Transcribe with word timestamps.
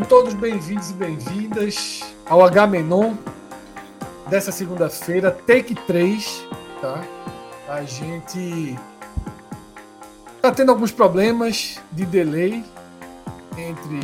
Sejam 0.00 0.08
todos 0.08 0.32
bem-vindos 0.32 0.90
e 0.90 0.94
bem-vindas 0.94 2.00
ao 2.24 2.42
H 2.42 2.66
Menon 2.66 3.16
dessa 4.30 4.50
segunda-feira, 4.50 5.30
take 5.30 5.74
3, 5.74 6.46
tá? 6.80 7.02
A 7.68 7.82
gente 7.82 8.78
tá 10.40 10.50
tendo 10.52 10.70
alguns 10.70 10.90
problemas 10.90 11.78
de 11.92 12.06
delay 12.06 12.64
entre 13.58 14.00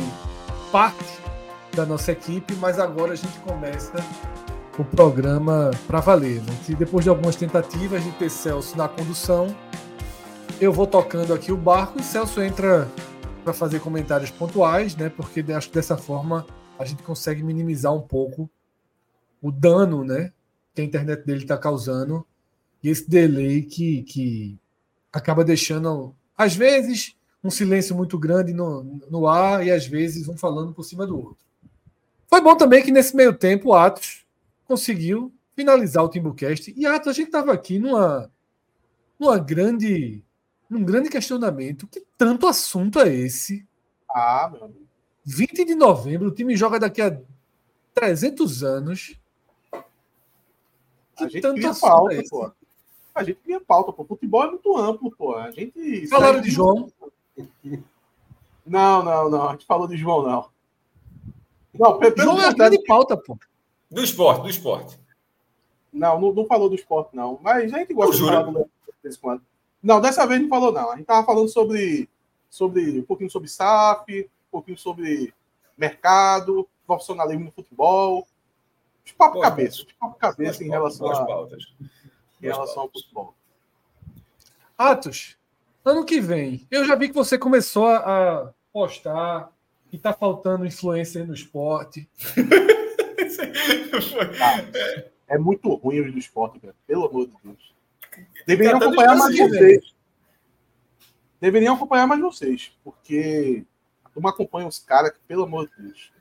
parte 0.71 1.19
da 1.73 1.83
nossa 1.83 2.11
equipe, 2.11 2.53
mas 2.57 2.77
agora 2.77 3.13
a 3.13 3.15
gente 3.15 3.39
começa 3.39 3.95
o 4.77 4.83
programa 4.83 5.71
para 5.87 5.99
valer. 5.99 6.43
Né? 6.43 6.53
Depois 6.77 7.05
de 7.05 7.09
algumas 7.09 7.35
tentativas 7.35 8.03
de 8.03 8.11
ter 8.11 8.29
Celso 8.29 8.77
na 8.77 8.87
condução, 8.87 9.47
eu 10.61 10.71
vou 10.71 10.85
tocando 10.85 11.33
aqui 11.33 11.51
o 11.51 11.57
barco 11.57 11.99
e 11.99 12.03
Celso 12.03 12.39
entra 12.39 12.87
para 13.47 13.53
fazer 13.53 13.79
comentários 13.79 14.29
pontuais, 14.29 14.93
né? 14.97 15.07
Porque 15.07 15.39
acho 15.53 15.69
que 15.69 15.75
dessa 15.75 15.95
forma 15.95 16.45
a 16.77 16.83
gente 16.83 17.01
consegue 17.01 17.41
minimizar 17.41 17.93
um 17.95 18.01
pouco 18.01 18.49
o 19.41 19.53
dano, 19.53 20.03
né? 20.03 20.33
Que 20.75 20.81
a 20.81 20.83
internet 20.83 21.25
dele 21.25 21.43
está 21.43 21.57
causando 21.57 22.27
e 22.83 22.89
esse 22.89 23.09
delay 23.09 23.61
que, 23.61 24.03
que 24.03 24.59
acaba 25.13 25.45
deixando, 25.45 26.13
às 26.37 26.57
vezes, 26.57 27.15
um 27.41 27.49
silêncio 27.49 27.95
muito 27.95 28.19
grande 28.19 28.51
no, 28.51 28.83
no 29.09 29.25
ar 29.25 29.65
e 29.65 29.71
às 29.71 29.87
vezes 29.87 30.27
um 30.27 30.35
falando 30.35 30.73
por 30.73 30.83
cima 30.83 31.07
do 31.07 31.17
outro. 31.17 31.45
Foi 32.29 32.41
bom 32.41 32.57
também 32.57 32.83
que 32.83 32.91
nesse 32.91 33.15
meio 33.15 33.33
tempo 33.33 33.69
o 33.69 33.73
Atos 33.73 34.25
conseguiu 34.65 35.33
finalizar 35.55 36.03
o 36.03 36.09
Timbucast. 36.09 36.73
E 36.75 36.85
Atos, 36.85 37.07
a 37.07 37.13
gente 37.13 37.27
estava 37.27 37.53
aqui 37.53 37.79
numa, 37.79 38.29
numa 39.17 39.39
grande 39.39 40.21
num 40.69 40.83
grande 40.83 41.09
questionamento. 41.09 41.87
Que 41.87 42.05
tanto 42.17 42.47
assunto 42.47 42.99
é 42.99 43.13
esse? 43.13 43.67
Ah, 44.09 44.49
meu 44.51 44.65
amigo. 44.65 44.87
20 45.25 45.65
de 45.65 45.75
novembro, 45.75 46.29
o 46.29 46.31
time 46.31 46.55
joga 46.55 46.79
daqui 46.79 47.01
a 47.01 47.19
300 47.93 48.63
anos. 48.63 49.19
Que 51.15 51.23
a 51.23 51.27
gente 51.27 51.41
tanto 51.41 51.67
assunto 51.67 51.89
pauta, 51.89 52.13
é 52.13 52.19
esse? 52.19 52.29
Pô. 52.29 52.51
A 53.13 53.23
gente 53.23 53.39
cria 53.39 53.59
pauta, 53.59 53.91
pô. 53.91 54.05
Futebol 54.05 54.43
é 54.43 54.51
muito 54.51 54.77
amplo, 54.77 55.11
pô. 55.11 55.35
A 55.35 55.51
gente. 55.51 56.07
Falaram 56.07 56.39
de 56.39 56.49
João? 56.49 56.91
Não, 58.65 59.01
não, 59.01 59.29
não. 59.29 59.47
A 59.47 59.51
gente 59.53 59.65
falou 59.65 59.87
de 59.87 59.95
João, 59.95 60.23
não. 60.23 60.49
Não, 61.73 61.99
João 62.17 62.41
é 62.41 62.53
grande 62.53 62.83
pauta, 62.83 63.15
pô. 63.15 63.39
Do 63.89 64.03
esporte, 64.03 64.41
do 64.41 64.49
esporte. 64.49 64.99
Não, 65.93 66.19
não, 66.19 66.33
não 66.33 66.45
falou 66.45 66.67
do 66.67 66.75
esporte, 66.75 67.15
não. 67.15 67.39
Mas 67.41 67.73
a 67.73 67.77
gente 67.77 67.93
gosta 67.93 68.17
de 68.17 68.25
falar 68.25 68.41
do 68.43 68.51
de 68.51 68.93
vez 69.01 69.15
em 69.15 69.19
quando. 69.19 69.41
Não, 69.87 70.01
dessa 70.01 70.27
vez 70.27 70.41
não 70.41 70.49
falou, 70.49 70.73
não. 70.73 70.89
A 70.89 70.95
gente 70.95 71.03
estava 71.03 71.25
falando 71.25 71.47
sobre, 71.47 72.09
sobre 72.49 72.99
um 72.99 73.03
pouquinho 73.03 73.31
sobre 73.31 73.47
SAF, 73.47 74.29
um 74.49 74.51
pouquinho 74.51 74.77
sobre 74.77 75.33
mercado, 75.77 76.67
profissionalismo 76.85 77.45
no 77.45 77.51
futebol. 77.53 78.27
Os 79.05 79.13
papo 79.13 79.39
cabeça, 79.39 79.83
os 79.83 79.93
papo 79.93 80.15
cabeça 80.15 80.61
em 80.61 80.67
relação, 80.67 81.09
a, 81.09 81.47
em 82.41 82.45
relação 82.47 82.83
ao 82.83 82.89
futebol. 82.89 83.33
Atos, 84.77 85.37
ano 85.85 86.03
que 86.03 86.19
vem, 86.19 86.67
eu 86.69 86.83
já 86.83 86.93
vi 86.93 87.07
que 87.07 87.15
você 87.15 87.37
começou 87.37 87.87
a 87.87 88.53
postar 88.73 89.53
que 89.89 89.95
está 89.95 90.11
faltando 90.11 90.65
influência 90.65 91.25
no 91.25 91.33
esporte. 91.33 92.09
é, 94.75 95.35
é 95.35 95.37
muito 95.37 95.73
ruim 95.75 96.01
o 96.01 96.11
do 96.11 96.19
esporte, 96.19 96.59
cara. 96.59 96.75
pelo 96.85 97.05
amor 97.05 97.27
de 97.27 97.33
Deus. 97.41 97.76
Deveriam 98.47 98.77
acompanhar 98.77 99.15
mais 99.15 99.37
vocês. 99.37 99.93
Deveriam 101.41 101.75
acompanhar 101.75 102.07
mais 102.07 102.21
vocês, 102.21 102.71
porque 102.81 103.65
a 104.05 104.09
turma 104.09 104.29
acompanha 104.29 104.67
os 104.67 104.79
caras 104.79 105.11
que, 105.11 105.19
pelo 105.27 105.43
amor 105.43 105.67
de 105.67 105.83
Deus. 105.83 106.11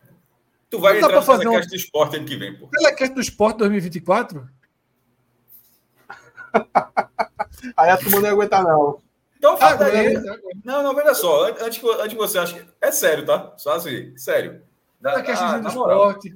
Tu 0.69 0.81
vai 0.81 0.99
entrar 0.99 1.15
no 1.15 1.23
fazer 1.23 1.47
um... 1.47 1.61
do 1.61 1.77
esporte 1.77 2.17
ano 2.17 2.27
que 2.27 2.37
vem, 2.37 2.59
pô. 2.59 2.67
Telecast 2.67 3.15
do 3.15 3.21
esporte 3.21 3.59
2024? 3.59 4.49
aí 7.77 7.91
a 7.91 7.97
turma 7.97 8.19
não 8.19 8.27
ia 8.27 8.33
aguentar, 8.33 8.65
não. 8.65 9.01
Então 9.39 9.57
fala 9.57 9.85
ah, 9.85 9.87
aí. 9.87 10.15
Não, 10.65 10.83
não, 10.83 10.95
veja 10.95 11.15
só. 11.15 11.49
Antes 11.49 11.79
que, 11.79 11.89
antes 11.89 12.09
que 12.09 12.17
você 12.17 12.39
ache. 12.39 12.67
É 12.81 12.91
sério, 12.91 13.25
tá? 13.25 13.55
Só 13.57 13.75
assim, 13.75 14.17
sério. 14.17 14.63
Telecast 15.01 15.45
ah, 15.45 15.59
do 15.59 15.69
esporte. 15.69 16.35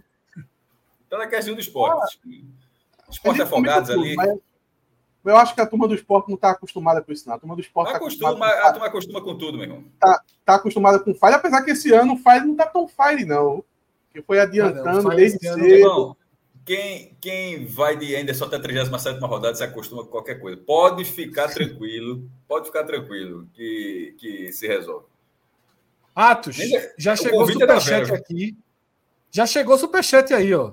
Telecast 1.08 1.52
do 1.52 1.60
esporte. 1.60 2.20
Ah, 2.24 3.10
esporte 3.10 3.42
afogados 3.42 3.90
ali. 3.90 4.14
Mas 4.14 4.38
eu 5.24 5.36
acho 5.36 5.54
que 5.54 5.60
a 5.60 5.66
turma 5.66 5.86
do 5.86 5.94
esporte 5.94 6.28
não 6.28 6.34
está 6.34 6.50
acostumada 6.50 7.02
com 7.02 7.12
isso, 7.12 7.28
não. 7.28 7.34
A 7.34 7.38
turma 7.38 7.54
do 7.54 7.60
esporte. 7.60 7.90
Tá 7.90 7.96
acostuma, 7.98 8.46
a 8.46 8.72
turma 8.72 8.86
acostuma 8.86 9.20
com 9.20 9.36
tudo, 9.36 9.58
meu 9.58 9.66
irmão. 9.66 9.84
Está 9.94 10.22
tá 10.44 10.54
acostumada 10.54 10.98
com 10.98 11.14
fire, 11.14 11.34
apesar 11.34 11.62
que 11.62 11.72
esse 11.72 11.92
ano 11.92 12.14
o 12.14 12.16
fire 12.16 12.44
não 12.44 12.52
está 12.52 12.66
tão 12.66 12.88
fire, 12.88 13.24
não. 13.24 13.62
Que 14.12 14.22
foi 14.22 14.40
adiantando 14.40 15.02
não, 15.02 15.14
desde 15.14 15.38
cedo. 15.38 15.64
Irmão, 15.64 16.16
quem, 16.64 17.16
quem 17.20 17.66
vai 17.66 17.96
de 17.96 18.16
Anderson 18.16 18.46
até 18.46 18.56
a 18.56 18.60
37 18.60 19.20
rodada 19.20 19.54
se 19.54 19.62
acostuma 19.62 20.04
com 20.04 20.10
qualquer 20.10 20.40
coisa. 20.40 20.56
Pode 20.56 21.04
ficar 21.04 21.48
tranquilo, 21.48 22.28
pode 22.48 22.66
ficar 22.66 22.84
tranquilo 22.84 23.46
que, 23.52 24.14
que 24.18 24.52
se 24.52 24.66
resolve. 24.66 25.06
Atos, 26.14 26.56
já 26.98 27.14
chegou 27.14 27.42
o 27.42 27.52
superchat 27.52 28.12
aqui. 28.12 28.56
Já 29.30 29.46
chegou 29.46 29.74
o 29.74 29.78
superchat 29.78 30.32
aí, 30.34 30.52
ó. 30.54 30.72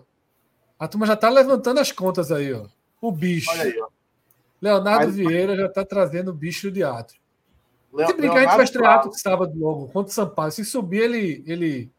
A 0.79 0.87
turma 0.87 1.05
já 1.05 1.13
está 1.13 1.29
levantando 1.29 1.79
as 1.79 1.91
contas 1.91 2.31
aí, 2.31 2.53
ó. 2.53 2.65
O 3.01 3.11
bicho. 3.11 3.49
Olha 3.51 3.63
aí, 3.63 3.79
ó. 3.79 3.96
Leonardo 4.61 5.07
Mas... 5.07 5.15
Vieira 5.15 5.55
já 5.55 5.67
está 5.67 5.85
trazendo 5.85 6.31
o 6.31 6.33
bicho 6.33 6.71
de 6.71 6.83
ato. 6.83 7.13
Se 7.13 8.13
brincar, 8.13 8.17
Leonardo 8.17 8.37
a 8.37 8.41
gente 8.41 8.55
vai 8.55 8.63
estrear 8.65 9.11
sábado 9.13 9.57
logo, 9.57 9.87
contra 9.87 10.11
o 10.11 10.13
Sampaio. 10.13 10.51
Se 10.51 10.65
subir, 10.65 11.03
ele. 11.03 11.43
ele... 11.47 11.91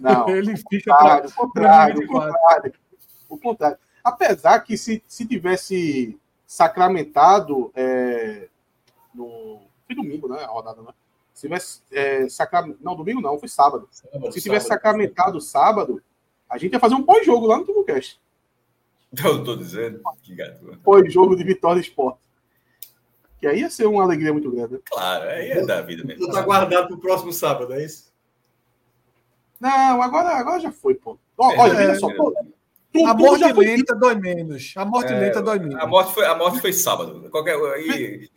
Não, 0.00 0.28
ele 0.30 0.56
fica 0.56 0.94
para 0.94 1.26
o 1.26 1.32
contrário, 1.32 2.04
o 2.04 2.06
contrário. 2.06 2.72
O 3.28 3.38
contrário. 3.38 3.78
Apesar 4.04 4.60
que 4.60 4.76
se, 4.76 5.02
se 5.06 5.26
tivesse 5.26 6.18
sacramentado 6.46 7.70
é, 7.74 8.48
no. 9.14 9.60
Foi 9.86 9.96
domingo, 9.96 10.28
né? 10.28 10.42
A 10.44 10.46
rodada, 10.46 10.80
né? 10.82 10.92
Se 11.34 11.42
tivesse 11.42 11.82
é, 11.92 12.28
sacramentado. 12.28 12.82
Não, 12.82 12.96
domingo 12.96 13.20
não, 13.20 13.38
foi 13.38 13.48
sábado. 13.48 13.88
sábado 13.90 14.32
se 14.32 14.40
tivesse 14.40 14.66
sábado, 14.66 14.82
sacramentado 14.82 15.40
sábado, 15.40 16.02
a 16.48 16.56
gente 16.56 16.72
ia 16.72 16.80
fazer 16.80 16.94
um 16.94 17.02
pós-jogo 17.02 17.46
lá 17.46 17.58
no 17.58 17.64
Timbucast. 17.64 18.20
Eu 19.24 19.42
tô 19.42 19.56
dizendo. 19.56 20.00
Que 20.22 20.34
gato. 20.34 20.78
Foi 20.84 21.08
jogo 21.10 21.36
de 21.36 21.44
Vitória 21.44 21.80
Esporte. 21.80 22.20
Que 23.40 23.46
aí 23.46 23.60
ia 23.60 23.70
ser 23.70 23.86
uma 23.86 24.02
alegria 24.02 24.32
muito 24.32 24.50
grande. 24.50 24.78
Claro, 24.84 25.28
aí 25.28 25.50
é 25.50 25.64
da 25.64 25.80
vida 25.80 26.04
mesmo. 26.04 26.30
Tá 26.30 26.42
guardado 26.42 26.88
pro 26.88 26.98
próximo 26.98 27.32
sábado, 27.32 27.72
é 27.72 27.84
isso? 27.84 28.12
Não, 29.60 30.02
agora, 30.02 30.30
agora 30.36 30.60
já 30.60 30.72
foi, 30.72 30.94
pô. 30.94 31.18
Ó, 31.36 31.52
é, 31.52 31.58
olha, 31.58 31.78
é, 31.78 31.94
só. 31.94 32.12
Pô, 32.14 32.34
tu, 32.92 33.06
a 33.06 33.14
morte 33.14 33.52
lenta 33.52 33.92
foi... 33.92 34.00
dói 34.00 34.14
menos. 34.16 34.72
A 34.76 34.84
morte 34.84 35.12
é, 35.12 35.18
lenta 35.18 35.40
dói 35.40 35.58
menos. 35.60 35.76
A 35.76 35.86
morte 35.86 36.12
foi, 36.12 36.26
a 36.26 36.36
morte 36.36 36.60
foi 36.60 36.72
sábado. 36.72 37.28
Qualquer, 37.30 37.56
aí, 37.74 38.28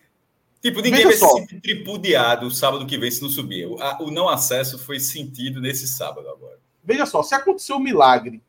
tipo, 0.62 0.82
ninguém 0.82 1.04
vai 1.04 1.14
se 1.14 1.28
sentir 1.28 1.60
tripudiado 1.62 2.52
sábado 2.52 2.86
que 2.86 2.98
vem 2.98 3.10
se 3.10 3.22
não 3.24 3.30
subir. 3.30 3.66
O, 3.66 3.82
a, 3.82 4.02
o 4.02 4.12
não 4.12 4.30
acesso 4.30 4.78
foi 4.78 5.00
sentido 5.00 5.60
nesse 5.60 5.88
sábado 5.88 6.30
agora. 6.30 6.60
Veja 6.84 7.06
só, 7.08 7.24
se 7.24 7.34
aconteceu 7.34 7.78
um 7.78 7.80
milagre, 7.80 8.42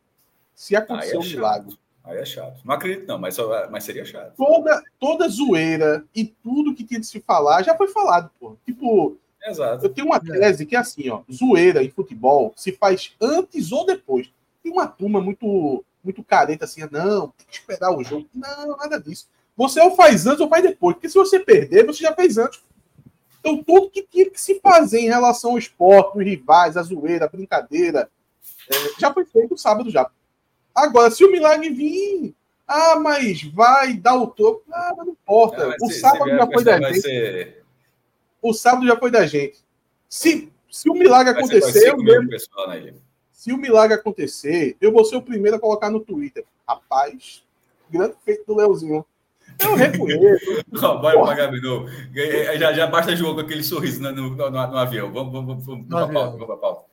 se 0.54 0.76
aconteceu 0.76 1.20
um 1.20 1.24
milagre, 1.24 1.76
Aí 2.04 2.18
é 2.18 2.24
chato. 2.24 2.60
Não 2.64 2.74
acredito, 2.74 3.06
não, 3.06 3.18
mas, 3.18 3.36
mas 3.70 3.84
seria 3.84 4.04
chato. 4.04 4.34
Toda, 4.36 4.82
toda 4.98 5.28
zoeira 5.28 6.04
e 6.14 6.24
tudo 6.24 6.74
que 6.74 6.84
tinha 6.84 6.98
de 6.98 7.06
se 7.06 7.20
falar 7.20 7.62
já 7.62 7.76
foi 7.76 7.88
falado, 7.88 8.30
pô. 8.40 8.56
Tipo, 8.64 9.16
Exato. 9.44 9.86
eu 9.86 9.90
tenho 9.90 10.08
uma 10.08 10.18
tese 10.18 10.66
que 10.66 10.74
é 10.74 10.78
assim, 10.78 11.08
ó. 11.10 11.22
Zoeira 11.32 11.82
em 11.82 11.90
futebol 11.90 12.52
se 12.56 12.72
faz 12.72 13.14
antes 13.20 13.70
ou 13.70 13.86
depois. 13.86 14.32
Tem 14.62 14.72
uma 14.72 14.86
turma 14.86 15.20
muito, 15.20 15.84
muito 16.02 16.24
careta 16.24 16.64
assim, 16.64 16.80
não, 16.90 17.28
tem 17.28 17.46
que 17.48 17.56
esperar 17.56 17.96
o 17.96 18.02
jogo. 18.02 18.28
Não, 18.34 18.76
nada 18.76 19.00
disso. 19.00 19.28
Você 19.56 19.80
ou 19.80 19.94
faz 19.94 20.26
antes 20.26 20.40
ou 20.40 20.48
faz 20.48 20.62
depois. 20.62 20.96
Porque 20.96 21.08
se 21.08 21.14
você 21.14 21.38
perder, 21.38 21.86
você 21.86 22.02
já 22.02 22.12
fez 22.14 22.36
antes. 22.36 22.60
Então, 23.38 23.62
tudo 23.62 23.90
que 23.90 24.02
tinha 24.02 24.30
que 24.30 24.40
se 24.40 24.60
fazer 24.60 25.00
em 25.00 25.08
relação 25.08 25.52
ao 25.52 25.58
esporte, 25.58 26.16
os 26.16 26.24
rivais, 26.24 26.76
a 26.76 26.82
zoeira, 26.82 27.24
a 27.24 27.28
brincadeira, 27.28 28.08
é, 28.70 29.00
já 29.00 29.12
foi 29.12 29.24
feito 29.24 29.58
sábado 29.58 29.90
já. 29.90 30.08
Agora, 30.74 31.10
se 31.10 31.24
o 31.24 31.30
milagre 31.30 31.70
vir, 31.70 32.34
ah, 32.66 32.98
mas 32.98 33.42
vai 33.42 33.94
dar 33.94 34.16
o 34.16 34.26
troco, 34.28 34.62
ah, 34.72 34.94
não 34.96 35.08
importa. 35.08 35.68
Não, 35.68 35.76
o 35.82 35.90
se, 35.90 36.00
sábado 36.00 36.30
se 36.30 36.36
já 36.36 36.46
foi 36.46 36.64
da 36.64 36.80
gente. 36.80 37.00
Ser... 37.00 37.64
O 38.40 38.52
sábado 38.52 38.86
já 38.86 38.96
foi 38.96 39.10
da 39.10 39.26
gente. 39.26 39.58
Se, 40.08 40.52
se 40.70 40.90
o 40.90 40.94
milagre 40.94 41.32
vai 41.32 41.42
acontecer, 41.42 41.88
eu 41.90 41.96
mesmo, 41.98 42.28
pessoal, 42.28 42.68
né, 42.68 42.94
se 43.30 43.52
o 43.52 43.56
milagre 43.56 43.94
acontecer, 43.94 44.76
eu 44.80 44.92
vou 44.92 45.04
ser 45.04 45.16
o 45.16 45.22
primeiro 45.22 45.56
a 45.56 45.60
colocar 45.60 45.90
no 45.90 46.00
Twitter. 46.00 46.44
Rapaz, 46.66 47.44
grande 47.90 48.14
feito 48.24 48.46
do 48.46 48.56
Leozinho. 48.56 49.04
Eu 49.58 49.74
reconheço. 49.74 50.62
Vai 51.02 51.14
pagar 51.14 51.50
já, 52.58 52.72
já 52.72 52.86
basta 52.86 53.14
jogo 53.16 53.34
com 53.34 53.40
aquele 53.40 53.62
sorriso 53.62 54.00
no, 54.00 54.12
no, 54.12 54.30
no, 54.30 54.50
no 54.50 54.78
avião. 54.78 55.12
Vamos, 55.12 55.32
vamos, 55.32 55.66
vamos, 55.66 55.86
vamos, 55.88 56.38
vamos 56.38 56.60
pauta. 56.60 56.84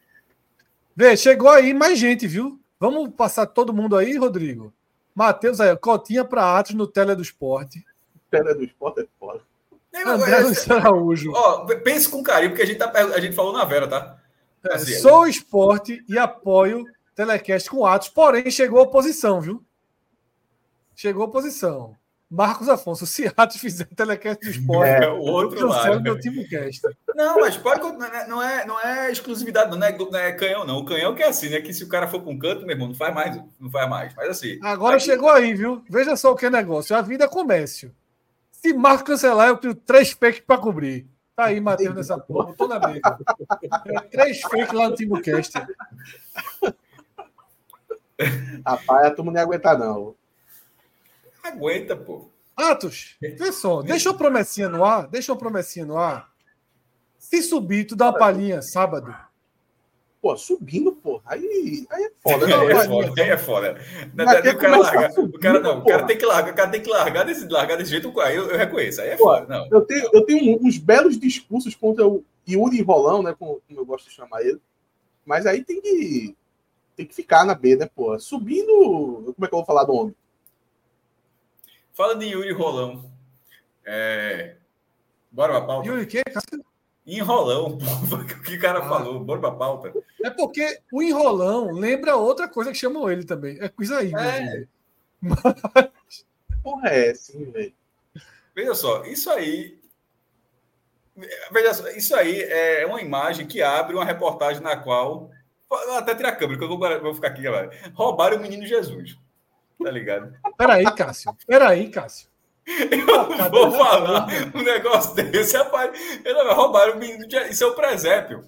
Vê, 0.95 1.15
chegou 1.15 1.49
aí 1.49 1.73
mais 1.73 1.97
gente, 1.97 2.27
viu? 2.27 2.43
Vamos 2.49 2.59
passar 3.15 3.45
todo 3.47 3.73
mundo 3.73 3.97
aí, 3.97 4.17
Rodrigo? 4.17 4.73
Matheus 5.13 5.59
aí, 5.59 5.75
cotinha 5.75 6.23
para 6.23 6.57
Atos 6.57 6.73
no 6.73 6.87
Tele 6.87 7.15
do 7.15 7.21
Esporte. 7.21 7.85
Tele 8.31 8.53
do 8.53 8.63
Esporte 8.63 9.01
é 9.01 9.07
foda. 9.19 9.41
André 10.05 10.39
Luiz 10.39 10.69
Araújo. 10.69 11.31
Ó, 11.33 11.65
pense 11.83 12.07
com 12.07 12.23
carinho, 12.23 12.51
porque 12.51 12.63
a 12.63 12.65
gente, 12.65 12.77
tá, 12.77 12.91
a 12.91 13.19
gente 13.19 13.35
falou 13.35 13.51
na 13.51 13.65
Vera, 13.65 13.87
tá? 13.87 14.17
É, 14.63 14.75
assim, 14.75 14.93
Sou 14.99 15.27
esporte 15.27 16.03
e 16.07 16.17
apoio 16.17 16.85
Telecast 17.15 17.69
com 17.69 17.85
Atos, 17.85 18.09
porém 18.09 18.49
chegou 18.51 18.79
a 18.79 18.83
oposição, 18.83 19.41
viu? 19.41 19.63
Chegou 20.95 21.23
a 21.23 21.25
oposição. 21.25 21.95
Marcos 22.31 22.69
Afonso, 22.69 23.07
se 23.07 23.31
Atos 23.35 23.57
fizer 23.57 23.85
telecast 23.95 24.45
do 24.45 24.51
esporte, 24.51 25.03
é, 25.03 25.09
o 25.09 25.19
outro 25.19 25.67
lado. 25.67 25.99
meu 25.99 26.19
time 26.19 26.47
cast. 26.47 26.81
Não, 27.15 27.39
mas 27.39 27.57
pode, 27.57 27.81
não, 28.27 28.41
é, 28.41 28.67
não 28.67 28.79
é 28.79 29.11
exclusividade, 29.11 29.75
não 29.75 29.83
é, 29.83 29.97
não 29.97 30.19
é 30.19 30.31
canhão, 30.33 30.63
não. 30.63 30.77
O 30.77 30.85
canhão 30.85 31.15
que 31.15 31.23
é 31.23 31.27
assim, 31.27 31.49
né? 31.49 31.59
Que 31.59 31.73
se 31.73 31.83
o 31.83 31.89
cara 31.89 32.07
for 32.07 32.21
para 32.21 32.31
um 32.31 32.37
canto, 32.37 32.61
meu 32.61 32.75
irmão, 32.75 32.89
não 32.89 32.95
faz 32.95 33.15
mais, 33.15 33.35
não 33.59 33.71
faz 33.71 33.89
mais. 33.89 34.13
Mas 34.15 34.29
assim. 34.29 34.59
Agora 34.61 34.97
aqui... 34.97 35.05
chegou 35.05 35.29
aí, 35.29 35.55
viu? 35.55 35.83
Veja 35.89 36.15
só 36.15 36.31
o 36.31 36.35
que 36.35 36.45
é 36.45 36.51
negócio. 36.51 36.95
A 36.95 37.01
vida 37.01 37.25
é 37.25 37.27
comércio. 37.27 37.91
Se 38.51 38.73
Marco 38.73 39.05
cancelar, 39.05 39.47
eu 39.47 39.57
tenho 39.57 39.73
três 39.73 40.11
fakes 40.11 40.41
para 40.41 40.61
cobrir. 40.61 41.07
Tá 41.35 41.45
aí, 41.45 41.59
Matheus, 41.59 41.95
nessa 41.95 42.19
porra. 42.19 42.53
Tô 42.53 42.67
na 42.67 42.79
mesa. 42.79 43.17
três 44.11 44.41
fakes 44.41 44.71
lá 44.71 44.89
no 44.89 44.95
TimoCast. 44.95 45.53
Rapaz, 48.65 49.07
a 49.07 49.11
turma 49.11 49.31
não 49.31 49.39
ia 49.39 49.43
aguentar, 49.43 49.79
não. 49.79 50.18
Aguenta, 51.49 51.95
pô. 51.95 52.29
Atos, 52.55 53.15
vê 53.21 53.51
só, 53.53 53.81
deixa 53.81 54.09
uma 54.09 54.17
promessinha 54.17 54.67
no 54.67 54.83
ar, 54.83 55.07
deixa 55.07 55.31
uma 55.31 55.37
promessinha 55.37 55.85
no 55.85 55.97
ar. 55.97 56.29
Se 57.17 57.41
subir, 57.41 57.85
tu 57.85 57.95
dá 57.95 58.07
uma 58.07 58.17
palhinha 58.17 58.61
sábado. 58.61 59.15
Pô, 60.21 60.35
subindo, 60.35 60.91
pô, 60.91 61.21
aí, 61.25 61.87
aí 61.89 62.03
é 62.03 62.11
foda. 62.21 62.45
Né? 62.45 62.53
Aí 62.53 62.69
é 62.69 62.85
foda, 62.85 63.21
aí 63.21 63.29
é 63.29 63.37
foda. 63.37 63.81
Não, 64.13 64.25
não, 64.25 64.33
o, 64.33 64.57
cara 64.57 64.77
larga, 64.77 65.11
subindo, 65.11 65.35
o 65.35 65.39
cara 65.39 65.59
não, 65.61 65.79
o 65.79 65.85
cara 65.85 66.05
tem 66.05 66.17
que 66.17 66.25
largar, 66.25 66.51
o 66.51 66.55
cara 66.55 66.69
tem 66.71 66.81
que 66.81 66.89
largar 66.89 67.25
desse, 67.25 67.47
largar 67.47 67.77
desse 67.77 67.91
jeito, 67.91 68.19
aí 68.19 68.35
eu, 68.35 68.49
eu 68.49 68.57
reconheço, 68.57 69.01
aí 69.01 69.09
é 69.09 69.15
pô, 69.15 69.23
foda. 69.23 69.45
Não. 69.47 69.67
Eu 69.71 69.81
tenho, 69.81 70.09
eu 70.11 70.25
tenho 70.25 70.61
uns 70.61 70.77
belos 70.77 71.17
discursos 71.17 71.73
contra 71.73 72.05
o 72.05 72.23
Yuri 72.47 72.81
Rolão, 72.81 73.23
né, 73.23 73.33
como, 73.39 73.61
como 73.65 73.79
eu 73.79 73.85
gosto 73.85 74.09
de 74.09 74.15
chamar 74.15 74.41
ele, 74.41 74.59
mas 75.25 75.45
aí 75.45 75.63
tem 75.63 75.79
que, 75.79 76.35
tem 76.97 77.05
que 77.05 77.15
ficar 77.15 77.45
na 77.45 77.55
B, 77.55 77.77
né, 77.77 77.89
pô. 77.95 78.19
Subindo, 78.19 79.33
como 79.33 79.45
é 79.45 79.47
que 79.47 79.53
eu 79.53 79.59
vou 79.59 79.65
falar 79.65 79.85
do 79.85 79.93
homem? 79.93 80.15
Fala 81.99 82.15
de 82.15 82.27
Yuri 82.27 82.53
Rolão. 82.53 83.11
É... 83.85 84.55
Bora 85.29 85.51
pra 85.51 85.67
pauta. 85.67 85.89
Yuri, 85.89 86.05
que? 86.05 86.23
Enrolão, 87.05 87.75
o 87.77 88.41
que 88.41 88.55
o 88.55 88.61
cara 88.61 88.79
ah. 88.79 88.87
falou, 88.87 89.19
bora 89.19 89.41
pra 89.41 89.51
pauta. 89.51 89.91
É 90.23 90.29
porque 90.29 90.79
o 90.93 91.03
enrolão 91.03 91.73
lembra 91.73 92.15
outra 92.15 92.47
coisa 92.47 92.71
que 92.71 92.77
chamam 92.77 93.11
ele 93.11 93.25
também. 93.25 93.57
É 93.59 93.67
coisa 93.67 93.97
aí, 93.97 94.13
é. 94.13 94.65
Mas... 95.19 96.25
Porra, 96.63 96.87
é 96.87 97.09
assim, 97.09 97.51
velho. 97.51 97.73
Veja 98.55 98.75
só, 98.75 99.03
isso 99.03 99.29
aí. 99.29 99.77
Veja 101.51 101.73
só, 101.73 101.89
isso 101.89 102.15
aí 102.15 102.43
é 102.43 102.85
uma 102.85 103.01
imagem 103.01 103.45
que 103.45 103.61
abre 103.61 103.93
uma 103.93 104.05
reportagem 104.05 104.63
na 104.63 104.77
qual. 104.77 105.31
Vou 105.67 105.97
até 105.97 106.15
tirar 106.15 106.29
a 106.29 106.35
câmera, 106.37 106.57
que 106.57 106.63
eu 106.63 106.69
vou, 106.69 107.01
vou 107.01 107.13
ficar 107.13 107.27
aqui, 107.27 107.41
galera. 107.41 107.69
Roubaram 107.93 108.37
o 108.37 108.41
menino 108.41 108.65
Jesus. 108.65 109.17
Tá 109.81 109.91
ligado? 109.91 110.33
Peraí, 110.57 110.83
Cássio. 110.95 111.35
Peraí, 111.47 111.89
Cássio. 111.89 112.29
Eu 112.67 113.49
vou 113.49 113.71
falar 113.71 114.27
um 114.53 114.61
negócio 114.61 115.15
desse, 115.15 115.57
rapaz. 115.57 115.91
Ele 116.23 116.53
roubaram 116.53 116.95
o 116.95 116.99
menino. 116.99 117.25
Isso 117.49 117.63
é 117.63 117.67
o 117.67 117.73
presépio. 117.73 118.43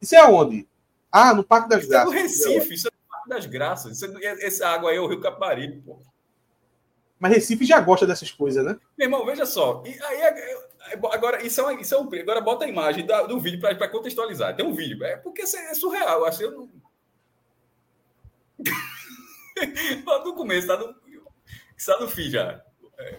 Isso 0.00 0.14
é 0.14 0.24
onde? 0.24 0.68
Ah, 1.10 1.32
no 1.32 1.42
Parque 1.42 1.68
das 1.68 1.80
isso 1.80 1.90
Graças. 1.90 2.12
É 2.12 2.14
no 2.14 2.22
Recife, 2.22 2.74
isso 2.74 2.88
é 2.88 2.90
no 2.90 3.08
Parque 3.08 3.28
das 3.28 3.46
Graças. 3.46 3.96
Isso 3.96 4.18
é, 4.18 4.46
essa 4.46 4.68
água 4.68 4.90
aí 4.90 4.96
é 4.96 5.00
o 5.00 5.06
Rio 5.06 5.20
Caparibe, 5.20 5.80
pô. 5.80 6.00
Mas 7.18 7.32
Recife 7.32 7.64
já 7.64 7.80
gosta 7.80 8.06
dessas 8.06 8.30
coisas, 8.30 8.64
né? 8.64 8.78
Meu 8.96 9.06
irmão, 9.06 9.26
veja 9.26 9.44
só. 9.44 9.82
E 9.84 10.02
aí, 10.02 10.20
é, 10.20 10.52
é, 10.52 10.94
agora, 11.12 11.44
isso 11.44 11.60
é, 11.60 11.64
uma, 11.64 11.80
isso 11.80 11.94
é 11.94 12.00
um. 12.00 12.08
Agora 12.20 12.40
bota 12.40 12.64
a 12.64 12.68
imagem 12.68 13.04
da, 13.04 13.22
do 13.22 13.38
vídeo 13.38 13.60
para 13.60 13.88
contextualizar. 13.88 14.56
Tem 14.56 14.64
um 14.64 14.74
vídeo. 14.74 15.04
É 15.04 15.16
porque 15.16 15.42
é 15.42 15.74
surreal. 15.74 16.24
Assim, 16.24 16.44
eu 16.44 16.52
não. 16.52 16.70
Lá 20.06 20.18
no 20.24 20.34
começo, 20.34 20.66
tá 20.66 20.76
no, 20.76 20.94
está 21.76 21.98
no 21.98 22.08
fim 22.08 22.30
já. 22.30 22.62
É. 22.98 23.18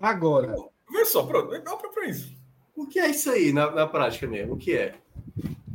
Agora. 0.00 0.54
Vê 0.90 1.04
só, 1.04 1.24
pronto, 1.24 1.50
dá 1.62 1.76
para 1.76 2.06
isso. 2.06 2.34
O 2.74 2.86
que 2.86 2.98
é 2.98 3.08
isso 3.08 3.30
aí 3.30 3.52
na, 3.52 3.70
na 3.70 3.86
prática 3.86 4.26
mesmo? 4.26 4.54
O 4.54 4.56
que 4.56 4.76
é? 4.76 4.94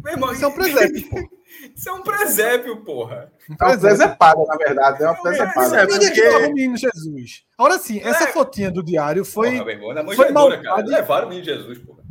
Meu 0.03 0.13
irmão, 0.13 0.31
isso 0.31 0.45
é 0.45 0.47
um 0.47 0.53
presépio, 0.53 1.09
pô. 1.09 1.17
Isso 1.75 1.89
é 1.89 1.91
um 1.91 2.03
presépio, 2.03 2.77
porra. 2.83 3.33
Um 3.49 3.55
presépio, 3.55 4.45
na 4.47 4.55
verdade. 4.55 5.03
É 5.03 5.09
um 5.09 5.15
presépio. 5.15 5.61
É, 5.61 5.87
porque... 5.87 6.29
o 6.29 6.41
menino 6.53 6.77
Jesus. 6.77 7.43
Agora 7.57 7.79
sim, 7.79 7.99
essa 8.01 8.25
é. 8.25 8.27
fotinha 8.27 8.69
do 8.69 8.83
diário 8.83 9.25
foi. 9.25 9.57
Porra, 9.57 9.71
irmão, 9.71 9.93
na 9.93 10.05
foi 10.13 10.31
mal... 10.31 10.49
cara. 10.61 10.85
Levaram 10.85 11.25
o 11.25 11.29
menino 11.29 11.45
Jesus, 11.45 11.79
porra. 11.79 12.03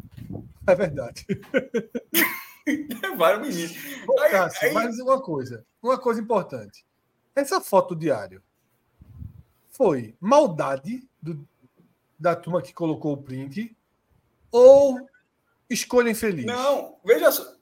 É 0.66 0.74
verdade. 0.74 1.24
Levaram 3.02 3.38
o 3.38 3.46
menino. 3.46 3.74
Ô, 4.06 4.14
Cássio, 4.30 4.68
aí... 4.68 4.74
Mas 4.74 4.98
uma 4.98 5.20
coisa. 5.20 5.64
Uma 5.82 5.98
coisa 5.98 6.20
importante. 6.20 6.84
Essa 7.34 7.60
foto 7.60 7.94
do 7.94 8.00
diário 8.00 8.42
foi 9.70 10.16
maldade 10.20 11.08
do, 11.22 11.46
da 12.18 12.34
turma 12.34 12.60
que 12.60 12.72
colocou 12.72 13.12
o 13.12 13.22
print 13.22 13.76
ou 14.50 14.98
escolha 15.70 16.10
infeliz? 16.10 16.44
Não, 16.44 16.96
veja 17.04 17.30
só. 17.30 17.54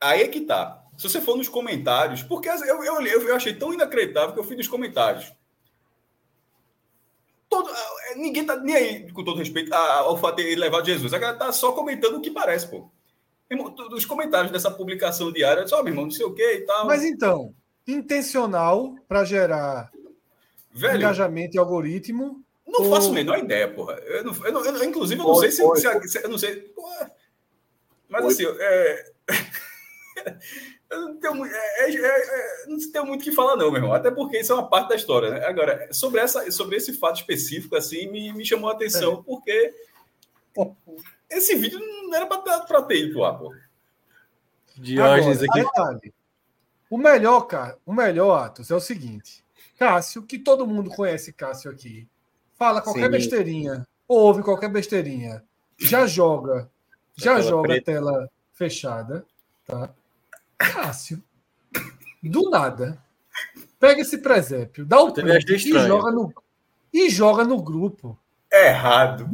Aí 0.00 0.22
é 0.22 0.28
que 0.28 0.42
tá. 0.42 0.84
Se 0.96 1.08
você 1.08 1.20
for 1.20 1.36
nos 1.36 1.48
comentários, 1.48 2.22
porque 2.22 2.48
eu, 2.48 2.84
eu, 2.84 3.00
eu 3.02 3.36
achei 3.36 3.54
tão 3.54 3.72
inacreditável 3.72 4.34
que 4.34 4.40
eu 4.40 4.44
fui 4.44 4.56
nos 4.56 4.68
comentários. 4.68 5.32
Todo, 7.48 7.70
ninguém 8.16 8.44
tá 8.44 8.56
nem 8.56 8.74
aí, 8.74 9.12
com 9.12 9.22
todo 9.22 9.38
respeito, 9.38 9.72
ao 9.72 10.16
fato 10.18 10.36
de 10.36 10.42
ele 10.42 10.60
levar 10.60 10.84
Jesus. 10.84 11.14
A 11.14 11.18
galera 11.18 11.38
tá 11.38 11.52
só 11.52 11.72
comentando 11.72 12.16
o 12.16 12.20
que 12.20 12.30
parece, 12.30 12.68
pô. 12.68 12.90
Os 13.92 14.04
comentários 14.04 14.50
dessa 14.50 14.70
publicação 14.70 15.32
diária, 15.32 15.66
só, 15.66 15.82
meu 15.82 15.92
irmão, 15.92 16.04
não 16.04 16.10
sei 16.10 16.26
o 16.26 16.34
que 16.34 16.42
e 16.42 16.60
tal. 16.62 16.86
Mas 16.86 17.04
então, 17.04 17.54
intencional 17.86 18.96
para 19.06 19.24
gerar 19.24 19.90
Velho, 20.72 20.96
engajamento 20.96 21.56
e 21.56 21.58
algoritmo. 21.58 22.44
Não 22.66 22.82
ou... 22.82 22.90
faço 22.90 23.10
a 23.10 23.12
menor 23.12 23.38
ideia, 23.38 23.72
porra. 23.72 23.94
Eu 23.94 24.24
não, 24.24 24.46
eu 24.46 24.52
não, 24.52 24.64
eu, 24.64 24.84
inclusive, 24.84 25.20
eu 25.20 25.26
não 25.26 25.36
sei 25.36 25.50
se, 25.50 25.62
se, 25.62 26.08
se, 26.08 26.24
Eu 26.24 26.28
não 26.28 26.38
sei. 26.38 26.56
Porra. 26.56 27.10
Mas 28.08 28.24
assim, 28.24 28.44
é... 28.46 29.04
eu 30.90 31.00
não 31.00 31.16
tenho, 31.16 31.44
é, 31.44 31.90
é, 31.90 31.94
é, 31.94 32.66
não 32.66 32.92
tenho 32.92 33.06
muito 33.06 33.20
o 33.20 33.24
que 33.24 33.32
falar, 33.32 33.56
não, 33.56 33.70
meu 33.70 33.76
irmão. 33.76 33.92
Até 33.92 34.10
porque 34.10 34.40
isso 34.40 34.52
é 34.52 34.54
uma 34.56 34.68
parte 34.68 34.88
da 34.88 34.96
história, 34.96 35.30
né? 35.30 35.46
Agora, 35.46 35.88
sobre, 35.92 36.20
essa, 36.20 36.50
sobre 36.50 36.76
esse 36.76 36.92
fato 36.92 37.20
específico, 37.20 37.76
assim, 37.76 38.08
me, 38.10 38.32
me 38.32 38.44
chamou 38.44 38.68
a 38.68 38.72
atenção, 38.72 39.20
é. 39.20 39.22
porque 39.24 39.74
esse 41.30 41.54
vídeo 41.56 41.78
não 41.78 42.14
era 42.14 42.26
para 42.26 42.82
ter 42.82 43.06
ido 43.06 43.18
lá, 43.18 43.34
pô. 43.34 43.54
Diógenes 44.76 45.42
aqui. 45.42 45.60
Detalhe. 45.60 46.14
O 46.88 46.96
melhor, 46.96 47.42
cara, 47.42 47.76
o 47.84 47.92
melhor, 47.92 48.44
Atos, 48.44 48.70
é 48.70 48.74
o 48.74 48.80
seguinte. 48.80 49.44
Cássio, 49.78 50.22
que 50.22 50.38
todo 50.38 50.66
mundo 50.66 50.90
conhece 50.90 51.32
Cássio 51.32 51.70
aqui, 51.70 52.08
fala 52.54 52.80
qualquer 52.80 53.06
Sim. 53.06 53.10
besteirinha, 53.10 53.86
ouve 54.06 54.42
qualquer 54.42 54.70
besteirinha, 54.70 55.42
já 55.78 56.06
joga, 56.06 56.70
já 57.14 57.40
joga 57.40 57.68
preta. 57.68 57.92
tela 57.92 58.30
fechada, 58.52 59.26
tá? 59.66 59.90
Cássio, 60.56 61.22
do 62.22 62.48
nada, 62.48 63.02
pega 63.78 64.00
esse 64.00 64.18
presépio, 64.18 64.86
dá 64.86 65.00
o 65.00 65.12
print 65.12 65.52
e 65.52 65.72
joga 65.86 66.10
no 66.10 66.32
e 66.92 67.10
joga 67.10 67.44
no 67.44 67.60
grupo. 67.60 68.18
Errado. 68.50 69.28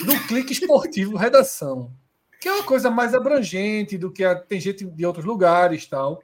No 0.00 0.26
clique 0.26 0.52
esportivo 0.52 1.16
redação, 1.16 1.92
que 2.40 2.48
é 2.48 2.52
uma 2.52 2.64
coisa 2.64 2.90
mais 2.90 3.14
abrangente 3.14 3.96
do 3.96 4.12
que 4.12 4.24
a, 4.24 4.34
tem 4.34 4.60
gente 4.60 4.84
de 4.84 5.06
outros 5.06 5.24
lugares, 5.24 5.86
tal. 5.86 6.22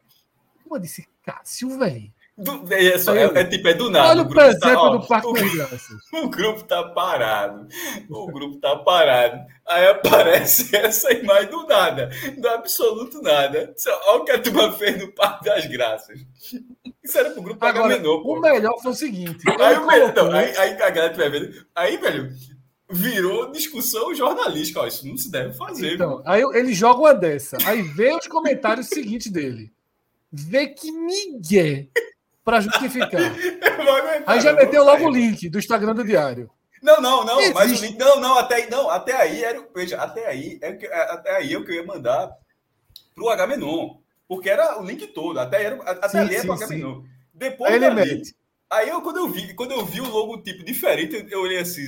Eu 0.70 0.78
disse, 0.78 1.08
Cássio, 1.24 1.78
velho 1.78 2.12
Do, 2.36 2.64
é, 2.72 2.98
só, 2.98 3.14
é, 3.14 3.24
é, 3.24 3.44
tipo, 3.44 3.68
é 3.68 3.74
do 3.74 3.90
nada. 3.90 4.10
Olha 4.10 4.22
o, 4.22 4.24
o 4.24 4.28
tá 4.28 4.34
presépio 4.34 4.76
tá, 4.76 4.88
do 4.88 5.06
Parque 5.06 5.32
das 5.32 5.54
Graças. 5.54 5.96
O 6.12 6.28
grupo 6.28 6.64
tá 6.64 6.82
parado. 6.90 7.68
O 8.08 8.26
grupo 8.26 8.58
tá 8.58 8.76
parado. 8.76 9.46
Aí 9.66 9.86
aparece 9.88 10.74
essa 10.76 11.12
imagem 11.12 11.50
do 11.50 11.66
nada. 11.66 12.10
Do 12.36 12.48
absoluto 12.48 13.20
nada. 13.22 13.74
Olha 14.06 14.20
o 14.20 14.24
que 14.24 14.32
a 14.32 14.38
turma 14.40 14.72
fez 14.72 14.98
no 14.98 15.12
Parque 15.12 15.44
das 15.44 15.66
Graças. 15.66 16.20
Isso 17.02 17.18
era 17.18 17.30
pro 17.30 17.42
grupo 17.42 17.64
Agora, 17.64 17.88
menor, 17.88 18.22
O 18.24 18.40
melhor 18.40 18.78
foi 18.82 18.92
o 18.92 18.94
seguinte. 18.94 19.44
Aí, 19.58 19.76
o 19.76 19.86
melhor, 19.86 20.10
então, 20.10 20.30
aí, 20.32 20.56
aí 20.56 20.82
a 20.82 20.90
galera 20.90 21.14
vai 21.14 21.30
vendo. 21.30 21.66
Aí, 21.74 21.96
velho, 21.96 22.30
virou 22.90 23.52
discussão 23.52 24.14
jornalística. 24.14 24.80
Ó, 24.80 24.87
isso 24.87 25.06
não 25.06 25.16
se 25.16 25.30
deve 25.30 25.54
fazer. 25.54 25.94
Então, 25.94 26.23
aí 26.26 26.42
ele 26.42 26.75
joga 26.75 27.00
uma 27.00 27.14
dessa. 27.14 27.56
Aí 27.64 27.82
vê 27.82 28.12
os 28.14 28.26
comentários 28.26 28.88
seguintes 28.92 29.30
dele. 29.30 29.73
Vê 30.32 30.68
que 30.68 30.90
ninguém 30.90 31.90
para 32.44 32.61
justificar. 32.61 33.11
aí 34.26 34.40
já 34.40 34.52
meteu 34.52 34.85
logo 34.85 35.06
o 35.06 35.11
link 35.11 35.49
do 35.49 35.59
Instagram 35.59 35.94
do 35.94 36.04
Diário. 36.04 36.50
Não, 36.82 37.00
não, 37.00 37.25
não, 37.25 37.38
Existe. 37.40 37.54
mas 37.54 37.78
o 37.78 37.85
link, 37.85 37.99
não, 37.99 38.20
não, 38.20 38.38
até 38.38 38.54
aí, 38.54 38.70
não, 38.70 38.88
até 38.88 39.14
aí 39.14 39.44
era, 39.44 39.68
veja, 39.75 39.99
até 39.99 40.26
aí, 40.26 40.59
é 40.62 40.73
que, 40.73 40.87
é, 40.87 41.12
até 41.12 41.37
aí 41.37 41.52
é 41.52 41.59
o 41.59 41.64
que 41.64 41.73
eu 41.73 41.76
ia 41.76 41.87
mandar 41.87 42.35
pro 43.14 43.28
Agamenon, 43.28 43.97
porque 44.26 44.49
era 44.49 44.80
o 44.80 44.85
link 44.85 45.06
todo, 45.09 45.38
até 45.38 45.62
era, 45.62 45.76
até 45.82 46.09
sim, 46.09 46.18
ali 46.18 46.35
era 46.37 46.44
pro 46.44 46.54
Agamenon. 46.54 47.02
Depois 47.35 47.75
ele 47.75 47.90
dali, 47.90 48.23
aí 48.70 48.88
eu 48.88 49.02
quando 49.02 49.18
eu 49.18 49.28
vi, 49.28 49.52
quando 49.52 49.73
eu 49.73 49.85
vi 49.85 50.00
o 50.00 50.09
logo 50.09 50.38
tipo 50.42 50.64
diferente, 50.64 51.26
eu 51.30 51.42
olhei 51.42 51.59
assim, 51.59 51.87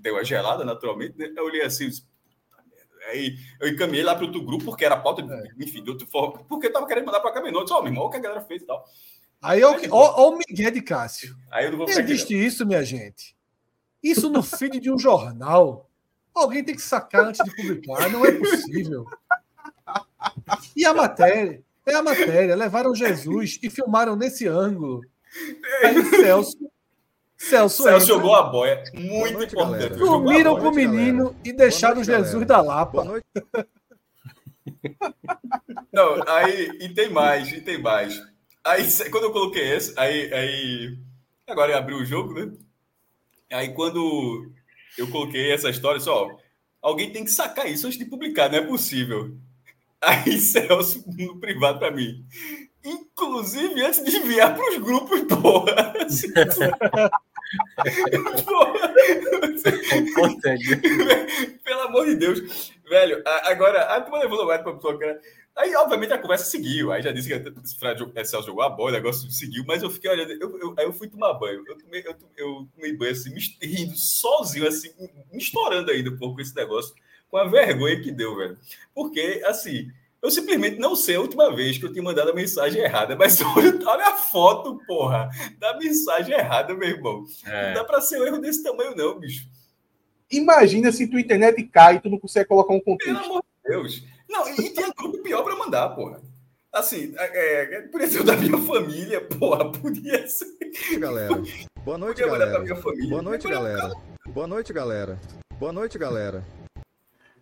deu 0.00 0.14
uma 0.14 0.24
gelada 0.24 0.64
naturalmente, 0.64 1.16
né? 1.16 1.32
eu 1.36 1.44
olhei 1.44 1.62
assim, 1.62 1.88
Aí 3.08 3.36
eu 3.60 3.68
encaminhei 3.68 4.04
lá 4.04 4.14
para 4.14 4.24
outro 4.24 4.42
grupo, 4.42 4.64
porque 4.64 4.84
era 4.84 4.96
pauta, 4.96 5.22
é. 5.22 5.64
enfim, 5.64 5.82
de 5.82 5.90
outra 5.90 6.06
forma, 6.06 6.44
porque 6.44 6.68
eu 6.68 6.72
tava 6.72 6.86
querendo 6.86 7.06
mandar 7.06 7.20
para 7.20 7.32
Caminhão. 7.32 7.62
Disse, 7.62 7.74
ó, 7.74 7.78
oh, 7.78 7.82
meu 7.82 7.92
irmão, 7.92 8.04
o 8.04 8.10
que 8.10 8.16
a 8.16 8.20
galera 8.20 8.40
fez 8.42 8.62
e 8.62 8.66
tal. 8.66 8.84
Aí, 9.40 9.62
ó, 9.64 10.28
o 10.28 10.38
Miguel 10.38 10.70
de 10.70 10.82
Cássio. 10.82 11.36
Aí 11.50 11.64
eu 11.64 11.72
não 11.72 11.78
vou 11.78 11.88
Existe 11.88 12.32
isso, 12.32 12.64
minha 12.64 12.84
gente. 12.84 13.36
Isso 14.02 14.30
no 14.30 14.42
feed 14.42 14.78
de 14.78 14.90
um 14.90 14.98
jornal. 14.98 15.90
Alguém 16.32 16.64
tem 16.64 16.74
que 16.74 16.82
sacar 16.82 17.26
antes 17.26 17.44
de 17.44 17.54
publicar. 17.54 18.08
Não 18.08 18.24
é 18.24 18.32
possível. 18.32 19.04
E 20.76 20.84
a 20.84 20.94
matéria? 20.94 21.62
É 21.84 21.94
a 21.94 22.02
matéria. 22.02 22.54
Levaram 22.54 22.94
Jesus 22.94 23.58
e 23.62 23.68
filmaram 23.68 24.14
nesse 24.14 24.46
ângulo. 24.46 25.00
Aí 25.82 26.04
Celso 26.04 26.71
Celso, 27.48 27.82
Celso 27.82 28.06
jogou 28.06 28.34
a 28.34 28.44
boia. 28.44 28.84
Muito 28.94 29.32
noite, 29.32 29.52
importante. 29.52 29.96
Dormiram 29.96 30.58
com 30.58 30.68
o 30.68 30.74
menino 30.74 31.24
galera. 31.24 31.40
e 31.44 31.52
deixaram 31.52 31.96
noite, 31.96 32.06
Jesus 32.06 32.44
galera. 32.44 32.46
da 32.46 32.60
Lapa. 32.60 33.04
Não, 35.92 36.22
aí, 36.28 36.70
e 36.80 36.88
tem 36.88 37.10
mais, 37.10 37.50
e 37.50 37.60
tem 37.60 37.82
mais. 37.82 38.20
Aí, 38.64 38.86
quando 39.10 39.24
eu 39.24 39.32
coloquei 39.32 39.74
esse, 39.74 39.92
aí, 39.98 40.32
aí. 40.32 40.98
Agora 41.48 41.76
abriu 41.76 41.98
o 41.98 42.04
jogo, 42.04 42.32
né? 42.32 42.52
Aí, 43.50 43.74
quando 43.74 44.50
eu 44.96 45.10
coloquei 45.10 45.52
essa 45.52 45.68
história, 45.68 46.00
só. 46.00 46.28
Alguém 46.80 47.12
tem 47.12 47.24
que 47.24 47.30
sacar 47.30 47.68
isso 47.68 47.86
antes 47.86 47.98
de 47.98 48.04
publicar, 48.04 48.48
não 48.48 48.58
é 48.58 48.62
possível. 48.62 49.36
Aí, 50.00 50.38
Celso, 50.38 51.04
no 51.06 51.38
privado 51.38 51.78
para 51.78 51.90
mim. 51.90 52.24
Inclusive 52.84 53.80
antes 53.84 54.04
de 54.04 54.16
enviar 54.16 54.54
para 54.54 54.70
os 54.70 54.78
grupos, 54.78 55.20
porra. 55.30 55.94
Pelo 61.64 61.80
amor 61.82 62.06
de 62.06 62.16
Deus. 62.16 62.72
Velho, 62.88 63.22
agora, 63.44 63.82
a 63.82 64.00
turma 64.00 64.20
levou 64.20 64.46
mais 64.46 64.62
para 64.62 64.72
a 64.72 64.76
Aí, 65.54 65.76
obviamente, 65.76 66.14
a 66.14 66.18
conversa 66.18 66.46
seguiu. 66.46 66.90
Aí 66.92 67.02
já 67.02 67.12
disse 67.12 67.28
que 67.28 67.34
o 67.34 67.78
Fred 67.78 68.26
Celso 68.26 68.46
jogou 68.46 68.62
a 68.62 68.70
bola, 68.70 68.88
o 68.90 68.94
negócio 68.94 69.30
seguiu, 69.30 69.64
mas 69.66 69.82
eu 69.82 69.90
fiquei 69.90 70.10
olhando. 70.10 70.32
Eu, 70.32 70.58
eu, 70.58 70.74
aí 70.78 70.86
eu 70.86 70.92
fui 70.92 71.08
tomar 71.08 71.34
banho. 71.34 71.62
Eu 71.66 71.76
tomei, 71.76 72.02
eu, 72.06 72.16
eu 72.36 72.68
tomei 72.74 72.96
banho 72.96 73.12
assim, 73.12 73.34
rindo 73.60 73.94
sozinho, 73.96 74.66
assim, 74.66 74.90
me 75.30 75.38
estourando 75.38 75.90
ainda 75.90 76.08
um 76.10 76.16
pouco 76.16 76.40
esse 76.40 76.56
negócio, 76.56 76.94
com 77.30 77.36
a 77.36 77.44
vergonha 77.44 78.00
que 78.00 78.10
deu, 78.10 78.34
velho. 78.34 78.56
Porque, 78.94 79.42
assim, 79.44 79.92
eu 80.22 80.30
simplesmente 80.30 80.78
não 80.78 80.94
sei 80.94 81.16
a 81.16 81.20
última 81.20 81.54
vez 81.54 81.76
que 81.76 81.84
eu 81.84 81.92
tinha 81.92 82.02
mandado 82.02 82.30
a 82.30 82.34
mensagem 82.34 82.80
errada, 82.80 83.16
mas 83.16 83.40
olha, 83.42 83.78
olha 83.84 84.06
a 84.06 84.16
foto, 84.16 84.80
porra, 84.86 85.28
da 85.58 85.76
mensagem 85.76 86.34
errada, 86.34 86.72
meu 86.74 86.88
irmão. 86.88 87.24
É. 87.44 87.68
Não 87.68 87.74
dá 87.74 87.84
para 87.84 88.00
ser 88.00 88.20
um 88.20 88.26
erro 88.26 88.38
desse 88.38 88.62
tamanho, 88.62 88.94
não, 88.94 89.18
bicho. 89.18 89.48
Imagina 90.30 90.92
se 90.92 91.08
tua 91.08 91.20
internet 91.20 91.62
cai 91.64 91.96
e 91.96 92.00
tu 92.00 92.08
não 92.08 92.18
consegue 92.18 92.48
colocar 92.48 92.72
um 92.72 92.80
contexto. 92.80 93.20
Pelo 93.20 93.24
amor 93.24 93.42
de 93.42 93.70
Deus. 93.70 94.04
Não, 94.30 94.48
e 94.48 94.70
tinha 94.70 94.92
grupo 94.96 95.18
pior 95.18 95.42
para 95.42 95.56
mandar, 95.56 95.88
porra. 95.90 96.22
Assim, 96.72 97.12
é, 97.18 97.74
é, 97.76 97.80
podia 97.88 98.08
ser 98.08 98.24
da 98.24 98.34
minha 98.34 98.56
família, 98.56 99.20
porra, 99.20 99.70
podia 99.70 100.26
ser. 100.26 100.46
Galera. 100.98 101.42
Boa 101.84 101.98
noite, 101.98 102.20
galera. 102.22 102.64
Boa 103.10 103.22
noite, 103.22 103.48
galera. 103.48 103.92
Boa 104.28 104.46
noite, 104.46 104.72
galera. 104.72 105.20
Boa 105.58 105.72
noite, 105.72 105.98
galera. 105.98 106.61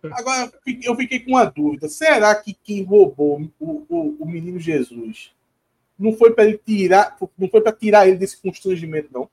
Agora, 0.03 0.51
eu 0.83 0.95
fiquei 0.95 1.19
com 1.19 1.31
uma 1.31 1.45
dúvida. 1.45 1.87
Será 1.87 2.33
que 2.35 2.53
quem 2.53 2.83
roubou 2.83 3.41
o, 3.59 3.85
o, 3.87 4.17
o 4.19 4.25
menino 4.25 4.59
Jesus 4.59 5.31
não 5.97 6.13
foi 6.13 6.33
para 6.33 6.45
ele 6.45 6.57
tirar, 6.57 7.15
não 7.37 7.47
foi 7.47 7.61
para 7.61 7.71
tirar 7.71 8.07
ele 8.07 8.17
desse 8.17 8.41
constrangimento, 8.41 9.09
não? 9.13 9.29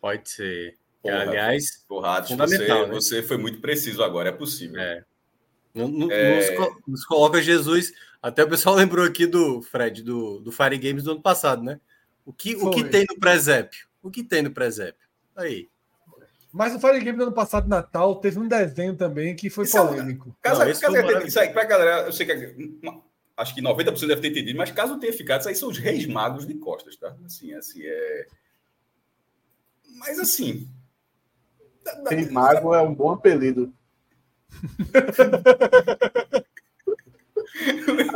Pode 0.00 0.28
ser. 0.28 0.76
Porra, 1.02 1.22
Aliás, 1.22 1.84
porra, 1.88 2.22
fundamental, 2.24 2.80
você, 2.80 2.86
né? 2.86 2.94
você 2.94 3.22
foi 3.22 3.38
muito 3.38 3.60
preciso 3.60 4.02
agora, 4.02 4.28
é 4.28 4.32
possível. 4.32 4.78
É. 4.80 5.04
No, 5.74 6.10
é... 6.10 6.56
Nos, 6.56 6.76
nos, 6.86 7.04
coloca 7.04 7.40
Jesus. 7.40 7.92
Até 8.20 8.44
o 8.44 8.48
pessoal 8.48 8.74
lembrou 8.76 9.04
aqui 9.04 9.26
do 9.26 9.62
Fred, 9.62 10.02
do, 10.02 10.40
do 10.40 10.52
Fire 10.52 10.76
Games 10.76 11.04
do 11.04 11.12
ano 11.12 11.22
passado, 11.22 11.62
né? 11.62 11.80
O 12.26 12.32
que, 12.32 12.56
o 12.56 12.70
que 12.70 12.84
tem 12.84 13.06
no 13.08 13.18
presépio? 13.18 13.88
O 14.02 14.10
que 14.10 14.22
tem 14.22 14.42
no 14.42 14.50
presépio? 14.50 15.08
Aí. 15.34 15.68
Mas 16.58 16.74
o 16.74 16.80
Fire 16.80 16.98
Game 16.98 17.16
do 17.16 17.22
ano 17.22 17.32
passado, 17.32 17.68
Natal, 17.68 18.16
teve 18.16 18.40
um 18.40 18.48
desenho 18.48 18.96
também 18.96 19.36
que 19.36 19.48
foi 19.48 19.64
isso 19.64 19.78
é 19.78 19.86
polêmico. 19.86 20.36
É, 20.42 20.48
caso, 20.48 20.64
não, 20.64 20.66
caso 20.66 21.26
isso 21.28 21.38
aí, 21.38 21.50
pra 21.50 21.62
galera, 21.62 22.06
eu 22.06 22.12
sei 22.12 22.26
que 22.26 22.32
acho 23.36 23.54
que 23.54 23.62
90% 23.62 24.08
deve 24.08 24.20
ter 24.20 24.30
entendido, 24.30 24.58
mas 24.58 24.72
caso 24.72 24.98
tenha 24.98 25.12
ficado, 25.12 25.38
isso 25.38 25.48
aí 25.48 25.54
são 25.54 25.68
os 25.68 25.78
reis 25.78 26.04
magos 26.06 26.48
de 26.48 26.54
costas, 26.54 26.96
tá? 26.96 27.14
Assim, 27.24 27.54
assim, 27.54 27.82
é. 27.84 28.26
Mas 29.98 30.18
assim. 30.18 30.68
Rei 32.10 32.28
mago 32.28 32.74
é 32.74 32.82
um 32.82 32.92
bom 32.92 33.12
apelido. 33.12 33.72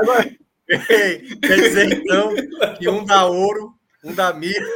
Agora... 0.01 0.37
Quer 0.67 1.61
dizer, 1.61 1.93
então, 1.93 2.35
que 2.77 2.89
um 2.89 3.05
dá 3.05 3.25
ouro, 3.25 3.79
um 4.03 4.13
dá 4.13 4.33
mira. 4.33 4.67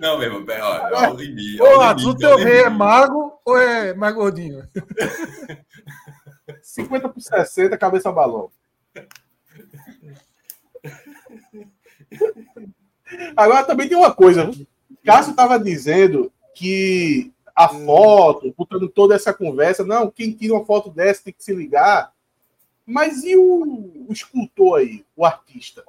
Não, 0.00 0.18
meu 0.18 0.32
irmão, 0.32 0.44
olha, 0.46 1.12
o 1.12 1.16
limite. 1.16 1.60
Ô, 1.60 2.08
o 2.08 2.16
teu 2.16 2.36
rei 2.36 2.62
é 2.62 2.68
mago 2.68 3.38
ou 3.44 3.56
é 3.56 3.94
mais 3.94 4.14
gordinho? 4.14 4.66
50 6.62 7.08
por 7.08 7.20
60, 7.20 7.76
cabeça 7.78 8.12
balão. 8.12 8.50
Agora 13.36 13.64
também 13.64 13.88
tem 13.88 13.96
uma 13.96 14.12
coisa. 14.12 14.50
Cássio 15.04 15.30
estava 15.30 15.58
dizendo 15.58 16.32
que 16.54 17.32
a 17.54 17.68
foto, 17.68 18.52
botando 18.56 18.88
toda 18.88 19.14
essa 19.14 19.32
conversa, 19.32 19.84
não, 19.84 20.10
quem 20.10 20.32
tira 20.32 20.54
uma 20.54 20.64
foto 20.64 20.90
dessa 20.90 21.24
tem 21.24 21.32
que 21.32 21.44
se 21.44 21.54
ligar. 21.54 22.12
Mas 22.86 23.24
e 23.24 23.36
o, 23.36 24.06
o 24.08 24.12
escultor 24.12 24.80
aí, 24.80 25.04
o 25.16 25.24
artista? 25.24 25.84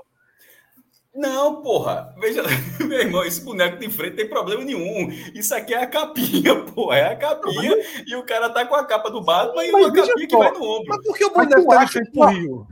Não, 1.16 1.62
porra. 1.62 2.14
Veja, 2.20 2.44
meu 2.86 3.00
irmão, 3.00 3.24
esse 3.24 3.42
boneco 3.42 3.78
de 3.78 3.90
frente 3.90 4.18
tem 4.18 4.28
problema 4.28 4.64
nenhum. 4.64 5.10
Isso 5.34 5.56
aqui 5.56 5.74
é 5.74 5.82
a 5.82 5.88
capinha, 5.88 6.64
porra. 6.74 6.98
É 6.98 7.14
a 7.14 7.16
capinha 7.16 7.74
e 8.06 8.16
o 8.16 8.24
cara 8.24 8.50
tá 8.50 8.66
com 8.66 8.76
a 8.76 8.86
capa 8.86 9.10
do 9.10 9.22
Batman 9.22 9.64
e 9.64 9.72
uma 9.72 9.94
capinha 9.94 10.28
que 10.28 10.38
vai 10.38 10.52
no 10.52 10.64
ombro. 10.64 10.88
Mas 10.90 11.04
por 11.04 11.18
que 11.18 11.26
o 11.26 11.32
boneco 11.32 11.68
tá 11.68 11.86
de 11.86 11.92
frente 11.92 12.12
pro 12.12 12.26
Rio? 12.26 12.68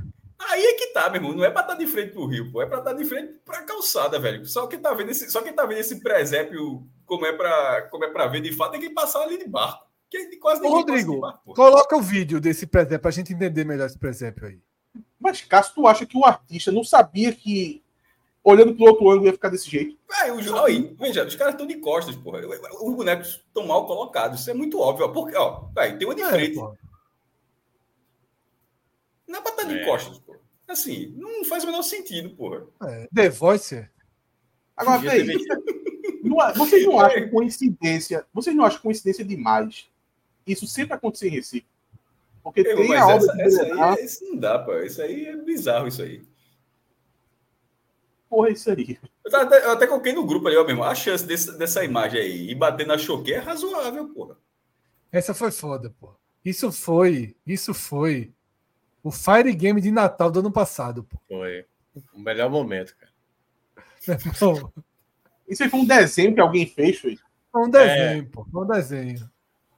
Aí 0.50 0.62
é 0.62 0.74
que 0.74 0.88
tá, 0.88 1.10
meu 1.10 1.22
irmão. 1.22 1.34
Não 1.34 1.46
é 1.46 1.50
pra 1.50 1.62
estar 1.62 1.74
tá 1.74 1.80
de 1.80 1.88
frente 1.88 2.12
pro 2.12 2.26
Rio, 2.26 2.52
pô. 2.52 2.62
É 2.62 2.66
pra 2.66 2.80
estar 2.80 2.92
tá 2.92 2.98
de 2.98 3.06
frente 3.06 3.34
pra 3.46 3.62
calçada, 3.62 4.20
velho. 4.20 4.46
Só 4.46 4.68
quem 4.68 4.80
tá 4.80 4.94
vendo 4.94 5.12
esse, 5.12 5.32
só 5.32 5.42
quem 5.42 5.54
tá 5.54 5.66
vendo 5.66 5.80
esse 5.80 6.02
presépio 6.02 6.86
como 7.06 7.26
é 7.26 7.32
pra, 7.32 7.84
como 7.90 8.04
é 8.04 8.10
pra 8.10 8.28
ver 8.28 8.42
de 8.42 8.52
fato 8.52 8.72
tem 8.72 8.82
que 8.82 8.90
passar 8.90 9.22
ali 9.22 9.38
de 9.38 9.48
barco. 9.48 9.86
Que 10.10 10.36
quase 10.38 10.62
Ô, 10.64 10.70
Rodrigo, 10.70 11.22
barco, 11.22 11.54
coloca 11.54 11.96
o 11.96 12.02
vídeo 12.02 12.42
desse 12.42 12.68
presépio 12.68 13.00
pra 13.00 13.12
gente 13.12 13.34
entender 13.34 13.64
melhor 13.64 13.88
esse 13.88 13.98
presépio 13.98 14.48
aí. 14.48 14.60
Mas, 15.20 15.42
Cássio, 15.42 15.76
tu 15.76 15.88
acha 15.88 16.06
que 16.06 16.18
o 16.18 16.26
artista 16.26 16.72
não 16.72 16.84
sabia 16.84 17.32
que 17.32 17.83
olhando 18.44 18.76
pro 18.76 18.86
outro 18.86 19.10
ângulo 19.10 19.28
ia 19.28 19.34
ficar 19.34 19.50
desse 19.50 19.70
jeito. 19.70 19.98
É, 20.24 20.32
o, 20.32 20.66
aí, 20.66 20.94
veja, 21.00 21.26
os 21.26 21.36
caras 21.36 21.54
estão 21.54 21.66
de 21.66 21.76
costas, 21.76 22.16
porra. 22.16 22.42
Os 22.82 22.96
bonecos 22.96 23.44
estão 23.48 23.66
mal 23.66 23.88
colocados. 23.88 24.42
Isso 24.42 24.52
é 24.52 24.54
muito 24.54 24.80
óbvio. 24.80 25.06
Ó, 25.06 25.10
porque, 25.10 25.36
ó, 25.36 25.66
tem 25.98 26.06
uma 26.06 26.16
de 26.16 26.22
é, 26.22 26.30
frente. 26.30 26.56
Porra. 26.56 26.78
Não 29.28 29.40
é 29.40 29.42
pra 29.42 29.52
estar 29.52 29.64
de 29.64 29.80
é. 29.80 29.86
costas, 29.86 30.20
porra. 30.20 30.40
Assim, 30.68 31.14
não 31.18 31.46
faz 31.46 31.64
o 31.64 31.68
menor 31.68 31.84
sentido, 31.84 32.30
porra. 32.32 32.66
É, 32.84 33.08
The 33.14 33.30
Voice. 33.30 33.88
Agora, 34.76 35.02
peraí. 35.02 35.28
É, 36.26 36.54
vocês 36.54 36.86
não 36.86 37.00
acham 37.00 37.30
coincidência? 37.30 38.26
Vocês 38.34 38.56
não 38.56 38.64
acham 38.64 38.82
coincidência 38.82 39.26
demais? 39.26 39.88
Isso 40.48 40.66
sempre 40.66 40.94
acontece 40.94 41.28
em 41.28 41.32
Recife. 41.32 41.68
Porque 42.42 42.62
Eu, 42.62 42.78
tem 42.78 42.96
a 42.96 43.08
obra 43.08 43.42
essa, 43.42 43.62
essa 43.62 43.84
aí, 43.84 44.06
Isso 44.06 44.26
não 44.26 44.38
dá, 44.38 44.58
pô. 44.60 44.74
Isso 44.80 45.02
aí 45.02 45.28
é 45.28 45.36
bizarro, 45.36 45.88
isso 45.88 46.02
aí. 46.02 46.24
Porra 48.34 48.50
é 48.50 48.54
isso 48.54 48.72
aí? 48.72 48.98
Eu 49.24 49.40
até, 49.40 49.66
eu 49.66 49.72
até 49.72 49.86
coloquei 49.86 50.12
no 50.12 50.26
grupo 50.26 50.48
ali, 50.48 50.58
ó, 50.58 50.66
mesmo. 50.66 50.84
A 50.84 50.96
chance 50.96 51.24
desse, 51.24 51.56
dessa 51.56 51.84
imagem 51.84 52.20
aí 52.20 52.50
e 52.50 52.56
bater 52.56 52.88
na 52.88 52.98
choque 52.98 53.32
é 53.32 53.38
razoável, 53.38 54.10
porra. 54.10 54.36
Essa 55.12 55.36
foi 55.36 55.52
foda, 55.52 55.94
pô. 56.00 56.16
Isso 56.44 56.72
foi, 56.72 57.36
isso 57.46 57.76
foi 57.76 58.34
o 59.04 59.12
Fire 59.12 59.54
Game 59.54 59.80
de 59.80 59.92
Natal 59.92 60.32
do 60.32 60.40
ano 60.40 60.52
passado, 60.52 61.04
pô. 61.04 61.20
Foi. 61.28 61.64
O 62.12 62.20
melhor 62.20 62.50
momento, 62.50 62.96
cara. 62.98 63.14
Isso 65.48 65.62
aí 65.62 65.70
foi 65.70 65.80
um 65.82 65.86
desenho 65.86 66.34
que 66.34 66.42
alguém 66.42 66.66
fez, 66.66 67.00
foi? 67.00 67.20
Foi 67.52 67.68
um 67.68 67.70
desenho, 67.70 68.24
é. 68.24 68.28
pô. 68.32 68.46
Foi 68.52 68.64
um 68.64 68.68
desenho. 68.68 69.30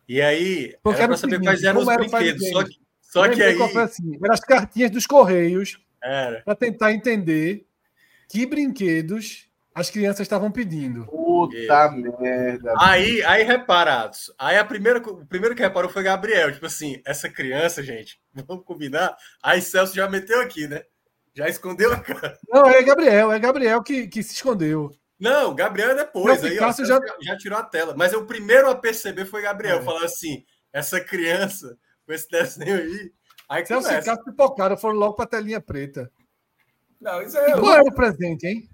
E 0.07 0.21
aí, 0.21 0.77
Porque 0.81 0.99
era 0.99 1.09
pra 1.09 1.17
saber 1.17 1.33
seguinte, 1.33 1.47
quais 1.47 1.63
eram 1.63 1.81
os 1.81 1.85
brinquedos. 1.87 2.49
Só 2.49 2.63
que, 2.63 2.79
só 3.01 3.29
que 3.29 3.43
aí. 3.43 3.61
Assim, 3.79 4.15
eram 4.23 4.33
as 4.33 4.39
cartinhas 4.39 4.91
dos 4.91 5.05
Correios. 5.05 5.77
Era. 6.01 6.41
Pra 6.43 6.55
tentar 6.55 6.93
entender 6.93 7.65
que 8.29 8.45
brinquedos 8.45 9.49
as 9.75 9.89
crianças 9.89 10.21
estavam 10.21 10.49
pedindo. 10.49 11.05
Puta 11.05 11.91
merda. 11.91 12.73
Aí, 12.79 13.21
aí 13.23 13.43
reparados. 13.43 14.33
Aí 14.39 14.57
a 14.57 14.63
primeira, 14.63 14.99
o 14.99 15.25
primeiro 15.25 15.53
que 15.53 15.61
reparou 15.61 15.91
foi 15.91 16.01
Gabriel. 16.01 16.53
Tipo 16.53 16.65
assim, 16.65 17.01
essa 17.05 17.29
criança, 17.29 17.83
gente, 17.83 18.17
vamos 18.47 18.63
combinar. 18.63 19.17
Aí 19.43 19.61
Celso 19.61 19.93
já 19.93 20.09
meteu 20.09 20.41
aqui, 20.41 20.65
né? 20.65 20.83
Já 21.33 21.49
escondeu 21.49 21.91
a 21.91 21.99
cara. 21.99 22.39
Não, 22.47 22.65
é 22.65 22.81
Gabriel, 22.81 23.31
é 23.33 23.37
Gabriel 23.37 23.83
que, 23.83 24.07
que 24.07 24.23
se 24.23 24.33
escondeu. 24.35 24.89
Não, 25.19 25.53
Gabriel 25.53 25.91
é 25.91 25.95
depois. 25.95 26.41
Não, 26.41 26.49
aí, 26.49 26.59
ó, 26.59 26.71
já... 26.71 26.99
já 27.21 27.37
tirou 27.37 27.59
a 27.59 27.63
tela. 27.63 27.93
Mas 27.97 28.13
o 28.13 28.25
primeiro 28.25 28.69
a 28.69 28.75
perceber 28.75 29.25
foi 29.25 29.41
Gabriel, 29.41 29.79
é. 29.79 29.81
falando 29.81 30.05
assim: 30.05 30.45
essa 30.71 31.01
criança, 31.01 31.77
com 32.05 32.13
esse 32.13 32.29
desenho 32.29 32.77
aí. 32.77 33.11
Aí 33.49 33.65
Celso 33.65 33.91
e 33.91 34.01
Cássio 34.01 34.23
pipocaram, 34.23 34.77
foram 34.77 34.95
logo 34.95 35.15
pra 35.15 35.25
telinha 35.25 35.59
preta. 35.59 36.09
Não, 37.05 37.21
isso 37.21 37.37
é. 37.37 37.51
E 37.51 37.59
qual 37.59 37.75
era 37.75 37.83
o 37.83 37.93
presente, 37.93 38.47
hein? 38.47 38.67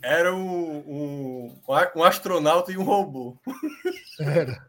Era 0.00 0.32
um, 0.32 0.78
um, 0.78 1.60
um 1.96 2.04
astronauta 2.04 2.70
e 2.70 2.78
um 2.78 2.84
robô. 2.84 3.36
Era. 4.20 4.64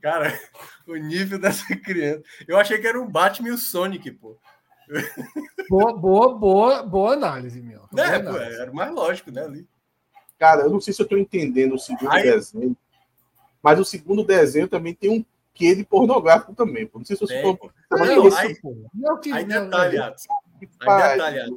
Cara, 0.00 0.32
o 0.86 0.94
nível 0.94 1.40
dessa 1.40 1.74
criança. 1.74 2.22
Eu 2.46 2.56
achei 2.56 2.78
que 2.78 2.86
era 2.86 3.00
um 3.00 3.10
Batman 3.10 3.48
e 3.48 3.52
o 3.52 3.58
Sonic, 3.58 4.12
pô. 4.12 4.38
Boa, 5.68 5.98
boa, 5.98 6.38
boa, 6.38 6.82
boa 6.84 7.14
análise, 7.14 7.60
meu. 7.60 7.88
Boa 7.90 8.06
é, 8.06 8.14
análise. 8.16 8.56
Pô, 8.56 8.62
era 8.62 8.72
mais 8.72 8.94
lógico, 8.94 9.32
né, 9.32 9.42
ali. 9.42 9.66
Cara, 10.38 10.62
eu 10.62 10.70
não 10.70 10.80
sei 10.80 10.94
se 10.94 11.02
eu 11.02 11.08
tô 11.08 11.16
entendendo 11.16 11.74
o 11.74 11.78
segundo 11.78 12.12
Aí... 12.12 12.22
desenho, 12.22 12.76
mas 13.60 13.80
o 13.80 13.84
segundo 13.84 14.22
desenho 14.22 14.68
também 14.68 14.94
tem 14.94 15.10
um 15.10 15.24
quê 15.52 15.74
de 15.74 15.84
pornográfico 15.84 16.54
também, 16.54 16.86
pô. 16.86 16.98
Não 16.98 17.04
sei 17.04 17.16
se 17.16 17.26
você 17.26 17.42
for... 17.42 17.72
Não, 17.90 18.28
isso, 18.28 18.36
aí, 18.38 18.54
pô. 18.60 18.76
Não, 18.94 19.20
que, 20.66 20.88
aí 20.88 21.12
detalhado. 21.12 21.56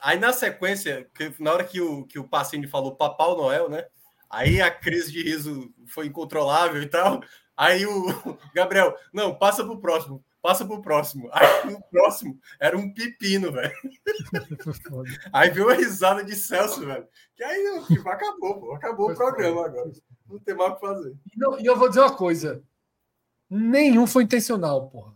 Aí 0.00 0.18
na 0.18 0.32
sequência, 0.32 1.08
que, 1.14 1.34
na 1.38 1.52
hora 1.52 1.64
que 1.64 1.80
o, 1.80 2.04
que 2.04 2.18
o 2.18 2.28
paciente 2.28 2.68
falou 2.68 2.94
Papai 2.94 3.28
Noel, 3.28 3.68
né? 3.68 3.86
Aí 4.28 4.60
a 4.60 4.70
crise 4.70 5.12
de 5.12 5.22
riso 5.22 5.72
foi 5.86 6.06
incontrolável 6.06 6.82
e 6.82 6.86
tal. 6.86 7.22
Aí 7.56 7.86
o 7.86 8.04
Gabriel, 8.54 8.94
não, 9.12 9.34
passa 9.34 9.64
pro 9.64 9.80
próximo, 9.80 10.24
passa 10.42 10.64
pro 10.64 10.82
próximo. 10.82 11.30
Aí 11.32 11.72
o 11.72 11.80
próximo 11.90 12.38
era 12.60 12.76
um 12.76 12.92
pepino, 12.92 13.52
velho. 13.52 13.72
aí 15.32 15.50
viu 15.50 15.70
a 15.70 15.74
risada 15.74 16.24
de 16.24 16.34
Celso, 16.34 16.84
velho. 16.84 17.06
Que 17.36 17.44
aí 17.44 17.84
tipo, 17.86 18.08
acabou, 18.08 18.60
pô. 18.60 18.74
Acabou 18.74 19.10
o 19.10 19.14
programa 19.14 19.66
agora. 19.66 19.90
Não 20.28 20.38
tem 20.40 20.54
mais 20.54 20.72
o 20.72 20.74
que 20.74 20.80
fazer. 20.80 21.16
E, 21.32 21.38
não, 21.38 21.58
e 21.58 21.64
eu 21.64 21.76
vou 21.76 21.88
dizer 21.88 22.00
uma 22.00 22.16
coisa: 22.16 22.62
nenhum 23.48 24.06
foi 24.06 24.24
intencional, 24.24 24.88
porra. 24.90 25.14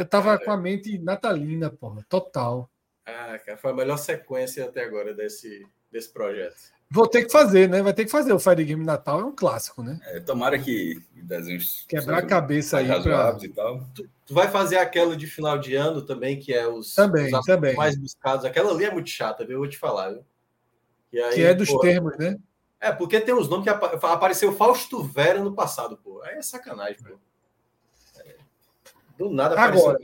Eu 0.00 0.06
tava 0.06 0.32
é, 0.32 0.38
com 0.38 0.50
a 0.50 0.56
mente 0.56 0.98
natalina, 0.98 1.68
porra, 1.68 2.02
total. 2.08 2.70
Ah, 3.04 3.38
cara, 3.38 3.58
foi 3.58 3.70
a 3.70 3.74
melhor 3.74 3.98
sequência 3.98 4.64
até 4.64 4.82
agora 4.82 5.12
desse, 5.12 5.66
desse 5.92 6.10
projeto. 6.10 6.56
Vou 6.90 7.06
ter 7.06 7.26
que 7.26 7.30
fazer, 7.30 7.68
né? 7.68 7.82
Vai 7.82 7.92
ter 7.92 8.06
que 8.06 8.10
fazer. 8.10 8.32
O 8.32 8.38
Fire 8.38 8.64
Game 8.64 8.82
Natal 8.82 9.20
é 9.20 9.24
um 9.24 9.34
clássico, 9.34 9.82
né? 9.82 10.00
É, 10.06 10.20
tomara 10.20 10.58
que 10.58 11.00
desenhos. 11.12 11.84
Quebrar 11.86 12.18
a 12.18 12.26
cabeça 12.26 12.78
aí. 12.78 12.86
Pra... 13.02 13.36
E 13.42 13.48
tal. 13.50 13.86
Tu, 13.94 14.08
tu, 14.24 14.32
vai 14.32 14.50
fazer 14.50 14.78
aquela 14.78 15.14
de 15.14 15.26
final 15.26 15.58
de 15.58 15.74
ano 15.74 16.00
também, 16.00 16.38
que 16.38 16.52
é 16.52 16.66
os, 16.66 16.94
também, 16.94 17.32
os 17.32 17.44
também. 17.44 17.76
mais 17.76 17.94
buscados. 17.94 18.46
Aquela 18.46 18.72
ali 18.72 18.86
é 18.86 18.90
muito 18.90 19.10
chata, 19.10 19.44
viu? 19.44 19.56
Eu 19.56 19.60
vou 19.60 19.68
te 19.68 19.76
falar, 19.76 20.12
viu? 20.12 20.24
Aí, 21.26 21.34
que 21.34 21.44
é 21.44 21.52
dos 21.52 21.70
termos, 21.78 22.16
né? 22.16 22.38
É, 22.80 22.90
porque 22.90 23.20
tem 23.20 23.34
uns 23.34 23.50
nomes 23.50 23.64
que 23.64 23.70
apareceu 24.06 24.56
Fausto 24.56 25.02
Vera 25.04 25.40
no 25.40 25.54
passado, 25.54 25.98
pô. 25.98 26.22
Aí 26.22 26.36
é 26.36 26.42
sacanagem, 26.42 26.96
pô. 27.02 27.18
É, 29.20 29.22
do 29.22 29.30
nada 29.30 29.60
Agora. 29.60 29.98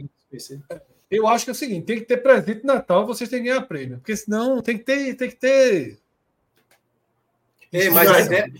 Eu 1.11 1.27
acho 1.27 1.45
que 1.45 1.51
é 1.51 1.53
o 1.53 1.57
seguinte: 1.57 1.87
tem 1.87 1.99
que 1.99 2.05
ter 2.05 2.19
presente 2.19 2.61
de 2.61 2.67
Natal, 2.67 3.07
vocês 3.07 3.31
têm 3.31 3.43
que 3.43 3.49
ganhar 3.49 3.63
prêmio. 3.63 3.99
Porque 3.99 4.17
senão 4.17 4.61
tem 4.61 4.77
que 4.77 4.85
ter. 4.85 5.15
Tem 5.15 5.31
que 5.31 5.37
ter... 5.37 5.99
Ei, 7.73 7.91
mas 7.91 8.11
a 8.11 8.21
ideia... 8.21 8.53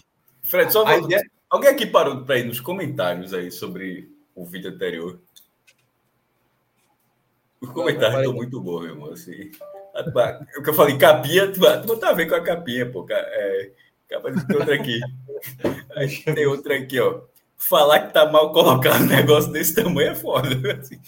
Fred, 0.43 0.73
só 0.73 0.87
a 0.87 0.97
ideia... 0.97 1.23
alguém 1.51 1.71
aqui 1.71 1.87
parou 1.87 2.25
para 2.25 2.39
ir 2.39 2.45
nos 2.45 2.61
comentários 2.61 3.35
aí 3.35 3.51
sobre 3.51 4.11
o 4.35 4.45
vídeo 4.45 4.71
anterior. 4.71 5.21
Os 7.61 7.71
comentários 7.71 8.21
estão 8.21 8.33
muito 8.33 8.61
bons, 8.61 8.83
meu 8.83 8.91
irmão. 8.91 9.13
Assim. 9.13 9.51
O 10.59 10.63
que 10.63 10.71
eu 10.71 10.75
falei, 10.75 10.99
capinha, 10.99 11.51
tu, 11.51 11.61
tu 11.87 11.97
tá 11.97 12.13
vendo 12.13 12.29
com 12.29 12.35
a 12.35 12.43
capinha, 12.43 12.91
pô. 12.91 13.07
É, 13.09 13.71
tem 14.09 14.57
outra 14.57 14.75
aqui. 14.75 15.01
Tem 16.35 16.47
outra 16.47 16.77
aqui, 16.77 17.01
ó 17.01 17.23
falar 17.57 18.01
que 18.01 18.13
tá 18.13 18.31
mal 18.31 18.53
colocado 18.53 19.03
um 19.03 19.07
negócio 19.07 19.51
desse 19.53 19.75
tamanho 19.75 20.11
é 20.11 20.15
foda. 20.15 20.49
Assim. 20.79 21.01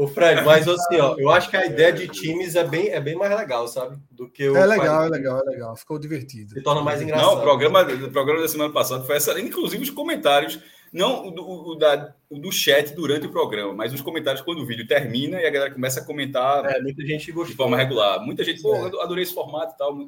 O 0.00 0.08
Fred, 0.08 0.42
mas 0.46 0.66
assim, 0.66 0.96
ó, 0.96 1.14
eu 1.18 1.28
acho 1.28 1.50
que 1.50 1.56
a 1.58 1.66
ideia 1.66 1.92
de 1.92 2.08
times 2.08 2.56
é 2.56 2.64
bem, 2.64 2.88
é 2.88 2.98
bem 2.98 3.14
mais 3.14 3.36
legal, 3.36 3.68
sabe? 3.68 3.98
Do 4.10 4.30
que 4.30 4.48
o. 4.48 4.56
É 4.56 4.64
legal, 4.64 5.04
é 5.04 5.08
legal, 5.10 5.42
é 5.46 5.50
legal. 5.50 5.76
Ficou 5.76 5.98
divertido. 5.98 6.54
Se 6.54 6.62
torna 6.62 6.80
mais 6.80 7.02
engraçado. 7.02 7.26
Não, 7.26 7.38
o 7.38 7.42
programa, 7.42 7.82
o 7.82 8.10
programa 8.10 8.40
da 8.40 8.48
semana 8.48 8.72
passada 8.72 9.04
foi 9.04 9.16
essa, 9.16 9.38
inclusive 9.38 9.82
os 9.82 9.90
comentários, 9.90 10.58
não 10.90 11.28
o 11.28 11.30
do, 11.30 11.46
o, 11.46 11.74
da, 11.74 12.14
o 12.30 12.38
do 12.38 12.50
chat 12.50 12.94
durante 12.94 13.26
o 13.26 13.30
programa, 13.30 13.74
mas 13.74 13.92
os 13.92 14.00
comentários 14.00 14.42
quando 14.42 14.62
o 14.62 14.66
vídeo 14.66 14.86
termina 14.86 15.38
e 15.38 15.46
a 15.46 15.50
galera 15.50 15.70
começa 15.70 16.00
a 16.00 16.04
comentar. 16.06 16.64
É, 16.64 16.80
muita 16.80 17.04
gente 17.04 17.30
gostou. 17.30 17.50
De 17.50 17.56
forma 17.58 17.76
regular. 17.76 18.24
Muita 18.24 18.42
gente, 18.42 18.62
pô, 18.62 18.74
é. 18.74 19.02
adorei 19.02 19.24
esse 19.24 19.34
formato 19.34 19.74
e 19.74 19.76
tal. 19.76 19.98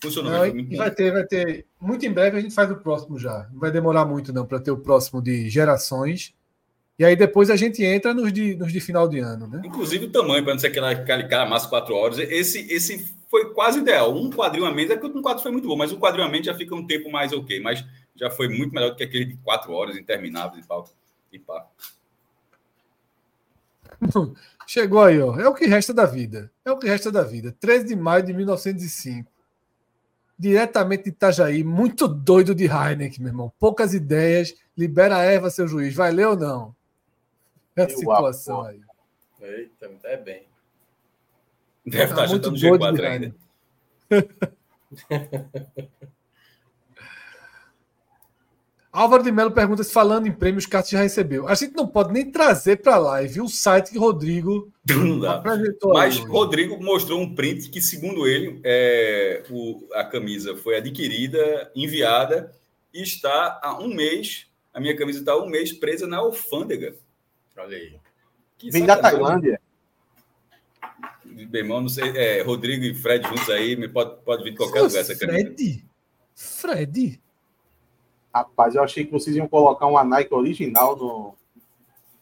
Funcionou 0.00 0.30
não, 0.30 0.54
muito 0.54 0.76
vai 0.76 0.90
ter, 0.90 1.12
vai 1.12 1.24
ter. 1.24 1.66
Muito 1.80 2.06
em 2.06 2.12
breve 2.12 2.38
a 2.38 2.40
gente 2.40 2.54
faz 2.54 2.70
o 2.70 2.76
próximo 2.76 3.18
já. 3.18 3.48
Não 3.52 3.58
vai 3.58 3.70
demorar 3.70 4.04
muito, 4.04 4.32
não, 4.32 4.46
para 4.46 4.60
ter 4.60 4.70
o 4.70 4.78
próximo 4.78 5.20
de 5.20 5.48
gerações. 5.48 6.34
E 6.98 7.04
aí 7.04 7.16
depois 7.16 7.50
a 7.50 7.56
gente 7.56 7.82
entra 7.82 8.14
nos 8.14 8.32
de, 8.32 8.54
nos 8.54 8.72
de 8.72 8.80
final 8.80 9.08
de 9.08 9.18
ano, 9.18 9.48
né? 9.48 9.62
Inclusive 9.64 10.06
o 10.06 10.12
tamanho, 10.12 10.44
para 10.44 10.54
não 10.54 10.60
ser 10.60 10.68
aquela, 10.68 10.92
aquele 10.92 11.24
cara 11.24 11.44
massa 11.44 11.68
quatro 11.68 11.94
horas. 11.94 12.18
Esse, 12.18 12.72
esse 12.72 13.12
foi 13.28 13.52
quase 13.52 13.80
ideal. 13.80 14.14
Um 14.16 14.30
quadrinho 14.30 14.64
a 14.64 14.72
menos, 14.72 14.92
é 14.92 14.96
que 14.96 15.06
um 15.06 15.22
quadro 15.22 15.42
foi 15.42 15.50
muito 15.50 15.66
bom, 15.66 15.76
mas 15.76 15.90
um 15.90 15.98
quadrinho 15.98 16.26
a 16.26 16.30
menos 16.30 16.46
já 16.46 16.54
fica 16.54 16.74
um 16.74 16.86
tempo 16.86 17.10
mais 17.10 17.32
ok. 17.32 17.60
Mas 17.60 17.84
já 18.14 18.30
foi 18.30 18.48
muito 18.48 18.72
melhor 18.72 18.90
do 18.90 18.96
que 18.96 19.02
aquele 19.02 19.24
de 19.24 19.36
quatro 19.38 19.72
horas 19.72 19.96
interminável 19.96 20.60
e 20.60 20.64
tal. 20.64 20.88
E 21.32 21.38
pá. 21.40 21.66
Chegou 24.68 25.02
aí, 25.02 25.20
ó. 25.20 25.36
É 25.38 25.48
o 25.48 25.54
que 25.54 25.66
resta 25.66 25.92
da 25.92 26.06
vida. 26.06 26.48
É 26.64 26.70
o 26.70 26.78
que 26.78 26.86
resta 26.86 27.10
da 27.10 27.24
vida. 27.24 27.54
13 27.58 27.86
de 27.86 27.96
maio 27.96 28.24
de 28.24 28.32
1905 28.32 29.33
diretamente 30.38 31.04
de 31.04 31.10
Itajaí, 31.10 31.64
muito 31.64 32.08
doido 32.08 32.54
de 32.54 32.64
Heineken, 32.64 33.20
meu 33.20 33.28
irmão. 33.28 33.52
Poucas 33.58 33.94
ideias, 33.94 34.54
libera 34.76 35.16
a 35.16 35.22
erva, 35.22 35.50
seu 35.50 35.68
juiz. 35.68 35.94
Vai 35.94 36.10
ler 36.10 36.28
ou 36.28 36.36
não? 36.36 36.74
É 37.76 37.82
a 37.82 37.88
situação 37.88 38.62
aí. 38.62 38.80
Eita, 39.40 39.90
é 40.04 40.16
bem. 40.16 40.46
Deve 41.86 42.14
tá 42.14 42.24
estar 42.24 42.28
muito 42.28 42.50
doido 42.50 42.78
G4 42.78 43.04
ainda. 43.04 43.34
Álvaro 48.94 49.24
de 49.24 49.32
Melo 49.32 49.50
pergunta 49.50 49.82
se 49.82 49.92
falando 49.92 50.28
em 50.28 50.32
prêmios, 50.32 50.66
Cássio 50.66 50.96
já 50.96 51.02
recebeu. 51.02 51.48
A 51.48 51.54
gente 51.56 51.74
não 51.74 51.84
pode 51.84 52.12
nem 52.12 52.30
trazer 52.30 52.76
para 52.76 52.94
a 52.94 52.98
live 52.98 53.40
o 53.40 53.48
site 53.48 53.90
que 53.90 53.98
Rodrigo 53.98 54.72
não 54.88 55.18
dá. 55.18 55.42
Mas 55.92 56.16
Rodrigo 56.20 56.80
mostrou 56.80 57.20
um 57.20 57.34
print 57.34 57.70
que, 57.70 57.80
segundo 57.80 58.24
ele, 58.24 58.60
é, 58.62 59.42
o, 59.50 59.84
a 59.94 60.04
camisa 60.04 60.56
foi 60.56 60.76
adquirida, 60.76 61.72
enviada 61.74 62.52
e 62.94 63.02
está 63.02 63.58
há 63.60 63.76
um 63.80 63.92
mês. 63.92 64.46
A 64.72 64.78
minha 64.78 64.96
camisa 64.96 65.18
está 65.18 65.32
há 65.32 65.42
um 65.42 65.48
mês 65.48 65.72
presa 65.72 66.06
na 66.06 66.18
alfândega. 66.18 66.94
Olha 67.56 67.76
aí. 67.76 67.96
Que 68.56 68.70
Vem 68.70 68.86
da 68.86 68.96
Tailândia. 68.96 69.60
Bem, 71.24 71.62
irmão, 71.62 71.80
não 71.80 71.88
sei. 71.88 72.16
É, 72.16 72.42
Rodrigo 72.42 72.84
e 72.84 72.94
Fred 72.94 73.26
juntos 73.26 73.50
aí, 73.50 73.88
pode, 73.88 74.22
pode 74.22 74.44
vir 74.44 74.52
de 74.52 74.56
qualquer 74.56 74.82
lugar 74.82 75.00
essa 75.00 75.16
camisa. 75.16 75.42
Fred? 75.42 75.84
Fred? 76.36 77.23
Rapaz, 78.34 78.74
eu 78.74 78.82
achei 78.82 79.04
que 79.04 79.12
vocês 79.12 79.36
iam 79.36 79.46
colocar 79.46 79.86
uma 79.86 80.02
Nike 80.02 80.34
original 80.34 80.96
no 80.96 81.34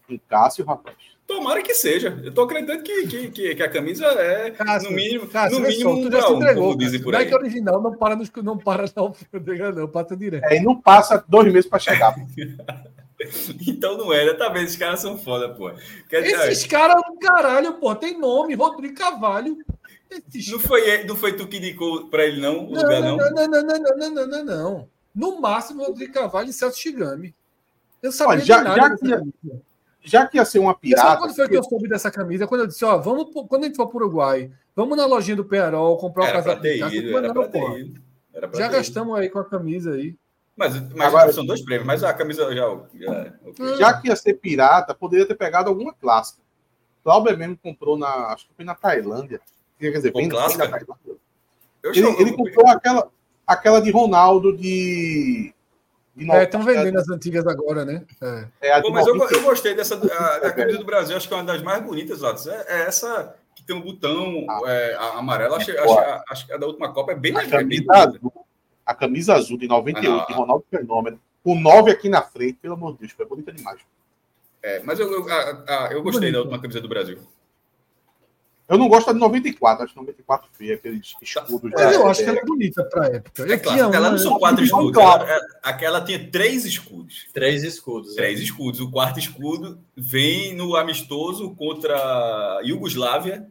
em 0.09 0.21
Cássio, 0.29 0.65
rapaz. 0.65 0.97
Tomara 1.27 1.63
que 1.63 1.75
seja. 1.75 2.21
Eu 2.23 2.35
tô 2.35 2.43
acreditando 2.43 2.83
que, 2.83 3.07
que, 3.07 3.31
que, 3.31 3.55
que 3.55 3.63
a 3.63 3.71
camisa 3.71 4.05
é, 4.05 4.51
Cássio, 4.51 4.91
no 4.91 4.97
mínimo, 4.97 5.27
Cássio, 5.27 5.59
no 5.59 5.67
mínimo 5.67 5.91
um 5.91 6.11
já 6.11 6.23
se 6.23 6.33
entregou, 6.33 6.65
como 6.65 6.77
dizem 6.77 7.03
por 7.03 7.15
aí. 7.15 7.25
Nike 7.25 7.35
original 7.35 7.81
não 7.81 7.97
para, 7.97 8.15
nos, 8.15 8.31
não 8.43 8.59
para 8.59 8.85
não, 8.95 9.15
não, 9.75 9.89
passa 9.89 10.15
direto. 10.15 10.45
É, 10.45 10.59
e 10.59 10.61
não 10.61 10.79
passa 10.79 11.25
dois 11.27 11.51
meses 11.51 11.69
para 11.69 11.79
chegar. 11.79 12.15
Então 13.69 13.97
não 13.97 14.13
era, 14.13 14.37
tá 14.37 14.49
vendo? 14.49 14.65
Esses 14.65 14.77
caras 14.77 14.99
são 14.99 15.17
foda, 15.17 15.49
pô. 15.51 15.71
Quer 16.09 16.27
Esses 16.27 16.67
caras, 16.67 17.01
caralho, 17.21 17.75
pô, 17.75 17.95
tem 17.95 18.19
nome, 18.19 18.57
Rodrigo 18.57 18.97
Carvalho. 18.97 19.59
não, 20.51 20.59
foi, 20.59 21.05
não 21.05 21.15
foi 21.15 21.37
tu 21.37 21.47
que 21.47 21.59
indicou 21.59 22.09
pra 22.09 22.25
ele, 22.25 22.41
não? 22.41 22.67
O 22.67 22.73
não, 22.73 22.83
lugar, 22.83 23.01
não? 23.01 23.17
Não, 23.17 23.31
não, 23.31 23.47
não, 23.47 23.63
não, 23.63 23.79
não, 23.79 24.11
não, 24.11 24.27
não, 24.27 24.45
não. 24.45 24.89
No 25.15 25.41
máximo, 25.41 25.85
Rodrigo 25.85 26.13
Carvalho 26.13 26.49
e 26.49 26.53
Celso 26.53 26.79
Shigami. 26.79 27.35
Eu 28.03 28.11
sabia 28.11 28.35
Olha, 28.35 28.45
já, 28.45 28.65
já, 28.65 28.97
que 28.97 29.07
ia, 29.07 29.23
já 30.03 30.27
que 30.27 30.37
ia 30.39 30.45
ser 30.45 30.59
uma 30.59 30.75
pirata. 30.75 31.09
Sabe 31.09 31.21
quando 31.21 31.37
foi 31.37 31.49
que 31.49 31.57
eu 31.57 31.63
soube 31.63 31.89
dessa 31.89 32.11
camisa? 32.11 32.47
Quando 32.47 32.63
eu 32.63 32.67
disse, 32.67 32.85
ó, 32.85 32.99
vamos, 32.99 33.31
quando 33.49 33.65
a 33.65 33.67
gente 33.67 33.77
for 33.77 33.87
pro 33.87 33.99
Uruguai, 33.99 34.51
vamos 34.75 34.97
na 34.97 35.07
lojinha 35.07 35.37
do 35.37 35.45
Penarol 35.45 35.97
comprar 35.99 36.31
o 36.31 36.33
casaco 36.33 36.63
de. 36.63 37.15
Era 37.15 37.33
pra 37.33 37.49
ter 37.49 37.79
ido. 37.79 38.03
Já 38.55 38.69
gastamos 38.69 39.17
aí 39.19 39.29
com 39.29 39.39
a 39.39 39.45
camisa 39.45 39.93
aí. 39.93 40.17
Mas, 40.57 40.79
mas 40.93 41.07
Agora, 41.09 41.33
são 41.33 41.47
dois 41.47 41.63
prêmios, 41.63 41.87
mas 41.87 42.05
a 42.05 42.13
camisa 42.13 42.55
já. 42.55 42.67
Já, 42.95 43.33
hum. 43.45 43.77
já 43.79 44.01
que 44.01 44.09
ia 44.09 44.17
ser 44.17 44.35
pirata, 44.35 44.95
poderia 44.95 45.27
ter 45.27 45.35
pegado 45.35 45.69
alguma 45.69 45.95
clássica. 45.95 46.43
Cláudio 47.03 47.37
mesmo 47.37 47.57
comprou 47.57 47.99
na. 47.99 48.33
Acho 48.33 48.47
que 48.49 48.55
foi 48.55 48.65
na 48.65 48.75
Tailândia. 48.75 49.41
Quer 49.79 49.91
dizer, 49.91 50.13
bem, 50.13 50.29
clássica? 50.29 50.67
Bem 50.69 51.19
ele, 51.83 52.07
ele 52.21 52.33
comprou 52.37 52.69
aquela, 52.69 53.11
aquela 53.53 53.81
de 53.81 53.91
Ronaldo 53.91 54.57
de. 54.57 55.53
de 56.15 56.31
é, 56.31 56.45
estão 56.45 56.63
vendendo 56.63 56.99
as 56.99 57.09
antigas 57.09 57.47
agora, 57.47 57.85
né? 57.85 58.05
É. 58.61 58.69
é 58.69 58.81
Pô, 58.81 58.91
mas 58.91 59.07
eu, 59.07 59.17
eu, 59.17 59.43
gostei 59.43 59.75
dessa. 59.75 59.95
A, 59.97 60.49
a 60.49 60.53
camisa 60.53 60.79
do 60.79 60.85
Brasil, 60.85 61.17
acho 61.17 61.29
que 61.29 61.35
é 61.35 61.37
uma 61.37 61.45
das 61.45 61.63
mais 61.63 61.83
bonitas, 61.83 62.21
Latos. 62.21 62.47
É, 62.47 62.65
é 62.69 62.83
essa 62.83 63.35
que 63.55 63.63
tem 63.63 63.77
um 63.77 63.81
botão 63.81 64.47
ah, 64.49 64.61
é, 64.67 64.97
amarelo. 65.15 65.55
Acho, 65.55 65.71
acho, 65.71 65.99
acho, 66.31 66.47
que 66.47 66.53
a 66.53 66.57
da 66.57 66.67
última 66.67 66.93
Copa 66.93 67.13
é 67.13 67.15
bem 67.15 67.33
mais 67.33 67.49
camisa 67.49 67.85
a 68.85 68.95
camisa 68.95 69.35
azul 69.35 69.57
de 69.57 69.69
98 69.69 70.23
ah, 70.23 70.27
de 70.27 70.33
Ronaldo 70.35 70.65
Fenômeno, 70.69 71.21
com 71.43 71.59
9 71.59 71.91
aqui 71.91 72.09
na 72.09 72.23
frente, 72.23 72.59
pelo 72.61 72.75
amor 72.75 72.93
de 72.95 73.01
Deus, 73.01 73.13
foi 73.13 73.27
bonita 73.27 73.53
demais. 73.53 73.81
É, 74.63 74.81
mas 74.85 74.99
eu, 75.01 75.11
eu, 75.11 75.27
eu 75.91 76.03
gostei 76.03 76.31
Bonito. 76.31 76.33
da 76.33 76.39
última 76.41 76.61
camisa 76.61 76.81
do 76.81 76.89
Brasil. 76.89 77.19
Eu 78.73 78.79
não 78.79 78.89
gosto 78.89 79.09
da 79.09 79.13
de 79.13 79.19
94, 79.19 79.85
acho 79.85 79.93
que 79.93 80.01
94 80.01 80.49
feia, 80.55 80.77
aqueles 80.77 81.13
escudos. 81.21 81.79
É, 81.79 81.95
eu 81.95 82.07
acho 82.07 82.25
que 82.25 82.31
ela 82.31 82.39
é 82.39 82.45
bonita 82.45 82.83
pra 82.85 83.07
época. 83.07 83.53
É 83.53 83.59
claro, 83.59 83.95
ela 83.95 84.11
não 84.11 84.17
são 84.17 84.39
quatro 84.39 84.65
escudos. 84.65 84.93
Claro. 84.93 85.25
Ela, 85.25 85.47
aquela 85.63 86.01
tinha 86.01 86.31
três 86.31 86.65
escudos. 86.65 87.27
Três 87.35 87.63
escudos. 87.65 88.15
Três 88.15 88.41
é. 88.41 88.43
escudos. 88.45 88.81
O 88.81 88.91
quarto 88.91 89.19
escudo 89.19 89.79
vem 89.95 90.55
no 90.55 90.75
amistoso 90.75 91.55
contra 91.55 91.95
a 91.95 92.63
Iugoslávia, 92.65 93.47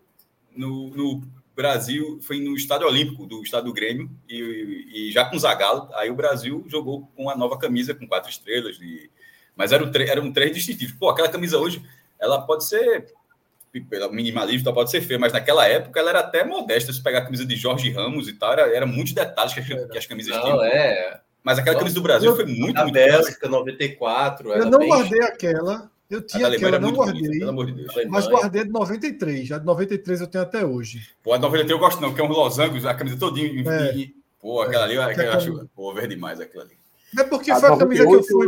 no, 0.57 0.89
no 0.89 1.21
Brasil 1.55 2.17
foi 2.23 2.39
no 2.39 2.55
Estádio 2.55 2.87
Olímpico 2.87 3.27
do 3.27 3.43
Estado 3.43 3.65
do 3.65 3.73
Grêmio 3.73 4.09
e, 4.27 4.87
e 4.91 5.11
já 5.11 5.23
com 5.25 5.37
Zagallo, 5.37 5.87
aí 5.93 6.09
o 6.09 6.15
Brasil 6.15 6.65
jogou 6.67 7.07
com 7.15 7.29
a 7.29 7.35
nova 7.35 7.59
camisa 7.59 7.93
com 7.93 8.07
quatro 8.07 8.31
estrelas, 8.31 8.79
e, 8.81 9.07
mas 9.55 9.71
eram, 9.71 9.91
eram 10.07 10.31
três 10.31 10.51
distintivos. 10.55 10.95
Pô, 10.95 11.09
aquela 11.09 11.29
camisa 11.29 11.59
hoje, 11.59 11.79
ela 12.19 12.41
pode 12.41 12.65
ser 12.65 13.13
minimalista, 14.11 14.73
pode 14.73 14.91
ser 14.91 15.01
feia, 15.01 15.19
mas 15.19 15.33
naquela 15.33 15.67
época 15.67 15.99
ela 15.99 16.09
era 16.09 16.19
até 16.19 16.43
modesta. 16.43 16.91
Se 16.91 17.01
pegar 17.01 17.19
a 17.19 17.25
camisa 17.25 17.45
de 17.45 17.55
Jorge 17.55 17.89
Ramos 17.91 18.27
e 18.27 18.33
tal, 18.33 18.53
era, 18.53 18.75
era 18.75 18.85
muitos 18.85 19.13
detalhes 19.13 19.53
que, 19.53 19.61
que 19.61 19.97
as 19.97 20.05
camisas 20.05 20.35
Não, 20.35 20.43
tinham. 20.43 20.63
É. 20.63 21.19
Mas 21.43 21.57
aquela 21.57 21.77
camisa 21.77 21.95
do 21.95 22.01
Brasil 22.01 22.35
foi 22.35 22.45
muito, 22.45 22.77
a 22.77 22.83
muito 22.83 22.93
Bélgica, 22.93 23.47
94. 23.47 24.53
Eu 24.53 24.65
não 24.65 24.79
bem... 24.79 24.89
guardei 24.89 25.21
aquela. 25.23 25.89
Eu 26.09 26.21
tinha 26.21 26.47
aquela, 26.47 26.77
não 26.77 26.91
guardei. 26.91 27.21
Bonita, 27.21 27.39
pelo 27.39 27.49
amor 27.49 27.65
de 27.67 27.71
Deus. 27.71 27.93
Mas 28.09 28.27
guardei 28.27 28.65
de 28.65 28.69
93. 28.69 29.47
Já 29.47 29.57
de 29.57 29.65
93 29.65 30.21
eu 30.21 30.27
tenho 30.27 30.43
até 30.43 30.65
hoje. 30.65 31.07
Pô, 31.23 31.33
a 31.33 31.39
93 31.39 31.71
eu 31.71 31.79
gosto 31.79 32.01
não, 32.01 32.13
que 32.13 32.19
é 32.19 32.23
um 32.23 32.27
losangos, 32.27 32.85
a 32.85 32.93
camisa 32.93 33.17
todinha. 33.17 33.63
É. 33.71 33.95
E, 33.95 34.13
pô, 34.39 34.61
aquela 34.61 34.83
ali, 34.83 34.97
é, 34.97 35.27
eu 35.27 35.33
acho, 35.33 35.69
pô, 35.73 35.93
verde 35.93 36.15
demais 36.15 36.39
aquela 36.41 36.65
ali. 36.65 36.77
É 37.17 37.23
porque 37.23 37.49
a 37.49 37.55
foi 37.55 37.73
a 37.73 37.77
camisa 37.77 38.05
que 38.05 38.13
eu 38.13 38.23
fui. 38.23 38.47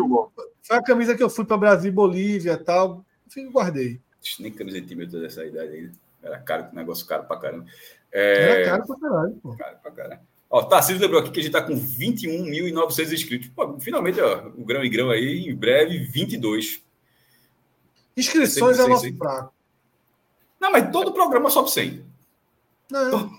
Foi 0.62 0.78
a 0.78 0.84
camisa 0.84 1.16
que 1.16 1.24
eu 1.24 1.30
fui 1.30 1.46
para 1.46 1.58
Brasil, 1.58 1.92
Bolívia 1.92 2.54
e 2.54 2.58
tal. 2.58 3.04
Enfim, 3.28 3.50
guardei. 3.50 4.00
Nem 4.40 4.52
camisa 4.52 4.80
de 4.82 4.88
time 4.88 5.06
dessa 5.06 5.46
idade 5.46 5.72
aí. 5.72 5.92
Era 6.22 6.40
caro, 6.40 6.68
negócio 6.74 7.06
caro 7.06 7.26
pra 7.26 7.38
caramba. 7.38 7.66
É... 8.12 8.62
Era 8.62 8.66
caro 8.66 8.88
pra 8.88 9.00
caralho, 9.00 9.34
pô. 9.42 9.56
Caro 9.56 9.78
pra 9.82 9.92
caralho. 9.92 10.22
Ó, 10.50 10.62
Tarcísio 10.64 11.02
lembrou 11.02 11.20
aqui 11.20 11.32
que 11.32 11.40
a 11.40 11.44
gente 11.44 11.52
tá 11.52 11.62
com 11.62 11.74
21.900 11.74 13.12
inscritos. 13.12 13.50
Pô, 13.50 13.80
finalmente, 13.80 14.22
ó, 14.22 14.48
o 14.50 14.64
grão 14.64 14.84
e 14.84 14.90
grão 14.90 15.10
aí, 15.10 15.50
em 15.50 15.56
breve, 15.56 15.98
22. 15.98 16.82
Inscrições 18.16 18.80
é 18.80 18.88
nosso 18.88 19.18
fraco. 19.18 19.54
Não, 20.60 20.72
mas 20.72 20.92
todo 20.92 21.12
programa 21.12 21.50
sobe 21.50 21.72
100. 21.72 22.06
Não. 22.92 23.32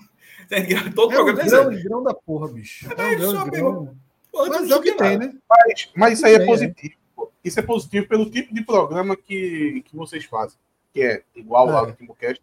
Todo, 0.93 1.11
é 1.11 1.15
programa 1.15 1.41
é 1.41 1.45
grão, 1.47 1.83
grão 1.83 2.03
da 2.03 2.13
porra, 2.13 2.47
bicho. 2.49 2.87
É, 2.87 3.13
é 3.13 3.15
grão, 3.15 3.49
grão. 3.49 3.97
mas 4.31 4.69
é 4.69 4.75
o 4.75 4.81
que 4.81 4.91
tem, 4.91 5.17
né? 5.17 5.33
Mas, 5.49 5.89
mas 5.95 6.13
isso 6.13 6.25
aí 6.27 6.33
é, 6.33 6.35
é 6.35 6.45
positivo. 6.45 6.95
Isso 7.43 7.59
é 7.59 7.63
positivo 7.63 8.07
pelo 8.07 8.29
tipo 8.29 8.53
de 8.53 8.61
programa 8.61 9.15
que, 9.15 9.83
que 9.85 9.95
vocês 9.95 10.23
fazem. 10.25 10.57
Que 10.95 11.03
é 11.03 11.23
igual 11.35 11.69
ao 11.69 11.89
é. 11.89 11.91
TimoCast. 11.91 12.41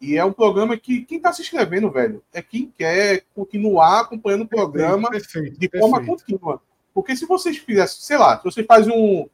E 0.00 0.16
é 0.16 0.24
um 0.24 0.32
programa 0.32 0.76
que 0.76 1.04
quem 1.04 1.16
está 1.16 1.32
se 1.32 1.42
inscrevendo, 1.42 1.90
velho, 1.90 2.22
é 2.32 2.40
quem 2.40 2.72
quer 2.78 3.24
continuar 3.34 4.02
acompanhando 4.02 4.44
o 4.44 4.48
programa 4.48 5.10
perfeito, 5.10 5.58
de 5.58 5.68
forma 5.68 6.06
contínua. 6.06 6.62
Porque 6.94 7.16
se 7.16 7.26
vocês 7.26 7.58
fizessem, 7.58 8.00
sei 8.00 8.16
lá, 8.16 8.38
se 8.38 8.44
você 8.44 8.62
faz 8.62 8.86
um, 8.86 9.26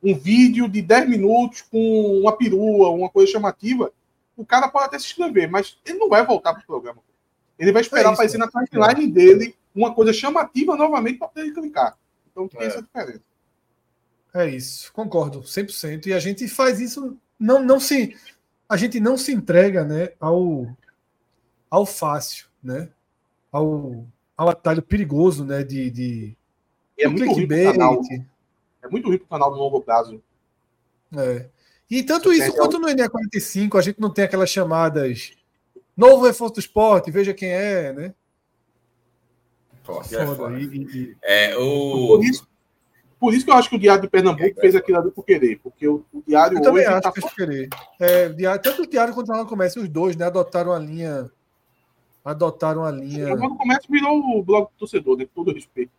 um 0.00 0.14
vídeo 0.14 0.68
de 0.68 0.80
10 0.80 1.08
minutos 1.08 1.62
com 1.62 2.20
uma 2.20 2.36
perua, 2.36 2.90
uma 2.90 3.10
coisa 3.10 3.32
chamativa, 3.32 3.92
o 4.36 4.46
cara 4.46 4.68
pode 4.68 4.86
até 4.86 4.98
se 5.00 5.06
inscrever, 5.06 5.50
mas 5.50 5.76
ele 5.84 5.98
não 5.98 6.08
vai 6.08 6.24
voltar 6.24 6.54
para 6.54 6.62
o 6.62 6.66
programa. 6.66 7.00
Ele 7.58 7.72
vai 7.72 7.82
esperar 7.82 8.10
é 8.10 8.12
aparecer 8.12 8.38
na 8.38 8.48
timeline 8.48 9.12
dele 9.12 9.56
uma 9.74 9.92
coisa 9.92 10.12
chamativa 10.12 10.76
novamente 10.76 11.18
para 11.18 11.28
poder 11.28 11.52
clicar. 11.52 11.98
Então 12.30 12.46
tem 12.46 12.60
é. 12.60 12.66
essa 12.66 12.80
diferença. 12.82 13.22
É 14.34 14.48
isso, 14.48 14.92
concordo, 14.92 15.42
100%. 15.42 16.06
E 16.06 16.12
a 16.12 16.18
gente 16.18 16.48
faz 16.48 16.80
isso, 16.80 17.16
não, 17.42 17.62
não 17.62 17.80
se. 17.80 18.16
A 18.68 18.76
gente 18.76 19.00
não 19.00 19.18
se 19.18 19.32
entrega 19.32 19.84
né, 19.84 20.10
ao, 20.18 20.66
ao 21.68 21.84
fácil, 21.84 22.46
né? 22.62 22.88
Ao, 23.50 24.06
ao 24.36 24.48
atalho 24.48 24.80
perigoso 24.80 25.44
né, 25.44 25.62
de, 25.62 25.90
de, 25.90 26.36
é 26.98 27.08
muito 27.08 27.34
clickbait. 27.34 27.76
É 28.82 28.88
muito 28.88 29.10
rico 29.10 29.24
o 29.24 29.28
canal 29.28 29.50
no 29.50 29.56
longo 29.58 29.80
prazo. 29.80 30.22
É. 31.16 31.46
E 31.90 32.02
tanto 32.02 32.32
isso 32.32 32.52
quanto 32.54 32.78
no 32.78 32.88
NE45, 32.88 33.78
a 33.78 33.82
gente 33.82 34.00
não 34.00 34.10
tem 34.10 34.24
aquelas 34.24 34.48
chamadas 34.48 35.32
novo 35.94 36.24
reforço 36.24 36.54
do 36.54 36.60
esporte, 36.60 37.10
veja 37.10 37.34
quem 37.34 37.50
é, 37.50 37.92
né? 37.92 38.14
Forte, 39.82 40.16
é, 40.16 40.26
foda. 40.26 40.58
E, 40.58 40.64
e... 40.64 41.16
é, 41.22 41.56
o... 41.56 42.06
por, 42.16 42.24
isso, 42.24 42.48
por 43.22 43.32
isso 43.32 43.44
que 43.44 43.52
eu 43.52 43.54
acho 43.54 43.70
que 43.70 43.76
o 43.76 43.78
Diário 43.78 44.02
de 44.02 44.08
Pernambuco 44.08 44.58
é, 44.58 44.60
fez 44.60 44.74
aquilo 44.74 44.98
ali 44.98 45.12
por 45.12 45.24
querer, 45.24 45.60
porque 45.62 45.86
o, 45.86 46.04
o 46.12 46.24
Diário 46.26 46.58
eu 46.58 46.62
também 46.62 46.84
acho 46.84 47.02
tá 47.02 47.12
que 47.12 47.20
fez 47.20 47.32
por 47.32 47.36
querer. 47.36 47.68
É, 48.00 48.28
diário, 48.30 48.60
tanto 48.60 48.82
o 48.82 48.86
Diário 48.86 49.14
quanto 49.14 49.32
o 49.32 49.46
Comércio, 49.46 49.80
os 49.80 49.88
dois, 49.88 50.16
né, 50.16 50.26
adotaram 50.26 50.72
a 50.72 50.78
linha 50.80 51.30
adotaram 52.24 52.84
a 52.84 52.90
linha. 52.90 53.32
O 53.32 53.56
Comércio 53.56 53.88
virou 53.88 54.18
o 54.18 54.42
blog 54.42 54.64
do 54.64 54.76
torcedor, 54.76 55.16
né, 55.16 55.24
com 55.24 55.44
todo 55.44 55.54
respeito. 55.54 55.92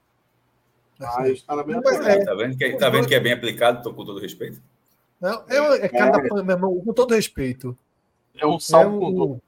Mas 1.00 1.42
tá 1.44 1.56
na 1.56 1.64
mesma 1.64 1.82
é, 1.94 2.26
tá, 2.26 2.36
vendo 2.36 2.58
que, 2.58 2.66
é, 2.66 2.76
tá 2.76 2.90
vendo 2.90 3.08
que 3.08 3.16
é 3.16 3.20
bem 3.22 3.32
aplicado, 3.32 3.82
tô 3.82 3.94
com 3.94 4.04
todo 4.04 4.20
respeito? 4.20 4.62
Não, 5.22 5.46
é, 5.48 5.86
é 5.86 5.88
cada 5.88 6.18
é. 6.18 6.44
meu 6.44 6.56
irmão, 6.56 6.82
com 6.82 6.92
todo 6.92 7.16
respeito. 7.16 7.78
É 8.38 8.46
um 8.46 8.60
salvo 8.60 8.98
é 8.98 9.00
conduto. 9.00 9.42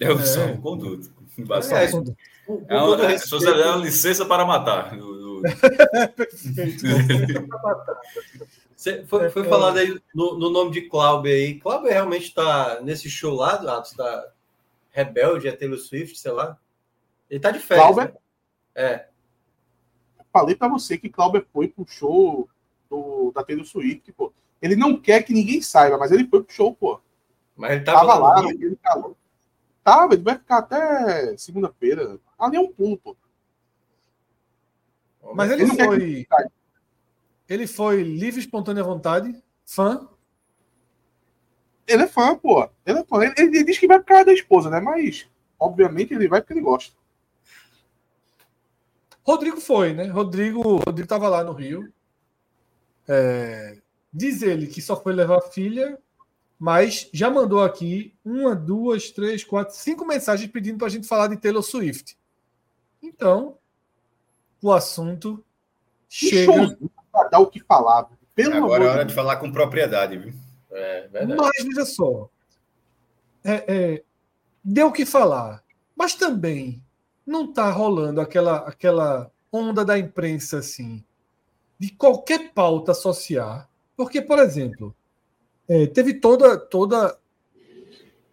É 0.00 0.12
um 0.12 0.18
é. 0.18 0.24
salvo 0.24 0.60
conduto. 0.60 1.22
É, 1.38 2.74
é, 2.74 2.82
uma, 2.82 3.12
é, 3.12 3.16
se 3.16 3.30
você 3.30 3.54
der 3.54 3.68
uma 3.68 3.76
licença 3.76 4.26
para 4.26 4.44
matar. 4.44 4.92
Perfeito. 6.16 6.82
Você 8.76 9.04
foi, 9.06 9.30
foi 9.30 9.44
falado 9.44 9.78
aí 9.78 10.00
no, 10.14 10.38
no, 10.38 10.50
nome 10.50 10.70
de 10.72 10.82
Cláudio 10.82 11.32
aí. 11.32 11.58
Cláudio 11.60 11.90
realmente 11.90 12.26
está 12.26 12.80
nesse 12.80 13.08
show 13.08 13.34
lá, 13.34 13.54
Atos, 13.54 13.92
está 13.92 14.32
rebelde, 14.90 15.48
é 15.48 15.52
Taylor 15.52 15.78
Swift, 15.78 16.18
sei 16.18 16.32
lá. 16.32 16.58
Ele 17.30 17.38
está 17.38 17.50
de 17.50 17.58
férias. 17.58 17.94
Cláudio? 17.94 18.14
Né? 18.14 18.20
É 18.74 19.12
falei 20.32 20.56
para 20.56 20.68
você 20.68 20.96
que 20.96 21.10
Cláudio 21.10 21.46
foi 21.52 21.68
pro 21.68 21.86
show 21.86 22.48
do, 22.88 23.30
da 23.32 23.44
Taylor 23.44 23.66
Swift, 23.66 24.10
pô. 24.12 24.32
Ele 24.60 24.74
não 24.74 24.98
quer 24.98 25.22
que 25.22 25.32
ninguém 25.32 25.60
saiba, 25.60 25.98
mas 25.98 26.10
ele 26.10 26.26
foi 26.26 26.42
pro 26.42 26.54
show, 26.54 26.74
pô. 26.74 27.00
Mas 27.54 27.72
ele 27.72 27.84
tava, 27.84 28.06
tava 28.06 28.18
lá, 28.18 28.48
ele 28.48 28.76
calou. 28.82 29.16
Tava, 29.84 30.14
ele 30.14 30.22
vai 30.22 30.38
ficar 30.38 30.58
até 30.58 31.36
segunda-feira. 31.36 32.18
Ali 32.38 32.56
é 32.56 32.60
um 32.60 32.72
pulo, 32.72 32.96
pô. 32.96 33.16
Mas 35.34 35.50
ele, 35.50 35.66
foi. 35.66 36.26
Ele 37.48 37.66
foi 37.66 38.02
livre, 38.02 38.40
espontânea 38.40 38.82
vontade, 38.82 39.34
fã. 39.64 40.08
Ele 41.86 42.02
é 42.02 42.08
fã, 42.08 42.36
pô. 42.36 42.68
Ele 42.84 42.98
é 43.00 43.04
fã. 43.04 43.22
Ele, 43.22 43.34
ele 43.36 43.64
diz 43.64 43.78
que 43.78 43.86
vai 43.86 43.98
por 43.98 44.06
causa 44.06 44.24
da 44.26 44.32
esposa, 44.32 44.70
né? 44.70 44.80
Mas, 44.80 45.28
obviamente, 45.58 46.14
ele 46.14 46.28
vai 46.28 46.40
porque 46.40 46.54
ele 46.54 46.60
gosta. 46.60 46.94
Rodrigo 49.24 49.60
foi, 49.60 49.92
né? 49.92 50.06
Rodrigo 50.08 50.60
Rodrigo 50.78 51.02
estava 51.02 51.28
lá 51.28 51.44
no 51.44 51.52
Rio. 51.52 51.92
É, 53.06 53.78
diz 54.12 54.42
ele 54.42 54.66
que 54.66 54.82
só 54.82 55.00
foi 55.00 55.12
levar 55.12 55.38
a 55.38 55.42
filha, 55.42 55.98
mas 56.58 57.08
já 57.12 57.30
mandou 57.30 57.62
aqui 57.62 58.14
uma, 58.24 58.54
duas, 58.54 59.10
três, 59.10 59.44
quatro, 59.44 59.74
cinco 59.76 60.04
mensagens 60.04 60.50
pedindo 60.50 60.78
para 60.78 60.86
a 60.86 60.90
gente 60.90 61.06
falar 61.06 61.28
de 61.28 61.36
Taylor 61.36 61.62
Swift. 61.62 62.16
Então, 63.02 63.58
o 64.62 64.72
assunto 64.72 65.44
chega. 66.08 66.78
Para 67.10 67.28
dar 67.28 67.38
o 67.40 67.46
que 67.46 67.60
falar. 67.60 68.08
Pelo 68.34 68.54
Agora 68.56 68.84
é 68.84 68.88
hora 68.88 69.04
de 69.04 69.14
falar 69.14 69.36
com 69.36 69.52
propriedade, 69.52 70.16
viu? 70.16 70.32
É, 70.70 71.08
verdade. 71.08 71.34
Mas 71.38 71.64
veja 71.64 71.84
só. 71.84 72.30
É, 73.44 73.64
é, 73.66 74.02
deu 74.64 74.86
o 74.86 74.92
que 74.92 75.04
falar. 75.04 75.62
Mas 75.94 76.14
também 76.14 76.82
não 77.26 77.44
está 77.44 77.70
rolando 77.70 78.20
aquela, 78.20 78.58
aquela 78.68 79.30
onda 79.52 79.84
da 79.84 79.98
imprensa 79.98 80.58
assim, 80.58 81.04
de 81.78 81.90
qualquer 81.90 82.52
pauta 82.54 82.92
associar. 82.92 83.68
Porque, 83.94 84.22
por 84.22 84.38
exemplo, 84.38 84.96
é, 85.68 85.86
teve 85.86 86.14
toda, 86.14 86.56
toda 86.56 87.18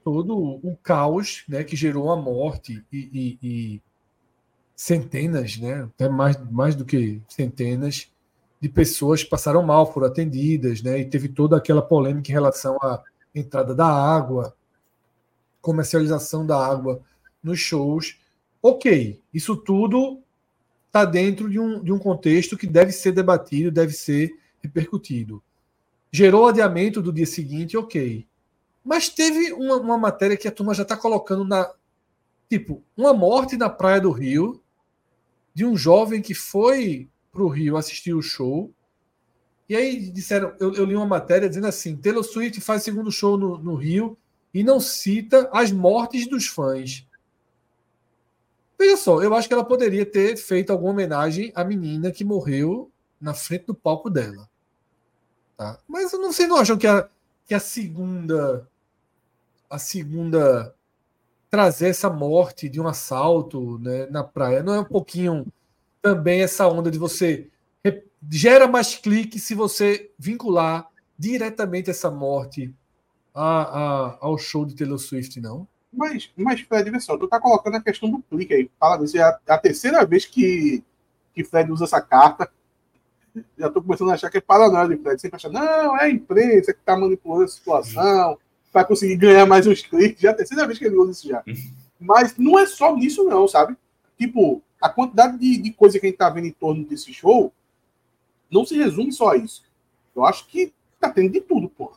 todo 0.03 0.59
um 0.63 0.75
caos 0.81 1.43
né, 1.47 1.63
que 1.63 1.75
gerou 1.75 2.11
a 2.11 2.15
morte 2.15 2.83
e, 2.91 2.97
e, 2.97 3.39
e, 3.41 3.81
centenas, 4.79 5.57
né, 5.57 5.83
até 5.83 6.07
mais, 6.07 6.37
mais 6.49 6.73
do 6.73 6.85
que 6.85 7.21
centenas 7.27 8.09
de 8.61 8.69
pessoas 8.69 9.25
passaram 9.25 9.61
mal, 9.61 9.91
foram 9.91 10.07
atendidas, 10.07 10.81
né, 10.81 10.99
e 10.99 11.05
teve 11.05 11.27
toda 11.27 11.57
aquela 11.57 11.81
polêmica 11.81 12.31
em 12.31 12.33
relação 12.33 12.77
à 12.81 13.03
entrada 13.35 13.75
da 13.75 13.85
água, 13.85 14.55
comercialização 15.61 16.45
da 16.45 16.57
água 16.65 17.01
nos 17.43 17.59
shows. 17.59 18.21
Ok, 18.63 19.21
isso 19.33 19.57
tudo 19.57 20.21
está 20.87 21.03
dentro 21.03 21.49
de 21.49 21.59
um, 21.59 21.83
de 21.83 21.91
um 21.91 21.99
contexto 21.99 22.57
que 22.57 22.65
deve 22.65 22.93
ser 22.93 23.11
debatido, 23.11 23.69
deve 23.69 23.91
ser 23.91 24.33
repercutido. 24.63 25.43
Gerou 26.09 26.47
adiamento 26.47 27.01
do 27.01 27.11
dia 27.11 27.25
seguinte, 27.25 27.75
ok. 27.75 28.25
Mas 28.81 29.09
teve 29.09 29.51
uma, 29.51 29.75
uma 29.75 29.97
matéria 29.97 30.37
que 30.37 30.47
a 30.47 30.51
turma 30.51 30.73
já 30.73 30.83
está 30.83 30.95
colocando 30.95 31.43
na. 31.43 31.69
Tipo, 32.49 32.81
uma 32.95 33.13
morte 33.13 33.57
na 33.57 33.69
Praia 33.69 33.99
do 33.99 34.09
Rio 34.09 34.63
de 35.53 35.65
um 35.65 35.75
jovem 35.75 36.21
que 36.21 36.33
foi 36.33 37.09
para 37.31 37.43
o 37.43 37.47
Rio 37.47 37.77
assistir 37.77 38.13
o 38.13 38.21
show. 38.21 38.73
E 39.67 39.75
aí 39.75 40.09
disseram, 40.09 40.53
eu, 40.59 40.73
eu, 40.73 40.85
li 40.85 40.95
uma 40.95 41.05
matéria 41.05 41.47
dizendo 41.47 41.67
assim: 41.67 41.95
Taylor 41.95 42.23
Swift 42.23 42.59
faz 42.61 42.83
segundo 42.83 43.11
show 43.11 43.37
no, 43.37 43.57
no 43.57 43.75
Rio 43.75 44.17
e 44.53 44.63
não 44.63 44.79
cita 44.79 45.49
as 45.53 45.71
mortes 45.71 46.27
dos 46.27 46.47
fãs. 46.47 47.07
Veja 48.77 48.97
só, 48.97 49.21
eu 49.21 49.35
acho 49.35 49.47
que 49.47 49.53
ela 49.53 49.65
poderia 49.65 50.05
ter 50.05 50.37
feito 50.37 50.71
alguma 50.71 50.91
homenagem 50.91 51.51
à 51.53 51.63
menina 51.63 52.11
que 52.11 52.23
morreu 52.23 52.89
na 53.19 53.33
frente 53.33 53.65
do 53.65 53.75
palco 53.75 54.09
dela. 54.09 54.49
Tá? 55.57 55.77
Mas 55.87 56.13
eu 56.13 56.19
não 56.19 56.31
sei, 56.31 56.47
não 56.47 56.55
acham 56.55 56.77
que 56.77 56.87
a, 56.87 57.09
que 57.45 57.53
a 57.53 57.59
segunda 57.59 58.67
a 59.69 59.77
segunda 59.77 60.73
trazer 61.49 61.89
essa 61.89 62.09
morte 62.09 62.69
de 62.69 62.79
um 62.79 62.87
assalto 62.87 63.79
né, 63.79 64.05
na 64.07 64.23
praia 64.23 64.61
não 64.61 64.73
é 64.73 64.79
um 64.79 64.85
pouquinho 64.85 65.45
também 66.01 66.41
essa 66.41 66.67
onda 66.67 66.91
de 66.91 66.99
você 66.99 67.49
gera 68.29 68.67
mais 68.67 68.95
clique 68.95 69.39
se 69.39 69.55
você 69.55 70.11
vincular 70.17 70.87
diretamente 71.17 71.89
essa 71.89 72.09
morte 72.11 72.73
a, 73.33 73.61
a, 73.61 74.17
ao 74.21 74.37
show 74.37 74.65
de 74.65 74.75
Taylor 74.75 74.97
Swift, 74.97 75.39
não? 75.39 75.67
Mas, 75.91 76.31
mas 76.35 76.61
Fred, 76.61 76.89
vê 76.91 76.99
só, 76.99 77.17
tu 77.17 77.27
tá 77.27 77.39
colocando 77.39 77.77
a 77.77 77.81
questão 77.81 78.09
do 78.09 78.21
clique 78.21 78.53
aí. 78.53 78.71
Fala 78.79 79.03
isso, 79.03 79.17
é 79.17 79.21
a, 79.21 79.39
é 79.47 79.53
a 79.53 79.57
terceira 79.57 80.05
vez 80.05 80.25
que, 80.25 80.83
que 81.33 81.43
Fred 81.43 81.71
usa 81.71 81.85
essa 81.85 82.01
carta. 82.01 82.49
Já 83.57 83.69
tô 83.69 83.81
começando 83.81 84.11
a 84.11 84.13
achar 84.13 84.29
que 84.29 84.37
é 84.37 84.41
paranoia 84.41 84.87
de 84.87 84.97
Fred. 84.97 85.19
Sempre 85.19 85.37
achando, 85.37 85.53
não, 85.53 85.97
é 85.97 86.03
a 86.03 86.09
imprensa 86.09 86.73
que 86.73 86.81
tá 86.81 86.97
manipulando 86.97 87.45
a 87.45 87.47
situação 87.47 88.37
para 88.71 88.85
conseguir 88.85 89.15
ganhar 89.15 89.45
mais 89.45 89.67
uns 89.67 89.81
cliques. 89.81 90.21
Já 90.21 90.29
é 90.29 90.31
a 90.31 90.35
terceira 90.35 90.65
vez 90.65 90.77
que 90.79 90.85
ele 90.85 90.95
usa 90.95 91.11
isso 91.11 91.27
já. 91.27 91.43
Mas 91.99 92.37
não 92.37 92.57
é 92.57 92.65
só 92.65 92.95
nisso, 92.95 93.23
não, 93.23 93.47
sabe? 93.47 93.75
Tipo, 94.17 94.61
a 94.81 94.89
quantidade 94.89 95.37
de, 95.37 95.57
de 95.57 95.71
coisa 95.71 95.99
que 95.99 96.05
a 96.05 96.09
gente 96.09 96.17
tá 96.17 96.29
vendo 96.29 96.47
em 96.47 96.51
torno 96.51 96.85
desse 96.85 97.13
show 97.13 97.53
não 98.49 98.65
se 98.65 98.77
resume 98.77 99.11
só 99.11 99.29
a 99.29 99.37
isso. 99.37 99.63
Eu 100.15 100.25
acho 100.25 100.47
que 100.47 100.73
tá 100.99 101.09
tendo 101.09 101.31
de 101.31 101.41
tudo, 101.41 101.69
pô. 101.69 101.91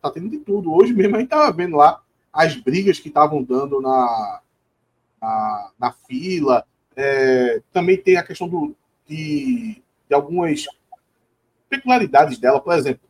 Tá 0.00 0.10
tendo 0.10 0.28
de 0.28 0.38
tudo. 0.38 0.72
Hoje 0.72 0.92
mesmo 0.92 1.16
a 1.16 1.20
gente 1.20 1.28
tava 1.28 1.52
vendo 1.52 1.76
lá 1.76 2.02
as 2.32 2.56
brigas 2.56 2.98
que 2.98 3.08
estavam 3.08 3.42
dando 3.42 3.80
na, 3.80 4.40
na, 5.20 5.70
na 5.78 5.92
fila. 5.92 6.64
É, 6.96 7.62
também 7.72 7.96
tem 7.96 8.16
a 8.16 8.22
questão 8.22 8.48
do, 8.48 8.74
de, 9.06 9.82
de 10.08 10.14
algumas 10.14 10.66
peculiaridades 11.68 12.38
dela. 12.38 12.60
Por 12.60 12.74
exemplo, 12.74 13.08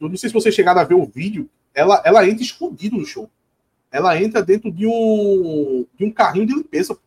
eu 0.00 0.08
não 0.08 0.16
sei 0.16 0.28
se 0.28 0.34
vocês 0.34 0.54
chegaram 0.54 0.80
a 0.80 0.84
ver 0.84 0.94
o 0.94 1.06
vídeo, 1.06 1.48
ela, 1.76 2.02
ela 2.06 2.26
entra 2.26 2.42
escondido 2.42 2.96
no 2.96 3.04
show. 3.04 3.30
Ela 3.92 4.20
entra 4.20 4.42
dentro 4.42 4.72
de 4.72 4.86
um, 4.86 5.86
de 5.94 6.06
um 6.06 6.10
carrinho 6.10 6.46
de 6.46 6.54
limpeza. 6.54 6.98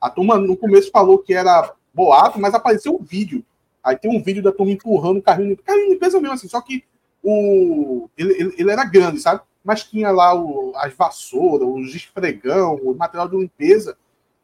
A 0.00 0.08
turma 0.08 0.38
no 0.38 0.56
começo 0.56 0.90
falou 0.90 1.18
que 1.18 1.34
era 1.34 1.74
boato, 1.92 2.40
mas 2.40 2.54
apareceu 2.54 2.96
um 2.96 3.02
vídeo. 3.02 3.44
Aí 3.84 3.96
tem 3.96 4.10
um 4.10 4.22
vídeo 4.22 4.42
da 4.42 4.50
turma 4.50 4.72
empurrando 4.72 5.18
o 5.18 5.22
carrinho, 5.22 5.56
carrinho 5.58 5.88
de 5.88 5.92
limpeza 5.92 6.18
mesmo, 6.18 6.34
assim, 6.34 6.48
só 6.48 6.60
que 6.62 6.82
o, 7.22 8.08
ele, 8.16 8.32
ele, 8.32 8.54
ele 8.56 8.70
era 8.70 8.84
grande, 8.84 9.20
sabe? 9.20 9.42
Mas 9.62 9.84
tinha 9.84 10.10
lá 10.10 10.34
o, 10.34 10.72
as 10.76 10.94
vassouras, 10.94 11.68
os 11.68 11.94
esfregão, 11.94 12.76
o 12.76 12.94
material 12.94 13.28
de 13.28 13.36
limpeza. 13.36 13.96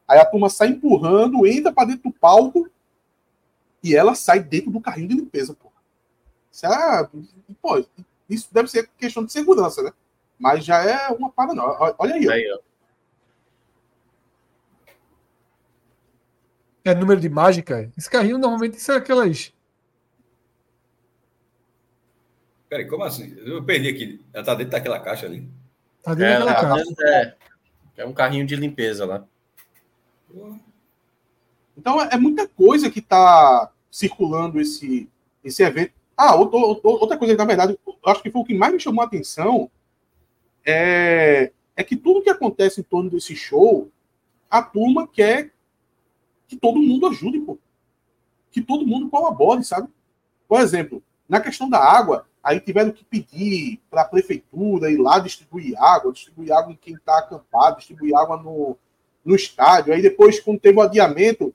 Aí 0.07 0.19
a 0.19 0.27
turma 0.27 0.51
sai 0.51 0.69
empurrando, 0.69 1.47
entra 1.47 1.73
para 1.73 1.89
dentro 1.89 2.11
do 2.11 2.13
palco 2.13 2.69
e 3.83 3.97
ela 3.97 4.15
sai 4.15 4.41
dentro 4.41 4.71
do 4.71 4.81
carrinho 4.81 5.09
de 5.09 5.15
limpeza, 5.15 5.55
pô. 5.55 5.73
Isso, 6.53 6.67
é, 6.67 7.09
pô, 7.63 7.83
isso 8.29 8.53
deve 8.53 8.69
ser 8.69 8.89
questão 8.99 9.25
de 9.25 9.33
segurança, 9.33 9.83
né? 9.83 9.93
Mas 10.39 10.65
já 10.65 10.83
é 10.83 11.09
uma 11.09 11.31
paranoia. 11.31 11.95
Olha 11.99 12.15
aí. 12.15 12.29
aí 12.29 12.53
ó. 12.53 12.59
É 16.85 16.95
número 16.95 17.21
de 17.21 17.31
mágica? 17.31 17.91
Esse 17.97 18.11
carrinho 18.11 18.37
normalmente 18.37 18.79
são 18.79 18.97
aquelas. 18.97 19.55
Peraí, 22.69 22.87
como 22.87 23.05
assim? 23.05 23.35
Eu 23.39 23.65
perdi 23.65 23.89
aqui. 23.89 24.25
Ela 24.33 24.45
tá 24.45 24.55
dentro 24.55 24.73
daquela 24.73 25.01
caixa 25.01 25.27
ali. 25.27 25.49
Tá 26.03 26.13
dentro 26.13 26.43
é, 26.43 26.53
daquela 26.53 26.77
tá 26.77 26.77
caixa. 26.77 26.95
É, 27.01 27.37
é 27.99 28.07
um 28.07 28.13
carrinho 28.13 28.47
de 28.47 28.55
limpeza 28.55 29.07
lá. 29.07 29.25
Então 31.77 32.01
é 32.01 32.17
muita 32.19 32.47
coisa 32.47 32.91
que 32.91 32.99
está 32.99 33.73
circulando 33.91 34.61
esse, 34.61 35.09
esse 35.43 35.63
evento. 35.63 35.95
Ah, 36.17 36.37
outra, 36.37 36.59
outra 36.59 37.19
coisa, 37.19 37.37
na 37.37 37.45
verdade, 37.45 37.79
acho 38.07 38.23
que 38.23 38.31
foi 38.31 38.43
o 38.43 38.45
que 38.45 38.55
mais 38.55 38.73
me 38.73 38.81
chamou 38.81 39.03
a 39.03 39.07
atenção 39.07 39.71
é, 40.65 41.53
é 41.77 41.85
que 41.85 41.97
tudo 41.97 42.23
que 42.23 42.31
acontece 42.31 42.81
em 42.81 42.85
torno 42.85 43.11
desse 43.11 43.37
show, 43.37 43.91
a 44.51 44.63
turma 44.63 45.07
quer 45.07 45.53
que 46.47 46.57
todo 46.57 46.81
mundo 46.81 47.07
ajude, 47.09 47.41
pô. 47.41 47.59
Que 48.51 48.63
todo 48.63 48.87
mundo 48.87 49.11
colabore, 49.11 49.65
sabe? 49.65 49.89
Por 50.49 50.61
exemplo, 50.61 51.03
na 51.29 51.41
questão 51.41 51.69
da 51.69 51.79
água, 51.79 52.27
aí 52.43 52.61
tiveram 52.61 52.93
que 52.93 53.05
pedir 53.05 53.81
para 53.91 54.03
a 54.03 54.07
prefeitura 54.07 54.91
ir 54.91 54.99
lá 54.99 55.19
distribuir 55.19 55.77
água, 55.83 56.13
distribuir 56.13 56.53
água 56.53 56.73
em 56.73 56.77
quem 56.77 56.95
está 56.95 57.19
acampado, 57.19 57.79
distribuir 57.79 58.15
água 58.17 58.37
no, 58.37 58.77
no 59.25 59.35
estádio. 59.35 59.93
Aí 59.93 60.01
depois, 60.01 60.39
quando 60.39 60.61
teve 60.61 60.79
o 60.79 60.83
adiamento, 60.83 61.55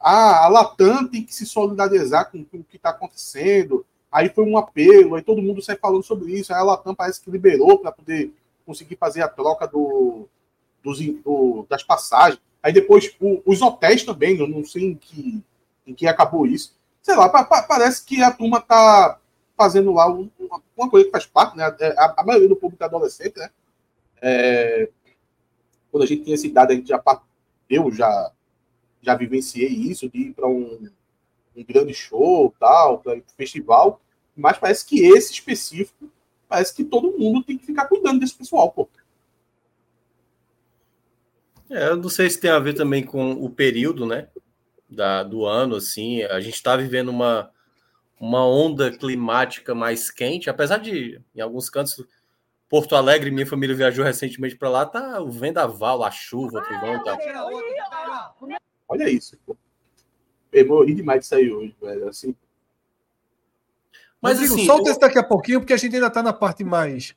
a 0.00 0.48
Latam 0.48 1.06
tem 1.06 1.22
que 1.22 1.34
se 1.34 1.44
solidarizar 1.44 2.30
com, 2.30 2.42
com 2.42 2.58
o 2.58 2.64
que 2.64 2.76
está 2.76 2.90
acontecendo. 2.90 3.84
Aí 4.10 4.28
foi 4.30 4.44
um 4.44 4.56
apelo, 4.56 5.14
aí 5.14 5.22
todo 5.22 5.42
mundo 5.42 5.62
sai 5.62 5.76
falando 5.76 6.02
sobre 6.02 6.32
isso. 6.32 6.52
Aí 6.52 6.58
a 6.58 6.64
Latam 6.64 6.94
parece 6.94 7.20
que 7.20 7.30
liberou 7.30 7.78
para 7.78 7.92
poder 7.92 8.32
conseguir 8.64 8.96
fazer 8.96 9.22
a 9.22 9.28
troca 9.28 9.66
do, 9.66 10.26
dos, 10.82 10.98
do, 11.22 11.66
das 11.68 11.82
passagens. 11.82 12.40
Aí 12.62 12.72
depois 12.72 13.14
o, 13.20 13.42
os 13.44 13.60
hotéis 13.60 14.02
também, 14.02 14.38
eu 14.38 14.48
não 14.48 14.64
sei 14.64 14.84
em 14.84 14.94
que, 14.94 15.44
em 15.86 15.94
que 15.94 16.06
acabou 16.06 16.46
isso. 16.46 16.74
Sei 17.02 17.14
lá, 17.14 17.28
pa, 17.28 17.44
pa, 17.44 17.62
parece 17.62 18.04
que 18.04 18.22
a 18.22 18.30
turma 18.30 18.58
está 18.58 19.18
fazendo 19.56 19.92
lá 19.92 20.06
uma, 20.06 20.62
uma, 20.76 20.90
coisa 20.90 21.06
que 21.06 21.12
faz 21.12 21.26
parte, 21.26 21.56
né? 21.56 21.74
É, 21.80 21.94
a, 21.98 22.14
a 22.18 22.24
maioria 22.24 22.48
do 22.48 22.56
público 22.56 22.82
é 22.82 22.86
adolescente, 22.86 23.36
né? 23.36 23.50
É, 24.22 24.88
quando 25.90 26.04
a 26.04 26.06
gente 26.06 26.24
tinha 26.24 26.34
essa 26.34 26.46
idade, 26.46 26.72
a 26.72 26.76
gente 26.76 26.88
já 26.88 27.02
eu 27.68 27.90
já 27.92 28.32
já 29.02 29.14
vivenciei 29.14 29.68
isso, 29.68 30.08
de 30.08 30.18
ir 30.18 30.34
para 30.34 30.48
um, 30.48 30.88
um, 31.56 31.64
grande 31.64 31.94
show, 31.94 32.54
tal, 32.58 32.98
para 32.98 33.16
ir 33.16 33.22
para 33.22 33.34
festival, 33.34 34.00
mas 34.36 34.58
parece 34.58 34.84
que 34.84 35.04
esse 35.06 35.32
específico, 35.32 36.10
parece 36.48 36.74
que 36.74 36.84
todo 36.84 37.16
mundo 37.18 37.44
tem 37.44 37.56
que 37.56 37.66
ficar 37.66 37.86
cuidando 37.86 38.20
desse 38.20 38.34
pessoal, 38.34 38.70
pô. 38.70 38.88
É, 41.70 41.88
eu 41.88 41.96
não 41.96 42.08
sei 42.08 42.28
se 42.28 42.40
tem 42.40 42.50
a 42.50 42.58
ver 42.58 42.74
também 42.74 43.04
com 43.04 43.32
o 43.32 43.48
período, 43.48 44.04
né, 44.04 44.28
da, 44.88 45.22
do 45.22 45.46
ano, 45.46 45.76
assim, 45.76 46.22
a 46.24 46.40
gente 46.40 46.54
está 46.54 46.76
vivendo 46.76 47.10
uma, 47.10 47.50
uma 48.18 48.44
onda 48.44 48.90
climática 48.90 49.74
mais 49.74 50.10
quente, 50.10 50.50
apesar 50.50 50.78
de, 50.78 51.20
em 51.34 51.40
alguns 51.40 51.70
cantos, 51.70 52.04
Porto 52.68 52.94
Alegre, 52.94 53.32
minha 53.32 53.46
família 53.46 53.74
viajou 53.74 54.04
recentemente 54.04 54.56
para 54.56 54.68
lá, 54.68 54.86
tá 54.86 55.20
o 55.20 55.28
vendaval, 55.28 56.04
a 56.04 56.10
chuva, 56.10 56.62
trovão, 56.62 57.02
tá. 57.02 57.18
Olha 58.90 59.08
isso. 59.08 59.38
Pô. 59.46 59.56
Eu 60.52 60.66
morri 60.66 60.94
demais 60.94 61.20
de 61.20 61.26
sair 61.26 61.52
hoje, 61.52 61.74
velho. 61.80 62.08
Assim. 62.08 62.34
Mas, 64.20 64.40
Mas 64.40 64.50
assim, 64.50 64.66
solta 64.66 64.88
eu... 64.88 64.90
esse 64.90 65.00
daqui 65.00 65.18
a 65.18 65.22
pouquinho, 65.22 65.60
porque 65.60 65.72
a 65.72 65.76
gente 65.76 65.94
ainda 65.94 66.08
está 66.08 66.22
na 66.22 66.32
parte 66.32 66.64
mais. 66.64 67.14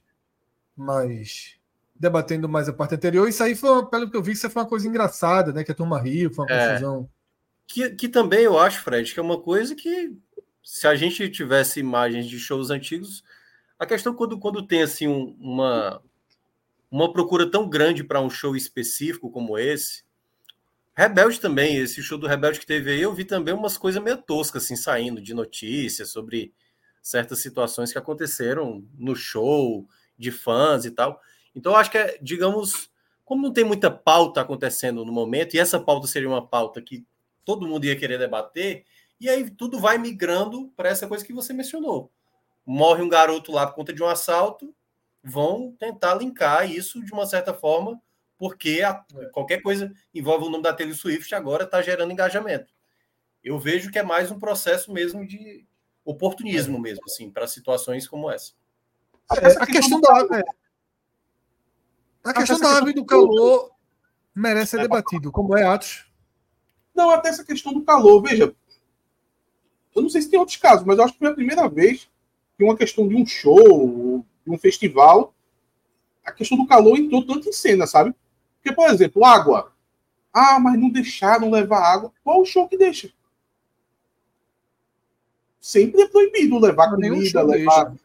mais. 0.77 1.57
debatendo 1.95 2.47
mais 2.47 2.69
a 2.69 2.73
parte 2.73 2.93
anterior. 2.93 3.27
Isso 3.27 3.43
aí 3.43 3.55
foi, 3.55 3.87
pelo 3.87 4.09
que 4.09 4.15
eu 4.15 4.21
vi, 4.21 4.33
isso 4.33 4.47
foi 4.51 4.61
uma 4.61 4.69
coisa 4.69 4.87
engraçada, 4.87 5.51
né? 5.51 5.63
Que 5.63 5.71
a 5.71 5.75
turma 5.75 5.99
riu, 5.99 6.31
foi 6.31 6.45
uma 6.45 6.53
é. 6.53 6.67
confusão. 6.67 7.09
Que, 7.65 7.89
que 7.89 8.07
também 8.07 8.41
eu 8.41 8.59
acho, 8.59 8.81
Fred, 8.83 9.11
que 9.11 9.19
é 9.19 9.23
uma 9.23 9.39
coisa 9.39 9.73
que 9.73 10.15
se 10.63 10.85
a 10.85 10.95
gente 10.95 11.27
tivesse 11.29 11.79
imagens 11.79 12.27
de 12.27 12.37
shows 12.37 12.69
antigos, 12.69 13.23
a 13.79 13.85
questão 13.85 14.13
quando, 14.13 14.37
quando 14.37 14.65
tem 14.65 14.83
assim 14.83 15.07
um, 15.07 15.35
uma, 15.39 16.01
uma 16.91 17.11
procura 17.11 17.49
tão 17.49 17.67
grande 17.67 18.03
para 18.03 18.21
um 18.21 18.29
show 18.29 18.55
específico 18.55 19.31
como 19.31 19.57
esse, 19.57 20.03
Rebelde 20.95 21.39
também, 21.39 21.77
esse 21.77 22.03
show 22.03 22.17
do 22.17 22.27
Rebelde 22.27 22.59
que 22.59 22.65
teve 22.65 22.91
aí, 22.91 23.01
eu 23.01 23.13
vi 23.13 23.25
também 23.25 23.53
umas 23.53 23.77
coisas 23.77 24.01
meio 24.01 24.17
toscas 24.17 24.63
assim 24.63 24.75
saindo 24.75 25.19
de 25.19 25.33
notícias 25.33 26.09
sobre 26.09 26.53
certas 27.01 27.39
situações 27.39 27.91
que 27.91 27.97
aconteceram 27.97 28.85
no 28.97 29.15
show, 29.15 29.87
de 30.17 30.31
fãs 30.31 30.85
e 30.85 30.91
tal. 30.91 31.19
Então, 31.55 31.75
acho 31.75 31.89
que 31.89 31.97
é, 31.97 32.17
digamos, 32.21 32.91
como 33.25 33.41
não 33.41 33.51
tem 33.51 33.63
muita 33.63 33.89
pauta 33.89 34.41
acontecendo 34.41 35.03
no 35.03 35.11
momento, 35.11 35.55
e 35.55 35.59
essa 35.59 35.79
pauta 35.79 36.07
seria 36.07 36.29
uma 36.29 36.45
pauta 36.45 36.81
que 36.81 37.05
todo 37.43 37.67
mundo 37.67 37.85
ia 37.85 37.95
querer 37.95 38.19
debater, 38.19 38.85
e 39.19 39.27
aí 39.27 39.49
tudo 39.49 39.79
vai 39.79 39.97
migrando 39.97 40.71
para 40.75 40.89
essa 40.89 41.07
coisa 41.07 41.25
que 41.25 41.33
você 41.33 41.53
mencionou. 41.53 42.11
Morre 42.65 43.01
um 43.01 43.09
garoto 43.09 43.51
lá 43.51 43.65
por 43.65 43.75
conta 43.75 43.91
de 43.91 44.03
um 44.03 44.07
assalto, 44.07 44.73
vão 45.23 45.75
tentar 45.77 46.15
linkar 46.15 46.69
isso 46.69 47.03
de 47.03 47.11
uma 47.11 47.25
certa 47.25 47.53
forma, 47.53 48.01
porque 48.43 48.81
a, 48.81 49.01
é. 49.15 49.25
qualquer 49.27 49.61
coisa 49.61 49.93
envolve 50.13 50.47
o 50.47 50.49
nome 50.49 50.63
da 50.63 50.73
Taylor 50.73 50.93
Swift 50.93 51.33
agora 51.33 51.63
está 51.63 51.81
gerando 51.81 52.11
engajamento. 52.11 52.73
Eu 53.41 53.57
vejo 53.57 53.89
que 53.89 53.97
é 53.97 54.03
mais 54.03 54.31
um 54.31 54.37
processo 54.37 54.91
mesmo 54.91 55.25
de 55.25 55.65
oportunismo 56.03 56.75
é. 56.75 56.81
mesmo, 56.81 57.05
assim, 57.05 57.29
para 57.29 57.47
situações 57.47 58.05
como 58.05 58.29
essa. 58.29 58.51
É, 59.31 59.47
a 59.47 59.65
questão 59.65 60.01
da 60.01 60.13
água, 60.13 60.39
é. 60.39 60.43
a 62.21 62.33
questão 62.33 62.59
da 62.59 62.75
água 62.75 62.89
e 62.89 62.93
do 62.93 63.05
calor 63.05 63.71
merece 64.35 64.71
ser 64.71 64.81
debatido, 64.81 65.31
como 65.31 65.57
é 65.57 65.63
Atos. 65.65 66.05
Não, 66.93 67.09
até 67.09 67.29
essa 67.29 67.45
questão 67.45 67.73
do 67.73 67.81
calor, 67.85 68.21
veja. 68.23 68.53
Eu 69.95 70.01
não 70.01 70.09
sei 70.09 70.21
se 70.21 70.29
tem 70.29 70.37
outros 70.37 70.57
casos, 70.57 70.85
mas 70.85 70.97
eu 70.97 71.05
acho 71.05 71.13
que 71.13 71.19
foi 71.19 71.29
a 71.29 71.33
primeira 71.33 71.69
vez 71.69 72.11
que 72.57 72.63
uma 72.65 72.75
questão 72.75 73.07
de 73.07 73.15
um 73.15 73.25
show, 73.25 74.25
de 74.45 74.51
um 74.51 74.57
festival, 74.57 75.33
a 76.25 76.33
questão 76.33 76.57
do 76.57 76.67
calor 76.67 76.97
entrou 76.97 77.25
tanto 77.25 77.47
em 77.47 77.53
cena, 77.53 77.87
sabe? 77.87 78.13
Porque, 78.63 78.73
por 78.73 78.89
exemplo, 78.89 79.25
água. 79.25 79.73
Ah, 80.33 80.59
mas 80.59 80.79
não 80.79 80.89
deixaram 80.89 81.51
levar 81.51 81.81
água. 81.81 82.11
Qual 82.23 82.41
o 82.41 82.45
show 82.45 82.67
que 82.67 82.77
deixa? 82.77 83.11
Sempre 85.59 86.01
é 86.01 86.07
proibido 86.07 86.57
levar 86.57 86.89
comida, 86.89 87.43
levar. 87.43 87.85
Deixa 87.85 88.03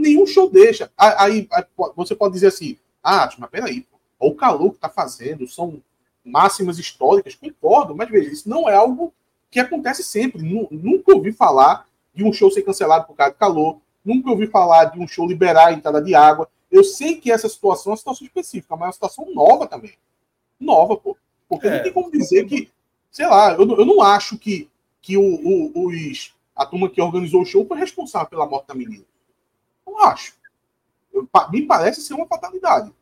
nenhum 0.00 0.26
show 0.26 0.50
deixa. 0.50 0.90
Aí, 0.96 1.46
aí, 1.52 1.66
você 1.94 2.14
pode 2.14 2.34
dizer 2.34 2.48
assim, 2.48 2.78
ah, 3.02 3.30
mas 3.38 3.50
peraí, 3.50 3.86
o 4.18 4.34
calor 4.34 4.70
que 4.70 4.76
está 4.76 4.88
fazendo, 4.88 5.46
são 5.46 5.80
máximas 6.24 6.78
históricas, 6.78 7.34
concordo, 7.34 7.94
mas 7.94 8.10
veja, 8.10 8.30
isso 8.30 8.48
não 8.48 8.68
é 8.68 8.74
algo 8.74 9.12
que 9.50 9.60
acontece 9.60 10.02
sempre. 10.02 10.42
Nunca 10.42 11.14
ouvi 11.14 11.32
falar 11.32 11.86
de 12.14 12.24
um 12.24 12.32
show 12.32 12.50
ser 12.50 12.62
cancelado 12.62 13.06
por 13.06 13.14
causa 13.14 13.32
de 13.32 13.38
calor, 13.38 13.80
nunca 14.04 14.30
ouvi 14.30 14.46
falar 14.46 14.86
de 14.86 14.98
um 14.98 15.06
show 15.06 15.26
liberar 15.26 15.68
a 15.68 15.72
entrada 15.72 16.02
de 16.02 16.14
água. 16.14 16.48
Eu 16.70 16.84
sei 16.84 17.16
que 17.16 17.32
essa 17.32 17.48
situação 17.48 17.90
é 17.90 17.92
uma 17.92 17.96
situação 17.96 18.26
específica, 18.26 18.76
mas 18.76 18.82
é 18.82 18.86
uma 18.86 18.92
situação 18.92 19.34
nova 19.34 19.66
também. 19.66 19.94
Nova, 20.58 20.96
pô. 20.96 21.16
Porque 21.48 21.66
é. 21.66 21.76
não 21.76 21.82
tem 21.82 21.92
como 21.92 22.10
dizer 22.12 22.46
que, 22.46 22.70
sei 23.10 23.26
lá, 23.26 23.52
eu, 23.54 23.68
eu 23.68 23.84
não 23.84 24.00
acho 24.00 24.38
que, 24.38 24.70
que 25.02 25.16
o, 25.16 25.22
o, 25.22 25.86
os, 25.88 26.32
a 26.54 26.64
turma 26.64 26.88
que 26.88 27.00
organizou 27.00 27.42
o 27.42 27.46
show 27.46 27.66
foi 27.66 27.78
responsável 27.78 28.28
pela 28.28 28.46
morte 28.46 28.68
da 28.68 28.74
menina. 28.74 29.04
Não 29.84 29.98
acho. 30.04 30.34
Eu, 31.12 31.28
me 31.50 31.66
parece 31.66 32.00
ser 32.02 32.14
uma 32.14 32.26
fatalidade. 32.26 32.92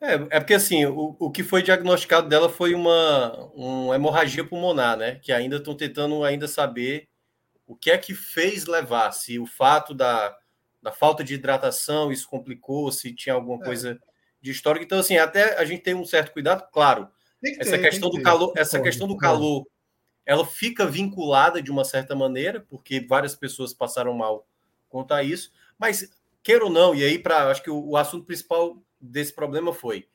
É, 0.00 0.14
é 0.14 0.40
porque 0.40 0.54
assim, 0.54 0.84
o, 0.84 1.16
o 1.18 1.30
que 1.30 1.42
foi 1.42 1.62
diagnosticado 1.62 2.28
dela 2.28 2.48
foi 2.48 2.74
uma, 2.74 3.50
uma 3.54 3.94
hemorragia 3.94 4.44
pulmonar, 4.44 4.96
né? 4.96 5.16
Que 5.16 5.32
ainda 5.32 5.56
estão 5.56 5.76
tentando 5.76 6.22
ainda 6.24 6.46
saber 6.46 7.08
o 7.66 7.74
que 7.74 7.90
é 7.90 7.98
que 7.98 8.14
fez 8.14 8.66
levar, 8.66 9.12
se 9.12 9.38
o 9.38 9.46
fato 9.46 9.94
da, 9.94 10.36
da 10.82 10.90
falta 10.90 11.22
de 11.22 11.34
hidratação 11.34 12.10
isso 12.10 12.28
complicou, 12.28 12.90
se 12.90 13.14
tinha 13.14 13.34
alguma 13.34 13.62
é. 13.62 13.64
coisa 13.64 14.00
de 14.40 14.50
histórico. 14.50 14.84
Então, 14.84 14.98
assim, 14.98 15.16
até 15.16 15.56
a 15.56 15.64
gente 15.64 15.82
tem 15.82 15.94
um 15.94 16.04
certo 16.04 16.32
cuidado, 16.32 16.68
claro. 16.72 17.08
essa 17.58 17.72
ter, 17.72 17.78
questão 17.78 18.10
do 18.10 18.20
calor, 18.20 18.52
essa 18.56 18.80
questão 18.80 19.06
do 19.06 19.16
calor 19.16 19.66
ela 20.24 20.46
fica 20.46 20.86
vinculada 20.86 21.60
de 21.60 21.70
uma 21.70 21.84
certa 21.84 22.14
maneira, 22.14 22.60
porque 22.68 23.00
várias 23.00 23.34
pessoas 23.34 23.74
passaram 23.74 24.14
mal 24.14 24.46
quanto 24.88 25.12
a 25.12 25.22
isso, 25.22 25.52
mas 25.78 26.10
queira 26.42 26.64
ou 26.64 26.70
não, 26.70 26.94
e 26.94 27.02
aí 27.02 27.18
para 27.18 27.50
acho 27.50 27.62
que 27.62 27.70
o, 27.70 27.90
o, 27.90 27.96
assunto 27.96 28.26
principal 28.26 28.80
desse 29.00 29.32
problema 29.32 29.72
foi 29.72 30.08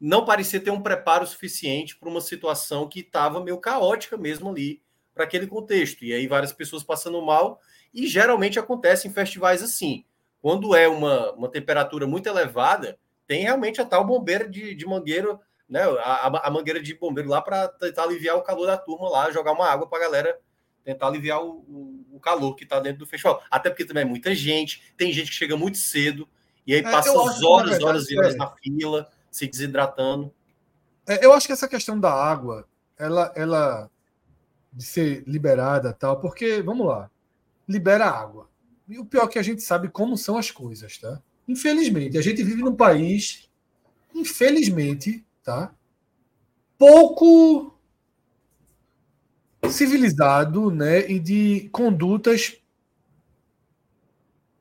não 0.00 0.24
parecia 0.24 0.60
ter 0.60 0.70
um 0.70 0.82
preparo 0.82 1.26
suficiente 1.26 1.96
para 1.96 2.08
uma 2.08 2.20
situação 2.20 2.88
que 2.88 3.00
estava 3.00 3.42
meio 3.42 3.58
caótica 3.58 4.16
mesmo 4.16 4.50
ali 4.50 4.82
para 5.14 5.22
aquele 5.22 5.46
contexto. 5.46 6.04
E 6.04 6.12
aí 6.12 6.26
várias 6.26 6.52
pessoas 6.52 6.82
passando 6.82 7.22
mal, 7.22 7.60
e 7.92 8.06
geralmente 8.06 8.58
acontece 8.58 9.06
em 9.06 9.12
festivais 9.12 9.62
assim. 9.62 10.04
Quando 10.40 10.74
é 10.74 10.88
uma, 10.88 11.32
uma 11.32 11.48
temperatura 11.48 12.06
muito 12.06 12.28
elevada, 12.28 12.98
tem 13.26 13.42
realmente 13.42 13.80
a 13.80 13.84
tal 13.84 14.04
bombeira 14.04 14.48
de, 14.48 14.74
de 14.74 14.86
mangueira 14.86 15.38
né, 15.72 15.80
a, 16.00 16.48
a 16.48 16.50
mangueira 16.50 16.82
de 16.82 16.94
bombeiro 16.94 17.30
lá 17.30 17.40
para 17.40 17.66
tentar 17.66 18.02
aliviar 18.02 18.36
o 18.36 18.42
calor 18.42 18.66
da 18.66 18.76
turma 18.76 19.08
lá, 19.08 19.30
jogar 19.30 19.52
uma 19.52 19.66
água 19.66 19.86
para 19.86 19.98
a 19.98 20.02
galera 20.02 20.38
tentar 20.84 21.06
aliviar 21.06 21.42
o, 21.42 21.64
o, 21.66 22.06
o 22.16 22.20
calor 22.20 22.54
que 22.54 22.64
está 22.64 22.78
dentro 22.78 22.98
do 22.98 23.06
festival. 23.06 23.42
Até 23.50 23.70
porque 23.70 23.86
também 23.86 24.02
é 24.02 24.06
muita 24.06 24.34
gente, 24.34 24.82
tem 24.98 25.12
gente 25.12 25.30
que 25.30 25.36
chega 25.36 25.56
muito 25.56 25.78
cedo 25.78 26.28
e 26.66 26.74
aí 26.74 26.80
é, 26.80 26.82
passa 26.82 27.10
horas, 27.12 27.38
verdade, 27.38 27.84
horas 27.84 28.10
e 28.10 28.18
horas 28.18 28.34
é. 28.34 28.36
na 28.36 28.48
fila, 28.48 29.10
se 29.30 29.46
desidratando. 29.46 30.30
É, 31.06 31.24
eu 31.24 31.32
acho 31.32 31.46
que 31.46 31.52
essa 31.52 31.66
questão 31.66 31.98
da 31.98 32.12
água, 32.12 32.68
ela, 32.98 33.32
ela 33.34 33.90
de 34.70 34.84
ser 34.84 35.24
liberada 35.26 35.92
tal, 35.92 36.20
porque, 36.20 36.60
vamos 36.60 36.86
lá, 36.86 37.10
libera 37.68 38.06
água. 38.06 38.48
E 38.88 38.98
o 38.98 39.04
pior 39.04 39.24
é 39.24 39.28
que 39.28 39.38
a 39.38 39.42
gente 39.42 39.62
sabe 39.62 39.88
como 39.88 40.16
são 40.16 40.36
as 40.36 40.50
coisas, 40.50 40.98
tá? 40.98 41.20
Infelizmente, 41.46 42.18
a 42.18 42.22
gente 42.22 42.42
vive 42.42 42.62
num 42.62 42.74
país, 42.74 43.48
infelizmente, 44.14 45.24
tá? 45.42 45.74
pouco 46.82 47.78
civilizado 49.70 50.68
né, 50.68 51.08
e 51.08 51.20
de 51.20 51.68
condutas 51.70 52.60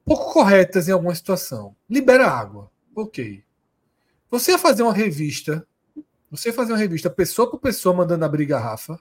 pouco 0.06 0.32
corretas 0.32 0.88
em 0.88 0.92
alguma 0.92 1.16
situação. 1.16 1.76
Libera 1.90 2.28
água. 2.28 2.70
Ok. 2.96 3.44
Você 4.30 4.52
ia 4.52 4.60
fazer 4.60 4.84
uma 4.84 4.94
revista, 4.94 5.68
você 6.30 6.50
ia 6.50 6.54
fazer 6.54 6.74
uma 6.74 6.78
revista 6.78 7.10
pessoa 7.10 7.50
por 7.50 7.60
pessoa 7.60 7.96
mandando 7.96 8.24
abrir 8.24 8.46
garrafa. 8.46 9.00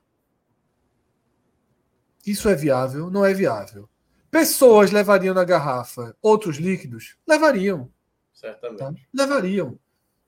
Isso 2.26 2.48
é 2.48 2.54
viável? 2.54 3.11
Não 3.11 3.24
é 3.24 3.33
viável. 3.33 3.88
Pessoas 4.30 4.92
levariam 4.92 5.35
na 5.35 5.44
garrafa 5.44 6.14
outros 6.22 6.56
líquidos? 6.56 7.16
Levariam. 7.26 7.90
Certamente. 8.33 8.78
Tá? 8.78 8.94
Levariam. 9.12 9.78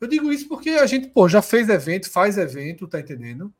Eu 0.00 0.08
digo 0.08 0.32
isso 0.32 0.48
porque 0.48 0.70
a 0.70 0.86
gente, 0.86 1.08
pô, 1.08 1.28
já 1.28 1.40
fez 1.40 1.68
evento, 1.68 2.10
faz 2.10 2.36
evento, 2.36 2.88
tá 2.88 2.98
entendendo? 2.98 3.52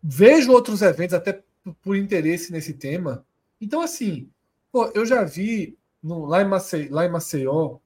Vejo 0.00 0.52
outros 0.52 0.80
eventos 0.82 1.14
até 1.14 1.42
por 1.82 1.96
interesse 1.96 2.52
nesse 2.52 2.72
tema. 2.72 3.26
Então, 3.60 3.80
assim, 3.80 4.30
pô, 4.70 4.86
eu 4.94 5.04
já 5.04 5.24
vi 5.24 5.76
no, 6.00 6.24
lá, 6.24 6.42
em 6.42 6.44
Maceió, 6.44 6.94
lá 6.94 7.04
em 7.04 7.10
Maceió, 7.10 7.78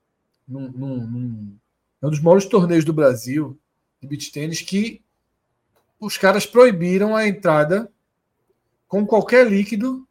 num, 0.46 0.70
num, 0.70 1.06
num, 1.06 1.56
é 2.02 2.06
um 2.06 2.10
dos 2.10 2.20
maiores 2.20 2.44
torneios 2.44 2.84
do 2.84 2.92
Brasil 2.92 3.58
de 4.00 4.06
beach 4.06 4.30
tênis, 4.30 4.60
que 4.60 5.02
os 5.98 6.18
caras 6.18 6.44
proibiram 6.44 7.16
a 7.16 7.26
entrada 7.26 7.90
com 8.90 9.06
qualquer 9.06 9.46
líquido 9.46 10.04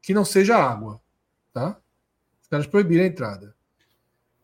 que 0.00 0.14
não 0.14 0.24
seja 0.24 0.56
água. 0.56 1.02
Tá? 1.52 1.76
Os 2.40 2.46
caras 2.46 2.64
proibiram 2.64 3.02
a 3.02 3.08
entrada. 3.08 3.56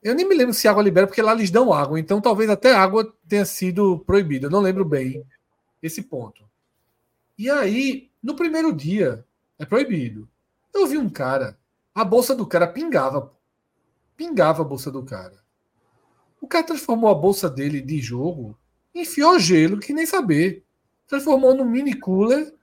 Eu 0.03 0.13
nem 0.13 0.29
me 0.29 0.35
lembro 0.35 0.53
se 0.53 0.67
água 0.67 0.83
libera, 0.83 1.07
porque 1.07 1.23
lá 1.23 1.33
eles 1.33 1.53
dão 1.53 1.73
água, 1.73 1.99
então 1.99 2.21
talvez 2.21 2.51
até 2.51 2.75
água 2.75 3.15
tenha 3.29 3.45
sido 3.45 4.01
proibida. 4.01 4.49
Eu 4.49 4.51
não 4.51 4.61
lembro 4.61 4.85
bem 4.85 5.25
esse 5.81 6.03
ponto. 6.03 6.43
E 7.39 7.49
aí, 7.49 8.11
no 8.21 8.35
primeiro 8.35 8.73
dia, 8.73 9.25
é 9.57 9.65
proibido. 9.65 10.29
Eu 10.75 10.89
vi 10.89 10.99
um 10.99 11.09
cara, 11.09 11.57
a 11.95 12.05
bolsa 12.05 12.35
do 12.35 12.45
cara 12.45 12.67
pingava. 12.67 13.33
Pingava 14.17 14.63
a 14.63 14.65
bolsa 14.65 14.91
do 14.91 15.05
cara. 15.05 15.39
O 16.41 16.49
cara 16.49 16.67
transformou 16.67 17.09
a 17.09 17.15
bolsa 17.15 17.49
dele 17.49 17.81
de 17.81 18.01
jogo, 18.01 18.59
enfiou 18.93 19.39
gelo, 19.39 19.79
que 19.79 19.93
nem 19.93 20.07
saber. 20.07 20.65
Transformou 21.07 21.55
num 21.55 21.65
mini 21.65 21.95
cooler 21.95 22.56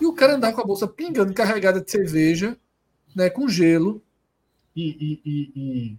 e 0.00 0.06
o 0.06 0.12
cara 0.12 0.34
andava 0.34 0.54
com 0.54 0.60
a 0.60 0.66
bolsa 0.66 0.86
pingando, 0.86 1.32
carregada 1.34 1.80
de 1.80 1.90
cerveja, 1.90 2.58
né, 3.14 3.30
com 3.30 3.48
gelo. 3.48 4.02
E, 4.74 4.88
e, 4.88 5.20
e, 5.24 5.52
e 5.54 5.98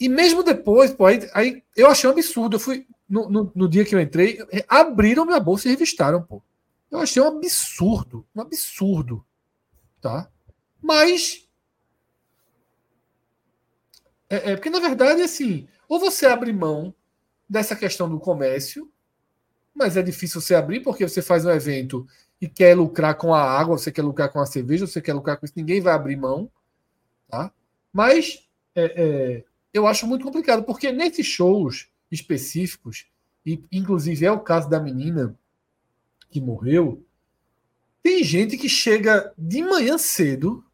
e 0.00 0.08
mesmo 0.08 0.42
depois, 0.42 0.90
pô, 0.90 1.04
aí, 1.04 1.28
aí 1.34 1.62
eu 1.76 1.86
achei 1.86 2.08
um 2.08 2.12
absurdo. 2.14 2.56
Eu 2.56 2.60
fui, 2.60 2.86
no, 3.06 3.28
no, 3.28 3.52
no, 3.54 3.68
dia 3.68 3.84
que 3.84 3.94
eu 3.94 4.00
entrei, 4.00 4.38
abriram 4.66 5.26
minha 5.26 5.38
bolsa 5.38 5.68
e 5.68 5.70
revistaram, 5.70 6.22
pô. 6.22 6.42
Eu 6.90 6.98
achei 6.98 7.22
um 7.22 7.26
absurdo, 7.26 8.26
um 8.34 8.40
absurdo, 8.40 9.24
tá? 10.00 10.28
Mas 10.80 11.46
é, 14.28 14.52
é 14.52 14.56
porque 14.56 14.70
na 14.70 14.80
verdade 14.80 15.20
assim, 15.20 15.68
ou 15.86 16.00
você 16.00 16.26
abre 16.26 16.52
mão 16.52 16.94
dessa 17.48 17.76
questão 17.76 18.08
do 18.08 18.18
comércio, 18.18 18.90
mas 19.74 19.96
é 19.96 20.02
difícil 20.02 20.40
você 20.40 20.54
abrir 20.54 20.80
porque 20.80 21.06
você 21.06 21.20
faz 21.20 21.44
um 21.44 21.50
evento 21.50 22.06
e 22.40 22.48
quer 22.48 22.76
lucrar 22.76 23.14
com 23.16 23.34
a 23.34 23.42
água, 23.42 23.76
você 23.76 23.92
quer 23.92 24.02
lucrar 24.02 24.30
com 24.30 24.40
a 24.40 24.46
cerveja, 24.46 24.86
você 24.86 25.00
quer 25.00 25.12
lucrar 25.12 25.36
com 25.36 25.44
isso, 25.44 25.54
ninguém 25.56 25.80
vai 25.80 25.92
abrir 25.92 26.16
mão. 26.16 26.50
Tá? 27.28 27.52
Mas 27.92 28.48
é, 28.74 28.84
é, 28.84 29.44
eu 29.72 29.86
acho 29.86 30.06
muito 30.06 30.24
complicado, 30.24 30.62
porque 30.64 30.90
nesses 30.90 31.26
shows 31.26 31.90
específicos, 32.10 33.06
e 33.44 33.62
inclusive 33.70 34.24
é 34.24 34.32
o 34.32 34.40
caso 34.40 34.68
da 34.70 34.80
menina 34.80 35.38
que 36.30 36.40
morreu, 36.40 37.04
tem 38.02 38.24
gente 38.24 38.56
que 38.56 38.68
chega 38.68 39.32
de 39.36 39.62
manhã 39.62 39.98
cedo, 39.98 40.64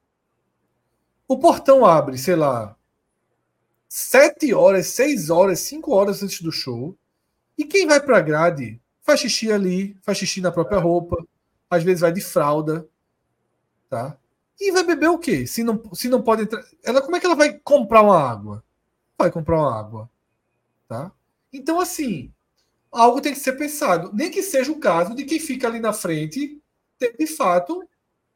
o 1.27 1.37
portão 1.39 1.85
abre, 1.85 2.17
sei 2.17 2.37
lá, 2.37 2.77
sete 3.89 4.55
horas, 4.55 4.89
seis 4.89 5.31
horas, 5.31 5.61
cinco 5.61 5.93
horas 5.93 6.23
antes 6.23 6.41
do 6.41 6.53
show, 6.53 6.97
e 7.59 7.65
quem 7.65 7.87
vai 7.87 8.01
para 8.01 8.19
a 8.19 8.23
grade 8.23 8.81
faz 9.03 9.21
xixi 9.21 9.51
ali, 9.51 9.97
faz 10.03 10.19
xixi 10.19 10.41
na 10.41 10.53
própria 10.53 10.79
roupa, 10.79 11.27
às 11.71 11.83
vezes 11.83 12.01
vai 12.01 12.13
de 12.13 12.21
fralda, 12.21 12.89
tá? 13.89 14.17
E 14.61 14.73
vai 14.73 14.85
beber 14.85 15.11
o 15.11 15.19
quê? 15.19 15.47
Se 15.47 15.63
não, 15.63 15.83
se 15.93 16.09
não 16.09 16.23
pode 16.23 16.43
entrar. 16.43 16.65
Ela, 16.83 17.03
como 17.03 17.17
é 17.17 17.21
que 17.21 17.27
ela 17.27 17.35
vai 17.35 17.59
comprar 17.59 18.03
uma 18.03 18.19
água? 18.19 18.65
Vai 19.19 19.31
comprar 19.31 19.59
uma 19.59 19.79
água. 19.79 20.11
Tá? 20.89 21.13
Então, 21.53 21.79
assim, 21.79 22.33
algo 22.91 23.21
tem 23.21 23.35
que 23.35 23.41
ser 23.41 23.53
pensado. 23.53 24.11
Nem 24.15 24.31
que 24.31 24.43
seja 24.43 24.73
o 24.73 24.81
caso 24.81 25.15
de 25.15 25.25
quem 25.25 25.39
fica 25.39 25.67
ali 25.67 25.79
na 25.79 25.93
frente 25.93 26.61
ter, 26.99 27.15
de 27.17 27.27
fato, 27.27 27.87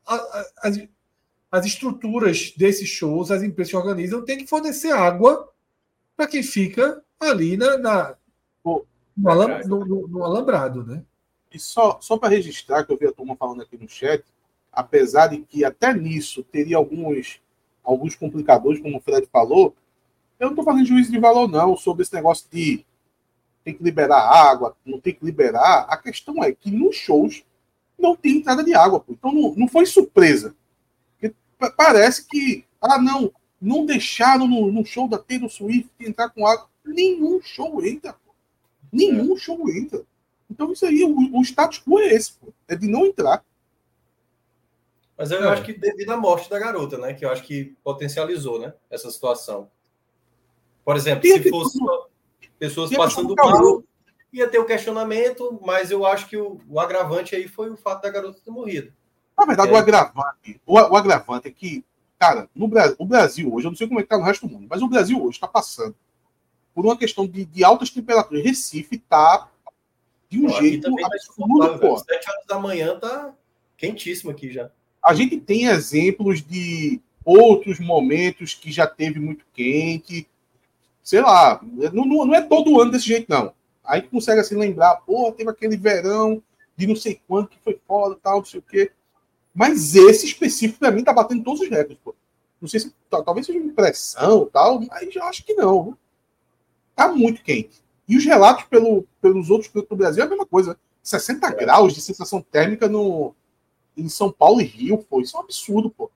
a, 0.07 0.15
a, 0.15 0.51
as, 0.65 0.79
as 1.51 1.67
estruturas 1.67 2.53
desses 2.57 2.89
shows, 2.89 3.31
as 3.31 3.43
empresas 3.43 3.71
que 3.71 3.77
organizam, 3.77 4.25
tem 4.25 4.39
que 4.39 4.47
fornecer 4.47 4.93
água 4.93 5.51
para 6.17 6.27
quem 6.27 6.43
fica 6.43 7.03
ali 7.19 7.57
na, 7.57 7.79
na 7.79 8.17
no, 8.65 8.87
no, 9.17 9.85
no, 9.85 10.09
no, 10.09 10.25
alambrado, 10.25 10.85
né? 10.85 11.05
E 11.53 11.59
só, 11.59 11.99
só 12.01 12.17
para 12.17 12.29
registrar, 12.29 12.85
que 12.85 12.93
eu 12.93 12.97
vi 12.97 13.07
a 13.07 13.13
turma 13.13 13.37
falando 13.37 13.63
aqui 13.63 13.77
no 13.77 13.89
chat, 13.89 14.25
apesar 14.73 15.29
de 15.29 15.39
que 15.39 15.65
até 15.65 15.93
nisso 15.93 16.43
teria 16.45 16.77
alguns, 16.77 17.41
alguns 17.83 18.15
complicadores, 18.15 18.81
como 18.81 18.99
o 18.99 19.01
Fred 19.01 19.27
falou, 19.27 19.75
eu 20.39 20.47
não 20.47 20.53
estou 20.53 20.65
fazendo 20.65 20.87
juízo 20.87 21.11
de 21.11 21.19
valor, 21.19 21.49
não, 21.49 21.77
sobre 21.77 22.03
esse 22.03 22.15
negócio 22.15 22.47
de 22.51 22.85
tem 23.65 23.75
que 23.75 23.83
liberar 23.83 24.21
água, 24.21 24.77
não 24.85 25.01
tem 25.01 25.15
que 25.15 25.25
liberar. 25.25 25.87
A 25.89 25.97
questão 25.97 26.43
é 26.43 26.53
que 26.53 26.71
nos 26.71 26.97
shows 26.97 27.45
não 27.99 28.17
tem 28.17 28.39
entrada 28.39 28.65
de 28.65 28.75
água. 28.75 29.01
Pô. 29.01 29.13
Então 29.13 29.33
não, 29.33 29.55
não 29.55 29.69
foi 29.69 29.87
surpresa. 29.87 30.55
Porque 31.19 31.35
parece 31.77 32.27
que, 32.27 32.65
ah, 32.81 32.99
não, 32.99 33.33
não 33.61 33.85
deixaram 33.85 34.49
no, 34.49 34.73
no 34.73 34.85
show 34.85 35.07
da 35.07 35.19
Taylor 35.19 35.51
Swift 35.51 35.91
entrar 36.01 36.31
com 36.31 36.47
água. 36.47 36.69
Nenhum 36.85 37.41
show 37.43 37.85
entra. 37.85 38.15
Pô. 38.15 38.33
Nenhum 38.91 39.35
é. 39.35 39.39
show 39.39 39.69
entra. 39.69 40.03
Então 40.51 40.73
isso 40.73 40.85
aí, 40.85 41.05
o, 41.05 41.39
o 41.39 41.43
status 41.43 41.81
quo 41.81 42.01
é 42.01 42.09
esse, 42.09 42.33
pô. 42.33 42.53
é 42.67 42.75
de 42.75 42.89
não 42.89 43.07
entrar. 43.07 43.45
Mas 45.17 45.31
eu 45.31 45.45
é. 45.45 45.49
acho 45.49 45.63
que 45.63 45.73
devido 45.73 46.11
à 46.11 46.17
morte 46.17 46.51
da 46.51 46.59
garota, 46.59 46.99
né? 46.99 47.15
Que 47.15 47.25
eu 47.25 47.31
acho 47.31 47.43
que 47.43 47.77
potencializou, 47.85 48.59
né? 48.59 48.75
Essa 48.91 49.11
situação. 49.11 49.71
Por 50.85 50.97
exemplo, 50.97 51.23
se 51.23 51.51
fosse 51.51 51.79
pessoas 52.59 52.91
passando 52.91 53.35
mal, 53.37 53.85
ia 54.33 54.49
ter 54.49 54.59
o 54.59 54.65
questionamento, 54.65 55.61
mas 55.65 55.91
eu 55.91 56.07
acho 56.07 56.27
que 56.29 56.37
o, 56.37 56.59
o, 56.69 56.81
agravante 56.81 57.35
aí 57.35 57.47
foi 57.47 57.71
o 57.71 57.77
fato 57.77 58.03
da 58.03 58.11
garota 58.11 58.41
ter 58.45 58.51
morrido. 58.51 58.93
Na 59.39 59.45
verdade, 59.45 59.71
é. 59.71 59.73
o 59.73 59.77
agravante, 59.77 60.61
o, 60.67 60.75
o, 60.75 60.97
agravante 60.97 61.49
é 61.49 61.51
que, 61.51 61.85
cara, 62.19 62.49
no 62.55 62.67
Brasil, 62.67 62.97
o 62.99 63.05
Brasil 63.05 63.55
hoje, 63.55 63.67
eu 63.67 63.71
não 63.71 63.77
sei 63.77 63.89
como 63.89 64.01
é 64.01 64.03
que 64.03 64.09
tá 64.09 64.19
no 64.19 64.25
resto 64.25 64.47
do 64.47 64.53
mundo, 64.53 64.67
mas 64.69 64.83
o 64.83 64.89
Brasil 64.89 65.23
hoje 65.23 65.37
está 65.37 65.49
passando 65.49 65.95
por 66.75 66.85
uma 66.85 66.97
questão 66.97 67.27
de, 67.27 67.45
de 67.45 67.65
altas 67.65 67.91
temperaturas. 67.91 68.45
Recife 68.45 68.97
está 68.97 69.49
de 70.31 70.39
um 70.39 70.47
Pô, 70.47 70.61
jeito 70.61 70.89
absurdo, 71.05 71.79
pô. 71.79 71.99
Sete 71.99 72.31
horas 72.31 72.47
da 72.47 72.59
manhã 72.59 72.99
tá 72.99 73.35
quentíssimo 73.77 74.31
aqui 74.31 74.51
já 74.51 74.71
a 75.03 75.15
gente 75.15 75.39
tem 75.39 75.67
exemplos 75.67 76.43
de 76.43 77.01
outros 77.25 77.81
momentos 77.81 78.55
que 78.55 78.71
já 78.71 78.87
teve 78.87 79.19
muito 79.19 79.45
quente. 79.53 80.29
Sei 81.03 81.21
lá, 81.21 81.61
não, 81.93 82.05
não 82.05 82.35
é 82.35 82.43
todo 82.43 82.81
ano 82.81 82.91
desse 82.91 83.07
jeito, 83.07 83.27
não. 83.29 83.53
Aí 83.85 84.03
consegue 84.03 84.41
assim 84.41 84.57
lembrar, 84.57 84.97
pô, 84.97 85.33
teve 85.33 85.51
aquele 85.51 85.77
verão 85.77 86.43
de 86.77 86.87
não 86.87 86.97
sei 86.97 87.21
quanto 87.27 87.51
que 87.51 87.59
foi 87.63 87.79
foda, 87.87 88.17
tal, 88.23 88.39
não 88.39 88.45
sei 88.45 88.61
o 88.61 88.63
quê. 88.63 88.93
Mas 89.55 89.95
esse 89.95 90.27
específico, 90.27 90.79
para 90.79 90.91
mim, 90.91 91.03
tá 91.03 91.13
batendo 91.13 91.43
todos 91.43 91.61
os 91.61 91.69
recordes, 91.69 91.99
pô. 92.05 92.15
Não 92.61 92.69
sei 92.69 92.81
se 92.81 92.95
talvez 93.09 93.47
seja 93.47 93.59
impressão 93.59 94.49
tal, 94.53 94.81
mas 94.81 95.17
eu 95.17 95.25
acho 95.25 95.45
que 95.45 95.55
não. 95.55 95.97
Tá 96.95 97.09
muito 97.09 97.43
quente. 97.43 97.83
E 98.11 98.17
os 98.17 98.25
relatos 98.25 98.65
pelo, 98.65 99.07
pelos 99.23 99.51
outros 99.51 99.71
do 99.73 99.97
Brasil 99.97 100.25
é 100.25 100.27
a 100.27 100.29
mesma 100.29 100.45
coisa. 100.45 100.77
60 101.01 101.47
é. 101.47 101.55
graus 101.55 101.95
de 101.95 102.01
sensação 102.01 102.43
térmica 102.43 102.89
no, 102.89 103.33
em 103.97 104.09
São 104.09 104.33
Paulo 104.33 104.61
e 104.61 104.65
Rio, 104.65 104.99
pô, 104.99 105.21
isso 105.21 105.37
é 105.37 105.39
um 105.39 105.45
absurdo, 105.45 105.89
pô. 105.89 106.11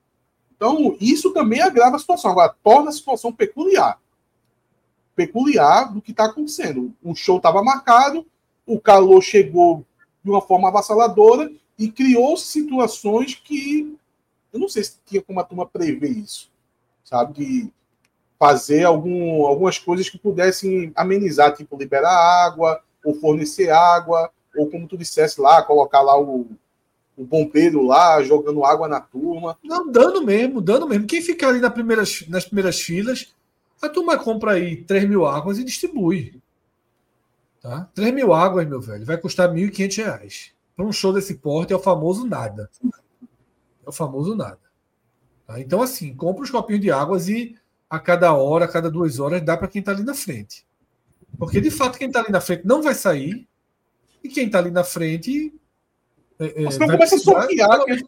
Então, 0.57 0.97
isso 1.01 1.33
também 1.33 1.61
agrava 1.61 1.95
a 1.95 1.99
situação. 2.01 2.33
Agora, 2.33 2.53
torna 2.65 2.91
a 2.91 2.93
situação 2.93 3.33
peculiar. 3.33 4.01
Peculiar 5.15 5.95
do 5.95 6.03
que 6.03 6.11
está 6.11 6.25
acontecendo. 6.25 6.93
O 7.01 7.15
show 7.15 7.37
estava 7.37 7.63
marcado, 7.63 8.27
o 8.67 8.81
calor 8.81 9.23
chegou 9.23 9.87
de 10.25 10.31
uma 10.31 10.41
forma 10.41 10.71
avassaladora 10.71 11.49
e 11.79 11.93
criou 11.93 12.37
situações 12.37 13.37
que 13.37 13.97
eu 14.53 14.59
não 14.59 14.69
sei 14.69 14.83
se 14.83 14.99
tinha 15.07 15.23
como 15.23 15.39
a 15.39 15.45
turma 15.45 15.65
prever 15.65 16.11
isso, 16.11 16.51
sabe? 17.05 17.35
De 17.35 17.73
fazer 18.45 18.85
algum, 18.85 19.47
algumas 19.47 19.79
coisas 19.79 20.11
que 20.11 20.19
pudessem 20.19 20.93
amenizar, 20.95 21.55
tipo 21.55 21.79
liberar 21.79 22.13
água, 22.45 22.79
ou 23.03 23.15
fornecer 23.15 23.71
água, 23.71 24.31
ou 24.55 24.71
como 24.71 24.87
tu 24.87 24.99
dissesse 24.99 25.41
lá, 25.41 25.63
colocar 25.63 26.03
lá 26.03 26.21
o, 26.21 26.47
o 27.17 27.25
bombeiro 27.25 27.81
lá 27.81 28.23
jogando 28.23 28.63
água 28.63 28.87
na 28.87 29.01
turma. 29.01 29.57
Não, 29.65 29.91
dando 29.91 30.23
mesmo, 30.23 30.61
dando 30.61 30.87
mesmo. 30.87 31.07
Quem 31.07 31.23
ficar 31.23 31.49
ali 31.49 31.61
nas 31.61 31.73
primeiras, 32.45 32.81
filas, 32.81 33.35
a 33.81 33.89
turma 33.89 34.19
compra 34.19 34.53
aí 34.53 34.77
3 34.77 35.09
mil 35.09 35.25
águas 35.25 35.59
e 35.59 35.65
distribui. 35.65 36.39
Tá? 37.63 37.89
3 37.95 38.13
mil 38.13 38.35
águas, 38.35 38.69
meu 38.69 38.79
velho, 38.79 39.07
vai 39.07 39.17
custar 39.17 39.51
R$ 39.51 39.59
1.500. 39.59 40.53
Para 40.77 40.85
um 40.85 40.93
show 40.93 41.15
desse 41.15 41.37
porte 41.37 41.73
é 41.73 41.77
o 41.77 41.81
famoso 41.81 42.27
nada. 42.27 42.69
É 43.87 43.89
o 43.89 43.93
famoso 43.93 44.35
nada. 44.35 44.61
Tá? 45.47 45.59
Então, 45.59 45.81
assim, 45.81 46.15
compra 46.15 46.43
os 46.43 46.51
copinhos 46.51 46.83
de 46.83 46.91
águas 46.91 47.27
e 47.27 47.57
a 47.95 47.99
cada 48.01 48.33
hora, 48.33 48.65
a 48.65 48.69
cada 48.69 48.91
duas 48.91 49.19
horas, 49.19 49.43
dá 49.43 49.57
para 49.57 49.69
quem 49.69 49.81
está 49.81 49.93
ali 49.93 50.03
na 50.03 50.15
frente. 50.15 50.67
Porque, 51.39 51.61
de 51.61 51.71
fato, 51.71 51.99
quem 51.99 52.09
está 52.09 52.21
ali 52.21 52.31
na 52.31 52.41
frente 52.41 52.67
não 52.67 52.83
vai 52.83 52.95
sair. 52.95 53.47
E 54.23 54.29
quem 54.29 54.47
está 54.47 54.59
ali 54.59 54.71
na 54.71 54.85
frente 54.85 55.53
é, 56.39 56.63
é, 56.63 56.65
Você 56.65 56.79
não 56.79 56.89
começa 56.89 57.17
a 57.17 57.19
sortear 57.19 57.73
aqueles, 57.73 58.03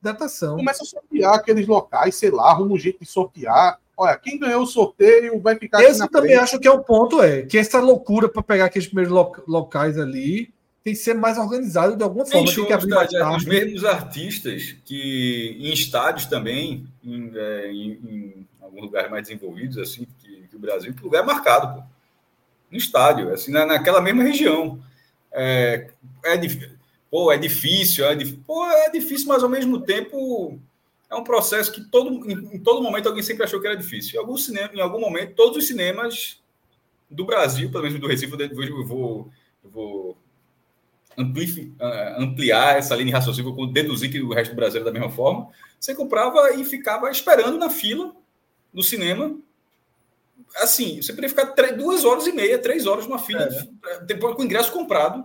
datação. 0.00 0.56
Começa 0.56 0.82
a 0.82 0.86
sortear 0.86 1.34
aqueles 1.34 1.66
locais, 1.66 2.14
sei 2.14 2.30
lá, 2.30 2.50
arruma 2.50 2.74
um 2.74 2.78
jeito 2.78 3.00
de 3.00 3.06
sortear. 3.06 3.78
Olha, 3.96 4.16
quem 4.16 4.38
ganhou 4.38 4.62
o 4.62 4.66
sorteio 4.66 5.40
vai 5.40 5.56
ficar. 5.56 5.82
Esse 5.82 6.06
também 6.08 6.30
frente. 6.30 6.42
acho 6.42 6.58
que 6.58 6.68
é 6.68 6.70
o 6.70 6.82
ponto, 6.82 7.20
é 7.22 7.42
que 7.42 7.58
essa 7.58 7.80
loucura 7.80 8.28
para 8.28 8.42
pegar 8.42 8.66
aqueles 8.66 8.86
primeiros 8.86 9.12
locais 9.46 9.98
ali 9.98 10.52
tem 10.84 10.94
que 10.94 11.00
ser 11.00 11.14
mais 11.14 11.36
organizado 11.36 11.96
de 11.96 12.02
alguma 12.02 12.24
forma. 12.24 12.46
Tem, 12.46 12.54
tem 12.54 12.64
que 12.64 12.72
abrir 12.72 12.90
mais 12.90 13.10
tarde. 13.10 13.36
Os 13.36 13.44
mesmos 13.44 13.84
artistas 13.84 14.76
que 14.84 15.56
em 15.58 15.72
estádios 15.72 16.26
também, 16.26 16.86
em, 17.04 17.32
é, 17.34 17.72
em, 17.72 17.90
em 17.90 18.47
alguns 18.68 18.82
lugares 18.82 19.10
mais 19.10 19.26
desenvolvidos 19.26 19.78
assim 19.78 20.06
que, 20.20 20.46
que 20.48 20.56
o 20.56 20.58
Brasil, 20.58 20.94
que 20.94 21.02
lugar 21.02 21.22
é 21.22 21.26
marcado, 21.26 21.80
pô. 21.80 21.88
No 22.70 22.76
estádio, 22.76 23.32
assim, 23.32 23.50
na, 23.50 23.64
naquela 23.64 24.00
mesma 24.00 24.22
região. 24.22 24.78
É, 25.32 25.90
é 26.24 26.36
pô, 27.10 27.32
é 27.32 27.38
difícil, 27.38 28.04
é. 28.04 28.14
Pô, 28.46 28.66
é 28.66 28.90
difícil, 28.90 29.26
mas 29.26 29.42
ao 29.42 29.48
mesmo 29.48 29.80
tempo 29.80 30.58
é 31.10 31.14
um 31.14 31.24
processo 31.24 31.72
que 31.72 31.82
todo, 31.90 32.10
em, 32.30 32.56
em 32.56 32.58
todo 32.58 32.82
momento 32.82 33.08
alguém 33.08 33.22
sempre 33.22 33.44
achou 33.44 33.60
que 33.60 33.66
era 33.66 33.76
difícil. 33.76 34.16
Em 34.16 34.18
algum, 34.18 34.36
cinema, 34.36 34.70
em 34.74 34.80
algum 34.80 35.00
momento, 35.00 35.34
todos 35.34 35.56
os 35.56 35.66
cinemas 35.66 36.42
do 37.10 37.24
Brasil, 37.24 37.70
pelo 37.70 37.84
menos 37.84 37.98
do 37.98 38.06
Recife, 38.06 38.32
eu 38.38 38.86
vou, 38.86 39.30
eu 39.64 39.70
vou 39.70 40.18
ampliar 41.16 42.76
essa 42.76 42.94
linha 42.94 43.06
de 43.06 43.12
raciocínio, 43.12 43.66
deduzir 43.68 44.10
que 44.10 44.20
o 44.20 44.34
resto 44.34 44.52
do 44.52 44.56
Brasil 44.56 44.82
é 44.82 44.84
da 44.84 44.92
mesma 44.92 45.10
forma. 45.10 45.48
Você 45.80 45.94
comprava 45.94 46.54
e 46.54 46.64
ficava 46.64 47.10
esperando 47.10 47.56
na 47.56 47.70
fila 47.70 48.14
do 48.72 48.82
cinema. 48.82 49.36
Assim, 50.56 51.00
você 51.02 51.12
poderia 51.12 51.28
ficar 51.28 51.46
três, 51.48 51.76
duas 51.76 52.04
horas 52.04 52.26
e 52.26 52.32
meia, 52.32 52.58
três 52.58 52.86
horas 52.86 53.06
numa 53.06 53.18
fila, 53.18 53.42
é. 53.42 54.04
depois 54.04 54.34
com 54.34 54.42
o 54.42 54.44
ingresso 54.44 54.72
comprado 54.72 55.24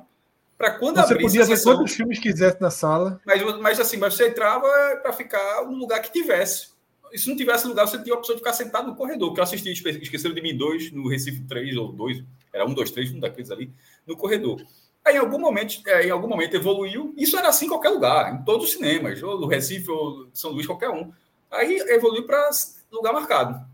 para 0.58 0.72
quando 0.72 0.96
você 0.96 1.14
abrisse 1.14 1.38
podia 1.38 1.46
ver 1.46 1.58
sessão, 1.58 1.76
quantos 1.76 1.94
filmes 1.94 2.20
quisesse 2.20 2.62
na 2.62 2.70
sala. 2.70 3.20
Mas, 3.26 3.60
mas 3.60 3.80
assim, 3.80 3.98
mas 3.98 4.14
você 4.14 4.30
entrava 4.30 4.68
para 5.02 5.12
ficar 5.14 5.66
no 5.66 5.76
lugar 5.76 6.02
que 6.02 6.12
tivesse. 6.12 6.74
E 7.12 7.20
se 7.20 7.30
não 7.30 7.36
tivesse 7.36 7.68
lugar, 7.68 7.88
você 7.88 8.02
tinha 8.02 8.16
a 8.16 8.18
opção 8.18 8.34
de 8.34 8.39
ficar 8.39 8.54
sentado 8.54 8.88
no 8.88 8.96
corredor. 8.96 9.34
Que 9.34 9.39
eu 9.39 9.44
assisti 9.44 9.70
Esqueceram 9.70 10.34
de 10.34 10.41
Mim 10.41 10.58
2 10.58 10.91
no 10.91 11.08
Recife 11.08 11.41
3 11.41 11.78
ou 11.78 11.91
2, 11.91 12.24
era 12.52 12.66
1, 12.66 12.74
2, 12.74 12.91
3, 12.91 13.12
um 13.12 13.20
daqueles 13.20 13.52
ali, 13.52 13.72
no 14.08 14.18
corredor. 14.18 14.60
Aí, 15.06 15.16
em 15.16 15.20
algum 15.20 15.38
momento, 15.38 15.82
é, 15.86 16.08
em 16.08 16.10
algum 16.10 16.28
momento 16.28 16.56
evoluiu. 16.56 17.14
Isso 17.18 17.38
era 17.38 17.50
assim 17.50 17.66
em 17.66 17.70
qualquer 17.70 17.89
lugar, 17.89 18.34
em 18.34 18.44
todos 18.44 18.68
os 18.68 18.72
cinemas, 18.74 19.22
ou 19.22 19.39
no 19.39 19.48
Recife, 19.48 19.91
ou 19.91 20.28
São 20.34 20.52
Luís, 20.52 20.66
qualquer 20.66 20.89
um. 20.89 21.12
Aí 21.52 21.78
evoluiu 21.89 22.26
para 22.26 22.50
lugar 22.98 23.14
marcado. 23.14 23.66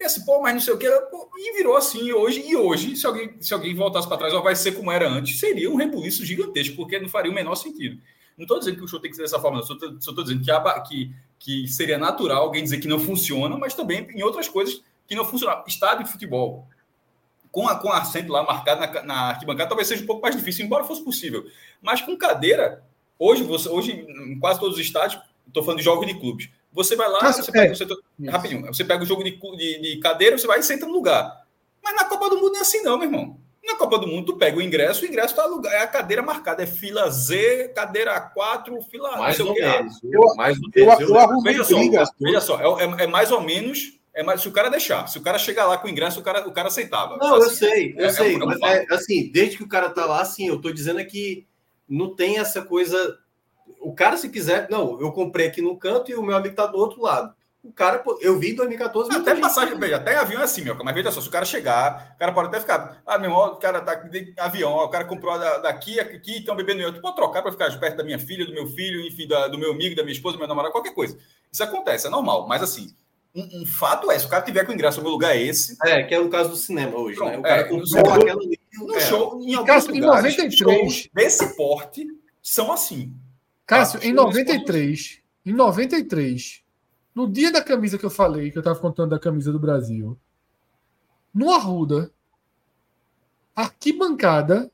E 0.00 0.04
assim, 0.04 0.24
pô, 0.24 0.40
mas 0.40 0.54
não 0.54 0.60
sei 0.60 0.72
o 0.72 0.78
que. 0.78 0.88
Pô, 1.10 1.28
e 1.36 1.56
virou 1.56 1.76
assim 1.76 2.10
hoje. 2.12 2.42
E 2.46 2.56
hoje, 2.56 2.96
se 2.96 3.06
alguém, 3.06 3.36
se 3.40 3.52
alguém 3.52 3.74
voltasse 3.74 4.08
para 4.08 4.16
trás, 4.16 4.32
ó, 4.32 4.40
vai 4.40 4.56
ser 4.56 4.72
como 4.72 4.90
era 4.90 5.06
antes, 5.06 5.38
seria 5.38 5.70
um 5.70 5.76
rebuliço 5.76 6.24
gigantesco, 6.24 6.74
porque 6.76 6.98
não 6.98 7.08
faria 7.08 7.30
o 7.30 7.34
menor 7.34 7.54
sentido. 7.54 8.00
Não 8.36 8.44
estou 8.44 8.58
dizendo 8.58 8.78
que 8.78 8.84
o 8.84 8.88
show 8.88 8.98
tem 8.98 9.10
que 9.10 9.16
ser 9.16 9.22
dessa 9.22 9.38
forma, 9.38 9.58
não. 9.58 9.66
Só 9.66 9.74
estou 9.74 10.24
dizendo 10.24 10.42
que, 10.42 10.50
a, 10.50 10.80
que, 10.80 11.14
que 11.38 11.68
seria 11.68 11.98
natural 11.98 12.44
alguém 12.44 12.62
dizer 12.62 12.78
que 12.78 12.88
não 12.88 12.98
funciona, 12.98 13.58
mas 13.58 13.74
também 13.74 14.08
em 14.14 14.22
outras 14.22 14.48
coisas 14.48 14.82
que 15.06 15.14
não 15.14 15.26
funcionam. 15.26 15.62
Estádio 15.66 16.04
de 16.04 16.10
futebol, 16.10 16.66
com, 17.52 17.68
a, 17.68 17.76
com 17.76 17.92
assento 17.92 18.32
lá 18.32 18.42
marcado 18.42 18.80
na, 18.80 19.02
na 19.02 19.20
arquibancada, 19.30 19.68
talvez 19.68 19.86
seja 19.86 20.02
um 20.02 20.06
pouco 20.06 20.22
mais 20.22 20.34
difícil, 20.34 20.64
embora 20.64 20.84
fosse 20.84 21.04
possível. 21.04 21.44
Mas 21.82 22.00
com 22.00 22.16
cadeira, 22.16 22.82
hoje, 23.18 23.42
você, 23.42 23.68
hoje 23.68 23.92
em 23.92 24.38
quase 24.38 24.58
todos 24.58 24.76
os 24.76 24.82
estádios, 24.82 25.20
estou 25.46 25.62
falando 25.62 25.78
de 25.78 25.84
jogos 25.84 26.06
de 26.06 26.14
clubes, 26.14 26.48
você 26.72 26.94
vai 26.94 27.08
lá, 27.08 27.18
Mas, 27.22 27.36
você 27.36 27.50
pega, 27.50 27.74
é, 28.22 28.30
rapidinho, 28.30 28.66
você 28.66 28.84
pega 28.84 29.02
o 29.02 29.06
jogo 29.06 29.24
de, 29.24 29.32
de, 29.32 29.80
de, 29.80 30.00
cadeira, 30.00 30.38
você 30.38 30.46
vai 30.46 30.60
e 30.60 30.62
senta 30.62 30.86
no 30.86 30.92
lugar. 30.92 31.44
Mas 31.82 31.96
na 31.96 32.04
Copa 32.04 32.30
do 32.30 32.36
Mundo 32.36 32.52
não 32.52 32.58
é 32.58 32.62
assim, 32.62 32.82
não, 32.82 32.96
meu 32.96 33.08
irmão. 33.08 33.38
Na 33.64 33.76
Copa 33.76 33.98
do 33.98 34.06
Mundo, 34.06 34.32
tu 34.32 34.38
pega 34.38 34.56
o 34.56 34.62
ingresso, 34.62 35.04
o 35.04 35.08
ingresso 35.08 35.34
tá 35.34 35.44
lugar, 35.46 35.72
é 35.72 35.80
a 35.80 35.86
cadeira 35.86 36.22
marcada, 36.22 36.62
é 36.62 36.66
fila 36.66 37.10
Z, 37.10 37.72
cadeira 37.74 38.32
A4, 38.34 38.82
fila 38.90 39.16
mais 39.16 39.38
ou 39.38 39.54
menos. 39.54 40.00
Eu, 40.02 40.34
mais 40.34 40.58
do 40.58 40.70
que 40.70 40.80
eu, 40.80 40.90
eu, 40.92 41.14
eu, 41.14 41.40
veja 41.42 41.64
só, 41.64 41.76
veja 42.18 42.40
só, 42.40 42.78
é, 42.78 42.84
é, 42.84 43.04
é, 43.04 43.06
mais 43.06 43.30
ou 43.30 43.40
menos, 43.40 44.00
é 44.14 44.22
mais, 44.22 44.40
se 44.40 44.48
o 44.48 44.52
cara 44.52 44.70
deixar, 44.70 45.06
se 45.08 45.18
o 45.18 45.22
cara 45.22 45.38
chegar 45.38 45.66
lá 45.66 45.76
com 45.76 45.86
o 45.86 45.90
ingresso, 45.90 46.20
o 46.20 46.22
cara, 46.22 46.48
o 46.48 46.52
cara 46.52 46.68
aceitava. 46.68 47.16
Não, 47.16 47.34
assim, 47.34 47.44
eu 47.44 47.50
sei, 47.50 47.94
eu 47.96 48.04
é, 48.04 48.08
é 48.08 48.12
sei, 48.12 48.36
um, 48.36 48.46
mas 48.46 48.60
é, 48.62 48.86
assim, 48.90 49.30
desde 49.30 49.58
que 49.58 49.62
o 49.62 49.68
cara 49.68 49.90
tá 49.90 50.06
lá, 50.06 50.22
assim, 50.22 50.48
eu 50.48 50.60
tô 50.60 50.72
dizendo 50.72 51.00
é 51.00 51.04
que 51.04 51.46
não 51.88 52.14
tem 52.14 52.38
essa 52.38 52.62
coisa 52.62 53.18
o 53.80 53.94
cara, 53.94 54.16
se 54.16 54.28
quiser, 54.28 54.68
não, 54.70 55.00
eu 55.00 55.10
comprei 55.10 55.46
aqui 55.46 55.62
no 55.62 55.76
canto 55.76 56.10
e 56.10 56.14
o 56.14 56.22
meu 56.22 56.36
amigo 56.36 56.54
tá 56.54 56.66
do 56.66 56.78
outro 56.78 57.02
lado. 57.02 57.34
O 57.62 57.70
cara, 57.72 58.02
eu 58.22 58.38
vi 58.38 58.52
em 58.52 58.54
2014. 58.54 59.14
Até 59.14 59.34
passagem, 59.34 59.78
veja, 59.78 59.96
até 59.96 60.16
avião 60.16 60.40
é 60.40 60.44
assim, 60.44 60.62
meu, 60.62 60.74
mas 60.82 60.94
veja 60.94 61.10
só, 61.10 61.20
se 61.20 61.28
o 61.28 61.30
cara 61.30 61.44
chegar, 61.44 62.14
o 62.14 62.18
cara 62.18 62.32
pode 62.32 62.48
até 62.48 62.58
ficar, 62.58 63.02
ah, 63.04 63.18
meu 63.18 63.30
irmão, 63.30 63.52
o 63.52 63.56
cara 63.56 63.82
tá 63.82 63.94
de 63.94 64.32
avião, 64.38 64.72
ó, 64.72 64.86
o 64.86 64.88
cara 64.88 65.04
comprou 65.04 65.38
daqui, 65.38 66.00
aqui, 66.00 66.38
estão 66.38 66.56
bebendo 66.56 66.80
eu. 66.80 66.94
Tu 66.94 67.02
pode 67.02 67.16
trocar 67.16 67.42
para 67.42 67.52
ficar 67.52 67.78
perto 67.78 67.98
da 67.98 68.04
minha 68.04 68.18
filha, 68.18 68.46
do 68.46 68.52
meu 68.52 68.66
filho, 68.66 69.06
enfim, 69.06 69.28
da, 69.28 69.48
do 69.48 69.58
meu 69.58 69.72
amigo, 69.72 69.94
da 69.94 70.02
minha 70.02 70.14
esposa, 70.14 70.36
do 70.36 70.38
meu 70.38 70.48
namorado, 70.48 70.72
qualquer 70.72 70.94
coisa. 70.94 71.18
Isso 71.52 71.62
acontece, 71.62 72.06
é 72.06 72.10
normal, 72.10 72.48
mas 72.48 72.62
assim, 72.62 72.94
um, 73.34 73.60
um, 73.60 73.66
fato 73.66 74.10
é, 74.10 74.18
se 74.18 74.24
o 74.24 74.30
cara 74.30 74.42
tiver 74.42 74.64
com 74.64 74.72
ingresso 74.72 74.98
no 74.98 75.04
meu 75.04 75.12
lugar 75.12 75.36
é 75.36 75.42
esse. 75.42 75.76
É, 75.84 76.02
que 76.02 76.14
é 76.14 76.18
o 76.18 76.30
caso 76.30 76.50
do 76.50 76.56
cinema 76.56 76.96
hoje, 76.96 77.16
Pronto, 77.16 77.32
né? 77.32 77.38
O 77.38 77.42
cara 77.42 77.60
é, 77.60 77.64
comprou 77.64 78.12
aquela 78.12 78.40
no 78.86 78.96
é, 78.96 79.00
show, 79.00 79.38
em 79.42 79.54
alguns 79.54 79.86
lugares, 79.86 80.36
93. 80.36 81.10
desse 81.12 81.56
porte 81.56 82.06
são 82.42 82.72
assim. 82.72 83.14
Cássio, 83.70 84.00
em 84.02 84.12
93, 84.12 85.20
em 85.46 85.52
93, 85.52 86.64
no 87.14 87.30
dia 87.30 87.52
da 87.52 87.62
camisa 87.62 87.96
que 87.96 88.04
eu 88.04 88.10
falei, 88.10 88.50
que 88.50 88.58
eu 88.58 88.62
estava 88.62 88.80
contando 88.80 89.10
da 89.10 89.18
camisa 89.18 89.52
do 89.52 89.60
Brasil, 89.60 90.18
no 91.32 91.52
Arruda, 91.52 92.10
a 93.54 93.62
arquibancada 93.62 94.68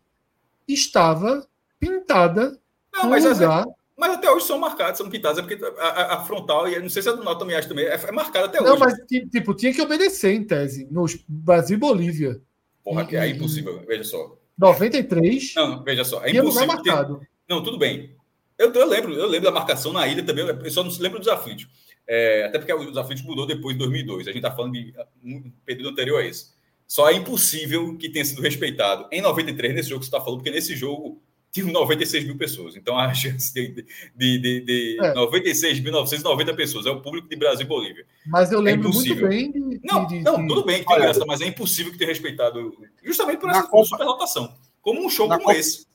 estava 0.66 1.47
pintada 1.78 2.59
não, 2.90 3.11
mas 3.11 3.22
lugar... 3.22 3.66
mas 3.99 4.14
até 4.14 4.30
hoje 4.30 4.47
são 4.47 4.59
marcadas, 4.59 4.97
são 4.97 5.11
pintadas, 5.11 5.38
é 5.38 5.42
porque 5.42 5.62
a, 5.78 6.14
a, 6.14 6.24
frontal, 6.24 6.66
e 6.66 6.80
não 6.80 6.88
sei 6.88 7.03
se 7.03 7.11
a 7.11 7.12
do 7.12 7.22
Norte 7.22 7.40
também 7.40 7.55
acha 7.55 7.68
também, 7.68 7.84
é, 7.84 7.94
é 7.94 8.12
marcada 8.12 8.47
até 8.47 8.59
não, 8.62 8.72
hoje. 8.72 8.80
Não, 8.80 8.86
mas 8.86 9.30
tipo, 9.30 9.53
tinha 9.53 9.74
que 9.74 9.82
obedecer 9.82 10.32
em 10.32 10.42
tese, 10.42 10.88
no 10.90 11.05
Brasil 11.28 11.76
e 11.76 11.80
Bolívia. 11.80 12.40
Porra, 12.82 13.05
que 13.05 13.14
é 13.14 13.28
impossível, 13.28 13.84
veja 13.86 14.05
só. 14.05 14.38
93. 14.57 15.53
Não, 15.55 15.84
veja 15.84 16.03
só, 16.03 16.24
é 16.24 16.30
impossível. 16.30 16.66
Marcado. 16.66 17.18
Ter... 17.18 17.28
Não, 17.47 17.62
tudo 17.62 17.78
bem. 17.78 18.16
Eu, 18.59 18.72
eu, 18.72 18.88
lembro, 18.88 19.12
eu 19.12 19.26
lembro 19.26 19.48
da 19.48 19.52
marcação 19.52 19.92
na 19.92 20.07
ilha 20.07 20.22
também, 20.22 20.44
eu 20.46 20.70
só 20.70 20.82
não 20.82 20.90
se 20.90 21.00
lembro 21.00 21.18
dos 21.18 21.28
aflitos. 21.28 21.68
É, 22.09 22.44
até 22.44 22.59
porque 22.59 22.72
os 22.72 22.96
aflitos 22.96 23.24
mudou 23.24 23.46
depois 23.46 23.74
de 23.74 23.78
2002. 23.80 24.28
A 24.28 24.30
gente 24.30 24.36
está 24.36 24.54
falando 24.54 24.72
de 24.72 24.94
um 25.24 25.50
período 25.64 25.90
anterior 25.90 26.20
a 26.20 26.24
esse. 26.24 26.54
Só 26.86 27.11
é 27.11 27.14
impossível 27.14 27.96
que 27.96 28.09
tenha 28.09 28.24
sido 28.24 28.40
respeitado 28.40 29.09
em 29.11 29.20
93 29.20 29.74
nesse 29.74 29.88
jogo 29.88 30.00
que 30.00 30.07
você 30.07 30.16
está 30.16 30.24
falando, 30.24 30.38
porque 30.38 30.52
nesse 30.52 30.76
jogo 30.76 31.20
tinham 31.50 31.72
96 31.72 32.24
mil 32.24 32.36
pessoas. 32.36 32.76
Então 32.76 32.96
a 32.96 33.12
chance 33.12 33.52
de, 33.52 33.84
de, 34.14 34.38
de, 34.38 34.61
de 34.61 34.98
é. 35.00 35.14
96.990 35.14 36.54
pessoas 36.54 36.86
é 36.86 36.90
o 36.90 37.00
público 37.00 37.28
de 37.28 37.36
Brasil 37.36 37.64
e 37.64 37.68
Bolívia. 37.68 38.07
Mas 38.26 38.52
eu 38.52 38.61
é 38.61 38.62
lembro 38.62 38.90
é 38.90 38.92
muito 38.92 39.14
bem. 39.16 39.50
De, 39.50 39.80
não, 39.82 40.07
de, 40.07 40.20
não, 40.20 40.46
tudo 40.46 40.64
bem 40.64 40.80
que 40.80 40.86
tem 40.86 41.00
graça, 41.00 41.24
mas 41.26 41.40
é 41.40 41.46
impossível 41.46 41.90
que 41.90 41.98
tenha 41.98 42.11
respeitado 42.11 42.72
justamente 43.02 43.40
por 43.40 43.50
essa 43.50 43.64
Copa, 43.64 43.84
superlotação. 43.84 44.54
Como 44.80 45.04
um 45.04 45.11
show 45.11 45.28
como 45.28 45.40
Copa, 45.40 45.59
esse 45.59 45.86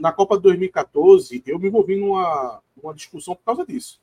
na 0.00 0.12
Copa 0.12 0.36
de 0.36 0.42
2014, 0.44 1.42
eu 1.46 1.58
me 1.58 1.68
envolvi 1.68 1.96
numa, 1.96 2.60
discussão 2.94 3.34
por 3.34 3.44
causa 3.44 3.64
disso. 3.64 4.00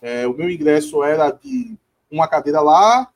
É, 0.00 0.26
o 0.26 0.32
meu 0.32 0.50
ingresso 0.50 1.02
era 1.02 1.30
de 1.30 1.76
uma 2.10 2.28
cadeira 2.28 2.60
lá, 2.60 3.10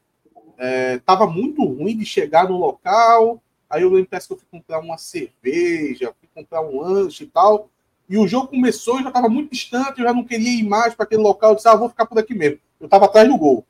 estava 0.94 1.24
é, 1.24 1.28
muito 1.28 1.64
ruim 1.64 1.96
de 1.96 2.05
chegar 2.05 2.48
no 2.48 2.59
local. 2.59 3.40
Aí 3.70 3.82
eu 3.82 3.88
lembro 3.88 4.11
que 4.11 4.16
eu 4.16 4.36
fui 4.36 4.46
comprar 4.50 4.80
uma 4.80 4.98
cerveja, 4.98 6.14
fui 6.18 6.28
comprar 6.34 6.61
um 6.61 6.80
lanche 6.80 7.24
e 7.24 7.26
tal. 7.28 7.70
E 8.09 8.18
o 8.18 8.26
jogo 8.26 8.48
começou 8.48 9.00
e 9.00 9.03
já 9.03 9.09
estava 9.09 9.28
muito 9.28 9.53
distante, 9.53 10.00
eu 10.00 10.07
já 10.07 10.12
não 10.12 10.24
queria 10.24 10.61
ir 10.61 10.64
mais 10.64 10.94
para 10.94 11.05
aquele 11.05 11.22
local. 11.22 11.50
Eu 11.50 11.57
disse, 11.57 11.68
ah, 11.68 11.76
vou 11.76 11.88
ficar 11.88 12.05
por 12.05 12.18
aqui 12.18 12.34
mesmo. 12.34 12.59
Eu 12.78 12.86
estava 12.86 13.07
atrás 13.07 13.28
do 13.28 13.38
gol, 13.38 13.64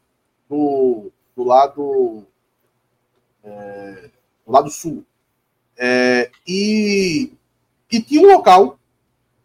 do, 0.49 1.12
do 1.37 1.45
lado 1.45 2.26
é, 3.45 4.11
do 4.47 4.53
lado 4.53 4.70
sul. 4.70 5.05
É, 5.76 6.30
e 6.47 7.33
e 7.93 8.01
tinha 8.01 8.22
um 8.22 8.32
local, 8.32 8.78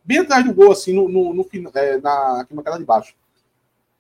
bem 0.06 0.20
atrás 0.20 0.46
do 0.46 0.54
gol, 0.54 0.72
assim, 0.72 0.94
no, 0.94 1.10
no, 1.10 1.34
no 1.34 1.46
é, 1.74 2.00
na 2.00 2.40
arquibancada 2.40 2.80
de 2.80 2.86
baixo, 2.86 3.14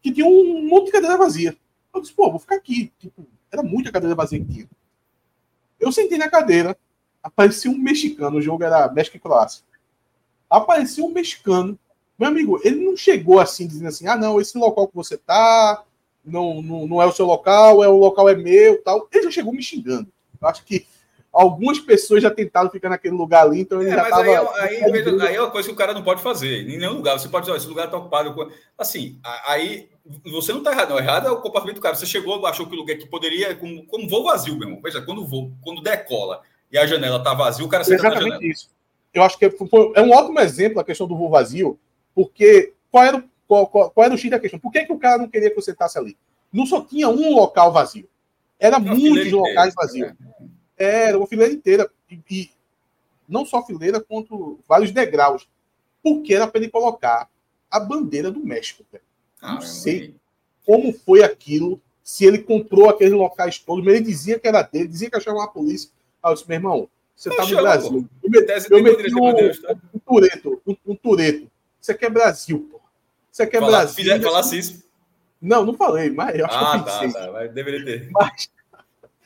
que 0.02 0.10
tinha 0.10 0.26
um 0.26 0.66
monte 0.66 0.86
de 0.86 0.94
cadeira 0.94 1.18
vazia. 1.18 1.58
Eu 1.94 2.00
disse, 2.00 2.14
pô, 2.14 2.30
vou 2.30 2.40
ficar 2.40 2.56
aqui. 2.56 2.94
Tipo, 2.98 3.28
era 3.52 3.62
muita 3.62 3.92
cadeira 3.92 4.16
vazia 4.16 4.40
que 4.40 4.46
tinha. 4.46 4.70
Eu 5.78 5.92
sentei 5.92 6.18
na 6.18 6.30
cadeira, 6.30 6.78
apareceu 7.22 7.72
um 7.72 7.78
mexicano, 7.78 8.38
o 8.38 8.42
jogo 8.42 8.64
era 8.64 8.90
México 8.92 9.18
e 9.18 9.20
Croácia. 9.20 9.64
Apareceu 10.50 11.06
um 11.06 11.12
mexicano. 11.12 11.78
Meu 12.18 12.30
amigo, 12.30 12.60
ele 12.64 12.84
não 12.84 12.96
chegou 12.96 13.40
assim, 13.40 13.68
dizendo 13.68 13.90
assim, 13.90 14.08
ah, 14.08 14.16
não, 14.16 14.40
esse 14.40 14.58
local 14.58 14.88
que 14.88 14.96
você 14.96 15.18
tá, 15.18 15.84
não, 16.24 16.62
não, 16.62 16.88
não 16.88 17.02
é 17.02 17.06
o 17.06 17.12
seu 17.12 17.26
local, 17.26 17.84
é 17.84 17.88
o 17.90 17.98
local 17.98 18.30
é 18.30 18.36
meu, 18.36 18.82
tal. 18.82 19.10
Ele 19.12 19.24
já 19.26 19.32
chegou 19.32 19.54
me 19.54 19.62
xingando. 19.62 20.08
Eu 20.40 20.48
acho 20.48 20.64
que 20.64 20.88
algumas 21.38 21.80
pessoas 21.80 22.24
já 22.24 22.32
tentaram 22.32 22.70
ficar 22.72 22.90
naquele 22.90 23.14
lugar 23.14 23.46
ali, 23.46 23.62
então 23.62 23.80
ele 23.80 23.92
é, 23.92 23.96
já 23.96 24.02
mas 24.02 24.10
tava... 24.10 24.56
aí, 24.60 24.84
aí, 24.84 24.92
veja, 24.92 25.24
aí, 25.24 25.36
é 25.36 25.42
uma 25.42 25.52
coisa 25.52 25.68
que 25.68 25.74
o 25.74 25.78
cara 25.78 25.94
não 25.94 26.04
pode 26.04 26.22
fazer, 26.24 26.68
em 26.68 26.78
nenhum 26.78 26.94
lugar. 26.94 27.18
Você 27.20 27.30
pode 27.30 27.46
dizer, 27.46 27.56
esse 27.56 27.68
lugar 27.68 27.86
está 27.86 27.98
ocupado. 27.98 28.52
Assim, 28.76 29.20
aí 29.46 29.88
você 30.26 30.52
não 30.52 30.60
está 30.60 30.72
errado, 30.72 30.90
não. 30.90 30.98
Errado 30.98 31.28
é 31.28 31.32
o 31.32 31.40
comportamento 31.40 31.76
do 31.76 31.82
cara. 31.82 31.94
Você 31.94 32.08
chegou, 32.08 32.44
achou 32.48 32.66
que 32.66 32.74
o 32.74 32.78
lugar 32.78 32.98
que 32.98 33.06
poderia, 33.06 33.56
como, 33.56 33.86
como 33.86 34.10
voo 34.10 34.24
vazio, 34.24 34.58
meu 34.58 34.68
irmão. 34.68 34.82
Veja, 34.82 35.00
quando 35.00 35.28
voo, 35.28 35.52
quando 35.62 35.82
decola 35.82 36.42
e 36.72 36.78
a 36.78 36.88
janela 36.88 37.18
está 37.18 37.36
vazia, 37.36 37.64
o 37.64 37.70
cara 37.70 37.84
senta 37.84 38.02
Exatamente 38.02 38.30
na 38.30 38.36
janela. 38.36 38.52
isso. 38.52 38.72
Eu 39.14 39.22
acho 39.22 39.38
que 39.38 39.46
é, 39.46 39.52
é 39.96 40.02
um 40.02 40.12
ótimo 40.12 40.40
exemplo 40.40 40.80
a 40.80 40.84
questão 40.84 41.08
do 41.08 41.16
voo 41.16 41.30
vazio, 41.30 41.80
porque 42.16 42.74
qual 42.90 43.04
era, 43.04 43.18
o, 43.18 43.24
qual, 43.48 43.68
qual, 43.68 43.92
qual 43.92 44.06
era 44.06 44.16
o 44.16 44.18
X 44.18 44.32
da 44.32 44.40
questão? 44.40 44.60
Por 44.60 44.72
que, 44.72 44.86
que 44.86 44.94
o 44.94 44.98
cara 44.98 45.20
não 45.20 45.30
queria 45.30 45.50
que 45.52 45.56
você 45.56 45.70
sentasse 45.70 46.00
ali? 46.00 46.18
Não 46.52 46.66
só 46.66 46.82
tinha 46.82 47.08
um 47.08 47.36
local 47.36 47.72
vazio. 47.72 48.10
Era 48.60 48.80
muitos 48.80 49.32
locais 49.32 49.76
vazios. 49.76 50.10
É. 50.10 50.57
Era 50.78 51.18
uma 51.18 51.28
fileira 51.28 51.54
inteira. 51.54 51.90
E, 52.10 52.20
e 52.30 52.52
não 53.28 53.46
só 53.46 53.66
fileira, 53.66 54.00
quanto 54.00 54.60
vários 54.68 54.92
degraus. 54.92 55.48
Porque 56.04 56.34
era 56.34 56.48
para 56.48 56.62
ele 56.62 56.70
colocar 56.70 57.30
a 57.70 57.80
bandeira 57.80 58.32
do 58.32 58.40
México. 58.40 58.86
Ah, 59.42 59.56
não 59.56 59.62
sei 59.62 60.16
como 60.68 60.92
foi 60.92 61.24
aquilo, 61.24 61.82
se 62.04 62.26
ele 62.26 62.40
comprou 62.40 62.90
aqueles 62.90 63.14
locais 63.14 63.58
todos, 63.58 63.84
mas 63.84 63.96
ele 63.96 64.04
dizia 64.04 64.38
que 64.38 64.48
era 64.48 64.62
dele, 64.62 64.90
dizia 64.90 65.10
que 65.10 65.16
achava 65.16 65.38
uma 65.38 65.48
polícia. 65.48 65.90
Aí 66.22 66.30
eu 66.30 66.36
disse, 66.36 66.48
meu 66.48 66.58
irmão, 66.58 66.90
você 67.16 67.30
está 67.30 67.46
no 67.46 67.56
Brasil. 67.56 68.10
Eu, 68.22 68.30
meti, 68.30 68.72
eu 68.72 68.84
meti 68.84 69.16
um, 69.16 69.62
tá? 69.62 69.76
um, 69.94 70.00
tureto, 70.00 70.62
um, 70.68 70.76
um 70.86 70.96
tureto. 70.96 71.50
Você 71.80 71.94
quer 71.94 72.10
Brasil, 72.12 72.68
pô. 72.70 72.82
Você 73.32 73.48
quer 73.48 73.60
Fala, 73.62 73.72
Brasil. 73.72 74.22
Falasse 74.22 74.58
isso. 74.58 74.84
Não, 75.42 75.66
não 75.66 75.74
falei, 75.74 76.10
mas 76.10 76.38
eu 76.38 76.46
acho 76.46 76.56
ah, 76.58 76.72
que 76.72 76.78
eu 76.78 76.84
pensei. 76.84 77.14
Tá, 77.14 77.32
tá, 77.32 77.48
deveria 77.48 77.86
ter. 77.86 78.10
Mas, 78.12 78.50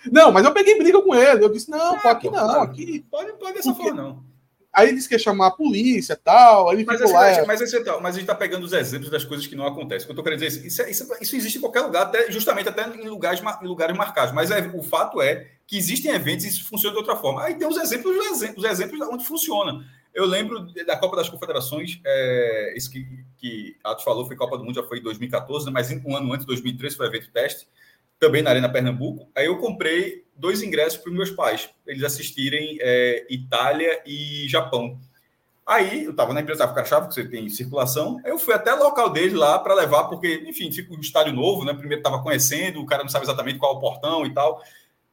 não, 0.09 0.31
mas 0.31 0.45
eu 0.45 0.53
peguei 0.53 0.77
briga 0.77 1.01
com 1.01 1.13
ele. 1.13 1.43
Eu 1.43 1.51
disse, 1.51 1.69
não, 1.69 1.97
pô, 1.99 2.07
aqui 2.07 2.29
não, 2.29 2.61
aqui. 2.61 3.05
Pode, 3.09 3.33
pode 3.33 3.53
dessa 3.53 3.73
forma, 3.73 3.93
não. 3.93 4.31
Aí 4.73 4.87
ele 4.87 4.95
disse 4.95 5.09
que 5.09 5.15
ia 5.15 5.19
chamar 5.19 5.47
a 5.47 5.51
polícia 5.51 6.15
tal. 6.15 6.69
Aí 6.69 6.77
ele 6.77 6.85
mas, 6.85 6.97
ficou 6.97 7.13
lá. 7.13 7.21
Mas, 7.45 7.61
esse, 7.61 8.01
mas 8.01 8.15
a 8.15 8.19
gente 8.19 8.21
está 8.21 8.35
pegando 8.35 8.63
os 8.63 8.71
exemplos 8.71 9.11
das 9.11 9.25
coisas 9.25 9.45
que 9.45 9.55
não 9.55 9.67
acontecem. 9.67 10.03
O 10.03 10.05
que 10.05 10.11
eu 10.11 10.13
estou 10.13 10.23
querendo 10.23 10.39
dizer 10.39 10.65
isso, 10.65 10.81
isso, 10.83 11.13
isso, 11.19 11.35
existe 11.35 11.57
em 11.57 11.61
qualquer 11.61 11.81
lugar, 11.81 12.03
até, 12.03 12.31
justamente 12.31 12.69
até 12.69 12.87
em 12.87 13.09
lugares, 13.09 13.41
em 13.61 13.67
lugares 13.67 13.95
marcados. 13.97 14.33
Mas 14.33 14.49
é, 14.49 14.71
o 14.73 14.81
fato 14.81 15.21
é 15.21 15.47
que 15.67 15.77
existem 15.77 16.11
eventos 16.11 16.45
e 16.45 16.49
isso 16.49 16.63
funciona 16.63 16.93
de 16.93 16.99
outra 16.99 17.17
forma. 17.17 17.43
Aí 17.43 17.55
tem 17.55 17.67
os 17.67 17.77
exemplos, 17.77 18.15
os 18.15 18.25
exemplos, 18.31 18.63
os 18.63 18.69
exemplos 18.69 19.01
onde 19.09 19.25
funciona. 19.25 19.85
Eu 20.13 20.25
lembro 20.25 20.67
da 20.85 20.97
Copa 20.97 21.15
das 21.17 21.29
Confederações, 21.29 21.99
é, 22.05 22.73
isso 22.75 22.91
que, 22.91 23.05
que 23.37 23.77
Atos 23.83 24.03
falou, 24.03 24.25
foi 24.25 24.35
Copa 24.35 24.57
do 24.57 24.63
Mundo, 24.63 24.75
já 24.75 24.83
foi 24.83 24.99
em 24.99 25.03
2014, 25.03 25.65
né, 25.65 25.71
mas 25.71 25.89
um 25.89 26.15
ano 26.15 26.33
antes, 26.33 26.45
2013, 26.45 26.97
foi 26.97 27.07
evento 27.07 27.31
teste 27.31 27.65
também 28.21 28.43
na 28.43 28.51
Arena 28.51 28.69
Pernambuco. 28.69 29.27
Aí 29.35 29.47
eu 29.47 29.57
comprei 29.57 30.23
dois 30.37 30.61
ingressos 30.61 30.99
para 30.99 31.11
meus 31.11 31.31
pais, 31.31 31.69
eles 31.87 32.03
assistirem 32.03 32.77
é, 32.79 33.25
Itália 33.27 33.99
e 34.05 34.47
Japão. 34.47 34.99
Aí 35.65 36.05
eu 36.05 36.11
estava 36.11 36.31
na 36.31 36.41
empresa 36.41 36.67
da 36.67 36.85
Chave, 36.85 37.07
que 37.07 37.15
você 37.15 37.27
tem 37.27 37.49
circulação. 37.49 38.19
Aí 38.23 38.29
eu 38.29 38.37
fui 38.37 38.53
até 38.53 38.73
o 38.73 38.83
local 38.83 39.09
dele 39.09 39.35
lá 39.35 39.57
para 39.57 39.73
levar, 39.73 40.03
porque, 40.03 40.43
enfim, 40.47 40.71
fica 40.71 40.93
um 40.93 40.99
estádio 40.99 41.33
novo, 41.33 41.65
né? 41.65 41.73
Primeiro 41.73 41.99
estava 41.99 42.21
conhecendo, 42.21 42.79
o 42.79 42.85
cara 42.85 43.01
não 43.03 43.09
sabe 43.09 43.25
exatamente 43.25 43.57
qual 43.57 43.73
é 43.73 43.77
o 43.77 43.79
portão 43.79 44.25
e 44.25 44.33
tal. 44.33 44.61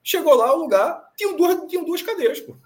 Chegou 0.03 0.35
lá, 0.35 0.55
o 0.55 0.59
lugar, 0.59 1.13
tinham 1.17 1.37
duas, 1.37 1.67
tinham 1.67 1.85
duas 1.85 2.03
cadeiras, 2.03 2.41
pô. 2.41 2.57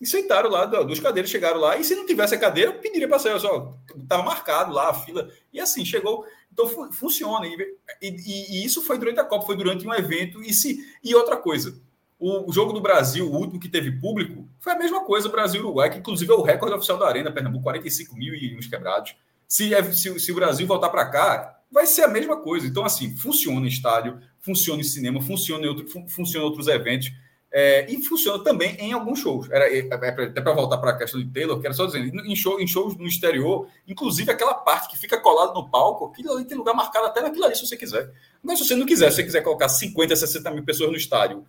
E 0.00 0.06
sentaram 0.06 0.50
lá, 0.50 0.64
duas 0.66 1.00
cadeiras 1.00 1.30
chegaram 1.30 1.58
lá. 1.58 1.76
E 1.76 1.84
se 1.84 1.94
não 1.94 2.06
tivesse 2.06 2.34
a 2.34 2.38
cadeira, 2.38 2.70
eu 2.70 2.78
pediria 2.78 3.08
para 3.08 3.18
sair. 3.18 3.38
Só 3.40 3.74
estava 3.96 4.22
marcado 4.22 4.72
lá 4.72 4.90
a 4.90 4.94
fila. 4.94 5.28
E 5.52 5.60
assim, 5.60 5.84
chegou. 5.84 6.24
Então 6.58 6.92
funciona. 6.92 7.46
E, 7.46 7.76
e, 8.02 8.08
e, 8.08 8.64
isso 8.64 8.82
foi 8.82 8.98
durante 8.98 9.20
a 9.20 9.24
Copa, 9.24 9.46
foi 9.46 9.56
durante 9.56 9.86
um 9.86 9.94
evento. 9.94 10.42
E, 10.42 10.52
se, 10.52 10.84
e 11.04 11.14
outra 11.14 11.36
coisa 11.36 11.80
o, 12.18 12.52
jogo 12.52 12.72
do 12.72 12.80
Brasil, 12.80 13.30
o 13.30 13.36
último 13.36 13.60
que 13.60 13.68
teve 13.68 13.92
público, 13.92 14.48
foi 14.58 14.72
a 14.72 14.78
mesma 14.78 15.04
coisa, 15.04 15.28
Brasil-Uruguai, 15.28 15.90
que 15.90 15.98
inclusive 15.98 16.32
é 16.32 16.34
o 16.34 16.42
recorde 16.42 16.74
oficial 16.74 16.98
da 16.98 17.06
Arena, 17.06 17.30
Pernambuco, 17.30 17.62
45 17.62 18.16
mil 18.16 18.34
e 18.34 18.56
uns 18.56 18.66
quebrados. 18.66 19.14
Se, 19.46 19.72
é, 19.72 19.82
se, 19.92 20.18
se 20.18 20.32
o 20.32 20.34
Brasil 20.34 20.66
voltar 20.66 20.88
para 20.88 21.06
cá, 21.06 21.60
vai 21.70 21.86
ser 21.86 22.02
a 22.02 22.08
mesma 22.08 22.36
coisa. 22.36 22.66
Então, 22.66 22.84
assim, 22.84 23.14
funciona 23.16 23.66
estádio, 23.68 24.20
funciona 24.40 24.80
em 24.80 24.84
cinema, 24.84 25.22
funciona 25.22 25.64
em, 25.64 25.68
outro, 25.68 26.08
funciona 26.08 26.44
em 26.44 26.48
outros 26.48 26.66
eventos. 26.66 27.12
É, 27.50 27.90
e 27.90 28.02
funciona 28.02 28.42
também 28.44 28.76
em 28.76 28.92
alguns 28.92 29.20
shows. 29.20 29.50
Era, 29.50 29.72
é, 29.72 29.78
é, 29.78 29.94
até 29.94 30.40
para 30.40 30.52
voltar 30.52 30.76
para 30.78 30.90
a 30.90 30.98
questão 30.98 31.20
de 31.20 31.28
Taylor, 31.30 31.58
que 31.58 31.66
era 31.66 31.74
só 31.74 31.86
dizendo, 31.86 32.06
em, 32.26 32.36
show, 32.36 32.60
em 32.60 32.66
shows 32.66 32.96
no 32.96 33.06
exterior, 33.06 33.66
inclusive 33.86 34.30
aquela 34.30 34.54
parte 34.54 34.88
que 34.90 34.98
fica 34.98 35.18
colada 35.18 35.52
no 35.54 35.68
palco, 35.70 36.06
aquilo 36.06 36.32
ali 36.32 36.44
tem 36.44 36.58
lugar 36.58 36.74
marcado 36.74 37.06
até 37.06 37.22
naquilo 37.22 37.46
ali, 37.46 37.56
se 37.56 37.66
você 37.66 37.76
quiser. 37.76 38.12
Mas 38.42 38.58
se 38.58 38.66
você 38.66 38.74
não 38.74 38.84
quiser, 38.84 39.10
se 39.10 39.16
você 39.16 39.24
quiser 39.24 39.40
colocar 39.42 39.68
50, 39.68 40.14
60 40.14 40.50
mil 40.50 40.64
pessoas 40.64 40.90
no 40.90 40.96
estádio, 40.96 41.44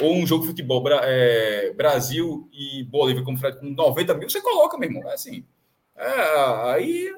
ou 0.00 0.16
um 0.16 0.26
jogo 0.26 0.42
de 0.42 0.48
futebol 0.48 0.82
é, 0.88 1.72
Brasil 1.72 2.48
e 2.52 2.82
Bolívia 2.84 3.22
com 3.22 3.34
90 3.62 4.14
mil, 4.14 4.28
você 4.28 4.40
coloca, 4.40 4.76
meu 4.76 4.88
irmão. 4.88 5.08
É 5.08 5.14
assim. 5.14 5.44
É, 5.96 6.72
aí. 6.72 7.14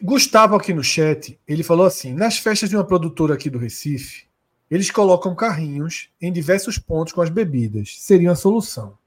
Gustavo 0.00 0.54
aqui 0.54 0.72
no 0.72 0.84
chat, 0.84 1.38
ele 1.48 1.62
falou 1.64 1.86
assim: 1.86 2.12
nas 2.12 2.38
festas 2.38 2.70
de 2.70 2.76
uma 2.76 2.86
produtora 2.86 3.34
aqui 3.34 3.50
do 3.50 3.58
Recife, 3.58 4.26
eles 4.74 4.90
colocam 4.90 5.36
carrinhos 5.36 6.10
em 6.20 6.32
diversos 6.32 6.78
pontos 6.78 7.12
com 7.12 7.22
as 7.22 7.30
bebidas. 7.30 7.94
Seria 8.00 8.30
uma 8.30 8.34
solução. 8.34 8.98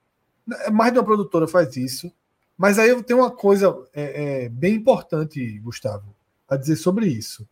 Mais 0.71 0.93
de 0.93 0.99
uma 0.99 1.03
produtora 1.03 1.45
faz 1.45 1.75
isso. 1.75 2.09
Mas 2.57 2.79
aí 2.79 2.89
eu 2.89 3.03
tenho 3.03 3.19
uma 3.19 3.29
coisa 3.29 3.75
é, 3.93 4.45
é, 4.45 4.49
bem 4.49 4.75
importante, 4.75 5.59
Gustavo, 5.59 6.15
a 6.47 6.55
dizer 6.55 6.77
sobre 6.77 7.07
isso. 7.07 7.45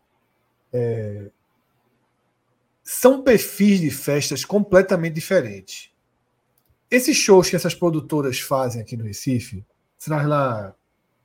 É, 0.72 1.30
são 2.82 3.22
perfis 3.22 3.82
de 3.82 3.92
festas 3.92 4.46
completamente 4.46 5.16
diferentes. 5.16 5.92
Esses 6.90 7.18
shows 7.18 7.50
que 7.50 7.58
essas 7.58 7.76
produtoras 7.76 8.40
fazem 8.40 8.82
aqui 8.82 8.96
no 8.96 9.04
Recife, 9.04 9.66
traz 10.00 10.26
lá 10.26 10.74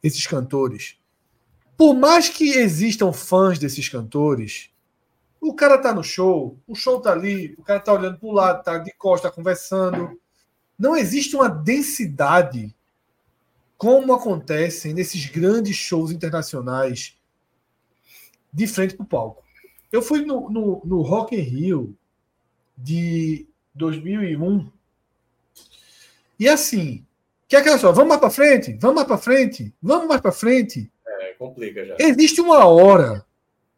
esses 0.02 0.26
cantores, 0.26 0.98
por 1.76 1.94
mais 1.94 2.28
que 2.28 2.50
existam 2.50 3.12
fãs 3.12 3.60
desses 3.60 3.88
cantores, 3.88 4.70
o 5.40 5.54
cara 5.54 5.78
tá 5.78 5.94
no 5.94 6.02
show, 6.02 6.58
o 6.66 6.74
show 6.74 7.00
tá 7.00 7.12
ali, 7.12 7.54
o 7.58 7.62
cara 7.62 7.80
tá 7.80 7.92
olhando 7.92 8.18
para 8.18 8.28
o 8.28 8.32
lado, 8.32 8.62
tá 8.62 8.78
de 8.78 8.92
costa, 8.92 9.30
tá 9.30 9.34
conversando. 9.34 10.20
Não 10.78 10.96
existe 10.96 11.34
uma 11.34 11.48
densidade 11.48 12.74
como 13.78 14.12
acontece 14.12 14.92
nesses 14.92 15.24
grandes 15.26 15.76
shows 15.76 16.10
internacionais 16.10 17.16
de 18.52 18.66
frente 18.66 18.94
para 18.94 19.04
o 19.04 19.08
palco. 19.08 19.42
Eu 19.90 20.02
fui 20.02 20.24
no, 20.24 20.50
no, 20.50 20.82
no 20.84 21.02
Rock 21.02 21.34
in 21.34 21.40
Rio 21.40 21.96
de 22.76 23.46
2001 23.74 24.70
e 26.38 26.48
assim, 26.48 27.04
que 27.46 27.54
é 27.54 27.58
aquela 27.58 27.78
só, 27.78 27.92
vamos 27.92 28.08
mais 28.08 28.20
para 28.20 28.30
frente, 28.30 28.76
vamos 28.80 28.96
mais 28.96 29.06
para 29.06 29.18
frente, 29.18 29.74
vamos 29.82 30.08
mais 30.08 30.20
para 30.20 30.32
frente. 30.32 30.90
É, 31.06 31.32
complica 31.34 31.84
já. 31.84 31.96
Existe 31.98 32.40
uma 32.40 32.64
hora, 32.64 33.24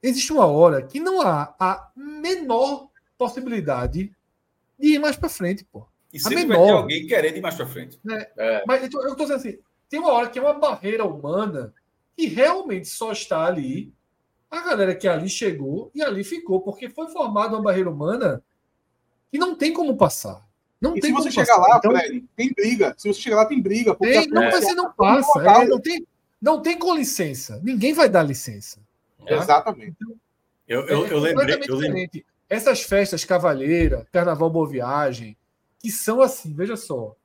existe 0.03 0.33
uma 0.33 0.47
hora 0.47 0.83
que 0.83 0.99
não 0.99 1.21
há 1.23 1.55
a 1.59 1.91
menor 1.95 2.89
possibilidade 3.17 4.13
de 4.79 4.89
ir 4.95 4.99
mais 4.99 5.17
para 5.17 5.29
frente, 5.29 5.65
pô. 5.65 5.87
E 6.13 6.19
sempre 6.19 6.45
menor. 6.45 6.59
vai 6.59 6.67
ter 6.67 6.73
alguém 6.73 7.07
querendo 7.07 7.37
ir 7.37 7.41
mais 7.41 7.55
para 7.55 7.67
frente. 7.67 7.99
É, 8.11 8.31
é. 8.37 8.65
Mas 8.67 8.83
eu 8.83 8.89
estou 8.89 9.17
dizendo 9.17 9.37
assim, 9.37 9.59
tem 9.89 10.01
uma 10.01 10.13
hora 10.13 10.29
que 10.29 10.39
é 10.39 10.43
uma 10.43 10.55
barreira 10.55 11.05
humana 11.05 11.73
que 12.17 12.27
realmente 12.27 12.89
só 12.89 13.13
está 13.13 13.45
ali 13.47 13.93
a 14.51 14.61
galera 14.61 14.95
que 14.95 15.09
ali 15.09 15.31
chegou 15.31 15.91
e 15.95 16.03
ali 16.03 16.23
ficou, 16.23 16.61
porque 16.61 16.91
foi 16.91 17.09
formada 17.09 17.55
uma 17.55 17.63
barreira 17.63 17.89
humana 17.89 18.43
que 19.31 19.39
não 19.39 19.55
tem 19.55 19.73
como 19.73 19.97
passar. 19.97 20.47
Não 20.79 20.97
e 20.97 21.01
tem 21.01 21.11
se 21.11 21.17
você 21.17 21.31
chegar 21.31 21.57
passar. 21.57 21.69
lá, 21.69 21.79
então, 21.79 21.91
Fred, 21.93 22.25
tem 22.37 22.53
briga. 22.53 22.95
Se 22.99 23.09
você 23.09 23.21
chegar 23.21 23.37
lá, 23.37 23.47
tem 23.47 23.63
briga. 23.63 23.95
Tem, 23.95 24.29
não, 24.29 24.43
mas 24.43 24.63
você 24.63 24.75
não 24.75 24.93
passa. 24.93 25.41
É, 25.41 25.67
não, 25.67 25.81
tem, 25.81 26.07
não 26.41 26.61
tem 26.61 26.79
com 26.79 26.95
licença. 26.95 27.61
Ninguém 27.63 27.95
vai 27.95 28.11
dar 28.11 28.23
licença. 28.23 28.81
Tá? 29.27 29.35
Exatamente. 29.37 29.97
Então, 30.01 30.17
eu, 30.67 30.87
eu, 30.87 31.07
eu, 31.07 31.19
é 31.19 31.21
lembrei, 31.21 31.61
eu 31.69 31.77
lembrei. 31.77 32.25
Essas 32.49 32.83
festas 32.83 33.25
Cavaleira, 33.25 34.07
Carnaval 34.13 34.51
Boa 34.51 34.69
Viagem, 34.69 35.37
que 35.79 35.91
são 35.91 36.21
assim, 36.21 36.55
veja 36.55 36.77
só, 36.77 37.17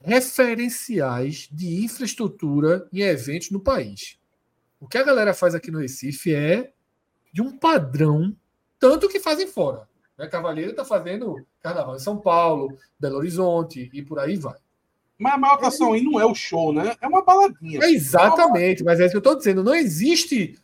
referenciais 0.00 1.48
de 1.50 1.84
infraestrutura 1.84 2.88
em 2.92 3.00
eventos 3.00 3.50
no 3.50 3.60
país. 3.60 4.18
O 4.78 4.86
que 4.86 4.98
a 4.98 5.02
galera 5.02 5.34
faz 5.34 5.54
aqui 5.54 5.70
no 5.70 5.78
Recife 5.78 6.34
é 6.34 6.72
de 7.32 7.42
um 7.42 7.56
padrão, 7.56 8.36
tanto 8.78 9.08
que 9.08 9.18
fazem 9.18 9.46
fora. 9.46 9.88
Né? 10.16 10.26
Cavaleiro 10.28 10.70
está 10.70 10.84
fazendo 10.84 11.44
carnaval 11.62 11.96
em 11.96 12.00
São 12.00 12.18
Paulo, 12.18 12.76
Belo 12.98 13.16
Horizonte 13.16 13.90
e 13.92 14.02
por 14.02 14.18
aí 14.18 14.36
vai. 14.36 14.56
Mas 15.18 15.34
a 15.34 15.38
maior 15.38 15.54
atração 15.54 15.92
aí 15.92 16.02
não 16.02 16.20
é 16.20 16.26
o 16.26 16.34
show, 16.34 16.72
né? 16.72 16.96
É 17.00 17.06
uma 17.06 17.22
baladinha. 17.22 17.80
É 17.82 17.90
exatamente, 17.90 18.82
é 18.82 18.84
mas 18.84 19.00
é 19.00 19.04
isso 19.04 19.12
que 19.12 19.16
eu 19.16 19.20
estou 19.20 19.36
dizendo. 19.36 19.62
Não 19.62 19.74
existe 19.74 20.58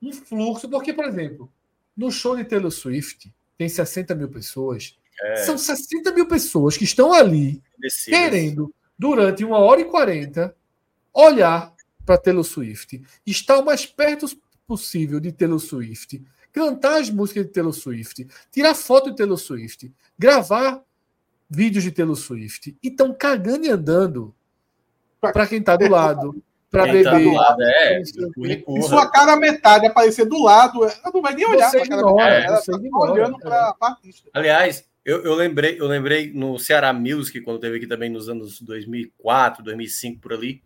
um 0.00 0.12
fluxo, 0.12 0.68
porque, 0.68 0.92
por 0.92 1.04
exemplo, 1.04 1.50
no 1.96 2.10
show 2.10 2.36
de 2.36 2.44
Taylor 2.44 2.70
Swift 2.70 3.32
tem 3.56 3.68
60 3.68 4.14
mil 4.14 4.28
pessoas. 4.28 4.96
É. 5.20 5.36
São 5.36 5.58
60 5.58 6.12
mil 6.12 6.26
pessoas 6.26 6.76
que 6.76 6.84
estão 6.84 7.12
ali 7.12 7.62
querendo, 8.04 8.72
durante 8.96 9.44
uma 9.44 9.58
hora 9.58 9.80
e 9.80 9.84
quarenta, 9.84 10.54
olhar 11.12 11.74
para 12.06 12.18
Taylor 12.18 12.44
Swift, 12.44 13.02
estar 13.26 13.58
o 13.58 13.64
mais 13.64 13.84
perto 13.84 14.26
possível 14.66 15.18
de 15.18 15.32
Taylor 15.32 15.58
Swift, 15.58 16.22
cantar 16.52 17.00
as 17.00 17.10
músicas 17.10 17.46
de 17.46 17.52
Taylor 17.52 17.72
Swift, 17.72 18.26
tirar 18.50 18.74
foto 18.74 19.10
de 19.10 19.16
Taylor 19.16 19.36
Swift, 19.36 19.92
gravar 20.18 20.82
vídeos 21.48 21.84
de 21.84 21.90
Taylor 21.90 22.16
Swift 22.16 22.76
e 22.82 22.88
estão 22.88 23.12
cagando 23.14 23.66
e 23.66 23.70
andando 23.70 24.34
para 25.20 25.46
quem 25.46 25.58
está 25.58 25.76
do 25.76 25.88
lado. 25.88 26.42
Para 26.70 26.84
beber. 26.84 27.04
Tá 27.04 27.18
do 27.18 27.32
lado, 27.32 27.62
é, 27.62 28.02
e 28.02 28.82
sua 28.82 29.10
cara 29.10 29.36
metade 29.36 29.86
aparecer 29.86 30.26
do 30.26 30.42
lado, 30.42 30.84
ela 30.84 31.10
não 31.12 31.22
vai 31.22 31.34
nem 31.34 31.46
olhar 31.46 31.70
para 31.70 31.82
a 31.82 31.88
cara 31.88 32.06
metade, 32.06 32.30
é, 32.30 32.46
ela 32.46 32.58
está 32.58 32.78
olhando 32.98 33.38
para 33.38 33.76
a 33.80 33.86
artista. 33.86 34.30
Aliás, 34.34 34.84
eu, 35.02 35.22
eu, 35.24 35.34
lembrei, 35.34 35.80
eu 35.80 35.86
lembrei 35.86 36.30
no 36.30 36.58
Ceará 36.58 36.92
Music, 36.92 37.40
quando 37.40 37.58
teve 37.58 37.78
aqui 37.78 37.86
também 37.86 38.10
nos 38.10 38.28
anos 38.28 38.60
2004, 38.60 39.64
2005, 39.64 40.20
por 40.20 40.34
ali, 40.34 40.62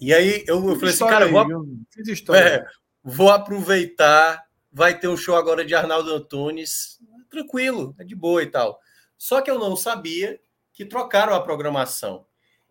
e 0.00 0.12
aí 0.12 0.44
eu, 0.46 0.68
eu 0.68 0.76
falei 0.76 0.94
assim, 0.94 1.06
cara, 1.06 1.24
aí, 1.24 1.32
vou, 1.32 2.36
é, 2.36 2.66
vou 3.02 3.30
aproveitar, 3.30 4.44
vai 4.72 4.98
ter 4.98 5.08
um 5.08 5.16
show 5.16 5.36
agora 5.36 5.64
de 5.64 5.74
Arnaldo 5.74 6.12
Antunes, 6.12 6.98
tranquilo, 7.30 7.94
é 7.98 8.04
de 8.04 8.14
boa 8.14 8.42
e 8.42 8.46
tal. 8.46 8.78
Só 9.16 9.40
que 9.40 9.50
eu 9.50 9.58
não 9.58 9.76
sabia 9.76 10.38
que 10.72 10.84
trocaram 10.84 11.34
a 11.34 11.40
programação. 11.40 12.26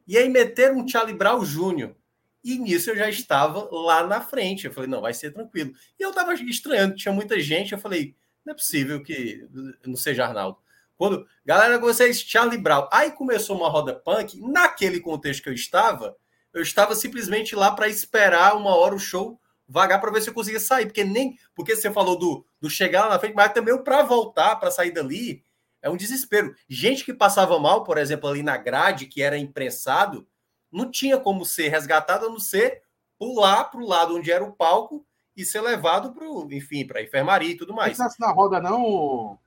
E 0.06 0.18
aí 0.18 0.28
meteram 0.30 0.78
um 0.78 0.88
Charlie 0.88 1.16
Brown 1.16 1.44
Jr. 1.44 1.96
E 2.44 2.58
nisso 2.58 2.90
eu 2.90 2.96
já 2.96 3.10
estava 3.10 3.68
lá 3.72 4.06
na 4.06 4.22
frente. 4.22 4.66
Eu 4.66 4.74
falei, 4.74 4.90
não, 4.90 5.02
vai 5.02 5.14
ser 5.14 5.32
tranquilo. 5.32 5.74
E 5.98 6.04
eu 6.04 6.10
estava 6.10 6.34
estranhando, 6.34 6.96
tinha 6.96 7.14
muita 7.14 7.40
gente. 7.40 7.72
Eu 7.72 7.80
falei, 7.80 8.16
não 8.46 8.54
é 8.54 8.56
possível 8.56 9.02
que 9.02 9.48
não 9.86 9.96
seja 9.96 10.26
Arnaldo. 10.26 10.58
Quando, 10.98 11.26
galera, 11.46 11.80
vocês, 11.80 12.22
Charlie 12.22 12.58
Brown. 12.58 12.88
Aí 12.92 13.12
começou 13.12 13.58
uma 13.58 13.70
roda 13.70 13.94
punk. 13.94 14.40
Naquele 14.42 15.00
contexto 15.00 15.44
que 15.44 15.50
eu 15.50 15.54
estava, 15.54 16.16
eu 16.54 16.62
estava 16.62 16.96
simplesmente 16.96 17.56
lá 17.56 17.72
para 17.72 17.88
esperar 17.88 18.56
uma 18.56 18.76
hora 18.76 18.96
o 18.96 19.00
show 19.00 19.40
vagar 19.68 20.00
para 20.00 20.12
ver 20.12 20.22
se 20.22 20.30
eu 20.30 20.34
conseguia 20.34 20.60
sair, 20.60 20.86
porque 20.86 21.04
nem 21.04 21.38
porque 21.56 21.76
você 21.76 21.92
falou 21.92 22.18
do, 22.18 22.46
do 22.60 22.70
chegar 22.70 23.06
lá 23.06 23.12
na 23.12 23.20
frente, 23.20 23.36
mas 23.36 23.54
também 23.54 23.76
para 23.84 24.04
voltar, 24.04 24.58
para 24.58 24.70
sair 24.70 24.92
dali, 24.92 25.44
é 25.82 25.90
um 25.90 25.98
desespero. 25.98 26.54
Gente 26.70 27.04
que 27.04 27.14
passava 27.14 27.58
mal, 27.60 27.84
por 27.84 27.98
exemplo, 27.98 28.30
ali 28.30 28.44
na 28.44 28.58
grade, 28.58 29.08
que 29.08 29.22
era 29.22 29.38
imprensado, 29.38 30.28
não 30.74 30.90
tinha 30.90 31.18
como 31.18 31.46
ser 31.46 31.70
resgatado 31.70 32.26
a 32.26 32.30
não 32.30 32.40
ser 32.40 32.82
pular 33.18 33.66
para 33.66 33.80
o 33.80 33.88
lado 33.88 34.18
onde 34.18 34.32
era 34.32 34.44
o 34.44 34.52
palco 34.52 35.06
e 35.36 35.46
ser 35.46 35.62
levado 35.62 36.14
para 36.14 36.26
enfim, 36.56 36.86
para 36.86 37.00
a 37.00 37.04
enfermaria 37.04 37.52
e 37.52 37.58
tudo 37.58 37.74
mais. 37.74 37.98
Não 37.98 38.10
na 38.20 38.32
roda, 38.32 38.60
não. 38.60 39.40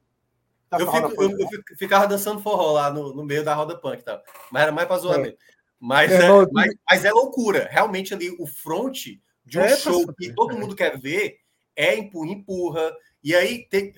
eu, 0.73 0.93
fico, 0.93 1.23
eu, 1.23 1.31
eu, 1.31 1.77
ficava 1.77 2.07
dançando 2.07 2.41
forró 2.41 2.73
lá 2.73 2.91
no, 2.91 3.15
no 3.15 3.25
meio 3.25 3.45
da 3.45 3.55
roda 3.55 3.77
punk, 3.77 4.03
tá? 4.03 4.23
mas 4.51 4.63
era 4.63 4.73
mais 4.73 4.89
para 4.89 4.99
zoar 4.99 5.19
é. 5.19 5.23
mesmo. 5.23 5.39
Mas 5.79 6.11
é, 6.11 6.27
é 6.27 6.47
mas, 6.53 6.75
mas, 6.89 7.05
é 7.05 7.13
loucura. 7.13 7.69
Realmente 7.71 8.15
ali 8.15 8.35
o 8.39 8.47
front 8.47 9.19
de 9.45 9.59
um 9.59 9.63
é, 9.63 9.77
show 9.77 10.07
que 10.15 10.33
todo 10.33 10.57
mundo 10.57 10.75
quer 10.75 10.99
ver 10.99 11.39
é 11.75 11.97
empurra, 11.97 12.31
empurra. 12.31 12.97
E 13.23 13.35
aí 13.35 13.69
tem, 13.69 13.93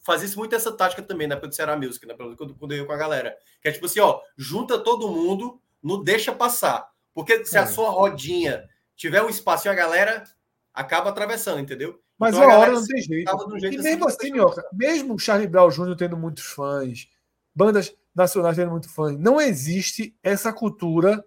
fazia 0.00 0.28
muito 0.36 0.54
essa 0.54 0.70
tática 0.70 1.02
também 1.02 1.26
na 1.26 1.34
época 1.34 1.48
do 1.48 1.54
Ceará 1.54 1.76
Music, 1.76 2.06
né? 2.06 2.14
Quando, 2.14 2.54
quando 2.54 2.72
eu 2.72 2.78
ia 2.78 2.86
com 2.86 2.92
a 2.92 2.96
galera. 2.96 3.36
Que 3.60 3.68
é 3.68 3.72
tipo 3.72 3.86
assim, 3.86 4.00
ó, 4.00 4.20
junta 4.36 4.78
todo 4.78 5.10
mundo, 5.10 5.60
não 5.84 6.02
deixa 6.02 6.32
passar. 6.32 6.88
Porque 7.12 7.44
se 7.44 7.56
é. 7.56 7.60
a 7.60 7.66
sua 7.66 7.90
rodinha 7.90 8.64
tiver 8.96 9.22
um 9.22 9.28
espaço 9.28 9.68
e 9.68 9.70
a 9.70 9.74
galera 9.74 10.24
acaba 10.72 11.10
atravessando, 11.10 11.60
entendeu? 11.60 12.00
Mas 12.18 12.34
então, 12.34 12.50
a 12.50 12.58
hora 12.58 12.72
não 12.72 12.84
tem 12.84 13.02
jeito. 13.02 13.58
jeito 13.60 13.80
e 13.80 13.82
mesmo 13.82 14.08
assim, 14.08 14.32
Minhoca, 14.32 14.64
mesmo 14.72 15.14
o 15.14 15.18
Charlie 15.18 15.48
Brown 15.48 15.68
Jr. 15.68 15.96
tendo 15.96 16.16
muitos 16.16 16.44
fãs, 16.44 17.08
bandas 17.54 17.94
nacionais 18.14 18.56
tendo 18.56 18.70
muitos 18.70 18.90
fãs, 18.92 19.18
não 19.18 19.40
existe 19.40 20.16
essa 20.22 20.52
cultura 20.52 21.24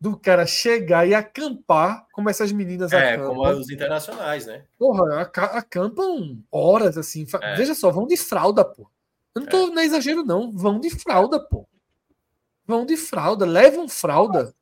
do 0.00 0.16
cara 0.16 0.46
chegar 0.46 1.06
e 1.06 1.14
acampar 1.14 2.06
como 2.12 2.30
essas 2.30 2.50
meninas 2.52 2.92
é, 2.92 3.14
acampam. 3.14 3.28
como 3.28 3.48
os 3.48 3.70
internacionais, 3.70 4.46
né? 4.46 4.64
Porra, 4.78 5.20
acampam 5.22 6.42
horas 6.50 6.96
assim. 6.96 7.26
É. 7.42 7.56
Veja 7.56 7.74
só, 7.74 7.90
vão 7.90 8.06
de 8.06 8.16
fralda, 8.16 8.64
pô. 8.64 8.90
Eu 9.34 9.42
não 9.42 9.48
tô 9.48 9.68
é. 9.68 9.70
nem 9.70 9.84
exagero, 9.84 10.24
não. 10.24 10.50
Vão 10.50 10.80
de 10.80 10.90
fralda, 10.90 11.38
pô. 11.38 11.68
Vão 12.70 12.86
de 12.86 12.96
fralda, 12.96 13.44
levam 13.44 13.88
fralda. 13.88 14.54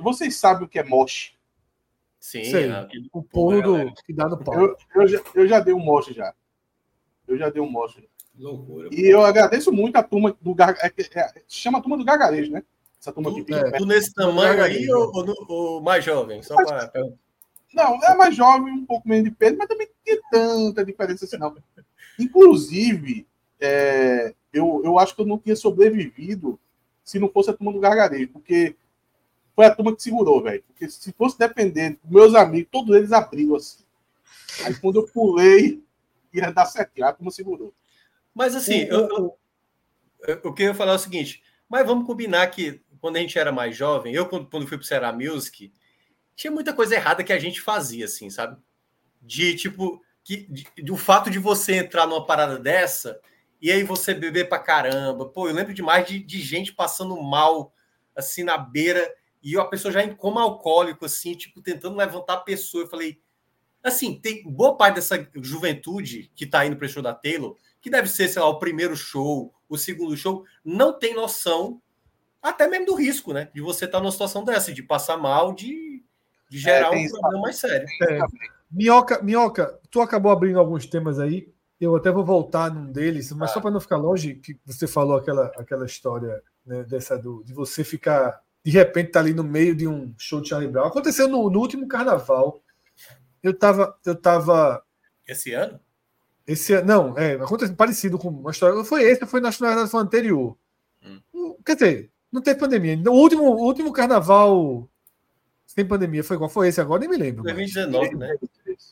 Vocês 0.00 0.36
sabem 0.36 0.64
o 0.64 0.68
que 0.68 0.78
é 0.78 0.82
moche? 0.82 1.34
Sim, 2.18 2.44
Sei, 2.44 2.70
é, 2.70 2.88
o 3.12 3.22
pulo 3.22 3.60
do, 3.60 3.94
que 4.06 4.14
dá 4.14 4.26
no 4.26 4.42
pau. 4.42 4.54
Eu, 4.54 4.76
eu, 4.94 5.06
já, 5.06 5.20
eu 5.34 5.46
já 5.46 5.60
dei 5.60 5.74
um 5.74 5.84
moche 5.84 6.14
já. 6.14 6.32
Eu 7.28 7.36
já 7.36 7.50
dei 7.50 7.60
um 7.60 7.70
moche. 7.70 8.08
Loucura. 8.38 8.88
E 8.90 9.02
eu 9.02 9.22
agradeço 9.22 9.70
muito 9.70 9.96
a 9.96 10.02
turma 10.02 10.34
do 10.40 10.54
gar... 10.54 10.74
é, 10.80 10.86
é, 10.86 11.42
chama 11.46 11.76
a 11.76 11.82
turma 11.82 11.98
do 11.98 12.06
gargarejo, 12.06 12.50
né? 12.50 12.62
Essa 12.98 13.12
turma 13.12 13.30
tu, 13.30 13.44
que 13.44 13.52
é, 13.52 13.70
tu 13.72 13.84
nesse 13.84 14.14
tamanho 14.14 14.64
aí 14.64 14.90
ou, 14.90 15.12
ou, 15.14 15.34
ou, 15.48 15.82
mais 15.82 16.02
jovem? 16.02 16.42
Só 16.42 16.54
mas, 16.54 16.86
pra... 16.86 17.02
Não, 17.74 18.02
é 18.02 18.14
mais 18.14 18.34
jovem, 18.34 18.72
um 18.72 18.86
pouco 18.86 19.06
menos 19.06 19.24
de 19.24 19.30
peso, 19.30 19.58
mas 19.58 19.68
também 19.68 19.86
não 19.86 19.94
tem 20.02 20.20
tanta 20.30 20.82
diferença 20.82 21.26
assim, 21.26 21.36
não. 21.36 21.54
Inclusive, 22.18 23.26
é, 23.60 24.34
eu, 24.50 24.80
eu 24.82 24.98
acho 24.98 25.14
que 25.14 25.20
eu 25.20 25.26
não 25.26 25.36
tinha 25.36 25.54
sobrevivido 25.54 26.58
se 27.04 27.18
não 27.18 27.28
fosse 27.28 27.50
a 27.50 27.52
turma 27.52 27.72
do 27.72 27.78
gargarejo, 27.78 28.28
porque 28.28 28.74
foi 29.54 29.66
a 29.66 29.74
turma 29.74 29.94
que 29.94 30.02
segurou, 30.02 30.42
velho. 30.42 30.64
Porque 30.66 30.88
se 30.88 31.12
fosse 31.12 31.38
dependendo, 31.38 31.98
meus 32.04 32.34
amigos, 32.34 32.70
todos 32.72 32.96
eles 32.96 33.12
abriram 33.12 33.54
assim. 33.54 33.84
Aí 34.64 34.74
quando 34.74 34.96
eu 34.96 35.06
pulei, 35.06 35.82
ia 36.32 36.50
dar 36.50 36.64
certo, 36.66 37.02
a 37.02 37.12
turma 37.12 37.30
segurou. 37.30 37.72
Mas 38.34 38.56
assim, 38.56 38.84
o, 38.84 38.94
eu, 38.94 39.36
eu, 40.26 40.40
eu, 40.44 40.52
queria 40.52 40.74
falar 40.74 40.92
é 40.92 40.96
o 40.96 40.98
seguinte, 40.98 41.42
mas 41.68 41.86
vamos 41.86 42.06
combinar 42.06 42.46
que 42.48 42.80
quando 43.00 43.16
a 43.16 43.20
gente 43.20 43.38
era 43.38 43.52
mais 43.52 43.76
jovem, 43.76 44.14
eu 44.14 44.26
quando, 44.26 44.46
quando 44.46 44.66
fui 44.66 44.78
pro 44.78 44.86
Será 44.86 45.12
Music, 45.12 45.72
tinha 46.34 46.50
muita 46.50 46.72
coisa 46.72 46.94
errada 46.94 47.22
que 47.22 47.32
a 47.32 47.38
gente 47.38 47.60
fazia, 47.60 48.06
assim, 48.06 48.30
sabe? 48.30 48.56
De 49.22 49.54
tipo, 49.54 50.02
que, 50.24 50.38
de, 50.50 50.66
de, 50.76 50.90
o 50.90 50.96
fato 50.96 51.30
de 51.30 51.38
você 51.38 51.76
entrar 51.76 52.06
numa 52.06 52.26
parada 52.26 52.58
dessa 52.58 53.20
e 53.64 53.72
aí 53.72 53.82
você 53.82 54.12
beber 54.12 54.46
pra 54.46 54.58
caramba. 54.58 55.26
Pô, 55.26 55.48
eu 55.48 55.54
lembro 55.54 55.72
demais 55.72 56.06
de, 56.06 56.18
de 56.22 56.38
gente 56.42 56.74
passando 56.74 57.16
mal, 57.22 57.72
assim, 58.14 58.42
na 58.42 58.58
beira, 58.58 59.10
e 59.42 59.56
a 59.56 59.64
pessoa 59.64 59.90
já 59.90 60.04
em 60.04 60.14
coma 60.14 60.42
alcoólico, 60.42 61.06
assim, 61.06 61.32
tipo, 61.32 61.62
tentando 61.62 61.96
levantar 61.96 62.34
a 62.34 62.40
pessoa. 62.40 62.84
Eu 62.84 62.88
falei, 62.90 63.22
assim, 63.82 64.20
tem 64.20 64.42
boa 64.44 64.76
parte 64.76 64.96
dessa 64.96 65.26
juventude 65.36 66.30
que 66.34 66.44
tá 66.44 66.66
indo 66.66 66.76
pro 66.76 66.86
show 66.86 67.02
da 67.02 67.14
Taylor, 67.14 67.56
que 67.80 67.88
deve 67.88 68.06
ser, 68.06 68.28
sei 68.28 68.42
lá, 68.42 68.48
o 68.48 68.58
primeiro 68.58 68.94
show, 68.94 69.54
o 69.66 69.78
segundo 69.78 70.14
show, 70.14 70.44
não 70.62 70.98
tem 70.98 71.14
noção 71.14 71.80
até 72.42 72.68
mesmo 72.68 72.84
do 72.84 72.94
risco, 72.94 73.32
né? 73.32 73.48
De 73.54 73.62
você 73.62 73.86
estar 73.86 73.96
tá 73.96 74.02
numa 74.02 74.12
situação 74.12 74.44
dessa, 74.44 74.74
de 74.74 74.82
passar 74.82 75.16
mal, 75.16 75.54
de, 75.54 76.04
de 76.50 76.58
gerar 76.58 76.94
é, 76.94 76.98
um 76.98 77.08
problema 77.08 77.40
mais 77.40 77.56
sério. 77.56 77.88
É. 78.10 78.18
Minhoca, 78.70 79.22
Minhoca, 79.22 79.80
tu 79.90 80.02
acabou 80.02 80.30
abrindo 80.30 80.58
alguns 80.58 80.84
temas 80.84 81.18
aí. 81.18 81.53
Eu 81.80 81.96
até 81.96 82.10
vou 82.10 82.24
voltar 82.24 82.72
num 82.72 82.90
deles, 82.90 83.32
mas 83.32 83.50
ah. 83.50 83.54
só 83.54 83.60
para 83.60 83.70
não 83.70 83.80
ficar 83.80 83.96
longe, 83.96 84.34
que 84.34 84.58
você 84.64 84.86
falou 84.86 85.16
aquela, 85.16 85.46
aquela 85.58 85.84
história 85.86 86.42
né, 86.64 86.84
dessa 86.84 87.18
do, 87.18 87.42
de 87.44 87.52
você 87.52 87.82
ficar 87.82 88.40
de 88.64 88.70
repente 88.70 89.10
tá 89.10 89.20
ali 89.20 89.34
no 89.34 89.44
meio 89.44 89.76
de 89.76 89.86
um 89.86 90.14
show 90.16 90.40
de 90.40 90.48
Charlie 90.48 90.70
Brown. 90.70 90.86
Aconteceu 90.86 91.28
no, 91.28 91.50
no 91.50 91.60
último 91.60 91.86
carnaval. 91.86 92.62
Eu 93.42 93.52
tava, 93.52 93.94
eu 94.06 94.16
tava. 94.16 94.82
Esse 95.28 95.52
ano? 95.52 95.78
Esse 96.46 96.72
ano, 96.72 96.86
não, 96.86 97.18
é, 97.18 97.34
aconteceu 97.34 97.76
parecido 97.76 98.18
com 98.18 98.28
uma 98.28 98.50
história. 98.50 98.82
Foi 98.84 99.02
esse, 99.02 99.26
foi 99.26 99.40
na 99.40 99.50
verdade 99.50 99.90
foi 99.90 100.00
anterior. 100.00 100.56
Hum. 101.04 101.56
Quer 101.64 101.74
dizer, 101.74 102.10
não 102.32 102.40
teve 102.40 102.58
pandemia. 102.58 102.98
O 103.06 103.12
último, 103.12 103.44
o 103.44 103.64
último 103.64 103.92
carnaval 103.92 104.88
sem 105.66 105.84
pandemia 105.84 106.24
foi 106.24 106.38
qual? 106.38 106.48
Foi 106.48 106.68
esse 106.68 106.80
agora? 106.80 107.00
Nem 107.00 107.10
me 107.10 107.16
lembro. 107.18 107.42
2019, 107.42 108.16
né? 108.16 108.34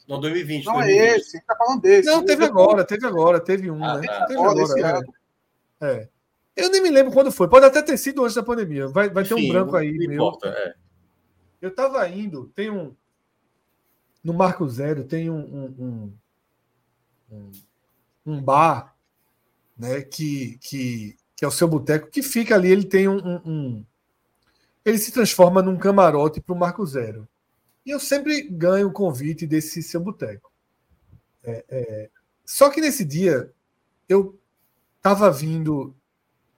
Não, 0.08 0.20
2020. 0.20 0.64
Não 0.64 0.74
2020. 0.74 1.00
é 1.00 1.16
esse, 1.16 1.40
tá 1.42 1.56
falando 1.56 1.80
desse. 1.80 2.06
Não, 2.06 2.24
teve 2.24 2.44
agora, 2.44 2.84
teve 2.84 3.06
agora, 3.06 3.40
teve 3.40 3.70
um, 3.70 3.84
ah, 3.84 3.98
né? 3.98 4.06
Tá. 4.06 4.26
Teve 4.26 4.40
agora, 4.40 5.04
é. 5.80 5.86
é. 5.86 6.08
Eu 6.54 6.70
nem 6.70 6.82
me 6.82 6.90
lembro 6.90 7.12
quando 7.12 7.32
foi. 7.32 7.48
Pode 7.48 7.64
até 7.64 7.80
ter 7.82 7.96
sido 7.96 8.22
antes 8.22 8.34
da 8.34 8.42
pandemia. 8.42 8.88
Vai, 8.88 9.08
vai 9.08 9.24
ter 9.24 9.34
um 9.34 9.48
branco 9.48 9.76
aí. 9.76 9.92
Meu. 9.92 10.12
Importa, 10.12 10.48
é. 10.48 10.74
Eu 11.60 11.74
tava 11.74 12.06
indo, 12.08 12.50
tem 12.54 12.70
um. 12.70 12.94
No 14.22 14.34
Marco 14.34 14.68
Zero 14.68 15.04
tem 15.04 15.30
um, 15.30 15.38
um, 15.78 16.12
um, 17.30 17.50
um 18.26 18.40
bar 18.40 18.94
né, 19.76 20.00
que, 20.02 20.58
que 20.60 21.16
que 21.42 21.44
é 21.44 21.48
o 21.48 21.50
seu 21.50 21.66
boteco, 21.66 22.08
que 22.08 22.22
fica 22.22 22.54
ali, 22.54 22.70
ele 22.70 22.84
tem 22.84 23.08
um, 23.08 23.16
um, 23.16 23.42
um 23.44 23.84
ele 24.84 24.96
se 24.96 25.10
transforma 25.10 25.60
num 25.60 25.76
camarote 25.76 26.40
para 26.40 26.54
o 26.54 26.56
Marco 26.56 26.86
Zero. 26.86 27.26
E 27.84 27.90
eu 27.90 28.00
sempre 28.00 28.42
ganho 28.42 28.88
o 28.88 28.92
convite 28.92 29.46
desse 29.46 29.82
seu 29.82 30.00
boteco. 30.00 30.52
É, 31.42 31.64
é... 31.68 32.10
Só 32.44 32.70
que 32.70 32.80
nesse 32.80 33.04
dia 33.04 33.52
eu 34.08 34.38
estava 34.96 35.30
vindo. 35.30 35.94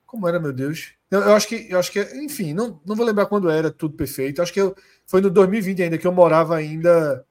Como 0.06 0.28
era, 0.28 0.38
meu 0.38 0.52
Deus? 0.52 0.92
Eu, 1.10 1.20
eu, 1.20 1.32
acho 1.34 1.48
que, 1.48 1.66
eu 1.70 1.78
acho 1.78 1.90
que, 1.90 2.00
enfim, 2.16 2.52
não, 2.52 2.80
não 2.84 2.94
vou 2.94 3.06
lembrar 3.06 3.26
quando 3.26 3.50
era 3.50 3.70
tudo 3.70 3.96
perfeito. 3.96 4.42
Acho 4.42 4.52
que 4.52 4.60
eu, 4.60 4.74
foi 5.06 5.20
no 5.20 5.30
2020 5.30 5.82
ainda 5.82 5.98
que 5.98 6.06
eu 6.06 6.12
morava 6.12 6.56
ainda 6.56 7.24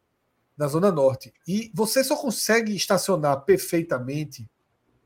na 0.57 0.67
Zona 0.67 0.91
Norte. 0.91 1.33
E 1.47 1.71
você 1.73 2.03
só 2.03 2.15
consegue 2.15 2.75
estacionar 2.75 3.41
perfeitamente, 3.41 4.49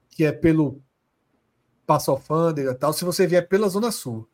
que 0.10 0.24
é 0.26 0.32
pelo 0.32 0.82
passa 1.86 2.12
alfândega 2.12 2.76
tal, 2.76 2.92
se 2.92 3.06
você 3.06 3.26
vier 3.26 3.48
pela 3.48 3.70
Zona 3.70 3.92
Sul. 3.92 4.28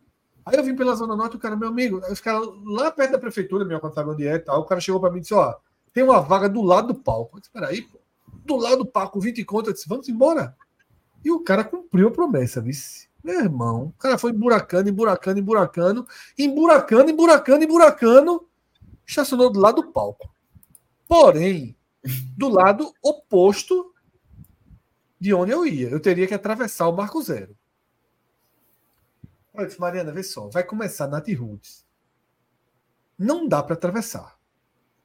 Aí 0.46 0.58
eu 0.58 0.64
vim 0.64 0.76
pela 0.76 0.96
Zona 0.96 1.16
Norte, 1.16 1.38
o 1.38 1.40
cara, 1.40 1.56
meu 1.56 1.70
amigo, 1.70 2.02
os 2.12 2.20
caras 2.20 2.48
lá 2.66 2.92
perto 2.92 3.12
da 3.12 3.20
prefeitura, 3.20 3.64
meu 3.64 3.80
contato 3.80 4.10
onde 4.10 4.28
é 4.28 4.38
tal, 4.38 4.62
o 4.62 4.66
cara 4.66 4.82
chegou 4.82 5.00
para 5.00 5.12
mim 5.12 5.20
e 5.20 5.22
disse: 5.22 5.34
Ó, 5.34 5.56
tem 5.94 6.04
uma 6.04 6.20
vaga 6.20 6.50
do 6.50 6.62
lado 6.62 6.88
do 6.88 6.96
palco. 6.96 7.38
Eu 7.38 7.40
disse: 7.40 7.52
Peraí, 7.52 7.82
pô, 7.82 8.00
do 8.46 8.56
lado 8.58 8.78
do 8.78 8.86
palco, 8.86 9.20
20 9.20 9.44
contas, 9.46 9.68
eu 9.68 9.74
disse: 9.74 9.90
Vamos 9.90 10.10
embora. 10.10 10.56
E 11.24 11.32
o 11.32 11.40
cara 11.40 11.64
cumpriu 11.64 12.10
a 12.10 12.12
promessa, 12.12 12.60
vice. 12.60 13.08
Meu 13.24 13.40
irmão, 13.40 13.86
o 13.86 13.94
cara 13.94 14.18
foi 14.18 14.32
emburacando, 14.32 14.90
emburacando, 14.90 15.40
emburacando, 15.40 16.08
emburacando, 16.38 17.10
emburacando, 17.10 17.64
emburacando, 17.64 18.48
estacionou 19.08 19.50
do 19.50 19.62
lado 19.62 19.82
do 19.82 19.92
palco. 19.94 20.30
Porém, 21.08 21.78
do 22.38 22.50
lado 22.50 22.94
oposto 23.02 23.94
de 25.18 25.34
onde 25.34 25.54
eu 25.54 25.66
ia. 25.66 25.90
Eu 25.90 26.02
teria 26.02 26.28
que 26.28 26.34
atravessar 26.34 26.90
o 26.90 26.96
Marco 26.96 27.22
Zero. 27.22 27.56
Olha, 29.54 29.70
Mariana, 29.80 30.12
vê 30.12 30.24
só. 30.24 30.50
Vai 30.50 30.64
começar 30.64 31.08
Nath 31.08 31.30
Roots. 31.30 31.86
Não 33.18 33.48
dá 33.48 33.62
para 33.62 33.76
atravessar. 33.76 34.38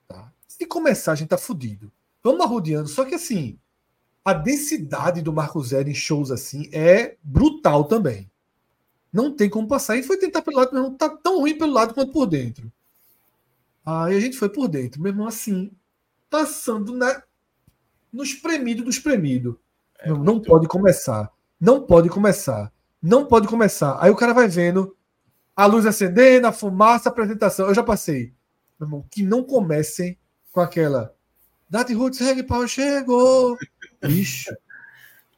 Tá? 0.07 0.33
Se 0.47 0.67
começar, 0.67 1.13
a 1.13 1.15
gente 1.15 1.29
tá 1.29 1.39
fudido. 1.39 1.93
Vamos 2.23 2.41
arrodeando. 2.41 2.89
Só 2.89 3.05
que 3.05 3.15
assim, 3.15 3.59
a 4.25 4.33
densidade 4.33 5.23
do 5.23 5.33
Marco 5.33 5.63
Zero 5.63 5.89
em 5.89 5.95
shows 5.95 6.31
assim 6.31 6.69
é 6.73 7.17
brutal 7.23 7.85
também. 7.85 8.31
Não 9.13 9.35
tem 9.35 9.49
como 9.49 9.69
passar. 9.69 9.97
E 9.97 10.03
foi 10.03 10.17
tentar 10.17 10.43
pelo 10.43 10.59
lado, 10.59 10.71
mas 10.73 10.83
não 10.83 10.95
tá 10.95 11.09
tão 11.09 11.41
ruim 11.41 11.57
pelo 11.57 11.73
lado 11.73 11.95
quanto 11.95 12.13
por 12.13 12.27
dentro. 12.27 12.73
Aí 13.85 14.17
a 14.17 14.21
gente 14.21 14.37
foi 14.37 14.51
por 14.51 14.69
dentro, 14.69 15.01
mesmo 15.01 15.27
assim, 15.27 15.71
passando 16.29 16.95
na, 16.95 17.23
no 18.13 18.23
espremido 18.23 18.85
do 18.85 18.91
espremido. 18.91 19.59
É 19.99 20.11
não, 20.11 20.23
não 20.23 20.41
pode 20.43 20.69
começar. 20.69 21.33
Não 21.59 21.87
pode 21.87 22.09
começar. 22.09 22.73
Não 23.03 23.25
pode 23.25 23.47
começar. 23.49 23.97
Aí 24.01 24.11
o 24.11 24.17
cara 24.17 24.33
vai 24.33 24.49
vendo 24.49 24.97
a 25.55 25.67
luz 25.67 25.87
acendendo, 25.87 26.47
a 26.47 26.53
fumaça, 26.53 27.09
a 27.09 27.13
apresentação. 27.13 27.69
Eu 27.69 27.75
já 27.75 27.83
passei. 27.83 28.33
Meu 28.79 28.87
irmão, 28.87 29.05
que 29.11 29.23
não 29.23 29.43
comecem 29.43 30.19
com 30.53 30.61
aquela. 30.61 31.15
Dati 31.69 31.93
Roots 31.95 32.21
Reggae 32.21 32.43
Power 32.43 32.69
chegou. 32.69 33.57
Bicho. 34.03 34.55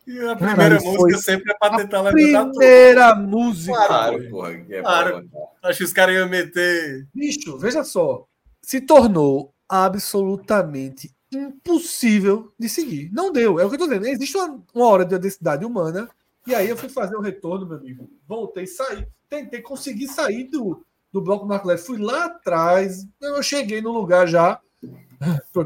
E 0.06 0.18
a 0.26 0.34
primeira 0.34 0.78
Caralho, 0.78 0.84
música 0.84 1.18
sempre 1.18 1.52
é 1.52 1.56
para 1.56 1.76
tentar 1.76 2.02
levantar 2.02 2.50
Primeira 2.50 3.14
tudo. 3.14 3.28
música. 3.28 3.86
Claro, 3.86 4.30
porra, 4.30 4.50
é 4.68 4.80
claro. 4.80 5.30
Acho 5.62 5.78
que 5.78 5.84
os 5.84 5.92
caras 5.92 6.14
iam 6.16 6.28
meter. 6.28 7.06
Bicho, 7.14 7.56
veja 7.58 7.84
só. 7.84 8.26
Se 8.62 8.80
tornou 8.80 9.54
absolutamente 9.68 11.14
impossível 11.32 12.52
de 12.58 12.68
seguir. 12.68 13.10
Não 13.12 13.30
deu. 13.32 13.60
É 13.60 13.64
o 13.64 13.68
que 13.68 13.76
eu 13.76 13.84
estou 13.84 13.88
dizendo. 13.88 14.06
Existe 14.06 14.36
uma, 14.36 14.60
uma 14.74 14.86
hora 14.86 15.04
de 15.04 15.18
densidade 15.18 15.64
humana. 15.64 16.08
E 16.46 16.54
aí 16.54 16.68
eu 16.68 16.76
fui 16.76 16.88
fazer 16.88 17.16
o 17.16 17.20
retorno, 17.20 17.66
meu 17.66 17.78
amigo. 17.78 18.10
Voltei, 18.26 18.66
saí. 18.66 19.06
Tentei 19.28 19.60
conseguir 19.60 20.08
sair 20.08 20.44
do, 20.44 20.84
do 21.12 21.20
bloco 21.20 21.46
Marco. 21.46 21.76
Fui 21.78 21.98
lá 21.98 22.26
atrás. 22.26 23.06
Eu 23.20 23.42
cheguei 23.42 23.80
no 23.80 23.92
lugar 23.92 24.26
já. 24.26 24.60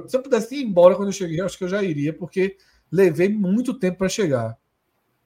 Se 0.06 0.16
eu 0.16 0.22
pudesse 0.22 0.56
ir 0.56 0.64
embora 0.64 0.96
quando 0.96 1.08
eu 1.08 1.12
cheguei, 1.12 1.40
acho 1.40 1.56
que 1.56 1.64
eu 1.64 1.68
já 1.68 1.82
iria, 1.82 2.12
porque 2.12 2.56
levei 2.90 3.28
muito 3.28 3.72
tempo 3.72 3.98
para 3.98 4.08
chegar. 4.08 4.58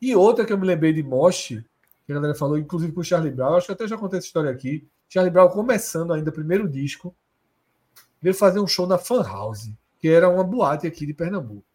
E 0.00 0.14
outra 0.14 0.44
que 0.44 0.52
eu 0.52 0.58
me 0.58 0.66
lembrei 0.66 0.92
de 0.92 1.02
Moshi, 1.02 1.64
que 2.06 2.12
a 2.12 2.14
galera 2.14 2.34
falou, 2.34 2.58
inclusive 2.58 2.92
com 2.92 3.00
o 3.00 3.04
Charlie 3.04 3.32
Brown. 3.32 3.56
Acho 3.56 3.66
que 3.66 3.72
até 3.72 3.86
já 3.86 3.96
contei 3.96 4.18
essa 4.18 4.26
história 4.26 4.50
aqui. 4.50 4.86
Charlie 5.08 5.32
Brown 5.32 5.48
começando 5.48 6.12
ainda, 6.12 6.30
primeiro 6.30 6.68
disco, 6.68 7.14
veio 8.20 8.34
fazer 8.34 8.60
um 8.60 8.66
show 8.66 8.86
na 8.86 8.98
Fan 8.98 9.22
House, 9.22 9.70
que 9.98 10.08
era 10.08 10.28
uma 10.28 10.44
boate 10.44 10.86
aqui 10.86 11.06
de 11.06 11.14
Pernambuco. 11.14 11.67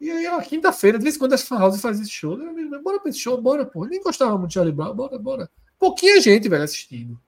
E 0.00 0.10
aí, 0.10 0.26
a 0.26 0.40
quinta-feira, 0.42 0.98
de 0.98 1.04
vez 1.04 1.16
em 1.16 1.18
quando 1.18 1.32
as 1.32 1.42
Fan 1.42 1.58
House 1.58 1.80
fazia 1.80 2.02
esse 2.02 2.10
show. 2.10 2.38
Eu, 2.38 2.82
bora 2.82 3.00
pra 3.00 3.10
esse 3.10 3.18
show, 3.18 3.40
bora, 3.40 3.64
pô. 3.64 3.84
Nem 3.86 4.02
gostava 4.02 4.36
muito 4.36 4.48
de 4.48 4.54
Charlie 4.54 4.74
Brown, 4.74 4.94
bora, 4.94 5.18
bora. 5.18 5.50
Pouquinha 5.78 6.20
gente, 6.20 6.48
velho, 6.48 6.64
assistindo. 6.64 7.20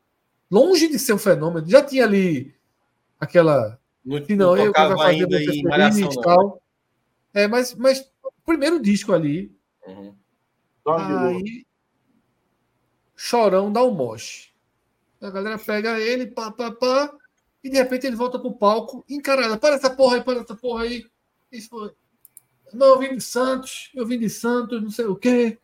Longe 0.51 0.89
de 0.89 0.99
ser 0.99 1.12
um 1.12 1.19
fenômeno. 1.19 1.69
Já 1.69 1.83
tinha 1.83 2.05
ali 2.05 2.55
aquela. 3.19 3.79
No, 4.05 4.25
se 4.25 4.37
não, 4.37 4.57
eu 4.57 4.73
fazer 4.73 5.03
ainda 5.03 5.43
em 5.43 5.62
malhação, 5.62 6.11
e 6.11 6.21
tal. 6.21 6.62
É, 7.35 7.49
mas, 7.49 7.75
mas 7.75 8.11
o 8.23 8.31
primeiro 8.45 8.81
disco 8.81 9.12
ali. 9.12 9.55
Uhum. 9.87 10.14
Aí. 10.87 11.67
Chorão 13.17 13.73
dá 13.73 13.83
um 13.83 13.91
moche. 13.91 14.51
A 15.21 15.31
galera 15.31 15.59
pega 15.59 15.99
ele, 15.99 16.27
pá, 16.27 16.53
pá, 16.53 16.71
pá, 16.71 17.12
e 17.64 17.71
de 17.71 17.77
repente 17.77 18.07
ele 18.07 18.14
volta 18.14 18.39
pro 18.39 18.53
palco, 18.53 19.05
encarada. 19.09 19.57
Para 19.57 19.75
essa 19.75 19.91
porra 19.91 20.17
aí, 20.17 20.23
para 20.23 20.41
essa 20.41 20.55
porra 20.55 20.85
aí. 20.85 21.05
Isso 21.51 21.71
foi. 21.71 21.93
Não, 22.77 22.87
eu 22.89 22.99
vim 22.99 23.16
de 23.16 23.22
Santos, 23.22 23.91
eu 23.95 24.07
vim 24.07 24.18
de 24.18 24.29
Santos, 24.29 24.83
não 24.83 24.91
sei 24.91 25.07
o 25.07 25.16
quê. 25.16 25.59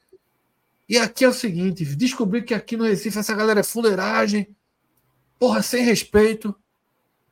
E 0.89 0.97
aqui 0.99 1.25
é 1.25 1.29
o 1.29 1.33
seguinte: 1.33 1.85
descobri 1.85 2.43
que 2.43 2.55
aqui 2.55 2.77
no 2.77 2.85
Recife 2.85 3.19
essa 3.19 3.35
galera 3.35 3.61
é 3.61 3.65
fuleiragem. 3.65 4.57
Porra, 5.39 5.63
sem 5.63 5.85
respeito. 5.85 6.55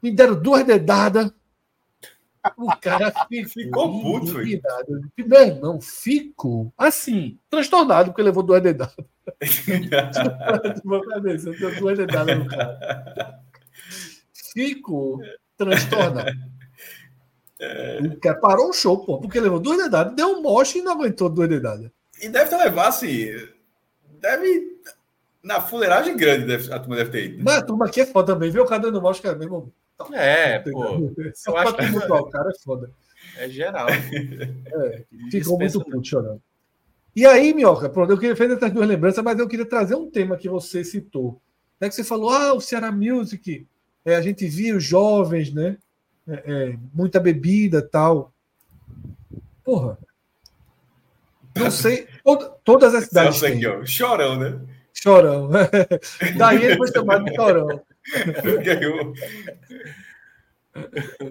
Me 0.02 0.10
deram 0.10 0.40
duas 0.40 0.64
dedadas. 0.64 1.32
O 2.56 2.74
cara 2.76 3.12
ficou 3.48 4.00
puto. 4.00 4.34
Meu 5.18 5.40
irmão, 5.40 5.80
ficou 5.80 6.72
assim, 6.76 7.38
transtornado, 7.50 8.10
porque 8.10 8.22
levou 8.22 8.42
duas 8.42 8.62
dedadas. 8.62 8.96
duas 11.78 11.98
dedadas 11.98 12.38
no 12.38 12.46
cara. 12.48 13.40
Ficou 14.52 15.20
transtornado. 15.56 16.32
O 18.12 18.20
cara 18.20 18.38
parou 18.38 18.70
o 18.70 18.72
show, 18.72 19.04
pô, 19.04 19.18
porque 19.18 19.38
levou 19.38 19.60
duas 19.60 19.78
dedadas, 19.78 20.14
deu 20.14 20.28
um 20.28 20.42
moche 20.42 20.78
e 20.78 20.82
não 20.82 20.92
aguentou 20.92 21.28
duas 21.28 21.48
dedadas. 21.48 21.90
E 22.20 22.28
deve 22.28 22.48
ter 22.48 22.56
levado, 22.56 22.88
assim. 22.88 23.28
Deve. 24.20 24.80
Na 25.42 25.60
fuleiragem 25.60 26.16
grande 26.16 26.46
deve, 26.46 26.72
a 26.72 26.78
turma 26.78 26.96
deve 26.96 27.10
ter 27.10 27.24
ido. 27.26 27.44
Mas 27.44 27.58
a 27.58 27.62
turma 27.62 27.86
aqui 27.86 28.02
é 28.02 28.06
foda 28.06 28.34
também, 28.34 28.50
viu? 28.50 28.62
O 28.62 28.66
cara 28.66 28.82
dando 28.82 29.00
moche, 29.00 29.22
cara, 29.22 29.36
mesmo. 29.36 29.72
É, 30.12 30.58
pô. 30.58 31.12
Só 31.34 31.52
pra 31.52 31.72
que... 31.72 31.96
o 31.96 32.26
cara 32.26 32.50
é 32.50 32.58
foda. 32.62 32.90
É 33.36 33.48
geral. 33.48 33.88
É, 34.72 35.04
ficou 35.30 35.58
muito 35.58 35.84
puto 35.84 36.04
chorando. 36.04 36.42
E 37.14 37.26
aí, 37.26 37.52
Minhoca, 37.52 37.88
pronto, 37.88 38.12
eu 38.12 38.18
queria 38.18 38.36
fazer 38.36 38.54
essas 38.54 38.70
duas 38.70 38.88
lembranças, 38.88 39.22
mas 39.22 39.38
eu 39.38 39.48
queria 39.48 39.66
trazer 39.66 39.94
um 39.94 40.08
tema 40.08 40.36
que 40.36 40.48
você 40.48 40.84
citou. 40.84 41.40
É 41.80 41.88
que 41.88 41.94
você 41.94 42.04
falou, 42.04 42.30
ah, 42.30 42.52
o 42.54 42.60
Ceará 42.60 42.92
Music, 42.92 43.66
é, 44.04 44.14
a 44.14 44.22
gente 44.22 44.46
via 44.46 44.76
os 44.76 44.84
jovens, 44.84 45.52
né? 45.52 45.76
É, 46.30 46.42
é, 46.46 46.78
muita 46.94 47.18
bebida 47.18 47.82
tal. 47.82 48.32
Porra. 49.64 49.98
Não 51.56 51.70
sei. 51.70 52.06
Todas 52.62 52.94
as 52.94 53.06
cidades. 53.06 53.42
Aqui, 53.42 53.66
ó, 53.66 53.84
chorão, 53.84 54.38
né? 54.38 54.60
Chorão. 54.94 55.50
Daí 56.38 56.64
ele 56.64 56.76
foi 56.76 56.92
chamado 56.92 57.24
de 57.24 57.34
chorão. 57.34 57.82
Ganhou. 58.62 59.12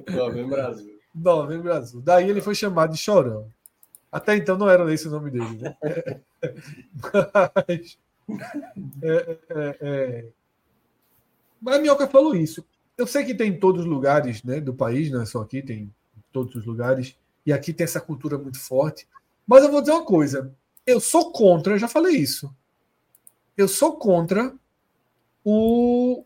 Novembro 0.09 0.61
Azul. 0.61 0.99
Novembro 1.15 1.73
Azul. 1.73 2.01
Daí 2.01 2.29
ele 2.29 2.41
foi 2.41 2.55
chamado 2.55 2.91
de 2.91 2.97
chorão. 2.97 3.49
Até 4.11 4.35
então 4.35 4.57
não 4.57 4.69
era 4.69 4.91
esse 4.93 5.07
o 5.07 5.11
nome 5.11 5.31
dele, 5.31 5.61
né? 5.61 5.75
Mas. 7.55 7.97
É, 9.01 9.37
é, 9.49 9.77
é. 9.81 10.25
Mas 11.61 11.75
a 11.75 11.79
Minhoca 11.79 12.07
falou 12.07 12.35
isso. 12.35 12.65
Eu 12.99 13.07
sei 13.07 13.23
que 13.23 13.33
tem 13.33 13.51
em 13.51 13.57
todos 13.57 13.83
os 13.83 13.87
lugares 13.87 14.43
né, 14.43 14.59
do 14.59 14.73
país, 14.73 15.09
não 15.09 15.21
é 15.21 15.25
só 15.25 15.39
aqui, 15.41 15.61
tem 15.61 15.83
em 15.83 15.93
todos 16.33 16.53
os 16.53 16.65
lugares. 16.65 17.17
E 17.45 17.53
aqui 17.53 17.71
tem 17.71 17.85
essa 17.85 18.01
cultura 18.01 18.37
muito 18.37 18.59
forte. 18.59 19.07
Mas 19.47 19.63
eu 19.63 19.71
vou 19.71 19.79
dizer 19.79 19.93
uma 19.93 20.03
coisa. 20.03 20.53
Eu 20.85 20.99
sou 20.99 21.31
contra, 21.31 21.75
eu 21.75 21.77
já 21.79 21.87
falei 21.87 22.17
isso. 22.17 22.53
Eu 23.55 23.69
sou 23.69 23.95
contra 23.95 24.53
o 25.45 26.25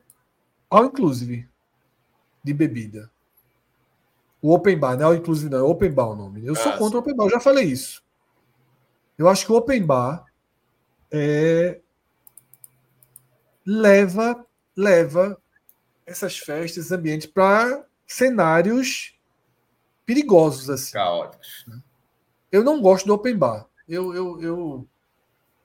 All 0.68 0.86
Inclusive 0.86 1.48
de 2.44 2.54
bebida. 2.56 3.08
O 4.42 4.52
Open 4.52 4.80
Bar, 4.80 4.98
não 4.98 5.04
é 5.04 5.06
All 5.06 5.16
Inclusive, 5.16 5.52
não, 5.52 5.60
é 5.60 5.62
Open 5.62 5.92
Bar 5.92 6.08
o 6.08 6.16
nome. 6.16 6.44
Eu 6.44 6.56
sou 6.56 6.76
contra 6.76 6.98
o 6.98 7.02
Open 7.02 7.16
Bar, 7.16 7.26
eu 7.26 7.30
já 7.30 7.40
falei 7.40 7.66
isso. 7.66 8.04
Eu 9.16 9.30
acho 9.30 9.46
que 9.46 9.52
o 9.52 9.56
Open 9.56 9.86
Bar 9.86 10.26
é, 11.12 11.80
leva, 13.64 14.44
leva 14.76 15.40
essas 16.06 16.38
festas, 16.38 16.92
ambientes 16.92 17.28
para 17.28 17.86
cenários 18.06 19.18
perigosos 20.06 20.70
assim. 20.70 20.94
Caóticos. 20.94 21.66
Eu 22.52 22.64
não 22.64 22.82
gosto 22.82 23.06
do 23.06 23.14
open 23.14 23.38
bar. 23.38 23.68
Eu, 23.88 24.14
eu, 24.14 24.42
eu, 24.42 24.88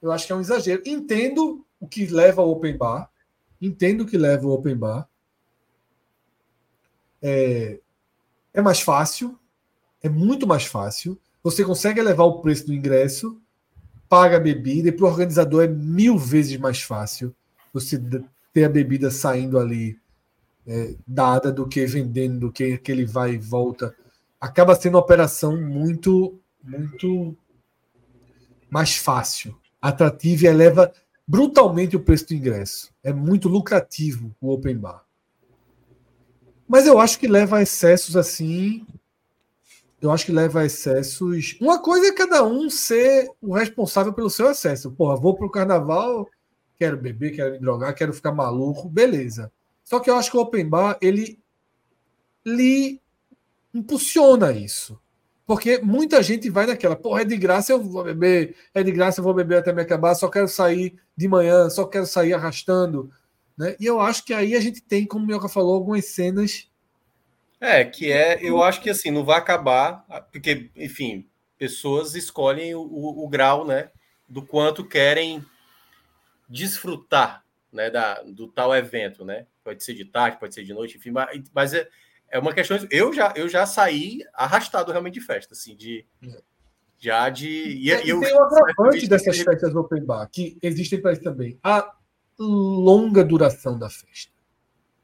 eu 0.01 0.12
acho 0.12 0.26
que 0.26 0.32
é 0.32 0.36
um 0.36 0.41
exagero. 0.41 0.82
Entendo 0.86 1.64
o 1.80 1.86
que 1.86 2.07
leva 2.07 2.41
ao 2.41 2.51
open 2.51 2.76
bar. 2.76 3.11
Entendo 3.61 4.03
o 4.03 4.07
que 4.07 4.16
leva 4.16 4.47
ao 4.47 4.53
open 4.53 4.76
bar. 4.76 5.09
É, 7.20 7.80
é 8.55 8.62
mais 8.62 8.80
fácil. 8.80 9.39
É 10.03 10.09
muito 10.09 10.47
mais 10.47 10.64
fácil. 10.64 11.18
Você 11.43 11.64
consegue 11.64 12.01
elevar 12.01 12.26
o 12.26 12.41
preço 12.41 12.66
do 12.66 12.74
ingresso, 12.74 13.41
paga 14.09 14.36
a 14.36 14.41
bebida, 14.41 14.89
e 14.89 14.93
para 14.93 15.05
o 15.05 15.09
organizador 15.09 15.64
é 15.64 15.68
mil 15.68 16.18
vezes 16.18 16.57
mais 16.59 16.82
fácil 16.82 17.34
você 17.72 18.01
ter 18.53 18.64
a 18.64 18.68
bebida 18.68 19.11
saindo 19.11 19.59
ali 19.59 19.99
é, 20.68 20.94
dada 21.06 21.50
do 21.50 21.66
que 21.66 21.84
vendendo, 21.86 22.40
do 22.40 22.52
que 22.52 22.74
aquele 22.74 23.06
vai 23.06 23.32
e 23.32 23.38
volta. 23.38 23.96
Acaba 24.38 24.76
sendo 24.76 24.94
uma 24.94 25.00
operação 25.00 25.60
muito 25.60 26.38
muito 26.62 27.34
mais 28.68 28.96
fácil, 28.96 29.56
atrativa 29.80 30.44
e 30.44 30.46
eleva 30.48 30.92
brutalmente 31.26 31.96
o 31.96 32.00
preço 32.00 32.28
do 32.28 32.34
ingresso. 32.34 32.92
É 33.02 33.12
muito 33.12 33.48
lucrativo 33.48 34.34
o 34.40 34.52
open 34.52 34.76
bar. 34.76 35.04
Mas 36.68 36.86
eu 36.86 37.00
acho 37.00 37.18
que 37.18 37.26
leva 37.26 37.58
a 37.58 37.62
excessos 37.62 38.14
assim. 38.16 38.86
Eu 40.00 40.12
acho 40.12 40.26
que 40.26 40.32
leva 40.32 40.60
a 40.60 40.66
excessos. 40.66 41.56
Uma 41.60 41.80
coisa 41.80 42.08
é 42.08 42.12
cada 42.12 42.44
um 42.44 42.68
ser 42.68 43.30
o 43.40 43.54
responsável 43.54 44.12
pelo 44.12 44.28
seu 44.28 44.46
acesso. 44.48 44.90
Porra, 44.92 45.16
vou 45.16 45.34
pro 45.34 45.50
carnaval, 45.50 46.28
quero 46.76 46.98
beber, 46.98 47.34
quero 47.34 47.52
me 47.52 47.58
drogar, 47.58 47.94
quero 47.94 48.12
ficar 48.12 48.32
maluco, 48.32 48.88
beleza. 48.88 49.50
Só 49.89 49.99
que 49.99 50.11
eu 50.11 50.16
acho 50.16 50.30
que 50.30 50.36
o 50.36 50.41
open 50.41 50.68
bar 50.68 50.99
ele 51.01 51.43
lhe 52.45 53.01
impulsiona 53.72 54.53
isso. 54.53 55.01
Porque 55.47 55.78
muita 55.78 56.22
gente 56.22 56.51
vai 56.51 56.66
naquela, 56.66 56.95
porra, 56.95 57.22
é 57.22 57.24
de 57.24 57.39
graça, 57.39 57.72
eu 57.72 57.82
vou 57.82 58.05
beber, 58.05 58.55
é 58.74 58.82
de 58.82 58.93
graça, 58.93 59.20
eu 59.20 59.24
vou 59.24 59.32
beber 59.32 59.57
até 59.57 59.72
me 59.72 59.80
acabar, 59.80 60.14
só 60.14 60.28
quero 60.28 60.47
sair 60.47 61.01
de 61.16 61.26
manhã, 61.26 61.70
só 61.70 61.86
quero 61.86 62.05
sair 62.05 62.34
arrastando. 62.34 63.11
Né? 63.57 63.76
E 63.80 63.86
eu 63.86 63.99
acho 63.99 64.26
que 64.26 64.34
aí 64.34 64.55
a 64.55 64.61
gente 64.61 64.82
tem, 64.82 65.07
como 65.07 65.24
o 65.24 65.26
Mioca 65.26 65.49
falou, 65.49 65.76
algumas 65.76 66.05
cenas. 66.05 66.68
É, 67.59 67.82
que 67.82 68.12
é, 68.12 68.39
eu 68.43 68.62
acho 68.62 68.82
que 68.82 68.91
assim, 68.91 69.11
não 69.11 69.24
vai 69.24 69.39
acabar, 69.39 70.05
porque, 70.30 70.70
enfim, 70.76 71.26
pessoas 71.57 72.14
escolhem 72.14 72.74
o, 72.74 72.82
o, 72.82 73.24
o 73.24 73.26
grau, 73.26 73.66
né, 73.66 73.89
do 74.28 74.43
quanto 74.43 74.84
querem 74.84 75.43
desfrutar, 76.47 77.43
né, 77.72 77.89
da, 77.89 78.20
do 78.20 78.49
tal 78.49 78.76
evento, 78.76 79.24
né? 79.24 79.47
Pode 79.68 79.84
ser 79.84 79.92
de 79.92 80.06
tarde, 80.06 80.38
pode 80.40 80.54
ser 80.54 80.64
de 80.64 80.72
noite, 80.72 80.96
enfim, 80.96 81.10
mas, 81.10 81.42
mas 81.52 81.74
é, 81.74 81.86
é 82.30 82.38
uma 82.38 82.54
questão. 82.54 82.78
Eu 82.90 83.12
já, 83.12 83.34
eu 83.36 83.50
já 83.50 83.66
saí 83.66 84.20
arrastado 84.32 84.90
realmente 84.90 85.12
de 85.12 85.20
festa, 85.20 85.52
assim, 85.52 85.76
de. 85.76 86.06
Já 86.96 87.28
de. 87.28 87.46
E, 87.46 87.88
e 87.88 88.08
eu, 88.08 88.18
tem 88.18 88.34
um 88.34 88.42
agravante 88.42 89.06
dessas 89.06 89.36
de... 89.36 89.44
festas 89.44 89.76
open 89.76 90.06
bar, 90.06 90.26
que 90.32 90.56
existem 90.62 91.02
para 91.02 91.12
isso 91.12 91.22
também. 91.22 91.58
A 91.62 91.94
longa 92.38 93.22
duração 93.22 93.78
da 93.78 93.90
festa. 93.90 94.32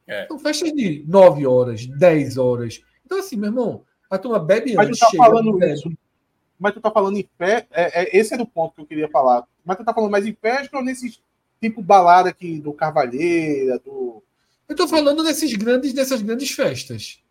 É. 0.07 0.27
São 0.29 0.39
festas 0.39 0.73
de 0.73 1.05
9 1.07 1.47
horas, 1.47 1.85
10 1.85 2.39
horas. 2.39 2.81
Então, 3.05 3.19
assim, 3.19 3.37
meu 3.37 3.51
irmão, 3.51 3.85
a 4.09 4.17
turma 4.17 4.39
bebe 4.39 4.73
Mas 4.73 4.89
antes. 4.89 4.99
Tu 4.99 5.11
tá 5.11 5.25
falando 5.25 5.63
isso. 5.63 5.93
Mas 6.59 6.73
tu 6.73 6.81
tá 6.81 6.91
falando 6.91 7.19
em 7.19 7.29
festa. 7.37 7.69
É, 7.71 8.03
é, 8.03 8.17
esse 8.19 8.33
era 8.33 8.43
o 8.43 8.47
ponto 8.47 8.77
que 8.77 8.81
eu 8.81 8.87
queria 8.87 9.11
falar. 9.11 9.47
Mas 9.63 9.77
tu 9.77 9.85
tá 9.85 9.93
falando 9.93 10.11
mais 10.11 10.25
em 10.25 10.33
festa 10.33 10.75
ou 10.75 10.83
nesse 10.83 11.21
tipo 11.61 11.83
balada 11.83 12.31
aqui 12.31 12.59
do 12.61 12.73
Carvalheira, 12.73 13.79
do 13.79 14.25
eu 14.69 14.73
estou 14.73 14.89
falando 14.89 15.23
desses 15.23 15.53
grandes, 15.55 15.93
dessas 15.93 16.23
grandes 16.23 16.51
festas. 16.51 17.23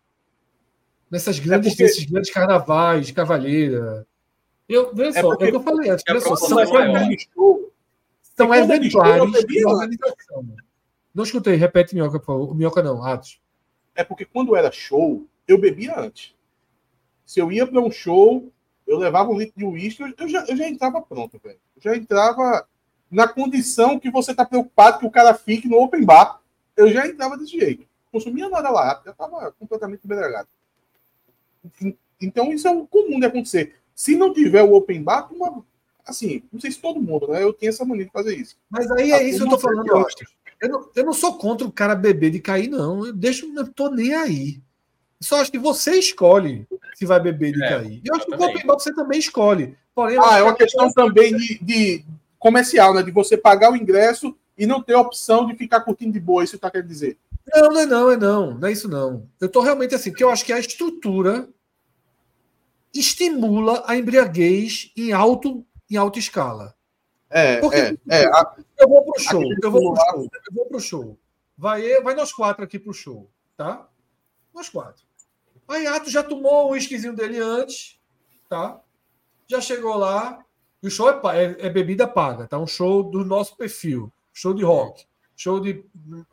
Nessas 1.10 1.38
grandes, 1.38 1.68
é 1.68 1.70
porque... 1.70 1.82
desses 1.84 2.04
grandes 2.04 2.30
carnavais, 2.30 3.06
de 3.06 3.12
cavalheira. 3.12 4.06
Eu, 4.68 4.94
veja 4.94 5.18
é 5.18 5.22
só, 5.22 5.32
é 5.32 5.34
o 5.34 5.38
que 5.38 5.56
eu 5.56 5.62
falei 5.62 5.90
antes. 5.90 6.04
É 6.06 6.20
só, 6.20 6.36
são, 6.36 6.48
show, 6.48 7.72
são 8.36 8.54
exemplares 8.54 8.90
de 9.46 9.66
organização. 9.66 10.56
Não 11.14 11.22
escutei, 11.22 11.54
repete 11.54 11.94
Minhoca, 11.94 12.18
por 12.18 12.26
favor. 12.26 12.54
Minhoca 12.54 12.82
não, 12.82 13.04
Atos. 13.04 13.40
É 13.94 14.02
porque 14.02 14.24
quando 14.24 14.56
era 14.56 14.72
show, 14.72 15.26
eu 15.46 15.58
bebia 15.58 15.98
antes. 15.98 16.34
Se 17.24 17.40
eu 17.40 17.52
ia 17.52 17.66
para 17.66 17.80
um 17.80 17.90
show, 17.90 18.52
eu 18.86 18.98
levava 18.98 19.30
um 19.30 19.38
litro 19.38 19.54
de 19.56 19.64
uísque, 19.64 20.14
eu 20.18 20.28
já, 20.28 20.44
eu 20.46 20.56
já 20.56 20.68
entrava 20.68 21.00
pronto, 21.00 21.38
velho. 21.42 21.58
Eu 21.76 21.82
já 21.82 21.96
entrava 21.96 22.66
na 23.10 23.28
condição 23.28 23.98
que 23.98 24.10
você 24.10 24.32
está 24.32 24.44
preocupado 24.44 24.98
que 24.98 25.06
o 25.06 25.10
cara 25.10 25.32
fique 25.34 25.68
no 25.68 25.80
open 25.80 26.04
bar. 26.04 26.40
Eu 26.76 26.90
já 26.90 27.06
entrava 27.06 27.36
desse 27.36 27.58
jeito. 27.58 27.86
Consumia 28.10 28.48
nada 28.48 28.70
lá, 28.70 29.02
já 29.04 29.10
estava 29.10 29.52
completamente 29.52 30.04
embriagado. 30.04 30.48
Então, 32.20 32.52
isso 32.52 32.66
é 32.68 32.70
o 32.70 32.86
comum 32.86 33.18
de 33.18 33.26
acontecer. 33.26 33.74
Se 33.94 34.16
não 34.16 34.32
tiver 34.32 34.62
o 34.62 34.74
open 34.74 35.02
bar, 35.02 35.32
uma, 35.32 35.64
assim, 36.06 36.42
não 36.52 36.60
sei 36.60 36.70
se 36.70 36.78
todo 36.78 37.00
mundo, 37.00 37.28
né? 37.28 37.42
Eu 37.42 37.52
tenho 37.52 37.70
essa 37.70 37.84
mania 37.84 38.04
de 38.04 38.10
fazer 38.10 38.36
isso. 38.36 38.56
Mas 38.68 38.90
aí 38.90 39.12
é 39.12 39.22
isso 39.22 39.38
que 39.38 39.44
eu 39.44 39.50
tô 39.50 39.58
falando, 39.58 39.86
eu, 39.86 40.06
eu, 40.60 40.68
não, 40.68 40.88
eu 40.94 41.04
não 41.04 41.12
sou 41.12 41.36
contra 41.36 41.66
o 41.66 41.72
cara 41.72 41.94
beber 41.94 42.30
de 42.30 42.40
cair, 42.40 42.68
não. 42.68 43.06
Eu 43.06 43.12
deixo, 43.12 43.48
não 43.48 43.66
tô 43.66 43.90
nem 43.90 44.14
aí. 44.14 44.60
Só 45.20 45.40
acho 45.40 45.50
que 45.50 45.58
você 45.58 45.92
escolhe 45.98 46.66
se 46.94 47.06
vai 47.06 47.20
beber 47.20 47.52
de 47.52 47.62
é, 47.62 47.68
cair. 47.68 48.02
Eu 48.04 48.14
acho 48.14 48.26
que 48.26 48.34
o 48.34 48.42
open 48.42 48.66
bar 48.66 48.74
você 48.74 48.94
também 48.94 49.18
escolhe. 49.18 49.76
Porém, 49.94 50.18
ah, 50.20 50.38
é 50.38 50.42
uma 50.42 50.54
questão 50.54 50.92
também 50.92 51.36
de, 51.36 51.58
de, 51.58 52.04
comercial, 52.38 52.92
né? 52.92 53.02
De 53.02 53.10
você 53.10 53.36
pagar 53.36 53.72
o 53.72 53.76
ingresso 53.76 54.36
e 54.56 54.66
não 54.66 54.82
ter 54.82 54.94
opção 54.94 55.46
de 55.46 55.56
ficar 55.56 55.80
curtindo 55.80 56.12
de 56.12 56.20
boa, 56.20 56.44
isso 56.44 56.58
tá 56.58 56.70
querendo 56.70 56.88
dizer. 56.88 57.18
Não, 57.52 57.68
não 57.70 57.80
é 57.80 57.86
não, 57.86 58.10
é 58.10 58.16
não. 58.16 58.54
Não 58.58 58.68
é 58.68 58.72
isso 58.72 58.88
não. 58.88 59.28
Eu 59.40 59.48
tô 59.48 59.60
realmente 59.60 59.94
assim, 59.94 60.10
porque 60.10 60.24
eu 60.24 60.30
acho 60.30 60.44
que 60.44 60.52
a 60.52 60.58
estrutura 60.58 61.48
estimula 62.92 63.82
a 63.86 63.96
embriaguez 63.96 64.92
em 64.96 65.12
alto 65.12 65.64
em 65.90 65.96
alta 65.96 66.18
escala. 66.18 66.74
É, 67.28 67.58
Porque 67.58 67.76
é, 67.76 67.96
é, 68.08 68.26
a, 68.26 68.54
eu 68.78 68.88
vou 68.88 69.04
pro 69.04 69.20
show, 69.20 69.42
eu 69.42 69.70
vou 69.70 69.92
pro 69.92 70.04
show, 70.04 70.22
eu 70.22 70.54
vou 70.54 70.66
pro 70.66 70.80
show. 70.80 71.18
Vai, 71.58 72.00
vai 72.00 72.14
nós 72.14 72.32
quatro 72.32 72.64
aqui 72.64 72.78
pro 72.78 72.92
show, 72.92 73.28
tá? 73.56 73.88
Nós 74.54 74.68
quatro. 74.68 75.04
Aí 75.66 75.86
Ato 75.86 76.10
já 76.10 76.22
tomou 76.22 76.66
o 76.66 76.70
whiskyzinho 76.70 77.14
dele 77.14 77.38
antes, 77.38 77.98
tá? 78.48 78.80
Já 79.48 79.60
chegou 79.60 79.96
lá. 79.96 80.44
E 80.82 80.86
o 80.86 80.90
show 80.90 81.10
é, 81.10 81.20
é, 81.42 81.66
é, 81.66 81.70
bebida 81.70 82.06
paga, 82.06 82.46
tá? 82.46 82.58
Um 82.58 82.66
show 82.66 83.02
do 83.02 83.24
nosso 83.24 83.56
perfil. 83.56 84.12
Show 84.34 84.52
de 84.52 84.62
rock. 84.62 85.06
Show 85.34 85.60
de. 85.60 85.82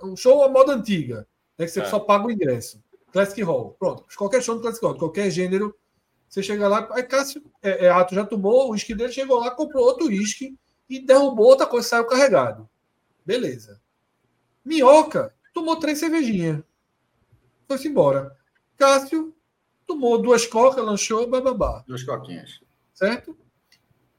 Um 0.03 0.17
show 0.17 0.43
à 0.43 0.49
moda 0.49 0.73
antiga. 0.73 1.25
Né? 1.57 1.65
Que 1.65 1.71
você 1.71 1.81
é. 1.81 1.85
só 1.85 1.99
paga 1.99 2.27
o 2.27 2.31
ingresso. 2.31 2.83
Classic 3.13 3.41
Hall. 3.43 3.77
Pronto. 3.79 4.03
Qualquer 4.17 4.43
show 4.43 4.55
do 4.55 4.61
Classic 4.61 4.83
Hall, 4.83 4.97
qualquer 4.97 5.31
gênero 5.31 5.73
você 6.31 6.41
chega 6.41 6.65
lá, 6.65 6.87
aí 6.93 7.03
Cássio, 7.03 7.43
é, 7.61 7.87
é, 7.87 7.89
Ato 7.89 8.15
já 8.15 8.25
tomou, 8.25 8.67
o 8.67 8.71
uísque 8.71 8.95
dele 8.95 9.11
chegou 9.11 9.37
lá, 9.37 9.51
comprou 9.51 9.83
outro 9.83 10.07
uísque 10.07 10.57
e 10.89 10.97
derrubou 10.97 11.45
outra 11.45 11.67
coisa, 11.67 11.85
saiu 11.85 12.05
carregado. 12.05 12.69
Beleza. 13.25 13.81
Minhoca 14.63 15.35
tomou 15.53 15.75
três 15.75 15.99
cervejinhas. 15.99 16.63
Foi-se 17.67 17.89
embora. 17.89 18.33
Cássio 18.77 19.35
tomou 19.85 20.21
duas 20.21 20.47
cocas, 20.47 20.85
lanchou, 20.85 21.27
bababá. 21.27 21.83
Duas 21.85 22.01
coquinhas. 22.01 22.61
Certo? 22.93 23.37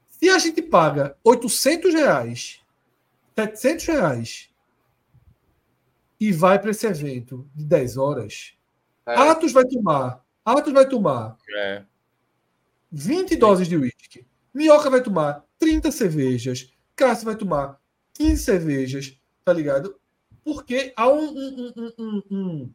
Se 0.07 0.29
a 0.29 0.37
gente 0.37 0.61
paga 0.61 1.17
800 1.23 1.95
reais, 1.95 2.59
700 3.35 3.85
reais 3.85 4.49
e 6.19 6.31
vai 6.31 6.59
para 6.59 6.71
esse 6.71 6.85
evento 6.87 7.49
de 7.53 7.65
10 7.65 7.97
horas, 7.97 8.55
é. 9.05 9.15
Atos 9.15 9.51
vai 9.51 9.65
tomar. 9.65 10.23
Atos 10.45 10.73
vai 10.73 10.87
tomar. 10.87 11.37
É. 11.55 11.83
20 12.91 13.35
doses 13.35 13.67
de 13.67 13.75
uísque. 13.75 14.25
Minhoca 14.53 14.89
vai 14.89 15.01
tomar 15.01 15.43
30 15.59 15.91
cervejas. 15.91 16.71
Cássio 16.95 17.25
vai 17.25 17.35
tomar 17.35 17.79
15 18.13 18.43
cervejas, 18.43 19.19
tá 19.43 19.51
ligado? 19.51 19.99
Porque 20.43 20.93
há 20.95 21.09
um. 21.09 21.29
um, 21.29 21.73
um, 21.97 22.23
um 22.29 22.73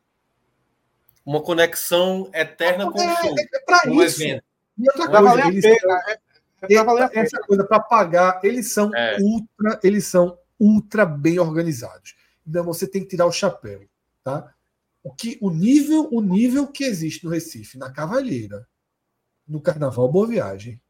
Uma 1.25 1.43
conexão 1.43 2.31
eterna 2.35 2.91
com 2.91 2.99
o 2.99 3.17
show. 3.17 3.35
É, 3.39 3.57
é 3.57 3.61
pra 3.61 3.81
com 3.83 4.03
isso. 4.03 4.23
Evento. 4.23 4.45
E 4.79 4.89
outra 4.91 5.09
coisa, 5.09 5.49
eles 5.49 5.63
pena, 5.65 6.03
é, 6.07 7.19
é, 7.19 7.21
essa 7.21 7.41
coisa 7.41 7.65
para 7.65 7.81
pagar, 7.81 8.41
eles 8.45 8.73
são 8.73 8.95
é. 8.95 9.17
ultra, 9.21 9.81
eles 9.83 10.07
são 10.07 10.39
ultra 10.59 11.05
bem 11.05 11.39
organizados. 11.39 12.15
Então 12.47 12.65
você 12.65 12.87
tem 12.87 13.03
que 13.03 13.09
tirar 13.09 13.27
o 13.27 13.33
chapéu, 13.33 13.89
tá? 14.23 14.55
O 15.03 15.15
que 15.15 15.39
o 15.41 15.51
nível, 15.51 16.09
o 16.11 16.21
nível 16.21 16.67
que 16.67 16.85
existe 16.85 17.25
no 17.25 17.31
Recife, 17.31 17.79
na 17.79 17.91
Cavalheira, 17.91 18.67
no 19.47 19.61
Carnaval 19.61 20.11
Boa 20.11 20.27
Viagem. 20.27 20.81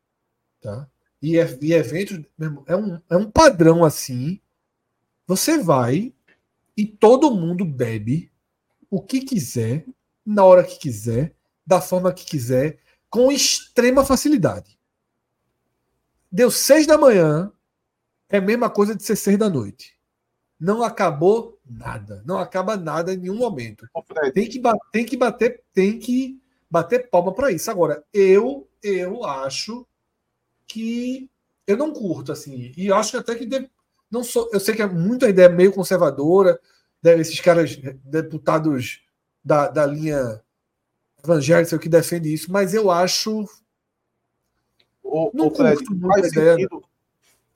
Tá? 0.60 0.88
E, 1.22 1.36
e 1.36 1.72
eventos, 1.72 2.20
é 2.66 2.76
um, 2.76 3.00
é 3.10 3.16
um 3.16 3.30
padrão 3.30 3.84
assim. 3.84 4.40
Você 5.26 5.58
vai 5.58 6.12
e 6.76 6.86
todo 6.86 7.34
mundo 7.34 7.64
bebe 7.64 8.30
o 8.90 9.02
que 9.02 9.20
quiser, 9.20 9.84
na 10.24 10.44
hora 10.44 10.64
que 10.64 10.78
quiser, 10.78 11.34
da 11.66 11.80
forma 11.80 12.12
que 12.12 12.24
quiser, 12.24 12.78
com 13.10 13.30
extrema 13.30 14.04
facilidade. 14.04 14.78
Deu 16.30 16.50
seis 16.50 16.86
da 16.86 16.96
manhã, 16.96 17.52
é 18.28 18.38
a 18.38 18.42
mesma 18.42 18.68
coisa 18.70 18.94
de 18.94 19.02
ser 19.02 19.16
seis 19.16 19.38
da 19.38 19.48
noite. 19.48 19.96
Não 20.58 20.82
acabou 20.82 21.58
nada. 21.64 22.22
Não 22.26 22.38
acaba 22.38 22.76
nada 22.76 23.12
em 23.14 23.16
nenhum 23.16 23.36
momento. 23.36 23.86
Tem 24.34 24.48
que, 24.48 24.60
tem 24.92 25.06
que 25.06 25.16
bater, 25.16 25.62
tem 25.72 25.98
que 25.98 26.40
bater 26.70 27.08
palma 27.08 27.32
para 27.32 27.52
isso. 27.52 27.70
Agora, 27.70 28.04
eu 28.12 28.68
eu 28.82 29.24
acho 29.24 29.86
que 30.66 31.28
eu 31.66 31.76
não 31.76 31.92
curto 31.92 32.32
assim. 32.32 32.72
E 32.76 32.92
acho 32.92 33.12
que 33.12 33.16
até 33.16 33.34
que 33.34 33.46
deve, 33.46 33.70
não 34.10 34.22
sou, 34.22 34.48
eu 34.52 34.60
sei 34.60 34.74
que 34.74 34.82
é 34.82 34.86
muita 34.86 35.28
ideia 35.28 35.48
meio 35.48 35.72
conservadora, 35.72 36.58
deve, 37.02 37.22
esses 37.22 37.40
caras 37.40 37.76
deputados 38.04 39.02
da, 39.44 39.68
da 39.68 39.86
linha 39.86 40.42
evangélica 41.22 41.78
que 41.78 41.88
defende 41.88 42.32
isso, 42.32 42.50
mas 42.50 42.74
eu 42.74 42.90
acho 42.90 43.44
o, 45.02 45.30
não 45.34 45.48
o 45.48 45.54
Fred, 45.54 45.82
faz 46.00 46.30
sentido, 46.30 46.84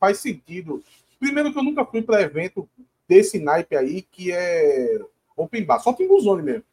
faz 0.03 0.19
sentido. 0.19 0.83
Primeiro 1.21 1.53
que 1.53 1.59
eu 1.61 1.63
nunca 1.63 1.85
fui 1.85 2.03
para 2.03 2.23
evento 2.23 2.69
desse 3.09 3.39
naipe 3.39 3.77
aí 3.77 4.03
que 4.03 4.33
é 4.33 5.01
open 5.37 5.65
bar, 5.65 5.79
só 5.79 5.93
tem 5.93 6.09
buzone 6.09 6.43
mesmo. 6.43 6.65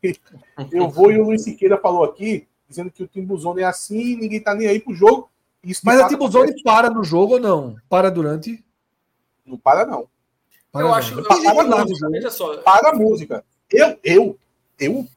Eu 0.70 0.88
vou 0.88 1.10
e 1.10 1.18
o 1.18 1.24
Luiz 1.24 1.42
Siqueira 1.42 1.76
falou 1.76 2.04
aqui, 2.04 2.46
dizendo 2.68 2.88
que 2.88 3.02
o 3.02 3.08
Timbuzone 3.08 3.62
é 3.62 3.64
assim, 3.64 4.14
ninguém 4.14 4.40
tá 4.40 4.54
nem 4.54 4.68
aí 4.68 4.78
pro 4.78 4.94
jogo. 4.94 5.28
Isso 5.64 5.80
Mas 5.84 6.00
a 6.00 6.06
Timbuzone 6.06 6.62
para 6.62 6.88
no 6.88 7.02
jogo 7.02 7.34
ou 7.34 7.40
não? 7.40 7.74
Para 7.88 8.12
durante? 8.12 8.64
Não 9.44 9.58
para, 9.58 9.84
não. 9.84 10.06
Para 10.70 10.82
eu 10.82 10.88
não. 10.88 10.94
acho. 10.94 11.20
Para, 11.20 11.42
para, 11.42 11.54
para, 11.54 11.84
música, 11.84 12.10
veja 12.10 12.30
só. 12.30 12.56
para 12.58 12.90
a 12.90 12.94
música. 12.94 13.44
Eu, 13.72 13.98
eu, 14.04 14.38
eu, 14.78 15.08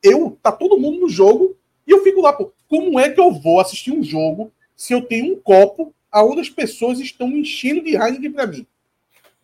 eu, 0.00 0.38
tá 0.40 0.52
todo 0.52 0.78
mundo 0.78 1.00
no 1.00 1.08
jogo 1.08 1.56
e 1.84 1.90
eu 1.90 2.04
fico 2.04 2.20
lá, 2.20 2.32
pô. 2.32 2.52
Como 2.68 3.00
é 3.00 3.10
que 3.10 3.20
eu 3.20 3.32
vou 3.32 3.58
assistir 3.58 3.90
um 3.90 4.04
jogo 4.04 4.52
se 4.76 4.92
eu 4.92 5.02
tenho 5.02 5.34
um 5.34 5.40
copo 5.40 5.92
aonde 6.10 6.40
as 6.40 6.50
pessoas 6.50 6.98
estão 6.98 7.28
enchendo 7.28 7.82
de 7.82 7.96
Heineken 7.96 8.32
para 8.32 8.46
mim? 8.46 8.66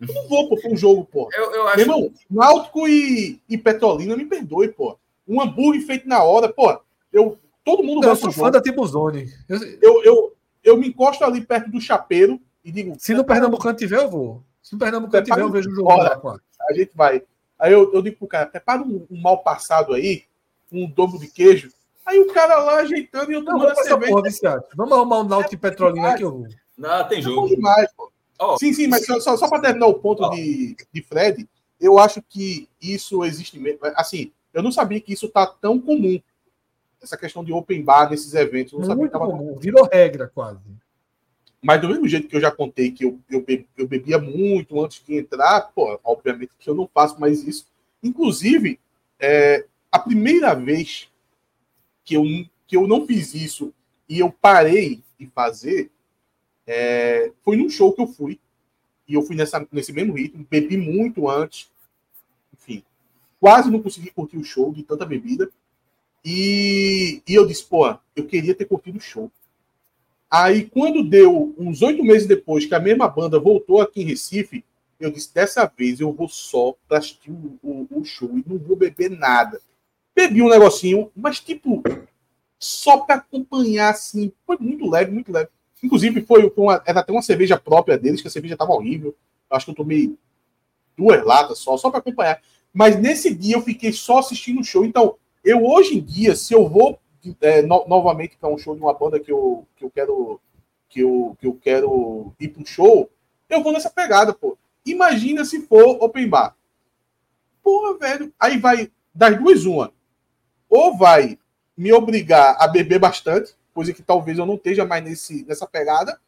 Eu 0.01 0.14
não 0.14 0.29
vou 0.29 0.49
pô, 0.49 0.57
pra 0.57 0.71
um 0.71 0.77
jogo, 0.77 1.05
pô. 1.05 1.29
Eu, 1.33 1.53
eu 1.53 1.69
acho... 1.69 1.81
Irmão, 1.81 2.12
Náutico 2.31 2.87
e, 2.87 3.41
e 3.49 3.57
Petrolina, 3.57 4.17
me 4.17 4.27
perdoe, 4.27 4.69
pô. 4.69 4.99
Um 5.27 5.41
hambúrguer 5.41 5.87
feito 5.87 6.09
na 6.09 6.23
hora, 6.23 6.49
pô. 6.49 6.79
Eu, 7.12 7.39
todo 7.64 7.83
mundo 7.83 8.03
não, 8.03 8.11
gosta 8.11 8.27
Eu 8.27 8.33
sou 8.33 8.45
fã 8.45 8.51
da 8.51 8.61
Tibuzone. 8.61 9.33
Eu... 9.49 9.59
eu, 9.81 10.05
eu, 10.05 10.37
eu 10.62 10.77
me 10.77 10.89
encosto 10.89 11.25
ali 11.25 11.41
perto 11.41 11.71
do 11.71 11.81
chapeiro 11.81 12.41
e 12.64 12.71
digo. 12.71 12.95
Se 12.99 13.14
no 13.14 13.25
Pernambucano 13.25 13.77
tiver, 13.77 14.03
eu 14.03 14.11
vou. 14.11 14.43
Se 14.61 14.73
no 14.73 14.79
Pernambucano 14.79 15.25
tiver, 15.25 15.41
eu 15.41 15.51
vejo 15.51 15.71
o 15.71 15.75
jogo 15.75 15.89
lá. 15.95 16.21
A 16.69 16.75
gente 16.75 16.91
vai. 16.95 17.23
Aí 17.59 17.73
eu, 17.73 17.93
eu 17.95 18.03
digo 18.03 18.17
pro 18.19 18.27
cara, 18.27 18.47
prepara 18.47 18.83
um, 18.83 19.07
um 19.11 19.21
mal 19.21 19.39
passado 19.39 19.95
aí, 19.95 20.25
um 20.71 20.91
dobro 20.91 21.19
de 21.19 21.29
queijo. 21.29 21.71
Aí 22.07 22.21
o 22.21 22.33
cara 22.33 22.59
lá 22.61 22.77
ajeitando 22.77 23.33
e 23.33 23.35
eu 23.35 23.45
tomando 23.45 23.69
a 23.69 23.75
cerveja. 23.75 24.13
Porra, 24.13 24.65
Vamos 24.77 24.93
arrumar 24.93 25.21
um 25.21 25.25
Náutico 25.25 25.51
de 25.51 25.57
Petrolina 25.57 26.15
que 26.17 26.23
eu 26.23 26.31
vou. 26.31 26.47
Não, 26.79 27.09
tem 27.09 27.21
jogo. 27.21 27.49
É 27.49 27.57
demais, 27.57 27.93
pô. 27.97 28.13
Oh. 28.39 28.57
Sim, 28.59 28.73
sim, 28.73 28.87
mas 28.87 29.05
só, 29.05 29.19
só, 29.19 29.37
só 29.37 29.49
para 29.49 29.61
terminar 29.61 29.87
o 29.87 29.95
ponto 29.95 30.23
oh. 30.23 30.31
de, 30.31 30.77
de 30.93 31.03
Fred, 31.03 31.49
eu 31.81 31.99
acho 31.99 32.23
que 32.23 32.69
isso 32.81 33.25
existe 33.25 33.59
mesmo. 33.59 33.81
Assim, 33.97 34.31
eu 34.55 34.63
não 34.63 34.71
sabia 34.71 35.01
que 35.01 35.13
isso 35.13 35.29
tá 35.29 35.47
tão 35.47 35.81
comum 35.81 36.21
essa 37.03 37.17
questão 37.17 37.45
de 37.45 37.53
open 37.53 37.83
bar 37.83 38.09
nesses 38.09 38.35
eventos. 38.35 38.73
Não 38.73 38.85
sabia 38.85 39.09
tava... 39.09 39.27
comum, 39.27 39.59
virou 39.59 39.89
regra 39.91 40.31
quase. 40.33 40.61
Mas 41.61 41.81
do 41.81 41.89
mesmo 41.89 42.07
jeito 42.07 42.29
que 42.29 42.37
eu 42.37 42.41
já 42.41 42.51
contei 42.51 42.93
que 42.93 43.05
eu, 43.05 43.19
eu, 43.29 43.45
eu 43.77 43.89
bebia 43.89 44.19
muito 44.19 44.81
antes 44.83 45.03
de 45.05 45.17
entrar, 45.17 45.73
pô, 45.75 45.99
obviamente 46.05 46.53
que 46.59 46.71
eu 46.71 46.75
não 46.75 46.89
faço 46.93 47.19
mais 47.21 47.43
isso. 47.43 47.67
Inclusive, 48.03 48.79
é, 49.19 49.65
a 49.91 49.99
primeira 49.99 50.55
vez 50.55 51.09
que 52.07 52.15
eu, 52.15 52.25
que 52.67 52.77
eu 52.77 52.87
não 52.87 53.07
fiz 53.07 53.35
isso 53.35 53.75
e 54.09 54.19
eu 54.19 54.33
parei 54.33 55.03
de 55.21 55.27
fazer 55.27 55.91
é, 56.67 57.31
foi 57.43 57.57
num 57.57 57.69
show 57.69 57.93
que 57.93 58.01
eu 58.01 58.07
fui. 58.07 58.41
E 59.07 59.15
eu 59.15 59.23
fui 59.23 59.37
nessa, 59.37 59.67
nesse 59.71 59.93
mesmo 59.93 60.15
ritmo, 60.15 60.47
bebi 60.49 60.77
muito 60.77 61.29
antes. 61.29 61.71
Enfim, 62.53 62.83
quase 63.39 63.71
não 63.71 63.83
consegui 63.83 64.11
curtir 64.11 64.39
o 64.39 64.45
show 64.45 64.73
de 64.73 64.83
tanta 64.83 65.05
bebida. 65.05 65.51
E, 66.25 67.23
e 67.27 67.35
eu 67.35 67.47
disse, 67.47 67.65
pô, 67.65 67.87
eu 68.17 68.27
queria 68.27 68.55
ter 68.55 68.65
curtido 68.65 68.99
o 68.99 69.01
show. 69.01 69.31
Aí, 70.29 70.65
quando 70.65 71.05
deu 71.05 71.55
uns 71.57 71.83
oito 71.83 72.03
meses 72.03 72.27
depois 72.27 72.67
que 72.67 72.75
a 72.75 72.81
mesma 72.81 73.07
banda 73.09 73.39
voltou 73.39 73.81
aqui 73.81 74.03
em 74.03 74.07
Recife, 74.07 74.65
eu 74.99 75.11
disse: 75.11 75.33
dessa 75.33 75.65
vez 75.67 76.01
eu 76.01 76.13
vou 76.13 76.29
só 76.29 76.75
para 76.89 76.99
assistir 76.99 77.31
o, 77.31 77.59
o, 77.63 77.87
o, 77.91 78.05
show 78.05 78.37
e 78.37 78.45
não 78.45 78.59
vou 78.59 78.77
beber 78.77 79.11
nada. 79.11 79.61
Bebi 80.17 80.41
um 80.41 80.49
negocinho, 80.49 81.12
mas 81.14 81.41
tipo, 81.41 81.83
só 82.59 83.01
para 83.01 83.17
acompanhar 83.17 83.91
assim. 83.91 84.33
Foi 84.47 84.57
muito 84.59 84.89
leve, 84.89 85.12
muito 85.12 85.31
leve. 85.31 85.51
Inclusive, 85.83 86.23
foi 86.23 86.51
uma, 86.57 86.83
era 86.87 87.01
até 87.01 87.12
uma 87.12 87.21
cerveja 87.21 87.59
própria 87.59 87.99
deles, 87.99 88.23
que 88.23 88.29
a 88.29 88.31
cerveja 88.31 88.55
estava 88.55 88.73
horrível. 88.73 89.14
Eu 89.51 89.57
acho 89.57 89.67
que 89.67 89.73
eu 89.73 89.77
tomei 89.77 90.17
duas 90.97 91.23
latas 91.23 91.59
só, 91.59 91.77
só 91.77 91.91
para 91.91 91.99
acompanhar. 91.99 92.41
Mas 92.73 92.99
nesse 92.99 93.35
dia 93.35 93.57
eu 93.57 93.62
fiquei 93.62 93.93
só 93.93 94.19
assistindo 94.19 94.61
o 94.61 94.64
show. 94.64 94.87
Então, 94.87 95.17
eu 95.45 95.62
hoje 95.62 95.99
em 95.99 96.01
dia, 96.01 96.35
se 96.35 96.55
eu 96.55 96.67
vou 96.67 96.99
é, 97.43 97.61
no, 97.61 97.87
novamente 97.87 98.39
para 98.39 98.49
um 98.49 98.57
show 98.57 98.75
de 98.75 98.81
uma 98.81 98.95
banda 98.95 99.21
que 99.21 99.31
eu, 99.31 99.67
que 99.77 99.85
eu 99.85 99.91
quero 99.91 100.41
que 100.89 101.01
eu, 101.01 101.37
que 101.39 101.47
eu 101.47 101.55
quero 101.55 102.33
ir 102.41 102.49
para 102.49 102.62
um 102.62 102.67
show, 102.67 103.11
eu 103.51 103.62
vou 103.62 103.73
nessa 103.73 103.91
pegada, 103.91 104.33
pô. 104.33 104.57
Imagina 104.85 105.45
se 105.45 105.61
for 105.67 106.03
open 106.03 106.29
bar. 106.29 106.57
Porra, 107.62 107.99
velho. 107.99 108.33
Aí 108.41 108.57
vai 108.57 108.91
das 109.14 109.37
duas 109.39 109.67
uma. 109.67 109.93
Ou 110.69 110.97
vai 110.97 111.39
me 111.77 111.93
obrigar 111.93 112.57
a 112.59 112.67
beber 112.67 112.99
bastante, 112.99 113.55
coisa 113.75 113.93
que 113.93 114.03
talvez 114.03 114.39
eu 114.39 114.47
não 114.47 114.55
esteja 114.55 114.85
mais 114.85 115.05
nesse, 115.05 115.45
nessa 115.45 115.67
pegada, 115.67 116.19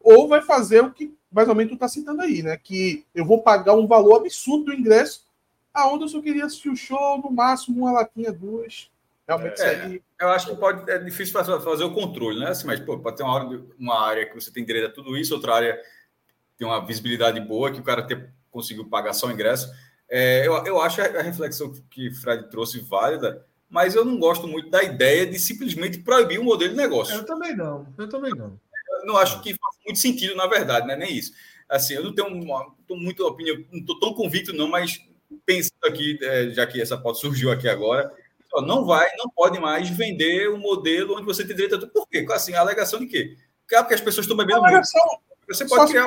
ou 0.00 0.28
vai 0.28 0.40
fazer 0.40 0.82
o 0.82 0.90
que 0.90 1.14
mais 1.30 1.48
ou 1.48 1.54
menos 1.54 1.72
tu 1.72 1.78
tá 1.78 1.86
citando 1.88 2.22
aí, 2.22 2.42
né? 2.42 2.56
Que 2.56 3.04
eu 3.14 3.24
vou 3.24 3.42
pagar 3.42 3.74
um 3.74 3.86
valor 3.86 4.16
absurdo 4.16 4.66
do 4.66 4.72
ingresso, 4.72 5.26
aonde 5.72 6.04
eu 6.04 6.08
só 6.08 6.22
queria 6.22 6.46
assistir 6.46 6.70
o 6.70 6.76
show, 6.76 7.18
no 7.18 7.30
máximo 7.30 7.82
uma 7.82 7.92
latinha, 7.92 8.32
duas. 8.32 8.90
Realmente 9.26 9.60
é, 9.60 9.82
aí... 9.82 10.02
Eu 10.18 10.30
acho 10.30 10.46
que 10.48 10.56
pode, 10.56 10.90
é 10.90 10.98
difícil 10.98 11.34
fazer 11.34 11.84
o 11.84 11.92
controle, 11.92 12.40
né? 12.40 12.48
Assim, 12.48 12.66
mas 12.66 12.80
pô, 12.80 12.98
pode 12.98 13.18
ter 13.18 13.22
uma, 13.22 13.34
hora, 13.34 13.62
uma 13.78 14.00
área 14.00 14.26
que 14.26 14.34
você 14.34 14.50
tem 14.50 14.64
direito 14.64 14.88
a 14.88 14.92
tudo 14.92 15.16
isso, 15.16 15.34
outra 15.34 15.54
área 15.54 15.78
tem 16.56 16.66
uma 16.66 16.84
visibilidade 16.84 17.38
boa, 17.40 17.70
que 17.70 17.78
o 17.78 17.84
cara 17.84 18.02
ter, 18.02 18.32
conseguiu 18.50 18.88
pagar 18.88 19.12
só 19.12 19.26
o 19.26 19.30
ingresso. 19.30 19.70
É, 20.08 20.46
eu, 20.46 20.54
eu 20.64 20.80
acho 20.80 21.02
a 21.02 21.22
reflexão 21.22 21.70
que 21.90 22.08
o 22.08 22.14
Fred 22.14 22.48
trouxe 22.48 22.80
válida, 22.80 23.46
mas 23.68 23.94
eu 23.94 24.04
não 24.04 24.18
gosto 24.18 24.48
muito 24.48 24.70
da 24.70 24.82
ideia 24.82 25.26
de 25.26 25.38
simplesmente 25.38 25.98
proibir 25.98 26.38
o 26.38 26.44
modelo 26.44 26.70
de 26.70 26.76
negócio. 26.76 27.14
Eu 27.14 27.24
também 27.24 27.54
não, 27.54 27.86
eu 27.98 28.08
também 28.08 28.32
não. 28.32 28.58
Eu 29.00 29.06
não 29.06 29.16
acho 29.16 29.40
que 29.42 29.50
faz 29.50 29.76
muito 29.84 29.98
sentido, 29.98 30.34
na 30.34 30.46
verdade, 30.46 30.86
né? 30.86 30.96
nem 30.96 31.14
isso. 31.14 31.32
Assim, 31.68 31.94
eu 31.94 32.02
não 32.02 32.14
tenho 32.14 32.28
uma, 32.28 32.74
muito 32.90 33.26
opinião, 33.26 33.62
não 33.70 33.80
estou 33.80 34.00
tão 34.00 34.14
convicto, 34.14 34.54
não, 34.54 34.68
mas 34.68 35.00
pensando 35.44 35.84
aqui, 35.84 36.18
é, 36.22 36.50
já 36.50 36.66
que 36.66 36.80
essa 36.80 36.96
pauta 36.96 37.18
surgiu 37.18 37.50
aqui 37.50 37.68
agora, 37.68 38.10
não 38.62 38.86
vai, 38.86 39.06
não 39.18 39.28
pode 39.28 39.60
mais 39.60 39.90
vender 39.90 40.48
o 40.48 40.54
um 40.54 40.58
modelo 40.58 41.14
onde 41.14 41.26
você 41.26 41.44
tem 41.44 41.54
direito 41.54 41.76
a 41.76 41.78
tudo. 41.78 41.92
Por 41.92 42.08
quê? 42.08 42.26
Assim, 42.30 42.54
a 42.54 42.60
alegação 42.60 42.98
de 42.98 43.06
quê? 43.06 43.36
Porque 43.68 43.94
as 43.94 44.00
pessoas 44.00 44.24
estão 44.24 44.36
bebendo 44.36 44.62
muito. 44.62 44.88
Você 45.46 45.66
pode 45.66 45.90
criar, 45.90 46.06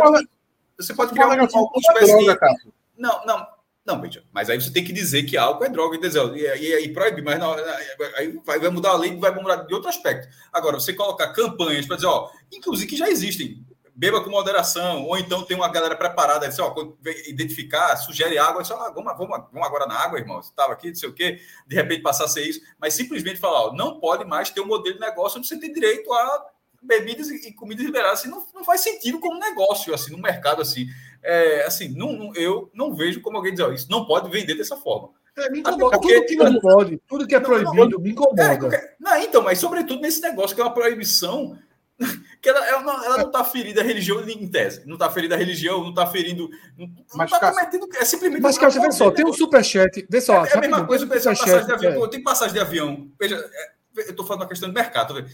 você 0.78 0.94
pode 0.94 1.12
criar 1.12 1.28
uma, 1.28 1.36
uma 1.36 1.72
espécie 1.78 2.18
de... 2.18 2.72
Não, 2.98 3.26
não, 3.26 3.48
não, 3.84 4.00
mas 4.32 4.50
aí 4.50 4.62
você 4.62 4.72
tem 4.72 4.84
que 4.84 4.94
dizer 4.94 5.24
que 5.24 5.36
álcool 5.36 5.66
é 5.66 5.70
droga? 5.70 5.98
E 6.36 6.48
aí 6.48 6.94
proíbe, 6.94 7.24
mas 7.24 7.40
não, 7.40 7.56
aí 8.16 8.40
vai, 8.46 8.60
vai 8.60 8.70
mudar 8.70 8.92
a 8.92 8.98
lei, 8.98 9.18
vai 9.18 9.34
mudar 9.34 9.56
de 9.56 9.74
outro 9.74 9.90
aspecto. 9.90 10.28
Agora, 10.54 10.80
você 10.80 10.94
colocar 10.94 11.34
campanhas 11.34 11.88
para 11.88 11.96
dizer, 11.96 12.08
ó, 12.08 12.30
inclusive 12.52 12.88
que 12.88 12.96
já 12.96 13.10
existem, 13.10 13.66
beba 13.96 14.24
com 14.24 14.30
moderação, 14.30 15.06
ou 15.08 15.18
então 15.18 15.44
tem 15.44 15.58
uma 15.58 15.68
galera 15.68 15.96
preparada, 15.96 16.48
diz, 16.48 16.60
ó, 16.60 16.76
identificar, 17.28 17.98
sugere 17.98 18.38
água, 18.38 18.62
diz, 18.62 18.72
ah, 18.72 18.92
vamos, 18.94 19.18
vamos, 19.18 19.46
vamos 19.52 19.68
agora 19.68 19.88
na 19.88 19.96
água, 19.96 20.20
irmão, 20.20 20.42
você 20.42 20.52
estava 20.52 20.74
aqui, 20.74 20.90
não 20.90 20.96
sei 20.96 21.10
o 21.10 21.14
quê, 21.14 21.40
de 21.68 21.76
repente 21.76 22.04
passar 22.04 22.26
a 22.26 22.28
ser 22.28 22.44
isso, 22.44 22.62
mas 22.80 22.94
simplesmente 22.94 23.40
falar, 23.40 23.68
ó, 23.68 23.74
não 23.74 24.00
pode 24.00 24.26
mais 24.26 24.52
ter 24.52 24.62
um 24.62 24.68
modelo 24.68 24.94
de 24.96 25.02
negócio 25.02 25.40
onde 25.40 25.48
você 25.48 25.60
tem 25.60 25.74
direito 25.74 26.14
a 26.14 26.46
bebidas 26.84 27.30
e 27.30 27.54
comidas 27.54 27.86
liberadas, 27.86 28.20
assim, 28.20 28.30
não, 28.30 28.46
não 28.54 28.64
faz 28.64 28.82
sentido 28.82 29.20
como 29.20 29.40
negócio, 29.40 29.94
assim, 29.94 30.12
no 30.12 30.20
mercado, 30.20 30.62
assim 30.62 30.88
é, 31.24 31.66
assim, 31.66 31.90
não, 31.90 32.14
não, 32.14 32.36
eu 32.36 32.70
não 32.74 32.94
vejo 32.94 33.22
como 33.22 33.38
alguém 33.38 33.54
diz, 33.54 33.62
ó, 33.62 33.72
isso 33.72 33.88
não 33.90 34.06
pode 34.06 34.30
vender 34.30 34.56
dessa 34.56 34.78
forma. 34.78 35.10
É, 35.38 35.50
me 35.50 35.60
incomoda. 35.60 35.98
Porque, 36.00 36.22
tudo 36.22 36.28
que 36.28 36.36
não 36.36 36.60
pode, 36.60 37.02
tudo 37.08 37.28
que 37.28 37.36
é 37.36 37.40
proibido, 37.40 37.90
não, 37.90 38.00
me 38.00 38.12
incomoda. 38.12 38.44
É, 38.44 38.58
qualquer, 38.58 38.96
não, 39.00 39.18
então, 39.18 39.42
mas 39.42 39.60
sobretudo 39.60 40.02
nesse 40.02 40.22
negócio 40.22 40.56
que 40.56 40.62
é 40.62 40.66
uma 40.66 40.74
proibição 40.74 41.58
que 42.42 42.50
ela, 42.50 42.66
ela, 42.68 42.82
não, 42.82 43.06
ela 43.06 43.18
não 43.20 43.28
está 43.28 43.44
ferida 43.44 43.82
a 43.82 43.84
religião 43.84 44.28
em 44.28 44.48
tese. 44.48 44.86
Não 44.86 44.94
está 44.94 45.10
ferida 45.10 45.36
a 45.36 45.38
religião, 45.38 45.82
não 45.82 45.90
está 45.90 46.06
ferindo. 46.08 46.50
Não, 46.78 46.90
mas, 47.16 47.30
tá 47.30 47.52
cometendo. 47.52 47.88
É 47.96 48.06
simplesmente. 48.06 48.42
Mas, 48.42 48.58
Cássio, 48.58 48.82
vê 48.82 48.92
só, 48.92 49.12
tem 49.12 49.26
um 49.26 49.34
superchat. 49.34 50.06
Vê 50.10 50.22
só, 50.22 50.46
é, 50.46 50.50
é 50.50 50.58
a 50.58 50.62
mesma 50.62 50.86
coisa, 50.86 51.08
tem 51.08 51.22
passagem 51.22 51.66
de 51.66 51.72
avião. 51.72 52.06
É. 52.06 52.10
Tem 52.10 52.24
passagem 52.24 52.54
de 52.54 52.60
avião. 52.60 53.12
Veja, 53.20 53.36
é, 53.36 53.72
eu 53.98 54.10
estou 54.10 54.26
falando 54.26 54.42
uma 54.42 54.50
questão 54.50 54.70
de 54.70 54.76
mercado. 54.76 55.14
Tá 55.14 55.26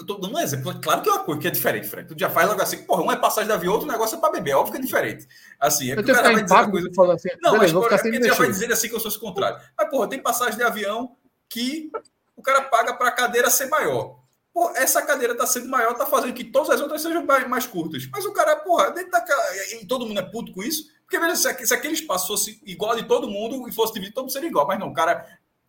eu 0.00 0.06
tô 0.06 0.14
dando 0.14 0.34
um 0.34 0.40
exemplo. 0.40 0.80
Claro 0.80 1.02
que 1.02 1.08
é 1.08 1.12
uma 1.12 1.24
coisa 1.24 1.40
que 1.40 1.48
é 1.48 1.50
diferente, 1.50 1.88
Fred. 1.88 2.08
Tu 2.08 2.18
já 2.18 2.28
faz 2.28 2.48
logo 2.48 2.60
assim, 2.60 2.82
porra, 2.84 3.02
um 3.02 3.12
é 3.12 3.16
passagem 3.16 3.46
de 3.46 3.52
avião, 3.52 3.74
outro 3.74 3.88
negócio 3.88 4.16
é 4.16 4.20
para 4.20 4.32
beber. 4.32 4.54
Óbvio 4.54 4.72
que 4.72 4.78
é 4.78 4.82
diferente. 4.82 5.28
Assim, 5.60 5.92
é 5.92 5.96
que 5.96 6.02
o 6.02 6.14
cara 6.14 6.32
vai 6.32 6.42
dizer 6.42 6.54
uma 6.54 6.70
coisa. 6.70 6.88
Assim, 7.12 7.28
não, 7.40 7.52
beleza, 7.52 7.74
mas 7.74 7.84
porra, 7.84 7.96
é 7.96 8.18
tu 8.18 8.26
já 8.26 8.34
vai 8.34 8.48
dizer 8.48 8.72
assim 8.72 8.88
que 8.88 8.94
eu 8.94 9.00
sou 9.00 9.10
o 9.10 9.20
contrário. 9.20 9.60
Mas, 9.78 9.90
porra, 9.90 10.08
tem 10.08 10.20
passagem 10.20 10.56
de 10.56 10.62
avião 10.62 11.16
que 11.48 11.90
o 12.36 12.42
cara 12.42 12.62
paga 12.62 12.94
para 12.94 13.08
a 13.08 13.12
cadeira 13.12 13.48
ser 13.50 13.66
maior. 13.66 14.18
Pô, 14.52 14.70
essa 14.76 15.02
cadeira 15.02 15.34
tá 15.34 15.46
sendo 15.46 15.68
maior, 15.68 15.94
tá 15.94 16.06
fazendo 16.06 16.32
que 16.32 16.44
todas 16.44 16.70
as 16.70 16.80
outras 16.80 17.02
sejam 17.02 17.24
mais, 17.24 17.48
mais 17.48 17.66
curtas. 17.66 18.08
Mas 18.12 18.24
o 18.24 18.32
cara, 18.32 18.56
porra, 18.56 18.90
dentro 18.90 19.10
daquela. 19.10 19.42
E 19.80 19.86
todo 19.86 20.06
mundo 20.06 20.18
é 20.18 20.22
puto 20.22 20.52
com 20.52 20.62
isso. 20.62 20.92
Porque, 21.02 21.18
veja, 21.18 21.36
se, 21.36 21.66
se 21.66 21.74
aquele 21.74 21.94
espaço 21.94 22.26
fosse 22.26 22.60
igual 22.64 22.96
de 22.96 23.04
todo 23.04 23.28
mundo 23.28 23.68
e 23.68 23.72
fosse 23.72 23.92
dividido, 23.92 24.14
todo 24.14 24.24
mundo 24.24 24.32
seria 24.32 24.48
igual. 24.48 24.66
Mas 24.66 24.78
não, 24.78 24.88
o 24.88 24.94
cara 24.94 25.26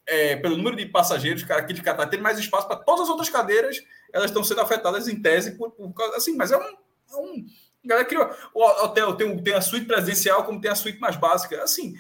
é, 0.08 0.36
pelo 0.36 0.58
número 0.58 0.76
de 0.76 0.86
passageiros, 0.86 1.44
cara, 1.44 1.62
aqui 1.62 1.74
de 1.74 1.82
Catar 1.82 2.08
tem 2.08 2.22
mais 2.22 2.38
espaço 2.38 2.68
para 2.68 2.78
todas 2.78 3.02
as 3.02 3.10
outras 3.10 3.30
cadeiras, 3.30 3.84
elas 4.14 4.30
estão 4.30 4.44
sendo 4.44 4.62
afetadas 4.62 5.08
em 5.08 5.22
tese 5.22 5.58
por, 5.58 5.72
por 5.72 5.94
causa 5.94 6.18
assim, 6.18 6.36
mas 6.36 6.52
é 6.52 6.58
um. 6.58 6.62
É 6.62 7.16
um 7.16 7.46
galera 7.84 8.08
criou. 8.08 8.30
O 8.54 8.64
hotel 8.84 9.14
tem, 9.16 9.44
tem 9.44 9.54
a 9.54 9.62
suíte 9.62 9.86
presidencial, 9.86 10.44
como 10.44 10.60
tem 10.60 10.72
a 10.72 10.76
suíte 10.76 11.00
mais 11.00 11.16
básica. 11.16 11.62
Assim, 11.64 11.96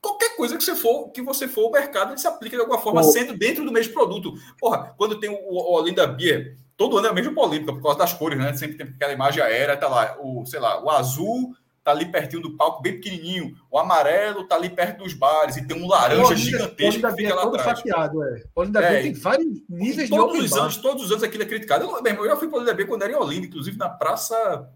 qualquer 0.00 0.36
coisa 0.36 0.56
que 0.56 0.64
você 0.64 0.74
for, 0.74 1.10
que 1.10 1.22
você 1.22 1.46
for, 1.46 1.68
o 1.68 1.70
mercado 1.70 2.12
ele 2.12 2.18
se 2.18 2.26
aplica 2.26 2.56
de 2.56 2.62
alguma 2.62 2.80
forma, 2.80 3.02
sendo 3.02 3.36
dentro 3.36 3.64
do 3.64 3.72
mesmo 3.72 3.92
produto. 3.92 4.32
Porra, 4.58 4.94
quando 4.96 5.20
tem 5.20 5.28
o, 5.28 5.34
o 5.34 5.74
Olinda 5.74 6.06
Beer, 6.06 6.56
todo 6.76 6.96
ano 6.96 7.08
é 7.08 7.10
a 7.10 7.14
mesma 7.14 7.34
polêmica, 7.34 7.72
por 7.72 7.82
causa 7.82 7.98
das 7.98 8.12
cores, 8.12 8.38
né? 8.38 8.54
Sempre 8.54 8.78
tem 8.78 8.86
aquela 8.86 9.12
imagem 9.12 9.42
aérea, 9.42 9.76
tá 9.76 9.88
lá, 9.88 10.16
o, 10.18 10.46
sei 10.46 10.60
lá, 10.60 10.82
o 10.82 10.90
azul 10.90 11.54
tá 11.90 11.96
ali 11.96 12.06
pertinho 12.06 12.42
do 12.42 12.56
palco, 12.56 12.82
bem 12.82 12.94
pequenininho. 12.94 13.56
O 13.70 13.78
amarelo 13.78 14.44
tá 14.44 14.56
ali 14.56 14.70
perto 14.70 14.98
dos 14.98 15.12
bares 15.12 15.56
e 15.56 15.66
tem 15.66 15.80
um 15.80 15.86
laranja 15.86 16.36
gigantesco 16.36 17.00
que 17.00 17.16
fica 17.16 17.34
lá 17.34 17.44
atrás. 17.44 17.78
Fatiado, 17.78 18.22
é. 18.24 18.42
Olinda 18.54 18.80
é, 18.80 19.02
tem 19.02 19.14
vários 19.14 19.62
níveis 19.68 20.08
de 20.08 20.16
todos 20.16 20.38
os 20.38 20.52
anos, 20.52 20.76
Todos 20.76 21.04
os 21.04 21.10
anos 21.10 21.22
aquilo 21.22 21.42
é 21.42 21.46
criticado. 21.46 21.84
Eu, 21.84 22.04
eu 22.04 22.26
já 22.26 22.36
fui 22.36 22.48
para 22.48 22.56
o 22.56 22.60
Olinda 22.60 22.74
B 22.74 22.84
quando 22.84 23.02
era 23.02 23.12
em 23.12 23.16
Olinda, 23.16 23.46
inclusive 23.46 23.76
na 23.76 23.88
praça 23.88 24.68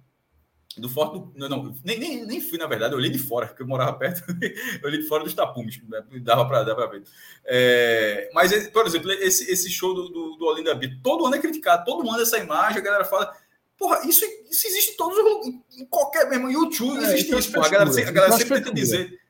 do 0.77 0.89
Forte 0.89 1.19
do, 1.19 1.33
não, 1.37 1.49
não 1.49 1.75
nem, 1.85 1.99
nem, 1.99 2.27
nem 2.27 2.41
fui 2.41 2.59
na 2.59 2.67
verdade 2.67 2.95
eu 2.95 2.99
olhei 2.99 3.11
de 3.11 3.19
fora 3.19 3.47
porque 3.47 3.62
eu 3.62 3.67
morava 3.67 3.93
perto 3.93 4.25
eu 4.83 4.89
olhei 4.89 5.01
de 5.01 5.07
fora 5.07 5.23
dos 5.23 5.35
tapumes 5.35 5.81
né, 5.89 6.03
dava 6.21 6.47
para 6.47 6.65
ver 6.65 7.05
é, 7.45 8.29
mas 8.35 8.69
por 8.69 8.87
exemplo 8.87 9.11
esse, 9.12 9.51
esse 9.51 9.71
show 9.71 9.95
do, 9.95 10.09
do, 10.09 10.37
do 10.37 10.47
Olinda 10.47 10.75
B 10.75 10.99
todo 11.03 11.27
ano 11.27 11.37
é 11.37 11.39
criticado 11.39 11.85
todo 11.85 12.05
mundo 12.05 12.21
essa 12.21 12.39
imagem 12.39 12.79
a 12.79 12.85
galera 12.85 13.05
fala 13.05 13.33
Porra, 13.79 14.01
isso, 14.07 14.25
isso 14.51 14.66
existe 14.66 14.93
em 14.93 14.97
todos 14.97 15.18
os 15.18 15.47
em 15.79 15.87
qualquer 15.87 16.29
mesmo 16.29 16.51
YouTube 16.51 17.05
é, 17.05 17.12
existe 17.12 17.37
isso, 17.37 17.53
porra. 17.53 17.66
A 17.66 17.70
galera, 17.70 18.09
a 18.09 18.12
galera 18.12 18.33
sempre 18.37 18.61
tenta 18.61 18.72
dizer. 18.72 19.20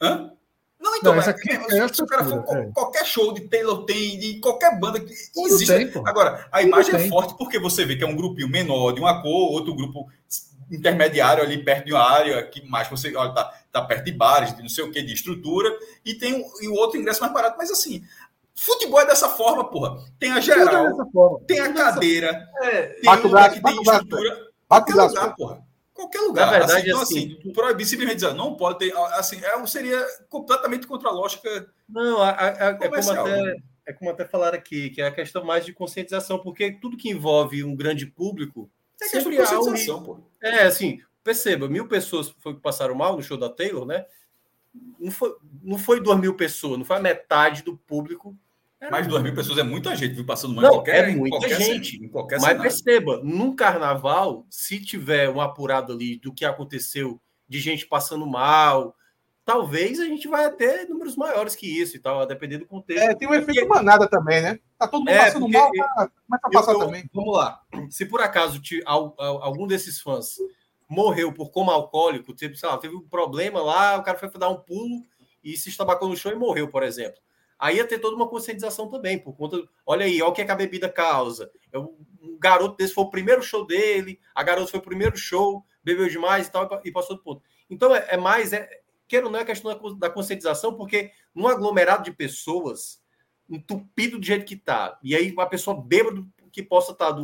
Hã? 0.00 0.30
Não, 0.84 0.96
então, 0.96 1.12
não, 1.12 1.16
mas, 1.16 1.28
aqui, 1.28 1.50
é, 1.50 1.88
se 1.88 2.02
o 2.02 2.06
cara 2.06 2.24
for 2.24 2.44
é. 2.56 2.70
qualquer 2.74 3.06
show 3.06 3.32
de 3.32 3.48
Taylor 3.48 3.86
tem, 3.86 4.18
de 4.18 4.38
qualquer 4.38 4.78
banda 4.78 5.00
que 5.00 5.14
existe. 5.46 5.90
Tem, 5.90 6.02
Agora, 6.04 6.46
a 6.52 6.62
imagem 6.62 6.94
é 6.94 7.08
forte 7.08 7.34
porque 7.38 7.58
você 7.58 7.86
vê 7.86 7.96
que 7.96 8.04
é 8.04 8.06
um 8.06 8.14
grupinho 8.14 8.50
menor 8.50 8.92
de 8.92 9.00
uma 9.00 9.22
cor, 9.22 9.52
outro 9.52 9.74
grupo 9.74 10.06
intermediário 10.70 11.42
ali 11.42 11.62
perto 11.64 11.86
de 11.86 11.92
uma 11.92 12.02
área 12.02 12.42
que 12.46 12.62
mais 12.68 12.88
você 12.88 13.14
olha, 13.16 13.32
tá, 13.32 13.50
tá 13.72 13.82
perto 13.82 14.04
de 14.04 14.12
bares, 14.12 14.54
de 14.54 14.60
não 14.62 14.68
sei 14.68 14.84
o 14.84 14.90
que, 14.90 15.02
de 15.02 15.14
estrutura, 15.14 15.70
e 16.04 16.14
tem 16.14 16.34
um, 16.34 16.44
e 16.60 16.68
o 16.68 16.74
outro 16.74 16.98
ingresso 16.98 17.20
mais 17.20 17.32
barato. 17.32 17.56
Mas 17.56 17.70
assim, 17.70 18.04
Futebol 18.54 19.00
é 19.00 19.06
dessa 19.06 19.28
forma, 19.28 19.68
porra. 19.68 19.98
Tem 20.18 20.30
a 20.30 20.40
geral, 20.40 20.86
é 20.88 21.46
tem 21.46 21.58
a 21.58 21.72
cadeira, 21.72 22.48
é, 22.62 22.82
tem 23.00 23.10
um 23.10 23.22
lugar 23.22 23.52
que 23.52 23.60
tem 23.60 23.74
estrutura. 23.74 24.48
Qualquer 24.68 24.94
lugar, 24.94 25.36
porra. 25.36 25.64
Qualquer 25.92 26.20
lugar. 26.20 26.46
Na 26.46 26.58
verdade, 26.58 26.72
assim, 26.72 26.88
então, 26.88 27.00
assim, 27.00 27.36
assim 27.38 27.52
proibir 27.52 27.86
simplesmente 27.86 28.16
dizer, 28.16 28.34
não 28.34 28.56
pode 28.56 28.78
ter. 28.78 28.96
Assim, 28.96 29.40
é, 29.44 29.66
seria 29.66 30.04
completamente 30.28 30.86
contra 30.86 31.08
a 31.08 31.12
lógica. 31.12 31.68
Não, 31.88 32.20
a, 32.20 32.30
a, 32.30 32.46
é, 32.46 32.74
como 32.74 33.10
até, 33.10 33.42
né? 33.42 33.56
é 33.86 33.92
como 33.92 34.10
até 34.10 34.24
falaram 34.24 34.58
aqui, 34.58 34.90
que 34.90 35.02
é 35.02 35.06
a 35.06 35.12
questão 35.12 35.44
mais 35.44 35.64
de 35.64 35.72
conscientização, 35.72 36.38
porque 36.38 36.72
tudo 36.72 36.96
que 36.96 37.10
envolve 37.10 37.62
um 37.64 37.74
grande 37.74 38.06
público. 38.06 38.70
É 39.00 39.08
questão 39.08 39.30
de 39.30 39.38
conscientização, 39.38 40.02
pô. 40.02 40.20
É, 40.42 40.62
assim, 40.64 41.00
perceba, 41.22 41.68
mil 41.68 41.88
pessoas 41.88 42.34
foi, 42.38 42.54
passaram 42.54 42.94
mal 42.94 43.16
no 43.16 43.22
show 43.22 43.36
da 43.36 43.48
Taylor, 43.48 43.84
né? 43.84 44.04
Não 44.98 45.10
foi, 45.10 45.36
não 45.62 45.78
foi 45.78 46.00
duas 46.00 46.18
mil 46.18 46.34
pessoas, 46.34 46.78
não 46.78 46.84
foi 46.84 46.96
a 46.96 47.00
metade 47.00 47.62
do 47.62 47.76
público 47.76 48.36
mais 48.90 49.04
de 49.04 49.10
duas 49.10 49.22
mil 49.22 49.34
pessoas 49.34 49.58
é 49.58 49.62
muita 49.62 49.94
gente, 49.94 50.14
viu? 50.14 50.24
Passando 50.24 50.54
mal 50.54 50.62
não, 50.64 50.70
qualquer, 50.70 51.08
é 51.08 51.14
muita 51.14 51.38
qualquer 51.38 51.60
gente. 51.60 52.02
Em 52.02 52.08
qualquer 52.08 52.36
Mas 52.36 52.44
cenário. 52.44 52.62
perceba, 52.62 53.20
num 53.22 53.54
carnaval, 53.54 54.46
se 54.50 54.80
tiver 54.80 55.28
um 55.30 55.40
apurado 55.40 55.92
ali 55.92 56.16
do 56.16 56.32
que 56.32 56.44
aconteceu, 56.44 57.20
de 57.48 57.60
gente 57.60 57.86
passando 57.86 58.26
mal, 58.26 58.94
talvez 59.44 60.00
a 60.00 60.06
gente 60.06 60.26
vai 60.26 60.50
ter 60.50 60.88
números 60.88 61.16
maiores 61.16 61.54
que 61.54 61.66
isso 61.66 61.96
e 61.96 62.00
tal, 62.00 62.20
a 62.20 62.24
depender 62.24 62.58
do 62.58 62.66
contexto. 62.66 63.02
É, 63.02 63.14
tem 63.14 63.28
um 63.28 63.34
efeito 63.34 63.60
porque... 63.60 63.74
manada 63.74 64.08
também, 64.08 64.42
né? 64.42 64.58
Tá 64.78 64.88
todo 64.88 65.00
mundo 65.00 65.10
é, 65.10 65.24
passando 65.24 65.48
mal, 65.48 65.70
tá, 65.70 66.10
mas 66.26 66.40
tá 66.40 66.48
passando 66.50 66.78
também. 66.80 67.08
Vamos 67.12 67.36
lá. 67.36 67.60
Se 67.90 68.06
por 68.06 68.20
acaso 68.20 68.60
te, 68.60 68.82
algum 68.84 69.66
desses 69.66 70.00
fãs 70.00 70.36
morreu 70.88 71.32
por 71.32 71.50
coma 71.50 71.72
alcoólico, 71.72 72.34
tipo, 72.34 72.56
sei 72.56 72.68
lá, 72.68 72.78
teve 72.78 72.96
um 72.96 73.08
problema 73.08 73.62
lá, 73.62 73.98
o 73.98 74.02
cara 74.02 74.18
foi 74.18 74.30
dar 74.38 74.48
um 74.48 74.60
pulo 74.60 75.02
e 75.42 75.56
se 75.56 75.68
estabacou 75.68 76.08
no 76.08 76.16
chão 76.16 76.32
e 76.32 76.36
morreu, 76.36 76.68
por 76.68 76.82
exemplo 76.82 77.23
aí 77.58 77.76
ia 77.76 77.86
ter 77.86 77.98
toda 77.98 78.16
uma 78.16 78.28
conscientização 78.28 78.88
também, 78.88 79.18
por 79.18 79.34
conta. 79.36 79.62
Olha 79.86 80.06
aí, 80.06 80.20
olha 80.20 80.30
o 80.30 80.32
que, 80.32 80.42
é 80.42 80.44
que 80.44 80.50
a 80.50 80.56
bebida 80.56 80.88
causa. 80.88 81.50
Eu, 81.72 81.96
um 82.22 82.38
garoto 82.38 82.76
desse 82.76 82.94
foi 82.94 83.04
o 83.04 83.10
primeiro 83.10 83.42
show 83.42 83.66
dele, 83.66 84.18
a 84.34 84.42
garota 84.42 84.70
foi 84.70 84.80
o 84.80 84.82
primeiro 84.82 85.16
show, 85.16 85.64
bebeu 85.82 86.08
demais 86.08 86.46
e 86.46 86.50
tal, 86.50 86.80
e 86.84 86.90
passou 86.90 87.16
do 87.16 87.22
ponto. 87.22 87.42
Então 87.68 87.94
é, 87.94 88.06
é 88.10 88.16
mais, 88.16 88.52
é, 88.52 88.68
queira 89.06 89.26
ou 89.26 89.32
não, 89.32 89.38
é 89.38 89.44
questão 89.44 89.98
da 89.98 90.10
conscientização, 90.10 90.74
porque 90.74 91.10
num 91.34 91.46
aglomerado 91.46 92.04
de 92.04 92.12
pessoas, 92.12 93.02
entupido 93.48 94.18
do 94.18 94.24
jeito 94.24 94.44
que 94.44 94.56
tá, 94.56 94.98
e 95.02 95.14
aí 95.14 95.30
uma 95.30 95.48
pessoa 95.48 95.80
bêbada 95.80 96.24
que 96.50 96.62
possa 96.62 96.92
estar 96.92 97.12
tá 97.12 97.20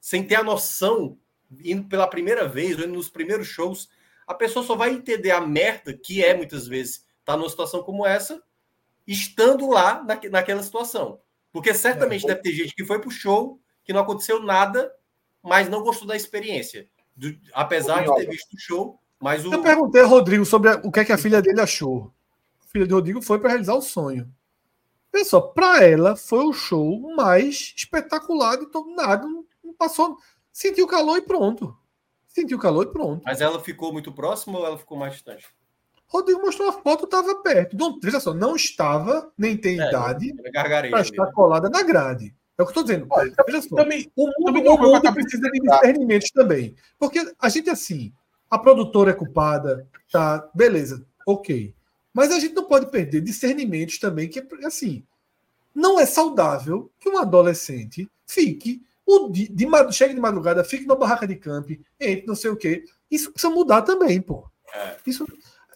sem 0.00 0.26
ter 0.26 0.36
a 0.36 0.44
noção, 0.44 1.18
indo 1.64 1.88
pela 1.88 2.06
primeira 2.06 2.46
vez, 2.48 2.78
ou 2.78 2.84
indo 2.84 2.94
nos 2.94 3.08
primeiros 3.08 3.48
shows, 3.48 3.88
a 4.26 4.34
pessoa 4.34 4.64
só 4.64 4.76
vai 4.76 4.90
entender 4.90 5.32
a 5.32 5.40
merda 5.40 5.92
que 5.92 6.24
é, 6.24 6.34
muitas 6.34 6.66
vezes, 6.66 6.94
estar 6.94 7.32
tá 7.32 7.36
numa 7.36 7.48
situação 7.48 7.82
como 7.82 8.06
essa, 8.06 8.42
estando 9.06 9.68
lá 9.68 10.02
na, 10.04 10.20
naquela 10.30 10.62
situação. 10.62 11.20
Porque 11.52 11.74
certamente 11.74 12.24
é, 12.24 12.28
deve 12.28 12.42
ter 12.42 12.52
gente 12.52 12.74
que 12.74 12.84
foi 12.84 13.00
pro 13.00 13.10
show, 13.10 13.60
que 13.84 13.92
não 13.92 14.00
aconteceu 14.00 14.42
nada, 14.42 14.92
mas 15.42 15.68
não 15.68 15.82
gostou 15.82 16.06
da 16.06 16.16
experiência. 16.16 16.88
Do, 17.16 17.36
apesar 17.52 18.04
de 18.04 18.14
ter 18.14 18.30
visto 18.30 18.54
o 18.54 18.58
show, 18.58 19.00
mas 19.20 19.44
o... 19.44 19.52
Eu 19.52 19.62
perguntei 19.62 20.02
ao 20.02 20.08
Rodrigo 20.08 20.44
sobre 20.44 20.70
o 20.84 20.90
que, 20.90 21.00
é 21.00 21.04
que 21.04 21.12
a 21.12 21.18
filha 21.18 21.42
dele 21.42 21.60
achou. 21.60 22.12
A 22.62 22.66
filha 22.66 22.86
de 22.86 22.94
Rodrigo 22.94 23.20
foi 23.20 23.38
para 23.38 23.50
realizar 23.50 23.74
o 23.74 23.82
sonho. 23.82 24.32
Pessoal, 25.10 25.52
para 25.52 25.84
ela 25.84 26.16
foi 26.16 26.44
o 26.46 26.52
show 26.52 27.14
mais 27.16 27.74
espetacular 27.76 28.56
de 28.56 28.66
todo 28.66 28.94
nada. 28.94 29.26
Não 29.62 29.74
passou, 29.76 30.16
sentiu 30.52 30.86
calor 30.86 31.18
e 31.18 31.22
pronto. 31.22 31.76
Sentiu 32.28 32.58
calor 32.58 32.86
e 32.86 32.92
pronto. 32.92 33.22
Mas 33.24 33.40
ela 33.40 33.58
ficou 33.58 33.92
muito 33.92 34.12
próxima 34.12 34.58
ou 34.58 34.64
ela 34.64 34.78
ficou 34.78 34.96
mais 34.96 35.14
distante? 35.14 35.48
Rodrigo 36.10 36.40
mostrou 36.40 36.68
a 36.68 36.72
foto, 36.72 37.04
estava 37.04 37.36
perto. 37.36 37.76
Não, 37.76 37.98
veja 38.00 38.18
só, 38.18 38.34
não 38.34 38.56
estava, 38.56 39.30
nem 39.38 39.56
tem 39.56 39.80
é, 39.80 39.88
idade 39.88 40.34
para 40.90 41.00
estar 41.00 41.32
colada 41.32 41.70
na 41.70 41.82
grade. 41.82 42.34
É 42.58 42.62
o 42.62 42.66
que 42.66 42.70
eu 42.70 42.80
estou 42.80 42.82
dizendo. 42.82 43.06
Olha, 43.08 43.32
veja 43.46 43.62
só, 43.62 43.76
também, 43.76 44.10
o 44.16 44.26
mundo, 44.26 44.44
também 44.44 44.68
o 44.68 44.76
mundo 44.76 45.14
precisa 45.14 45.48
de 45.50 45.60
discernimentos 45.60 46.30
também. 46.30 46.74
Porque 46.98 47.32
a 47.38 47.48
gente, 47.48 47.70
assim, 47.70 48.12
a 48.50 48.58
produtora 48.58 49.12
é 49.12 49.14
culpada, 49.14 49.86
tá? 50.10 50.50
Beleza, 50.52 51.06
ok. 51.24 51.72
Mas 52.12 52.32
a 52.32 52.40
gente 52.40 52.54
não 52.54 52.64
pode 52.64 52.90
perder 52.90 53.20
discernimentos 53.20 53.98
também, 53.98 54.28
que 54.28 54.40
é 54.40 54.46
assim. 54.64 55.04
Não 55.72 55.98
é 55.98 56.04
saudável 56.04 56.90
que 56.98 57.08
um 57.08 57.18
adolescente 57.18 58.10
fique 58.26 58.82
o 59.06 59.28
de, 59.28 59.48
de, 59.48 59.66
chegue 59.92 60.14
de 60.14 60.20
madrugada, 60.20 60.64
fique 60.64 60.86
na 60.86 60.94
barraca 60.94 61.26
de 61.26 61.36
camp, 61.36 61.70
entre 61.98 62.26
não 62.26 62.34
sei 62.34 62.50
o 62.50 62.56
quê. 62.56 62.84
Isso 63.10 63.32
precisa 63.32 63.52
mudar 63.52 63.82
também, 63.82 64.20
pô. 64.20 64.44
É. 64.74 64.96
Isso, 65.06 65.26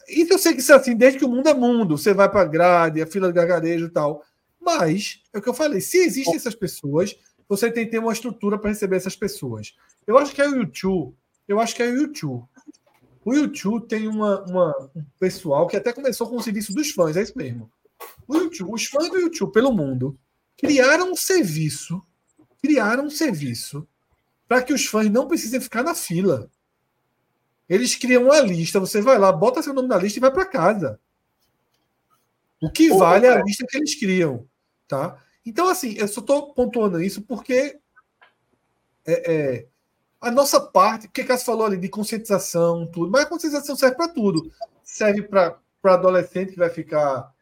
isso 0.08 0.32
eu 0.32 0.38
sei 0.38 0.54
que 0.54 0.60
isso 0.60 0.72
é 0.72 0.76
assim, 0.76 0.96
desde 0.96 1.18
que 1.18 1.24
o 1.24 1.28
mundo 1.28 1.48
é 1.48 1.54
mundo, 1.54 1.96
você 1.96 2.12
vai 2.12 2.30
para 2.30 2.44
grade, 2.44 3.02
a 3.02 3.06
fila 3.06 3.28
de 3.28 3.34
gargarejo 3.34 3.86
e 3.86 3.90
tal. 3.90 4.22
Mas, 4.60 5.22
é 5.32 5.38
o 5.38 5.42
que 5.42 5.48
eu 5.48 5.54
falei, 5.54 5.80
se 5.80 5.98
existem 5.98 6.34
essas 6.34 6.54
pessoas, 6.54 7.16
você 7.48 7.70
tem 7.70 7.84
que 7.84 7.90
ter 7.90 7.98
uma 7.98 8.12
estrutura 8.12 8.58
para 8.58 8.70
receber 8.70 8.96
essas 8.96 9.16
pessoas. 9.16 9.74
Eu 10.06 10.16
acho 10.18 10.32
que 10.34 10.40
é 10.40 10.48
o 10.48 10.56
YouTube. 10.56 11.14
Eu 11.46 11.60
acho 11.60 11.74
que 11.74 11.82
é 11.82 11.86
o 11.86 11.96
YouTube. 11.96 12.44
O 13.24 13.34
YouTube 13.34 13.86
tem 13.86 14.08
uma, 14.08 14.42
uma, 14.44 14.90
um 14.94 15.04
pessoal 15.18 15.66
que 15.66 15.76
até 15.76 15.92
começou 15.92 16.28
com 16.28 16.36
o 16.36 16.42
serviço 16.42 16.72
dos 16.74 16.90
fãs, 16.90 17.16
é 17.16 17.22
isso 17.22 17.36
mesmo. 17.36 17.70
O 18.26 18.36
YouTube, 18.36 18.72
os 18.72 18.84
fãs 18.86 19.10
do 19.10 19.18
YouTube 19.18 19.52
pelo 19.52 19.72
mundo 19.72 20.18
criaram 20.56 21.12
um 21.12 21.16
serviço 21.16 22.02
criaram 22.64 23.04
um 23.04 23.10
serviço 23.10 23.86
para 24.48 24.62
que 24.62 24.72
os 24.72 24.86
fãs 24.86 25.10
não 25.10 25.28
precisem 25.28 25.60
ficar 25.60 25.82
na 25.82 25.94
fila. 25.94 26.50
Eles 27.68 27.94
criam 27.94 28.24
uma 28.24 28.40
lista, 28.40 28.78
você 28.78 29.00
vai 29.00 29.18
lá, 29.18 29.32
bota 29.32 29.62
seu 29.62 29.72
nome 29.72 29.88
na 29.88 29.96
lista 29.96 30.18
e 30.18 30.20
vai 30.20 30.30
para 30.30 30.44
casa. 30.44 31.00
O 32.60 32.70
que 32.70 32.88
Pô, 32.88 32.98
vale 32.98 33.26
é 33.26 33.30
a 33.30 33.42
lista 33.42 33.66
que 33.66 33.76
eles 33.76 33.94
criam, 33.94 34.46
tá? 34.86 35.18
Então, 35.44 35.68
assim, 35.68 35.94
eu 35.94 36.08
só 36.08 36.20
estou 36.20 36.54
pontuando 36.54 37.02
isso 37.02 37.22
porque 37.22 37.78
é, 39.06 39.32
é, 39.32 39.66
a 40.20 40.30
nossa 40.30 40.60
parte, 40.60 41.08
porque 41.08 41.24
Cássio 41.24 41.46
falou 41.46 41.66
ali 41.66 41.76
de 41.76 41.88
conscientização, 41.88 42.86
tudo, 42.86 43.10
mas 43.10 43.22
a 43.22 43.28
conscientização 43.28 43.76
serve 43.76 43.96
para 43.96 44.08
tudo. 44.08 44.50
Serve 44.82 45.22
para 45.22 45.58
adolescente 45.84 46.52
que 46.52 46.58
vai 46.58 46.70
ficar 46.70 47.32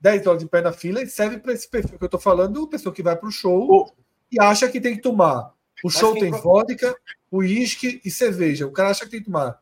10 0.00 0.26
horas 0.26 0.42
de 0.42 0.48
pé 0.48 0.60
na 0.60 0.72
fila 0.72 1.02
e 1.02 1.08
serve 1.08 1.38
para 1.38 1.52
esse 1.52 1.68
perfil 1.68 1.98
que 1.98 2.04
eu 2.04 2.06
estou 2.06 2.20
falando, 2.20 2.68
pessoa 2.68 2.94
que 2.94 3.02
vai 3.02 3.16
para 3.16 3.28
o 3.28 3.32
show 3.32 3.92
e 4.30 4.40
acha 4.40 4.68
que 4.68 4.80
tem 4.80 4.96
que 4.96 5.02
tomar. 5.02 5.52
O 5.84 5.90
show 5.90 6.14
tem 6.14 6.30
vodka, 6.30 6.96
uísque 7.32 8.00
e 8.04 8.10
cerveja. 8.10 8.66
O 8.66 8.72
cara 8.72 8.90
acha 8.90 9.04
que 9.04 9.10
tem 9.10 9.20
que 9.20 9.26
tomar 9.26 9.60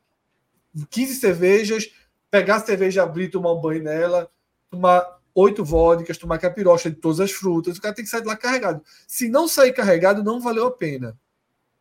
15 0.90 1.14
cervejas, 1.14 1.90
pegar 2.30 2.56
a 2.56 2.60
cerveja, 2.60 3.02
abrir, 3.02 3.28
tomar 3.28 3.52
um 3.52 3.60
banho 3.60 3.82
nela, 3.82 4.30
tomar 4.70 5.18
oito 5.34 5.64
vodkas, 5.64 6.18
tomar 6.18 6.38
capirocha 6.38 6.90
de 6.90 6.96
todas 6.96 7.20
as 7.20 7.32
frutas. 7.32 7.76
O 7.76 7.80
cara 7.80 7.94
tem 7.94 8.04
que 8.04 8.10
sair 8.10 8.22
de 8.22 8.26
lá 8.26 8.36
carregado. 8.36 8.82
Se 9.06 9.28
não 9.28 9.46
sair 9.46 9.72
carregado, 9.72 10.24
não 10.24 10.40
valeu 10.40 10.66
a 10.66 10.70
pena. 10.70 11.16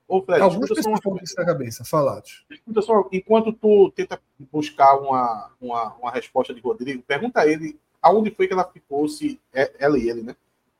Ô, 0.07 0.21
Fred, 0.21 0.41
Algumas 0.41 0.69
pessoas 0.69 0.99
com 0.99 1.17
isso 1.21 1.35
na 1.37 1.45
cabeça, 1.45 1.83
falados. 1.83 2.45
Escuta 2.49 2.81
só, 2.81 3.09
enquanto 3.11 3.51
tu 3.51 3.91
tenta 3.95 4.21
buscar 4.51 4.95
uma, 4.97 5.51
uma, 5.59 5.95
uma 5.95 6.11
resposta 6.11 6.53
de 6.53 6.61
Rodrigo, 6.61 7.01
pergunta 7.01 7.41
a 7.41 7.47
ele 7.47 7.79
aonde 8.01 8.29
foi 8.29 8.47
que 8.47 8.53
ela 8.53 8.69
ficou, 8.71 9.07
se 9.09 9.39
é 9.51 9.71
ela 9.79 9.97
e 9.97 10.07
ele, 10.07 10.21
né? 10.21 10.35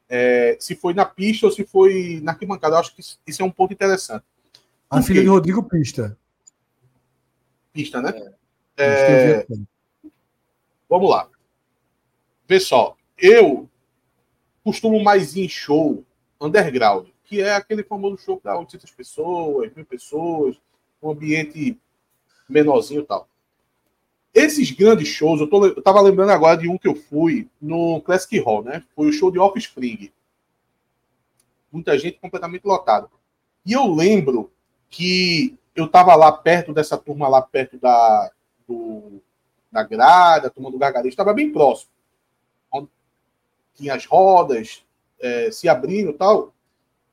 é, 0.10 0.58
se 0.60 0.76
foi 0.76 0.94
na 0.94 1.06
pista 1.06 1.46
ou 1.46 1.52
se 1.52 1.64
foi 1.64 2.20
na 2.24 2.32
arquibancada. 2.32 2.76
Eu 2.76 2.80
acho 2.80 2.96
que 2.96 3.02
isso 3.02 3.42
é 3.42 3.46
um 3.46 3.52
ponto 3.52 3.74
interessante. 3.74 4.24
A 4.90 5.02
filha 5.02 5.22
de 5.22 5.28
Rodrigo 5.28 5.64
Pista. 5.64 6.18
Pista, 7.76 8.02
né? 8.02 8.32
É. 8.78 9.42
É... 9.42 9.48
Vamos 10.90 11.10
lá. 11.10 11.30
Pessoal, 12.48 12.98
eu 13.18 13.70
costumo 14.64 15.04
mais 15.04 15.36
ir 15.36 15.42
em 15.42 15.50
show 15.50 16.02
underground, 16.40 17.10
que 17.26 17.42
é 17.42 17.54
aquele 17.54 17.84
famoso 17.84 18.18
show 18.18 18.40
para 18.40 18.58
800 18.58 18.92
pessoas, 18.92 19.74
mil 19.76 19.86
pessoas, 19.86 20.56
um 21.04 21.12
ambiente 21.12 21.78
menorzinho 22.48 23.02
e 23.02 23.06
tal. 23.06 23.28
Esses 24.34 24.72
grandes 24.72 25.10
shows, 25.10 25.42
eu, 25.42 25.50
tô, 25.50 25.66
eu 25.66 25.82
tava 25.82 26.00
lembrando 26.00 26.30
agora 26.30 26.58
de 26.58 26.70
um 26.70 26.78
que 26.78 26.88
eu 26.88 26.96
fui 26.96 27.50
no 27.62 28.00
Classic 28.02 28.40
Hall, 28.40 28.64
né? 28.64 28.86
Foi 28.96 29.10
o 29.10 29.12
show 29.12 29.30
de 29.30 29.38
Offspring. 29.38 30.14
Muita 31.70 32.00
gente 32.00 32.20
completamente 32.20 32.64
lotada. 32.64 33.10
E 33.66 33.74
eu 33.74 33.94
lembro 33.94 34.50
que 34.90 35.58
eu 35.76 35.88
tava 35.88 36.16
lá 36.16 36.32
perto 36.32 36.74
dessa 36.74 36.98
turma, 36.98 37.28
lá 37.28 37.42
perto 37.42 37.78
da, 37.78 38.32
do, 38.68 39.22
da 39.72 39.84
grada, 39.84 40.48
a 40.48 40.50
turma 40.50 40.72
do 40.72 40.78
gargarejo, 40.78 41.10
estava 41.10 41.34
bem 41.34 41.52
próximo. 41.52 41.92
Tinha 43.76 43.94
as 43.94 44.06
rodas 44.06 44.86
é, 45.20 45.52
se 45.52 45.68
abrindo 45.68 46.12
e 46.12 46.14
tal. 46.14 46.54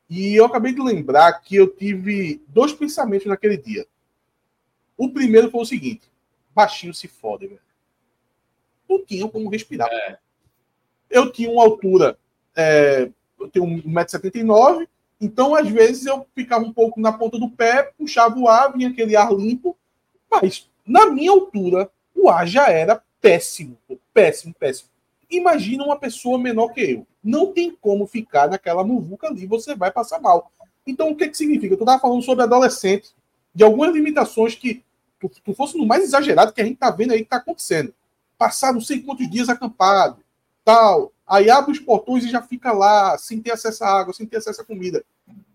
E 0.09 0.35
eu 0.37 0.45
acabei 0.45 0.73
de 0.73 0.81
lembrar 0.81 1.33
que 1.41 1.57
eu 1.57 1.67
tive 1.67 2.41
dois 2.47 2.73
pensamentos 2.73 3.27
naquele 3.27 3.57
dia. 3.57 3.85
O 4.97 5.09
primeiro 5.09 5.51
foi 5.51 5.63
o 5.63 5.67
seguinte: 5.67 6.09
baixinho 6.55 6.95
se 6.95 7.09
fode, 7.09 7.49
velho. 7.49 7.61
Não 8.89 9.05
tinha 9.05 9.27
como 9.29 9.49
respirar. 9.49 9.89
É. 9.91 10.19
Eu 11.11 11.33
tinha 11.33 11.51
uma 11.51 11.65
altura, 11.65 12.17
é, 12.55 13.11
eu 13.41 13.49
tenho 13.49 13.67
1,79m, 13.67 14.87
então 15.23 15.55
às 15.55 15.69
vezes 15.69 16.05
eu 16.05 16.27
ficava 16.35 16.65
um 16.65 16.73
pouco 16.73 17.01
na 17.01 17.13
ponta 17.13 17.39
do 17.39 17.49
pé, 17.49 17.93
puxava 17.97 18.37
o 18.37 18.49
ar, 18.49 18.73
vinha 18.73 18.89
aquele 18.89 19.15
ar 19.15 19.33
limpo, 19.33 19.77
mas 20.29 20.69
na 20.85 21.07
minha 21.07 21.31
altura 21.31 21.89
o 22.13 22.29
ar 22.29 22.45
já 22.45 22.69
era 22.69 23.01
péssimo, 23.21 23.79
péssimo, 24.13 24.53
péssimo. 24.53 24.91
Imagina 25.31 25.85
uma 25.85 25.97
pessoa 25.97 26.37
menor 26.37 26.69
que 26.71 26.81
eu. 26.81 27.07
Não 27.23 27.53
tem 27.53 27.71
como 27.71 28.05
ficar 28.05 28.51
naquela 28.51 28.83
muvuca 28.83 29.29
ali, 29.29 29.47
você 29.47 29.77
vai 29.77 29.93
passar 29.93 30.21
mal. 30.21 30.51
Então, 30.85 31.11
o 31.11 31.17
que, 31.17 31.29
que 31.29 31.37
significa? 31.37 31.75
Eu 31.75 31.79
estava 31.79 32.01
falando 32.01 32.23
sobre 32.23 32.43
adolescente, 32.43 33.11
de 33.55 33.63
algumas 33.63 33.95
limitações 33.95 34.57
que 34.57 34.83
tu, 35.21 35.29
tu 35.29 35.55
fosse 35.55 35.79
no 35.79 35.87
mais 35.87 36.03
exagerado 36.03 36.53
que 36.53 36.61
a 36.61 36.65
gente 36.65 36.77
tá 36.77 36.91
vendo 36.91 37.13
aí 37.13 37.21
que 37.21 37.31
tá 37.31 37.37
acontecendo. 37.37 37.95
Passar 38.37 38.73
não 38.73 38.81
sei 38.81 39.01
quantos 39.01 39.31
dias 39.31 39.49
acampado, 39.49 40.19
tal. 40.65 41.13
Aí 41.33 41.49
abre 41.49 41.73
os 41.73 41.79
portões 41.79 42.25
e 42.25 42.29
já 42.29 42.43
fica 42.43 42.73
lá, 42.73 43.17
sem 43.17 43.41
ter 43.41 43.53
acesso 43.53 43.83
à 43.85 43.89
água, 43.89 44.13
sem 44.13 44.27
ter 44.27 44.37
acesso 44.37 44.61
à 44.61 44.65
comida. 44.67 45.03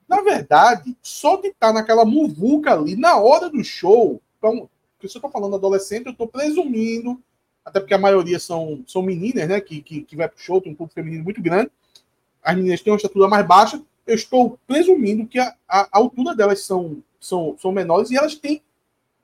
Na 0.09 0.21
verdade, 0.21 0.97
só 1.03 1.35
de 1.35 1.49
estar 1.49 1.67
tá 1.67 1.73
naquela 1.73 2.03
muvuca 2.03 2.73
ali, 2.73 2.95
na 2.95 3.15
hora 3.17 3.47
do 3.47 3.63
show, 3.63 4.19
então, 4.39 4.67
se 5.05 5.15
eu 5.15 5.21
tô 5.21 5.29
falando 5.29 5.55
adolescente, 5.55 6.07
eu 6.07 6.15
tô 6.15 6.25
presumindo, 6.25 7.21
até 7.63 7.79
porque 7.79 7.93
a 7.93 7.99
maioria 7.99 8.39
são, 8.39 8.83
são 8.87 9.03
meninas, 9.03 9.47
né, 9.47 9.61
que, 9.61 9.79
que, 9.83 10.01
que 10.01 10.15
vai 10.15 10.27
pro 10.27 10.41
show, 10.41 10.59
tem 10.59 10.71
um 10.71 10.75
público 10.75 10.95
feminino 10.95 11.23
muito 11.23 11.43
grande, 11.43 11.69
as 12.41 12.55
meninas 12.55 12.81
têm 12.81 12.91
uma 12.91 12.97
estatura 12.97 13.27
mais 13.27 13.45
baixa, 13.45 13.79
eu 14.07 14.15
estou 14.15 14.57
presumindo 14.65 15.27
que 15.27 15.37
a, 15.37 15.53
a, 15.67 15.81
a 15.81 15.97
altura 15.99 16.35
delas 16.35 16.61
são, 16.61 17.03
são, 17.19 17.55
são 17.61 17.71
menores 17.71 18.09
e 18.09 18.17
elas 18.17 18.33
têm 18.33 18.63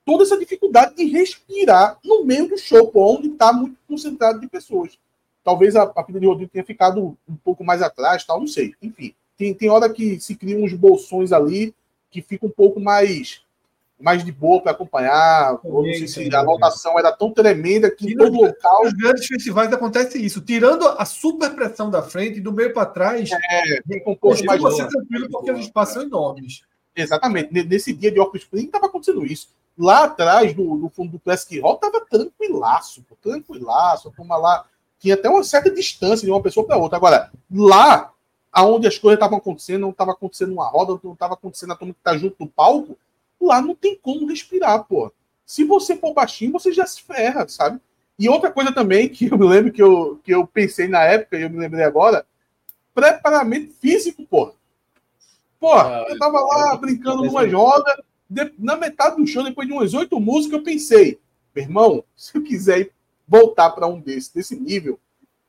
toda 0.06 0.22
essa 0.22 0.38
dificuldade 0.38 0.96
de 0.98 1.06
respirar 1.06 1.98
no 2.06 2.24
meio 2.24 2.48
do 2.48 2.60
show, 2.60 2.92
onde 2.94 3.30
está 3.30 3.52
muito 3.52 3.76
concentrado 3.88 4.40
de 4.40 4.48
pessoas. 4.48 5.00
Talvez 5.44 5.76
a, 5.76 5.84
a 5.84 6.04
de 6.04 6.26
Rodrigo 6.26 6.52
tenha 6.52 6.64
ficado 6.64 7.18
um 7.28 7.36
pouco 7.36 7.64
mais 7.64 7.82
atrás, 7.82 8.24
tal, 8.24 8.40
não 8.40 8.48
sei. 8.48 8.74
Enfim, 8.82 9.14
tem, 9.38 9.54
tem 9.54 9.70
hora 9.70 9.92
que 9.92 10.20
se 10.20 10.36
criam 10.36 10.64
uns 10.64 10.74
bolsões 10.74 11.32
ali 11.32 11.74
que 12.10 12.22
fica 12.22 12.46
um 12.46 12.50
pouco 12.50 12.80
mais 12.80 13.44
mais 14.00 14.24
de 14.24 14.32
boa 14.32 14.62
para 14.62 14.72
acompanhar. 14.74 15.60
Ou 15.64 15.86
não 15.86 15.94
sei 15.94 16.08
se 16.08 16.36
a 16.36 16.42
lotação 16.42 17.00
era 17.00 17.12
tão 17.12 17.32
tremenda 17.32 17.90
que 17.90 18.12
em 18.12 18.18
todo 18.18 18.36
local. 18.36 18.84
Nos 18.84 18.94
grandes 18.94 19.26
festivais 19.26 19.72
acontece 19.72 20.24
isso. 20.24 20.42
Tirando 20.42 20.86
a 20.88 21.06
super 21.06 21.56
pressão 21.56 21.90
da 21.90 22.02
frente, 22.02 22.42
do 22.42 22.52
meio 22.52 22.74
para 22.74 22.86
trás, 22.86 23.32
é, 23.32 23.82
recomposto 23.88 24.46
mais 24.46 24.62
você 24.62 24.86
tranquilo 24.88 25.30
porque 25.30 25.52
os 25.52 25.60
espaços 25.62 25.94
são 25.94 26.04
enormes. 26.04 26.64
Exatamente. 26.96 27.52
Nesse 27.66 27.94
dia 27.94 28.12
de 28.12 28.20
Orco 28.20 28.36
Spring 28.38 28.66
estava 28.66 28.88
acontecendo 28.88 29.26
isso. 29.26 29.50
Lá 29.78 30.04
atrás, 30.04 30.56
no, 30.56 30.76
no 30.76 30.90
fundo 30.90 31.14
do 31.14 31.20
Classic 31.20 31.60
Hall, 31.60 31.76
estava 31.76 32.06
tranquilaço, 32.06 33.04
pô, 33.04 33.16
tranquilaço. 33.22 34.10
A 34.10 34.12
turma 34.12 34.38
lá 34.38 34.66
tinha 35.04 35.16
até 35.16 35.30
uma 35.30 35.44
certa 35.44 35.70
distância 35.70 36.26
de 36.26 36.32
uma 36.32 36.42
pessoa 36.42 36.66
para 36.66 36.78
outra. 36.78 36.96
Agora, 36.96 37.30
lá, 37.52 38.14
aonde 38.50 38.88
as 38.88 38.98
coisas 38.98 39.18
estavam 39.18 39.38
acontecendo, 39.38 39.82
não 39.82 39.90
estava 39.90 40.12
acontecendo 40.14 40.54
uma 40.54 40.66
roda, 40.66 40.98
não 41.04 41.12
estava 41.12 41.34
acontecendo 41.34 41.74
a 41.74 41.76
turma 41.76 41.94
que 41.94 42.00
está 42.00 42.18
junto 42.18 42.38
no 42.40 42.48
palco, 42.48 42.98
lá 43.40 43.62
não 43.62 43.76
tem 43.76 44.00
como 44.02 44.26
respirar, 44.26 44.86
pô. 44.86 45.12
Se 45.46 45.66
você 45.66 45.98
for 45.98 46.14
baixinho, 46.14 46.54
você 46.54 46.72
já 46.72 46.86
se 46.86 47.02
ferra, 47.02 47.46
sabe? 47.50 47.82
E 48.18 48.30
outra 48.30 48.50
coisa 48.50 48.72
também 48.72 49.10
que 49.10 49.30
eu 49.30 49.38
me 49.38 49.46
lembro 49.46 49.74
que 49.74 49.84
eu, 49.84 50.22
que 50.24 50.34
eu 50.34 50.48
pensei 50.48 50.88
na 50.88 51.04
época, 51.04 51.38
e 51.38 51.42
eu 51.42 51.50
me 51.50 51.58
lembrei 51.58 51.84
agora, 51.84 52.26
preparamento 52.96 53.74
físico, 53.74 54.26
pô. 54.26 54.54
Pô, 55.60 55.74
ah, 55.74 56.06
eu 56.08 56.18
tava 56.18 56.40
lá 56.40 56.78
brincando 56.78 57.26
numa 57.26 57.46
roda, 57.46 58.02
na 58.58 58.78
metade 58.78 59.18
do 59.18 59.28
show, 59.28 59.44
depois 59.44 59.68
de 59.68 59.74
umas 59.74 59.94
oito 59.94 60.18
músicas, 60.18 60.60
eu 60.60 60.64
pensei, 60.64 61.20
meu 61.54 61.66
irmão, 61.66 62.06
se 62.16 62.38
eu 62.38 62.42
quiser 62.42 62.90
voltar 63.28 63.70
para 63.72 63.88
um 63.88 64.00
desse, 64.00 64.34
desse 64.34 64.56
nível, 64.56 65.00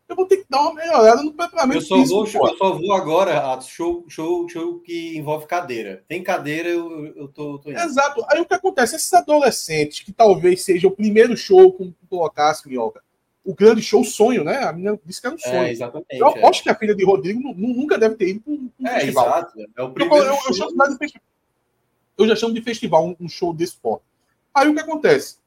eu 0.09 0.16
vou 0.16 0.26
ter 0.26 0.38
que 0.38 0.46
dar 0.48 0.60
uma 0.60 0.74
melhorada 0.74 1.22
no 1.22 1.32
preparamento 1.32 1.78
eu 1.78 1.82
só 1.82 1.96
físico. 1.96 2.38
Vou, 2.38 2.48
eu 2.48 2.56
só 2.56 2.72
vou 2.72 2.92
agora, 2.92 3.60
show, 3.62 4.05
show, 4.09 4.48
show 4.48 4.78
que 4.80 5.16
envolve 5.16 5.46
cadeira. 5.46 6.05
Tem 6.06 6.22
cadeira, 6.22 6.68
eu, 6.68 7.06
eu 7.16 7.28
tô, 7.28 7.59
tô 7.59 7.70
Exato. 7.70 8.24
Aí 8.28 8.40
o 8.40 8.44
que 8.44 8.55
acontece? 8.55 8.96
Esses 8.96 9.12
adolescentes, 9.12 10.01
que 10.01 10.12
talvez 10.12 10.62
seja 10.62 10.86
o 10.86 10.90
primeiro 10.90 11.36
show 11.36 11.72
que 11.72 11.94
colocasse, 12.09 12.68
Minhoca, 12.68 13.02
o 13.44 13.55
grande 13.55 13.82
show 13.82 14.05
sonho, 14.05 14.44
né? 14.44 14.64
A 14.64 14.72
menina 14.72 14.98
disse 15.05 15.20
que 15.20 15.26
era 15.26 15.36
um 15.36 15.38
é, 15.38 15.42
sonho. 15.42 15.64
É, 15.64 15.70
exatamente. 15.70 16.06
Eu 16.12 16.26
aposto 16.26 16.60
é. 16.60 16.62
que 16.64 16.70
a 16.70 16.74
filha 16.74 16.94
de 16.94 17.05
Rodrigo 17.05 17.40
nunca 17.55 17.98
deve 17.98 18.14
ter 18.14 18.28
ido 18.28 18.40
para 18.40 18.52
um, 18.52 18.70
um 18.78 18.86
é, 18.86 19.01
festival. 19.01 19.26
Exato. 19.26 19.52
É 19.76 19.82
o 19.82 19.90
primeiro 19.90 20.24
eu, 20.24 20.32
eu, 20.32 20.38
eu, 20.46 20.55
chamo 20.55 20.70
de 20.70 20.98
festival. 20.98 21.26
eu 22.18 22.28
já 22.28 22.36
chamo 22.36 22.55
de 22.55 22.62
festival 22.62 23.06
um, 23.06 23.16
um 23.20 23.28
show 23.28 23.52
desse 23.52 23.76
porte. 23.76 24.05
Aí 24.55 24.68
o 24.68 24.74
que 24.74 24.80
acontece? 24.80 25.38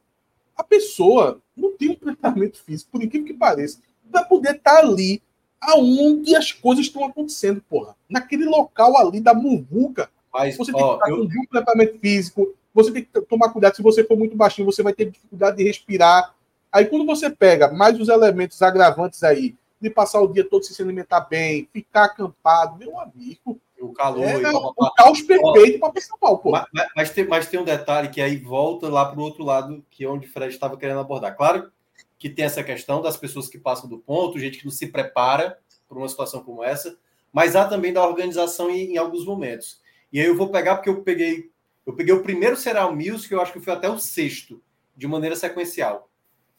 A 0.57 0.63
pessoa 0.63 1.39
não 1.55 1.77
tem 1.77 1.91
um 1.91 1.95
tratamento 1.95 2.57
físico, 2.57 2.91
por 2.91 3.03
incrível 3.03 3.27
que 3.27 3.33
pareça 3.33 3.79
para 4.11 4.23
poder 4.23 4.55
estar 4.55 4.77
tá 4.77 4.79
ali 4.79 5.21
aonde 5.61 6.35
as 6.35 6.51
coisas 6.51 6.85
estão 6.85 7.05
acontecendo, 7.05 7.61
porra. 7.69 7.95
Naquele 8.09 8.45
local 8.45 8.97
ali 8.97 9.19
da 9.19 9.33
muvuca. 9.33 10.09
Mas, 10.33 10.57
você 10.57 10.71
tem 10.71 10.81
ó, 10.81 10.97
que 10.97 11.05
estar 11.05 11.09
eu... 11.09 11.17
com 11.17 11.23
um 11.23 11.45
tratamento 11.49 11.99
físico, 11.99 12.55
você 12.73 12.91
tem 12.91 13.03
que 13.03 13.21
tomar 13.21 13.49
cuidado. 13.49 13.75
Se 13.75 13.81
você 13.81 14.03
for 14.03 14.17
muito 14.17 14.35
baixinho, 14.35 14.65
você 14.65 14.83
vai 14.83 14.93
ter 14.93 15.09
dificuldade 15.09 15.57
de 15.57 15.63
respirar. 15.63 16.33
Aí 16.71 16.85
quando 16.85 17.05
você 17.05 17.29
pega 17.29 17.71
mais 17.71 17.99
os 17.99 18.09
elementos 18.09 18.61
agravantes 18.61 19.23
aí, 19.23 19.55
de 19.79 19.89
passar 19.89 20.21
o 20.21 20.27
dia 20.27 20.43
todo 20.43 20.63
sem 20.63 20.75
se 20.75 20.81
alimentar 20.81 21.21
bem, 21.21 21.67
ficar 21.71 22.05
acampado, 22.05 22.77
meu 22.77 22.99
amigo. 22.99 23.59
O 23.79 23.93
calor. 23.93 24.23
É, 24.23 24.41
e... 24.41 24.45
o 24.45 24.91
caos 24.95 25.21
perfeito 25.21 25.79
para 25.79 25.91
pessoal, 25.91 26.37
pô. 26.39 26.51
Mas, 26.51 26.67
mas, 26.95 27.09
tem, 27.11 27.27
mas 27.27 27.47
tem 27.47 27.59
um 27.59 27.65
detalhe 27.65 28.09
que 28.09 28.21
aí 28.21 28.37
volta 28.37 28.89
lá 28.89 29.05
para 29.05 29.19
o 29.19 29.23
outro 29.23 29.43
lado, 29.43 29.85
que 29.89 30.03
é 30.03 30.09
onde 30.09 30.27
o 30.27 30.31
Fred 30.31 30.53
estava 30.53 30.77
querendo 30.77 30.99
abordar. 30.99 31.35
Claro 31.35 31.71
que 32.17 32.29
tem 32.29 32.45
essa 32.45 32.63
questão 32.63 33.01
das 33.01 33.15
pessoas 33.17 33.47
que 33.47 33.59
passam 33.59 33.87
do 33.87 33.99
ponto, 33.99 34.39
gente 34.39 34.57
que 34.57 34.65
não 34.65 34.71
se 34.71 34.87
prepara 34.87 35.59
para 35.87 35.97
uma 35.97 36.09
situação 36.09 36.43
como 36.43 36.63
essa, 36.63 36.97
mas 37.31 37.55
há 37.55 37.65
também 37.65 37.93
da 37.93 38.05
organização 38.05 38.69
em, 38.69 38.93
em, 38.93 38.97
alguns 38.97 39.25
momentos. 39.25 39.79
E 40.11 40.19
aí 40.19 40.25
eu 40.25 40.35
vou 40.35 40.49
pegar 40.49 40.75
porque 40.75 40.89
eu 40.89 41.01
peguei 41.03 41.51
eu 41.85 41.93
peguei 41.93 42.13
o 42.13 42.21
primeiro 42.21 42.57
Serial 42.57 42.93
Music, 42.93 43.31
eu 43.31 43.39
acho 43.39 43.53
que 43.53 43.61
foi 43.61 43.71
até 43.71 43.89
o 43.89 43.97
sexto, 43.97 44.61
de 44.93 45.07
maneira 45.07 45.37
sequencial. 45.37 46.09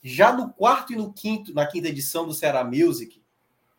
Já 0.02 0.32
no 0.32 0.50
quarto 0.50 0.94
e 0.94 0.96
no 0.96 1.12
quinto, 1.12 1.52
na 1.52 1.66
quinta 1.66 1.88
edição 1.88 2.26
do 2.26 2.32
Ceará 2.32 2.64
Music, 2.64 3.20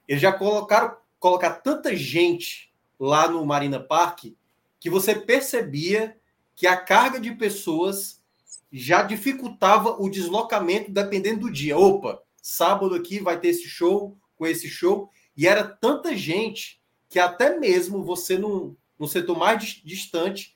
eles 0.08 0.22
já 0.22 0.32
colocaram 0.32 0.96
colocar 1.20 1.56
tanta 1.56 1.96
gente 1.96 2.69
lá 3.00 3.28
no 3.28 3.46
Marina 3.46 3.80
Park 3.80 4.26
que 4.80 4.90
você 4.90 5.14
percebia 5.16 6.18
que 6.56 6.68
a 6.68 6.78
carga 6.78 7.20
de 7.20 7.32
pessoas 7.34 8.22
já 8.72 9.02
dificultava 9.02 10.02
o 10.02 10.10
deslocamento 10.10 10.92
dependendo 10.92 11.42
do 11.42 11.52
dia. 11.52 11.78
Opa, 11.78 12.22
sábado 12.42 12.96
aqui 12.96 13.20
vai 13.20 13.40
ter 13.40 13.50
esse 13.50 13.68
show 13.68 14.18
com 14.36 14.46
esse 14.46 14.68
show. 14.68 15.10
E 15.36 15.48
era 15.48 15.64
tanta 15.64 16.16
gente 16.16 16.82
que 17.10 17.20
até 17.20 17.58
mesmo 17.58 18.04
você 18.04 18.38
no, 18.38 18.78
no 18.98 19.08
setor 19.08 19.38
mais 19.38 19.82
distante, 19.84 20.56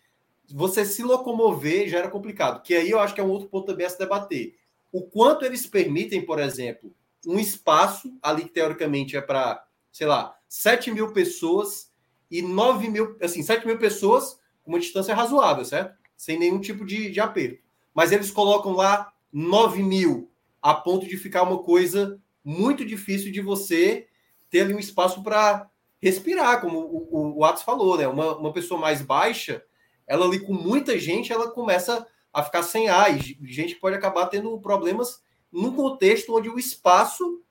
você 0.53 0.86
se 0.86 1.03
locomover 1.03 1.88
já 1.88 1.99
era 1.99 2.10
complicado. 2.10 2.61
Que 2.61 2.76
aí 2.76 2.91
eu 2.91 2.99
acho 2.99 3.14
que 3.14 3.22
é 3.22 3.24
um 3.24 3.32
outro 3.32 3.49
ponto 3.49 3.65
também 3.65 3.86
a 3.86 3.90
se 3.90 3.98
debater. 3.98 4.56
O 4.91 5.02
quanto 5.02 5.44
eles 5.44 5.65
permitem, 5.65 6.24
por 6.24 6.40
exemplo, 6.40 6.94
um 7.26 7.40
espaço 7.40 8.15
ali 8.22 8.44
que 8.44 8.49
teoricamente 8.49 9.18
é 9.18 9.22
para, 9.22 9.65
sei 9.91 10.06
lá, 10.06 10.38
7 10.48 10.91
mil 10.91 11.11
pessoas 11.14 11.93
e 12.38 12.41
9 12.41 12.89
mil, 12.89 13.18
assim, 13.22 13.41
7 13.41 13.65
mil 13.65 13.77
pessoas 13.77 14.39
com 14.64 14.72
uma 14.72 14.80
distância 14.80 15.15
razoável, 15.15 15.64
certo? 15.65 15.95
Sem 16.18 16.39
nenhum 16.39 16.60
tipo 16.60 16.85
de, 16.85 17.11
de 17.11 17.19
aperto 17.19 17.64
mas 17.93 18.11
eles 18.11 18.31
colocam 18.31 18.73
lá 18.73 19.14
9 19.31 19.84
mil, 19.84 20.31
a 20.61 20.73
ponto 20.73 21.05
de 21.05 21.18
ficar 21.18 21.43
uma 21.43 21.60
coisa 21.60 22.19
muito 22.43 22.84
difícil 22.84 23.31
de 23.31 23.41
você 23.41 24.07
ter 24.49 24.61
ali 24.61 24.73
um 24.73 24.80
espaço 24.80 25.22
para 25.23 25.69
respirar, 26.01 26.60
como 26.60 26.80
o, 26.80 27.07
o, 27.11 27.38
o 27.39 27.45
Atos 27.45 27.64
falou, 27.64 27.97
né? 27.97 28.07
Uma, 28.07 28.35
uma 28.35 28.53
pessoa 28.53 28.80
mais 28.80 29.01
baixa, 29.01 29.64
ela 30.05 30.26
ali 30.26 30.39
com 30.39 30.53
muita 30.53 30.97
gente, 30.97 31.31
ela 31.31 31.51
começa 31.51 32.05
a 32.31 32.43
ficar 32.43 32.64
sem 32.64 32.89
ar, 32.89 33.15
e 33.15 33.38
gente 33.43 33.76
pode 33.76 33.95
acabar 33.95 34.27
tendo 34.27 34.60
problemas 34.60 35.22
num 35.51 35.73
contexto 35.73 36.35
onde 36.35 36.49
o 36.49 36.57
espaço 36.60 37.41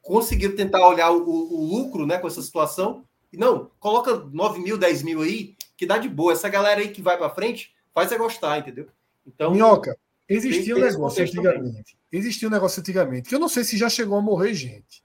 conseguiu 0.00 0.56
tentar 0.56 0.86
olhar 0.88 1.10
o, 1.10 1.22
o, 1.22 1.64
lucro 1.64 2.06
né, 2.06 2.18
com 2.18 2.26
essa 2.26 2.40
situação. 2.40 3.04
Não, 3.36 3.70
coloca 3.78 4.16
9 4.16 4.60
mil, 4.60 4.76
10 4.76 5.02
mil 5.02 5.22
aí, 5.22 5.54
que 5.76 5.86
dá 5.86 5.98
de 5.98 6.08
boa. 6.08 6.32
Essa 6.32 6.48
galera 6.48 6.80
aí 6.80 6.88
que 6.88 7.02
vai 7.02 7.16
para 7.16 7.30
frente, 7.30 7.74
faz 7.94 8.10
é 8.10 8.18
gostar, 8.18 8.58
entendeu? 8.58 8.88
Então, 9.26 9.52
Minhoca, 9.52 9.96
existia 10.28 10.76
um 10.76 10.80
negócio 10.80 11.22
antigamente. 11.22 11.62
Também. 11.62 11.84
Existia 12.12 12.48
um 12.48 12.50
negócio 12.50 12.80
antigamente, 12.80 13.28
que 13.28 13.34
eu 13.34 13.38
não 13.38 13.48
sei 13.48 13.62
se 13.62 13.76
já 13.76 13.88
chegou 13.88 14.18
a 14.18 14.22
morrer 14.22 14.54
gente. 14.54 15.04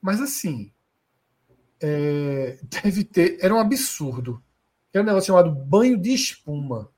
Mas 0.00 0.20
assim, 0.20 0.70
é, 1.80 2.58
deve 2.82 3.04
ter. 3.04 3.38
Era 3.40 3.54
um 3.54 3.60
absurdo. 3.60 4.42
Era 4.92 5.02
um 5.02 5.06
negócio 5.06 5.28
chamado 5.28 5.50
banho 5.50 5.96
de 5.96 6.12
espuma. 6.12 6.90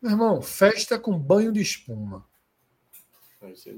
Meu 0.00 0.12
irmão, 0.12 0.42
festa 0.42 0.98
com 0.98 1.18
banho 1.18 1.52
de 1.52 1.60
espuma. 1.60 2.24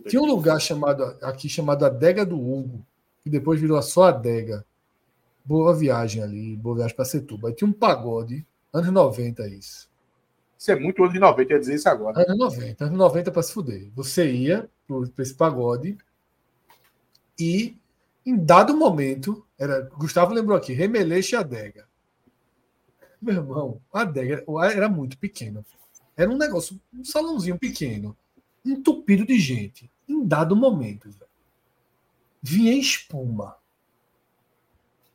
Tinha 0.09 0.23
um 0.23 0.27
lugar 0.27 0.61
chamado 0.61 1.03
aqui 1.23 1.49
chamado 1.49 1.85
Adega 1.85 2.25
do 2.25 2.39
Hugo, 2.39 2.85
que 3.23 3.31
depois 3.31 3.61
virou 3.61 3.81
só 3.83 4.05
Adega. 4.05 4.65
Boa 5.49 5.75
viagem 5.75 6.23
ali, 6.23 6.55
boa 6.57 6.77
viagem 6.77 6.95
para 6.95 7.07
Setuba. 7.07 7.49
Aí 7.49 7.55
tinha 7.55 7.67
um 7.67 7.73
pagode, 7.73 8.47
anos 8.71 8.93
90 8.93 9.49
isso. 9.49 9.89
Isso 10.59 10.71
é 10.71 10.79
muito 10.79 11.03
anos 11.03 11.15
de 11.15 11.19
90, 11.19 11.53
ia 11.55 11.59
dizer 11.59 11.75
isso 11.75 11.89
agora. 11.89 12.21
Anos 12.21 12.37
90, 12.37 12.85
anos 12.85 12.99
90 12.99 13.31
para 13.31 13.43
se 13.43 13.55
fuder. 13.55 13.89
Você 13.95 14.31
ia 14.31 14.69
para 14.87 15.23
esse 15.23 15.33
pagode 15.33 15.97
e, 17.41 17.75
em 18.27 18.37
dado 18.37 18.77
momento, 18.77 19.43
era 19.59 19.89
Gustavo 19.97 20.35
lembrou 20.35 20.55
aqui, 20.55 20.75
Remeleixo 20.75 21.35
e 21.35 21.39
Adega. 21.39 21.89
Meu 23.19 23.37
irmão, 23.37 23.81
a 23.91 24.03
adega 24.03 24.45
era 24.71 24.87
muito 24.87 25.17
pequeno. 25.17 25.65
Era 26.15 26.31
um 26.31 26.37
negócio, 26.37 26.79
um 26.93 27.03
salãozinho 27.03 27.59
pequeno, 27.59 28.15
entupido 28.63 29.25
de 29.25 29.39
gente. 29.39 29.91
Em 30.07 30.27
dado 30.27 30.55
momento, 30.55 31.09
vinha 32.43 32.75
espuma. 32.75 33.57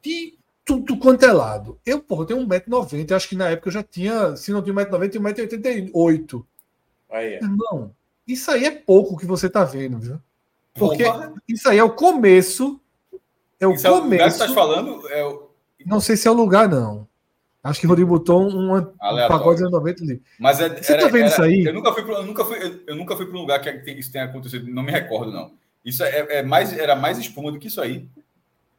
E 0.05 0.37
tudo 0.65 0.97
quanto 0.97 1.23
é 1.23 1.31
lado. 1.31 1.79
Eu, 1.85 2.01
porra, 2.01 2.25
tenho 2.25 2.45
1,90m, 2.45 3.15
acho 3.15 3.29
que 3.29 3.35
na 3.35 3.49
época 3.49 3.69
eu 3.69 3.73
já 3.73 3.83
tinha, 3.83 4.35
se 4.35 4.51
não 4.51 4.61
tinha 4.61 4.75
1,90m, 4.75 5.09
tinha 5.09 5.23
1,88m. 5.23 6.45
Aí 7.11 7.33
é. 7.33 7.43
Irmão, 7.43 7.93
isso 8.27 8.49
aí 8.49 8.65
é 8.65 8.71
pouco 8.71 9.17
que 9.17 9.25
você 9.25 9.49
tá 9.49 9.63
vendo, 9.63 9.99
viu? 9.99 10.19
Porque 10.73 11.05
Opa. 11.05 11.33
isso 11.47 11.69
aí 11.69 11.77
é 11.77 11.83
o 11.83 11.91
começo. 11.91 12.79
É 13.59 13.67
o 13.67 13.73
isso 13.73 13.87
começo. 13.87 13.91
É 13.91 13.91
o 13.91 14.03
lugar 14.03 14.31
que 14.31 14.37
tá 14.37 14.53
falando? 14.53 15.09
É 15.09 15.25
o... 15.25 15.49
Não 15.85 15.99
sei 15.99 16.17
se 16.17 16.27
é 16.27 16.31
o 16.31 16.35
lugar, 16.35 16.67
não. 16.67 17.07
Acho 17.63 17.79
que 17.79 17.85
o 17.85 17.89
Rodrigo 17.89 18.09
botou 18.09 18.41
um, 18.41 18.75
um 18.75 18.93
pagode 19.27 19.63
de 19.63 19.71
90 19.71 20.03
ali. 20.03 20.21
Mas 20.37 20.59
é, 20.59 20.67
você 20.67 20.93
era, 20.93 21.03
tá 21.03 21.07
vendo 21.07 21.25
era, 21.25 21.27
isso 21.29 21.41
aí? 21.41 21.63
Eu 21.63 21.73
nunca 21.73 21.93
fui 21.93 22.03
para 22.03 22.15
eu 22.15 22.25
nunca 22.25 22.43
fui, 22.43 22.57
eu, 22.61 22.79
eu 22.87 22.95
nunca 22.95 23.15
fui 23.15 23.25
para 23.25 23.37
um 23.37 23.41
lugar 23.41 23.61
que 23.61 23.91
isso 23.91 24.11
tenha 24.11 24.25
acontecido, 24.25 24.69
não 24.69 24.83
me 24.83 24.91
recordo 24.91 25.31
não. 25.31 25.53
Isso 25.83 26.03
é, 26.03 26.39
é 26.39 26.43
mais 26.43 26.77
era 26.77 26.93
mais 26.93 27.17
espuma 27.17 27.51
do 27.51 27.59
que 27.59 27.67
isso 27.67 27.79
aí. 27.79 28.09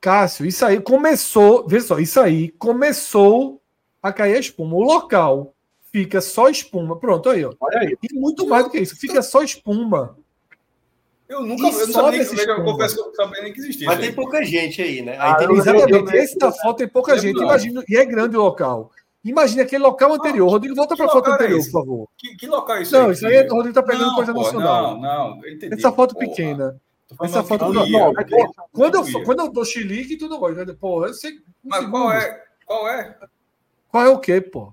Cássio, 0.05 0.45
isso 0.45 0.67
aí 0.67 0.79
começou, 0.79 1.67
vê 1.67 1.81
só, 1.81 1.99
isso 1.99 2.21
aí 2.21 2.51
começou 2.51 3.63
a 4.03 4.13
cair 4.13 4.35
a 4.35 4.39
espuma. 4.39 4.77
O 4.77 4.83
local 4.83 5.55
fica 5.91 6.21
só 6.21 6.51
espuma. 6.51 7.01
Pronto, 7.01 7.31
aí, 7.31 7.43
ó. 7.43 7.55
Olha 7.59 7.79
aí. 7.79 7.97
E 8.03 8.15
muito 8.15 8.47
mais 8.47 8.65
do 8.65 8.71
que 8.71 8.79
isso, 8.79 8.95
fica 8.97 9.23
só 9.23 9.43
espuma. 9.43 10.15
Eu 11.27 11.41
nunca 11.41 11.69
eu 11.69 11.87
não 11.87 11.95
sabia, 11.95 12.23
eu, 12.23 12.35
eu 12.37 12.65
confesso 12.65 12.97
que 12.97 13.01
eu 13.01 13.15
sabia 13.15 13.43
nem 13.45 13.53
que 13.55 13.61
existia. 13.61 13.87
Mas 13.87 13.99
tem 13.99 14.13
pouca 14.13 14.45
gente 14.45 14.83
aí, 14.83 15.01
né? 15.01 15.13
Aí 15.13 15.33
ah, 15.33 15.35
tem 15.37 15.51
exatamente, 15.51 16.17
esse 16.17 16.37
da 16.37 16.53
foto 16.53 16.77
tem 16.77 16.89
pouca 16.89 17.17
gente. 17.17 17.41
Imagina, 17.41 17.83
e 17.89 17.97
é 17.97 18.05
grande 18.05 18.37
o 18.37 18.43
local. 18.43 18.91
Imagina 19.25 19.63
aquele 19.63 19.83
local 19.83 20.13
anterior. 20.13 20.51
Rodrigo, 20.51 20.75
volta 20.75 20.95
para 20.95 21.07
a 21.07 21.09
foto 21.09 21.31
anterior, 21.31 21.61
é 21.61 21.65
por 21.65 21.71
favor. 21.71 22.09
Que, 22.19 22.37
que 22.37 22.47
local 22.47 22.77
é 22.77 22.83
isso? 22.83 22.93
Não, 22.93 23.07
aí? 23.07 23.13
isso 23.13 23.27
aí 23.27 23.37
é, 23.37 23.47
o 23.47 23.55
Rodrigo 23.55 23.71
está 23.71 23.83
pegando 23.83 24.09
não, 24.09 24.17
coisa 24.17 24.35
pô, 24.35 24.43
nacional. 24.43 25.01
Não, 25.01 25.01
não, 25.01 25.45
eu 25.47 25.55
entendi. 25.55 25.73
Essa 25.73 25.91
foto 25.91 26.13
porra. 26.15 26.27
pequena. 26.27 26.79
Essa 27.23 27.45
foto 27.45 27.73
não, 27.73 27.85
quando, 28.73 28.97
eu, 28.97 29.25
quando 29.25 29.41
eu 29.41 29.53
dou 29.53 29.65
chilique, 29.65 30.17
tu 30.17 30.29
não 30.29 30.39
gosta. 30.39 30.75
Pô, 30.75 31.07
eu 31.07 31.15
sei. 31.15 31.39
Mas 31.63 31.89
qual 31.89 32.13
é? 32.13 32.43
Qual 32.67 32.89
é? 32.89 33.17
Qual 33.89 34.05
é 34.05 34.09
o 34.09 34.19
quê, 34.19 34.41
pô? 34.41 34.73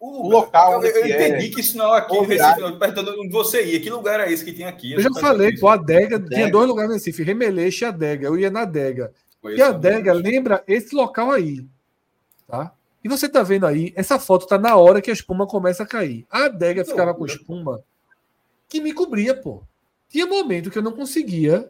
O, 0.00 0.28
local. 0.28 0.82
Eu, 0.82 0.90
eu 0.90 1.06
entendi 1.06 1.46
é, 1.46 1.50
que 1.50 1.60
isso 1.60 1.76
não 1.76 1.94
é 1.94 1.98
aqui 1.98 2.14
no 2.14 2.22
Recife, 2.22 2.60
não. 2.60 2.78
Perguntando 2.78 3.20
onde 3.20 3.30
você 3.30 3.64
ia. 3.64 3.80
Que 3.80 3.90
lugar 3.90 4.20
é 4.20 4.32
esse 4.32 4.44
que 4.44 4.52
tem 4.52 4.66
aqui? 4.66 4.92
Eu, 4.92 5.00
já 5.00 5.10
falei, 5.12 5.56
pô, 5.56 5.68
a 5.68 5.74
Adega. 5.74 6.18
Tinha 6.18 6.50
dois 6.50 6.66
lugares 6.66 6.88
no 6.88 6.94
Recife, 6.94 7.22
Remeleixo 7.22 7.84
e 7.84 7.86
Adega. 7.86 8.26
Eu 8.26 8.38
ia 8.38 8.50
na 8.50 8.62
Adega. 8.62 9.12
e 9.44 9.60
a 9.60 9.68
Adega 9.68 10.12
lembra 10.12 10.64
esse 10.66 10.94
local 10.94 11.30
aí. 11.30 11.66
Tá? 12.48 12.72
E 13.06 13.08
você 13.08 13.28
tá 13.28 13.40
vendo 13.44 13.66
aí, 13.66 13.92
essa 13.94 14.18
foto 14.18 14.48
tá 14.48 14.58
na 14.58 14.74
hora 14.74 15.00
que 15.00 15.10
a 15.10 15.14
espuma 15.14 15.46
começa 15.46 15.84
a 15.84 15.86
cair. 15.86 16.26
A 16.28 16.46
adega 16.46 16.84
ficava 16.84 17.14
com 17.14 17.24
espuma 17.24 17.80
que 18.68 18.80
me 18.80 18.92
cobria, 18.92 19.32
pô. 19.32 19.62
Tinha 20.08 20.26
momento 20.26 20.70
que 20.70 20.78
eu 20.78 20.82
não 20.82 20.92
conseguia, 20.92 21.68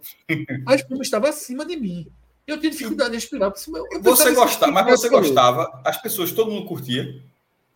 a 0.67 0.75
espuma 0.75 1.03
estava 1.03 1.29
acima 1.29 1.65
de 1.65 1.77
mim. 1.77 2.07
Eu 2.47 2.59
tinha 2.61 2.71
dificuldade 2.71 3.11
de 3.11 3.17
respirar. 3.17 3.53
Eu 3.91 4.03
você 4.03 4.33
gostava, 4.33 4.73
mas 4.73 4.87
você 4.87 5.09
gostava, 5.09 5.81
as 5.85 6.01
pessoas, 6.01 6.31
todo 6.31 6.51
mundo 6.51 6.67
curtia. 6.67 7.21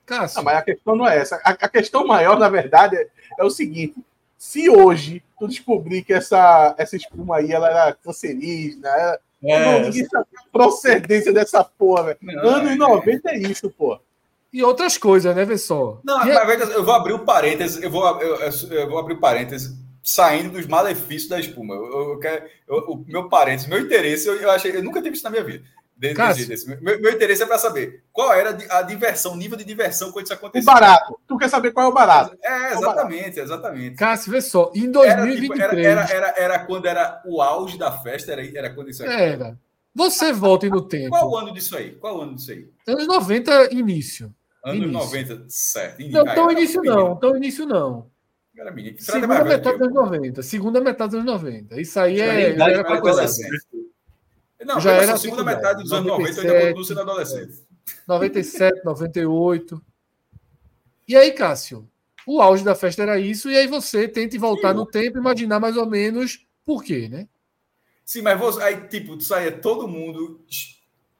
Cássio. 0.06 0.38
Não, 0.38 0.44
mas 0.44 0.58
a 0.58 0.62
questão 0.62 0.96
não 0.96 1.08
é 1.08 1.18
essa. 1.18 1.36
A, 1.44 1.50
a 1.50 1.68
questão 1.68 2.06
maior, 2.06 2.38
na 2.38 2.48
verdade, 2.48 2.96
é, 2.96 3.08
é, 3.38 3.44
o 3.44 3.50
seguinte: 3.50 3.94
se 4.38 4.70
hoje 4.70 5.22
tu 5.38 5.48
descobrir 5.48 6.02
que 6.02 6.12
essa, 6.12 6.74
essa 6.78 6.96
espuma 6.96 7.38
aí 7.38 7.52
ela 7.52 7.68
era 7.68 7.92
cancerígena, 7.94 8.88
era, 8.88 9.20
é, 9.42 9.64
não, 9.64 9.80
ninguém 9.86 10.04
sabe 10.06 10.26
a 10.36 10.42
procedência 10.52 11.32
dessa 11.32 11.64
porra, 11.64 12.14
velho. 12.20 12.40
Anos 12.40 12.76
90 12.76 13.30
é 13.30 13.38
isso, 13.38 13.70
pô. 13.70 13.98
E 14.52 14.62
outras 14.64 14.98
coisas, 14.98 15.34
né, 15.34 15.46
pessoal? 15.46 16.00
Não, 16.04 16.26
e... 16.26 16.32
mas 16.32 16.70
eu 16.70 16.84
vou 16.84 16.94
abrir 16.94 17.12
o 17.12 17.16
um 17.16 17.24
parênteses, 17.24 17.80
eu 17.82 17.90
vou, 17.90 18.04
eu, 18.20 18.36
eu, 18.36 18.88
vou 18.88 18.98
abrir 18.98 19.14
o 19.14 19.16
um 19.16 19.20
parênteses 19.20 19.79
saindo 20.14 20.50
dos 20.50 20.66
malefícios 20.66 21.28
da 21.28 21.38
espuma. 21.38 21.74
Eu, 21.74 22.12
eu 22.12 22.18
quero, 22.18 22.44
o 22.68 23.04
meu 23.06 23.28
parênteses, 23.28 23.68
meu 23.68 23.80
interesse, 23.80 24.26
eu, 24.26 24.36
eu, 24.36 24.50
achei, 24.50 24.76
eu 24.76 24.82
nunca 24.82 25.00
tive 25.00 25.14
isso 25.14 25.24
na 25.24 25.30
minha 25.30 25.44
vida. 25.44 25.64
Meu, 26.80 26.98
meu, 26.98 27.12
interesse 27.12 27.42
é 27.42 27.46
para 27.46 27.58
saber 27.58 28.02
qual 28.10 28.32
era 28.32 28.56
a 28.70 28.80
diversão, 28.80 29.34
o 29.34 29.36
nível 29.36 29.58
de 29.58 29.64
diversão 29.64 30.10
quando 30.10 30.24
isso 30.24 30.32
aconteceu. 30.32 30.62
O 30.62 30.74
barato. 30.74 31.20
Tu 31.28 31.36
quer 31.36 31.48
saber 31.50 31.72
qual 31.72 31.86
é 31.86 31.88
o 31.90 31.92
barato? 31.92 32.34
É, 32.42 32.72
exatamente, 32.72 33.38
exatamente. 33.38 33.96
Cássio, 33.96 34.32
vê 34.32 34.40
só, 34.40 34.72
em 34.74 34.90
2023... 34.90 35.60
Era, 35.60 35.70
tipo, 35.70 35.82
era, 35.82 36.00
era, 36.00 36.14
era, 36.14 36.34
era, 36.38 36.58
quando 36.60 36.86
era 36.86 37.22
o 37.26 37.42
auge 37.42 37.76
da 37.76 37.92
festa, 37.92 38.32
era, 38.32 38.58
era 38.58 38.74
quando 38.74 38.88
isso 38.88 39.04
Era. 39.04 39.58
Você 39.94 40.32
volta 40.32 40.66
no 40.68 40.80
tempo. 40.80 41.10
Qual 41.10 41.30
o 41.30 41.36
ano 41.36 41.52
disso 41.52 41.76
aí? 41.76 41.90
Qual 41.96 42.16
o 42.16 42.22
ano 42.22 42.34
disso 42.34 42.52
aí? 42.52 42.70
Anos 42.86 43.06
90, 43.06 43.74
início. 43.74 44.34
Anos 44.64 44.84
início. 44.84 44.92
90, 44.92 45.44
certo. 45.48 46.02
Não, 46.08 46.24
tão 46.24 46.50
início 46.50 46.82
não, 46.82 47.16
tão 47.16 47.36
início 47.36 47.66
não. 47.66 48.10
Era 48.56 48.70
menino. 48.70 48.98
Segunda 49.00 49.44
metade 49.44 49.78
dos 49.78 49.88
anos 49.88 49.94
90. 49.94 50.42
Segunda 50.42 50.80
metade 50.80 51.10
dos 51.12 51.20
anos 51.20 51.42
90. 51.42 51.80
Isso 51.80 52.00
aí 52.00 52.20
é... 52.20 52.50
Era 52.50 52.94
adolescente. 52.96 53.66
Não, 54.64 54.78
já 54.78 54.92
era 54.92 55.16
segunda 55.16 55.42
metade 55.42 55.82
dos 55.82 55.92
anos 55.92 56.06
90 56.06 56.40
eu 56.42 56.66
ainda 56.66 56.84
sendo 56.84 57.00
adolescente. 57.00 57.64
97, 58.06 58.84
98. 58.84 59.82
E 61.08 61.16
aí, 61.16 61.32
Cássio? 61.32 61.88
O 62.26 62.40
auge 62.40 62.62
da 62.62 62.74
festa 62.74 63.02
era 63.02 63.18
isso, 63.18 63.50
e 63.50 63.56
aí 63.56 63.66
você 63.66 64.06
tenta 64.06 64.38
voltar 64.38 64.70
Sim. 64.70 64.76
no 64.76 64.86
tempo 64.86 65.16
e 65.16 65.20
imaginar 65.20 65.58
mais 65.58 65.76
ou 65.76 65.86
menos 65.86 66.46
por 66.64 66.84
quê, 66.84 67.08
né? 67.08 67.26
Sim, 68.04 68.22
mas 68.22 68.38
você, 68.38 68.62
aí, 68.62 68.88
tipo, 68.88 69.18
saia 69.20 69.50
todo 69.50 69.88
mundo 69.88 70.44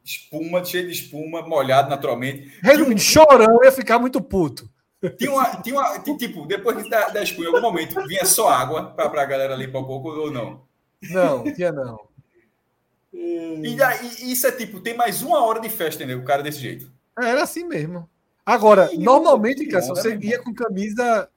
espuma, 0.05 0.65
cheio 0.65 0.86
de 0.86 0.93
espuma, 0.93 1.43
molhado 1.43 1.89
naturalmente. 1.89 2.52
Resumindo, 2.62 2.97
um... 2.97 2.98
chorando, 2.98 3.65
ia 3.65 3.73
ficar 3.73 3.98
muito 3.98 4.20
puto. 4.20 4.69
Tinha 5.16 5.32
uma, 5.32 5.62
tinha 5.62 5.74
uma, 5.74 5.98
tipo, 6.18 6.47
depois 6.47 6.89
da, 6.90 7.09
da 7.09 7.22
em 7.22 7.47
algum 7.47 7.60
momento, 7.60 8.06
vinha 8.06 8.24
só 8.24 8.48
água 8.51 8.90
para 8.90 9.22
a 9.22 9.24
galera 9.24 9.55
limpar 9.55 9.81
um 9.81 9.86
pouco 9.86 10.09
ou 10.10 10.31
não? 10.31 10.62
Não, 11.10 11.43
tinha 11.55 11.72
não. 11.72 11.98
E, 13.12 13.62
e, 13.62 14.32
isso 14.32 14.47
é 14.47 14.52
tipo, 14.52 14.81
tem 14.81 14.94
mais 14.94 15.22
uma 15.22 15.44
hora 15.44 15.60
de 15.60 15.70
festa, 15.70 16.02
entendeu? 16.02 16.22
O 16.22 16.24
cara 16.24 16.43
desse 16.43 16.59
jeito. 16.59 16.93
É, 17.18 17.31
era 17.31 17.43
assim 17.43 17.64
mesmo. 17.64 18.09
Agora, 18.44 18.90
e 18.93 18.98
normalmente, 18.98 19.66
cara, 19.66 19.85
você 19.86 20.16
ia 20.16 20.43
com 20.43 20.52
camisa 20.55 21.28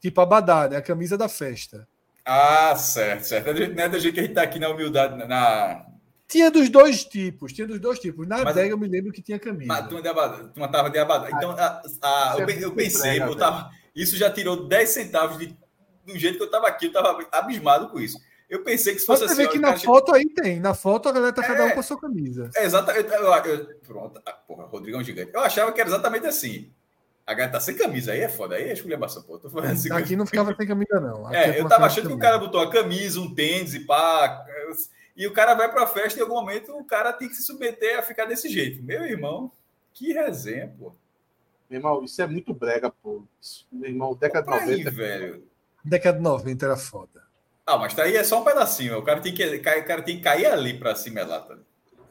tipo 0.00 0.20
abadá, 0.20 0.68
né? 0.68 0.76
A 0.76 0.82
camisa 0.82 1.16
da 1.16 1.28
festa. 1.28 1.88
Ah, 2.24 2.76
certo, 2.76 3.24
certo. 3.24 3.52
Não 3.52 3.82
é 3.82 3.88
da 3.88 3.98
gente 3.98 4.14
que 4.14 4.20
a 4.20 4.22
gente 4.22 4.34
tá 4.34 4.42
aqui 4.42 4.58
na 4.58 4.68
humildade, 4.68 5.16
na. 5.26 5.86
Tinha 6.28 6.50
dos 6.50 6.68
dois 6.68 7.04
tipos, 7.04 7.54
tinha 7.54 7.66
dos 7.66 7.80
dois 7.80 7.98
tipos. 7.98 8.28
Na 8.28 8.38
mas, 8.38 8.48
adega 8.48 8.74
eu 8.74 8.78
me 8.78 8.86
lembro 8.86 9.10
que 9.10 9.22
tinha 9.22 9.38
camisa. 9.38 9.66
Mas 9.66 9.88
tu, 9.88 9.96
tu 9.96 10.68
tava 10.68 10.90
de 10.90 10.98
abadá. 10.98 11.30
Então, 11.30 11.52
a, 11.52 11.82
a, 12.02 12.36
eu, 12.38 12.48
eu, 12.50 12.72
pensei, 12.74 13.22
eu 13.22 13.34
tava, 13.34 13.70
isso 13.96 14.14
já 14.14 14.30
tirou 14.30 14.68
10 14.68 14.88
centavos 14.90 15.38
de, 15.38 15.56
do 16.04 16.18
jeito 16.18 16.36
que 16.36 16.44
eu 16.44 16.50
tava 16.50 16.68
aqui, 16.68 16.86
eu 16.86 16.92
tava 16.92 17.26
abismado 17.32 17.88
com 17.88 17.98
isso. 17.98 18.18
Eu 18.48 18.62
pensei 18.62 18.94
que 18.94 19.00
se 19.00 19.06
fosse 19.06 19.22
Você 19.22 19.32
assim. 19.32 19.42
Você 19.42 19.46
vê 19.46 19.52
que 19.52 19.58
na 19.58 19.78
foto 19.78 20.14
aí 20.14 20.26
tem. 20.26 20.60
Na 20.60 20.74
foto 20.74 21.08
a 21.08 21.12
galera 21.12 21.32
tá 21.32 21.42
cada 21.42 21.64
um 21.64 21.68
é, 21.68 21.72
com 21.72 21.80
a 21.80 21.82
sua 21.82 21.98
camisa. 21.98 22.50
É 22.56 22.64
exatamente. 22.64 23.10
Eu, 23.10 23.34
eu, 23.34 23.66
pronto. 23.86 24.20
Ah, 24.24 24.32
porra, 24.32 24.64
Rodrigão 24.64 25.02
gigante. 25.02 25.32
Eu 25.32 25.40
achava 25.40 25.72
que 25.72 25.80
era 25.80 25.88
exatamente 25.88 26.26
assim. 26.26 26.70
A 27.26 27.34
galera 27.34 27.52
tá 27.52 27.60
sem 27.60 27.74
camisa, 27.74 28.12
aí 28.12 28.20
é 28.20 28.28
foda, 28.28 28.54
aí 28.54 28.70
é 28.70 28.72
esculhambação, 28.72 29.22
pô. 29.22 29.38
Tô 29.38 29.50
falando 29.50 29.72
assim, 29.72 29.92
Aqui 29.92 30.16
não 30.16 30.24
ficava 30.24 30.54
sem 30.54 30.66
camisa, 30.66 30.98
não. 30.98 31.26
Aqui 31.26 31.36
é, 31.36 31.60
eu 31.60 31.68
tava 31.68 31.84
achando 31.84 32.08
que 32.08 32.14
o 32.14 32.18
cara 32.18 32.38
botou 32.38 32.58
a 32.58 32.70
camisa, 32.70 33.20
um 33.20 33.34
tênis 33.34 33.74
e 33.74 33.80
pá. 33.80 34.44
E 35.18 35.26
o 35.26 35.32
cara 35.32 35.52
vai 35.54 35.68
pra 35.68 35.84
festa 35.84 36.16
e 36.16 36.20
em 36.20 36.22
algum 36.22 36.36
momento 36.36 36.72
o 36.78 36.84
cara 36.84 37.12
tem 37.12 37.28
que 37.28 37.34
se 37.34 37.42
submeter 37.42 37.98
a 37.98 38.02
ficar 38.02 38.24
desse 38.24 38.48
jeito. 38.48 38.80
Meu 38.84 39.04
irmão, 39.04 39.50
que 39.92 40.12
resenha, 40.12 40.72
pô. 40.78 40.92
Meu 41.68 41.80
irmão, 41.80 42.04
isso 42.04 42.22
é 42.22 42.26
muito 42.28 42.54
brega, 42.54 42.88
pô. 42.88 43.24
Meu 43.72 43.90
irmão, 43.90 44.14
década 44.14 44.58
de 44.58 44.60
90. 44.60 44.88
Aí, 44.88 44.94
velho. 44.94 45.44
Década 45.84 46.18
de 46.18 46.22
90 46.22 46.64
era 46.64 46.76
foda. 46.76 47.24
Ah, 47.66 47.76
mas 47.76 47.94
tá 47.94 48.04
aí 48.04 48.16
é 48.16 48.22
só 48.22 48.40
um 48.40 48.44
pedacinho. 48.44 48.96
O 48.96 49.02
cara 49.02 49.20
tem 49.20 49.34
que, 49.34 49.44
o 49.44 49.62
cara 49.62 50.02
tem 50.02 50.18
que 50.18 50.22
cair 50.22 50.46
ali 50.46 50.78
para 50.78 50.94
cima 50.94 51.24
lá, 51.24 51.40
tá? 51.40 51.58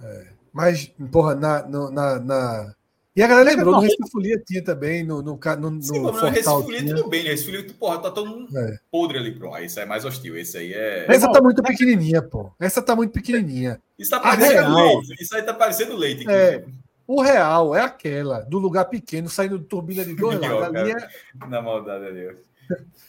É, 0.04 0.28
mas, 0.52 0.94
porra, 1.10 1.34
na, 1.34 1.64
no, 1.64 1.90
na, 1.90 2.20
na... 2.20 2.76
E 3.18 3.24
a 3.24 3.26
galera 3.26 3.50
lembrou, 3.50 3.74
no 3.74 3.80
Recife 3.80 4.12
Folia 4.12 4.40
tinha 4.46 4.64
também, 4.64 5.04
no, 5.04 5.24
no, 5.24 5.40
no, 5.60 5.72
no 5.72 5.82
Sim, 5.82 6.02
no 6.02 6.12
Recife 6.12 6.44
Folia 6.44 6.86
tudo 6.86 7.10
bem, 7.10 7.24
né? 7.24 7.32
Recife 7.32 7.52
Folia, 7.52 7.74
porra, 7.80 7.98
tá 7.98 8.12
todo 8.12 8.30
mundo 8.30 8.56
é. 8.56 8.78
podre 8.92 9.18
ali, 9.18 9.32
pô. 9.32 9.58
Isso 9.58 9.80
é 9.80 9.86
mais 9.86 10.06
hostil, 10.06 10.38
esse 10.38 10.56
aí 10.56 10.72
é... 10.72 11.08
Essa 11.10 11.32
tá 11.32 11.42
muito 11.42 11.64
pequenininha, 11.64 12.22
pô. 12.22 12.52
Essa 12.60 12.80
tá 12.80 12.96
muito 12.96 13.12
pequenininha. 13.12 13.82
Isso 13.98 14.12
tá 14.12 14.20
parecendo 14.20 14.54
real, 14.54 15.00
leite. 15.00 15.16
Isso 15.20 15.36
aí 15.36 15.42
tá 15.42 15.54
parecendo 15.56 15.96
leite. 15.96 16.30
É, 16.30 16.64
o 17.08 17.20
real 17.20 17.76
é 17.76 17.82
aquela, 17.82 18.42
do 18.42 18.60
lugar 18.60 18.86
pequeno, 18.86 19.28
saindo 19.28 19.58
de 19.58 19.66
turbina 19.66 20.06
de 20.06 20.14
dois 20.14 20.38
lados. 20.40 20.76
Ali 20.76 20.92
é... 20.92 21.48
Na 21.48 21.60
maldade 21.60 22.06
ali, 22.06 22.38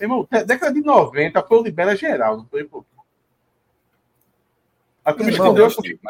Irmão, 0.00 0.26
década 0.30 0.72
de 0.72 0.80
90 0.80 1.42
foi 1.42 1.58
o 1.58 1.62
Libera 1.62 1.94
Geral, 1.94 2.38
não 2.38 2.46
foi, 2.46 2.64
pô? 2.64 2.82
A 5.08 5.14
turma 5.14 5.30
escondeu 5.30 5.64
a 5.64 5.70
Constituição. 5.70 6.02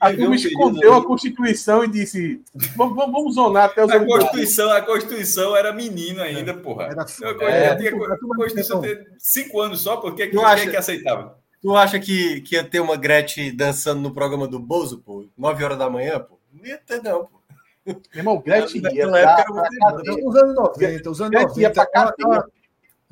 A 0.00 0.12
turma 0.14 0.34
escondeu 0.34 0.94
a 0.94 1.04
Constituição 1.04 1.84
e 1.84 1.88
disse: 1.88 2.42
vamos, 2.74 2.96
vamos 2.96 3.34
zonar 3.34 3.66
até 3.66 3.84
os 3.84 3.90
a 3.90 4.02
Constituição, 4.02 4.70
a 4.70 4.80
Constituição 4.80 5.54
era 5.54 5.74
menino 5.74 6.22
ainda, 6.22 6.52
é. 6.52 6.54
porra. 6.54 6.84
Era, 6.84 7.04
é, 7.42 7.68
a, 7.72 8.18
Constituição 8.18 8.80
tem 8.80 8.98
cinco 9.18 9.60
anos 9.60 9.82
só, 9.82 9.98
porque 9.98 10.26
quem 10.28 10.42
acha 10.42 10.70
que 10.70 10.76
aceitava? 10.76 11.38
Tu 11.60 11.76
acha 11.76 11.98
que, 11.98 12.40
que 12.40 12.54
ia 12.54 12.64
ter 12.64 12.80
uma 12.80 12.96
Gretchen 12.96 13.54
dançando 13.54 14.00
no 14.00 14.14
programa 14.14 14.48
do 14.48 14.58
Bozo, 14.58 14.98
pô? 15.00 15.26
9 15.36 15.64
horas 15.64 15.78
da 15.78 15.90
manhã, 15.90 16.18
pô? 16.18 16.38
Não 16.50 16.64
ia 16.64 16.78
ter, 16.78 17.02
não, 17.02 17.26
pô. 17.26 17.42
Meu 17.84 18.00
irmão, 18.14 18.40
Gretchen 18.40 18.80
ia 18.90 19.06
pra, 19.06 19.44
pra, 19.44 19.96
Os 20.24 20.36
anos 20.36 20.54
90, 20.54 21.10
os 21.10 21.20
anos 21.20 21.42
90. 21.42 21.80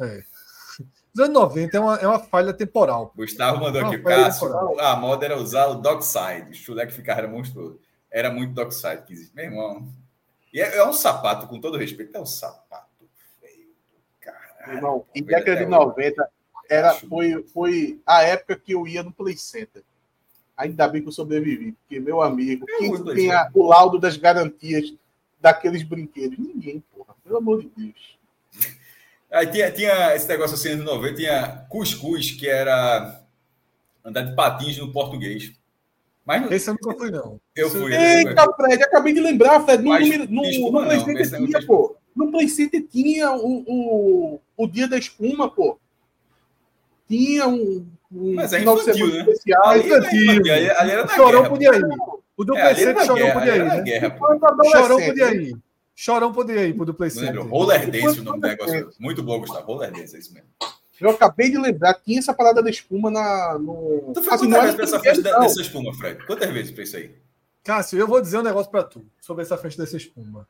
É. 0.01 0.23
Os 1.15 1.21
anos 1.21 1.35
90 1.35 1.77
é 1.77 1.81
uma, 1.81 1.97
é 1.97 2.07
uma 2.07 2.19
falha 2.19 2.55
temporal. 2.55 3.13
Gustavo 3.15 3.61
mandou 3.61 3.83
é 3.83 3.85
aqui, 3.85 3.99
Cássio. 3.99 4.81
A 4.81 4.97
moda 4.97 5.27
era 5.27 5.37
usar 5.37 5.67
o 5.67 5.75
Dockside. 5.75 6.51
O 6.51 6.55
chuleque 6.55 6.93
ficava 6.93 7.27
monstruoso. 7.29 7.79
Era 8.11 8.31
muito 8.31 8.55
Dockside 8.55 9.03
que 9.03 9.13
existe. 9.13 9.35
Meu 9.35 9.45
irmão. 9.45 9.89
E 10.53 10.61
é, 10.61 10.77
é, 10.77 10.85
um 10.87 10.93
sapato, 10.93 11.47
com 11.47 11.61
todo 11.61 11.77
respeito, 11.77 12.17
é 12.17 12.21
um 12.21 12.27
sapato 12.27 13.09
feio. 13.41 13.75
Caralho. 14.21 14.73
Irmão, 14.75 15.07
em 15.15 15.23
década 15.23 15.57
de 15.57 15.67
90, 15.67 16.31
era, 16.69 16.95
foi, 16.95 17.43
foi 17.45 18.01
a 18.07 18.23
época 18.23 18.57
que 18.57 18.73
eu 18.73 18.87
ia 18.87 19.03
no 19.03 19.13
Play 19.13 19.37
Center. 19.37 19.83
Ainda 20.57 20.87
bem 20.89 21.03
que 21.03 21.09
eu 21.09 21.13
sobrevivi, 21.13 21.73
porque, 21.73 21.99
meu 21.99 22.23
amigo, 22.23 22.67
é 22.69 22.79
quem 22.79 23.05
tem 23.05 23.33
a, 23.33 23.51
o 23.55 23.67
laudo 23.67 23.99
das 23.99 24.17
garantias 24.17 24.95
daqueles 25.41 25.83
brinquedos? 25.83 26.39
Ninguém, 26.39 26.83
porra, 26.95 27.15
pelo 27.25 27.39
amor 27.39 27.63
de 27.63 27.71
Deus. 27.77 28.19
Aí 29.33 29.47
tinha, 29.47 29.71
tinha 29.71 30.15
esse 30.15 30.29
negócio 30.29 30.55
assim, 30.55 30.75
nos 30.75 30.85
90, 30.85 31.15
tinha 31.15 31.67
cuscuz, 31.69 32.33
que 32.33 32.47
era 32.47 33.23
andar 34.05 34.23
de 34.23 34.37
patins 34.37 34.77
no 34.77 34.93
português. 34.93 35.53
Mas 36.25 36.51
Esse 36.53 36.71
eu 36.71 36.75
nunca 36.75 36.97
fui, 36.99 37.11
não. 37.11 37.41
Eu 37.57 37.71
fui. 37.71 37.95
Eita, 37.95 38.47
Fred, 38.55 38.83
acabei 38.83 39.13
de 39.13 39.21
lembrar, 39.21 39.61
Fred. 39.65 39.83
No, 39.83 39.91
Mas, 39.91 40.09
no, 40.09 40.27
no, 40.27 40.71
no 40.71 40.85
PlayStation 40.85 41.47
tinha, 41.47 41.67
pô. 41.67 41.97
No 42.15 42.31
PlayStation 42.31 42.87
tinha 42.91 43.33
o, 43.33 43.65
o, 43.67 44.41
o 44.57 44.67
Dia 44.69 44.87
da 44.87 44.99
Espuma, 44.99 45.51
pô. 45.51 45.79
Tinha 47.09 47.49
um, 47.49 47.87
um 48.13 48.35
Mas 48.35 48.53
é 48.53 48.61
infantil, 48.61 49.09
né? 49.09 49.21
Especial, 49.21 49.69
ali, 49.69 49.87
infantil. 49.87 50.31
Ali, 50.31 50.71
ali 50.71 50.91
era 50.91 51.05
da 51.05 51.15
Chorou 51.15 51.49
podia 51.49 51.75
ir. 51.75 51.85
O 52.37 52.45
do 52.45 52.57
é, 52.57 52.75
Play 52.75 53.05
Chorão 53.05 53.15
guerra, 53.15 53.41
podia 53.41 53.57
ir, 53.57 53.65
né? 53.65 53.81
Guerra, 53.81 54.19
Chorão 54.71 55.01
podia 55.01 55.35
ir. 55.35 55.57
Chorão 56.03 56.33
podia 56.33 56.67
ir 56.67 56.75
pro 56.75 56.85
do 56.85 56.93
Play 56.93 57.11
Center. 57.11 57.47
Roller 57.47 57.89
Dance 57.89 58.19
o 58.19 58.25
nome 58.25 58.41
do 58.41 58.49
negócio. 58.49 58.91
Muito 58.99 59.23
bom, 59.23 59.39
Gustavo. 59.39 59.65
Roller 59.65 59.93
Dance, 59.93 60.17
é 60.17 60.19
isso 60.19 60.35
mesmo. 60.35 60.49
Eu 61.01 61.11
acabei 61.11 61.49
de 61.49 61.57
lembrar, 61.57 61.95
tinha 61.95 62.19
essa 62.19 62.35
parada 62.35 62.61
da 62.61 62.69
espuma 62.69 63.09
na, 63.09 63.57
no. 63.57 64.11
Tu 64.13 64.21
foi 64.21 64.35
assim, 64.35 64.51
quantas 64.51 64.63
vezes 64.63 64.75
pra 64.75 64.85
essa 64.85 64.99
festa 64.99 65.41
dessa 65.41 65.61
espuma, 65.61 65.95
Fred? 65.95 66.27
Quantas 66.27 66.51
vezes 66.51 66.73
pra 66.73 66.83
isso 66.83 66.97
aí? 66.97 67.15
Cássio, 67.63 68.01
eu 68.01 68.09
vou 68.09 68.21
dizer 68.21 68.39
um 68.39 68.43
negócio 68.43 68.69
pra 68.69 68.83
tu 68.83 69.07
sobre 69.21 69.45
essa 69.45 69.57
festa 69.57 69.81
dessa 69.81 69.97
espuma. 69.97 70.49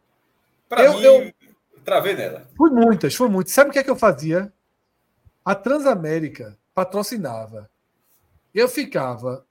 Pra 0.70 0.84
eu, 0.84 0.94
mim, 0.94 1.02
eu 1.02 1.32
travei 1.84 2.14
nela. 2.14 2.48
Fui 2.56 2.70
muitas, 2.70 3.14
fui 3.14 3.28
muitas. 3.28 3.52
Sabe 3.52 3.68
o 3.68 3.72
que 3.74 3.78
é 3.78 3.84
que 3.84 3.90
eu 3.90 3.96
fazia? 3.96 4.50
A 5.44 5.54
Transamérica 5.54 6.56
patrocinava. 6.74 7.68
Eu 8.54 8.70
ficava. 8.70 9.44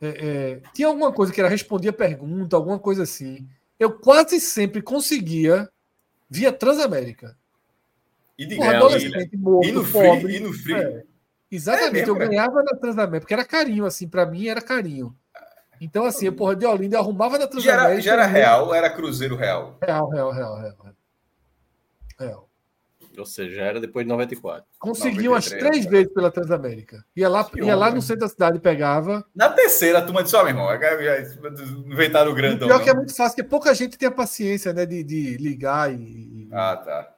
É, 0.00 0.08
é, 0.08 0.62
tinha 0.74 0.88
alguma 0.88 1.12
coisa 1.12 1.32
que 1.32 1.40
era 1.40 1.48
respondia 1.48 1.92
pergunta, 1.92 2.56
alguma 2.56 2.80
coisa 2.80 3.04
assim. 3.04 3.48
Eu 3.80 3.98
quase 3.98 4.38
sempre 4.38 4.82
conseguia 4.82 5.66
via 6.28 6.52
Transamérica. 6.52 7.34
E 8.38 8.44
de 8.44 8.62
adolescente, 8.62 9.36
morto, 9.38 9.66
e 9.66 9.72
no 9.72 9.84
pobre. 9.86 10.20
Free, 10.20 10.36
e 10.36 10.40
no 10.40 10.52
free. 10.52 10.74
É, 10.74 11.02
exatamente, 11.50 11.88
é 11.88 11.92
mesmo, 11.92 12.10
eu 12.10 12.28
ganhava 12.28 12.62
na 12.62 12.76
Transamérica, 12.76 13.20
porque 13.20 13.34
era 13.34 13.44
carinho, 13.44 13.86
assim, 13.86 14.06
para 14.06 14.26
mim 14.26 14.48
era 14.48 14.60
carinho. 14.60 15.16
Então, 15.80 16.04
assim, 16.04 16.26
eu, 16.26 16.34
porra, 16.34 16.54
de 16.54 16.66
Olinda, 16.66 16.96
eu 16.96 17.00
arrumava 17.00 17.38
na 17.38 17.46
Transamérica. 17.46 17.86
Já 17.86 17.90
era, 17.90 18.00
já 18.02 18.12
era 18.12 18.26
real, 18.26 18.74
era 18.74 18.90
Cruzeiro 18.90 19.34
Real? 19.34 19.78
Real, 19.82 20.10
real, 20.10 20.30
real, 20.30 20.60
real. 20.60 20.76
Real. 22.18 22.49
Ou 23.20 23.26
seja, 23.26 23.60
era 23.60 23.80
depois 23.80 24.04
de 24.04 24.08
94. 24.08 24.64
Consegui 24.78 25.28
umas 25.28 25.48
três 25.48 25.84
né? 25.84 25.90
vezes 25.90 26.12
pela 26.12 26.30
Transamérica. 26.30 27.04
Ia 27.14 27.28
lá, 27.28 27.48
ia 27.54 27.76
lá 27.76 27.90
no 27.90 28.02
centro 28.02 28.22
da 28.22 28.28
cidade 28.28 28.58
pegava. 28.58 29.24
Na 29.34 29.48
terceira, 29.50 29.98
a 29.98 30.02
turma 30.02 30.22
disse: 30.22 30.34
Ó, 30.34 30.40
oh, 30.40 30.44
meu 30.44 30.52
irmão, 30.52 30.68
já 30.80 31.20
inventaram 31.86 32.32
o 32.32 32.34
grandão. 32.34 32.66
O 32.66 32.70
pior 32.70 32.82
que 32.82 32.90
é 32.90 32.94
muito 32.94 33.14
fácil, 33.14 33.36
porque 33.36 33.48
pouca 33.48 33.74
gente 33.74 33.98
tem 33.98 34.08
a 34.08 34.12
paciência 34.12 34.72
né, 34.72 34.86
de, 34.86 35.04
de 35.04 35.36
ligar 35.36 35.92
e. 35.92 36.48
Ah, 36.52 36.76
tá. 36.76 37.14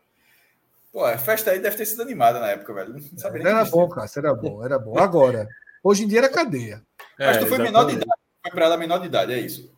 Pô, 0.93 1.05
a 1.05 1.16
festa 1.16 1.51
aí 1.51 1.59
deve 1.59 1.77
ter 1.77 1.87
sido 1.87 2.03
animada 2.03 2.39
na 2.39 2.49
época, 2.49 2.74
velho. 2.74 2.93
Não 2.93 3.19
sabia 3.19 3.49
era 3.49 3.65
bom, 3.65 3.89
cara, 3.89 4.11
era 4.15 4.35
bom, 4.35 4.65
era 4.65 4.79
bom. 4.79 4.99
Agora, 4.99 5.49
hoje 5.83 6.05
em 6.05 6.09
dia 6.09 6.19
era 6.19 6.29
cadeia. 6.29 6.83
É, 7.19 7.27
mas 7.27 7.39
tu 7.39 7.47
foi 7.47 7.59
menor 7.59 7.87
de 7.87 7.95
idade, 7.95 8.20
foi 8.43 8.51
para 8.51 8.66
ela 8.66 8.77
menor 8.77 8.99
de 8.99 9.07
idade, 9.07 9.33
é 9.33 9.39
isso. 9.39 9.73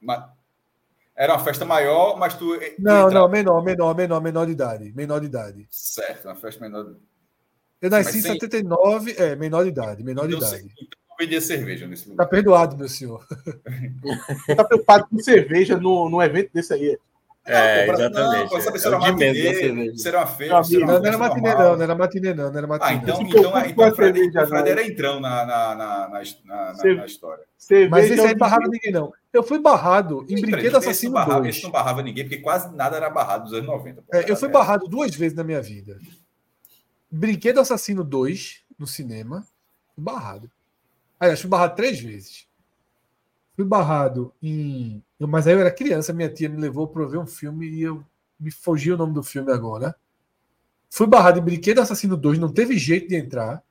Mas, 0.00 0.22
era 1.20 1.34
uma 1.34 1.44
festa 1.44 1.66
maior, 1.66 2.18
mas 2.18 2.32
tu. 2.32 2.58
tu 2.58 2.64
não, 2.78 3.08
entrava... 3.08 3.10
não, 3.10 3.28
menor, 3.28 3.62
menor, 3.62 3.94
menor, 3.94 4.22
menor 4.22 4.46
de 4.46 4.52
idade. 4.52 4.90
Menor 4.96 5.20
de 5.20 5.26
idade. 5.26 5.66
Certo, 5.68 6.24
uma 6.24 6.34
festa 6.34 6.62
menor 6.62 6.82
de 6.84 6.96
Eu 7.82 7.90
nasci 7.90 8.20
em 8.20 8.22
sem... 8.22 8.32
79, 8.32 9.14
é, 9.18 9.36
menor 9.36 9.64
de 9.64 9.68
idade, 9.68 10.02
menor 10.02 10.26
de 10.26 10.34
então, 10.34 10.48
idade. 10.48 10.72
Então 10.80 10.98
vendia 11.18 11.40
cerveja 11.42 11.86
nesse 11.86 12.08
lugar. 12.08 12.24
Tá 12.24 12.30
perdoado, 12.30 12.78
meu 12.78 12.88
senhor. 12.88 13.22
tá 14.56 14.64
preocupado 14.64 15.08
com 15.10 15.18
cerveja 15.18 15.76
no, 15.76 16.08
no 16.08 16.22
evento 16.22 16.52
desse 16.54 16.72
aí. 16.72 16.98
É, 17.44 17.86
não, 17.86 17.94
exatamente. 17.94 18.52
Não, 18.52 18.60
saber 18.60 18.78
se 18.78 18.86
era 18.86 18.96
uma 18.98 19.12
matinê, 19.12 19.96
se 19.96 20.08
era 20.08 20.18
uma 20.18 20.26
feira. 20.26 20.54
Não, 20.54 20.86
não, 20.86 21.00
não 21.00 21.06
era 21.06 21.18
matinê, 21.18 21.54
não, 21.54 21.76
não 21.76 21.82
era 21.82 21.94
matinê, 21.94 22.34
não, 22.34 22.50
não 22.50 22.58
era 22.58 22.66
matinê. 22.66 22.90
Ah, 22.90 22.94
então, 22.94 23.22
então, 23.22 23.66
então 23.66 23.88
o 23.88 23.94
Fred, 23.94 24.38
o 24.38 24.46
Fred 24.46 24.68
era 24.68 24.86
entrão 24.86 25.20
na, 25.20 25.46
na, 25.46 25.74
na, 25.74 26.08
na, 26.08 26.22
na, 26.44 26.72
na 26.74 27.06
história. 27.06 27.44
Mas 27.90 28.10
esse 28.10 28.20
aí 28.20 28.34
barrava 28.34 28.68
ninguém, 28.68 28.92
não. 28.92 29.12
Eu 29.32 29.42
fui 29.42 29.58
barrado 29.58 30.24
em 30.28 30.40
Brinquedo 30.40 30.76
Assassino 30.76 31.18
esse 31.18 31.28
2. 31.28 31.46
Esse 31.46 31.62
não 31.62 31.70
barrava 31.70 32.02
ninguém, 32.02 32.24
porque 32.24 32.38
quase 32.42 32.74
nada 32.74 32.96
era 32.96 33.08
barrado 33.08 33.44
dos 33.44 33.54
anos 33.54 33.66
90. 33.66 34.04
É, 34.12 34.30
eu 34.30 34.36
fui 34.36 34.48
barrado 34.48 34.86
duas 34.86 35.14
vezes 35.14 35.36
na 35.36 35.44
minha 35.44 35.62
vida. 35.62 35.98
Brinquedo 37.10 37.58
Assassino 37.58 38.04
2, 38.04 38.64
no 38.78 38.86
cinema, 38.86 39.46
barrado. 39.96 40.50
Aliás, 41.18 41.40
fui 41.40 41.48
barrado 41.50 41.74
três 41.74 42.00
vezes. 42.00 42.46
Fui 43.56 43.64
barrado 43.64 44.32
em 44.42 45.02
eu, 45.20 45.28
mas 45.28 45.46
aí 45.46 45.52
eu 45.52 45.60
era 45.60 45.70
criança, 45.70 46.14
minha 46.14 46.30
tia 46.30 46.48
me 46.48 46.56
levou 46.56 46.88
para 46.88 47.06
ver 47.06 47.18
um 47.18 47.26
filme 47.26 47.68
e 47.68 47.82
eu 47.82 48.02
me 48.38 48.50
fugi 48.50 48.90
o 48.90 48.96
nome 48.96 49.12
do 49.12 49.22
filme 49.22 49.52
agora. 49.52 49.94
Fui 50.88 51.06
barrado 51.06 51.38
em 51.38 51.42
Brinquedo 51.42 51.80
Assassino 51.80 52.16
2, 52.16 52.38
não 52.38 52.50
teve 52.50 52.78
jeito 52.78 53.08
de 53.08 53.16
entrar. 53.16 53.62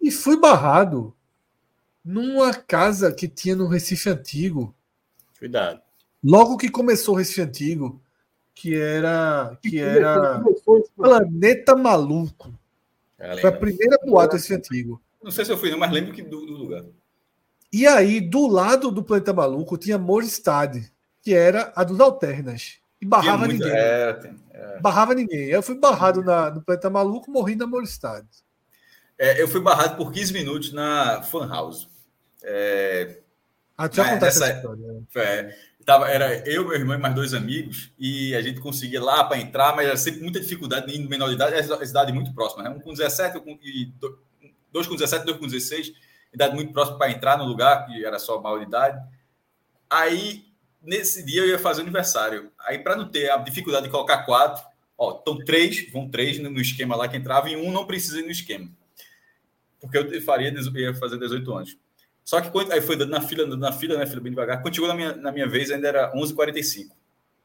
E 0.00 0.10
fui 0.10 0.40
barrado 0.40 1.14
numa 2.02 2.54
casa 2.54 3.12
que 3.12 3.28
tinha 3.28 3.54
no 3.54 3.68
Recife 3.68 4.08
Antigo. 4.08 4.74
Cuidado. 5.38 5.82
Logo 6.24 6.56
que 6.56 6.70
começou 6.70 7.14
o 7.14 7.18
Recife 7.18 7.42
Antigo, 7.42 8.00
que 8.54 8.74
era 8.74 9.58
que 9.62 9.78
era 9.78 10.42
Planeta 10.96 11.76
Maluco. 11.76 12.58
Foi 13.40 13.50
a 13.50 13.52
primeira 13.52 13.98
boate 14.06 14.36
Recife 14.36 14.54
Antigo. 14.54 15.02
Não 15.22 15.30
sei 15.30 15.44
se 15.44 15.52
eu 15.52 15.58
fui, 15.58 15.74
mas 15.76 15.92
lembro 15.92 16.14
que 16.14 16.22
do, 16.22 16.46
do 16.46 16.54
lugar. 16.54 16.82
E 17.72 17.86
aí, 17.86 18.20
do 18.20 18.46
lado 18.46 18.90
do 18.90 19.02
Planeta 19.02 19.32
Maluco, 19.32 19.78
tinha 19.78 19.96
Moristad, 19.96 20.76
que 21.22 21.34
era 21.34 21.72
a 21.76 21.84
dos 21.84 22.00
Alternas. 22.00 22.78
E 23.00 23.06
barrava 23.06 23.46
muito, 23.46 23.64
ninguém. 23.64 23.72
É, 23.72 24.34
é. 24.52 24.80
Barrava 24.80 25.14
ninguém. 25.14 25.46
Eu 25.46 25.62
fui 25.62 25.78
barrado 25.78 26.22
na, 26.22 26.50
no 26.50 26.62
Planeta 26.62 26.90
Maluco, 26.90 27.30
morri 27.30 27.54
na 27.54 27.66
Moristad. 27.66 28.26
É, 29.16 29.40
eu 29.40 29.46
fui 29.46 29.60
barrado 29.60 29.96
por 29.96 30.12
15 30.12 30.32
minutos 30.32 30.72
na 30.72 31.22
Fan 31.22 31.46
House. 31.48 31.88
É, 32.42 33.18
ah, 33.76 33.88
já 33.90 34.10
contar 34.10 34.26
essa 34.26 34.52
história. 34.52 34.86
Né? 34.86 35.02
É, 35.16 35.56
tava, 35.84 36.08
era 36.08 36.46
eu, 36.48 36.68
meu 36.68 36.76
irmão 36.76 36.96
e 36.96 36.98
mais 36.98 37.14
dois 37.14 37.34
amigos, 37.34 37.92
e 37.98 38.34
a 38.34 38.42
gente 38.42 38.60
conseguia 38.60 39.02
lá 39.02 39.24
para 39.24 39.38
entrar, 39.38 39.74
mas 39.74 39.86
era 39.86 39.96
sempre 39.96 40.22
muita 40.22 40.40
dificuldade 40.40 40.94
indo 40.94 41.08
menor 41.08 41.28
de 41.28 41.34
idade, 41.34 41.54
é 41.54 41.84
idade 41.84 42.12
muito 42.12 42.34
próxima, 42.34 42.62
né? 42.62 42.70
Um 42.70 42.80
com 42.80 42.92
17, 42.92 43.38
um 43.38 43.40
com, 43.40 43.58
e 43.62 43.92
dois 44.70 44.86
com 44.86 44.94
17, 44.94 45.24
dois 45.24 45.38
com 45.38 45.46
16 45.46 45.92
idade 46.32 46.54
muito 46.54 46.72
próxima 46.72 46.98
para 46.98 47.10
entrar 47.10 47.38
no 47.38 47.44
lugar, 47.44 47.86
que 47.86 48.04
era 48.04 48.18
só 48.18 48.40
maioridade. 48.40 49.00
Aí, 49.88 50.44
nesse 50.82 51.24
dia, 51.24 51.42
eu 51.42 51.48
ia 51.48 51.58
fazer 51.58 51.82
aniversário. 51.82 52.52
Aí, 52.60 52.78
para 52.78 52.96
não 52.96 53.08
ter 53.08 53.30
a 53.30 53.36
dificuldade 53.38 53.86
de 53.86 53.90
colocar 53.90 54.24
quatro, 54.24 54.64
ó, 54.96 55.18
estão 55.18 55.38
três, 55.44 55.90
vão 55.90 56.08
três 56.08 56.38
no 56.38 56.60
esquema 56.60 56.96
lá 56.96 57.08
que 57.08 57.16
entrava, 57.16 57.48
e 57.48 57.56
um 57.56 57.72
não 57.72 57.86
precisa 57.86 58.20
ir 58.20 58.24
no 58.24 58.30
esquema. 58.30 58.68
Porque 59.80 59.98
eu 59.98 60.22
faria, 60.22 60.52
ia 60.52 60.94
fazer 60.94 61.18
18 61.18 61.52
anos. 61.52 61.78
Só 62.24 62.40
que 62.40 62.50
quando, 62.50 62.70
aí 62.70 62.80
foi 62.80 62.96
na 62.96 63.20
fila, 63.20 63.56
na 63.56 63.72
fila, 63.72 63.98
né, 63.98 64.06
fila 64.06 64.20
bem 64.20 64.30
devagar. 64.30 64.62
Quando 64.62 64.74
chegou 64.74 64.88
na 64.88 64.94
minha, 64.94 65.16
na 65.16 65.32
minha 65.32 65.48
vez, 65.48 65.70
ainda 65.70 65.88
era 65.88 66.12
11h45. 66.12 66.90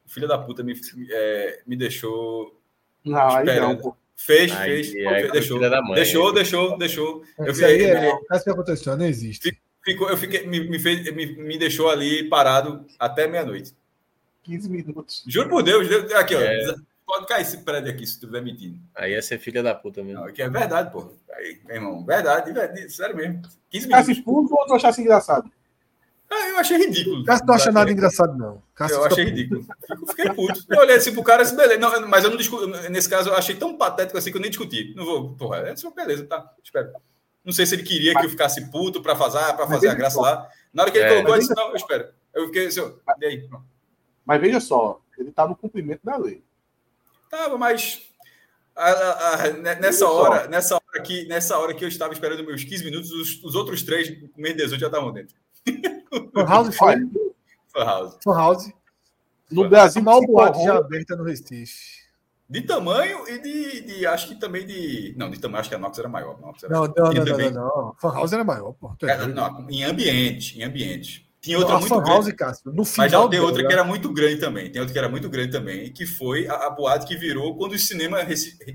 Filha 0.06 0.28
da 0.28 0.38
puta 0.38 0.64
me, 0.64 0.80
é, 1.10 1.64
me 1.66 1.76
deixou. 1.76 2.62
Não, 3.04 3.36
aí 3.36 3.60
não, 3.60 3.76
pô. 3.76 3.98
Fez, 4.16 4.52
Aí, 4.54 4.84
fez. 4.84 4.96
É 4.96 5.32
deixou, 5.32 5.60
mãe, 5.60 5.96
deixou, 5.96 6.34
deixou, 6.34 6.78
deixou, 6.78 7.24
Eu 7.38 7.52
Isso 7.52 7.66
aí 7.66 7.84
é, 7.84 8.10
é, 8.10 8.40
que 8.40 8.50
aconteceu, 8.50 8.98
não 8.98 9.06
existe. 9.06 9.60
Ficou, 9.84 10.10
eu 10.10 10.18
fiquei, 10.18 10.48
me, 10.48 10.68
me, 10.68 10.80
fez, 10.80 11.14
me, 11.14 11.26
me 11.36 11.58
deixou 11.58 11.90
ali 11.90 12.28
parado 12.28 12.86
até 12.98 13.28
meia-noite. 13.28 13.74
15 14.44 14.70
minutos. 14.70 15.24
Juro 15.28 15.50
por 15.50 15.64
Deus, 15.64 15.88
aqui, 16.14 16.36
ó. 16.36 16.42
É. 16.42 16.76
Pode 17.06 17.28
cair 17.28 17.44
esse 17.44 17.58
prédio 17.58 17.92
aqui 17.92 18.06
se 18.06 18.14
tu 18.20 18.26
estiver 18.26 18.42
mentindo. 18.42 18.80
Aí 18.96 19.12
ia 19.12 19.22
ser 19.22 19.38
filha 19.38 19.62
da 19.62 19.76
puta 19.76 20.04
mesmo. 20.04 20.22
Não, 20.22 20.28
aqui 20.28 20.42
é 20.42 20.50
verdade, 20.50 20.92
pô. 20.92 21.14
Aí, 21.34 21.60
meu 21.64 21.76
irmão, 21.76 22.04
verdade, 22.04 22.52
verdade 22.52 22.90
sério 22.90 23.16
mesmo. 23.16 23.42
15 23.44 23.52
minutos. 23.52 23.84
Ficasse 23.84 24.12
expulso 24.12 24.56
ou 24.56 24.66
tu 24.66 24.74
achasse 24.74 25.02
engraçado? 25.02 25.52
Ah, 26.36 26.50
eu 26.50 26.58
achei 26.58 26.78
ridículo. 26.78 27.24
Cássio 27.24 27.46
não 27.46 27.54
acha 27.56 27.72
nada 27.72 27.92
engraçado, 27.92 28.38
não. 28.38 28.62
Cássio 28.74 28.98
eu 28.98 29.06
achei 29.06 29.24
ridículo. 29.24 29.66
Fiquei 30.10 30.34
puto. 30.34 30.60
Eu 30.70 30.80
olhei 30.80 30.98
assim 30.98 31.14
pro 31.14 31.24
cara 31.24 31.44
disse, 31.44 31.56
beleza. 31.56 31.80
Não, 31.80 32.08
mas 32.08 32.24
eu 32.26 32.30
não 32.30 32.38
discuti. 32.38 32.68
Nesse 32.90 33.08
caso, 33.08 33.30
eu 33.30 33.36
achei 33.36 33.56
tão 33.56 33.78
patético 33.78 34.18
assim 34.18 34.32
que 34.32 34.38
eu 34.38 34.42
nem 34.42 34.50
discuti. 34.50 34.94
Não 34.96 35.06
vou. 35.06 35.34
Porra, 35.36 35.60
é 35.60 35.76
só 35.76 35.90
beleza, 35.92 36.26
tá. 36.26 36.54
Espero. 36.62 36.92
Não 37.44 37.54
sei 37.54 37.66
se 37.66 37.76
ele 37.76 37.84
queria 37.84 38.14
que 38.14 38.26
eu 38.26 38.30
ficasse 38.30 38.70
puto 38.70 39.02
para 39.02 39.16
fazer, 39.16 39.40
pra 39.54 39.68
fazer 39.68 39.88
a 39.88 39.94
graça 39.94 40.20
lá. 40.20 40.50
Na 40.74 40.84
hora 40.84 40.92
que 40.92 40.98
ele 40.98 41.06
é, 41.06 41.10
colocou, 41.10 41.36
eu 41.36 41.40
disse, 41.40 41.56
não, 41.56 41.70
eu 41.70 41.76
espero. 41.76 42.08
Eu 42.34 42.46
fiquei 42.48 42.68
assim, 42.68 42.82
e 43.22 43.26
aí? 43.26 43.50
Mas 44.26 44.42
veja 44.42 44.60
só, 44.60 45.00
ele 45.18 45.32
tá 45.32 45.48
no 45.48 45.56
cumprimento 45.56 46.02
da 46.04 46.18
lei. 46.18 46.44
Tava, 47.30 47.58
mas. 47.58 48.02
A, 48.76 48.90
a, 48.90 49.46
a, 49.46 49.52
nessa 49.76 50.08
hora, 50.08 50.48
nessa 50.48 50.76
hora 50.76 51.02
que, 51.02 51.26
nessa 51.28 51.58
hora 51.58 51.74
que 51.74 51.86
eu 51.86 51.88
estava 51.88 52.12
esperando 52.12 52.44
meus 52.44 52.64
15 52.64 52.84
minutos, 52.84 53.12
os, 53.12 53.42
os 53.42 53.56
outros 53.56 53.84
três, 53.84 54.10
com 54.10 54.42
meio 54.42 54.56
18, 54.56 54.82
já 54.82 54.88
estavam 54.88 55.14
dentro. 55.14 55.36
Fan 56.34 56.46
House 56.48 56.76
foi? 56.76 56.96
Fan 57.74 57.86
House. 57.86 58.18
Fan 58.24 58.36
House. 58.36 58.74
No 59.52 59.64
Fan 59.64 59.70
Brasil, 59.70 60.02
mal 60.02 60.22
boate 60.26 60.64
já 60.64 60.78
aberta 60.78 61.16
no 61.16 61.24
Recife. 61.24 62.06
De 62.48 62.62
tamanho 62.62 63.28
e 63.28 63.40
de, 63.40 63.82
de, 63.82 64.06
Acho 64.06 64.28
que 64.28 64.36
também 64.36 64.66
de. 64.68 65.16
Não, 65.18 65.32
de 65.32 65.40
tamanho, 65.40 65.62
acho 65.62 65.70
que 65.70 65.76
a 65.76 65.80
Nox 65.80 65.98
era 65.98 66.08
maior. 66.08 66.40
Nox 66.40 66.64
era... 66.64 66.74
Não, 66.74 66.84
não, 66.86 67.12
não, 67.12 67.26
não, 67.26 67.38
não, 67.38 67.52
não. 67.52 67.96
Fan 68.00 68.14
House 68.14 68.34
era 68.34 68.44
maior, 68.44 68.74
pô. 68.74 68.96
É, 69.02 69.26
não, 69.28 69.68
em 69.70 69.84
ambiente, 69.84 70.60
em 70.60 70.64
ambiente. 70.64 71.25
Tinha 71.46 71.60
outra 71.60 71.76
a 71.76 71.80
muito 71.80 71.94
grande. 71.94 72.10
House, 72.10 72.32
Cássio, 72.32 72.74
no 72.74 72.84
final 72.84 73.22
Mas 73.22 73.30
tem 73.30 73.40
outra 73.40 73.68
que 73.68 73.72
era 73.72 73.84
muito 73.84 74.12
grande 74.12 74.38
também. 74.40 74.72
Tem 74.72 74.82
outra 74.82 74.92
que 74.92 74.98
era 74.98 75.08
muito 75.08 75.30
grande 75.30 75.52
também, 75.52 75.94
que 75.94 76.04
foi 76.04 76.48
a, 76.48 76.54
a 76.54 76.70
boate 76.72 77.06
que 77.06 77.16
virou 77.16 77.56
quando 77.56 77.74
os, 77.74 77.88
cinema, 77.88 78.18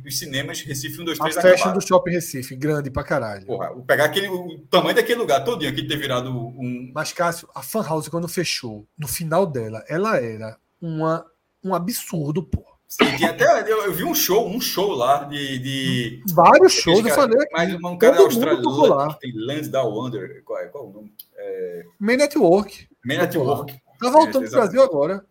os 0.07 0.19
cinemas 0.19 0.61
Recife 0.61 1.01
1, 1.01 1.05
2, 1.05 1.19
3 1.19 1.37
A 1.37 1.43
fashion 1.43 1.73
do 1.73 1.81
Shopping 1.81 2.13
Recife, 2.13 2.55
grande 2.55 2.89
pra 2.89 3.03
caralho. 3.03 3.45
Porra, 3.45 3.75
pegar 3.85 4.05
aquele, 4.05 4.29
o 4.29 4.61
tamanho 4.71 4.95
daquele 4.95 5.19
lugar 5.19 5.43
todinho 5.43 5.69
aqui 5.69 5.83
ter 5.83 5.97
virado 5.97 6.31
um... 6.31 6.93
Mas, 6.95 7.13
Cássio, 7.13 7.49
a 7.53 7.61
Fan 7.61 7.83
House, 7.83 8.09
quando 8.09 8.29
fechou, 8.29 8.87
no 8.97 9.09
final 9.09 9.45
dela, 9.45 9.85
ela 9.89 10.17
era 10.19 10.57
uma, 10.81 11.27
um 11.65 11.75
absurdo, 11.75 12.41
pô. 12.41 12.65
Até, 12.99 13.71
eu, 13.71 13.85
eu, 13.85 13.93
vi 13.93 14.05
um 14.05 14.15
show, 14.15 14.49
um 14.49 14.61
show 14.61 14.91
lá 14.91 15.25
de. 15.25 15.59
de 15.59 16.23
Vários 16.33 16.73
shows, 16.73 17.05
eu 17.05 17.15
falei. 17.15 17.39
Mas 17.53 17.75
um 17.75 17.97
cara 17.97 18.19
australiano 18.19 19.09
que 19.15 19.21
tem 19.21 19.33
Lands 19.37 19.69
Down 19.69 19.91
Wonder. 19.91 20.43
Qual 20.45 20.59
é, 20.59 20.67
qual 20.67 20.85
é 20.85 20.87
o 20.89 20.91
nome? 20.91 21.15
É... 21.37 21.85
Main 22.01 22.17
Network. 22.17 22.89
Network. 23.05 23.81
Tá 24.01 24.11
voltando 24.11 24.45
é, 24.45 24.49
pro 24.49 24.59
Brasil 24.59 24.83
agora. 24.83 25.25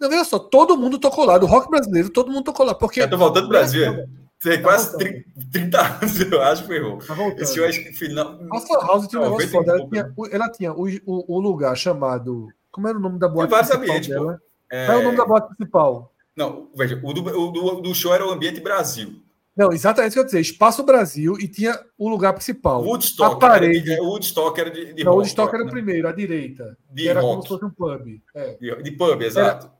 Não, 0.00 0.08
veja 0.08 0.24
só, 0.24 0.38
todo 0.38 0.76
mundo 0.76 0.98
tocou 0.98 1.24
lá, 1.24 1.36
do 1.36 1.46
rock 1.46 1.70
brasileiro, 1.70 2.10
todo 2.10 2.30
mundo 2.30 2.44
tocou 2.44 2.64
lá. 2.66 2.74
Porque... 2.74 3.02
Eu 3.02 3.10
tô 3.10 3.18
voltando 3.18 3.44
pro 3.44 3.58
Brasil. 3.58 4.08
Tem 4.40 4.58
tá 4.58 4.62
quase 4.62 4.98
30, 4.98 5.24
30, 5.52 5.80
anos, 5.80 6.20
eu 6.20 6.42
acho, 6.42 6.72
irmão. 6.72 6.98
Tá 6.98 7.14
Esse 7.38 7.58
eu 7.58 7.66
acho 7.66 7.82
que 7.82 7.92
final. 7.92 8.38
A 8.52 8.60
Fan 8.60 8.86
House 8.86 9.08
tinha 9.08 9.22
um 9.22 9.24
negócio 9.24 9.48
foda. 9.48 9.72
Ela 9.72 9.88
tinha, 9.88 10.14
ela 10.30 10.50
tinha 10.50 10.72
o, 10.72 10.86
o, 11.06 11.36
o, 11.36 11.40
lugar 11.40 11.74
chamado. 11.76 12.48
Como 12.70 12.86
era 12.86 12.98
o 12.98 13.00
nome 13.00 13.18
da 13.18 13.26
boate 13.26 13.54
principal 13.54 13.80
ambientes, 13.80 14.08
dela? 14.08 14.40
É... 14.70 14.86
Qual 14.86 14.98
é 14.98 15.00
o 15.00 15.04
nome 15.04 15.16
da 15.16 15.24
boate 15.24 15.48
principal? 15.48 16.13
Não, 16.36 16.70
veja, 16.74 17.00
o 17.02 17.12
do, 17.12 17.22
o 17.22 17.50
do, 17.50 17.80
do 17.80 17.94
show 17.94 18.12
era 18.12 18.26
o 18.26 18.30
Ambiente 18.30 18.60
Brasil. 18.60 19.22
Não, 19.56 19.72
exatamente 19.72 20.10
isso 20.10 20.14
que 20.14 20.18
eu 20.18 20.22
ia 20.24 20.26
dizer. 20.26 20.40
Espaço 20.40 20.82
Brasil 20.82 21.36
e 21.38 21.46
tinha 21.46 21.78
o 21.96 22.08
lugar 22.08 22.32
principal. 22.32 22.82
Woodstock. 22.82 23.36
A 23.36 23.38
parede. 23.38 23.92
Era 23.92 24.00
de, 24.00 24.06
Woodstock 24.06 24.60
era 24.60 24.70
de, 24.70 24.94
de 24.94 25.04
Não, 25.04 25.12
rock, 25.12 25.18
Woodstock 25.18 25.54
era 25.54 25.62
o 25.62 25.66
né? 25.66 25.72
primeiro, 25.72 26.08
à 26.08 26.12
direita. 26.12 26.76
De 26.90 27.08
era 27.08 27.20
rock. 27.20 27.30
como 27.30 27.42
se 27.42 27.48
fosse 27.48 27.64
um 27.64 27.70
pub. 27.70 28.20
É. 28.34 28.54
De, 28.54 28.82
de, 28.82 28.90
pub, 28.90 29.22
exato. 29.22 29.66
Era... 29.66 29.74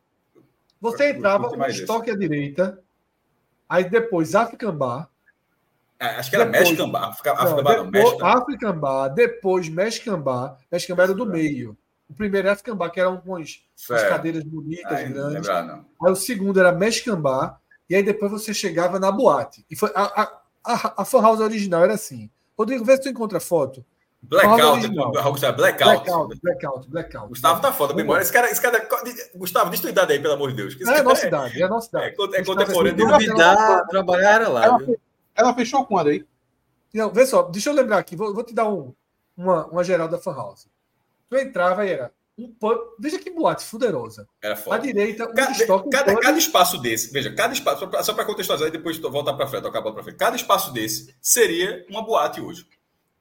Você 0.80 1.10
entrava, 1.10 1.48
Woodstock 1.48 2.08
à 2.08 2.16
direita, 2.16 2.80
aí 3.68 3.88
depois 3.88 4.34
African 4.34 4.76
Bar. 4.76 5.10
É, 5.98 6.06
acho 6.06 6.30
que 6.30 6.36
era 6.36 6.44
depois, 6.44 6.68
Mexican 6.68 6.90
Bar. 6.90 7.08
African 7.08 7.34
não, 7.34 7.62
Bar 7.62 7.76
não, 7.78 7.90
depois, 7.90 8.22
African 8.22 8.78
Bar, 8.78 9.08
depois 9.08 9.68
Mexican 9.68 10.20
Bar. 10.20 10.58
Mexican 10.70 10.94
Bar 10.94 11.04
era 11.04 11.14
do 11.14 11.26
meio. 11.26 11.76
O 12.08 12.14
primeiro 12.14 12.46
era 12.46 12.52
African 12.54 12.76
Bar, 12.76 12.90
que 12.90 13.00
eram 13.00 13.22
umas, 13.24 13.62
umas 13.88 14.02
cadeiras 14.02 14.44
bonitas, 14.44 14.92
Ai, 14.92 15.08
grandes. 15.08 15.34
Lembrar, 15.34 15.84
aí 16.02 16.12
o 16.12 16.16
segundo 16.16 16.60
era 16.60 16.70
Mexican 16.70 17.20
Bar 17.20 17.60
e 17.88 17.94
aí 17.94 18.02
depois 18.02 18.30
você 18.30 18.52
chegava 18.52 18.98
na 18.98 19.10
boate. 19.10 19.64
E 19.70 19.76
foi, 19.76 19.90
a, 19.94 20.22
a, 20.22 20.40
a, 20.64 21.02
a 21.02 21.04
fan 21.04 21.22
house 21.22 21.40
original 21.40 21.82
era 21.82 21.94
assim. 21.94 22.30
Rodrigo, 22.56 22.84
vê 22.84 22.96
se 22.96 23.02
tu 23.02 23.08
encontra 23.08 23.38
a 23.38 23.40
foto. 23.40 23.84
Blackout, 24.22 24.88
Blackout. 24.88 25.56
Blackout, 25.56 26.40
blackout, 26.40 26.88
blackout. 26.88 27.28
Gustavo 27.28 27.60
tá 27.60 27.72
foda, 27.72 27.92
memória. 27.92 28.22
Esse 28.22 28.32
cara, 28.32 28.50
esse 28.50 28.60
cara. 28.60 28.88
Gustavo, 29.34 29.70
diz 29.70 29.80
tua 29.80 29.90
idade 29.90 30.12
aí, 30.14 30.18
pelo 30.18 30.32
amor 30.32 30.50
de 30.50 30.56
Deus. 30.56 30.74
Esse 30.74 30.90
é 30.90 30.98
a 30.98 31.02
nossa 31.02 31.24
é, 31.24 31.28
idade, 31.28 31.62
é 31.62 31.64
a 31.64 31.68
nossa 31.68 31.88
idade. 31.88 32.06
É, 32.06 32.40
é 32.40 32.44
contemporâneo. 32.44 32.96
Duvidar, 32.96 33.86
trabalhar 33.88 34.30
era 34.30 34.48
lá. 34.48 34.64
Ela, 34.64 34.80
ela, 35.34 35.54
fechou 35.54 35.84
quando 35.84 36.08
aí? 36.08 36.24
Não, 36.94 37.12
vê 37.12 37.26
só, 37.26 37.42
deixa 37.42 37.68
eu 37.68 37.74
lembrar 37.74 37.98
aqui, 37.98 38.16
vou, 38.16 38.32
vou 38.32 38.44
te 38.44 38.54
dar 38.54 38.68
um, 38.68 38.94
uma, 39.36 39.66
uma 39.66 39.84
geral 39.84 40.08
da 40.08 40.16
Fan 40.16 40.34
House. 40.34 40.68
Tu 41.34 41.38
entrava 41.38 41.84
e 41.84 41.90
era 41.90 42.12
um 42.38 42.48
pub. 42.48 42.78
Veja 42.96 43.18
que 43.18 43.28
boate 43.28 43.64
fuderosa. 43.64 44.28
Era 44.40 44.54
foda. 44.54 44.76
À 44.76 44.78
direita, 44.78 45.28
um 45.28 45.34
cada, 45.34 45.50
estoque, 45.50 45.90
cada, 45.90 46.12
um 46.12 46.20
cada, 46.20 46.38
espaço 46.38 46.78
desse, 46.78 47.12
veja, 47.12 47.34
cada 47.34 47.52
espaço, 47.52 47.90
só 48.04 48.14
para 48.14 48.24
contextualizar 48.24 48.68
e 48.68 48.72
depois 48.72 48.98
voltar 48.98 49.34
para 49.34 49.48
frente, 49.48 49.66
acabar 49.66 49.90
para 49.92 50.04
frente. 50.04 50.16
Cada 50.16 50.36
espaço 50.36 50.72
desse 50.72 51.12
seria 51.20 51.84
uma 51.90 52.02
boate 52.02 52.40
hoje. 52.40 52.64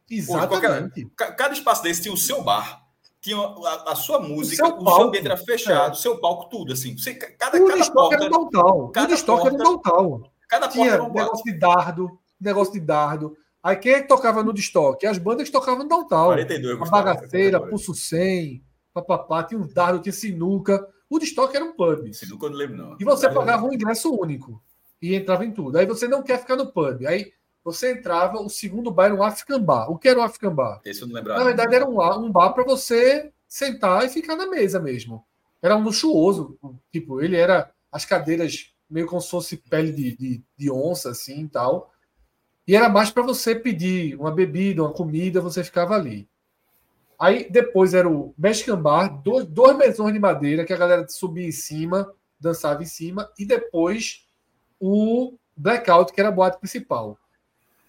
Exatamente. 0.07 1.01
Hoje, 1.01 1.11
qualquer, 1.17 1.35
cada 1.35 1.53
espaço 1.55 1.81
desse 1.81 2.03
tinha 2.03 2.13
o 2.13 2.17
seu 2.17 2.43
bar, 2.43 2.83
tinha 3.19 3.35
a, 3.35 3.93
a 3.93 3.95
sua 3.95 4.19
música, 4.19 4.63
o, 4.63 4.67
seu, 4.67 5.01
o 5.01 5.01
ambiente 5.01 5.25
era 5.25 5.37
fechado, 5.37 5.95
o 5.95 5.97
é. 5.97 5.99
seu 5.99 6.19
palco, 6.19 6.49
tudo 6.51 6.73
assim. 6.73 6.95
Você, 6.95 7.15
cada, 7.15 7.57
o 7.57 7.67
cada 7.67 7.79
estoque 7.79 7.93
porta, 7.93 8.15
era 8.15 8.25
um 8.25 8.29
downtown. 8.29 8.91
Cada 8.91 9.13
estoque 9.15 9.47
era 9.47 9.55
um 9.55 9.57
downtown. 9.57 10.23
Cada 10.47 10.67
tinha 10.67 10.85
porta 10.85 10.93
era 10.93 11.03
um 11.03 11.13
negócio 11.13 11.43
de 11.43 11.57
dardo, 11.57 12.19
negócio 12.39 12.73
de 12.73 12.79
dardo. 12.79 13.35
Aí 13.63 13.77
quem 13.77 13.93
é 13.93 14.01
que 14.01 14.09
tocava 14.09 14.43
no 14.43 14.51
destoque? 14.51 15.07
As 15.07 15.17
bandas 15.17 15.47
que 15.47 15.53
tocavam 15.53 15.83
no 15.83 15.89
downtown. 15.89 16.25
42, 16.25 16.81
a 16.81 16.85
Bagaceira, 16.85 17.61
Pulso 17.61 17.95
100, 17.95 18.61
papapá, 18.93 19.43
tinha 19.43 19.59
um 19.59 19.65
dardo, 19.65 20.01
tinha 20.01 20.11
sinuca. 20.11 20.85
O 21.09 21.17
de 21.17 21.25
estoque 21.25 21.55
era 21.55 21.63
um 21.63 21.73
pub. 21.73 22.13
Sinuca 22.13 22.47
eu 22.47 22.49
não 22.49 22.57
lembro, 22.57 22.75
não. 22.75 22.97
E 22.99 23.05
você 23.05 23.29
pagava 23.29 23.65
um 23.65 23.73
ingresso 23.73 24.13
único. 24.13 24.61
E 25.01 25.15
entrava 25.15 25.45
em 25.45 25.51
tudo. 25.51 25.77
Aí 25.77 25.85
você 25.85 26.07
não 26.07 26.21
quer 26.21 26.39
ficar 26.39 26.57
no 26.57 26.73
pub. 26.73 27.05
Aí 27.05 27.31
você 27.63 27.93
entrava, 27.93 28.41
o 28.41 28.49
segundo 28.49 28.91
bar 28.91 29.05
era 29.05 29.15
um 29.15 29.23
African 29.23 29.61
Bar. 29.61 29.89
O 29.89 29.97
que 29.97 30.09
era 30.09 30.19
o 30.19 30.23
African 30.23 30.53
Bar? 30.53 30.81
Esse 30.83 31.01
eu 31.01 31.07
não 31.07 31.15
lembrava. 31.15 31.39
Na 31.39 31.45
verdade, 31.45 31.73
era 31.73 31.87
um, 31.87 32.01
um 32.19 32.31
bar 32.31 32.51
para 32.51 32.65
você 32.65 33.31
sentar 33.47 34.05
e 34.05 34.09
ficar 34.09 34.35
na 34.35 34.47
mesa 34.47 34.79
mesmo. 34.79 35.25
Era 35.61 35.77
um 35.77 35.83
luxuoso. 35.83 36.57
Tipo, 36.91 37.21
ele 37.21 37.37
era 37.37 37.71
as 37.89 38.03
cadeiras 38.03 38.73
meio 38.89 39.07
como 39.07 39.21
se 39.21 39.29
fosse 39.29 39.55
pele 39.55 39.93
de, 39.93 40.17
de, 40.17 40.43
de 40.57 40.71
onça, 40.71 41.11
assim 41.11 41.45
e 41.45 41.47
tal. 41.47 41.92
E 42.67 42.75
era 42.75 42.87
mais 42.87 43.09
para 43.09 43.23
você 43.23 43.53
pedir 43.55 44.15
uma 44.15 44.31
bebida, 44.31 44.83
uma 44.83 44.93
comida, 44.93 45.41
você 45.41 45.63
ficava 45.63 45.95
ali. 45.95 46.27
Aí 47.19 47.49
depois 47.49 47.93
era 47.93 48.09
o 48.09 48.33
Mexican 48.37 48.81
Bar, 48.81 49.21
dois, 49.21 49.45
dois 49.45 49.77
mesões 49.77 50.13
de 50.13 50.19
madeira 50.19 50.65
que 50.65 50.73
a 50.73 50.77
galera 50.77 51.07
subia 51.07 51.47
em 51.47 51.51
cima, 51.51 52.11
dançava 52.39 52.83
em 52.83 52.85
cima, 52.85 53.29
e 53.37 53.45
depois 53.45 54.25
o 54.79 55.37
Blackout, 55.55 56.11
que 56.11 56.19
era 56.19 56.29
a 56.29 56.31
boate 56.31 56.59
principal. 56.59 57.17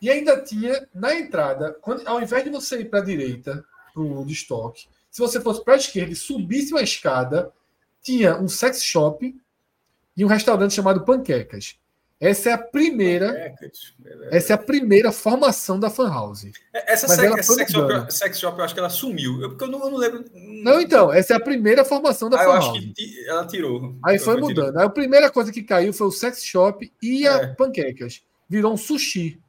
E 0.00 0.10
ainda 0.10 0.40
tinha 0.42 0.86
na 0.94 1.14
entrada, 1.14 1.72
quando, 1.80 2.06
ao 2.06 2.20
invés 2.20 2.44
de 2.44 2.50
você 2.50 2.80
ir 2.80 2.90
para 2.90 3.00
a 3.00 3.04
direita, 3.04 3.64
para 3.92 4.02
o 4.02 4.26
estoque, 4.26 4.86
se 5.10 5.20
você 5.20 5.40
fosse 5.40 5.64
para 5.64 5.74
a 5.74 5.78
esquerda 5.78 6.12
e 6.12 6.16
subisse 6.16 6.72
uma 6.72 6.82
escada, 6.82 7.52
tinha 8.02 8.36
um 8.36 8.48
sex 8.48 8.82
shop 8.82 9.34
e 10.16 10.24
um 10.24 10.28
restaurante 10.28 10.74
chamado 10.74 11.04
Panquecas. 11.04 11.78
Essa 12.20 12.50
é 12.50 12.52
a 12.52 12.58
primeira. 12.58 13.54
Essa 14.30 14.52
é 14.52 14.54
a 14.54 14.58
primeira 14.58 15.10
formação 15.12 15.78
da 15.78 15.90
Fan 15.90 16.08
House. 16.08 16.46
Essa 16.72 17.08
sex, 17.08 17.46
sex, 17.46 17.72
shop, 17.72 18.12
sex, 18.12 18.38
shop, 18.38 18.58
eu 18.58 18.64
acho 18.64 18.72
que 18.72 18.80
ela 18.80 18.88
sumiu. 18.88 19.42
Eu, 19.42 19.50
porque 19.50 19.64
eu 19.64 19.68
não, 19.68 19.84
eu 19.84 19.90
não 19.90 19.98
lembro. 19.98 20.24
Não, 20.32 20.80
então, 20.80 21.12
essa 21.12 21.34
é 21.34 21.36
a 21.36 21.40
primeira 21.40 21.84
formação 21.84 22.30
da 22.30 22.40
ah, 22.40 22.44
Fan 22.44 22.46
eu 22.46 22.52
House. 22.52 22.78
acho 22.78 22.92
que 22.94 23.28
ela 23.28 23.46
tirou. 23.46 23.96
Aí 24.04 24.18
foi 24.18 24.40
mudando. 24.40 24.78
Aí 24.78 24.86
a 24.86 24.90
primeira 24.90 25.30
coisa 25.30 25.52
que 25.52 25.62
caiu 25.62 25.92
foi 25.92 26.06
o 26.06 26.12
sex 26.12 26.44
shop 26.44 26.90
e 27.02 27.26
é. 27.26 27.30
a 27.30 27.54
panquecas. 27.54 28.22
Virou 28.48 28.72
um 28.72 28.76
sushi. 28.76 29.40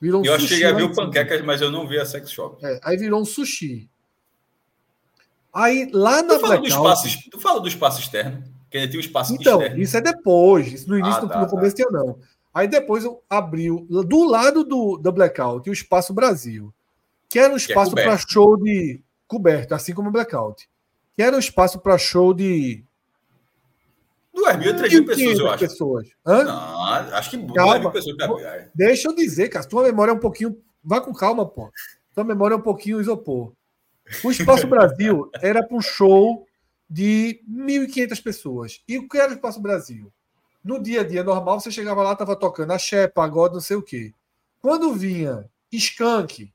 Virou 0.00 0.20
um 0.20 0.24
eu 0.24 0.34
sushi. 0.34 0.44
Eu 0.44 0.48
cheguei 0.48 0.66
a 0.66 0.72
ver 0.72 0.82
o 0.82 0.94
panquecas, 0.94 1.42
mas 1.42 1.60
eu 1.60 1.70
não 1.70 1.88
vi 1.88 1.98
a 1.98 2.04
sex 2.04 2.30
shop. 2.30 2.64
É, 2.64 2.78
aí 2.84 2.96
virou 2.96 3.20
um 3.20 3.24
sushi. 3.24 3.88
Aí 5.52 5.90
lá 5.92 6.22
na 6.22 6.34
tu 6.34 6.40
fala, 6.40 6.58
do 6.58 6.66
espaço, 6.66 7.08
tu 7.30 7.40
fala 7.40 7.60
do 7.60 7.68
espaço 7.68 8.00
externo? 8.00 8.44
Que 8.70 8.78
ele 8.78 8.88
tinha 8.88 8.98
um 8.98 9.04
espaço 9.04 9.34
então, 9.34 9.60
externo. 9.60 9.82
isso 9.82 9.96
é 9.96 10.00
depois. 10.00 10.72
Isso 10.72 10.88
no 10.88 10.98
início, 10.98 11.24
ah, 11.24 11.28
tá, 11.28 11.40
no 11.40 11.48
começo 11.48 11.76
tá. 11.76 11.84
tinha 11.84 11.90
não. 11.90 12.18
Aí 12.52 12.66
depois 12.66 13.04
abriu, 13.30 13.86
do 13.88 14.28
lado 14.28 14.64
do, 14.64 14.96
do 14.96 15.12
Blackout, 15.12 15.68
o 15.68 15.72
Espaço 15.72 16.12
Brasil, 16.12 16.74
que 17.28 17.38
era 17.38 17.52
um 17.52 17.56
é 17.56 17.58
espaço 17.58 17.96
é 17.98 18.02
para 18.02 18.18
show 18.18 18.56
de. 18.56 19.00
coberto, 19.26 19.74
assim 19.74 19.94
como 19.94 20.08
o 20.08 20.12
Blackout. 20.12 20.68
Que 21.14 21.22
era 21.22 21.36
um 21.36 21.38
espaço 21.38 21.78
para 21.78 21.98
show 21.98 22.34
de. 22.34 22.82
2 24.34 24.56
mil, 24.56 24.76
3 24.76 24.92
mil 24.92 25.06
pessoas, 25.06 25.38
eu 25.38 25.50
acho. 25.50 25.58
Pessoas. 25.58 26.08
Hã? 26.26 26.44
Não, 26.44 26.84
acho 26.84 27.30
que 27.30 27.52
calma. 27.52 27.90
pessoas. 27.90 28.16
Deixa 28.74 29.08
eu 29.08 29.14
dizer, 29.14 29.48
cara, 29.48 29.66
tua 29.66 29.84
memória 29.84 30.10
é 30.12 30.14
um 30.14 30.20
pouquinho. 30.20 30.60
Vá 30.82 31.00
com 31.00 31.12
calma, 31.12 31.46
pô. 31.46 31.70
Tua 32.14 32.24
memória 32.24 32.54
é 32.54 32.56
um 32.56 32.62
pouquinho 32.62 33.00
isopor. 33.00 33.52
O 34.24 34.30
Espaço 34.30 34.66
Brasil 34.68 35.30
era 35.40 35.64
para 35.64 35.76
um 35.76 35.80
show 35.80 36.47
de 36.88 37.42
1.500 37.48 38.22
pessoas. 38.22 38.82
E 38.88 38.98
o 38.98 39.08
que 39.08 39.18
era 39.18 39.30
o 39.30 39.34
Espaço 39.34 39.60
Brasil? 39.60 40.12
No 40.64 40.82
dia 40.82 41.02
a 41.02 41.04
dia 41.04 41.22
normal, 41.22 41.60
você 41.60 41.70
chegava 41.70 42.02
lá, 42.02 42.12
estava 42.12 42.34
tocando 42.34 42.72
axé, 42.72 43.06
pagode, 43.06 43.54
não 43.54 43.60
sei 43.60 43.76
o 43.76 43.82
quê. 43.82 44.14
Quando 44.60 44.94
vinha 44.94 45.48
skunk, 45.70 46.52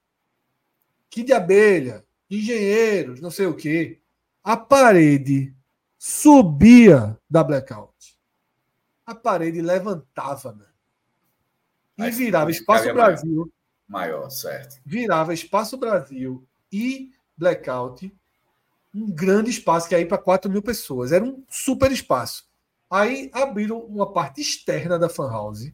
que 1.10 1.24
de 1.24 1.32
abelha, 1.32 2.04
engenheiros, 2.30 3.22
não 3.22 3.32
sei 3.32 3.46
o 3.46 3.56
quê, 3.56 4.00
a 4.44 4.58
parede 4.58 5.54
subia 5.98 7.18
da 7.30 7.44
blackout. 7.44 8.18
A 9.06 9.14
parede 9.16 9.62
levantava, 9.62 10.54
né? 10.54 10.66
E 12.08 12.12
virava 12.12 12.50
Espaço 12.50 12.92
Brasil. 12.94 13.52
Maior, 13.88 14.18
maior, 14.18 14.30
certo. 14.30 14.82
Virava 14.86 15.34
Espaço 15.34 15.78
Brasil 15.78 16.46
e 16.72 17.12
blackout 17.38 18.14
um 18.94 19.12
grande 19.12 19.50
espaço 19.50 19.90
que 19.90 19.98
ia 19.98 20.08
para 20.08 20.18
4 20.18 20.52
mil 20.52 20.62
pessoas. 20.62 21.12
Era 21.12 21.24
um 21.24 21.44
super 21.50 21.92
espaço. 21.92 22.48
Aí 22.90 23.30
abriram 23.34 23.80
uma 23.80 24.12
parte 24.12 24.42
externa 24.42 25.00
da 25.00 25.10
fan 25.10 25.30
house 25.30 25.72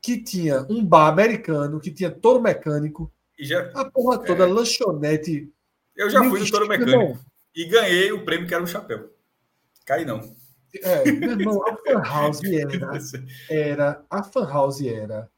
que 0.00 0.22
tinha 0.22 0.64
um 0.70 0.84
bar 0.84 1.08
americano, 1.08 1.80
que 1.80 1.90
tinha 1.90 2.10
todo 2.10 2.40
mecânico, 2.40 3.12
já, 3.38 3.70
a 3.74 3.84
porra 3.84 4.18
toda, 4.18 4.44
é, 4.44 4.46
lanchonete. 4.46 5.52
Eu 5.96 6.08
já 6.08 6.22
fui 6.24 6.40
no 6.40 6.50
todo 6.50 6.68
mecânico 6.68 7.18
e 7.54 7.64
ganhei 7.66 8.12
o 8.12 8.24
prêmio 8.24 8.46
que 8.46 8.54
era 8.54 8.62
um 8.62 8.66
chapéu. 8.66 9.12
Cai 9.84 10.04
não. 10.04 10.20
É, 10.82 11.10
meu 11.10 11.30
irmão, 11.32 11.62
a 11.66 11.76
fan 11.76 12.02
house 12.02 12.40
era, 12.44 12.98
era 13.50 14.04
a 14.08 14.22
fan 14.22 14.46
house 14.46 14.80
era 14.82 15.28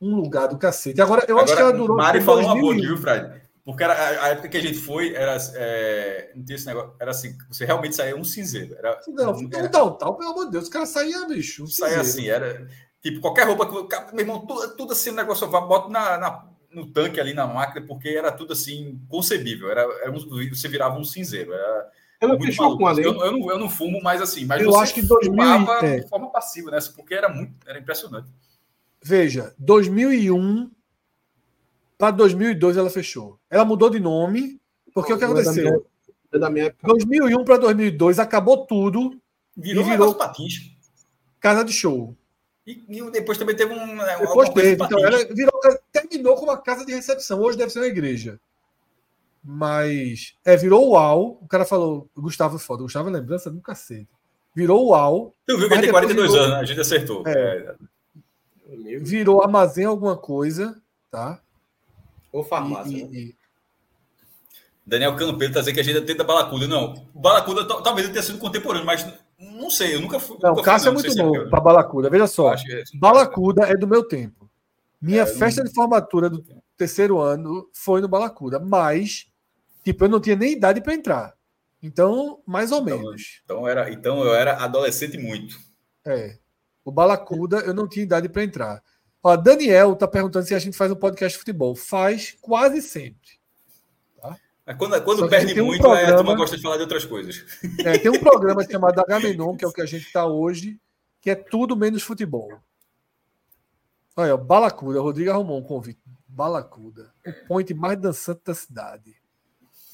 um 0.00 0.16
lugar 0.16 0.48
do 0.48 0.58
cacete. 0.58 1.00
Agora, 1.00 1.24
eu 1.28 1.36
Agora, 1.38 1.44
acho 1.44 1.54
que 1.54 1.62
ela 1.62 1.72
durou. 1.72 1.96
Mari 1.96 2.20
falou 2.20 2.44
uma 2.44 2.60
boa, 2.60 2.74
viu, 2.74 2.96
Fred? 2.96 3.45
Porque 3.66 3.82
era, 3.82 4.22
a, 4.22 4.28
época 4.28 4.48
que 4.48 4.56
a 4.56 4.62
gente 4.62 4.78
foi, 4.78 5.12
era, 5.12 5.36
é, 5.56 6.30
não 6.36 6.44
tinha 6.44 6.54
esse 6.54 6.66
negócio, 6.66 6.94
era 7.00 7.10
assim, 7.10 7.36
você 7.50 7.64
realmente 7.64 7.96
saía 7.96 8.14
um 8.14 8.22
cinzeiro. 8.22 8.76
Era, 8.76 9.00
não, 9.08 9.36
era, 9.52 9.68
tal, 9.68 9.98
tal, 9.98 10.16
pelo 10.16 10.30
amor 10.30 10.44
de 10.44 10.52
Deus, 10.52 10.68
o 10.68 10.70
cara 10.70 10.86
saía, 10.86 11.26
bicho. 11.26 11.64
Um 11.64 11.66
saía 11.66 12.00
assim, 12.00 12.28
era 12.28 12.64
tipo 13.02 13.20
qualquer 13.20 13.44
roupa 13.44 13.66
que 13.66 14.14
meu 14.14 14.20
irmão, 14.20 14.46
tudo, 14.46 14.76
tudo 14.76 14.92
assim, 14.92 15.10
o 15.10 15.14
negócio, 15.14 15.48
bota 15.48 15.88
na, 15.88 16.16
na, 16.16 16.48
no 16.70 16.92
tanque 16.92 17.18
ali 17.18 17.34
na 17.34 17.44
máquina, 17.44 17.84
porque 17.84 18.10
era 18.10 18.30
tudo 18.30 18.52
assim, 18.52 19.00
concebível. 19.08 19.68
Era, 19.68 19.82
era 20.00 20.12
um, 20.12 20.48
você 20.48 20.68
virava 20.68 20.96
um 20.96 21.04
cinzeiro. 21.04 21.52
Era, 21.52 21.90
ela 22.20 22.40
fechou 22.40 22.78
com 22.78 22.86
a 22.86 22.92
lei. 22.92 23.04
Eu, 23.04 23.20
eu, 23.20 23.32
não, 23.32 23.50
eu 23.50 23.58
não 23.58 23.68
fumo 23.68 24.00
mais 24.00 24.22
assim, 24.22 24.44
mas 24.44 24.62
eu 24.62 24.78
acho 24.78 24.94
que 24.94 25.02
2000, 25.02 25.42
é. 25.82 26.00
de 26.02 26.08
forma 26.08 26.30
passiva 26.30 26.70
nessa, 26.70 26.92
porque 26.92 27.14
era 27.14 27.28
muito, 27.28 27.52
era 27.66 27.80
impressionante. 27.80 28.28
Veja, 29.02 29.52
2001 29.58 30.70
para 31.98 32.10
2002 32.10 32.76
ela 32.76 32.90
fechou. 32.90 33.38
Ela 33.50 33.64
mudou 33.64 33.90
de 33.90 34.00
nome, 34.00 34.60
Porque 34.92 35.12
o 35.12 35.18
que 35.18 35.24
aconteceu? 35.24 35.86
É 36.32 36.38
da 36.38 36.50
minha, 36.50 36.74
2001 36.82 37.44
para 37.44 37.56
2002 37.56 38.18
acabou 38.18 38.66
tudo. 38.66 39.18
Virou, 39.56 39.84
e 39.84 39.90
virou 39.90 40.14
patins. 40.14 40.72
Casa 41.40 41.64
de 41.64 41.72
show. 41.72 42.14
E, 42.66 42.84
e, 42.88 43.10
depois 43.10 43.38
também 43.38 43.54
teve 43.54 43.72
um. 43.72 43.94
Né, 43.94 44.18
depois 44.18 44.48
teve. 44.50 44.82
Então, 44.82 44.98
ela 44.98 45.24
virou, 45.32 45.60
terminou 45.92 46.34
com 46.34 46.44
uma 46.44 46.58
casa 46.58 46.84
de 46.84 46.92
recepção. 46.92 47.40
Hoje 47.40 47.56
deve 47.56 47.70
ser 47.70 47.78
uma 47.78 47.86
igreja. 47.86 48.40
Mas. 49.42 50.34
É, 50.44 50.56
virou 50.56 50.90
uau. 50.90 51.38
O 51.40 51.46
cara 51.46 51.64
falou. 51.64 52.10
Gustavo 52.16 52.56
é 52.56 52.58
foda. 52.58 52.82
Gustavo 52.82 53.08
é 53.08 53.12
lembrança 53.12 53.50
do 53.50 53.60
cacete. 53.60 54.08
Virou 54.54 54.88
uau. 54.88 55.34
Tu 55.46 55.56
viu 55.56 55.68
que 55.68 55.74
ele 55.74 55.82
tem 55.82 55.90
42 55.90 56.30
virou, 56.30 56.44
anos, 56.44 56.56
né? 56.56 56.60
a 56.60 56.64
gente 56.64 56.80
acertou. 56.80 57.22
É, 57.26 57.76
é. 58.68 58.98
Virou 58.98 59.42
armazém 59.42 59.84
alguma 59.84 60.16
coisa, 60.16 60.76
tá? 61.10 61.40
Ou 62.32 62.44
farmácia. 62.44 62.96
E, 62.96 63.04
né? 63.04 63.10
e, 63.12 63.34
Daniel 64.86 65.16
Campelo 65.16 65.44
está 65.44 65.60
dizendo 65.60 65.74
que 65.74 65.80
a 65.80 65.84
gente 65.84 66.00
tenta 66.02 66.22
Balacuda. 66.22 66.68
Não, 66.68 66.94
Balacuda 67.12 67.66
talvez 67.66 68.06
ele 68.06 68.12
tenha 68.12 68.22
sido 68.22 68.38
contemporâneo, 68.38 68.86
mas 68.86 69.04
não 69.38 69.68
sei, 69.68 69.96
eu 69.96 70.00
nunca 70.00 70.20
fui. 70.20 70.38
Não, 70.40 70.52
o 70.52 70.62
Cássio 70.62 70.90
é 70.90 70.92
muito 70.92 71.10
é 71.10 71.14
novo 71.14 71.50
para 71.50 71.60
Balacuda. 71.60 72.08
Veja 72.08 72.28
só, 72.28 72.54
é 72.54 72.84
Balacuda 72.94 73.64
é 73.64 73.74
do 73.74 73.86
meu 73.88 74.06
tempo. 74.06 74.48
Minha 75.02 75.22
é, 75.22 75.26
festa 75.26 75.62
de 75.64 75.74
formatura 75.74 76.30
do 76.30 76.44
terceiro 76.76 77.18
ano 77.18 77.68
foi 77.72 78.00
no 78.00 78.08
Balacuda, 78.08 78.60
mas 78.60 79.26
tipo 79.84 80.04
eu 80.04 80.08
não 80.08 80.20
tinha 80.20 80.36
nem 80.36 80.52
idade 80.52 80.80
para 80.80 80.94
entrar. 80.94 81.34
Então, 81.82 82.40
mais 82.46 82.72
ou 82.72 82.80
então, 82.80 82.98
menos. 82.98 83.40
Então, 83.44 83.68
era, 83.68 83.90
então 83.92 84.24
eu 84.24 84.34
era 84.34 84.62
adolescente 84.62 85.18
muito. 85.18 85.58
É. 86.04 86.38
O 86.84 86.92
Balacuda 86.92 87.58
eu 87.58 87.74
não 87.74 87.88
tinha 87.88 88.04
idade 88.04 88.28
para 88.28 88.44
entrar. 88.44 88.82
Ó, 89.26 89.34
Daniel 89.34 89.94
está 89.94 90.06
perguntando 90.06 90.46
se 90.46 90.54
a 90.54 90.58
gente 90.60 90.76
faz 90.76 90.88
um 90.92 90.94
podcast 90.94 91.34
de 91.34 91.40
futebol. 91.40 91.74
Faz 91.74 92.36
quase 92.40 92.80
sempre. 92.80 93.40
Quando, 94.78 95.02
quando 95.02 95.28
perde 95.28 95.60
um 95.60 95.66
muito, 95.66 95.82
programa, 95.82 96.12
a 96.12 96.16
turma 96.16 96.36
gosta 96.36 96.56
de 96.56 96.62
falar 96.62 96.76
de 96.76 96.82
outras 96.82 97.04
coisas. 97.04 97.44
É, 97.84 97.98
tem 97.98 98.08
um 98.08 98.20
programa 98.20 98.62
chamado 98.70 99.00
Agamenon, 99.00 99.56
que 99.56 99.64
é 99.64 99.68
o 99.68 99.72
que 99.72 99.82
a 99.82 99.86
gente 99.86 100.06
está 100.06 100.26
hoje, 100.26 100.78
que 101.20 101.28
é 101.28 101.34
tudo 101.34 101.76
menos 101.76 102.04
futebol. 102.04 102.52
Olha, 104.16 104.36
Balacuda, 104.36 105.00
Rodrigo 105.00 105.32
arrumou 105.32 105.58
um 105.58 105.64
convite. 105.64 105.98
Balacuda, 106.28 107.12
o 107.26 107.48
point 107.48 107.74
mais 107.74 107.98
dançante 107.98 108.42
da 108.44 108.54
cidade. 108.54 109.16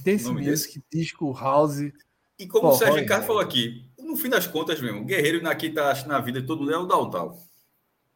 Dance 0.00 0.30
Music, 0.30 0.82
disco, 0.92 1.32
house. 1.32 1.90
E 2.38 2.46
como 2.46 2.68
o 2.68 2.72
Sérgio 2.74 3.00
Ricardo 3.00 3.24
falou 3.24 3.40
aqui, 3.40 3.90
no 3.98 4.14
fim 4.14 4.28
das 4.28 4.46
contas 4.46 4.78
mesmo, 4.78 5.06
guerreiro 5.06 5.48
aqui 5.48 5.70
tá 5.70 5.94
na 6.06 6.20
vida 6.20 6.42
de 6.42 6.46
todo 6.46 6.60
mundo 6.60 6.74
é 6.74 6.76
o 6.76 6.84
Daltal. 6.84 7.38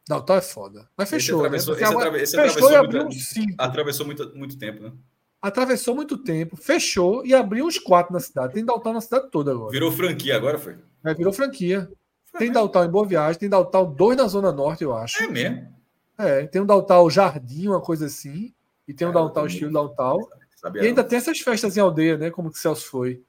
Daltal 0.08 0.36
é 0.36 0.40
foda. 0.40 0.88
Mas 0.96 1.10
fechou. 1.10 1.44
Esse 1.46 1.70
atravessou, 1.70 1.74
né? 1.74 1.82
esse 1.82 1.94
atrave, 1.94 2.22
esse 2.22 2.36
fechou 2.36 2.68
atravessou, 2.68 3.04
muito, 3.04 3.54
atravessou 3.58 4.06
muito, 4.06 4.36
muito 4.36 4.58
tempo, 4.58 4.82
né? 4.82 4.92
atravessou 5.40 5.94
muito 5.94 6.18
tempo, 6.18 6.56
fechou 6.56 7.24
e 7.24 7.34
abriu 7.34 7.66
uns 7.66 7.78
quatro 7.78 8.12
na 8.12 8.20
cidade. 8.20 8.54
Tem 8.54 8.64
Daltal 8.64 8.92
na 8.92 9.00
cidade 9.00 9.28
toda 9.30 9.52
agora. 9.52 9.70
Virou 9.70 9.92
franquia 9.92 10.36
agora, 10.36 10.58
foi? 10.58 10.76
É, 11.04 11.14
virou 11.14 11.32
franquia. 11.32 11.90
Foi 12.24 12.40
tem 12.40 12.52
Daltal 12.52 12.84
em 12.84 12.90
Boa 12.90 13.06
Viagem, 13.06 13.38
tem 13.38 13.48
Daltal 13.48 13.86
dois 13.86 14.16
na 14.16 14.26
Zona 14.26 14.52
Norte, 14.52 14.82
eu 14.82 14.94
acho. 14.94 15.22
É 15.22 15.28
mesmo? 15.28 15.74
É, 16.18 16.46
tem 16.46 16.60
um 16.60 16.66
Daltal 16.66 17.08
Jardim, 17.10 17.68
uma 17.68 17.80
coisa 17.80 18.06
assim, 18.06 18.52
e 18.88 18.94
tem 18.94 19.06
um 19.06 19.10
é, 19.10 19.14
Daltal 19.14 19.46
estilo 19.46 19.72
Daltal. 19.72 20.18
E 20.74 20.80
ainda 20.80 21.04
tem 21.04 21.18
essas 21.18 21.38
festas 21.38 21.76
em 21.76 21.80
aldeia, 21.80 22.16
né? 22.16 22.30
Como 22.30 22.50
que 22.50 22.58
o 22.58 22.60
Celso 22.60 22.86
foi. 22.88 23.22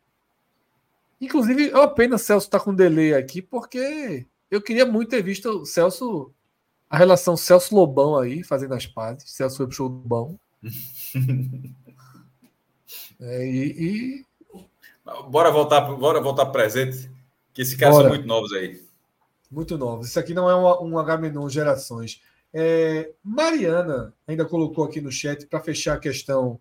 Inclusive, 1.19 1.69
é 1.69 1.75
uma 1.75 1.87
pena 1.87 2.15
o 2.15 2.19
Celso 2.19 2.47
estar 2.47 2.59
tá 2.59 2.65
com 2.65 2.73
delay 2.73 3.13
aqui, 3.13 3.41
porque 3.41 4.25
eu 4.49 4.61
queria 4.61 4.85
muito 4.85 5.09
ter 5.09 5.21
visto 5.21 5.49
o 5.49 5.65
Celso, 5.65 6.31
a 6.89 6.97
relação 6.97 7.35
Celso 7.35 7.75
Lobão 7.75 8.17
aí, 8.17 8.43
fazendo 8.43 8.73
as 8.73 8.85
pazes. 8.85 9.29
Celso 9.31 9.57
foi 9.57 9.67
pro 9.67 9.75
show 9.75 9.89
do 9.89 10.07
Bom. 10.07 10.37
É, 13.19 13.43
e, 13.47 14.21
e, 14.21 14.25
Bora 15.29 15.49
voltar, 15.51 15.81
bora 15.81 16.19
voltar 16.19 16.47
presente, 16.47 17.09
que 17.53 17.61
esse 17.61 17.77
cara 17.77 17.93
são 17.93 18.09
muito 18.09 18.27
novos 18.27 18.51
aí. 18.53 18.83
Muito 19.49 19.77
novos. 19.77 20.09
Isso 20.09 20.19
aqui 20.19 20.33
não 20.33 20.49
é 20.49 20.55
um, 20.55 20.91
um 20.91 20.99
H-Menon 20.99 21.49
gerações. 21.49 22.21
É, 22.53 23.11
Mariana 23.23 24.13
ainda 24.27 24.45
colocou 24.45 24.83
aqui 24.83 24.99
no 24.99 25.11
chat 25.11 25.45
para 25.47 25.61
fechar 25.61 25.95
a 25.95 25.99
questão 25.99 26.59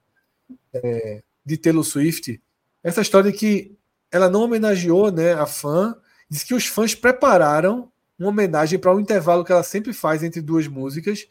é, 0.73 1.23
de 1.45 1.57
Taylor 1.57 1.83
Swift. 1.83 2.41
Essa 2.85 3.03
história 3.03 3.33
que 3.33 3.77
ela 4.11 4.31
não 4.31 4.43
homenageou 4.43 5.11
né, 5.11 5.33
a 5.35 5.47
fã, 5.47 5.97
diz 6.31 6.45
que 6.45 6.55
os 6.55 6.67
fãs 6.67 6.95
prepararam 6.95 7.91
uma 8.19 8.31
homenagem 8.31 8.79
para 8.79 8.93
o 8.93 8.97
um 8.97 9.01
intervalo 9.01 9.45
que 9.45 9.53
ela 9.53 9.63
sempre 9.63 9.93
faz 9.93 10.23
entre 10.23 10.41
duas 10.41 10.67
músicas. 10.67 11.29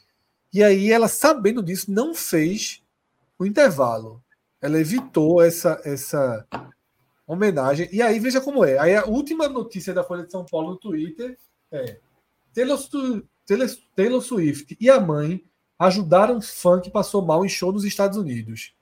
E 0.53 0.63
aí 0.63 0.91
ela, 0.91 1.07
sabendo 1.07 1.61
disso, 1.63 1.91
não 1.91 2.13
fez 2.13 2.83
o 3.37 3.45
intervalo. 3.45 4.23
Ela 4.61 4.79
evitou 4.79 5.41
essa, 5.41 5.81
essa 5.83 6.45
homenagem. 7.27 7.89
E 7.91 8.01
aí, 8.01 8.19
veja 8.19 8.39
como 8.39 8.63
é. 8.63 8.77
Aí 8.77 8.95
a 8.95 9.05
última 9.05 9.49
notícia 9.49 9.93
da 9.93 10.03
Folha 10.03 10.25
de 10.25 10.31
São 10.31 10.45
Paulo 10.45 10.71
no 10.71 10.77
Twitter 10.77 11.37
é 11.71 11.99
Taylor, 12.53 12.79
Taylor, 13.95 14.21
Swift 14.21 14.77
e 14.79 14.89
a 14.89 14.99
mãe 14.99 15.43
ajudaram 15.77 16.41
fã 16.41 16.79
que 16.79 16.89
passou 16.89 17.21
mal 17.21 17.45
em 17.45 17.49
show 17.49 17.71
nos 17.71 17.83
Estados 17.83 18.17
Unidos. 18.17 18.73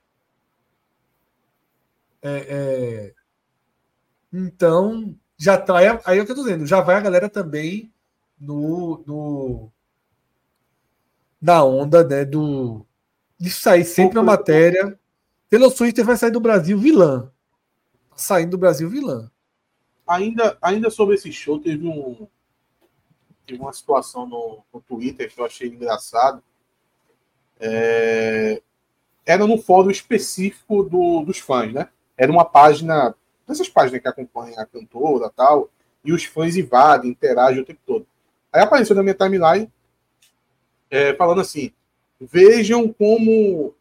É, 2.22 2.46
é... 2.48 3.14
Então, 4.32 5.14
já 5.36 5.58
tá. 5.58 5.78
Aí 6.04 6.18
é 6.18 6.22
o 6.22 6.26
que 6.26 6.32
eu 6.32 6.36
tô 6.36 6.44
dizendo, 6.44 6.66
já 6.66 6.80
vai 6.80 6.96
a 6.96 7.00
galera 7.00 7.28
também 7.28 7.92
no, 8.38 9.02
no 9.06 9.72
na 11.40 11.64
onda 11.64 12.02
né, 12.02 12.24
do 12.24 12.84
de 13.38 13.50
sair 13.50 13.84
sempre 13.84 14.18
a 14.18 14.22
matéria 14.22 14.98
Taylor 15.54 15.70
Swift 15.70 16.02
vai 16.02 16.16
sair 16.16 16.32
do 16.32 16.40
Brasil 16.40 16.76
vilã. 16.76 17.30
Saindo 18.16 18.50
do 18.50 18.58
Brasil 18.58 18.90
vilã. 18.90 19.30
Ainda, 20.04 20.58
ainda 20.60 20.90
sobre 20.90 21.14
esse 21.14 21.32
show, 21.32 21.60
teve 21.60 21.86
um 21.86 22.26
teve 23.46 23.60
uma 23.60 23.72
situação 23.72 24.26
no, 24.26 24.64
no 24.72 24.80
Twitter 24.80 25.32
que 25.32 25.40
eu 25.40 25.44
achei 25.44 25.68
engraçado. 25.68 26.42
É, 27.60 28.60
era 29.24 29.46
no 29.46 29.56
fórum 29.56 29.90
específico 29.90 30.82
do, 30.82 31.22
dos 31.22 31.38
fãs, 31.38 31.72
né? 31.72 31.88
Era 32.16 32.32
uma 32.32 32.44
página, 32.44 33.14
dessas 33.46 33.68
páginas 33.68 34.02
que 34.02 34.08
acompanham 34.08 34.58
a 34.58 34.66
cantora 34.66 35.30
tal, 35.30 35.70
e 36.04 36.12
os 36.12 36.24
fãs 36.24 36.56
invadem, 36.56 37.12
interagem 37.12 37.62
o 37.62 37.64
tempo 37.64 37.80
todo. 37.86 38.06
Aí 38.54 38.62
apareceu 38.62 38.94
na 38.94 39.02
minha 39.02 39.16
timeline 39.16 39.68
é, 40.88 41.12
falando 41.14 41.40
assim: 41.40 41.72
vejam 42.20 42.92
como 42.92 43.74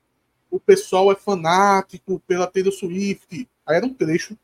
o 0.50 0.60
pessoal 0.60 1.12
é 1.12 1.16
fanático 1.16 2.20
pela 2.28 2.48
Taylor 2.48 2.74
Swift. 2.74 3.48
Aí 3.68 3.78
era 3.78 3.86
um 3.86 3.94
trecho 3.94 4.36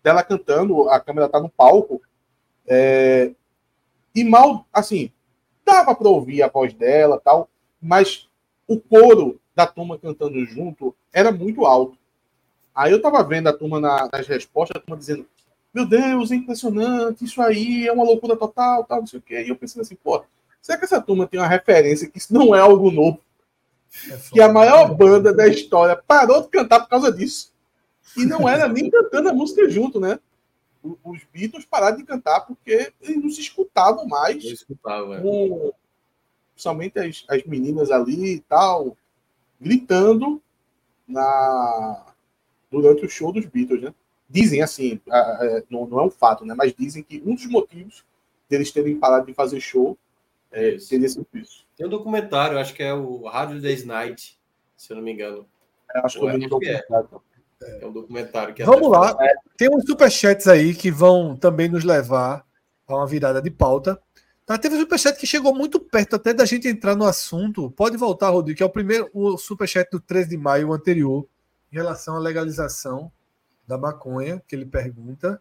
dela 0.00 0.22
cantando, 0.22 0.88
a 0.88 1.00
câmera 1.00 1.28
tá 1.28 1.40
no 1.40 1.48
palco. 1.48 2.00
É, 2.64 3.32
e 4.14 4.22
mal, 4.22 4.64
assim, 4.72 5.10
dava 5.64 5.92
para 5.92 6.08
ouvir 6.08 6.42
a 6.42 6.48
voz 6.48 6.72
dela 6.72 7.20
tal, 7.20 7.50
mas 7.82 8.28
o 8.68 8.78
coro 8.78 9.40
da 9.56 9.66
turma 9.66 9.98
cantando 9.98 10.44
junto 10.46 10.94
era 11.12 11.32
muito 11.32 11.66
alto. 11.66 11.98
Aí 12.72 12.92
eu 12.92 13.02
tava 13.02 13.24
vendo 13.24 13.48
a 13.48 13.52
turma 13.52 13.80
na, 13.80 14.08
nas 14.12 14.28
respostas, 14.28 14.76
a 14.76 14.80
turma 14.80 14.96
dizendo: 14.96 15.26
Meu 15.72 15.86
Deus, 15.86 16.30
é 16.30 16.34
impressionante, 16.34 17.24
isso 17.24 17.40
aí 17.40 17.86
é 17.86 17.92
uma 17.92 18.04
loucura 18.04 18.36
total, 18.36 18.84
tal, 18.84 19.00
não 19.00 19.06
sei 19.06 19.18
o 19.20 19.22
quê. 19.22 19.42
E 19.42 19.48
eu 19.48 19.56
pensei 19.56 19.80
assim, 19.80 19.94
pô, 19.94 20.24
será 20.60 20.78
que 20.78 20.84
essa 20.84 21.00
turma 21.00 21.26
tem 21.26 21.38
uma 21.38 21.46
referência 21.46 22.08
que 22.08 22.18
isso 22.18 22.34
não 22.34 22.54
é 22.54 22.60
algo 22.60 22.90
novo? 22.90 23.20
É 24.08 24.16
que 24.32 24.40
a 24.40 24.52
maior 24.52 24.94
banda 24.94 25.32
da 25.32 25.46
história 25.46 25.96
parou 25.96 26.42
de 26.42 26.48
cantar 26.48 26.80
por 26.80 26.88
causa 26.88 27.12
disso. 27.12 27.52
E 28.16 28.24
não 28.24 28.48
era 28.48 28.68
nem 28.68 28.90
cantando 28.90 29.28
a 29.28 29.32
música 29.32 29.68
junto, 29.68 30.00
né? 30.00 30.18
Os 30.82 31.20
Beatles 31.32 31.64
pararam 31.64 31.98
de 31.98 32.04
cantar 32.04 32.40
porque 32.40 32.92
eles 33.00 33.22
não 33.22 33.30
se 33.30 33.40
escutavam 33.40 34.06
mais. 34.06 34.42
Não 34.42 34.52
escutava, 34.52 35.16
é. 35.16 35.20
com, 35.20 35.72
Principalmente 36.52 36.98
as, 36.98 37.24
as 37.28 37.44
meninas 37.44 37.90
ali 37.90 38.34
e 38.34 38.40
tal, 38.40 38.96
gritando 39.60 40.42
na 41.06 42.06
durante 42.70 43.04
o 43.04 43.08
show 43.08 43.32
dos 43.32 43.46
Beatles, 43.46 43.82
né? 43.82 43.94
Dizem 44.30 44.62
assim, 44.62 45.00
não, 45.68 45.86
não 45.86 46.00
é 46.00 46.04
um 46.04 46.10
fato, 46.10 46.44
né? 46.44 46.54
Mas 46.56 46.72
dizem 46.72 47.02
que 47.02 47.20
um 47.26 47.34
dos 47.34 47.46
motivos 47.46 48.04
deles 48.48 48.70
terem 48.70 48.96
parado 48.96 49.26
de 49.26 49.34
fazer 49.34 49.60
show 49.60 49.98
é, 50.52 50.76
teria 50.76 51.08
sido 51.08 51.26
isso. 51.34 51.64
Tem 51.76 51.86
um 51.86 51.90
documentário, 51.90 52.58
acho 52.58 52.74
que 52.74 52.82
é 52.82 52.94
o 52.94 53.26
Rádio 53.26 53.60
Days 53.60 53.84
Night, 53.84 54.38
se 54.76 54.92
eu 54.92 54.96
não 54.96 55.02
me 55.02 55.12
engano. 55.12 55.46
É, 55.94 56.00
acho 56.00 56.20
que, 56.20 56.26
é, 56.26 56.30
acho 56.30 56.58
que 56.58 56.68
é. 56.68 56.84
é. 57.82 57.86
um 57.86 57.92
documentário 57.92 58.54
que 58.54 58.64
Vamos 58.64 58.88
lá. 58.88 59.16
É. 59.20 59.34
Tem 59.56 59.68
uns 59.68 59.84
superchats 59.84 60.46
aí 60.46 60.74
que 60.74 60.90
vão 60.90 61.36
também 61.36 61.68
nos 61.68 61.84
levar 61.84 62.44
a 62.86 62.94
uma 62.94 63.06
virada 63.06 63.42
de 63.42 63.50
pauta. 63.50 64.00
Tá, 64.46 64.58
teve 64.58 64.74
um 64.76 64.80
superchat 64.80 65.18
que 65.18 65.26
chegou 65.26 65.54
muito 65.54 65.78
perto 65.78 66.16
até 66.16 66.34
da 66.34 66.44
gente 66.44 66.66
entrar 66.66 66.96
no 66.96 67.04
assunto. 67.04 67.70
Pode 67.70 67.96
voltar, 67.96 68.30
Rodrigo, 68.30 68.56
que 68.56 68.62
é 68.62 68.66
o 68.66 68.70
primeiro 68.70 69.08
o 69.12 69.36
superchat 69.36 69.88
do 69.90 70.00
13 70.00 70.30
de 70.30 70.36
maio 70.36 70.68
o 70.68 70.72
anterior, 70.72 71.26
em 71.72 71.76
relação 71.76 72.16
à 72.16 72.18
legalização 72.18 73.12
da 73.70 73.78
maconha, 73.78 74.42
que 74.46 74.54
ele 74.54 74.66
pergunta, 74.66 75.40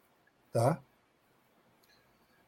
tá? 0.53 0.79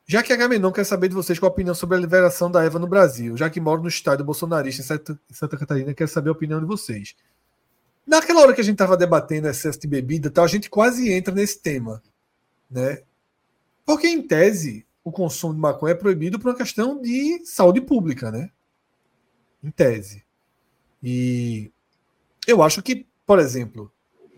Já 0.05 0.21
que 0.21 0.31
a 0.31 0.35
Gamenon 0.35 0.71
quer 0.71 0.83
saber 0.83 1.07
de 1.07 1.15
vocês 1.15 1.39
qual 1.39 1.49
a 1.49 1.53
opinião 1.53 1.73
sobre 1.73 1.97
a 1.97 1.99
liberação 1.99 2.51
da 2.51 2.63
Eva 2.63 2.77
no 2.77 2.87
Brasil, 2.87 3.35
já 3.35 3.49
que 3.49 3.59
moro 3.59 3.81
no 3.81 3.87
estádio 3.87 4.25
bolsonarista 4.25 4.81
em 4.81 4.85
Santa, 5.33 5.57
Catarina, 5.57 5.93
quer 5.93 6.07
saber 6.07 6.29
a 6.29 6.33
opinião 6.33 6.59
de 6.59 6.65
vocês. 6.65 7.15
naquela 8.05 8.41
hora 8.41 8.53
que 8.53 8.61
a 8.61 8.63
gente 8.63 8.75
estava 8.75 8.97
debatendo 8.97 9.47
excesso 9.47 9.79
de 9.79 9.87
bebida, 9.87 10.29
tal, 10.29 10.43
a 10.43 10.47
gente 10.47 10.69
quase 10.69 11.11
entra 11.11 11.33
nesse 11.33 11.59
tema, 11.59 12.01
né? 12.69 13.03
Porque 13.85 14.07
em 14.07 14.21
tese 14.21 14.85
o 15.03 15.11
consumo 15.11 15.53
de 15.53 15.59
maconha 15.59 15.93
é 15.93 15.95
proibido 15.95 16.37
por 16.39 16.49
uma 16.49 16.57
questão 16.57 17.01
de 17.01 17.43
saúde 17.45 17.81
pública, 17.81 18.31
né? 18.31 18.51
Em 19.63 19.71
tese. 19.71 20.23
E 21.01 21.71
eu 22.47 22.61
acho 22.61 22.83
que, 22.83 23.07
por 23.25 23.39
exemplo, 23.39 23.91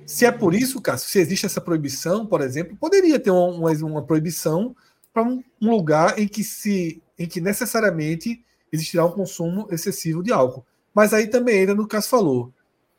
se 0.05 0.25
é 0.25 0.31
por 0.31 0.53
isso, 0.53 0.81
Cássio, 0.81 1.09
se 1.09 1.19
existe 1.19 1.45
essa 1.45 1.61
proibição, 1.61 2.25
por 2.25 2.41
exemplo, 2.41 2.75
poderia 2.77 3.19
ter 3.19 3.31
uma, 3.31 3.71
uma 3.71 4.03
proibição 4.03 4.75
para 5.13 5.23
um, 5.23 5.43
um, 5.61 5.69
lugar 5.69 6.17
em 6.17 6.27
que 6.27 6.43
se 6.43 7.01
em 7.17 7.27
que 7.27 7.39
necessariamente 7.39 8.43
existirá 8.71 9.05
um 9.05 9.11
consumo 9.11 9.67
excessivo 9.69 10.23
de 10.23 10.33
álcool. 10.33 10.65
Mas 10.93 11.13
aí 11.13 11.27
também 11.27 11.59
ainda 11.59 11.75
no 11.75 11.87
caso 11.87 12.09
falou, 12.09 12.51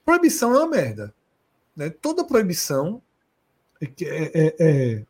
proibição 0.04 0.54
é 0.54 0.58
uma 0.58 0.68
merda. 0.68 1.12
Né? 1.76 1.90
Toda 1.90 2.24
proibição 2.24 3.02
é, 3.80 3.86
é, 4.00 4.56
é, 4.60 5.04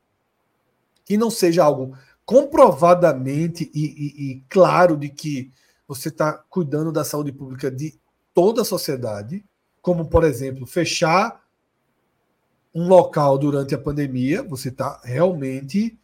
que 1.05 1.17
não 1.17 1.31
seja 1.31 1.63
algo 1.63 1.97
comprovadamente 2.25 3.71
e, 3.75 3.85
e, 3.85 4.33
e 4.33 4.45
claro 4.49 4.97
de 4.97 5.11
que 5.11 5.51
você 5.87 6.09
está 6.09 6.33
cuidando 6.49 6.91
da 6.91 7.05
saúde 7.05 7.31
pública 7.31 7.71
de 7.71 7.95
toda 8.33 8.63
a 8.63 8.65
sociedade, 8.65 9.45
como 9.83 10.07
por 10.09 10.25
exemplo 10.25 10.67
fechar 10.67 11.44
um 12.75 12.89
local 12.89 13.39
durante 13.39 13.75
a 13.75 13.79
pandemia, 13.79 14.43
você 14.43 14.69
está 14.69 15.01
realmente 15.05 15.97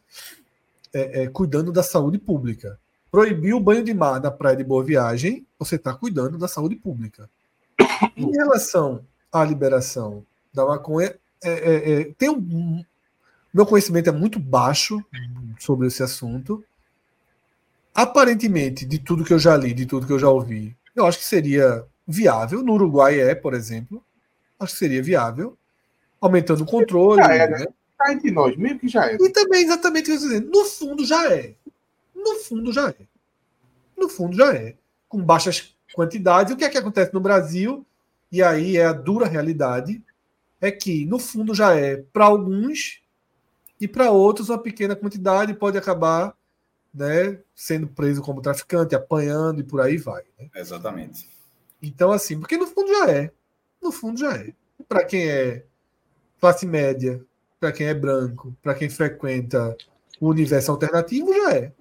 é, 0.92 1.22
é, 1.22 1.26
cuidando 1.26 1.72
da 1.72 1.82
saúde 1.82 2.18
pública. 2.18 2.78
Proibir 3.10 3.54
o 3.54 3.60
banho 3.60 3.82
de 3.82 3.92
mar 3.92 4.20
na 4.20 4.30
praia 4.30 4.56
de 4.56 4.62
Boa 4.62 4.84
Viagem, 4.84 5.44
você 5.58 5.74
está 5.74 5.92
cuidando 5.92 6.38
da 6.38 6.46
saúde 6.46 6.76
pública. 6.76 7.28
Em 8.16 8.30
relação 8.30 9.04
à 9.32 9.44
liberação 9.44 10.24
da 10.54 10.64
maconha, 10.64 11.14
é, 11.42 11.50
é, 11.50 11.92
é 11.92 12.04
tem 12.16 12.30
um, 12.30 12.84
meu 13.52 13.66
conhecimento 13.66 14.08
é 14.08 14.12
muito 14.12 14.38
baixo 14.38 15.04
sobre 15.58 15.88
esse 15.88 16.02
assunto. 16.02 16.64
Aparentemente, 17.92 18.86
de 18.86 18.98
tudo 19.00 19.24
que 19.24 19.32
eu 19.32 19.38
já 19.40 19.56
li, 19.56 19.74
de 19.74 19.86
tudo 19.86 20.06
que 20.06 20.12
eu 20.12 20.18
já 20.18 20.28
ouvi, 20.28 20.76
eu 20.94 21.04
acho 21.04 21.18
que 21.18 21.24
seria 21.24 21.84
viável. 22.06 22.62
No 22.62 22.74
Uruguai 22.74 23.20
é, 23.20 23.34
por 23.34 23.54
exemplo. 23.54 24.02
Acho 24.58 24.74
que 24.74 24.78
seria 24.78 25.02
viável. 25.02 25.56
Aumentando 26.20 26.62
o 26.62 26.66
controle. 26.66 27.22
Já 27.22 27.34
é, 27.34 27.48
né? 27.48 27.66
Tá 27.96 28.12
entre 28.12 28.30
nós, 28.30 28.56
mesmo 28.56 28.78
que 28.78 28.88
já 28.88 29.10
é. 29.10 29.16
E 29.16 29.30
também, 29.30 29.64
exatamente 29.64 30.02
o 30.02 30.06
que 30.06 30.10
eu 30.12 30.16
estou 30.16 30.30
dizendo. 30.30 30.50
No 30.50 30.64
fundo, 30.64 31.04
já 31.04 31.32
é. 31.32 31.54
No 32.14 32.36
fundo, 32.36 32.72
já 32.72 32.88
é. 32.88 32.96
No 33.96 34.08
fundo, 34.08 34.36
já 34.36 34.54
é. 34.54 34.74
Com 35.08 35.22
baixas 35.22 35.74
quantidades. 35.94 36.52
O 36.52 36.56
que 36.56 36.64
é 36.64 36.68
que 36.68 36.78
acontece 36.78 37.12
no 37.12 37.20
Brasil? 37.20 37.86
E 38.30 38.42
aí 38.42 38.76
é 38.76 38.86
a 38.86 38.92
dura 38.92 39.26
realidade. 39.26 40.02
É 40.60 40.70
que, 40.70 41.04
no 41.06 41.18
fundo, 41.18 41.54
já 41.54 41.74
é 41.74 41.96
para 41.96 42.26
alguns 42.26 43.02
e 43.80 43.88
para 43.88 44.10
outros 44.10 44.50
uma 44.50 44.58
pequena 44.58 44.94
quantidade 44.94 45.54
pode 45.54 45.78
acabar 45.78 46.34
né, 46.92 47.38
sendo 47.54 47.86
preso 47.86 48.20
como 48.20 48.42
traficante, 48.42 48.94
apanhando 48.94 49.60
e 49.60 49.64
por 49.64 49.80
aí 49.80 49.96
vai. 49.96 50.22
Né? 50.38 50.50
Exatamente. 50.54 51.28
Então, 51.80 52.12
assim, 52.12 52.38
porque 52.38 52.56
no 52.56 52.66
fundo 52.66 52.88
já 52.88 53.10
é. 53.10 53.32
No 53.82 53.90
fundo 53.90 54.20
já 54.20 54.34
é. 54.34 54.52
Para 54.86 55.04
quem 55.04 55.28
é 55.28 55.64
classe 56.40 56.66
média, 56.66 57.22
para 57.58 57.70
quem 57.70 57.86
é 57.86 57.94
branco, 57.94 58.56
para 58.62 58.74
quem 58.74 58.88
frequenta 58.88 59.76
o 60.20 60.28
universo 60.28 60.70
alternativo, 60.70 61.32
já 61.32 61.54
é. 61.54 61.72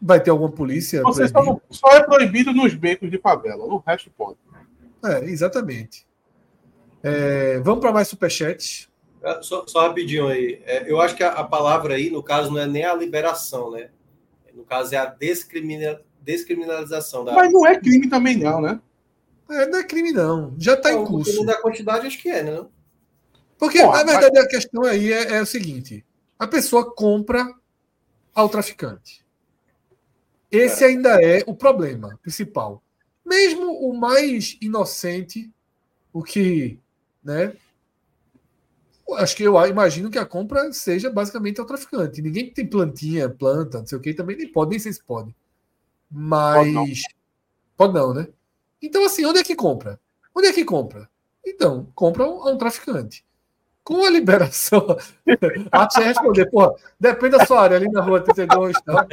Vai 0.00 0.20
ter 0.20 0.30
alguma 0.30 0.50
polícia. 0.50 1.02
Você 1.02 1.28
só, 1.28 1.60
só, 1.70 1.88
é 1.92 2.02
proibido 2.02 2.52
nos 2.52 2.74
becos 2.74 3.10
de 3.10 3.18
favela, 3.18 3.64
o 3.64 3.78
resto 3.78 4.10
pode. 4.10 4.36
É, 5.04 5.24
exatamente. 5.24 6.06
É, 7.02 7.60
vamos 7.60 7.80
para 7.80 7.92
mais 7.92 8.08
superchats. 8.08 8.88
É, 9.22 9.40
só, 9.42 9.64
só 9.66 9.86
rapidinho 9.86 10.26
aí. 10.26 10.60
É, 10.64 10.90
eu 10.90 11.00
acho 11.00 11.14
que 11.14 11.22
a, 11.22 11.30
a, 11.30 11.44
palavra 11.44 11.94
aí, 11.94 12.10
no 12.10 12.22
caso, 12.22 12.50
não 12.50 12.58
é 12.58 12.66
nem 12.66 12.84
a 12.84 12.94
liberação, 12.94 13.70
né? 13.70 13.90
No 14.52 14.64
caso, 14.64 14.94
é 14.94 14.98
a 14.98 15.06
descriminal, 15.06 15.98
descriminalização. 16.20 17.24
Da... 17.24 17.32
Mas 17.32 17.52
não 17.52 17.64
é 17.66 17.78
crime 17.78 18.08
também, 18.08 18.36
não, 18.36 18.60
né? 18.60 18.80
É, 19.50 19.66
não 19.66 19.78
é 19.78 19.84
crime, 19.84 20.12
não. 20.12 20.54
Já 20.58 20.74
está 20.74 20.92
em 20.92 21.04
curso. 21.04 21.44
da 21.44 21.60
quantidade, 21.60 22.06
acho 22.06 22.20
que 22.20 22.28
é, 22.28 22.42
né? 22.42 22.64
Porque, 23.62 23.80
Pô, 23.80 23.92
na 23.92 24.02
verdade, 24.02 24.40
a 24.40 24.48
questão 24.48 24.82
aí 24.82 25.12
é, 25.12 25.36
é 25.36 25.40
o 25.40 25.46
seguinte: 25.46 26.04
a 26.36 26.48
pessoa 26.48 26.92
compra 26.92 27.48
ao 28.34 28.48
traficante. 28.48 29.24
Esse 30.50 30.82
é. 30.82 30.88
ainda 30.88 31.22
é 31.22 31.44
o 31.46 31.54
problema 31.54 32.18
principal. 32.20 32.82
Mesmo 33.24 33.70
o 33.88 33.96
mais 33.96 34.58
inocente, 34.60 35.48
o 36.12 36.24
que, 36.24 36.76
né? 37.22 37.56
Acho 39.12 39.36
que 39.36 39.44
eu 39.44 39.54
imagino 39.64 40.10
que 40.10 40.18
a 40.18 40.26
compra 40.26 40.72
seja 40.72 41.08
basicamente 41.08 41.60
ao 41.60 41.66
traficante. 41.66 42.20
Ninguém 42.20 42.46
que 42.46 42.54
tem 42.54 42.66
plantinha, 42.66 43.30
planta, 43.30 43.78
não 43.78 43.86
sei 43.86 43.96
o 43.96 44.00
que, 44.00 44.12
também 44.12 44.36
nem 44.36 44.50
pode, 44.50 44.70
nem 44.70 44.80
sei 44.80 44.92
se 44.92 45.04
pode. 45.04 45.32
Mas. 46.10 46.56
Pode 46.56 46.72
não. 46.72 46.86
pode 47.76 47.94
não, 47.94 48.12
né? 48.12 48.26
Então, 48.82 49.04
assim, 49.04 49.24
onde 49.24 49.38
é 49.38 49.44
que 49.44 49.54
compra? 49.54 50.00
Onde 50.34 50.48
é 50.48 50.52
que 50.52 50.64
compra? 50.64 51.08
Então, 51.46 51.86
compra 51.94 52.24
a 52.24 52.50
um 52.50 52.58
traficante. 52.58 53.24
Com 53.84 54.04
a 54.04 54.10
liberação. 54.10 54.96
a 55.72 55.90
você 55.90 56.04
responder, 56.04 56.46
porra, 56.46 56.72
depende 56.98 57.36
da 57.36 57.44
sua 57.44 57.62
área, 57.62 57.76
ali 57.76 57.90
na 57.90 58.00
rua 58.00 58.20
32 58.20 58.76
e 58.76 58.84
tal. 58.84 59.08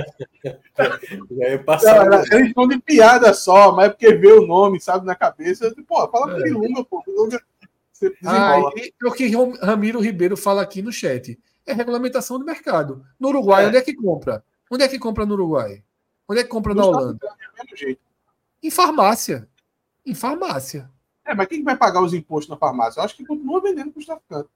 Cara, 0.76 2.24
eles 2.32 2.48
estão 2.50 2.68
de 2.68 2.80
piada 2.80 3.34
só, 3.34 3.72
mas 3.72 3.88
é 3.88 3.90
porque 3.90 4.14
vê 4.14 4.32
o 4.32 4.46
nome, 4.46 4.80
sabe, 4.80 5.06
na 5.06 5.16
cabeça. 5.16 5.74
Pô, 5.88 6.08
fala 6.10 6.46
é. 6.46 6.52
Lunga, 6.52 6.84
pô. 6.84 7.04
Lunga, 7.08 7.42
ah, 8.26 8.60
e 8.76 8.94
o 9.06 9.12
que 9.12 9.30
Ramiro 9.62 10.00
Ribeiro 10.00 10.38
fala 10.38 10.62
aqui 10.62 10.82
no 10.82 10.92
chat 10.92 11.38
é 11.66 11.74
regulamentação 11.74 12.40
do 12.40 12.46
mercado. 12.46 13.06
No 13.20 13.30
Uruguai, 13.30 13.66
é. 13.66 13.68
onde 13.68 13.78
é 13.78 13.82
que 13.82 13.94
compra? 13.94 14.44
Onde 14.72 14.84
é 14.84 14.88
que 14.88 15.00
compra 15.00 15.26
no 15.26 15.34
Uruguai? 15.34 15.84
Onde 16.28 16.42
é 16.42 16.44
que 16.44 16.50
compra 16.50 16.74
na 16.74 16.86
Holanda? 16.86 17.28
Em 18.62 18.72
farmácia. 18.72 19.48
Em 20.06 20.14
farmácia. 20.14 20.90
É, 21.26 21.34
mas 21.36 21.48
quem 21.48 21.64
vai 21.64 21.76
pagar 21.76 22.02
os 22.02 22.14
impostos 22.14 22.50
na 22.50 22.58
farmácia? 22.58 23.00
Eu 23.00 23.04
acho 23.04 23.16
que 23.16 23.26
continua 23.26 23.62
vendendo 23.62 23.92
para 23.92 24.00
os 24.00 24.06
traficantes. 24.06 24.52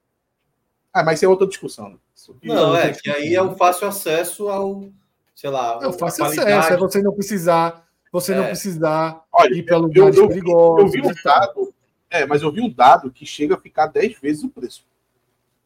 Ah, 0.94 1.02
mas 1.02 1.18
isso 1.18 1.24
é 1.24 1.28
outra 1.28 1.48
discussão. 1.48 1.90
Né? 1.90 1.98
Não, 2.44 2.76
é, 2.76 2.90
é 2.90 2.92
que 2.92 3.10
aí 3.10 3.34
é 3.34 3.42
o 3.42 3.56
fácil 3.56 3.88
acesso 3.88 4.48
ao, 4.48 4.88
sei 5.34 5.50
lá, 5.50 5.80
é 5.82 5.88
o 5.88 5.92
fácil 5.92 6.24
acesso, 6.24 6.72
é 6.72 6.76
você 6.76 7.02
não 7.02 7.12
precisar, 7.12 7.84
você 8.12 8.32
é. 8.32 8.36
não 8.36 8.44
precisar 8.44 9.24
Olha, 9.32 9.54
ir 9.54 9.64
para 9.64 9.76
lugares 9.76 10.16
eu, 10.16 10.22
eu, 10.22 10.28
perigosos. 10.28 10.94
Eu 10.94 11.02
vi 11.02 11.08
um 11.08 11.14
dado, 11.24 11.74
é, 12.08 12.24
mas 12.24 12.42
eu 12.42 12.52
vi 12.52 12.60
um 12.60 12.70
dado 12.70 13.10
que 13.10 13.26
chega 13.26 13.56
a 13.56 13.60
ficar 13.60 13.88
10 13.88 14.20
vezes 14.20 14.44
o 14.44 14.48
preço. 14.48 14.86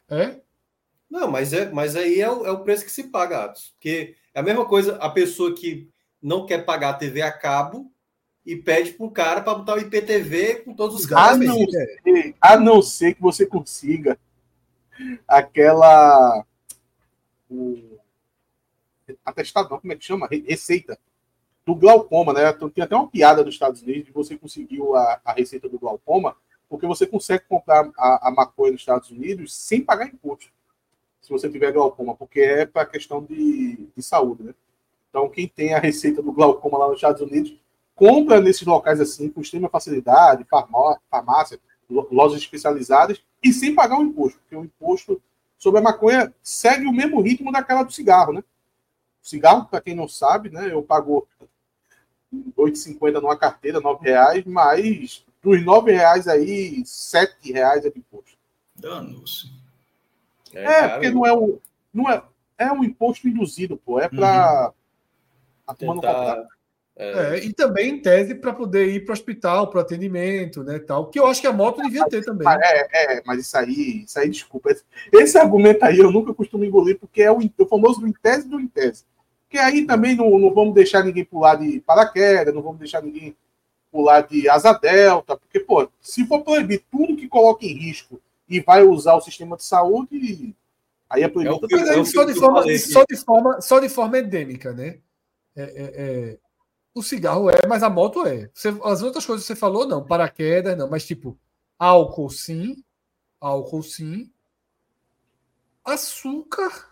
É? 0.08 0.36
Não, 1.10 1.30
mas, 1.30 1.52
é, 1.52 1.70
mas 1.70 1.94
aí 1.94 2.22
é 2.22 2.30
o, 2.30 2.46
é 2.46 2.50
o 2.50 2.60
preço 2.60 2.86
que 2.86 2.90
se 2.90 3.04
paga, 3.04 3.44
Atos. 3.44 3.74
Porque 3.76 4.14
é 4.32 4.40
a 4.40 4.42
mesma 4.42 4.64
coisa, 4.64 4.96
a 4.96 5.10
pessoa 5.10 5.54
que 5.54 5.90
não 6.22 6.46
quer 6.46 6.64
pagar 6.64 6.90
a 6.90 6.94
TV 6.94 7.20
a 7.20 7.30
cabo 7.30 7.92
e 8.46 8.56
pede 8.56 8.92
para 8.92 9.06
o 9.06 9.10
cara 9.10 9.40
para 9.42 9.54
botar 9.54 9.74
o 9.74 9.78
IPTV 9.78 10.62
com 10.64 10.72
todos 10.72 11.00
os 11.00 11.04
gastos. 11.04 11.34
A 11.34 11.44
não, 11.44 11.68
ser, 11.68 12.34
a 12.40 12.56
não 12.58 12.82
ser 12.82 13.14
que 13.14 13.20
você 13.20 13.44
consiga 13.44 14.18
aquela. 15.26 16.44
O, 17.50 17.98
atestado, 19.24 19.70
não, 19.70 19.80
como 19.80 19.92
é 19.92 19.96
que 19.96 20.04
chama? 20.04 20.28
Receita 20.28 20.98
do 21.64 21.74
glaucoma, 21.74 22.32
né? 22.32 22.48
Então, 22.48 22.68
tem 22.68 22.82
até 22.82 22.94
uma 22.94 23.08
piada 23.08 23.44
dos 23.44 23.54
Estados 23.54 23.82
Unidos 23.82 24.06
de 24.06 24.12
você 24.12 24.36
conseguiu 24.36 24.96
a, 24.96 25.20
a 25.24 25.32
receita 25.32 25.68
do 25.68 25.78
glaucoma, 25.78 26.36
porque 26.68 26.86
você 26.86 27.06
consegue 27.06 27.44
comprar 27.48 27.90
a, 27.96 28.28
a 28.28 28.30
maconha 28.30 28.72
nos 28.72 28.80
Estados 28.80 29.10
Unidos 29.10 29.54
sem 29.54 29.82
pagar 29.82 30.06
imposto, 30.06 30.50
se 31.20 31.30
você 31.30 31.48
tiver 31.48 31.72
glaucoma, 31.72 32.14
porque 32.14 32.40
é 32.40 32.66
para 32.66 32.86
questão 32.86 33.22
de, 33.22 33.88
de 33.94 34.02
saúde, 34.02 34.44
né? 34.44 34.54
Então, 35.10 35.28
quem 35.28 35.48
tem 35.48 35.74
a 35.74 35.78
receita 35.78 36.22
do 36.22 36.32
glaucoma 36.32 36.78
lá 36.78 36.86
nos 36.86 36.96
Estados 36.96 37.20
Unidos, 37.22 37.54
compra 37.94 38.40
nesses 38.40 38.66
locais 38.66 39.00
assim, 39.00 39.28
com 39.28 39.40
extrema 39.40 39.68
facilidade, 39.68 40.46
farmácia, 41.10 41.58
lojas 41.88 42.40
especializadas, 42.40 43.22
e 43.42 43.52
sem 43.52 43.74
pagar 43.74 43.98
o 43.98 44.02
imposto, 44.02 44.38
porque 44.40 44.56
o 44.56 44.64
imposto 44.64 45.20
sobre 45.56 45.80
a 45.80 45.82
maconha 45.82 46.32
segue 46.42 46.86
o 46.86 46.92
mesmo 46.92 47.20
ritmo 47.20 47.50
daquela 47.50 47.82
do 47.82 47.92
cigarro, 47.92 48.32
né? 48.32 48.44
O 49.22 49.26
cigarro, 49.26 49.66
para 49.66 49.80
quem 49.80 49.94
não 49.94 50.08
sabe, 50.08 50.50
né, 50.50 50.72
eu 50.72 50.82
pago 50.82 51.26
8,50 52.56 53.20
numa 53.20 53.36
carteira, 53.36 53.80
9 53.80 54.08
reais, 54.08 54.44
mas 54.44 55.24
dos 55.42 55.64
9 55.64 55.92
reais 55.92 56.28
aí, 56.28 56.82
7 56.84 57.52
reais 57.52 57.84
é 57.84 57.90
de 57.90 57.98
imposto. 57.98 58.36
Danos. 58.74 59.52
É, 60.52 60.64
é 60.64 60.88
porque 60.88 61.10
não 61.10 61.26
é 61.26 61.32
um, 61.32 61.58
não 61.92 62.10
é, 62.10 62.22
é 62.56 62.72
um 62.72 62.84
imposto 62.84 63.28
induzido, 63.28 63.76
pô, 63.76 63.98
é 63.98 64.08
para 64.08 64.66
uhum. 64.66 64.72
a 65.66 65.74
turma 65.74 65.94
não 65.94 66.02
comprar. 66.02 66.46
É... 66.98 67.36
É, 67.36 67.44
e 67.44 67.52
também 67.52 67.90
em 67.90 68.02
tese 68.02 68.34
para 68.34 68.52
poder 68.52 68.88
ir 68.88 69.04
para 69.04 69.12
o 69.12 69.14
hospital, 69.14 69.70
para 69.70 69.82
atendimento, 69.82 70.64
né, 70.64 70.80
tal. 70.80 71.06
Que 71.06 71.20
eu 71.20 71.28
acho 71.28 71.40
que 71.40 71.46
a 71.46 71.52
moto 71.52 71.80
devia 71.80 72.04
ter 72.06 72.24
também. 72.24 72.46
É, 72.48 73.18
é, 73.18 73.22
mas 73.24 73.40
isso 73.40 73.56
aí, 73.56 74.02
isso 74.04 74.18
aí, 74.18 74.28
desculpa. 74.28 74.72
Esse, 74.72 74.82
esse 75.12 75.38
argumento 75.38 75.84
aí 75.84 75.98
eu 75.98 76.10
nunca 76.10 76.34
costumo 76.34 76.64
engolir, 76.64 76.98
porque 76.98 77.22
é 77.22 77.30
o, 77.30 77.38
o 77.38 77.66
famoso 77.66 78.00
do 78.00 78.08
em 78.08 78.12
tese 78.12 78.48
do 78.48 78.58
em 78.58 78.66
tese. 78.66 79.04
Porque 79.48 79.58
aí 79.58 79.86
também 79.86 80.16
não, 80.16 80.38
não 80.38 80.52
vamos 80.52 80.74
deixar 80.74 81.04
ninguém 81.04 81.24
pular 81.24 81.54
de 81.54 81.80
paraquedas, 81.80 82.52
não 82.52 82.62
vamos 82.62 82.80
deixar 82.80 83.00
ninguém 83.00 83.34
pular 83.90 84.22
de 84.22 84.48
asa 84.48 84.72
delta, 84.72 85.36
porque, 85.36 85.60
pô, 85.60 85.88
se 86.00 86.26
for 86.26 86.42
proibir 86.42 86.84
tudo 86.90 87.16
que 87.16 87.28
coloca 87.28 87.64
em 87.64 87.72
risco 87.72 88.20
e 88.48 88.60
vai 88.60 88.82
usar 88.82 89.14
o 89.14 89.20
sistema 89.20 89.56
de 89.56 89.64
saúde, 89.64 90.54
aí 91.08 91.22
é 91.22 91.28
proibido. 91.28 91.66
É, 91.70 91.96
é, 91.96 92.00
é 92.00 92.04
só, 92.04 92.24
de 92.24 92.34
forma, 92.34 92.62
só, 92.78 93.04
de 93.08 93.16
forma, 93.16 93.60
só 93.60 93.78
de 93.78 93.88
forma 93.88 94.18
endêmica, 94.18 94.72
né? 94.72 94.98
É, 95.56 95.62
é, 95.62 95.92
é, 95.96 96.38
o 96.98 97.02
cigarro 97.02 97.50
é, 97.50 97.66
mas 97.68 97.82
a 97.82 97.90
moto 97.90 98.26
é. 98.26 98.50
Você, 98.52 98.68
as 98.84 99.02
outras 99.02 99.24
coisas 99.24 99.46
que 99.46 99.52
você 99.52 99.58
falou, 99.58 99.86
não. 99.86 100.04
Paraquedas, 100.04 100.76
não. 100.76 100.88
Mas, 100.88 101.06
tipo, 101.06 101.38
álcool, 101.78 102.30
sim. 102.30 102.82
Álcool, 103.40 103.82
sim. 103.82 104.30
Açúcar. 105.84 106.88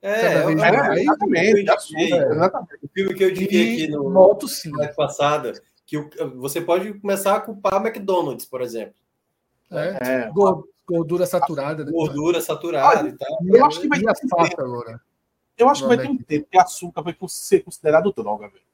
É, 0.00 0.10
é 0.10 0.52
exatamente, 0.52 1.60
exatamente. 1.60 2.78
O 2.82 2.88
filme 2.88 3.14
que 3.14 3.24
eu 3.24 3.32
disse 3.32 3.44
aqui 3.44 3.88
no 3.88 4.10
moto, 4.10 4.46
sim. 4.46 4.70
passada, 4.94 5.52
que 5.86 5.98
você 6.36 6.60
pode 6.60 6.92
começar 7.00 7.36
a 7.36 7.40
culpar 7.40 7.84
McDonald's, 7.84 8.44
por 8.44 8.60
exemplo. 8.60 8.94
É, 9.70 10.26
é. 10.26 10.32
gordura 10.86 11.24
saturada. 11.24 11.84
Né? 11.84 11.90
Gordura 11.90 12.40
saturada 12.40 13.08
ah, 13.08 13.08
e 13.08 13.16
tal. 13.16 13.38
Eu 13.46 13.64
acho 13.64 13.80
que 13.80 13.88
vai 13.88 13.98
ter 13.98 14.06
um 14.06 14.62
agora. 14.62 15.00
Eu 15.56 15.68
acho 15.68 15.82
que 15.82 15.88
vai 15.88 15.96
ter 15.96 16.08
um 16.08 16.18
tempo 16.18 16.48
que 16.50 16.58
açúcar 16.58 17.02
vai 17.02 17.16
ser 17.28 17.60
considerado 17.60 18.12
droga, 18.12 18.48
velho. 18.48 18.64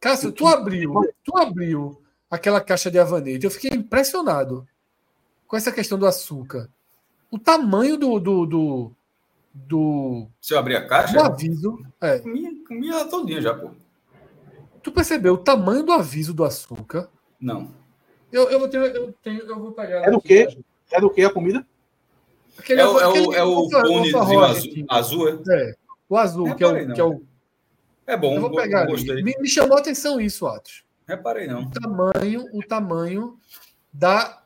Cássio, 0.00 0.32
tu 0.32 0.46
abriu, 0.46 0.92
tu 1.24 1.36
abriu 1.36 2.02
aquela 2.30 2.60
caixa 2.60 2.90
de 2.90 2.98
havanete. 2.98 3.44
Eu 3.44 3.50
fiquei 3.50 3.70
impressionado 3.70 4.66
com 5.46 5.56
essa 5.56 5.72
questão 5.72 5.98
do 5.98 6.06
açúcar. 6.06 6.68
O 7.30 7.38
tamanho 7.38 7.96
do. 7.96 8.18
do, 8.18 8.46
do, 8.46 8.92
do 9.52 10.28
Se 10.40 10.54
eu 10.54 10.58
abrir 10.58 10.76
a 10.76 10.86
caixa? 10.86 11.14
Do 11.14 11.20
aviso. 11.20 11.78
É. 12.00 12.18
Comi, 12.18 12.64
comi 12.64 12.88
ela 12.88 13.06
todinha 13.06 13.40
já, 13.40 13.54
pô. 13.54 13.70
Tu 14.82 14.92
percebeu 14.92 15.34
o 15.34 15.38
tamanho 15.38 15.82
do 15.82 15.92
aviso 15.92 16.32
do 16.32 16.44
açúcar? 16.44 17.08
Não. 17.40 17.74
Eu, 18.30 18.50
eu, 18.50 18.58
vou, 18.58 18.68
ter, 18.68 18.94
eu, 18.94 19.12
tenho, 19.22 19.42
eu 19.42 19.58
vou 19.58 19.72
pegar. 19.72 20.04
É 20.04 20.10
do 20.10 20.20
quê? 20.20 20.46
É 20.90 21.00
do 21.00 21.10
quê 21.10 21.24
a 21.24 21.30
comida? 21.30 21.66
Aquele, 22.58 22.80
é, 22.80 22.86
o, 22.86 22.98
é, 22.98 23.08
o, 23.08 23.32
é 23.34 23.42
o 23.42 23.68
conezinho 23.68 24.18
azul, 24.44 24.86
azul, 24.88 25.28
é? 25.28 25.38
É. 25.50 25.74
O 26.08 26.16
azul, 26.16 26.54
que 26.54 26.64
é 26.64 26.66
o, 26.66 26.94
que 26.94 27.00
é 27.00 27.04
o. 27.04 27.22
É 28.06 28.16
bom, 28.16 28.36
eu 28.36 28.40
vou 28.40 28.54
pegar 28.54 28.86
gostei. 28.86 29.22
Me, 29.22 29.34
me, 29.38 29.48
chamou 29.48 29.76
a 29.76 29.80
atenção 29.80 30.20
isso, 30.20 30.46
Atos. 30.46 30.84
Reparei, 31.08 31.46
não. 31.46 31.62
O 31.62 31.70
tamanho, 31.70 32.44
o 32.52 32.62
tamanho 32.62 33.38
da, 33.92 34.42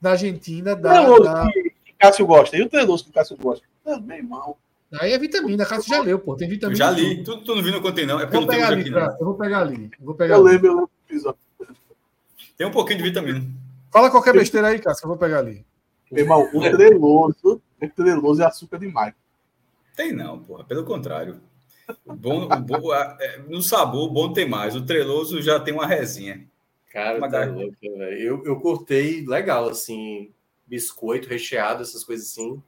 da 0.00 0.12
Argentina. 0.12 0.76
Da, 0.76 1.10
o 1.10 1.20
da... 1.20 1.50
que 1.52 1.92
Cássio 1.98 2.26
gosta. 2.26 2.56
E 2.56 2.62
o 2.62 2.68
treloso 2.68 3.04
que 3.04 3.12
Cássio 3.12 3.36
gosta? 3.36 3.66
Também 3.84 4.22
mal. 4.22 4.58
Aí 5.00 5.12
é 5.12 5.18
vitamina, 5.18 5.64
Cássio 5.64 5.94
já 5.94 6.02
leu, 6.02 6.18
pô. 6.18 6.36
Tem 6.36 6.48
vitamina. 6.48 6.74
Eu 6.74 6.78
já 6.78 6.90
li. 6.90 7.24
Tu, 7.24 7.44
tu 7.44 7.54
não 7.54 7.62
viu, 7.62 7.72
não 7.72 7.80
contei, 7.80 8.06
não. 8.06 8.20
É 8.20 8.26
porque 8.26 8.36
eu, 8.36 8.40
vou 8.42 8.50
pegar 8.50 8.68
ali, 8.68 8.80
aqui, 8.82 8.90
pra, 8.90 9.16
eu 9.18 9.26
vou 9.26 9.34
pegar 9.34 9.60
ali. 9.60 9.90
Eu, 9.98 10.04
vou 10.06 10.14
pegar 10.14 10.34
eu 10.36 10.42
lembro, 10.42 10.66
eu 10.66 10.72
lembro 10.74 10.90
do 10.90 11.12
episódio. 11.12 11.38
Tem 12.56 12.66
um 12.66 12.70
pouquinho 12.70 12.98
de 12.98 13.04
vitamina. 13.04 13.42
Fala 13.90 14.10
qualquer 14.10 14.32
besteira 14.32 14.68
aí, 14.68 14.78
Cássio, 14.78 15.00
que 15.00 15.06
eu 15.06 15.08
vou 15.08 15.18
pegar 15.18 15.38
ali. 15.38 15.64
Irmão, 16.10 16.48
o 16.52 16.60
treloso, 16.60 17.62
o 17.80 17.88
treloso 17.88 18.42
é 18.42 18.44
açúcar 18.44 18.78
demais. 18.78 19.14
Tem 19.96 20.12
não, 20.12 20.38
porra. 20.38 20.64
Pelo 20.64 20.84
contrário. 20.84 21.40
O 22.04 22.14
bom, 22.14 22.44
o 22.44 22.60
bom, 22.60 22.94
é, 22.94 23.38
no 23.48 23.62
sabor, 23.62 24.08
o 24.08 24.12
bom 24.12 24.32
tem 24.32 24.48
mais. 24.48 24.74
O 24.76 24.84
treloso 24.84 25.42
já 25.42 25.58
tem 25.58 25.74
uma 25.74 25.86
resinha. 25.86 26.46
Cara, 26.92 27.18
uma 27.18 27.30
tá 27.30 27.44
louco, 27.44 27.76
velho. 27.80 28.18
Eu, 28.18 28.44
eu 28.44 28.60
cortei 28.60 29.24
legal, 29.26 29.68
assim, 29.68 30.30
biscoito 30.66 31.28
recheado, 31.28 31.82
essas 31.82 32.04
coisas 32.04 32.30
assim. 32.30 32.62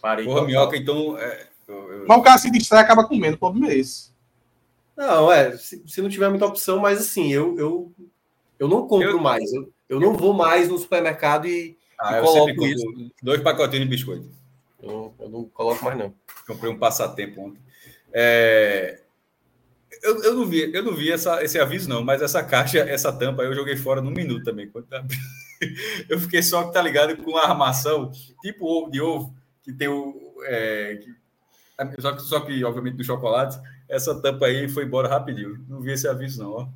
Parei 0.00 0.24
Porra, 0.24 0.44
minhoca, 0.44 0.76
então. 0.76 1.18
É, 1.18 1.48
eu, 1.68 1.92
eu... 1.92 2.04
Mas 2.06 2.18
o 2.18 2.22
cara 2.22 2.38
se 2.38 2.50
distrai 2.50 2.82
e 2.82 2.84
acaba 2.84 3.06
comendo, 3.06 3.36
o 3.36 3.38
problema 3.38 3.70
é 3.70 3.76
esse. 3.76 4.12
Não, 4.96 5.32
é, 5.32 5.56
se, 5.56 5.82
se, 5.86 6.02
não 6.02 6.08
tiver 6.08 6.28
muita 6.28 6.46
opção, 6.46 6.78
mas 6.78 7.00
assim, 7.00 7.32
eu, 7.32 7.58
eu, 7.58 7.92
eu 8.58 8.68
não 8.68 8.86
compro 8.86 9.10
eu, 9.10 9.20
mais. 9.20 9.52
Eu, 9.52 9.72
eu 9.88 9.98
não 10.00 10.14
vou 10.14 10.32
mais 10.32 10.68
no 10.68 10.78
supermercado 10.78 11.46
e, 11.46 11.76
ah, 11.98 12.18
e 12.18 12.22
coloco 12.22 12.66
isso. 12.66 12.84
Dois 13.22 13.40
pacotinhos 13.40 13.84
de 13.84 13.90
biscoito. 13.90 14.28
Eu, 14.82 15.14
eu 15.18 15.28
não 15.28 15.44
coloco 15.44 15.84
mais, 15.84 15.96
não. 15.96 16.12
Comprei 16.46 16.70
um 16.70 16.78
passatempo 16.78 17.40
ontem. 17.40 17.60
É... 18.12 19.00
Eu, 20.02 20.22
eu, 20.24 20.34
não 20.34 20.46
vi, 20.46 20.74
eu 20.74 20.82
não 20.82 20.94
vi 20.94 21.12
essa, 21.12 21.42
esse 21.44 21.58
aviso, 21.60 21.88
não, 21.88 22.02
mas 22.02 22.20
essa 22.20 22.42
caixa, 22.42 22.78
essa 22.80 23.12
tampa, 23.12 23.42
eu 23.44 23.54
joguei 23.54 23.76
fora 23.76 24.00
num 24.00 24.10
minuto 24.10 24.42
também. 24.42 24.70
Eu 26.08 26.18
fiquei 26.18 26.42
só 26.42 26.64
que 26.64 26.72
tá 26.72 26.82
ligado 26.82 27.16
com 27.18 27.36
a 27.36 27.44
armação, 27.48 28.10
tipo 28.42 28.66
ovo 28.66 28.90
de 28.90 29.00
ovo, 29.00 29.32
que 29.62 29.72
tem 29.72 29.86
o. 29.86 30.34
É, 30.44 30.96
que, 30.96 32.02
só, 32.02 32.12
que, 32.12 32.22
só 32.22 32.40
que, 32.40 32.64
obviamente, 32.64 32.96
do 32.96 33.04
chocolate, 33.04 33.60
essa 33.88 34.20
tampa 34.20 34.46
aí 34.46 34.68
foi 34.68 34.84
embora 34.84 35.08
rapidinho. 35.08 35.64
Não 35.68 35.80
vi 35.80 35.92
esse 35.92 36.08
aviso, 36.08 36.42
não. 36.42 36.50
Ó. 36.50 36.68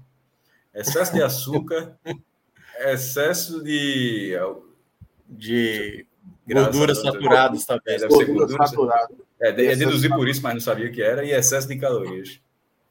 Excesso 0.72 1.12
de 1.14 1.22
açúcar, 1.22 1.98
excesso 2.78 3.62
de. 3.64 4.34
De 5.28 6.06
gorduras 6.46 7.00
saturadas 7.00 7.64
também. 7.64 7.98
Deve 7.98 8.14
ser 8.14 8.24
gordura 8.26 8.66
saturada. 8.66 9.14
É, 9.40 9.48
é 9.48 9.76
deduzir 9.76 10.10
por 10.10 10.28
isso, 10.28 10.42
mas 10.42 10.54
não 10.54 10.60
sabia 10.60 10.90
que 10.90 11.02
era, 11.02 11.24
e 11.24 11.30
excesso 11.30 11.68
de 11.68 11.76
calorias. 11.76 12.40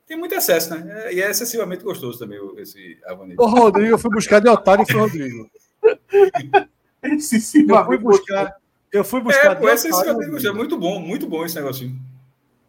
Tem 0.08 0.16
muito 0.16 0.36
excesso, 0.36 0.76
né? 0.76 1.14
E 1.14 1.22
é 1.22 1.32
excessivamente 1.32 1.84
gostoso 1.84 2.20
também 2.20 2.40
esse 2.58 3.00
avanete. 3.06 3.42
Ô, 3.42 3.48
Rodrigo, 3.48 3.90
eu 3.90 3.98
fui 3.98 4.12
buscar 4.12 4.40
de 4.40 4.48
otário 4.48 4.84
e 4.84 4.92
foi 4.92 5.02
Rodrigo. 5.02 5.50
eu 7.02 7.86
fui 7.86 7.98
buscar. 7.98 8.56
Eu 8.92 9.04
fui 9.04 9.22
buscar. 9.22 9.52
É, 9.52 9.56
pô, 9.56 9.70
excessivamente 9.70 10.30
gostoso. 10.30 10.48
É 10.48 10.54
muito 10.54 10.78
bom, 10.78 11.00
muito 11.00 11.28
bom 11.28 11.44
esse 11.44 11.56
negocinho. 11.56 12.00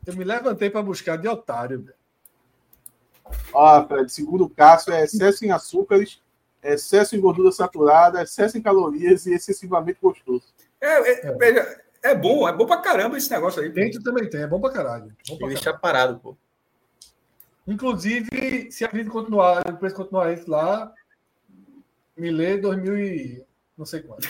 Eu 0.06 0.16
me 0.16 0.24
levantei 0.24 0.70
para 0.70 0.82
buscar 0.82 1.16
de 1.16 1.28
otário. 1.28 1.86
Ó, 3.52 3.86
Fred, 3.86 4.10
segundo 4.10 4.44
o 4.44 4.50
Cássio, 4.50 4.92
é 4.92 5.04
excesso 5.04 5.44
em 5.44 5.50
açúcares, 5.50 6.22
excesso 6.62 7.16
em 7.16 7.20
gordura 7.20 7.52
saturada, 7.52 8.22
excesso 8.22 8.56
em 8.56 8.62
calorias 8.62 9.26
e 9.26 9.34
excessivamente 9.34 9.98
gostoso. 10.00 10.44
É, 10.80 11.10
é, 11.10 11.58
é. 11.58 11.86
É 12.06 12.14
bom, 12.14 12.48
é 12.48 12.52
bom 12.52 12.66
pra 12.66 12.76
caramba 12.76 13.18
esse 13.18 13.30
negócio 13.30 13.60
aí. 13.60 13.68
Dentro 13.68 14.00
também 14.00 14.30
tem, 14.30 14.42
é 14.42 14.46
bom 14.46 14.60
pra 14.60 14.70
caralho. 14.70 15.12
Bom 15.28 15.36
pra 15.36 15.48
deixar 15.48 15.72
parado, 15.74 16.20
pô. 16.20 16.36
Inclusive, 17.66 18.70
se 18.70 18.84
a 18.84 18.88
crise 18.88 19.10
continuar, 19.10 19.68
o 19.68 19.76
preço 19.76 19.96
continuar 19.96 20.32
isso 20.32 20.48
lá, 20.48 20.92
me 22.16 22.30
lê 22.30 22.58
2000 22.58 22.98
e 22.98 23.44
não 23.76 23.84
sei 23.84 24.02
quanto. 24.02 24.28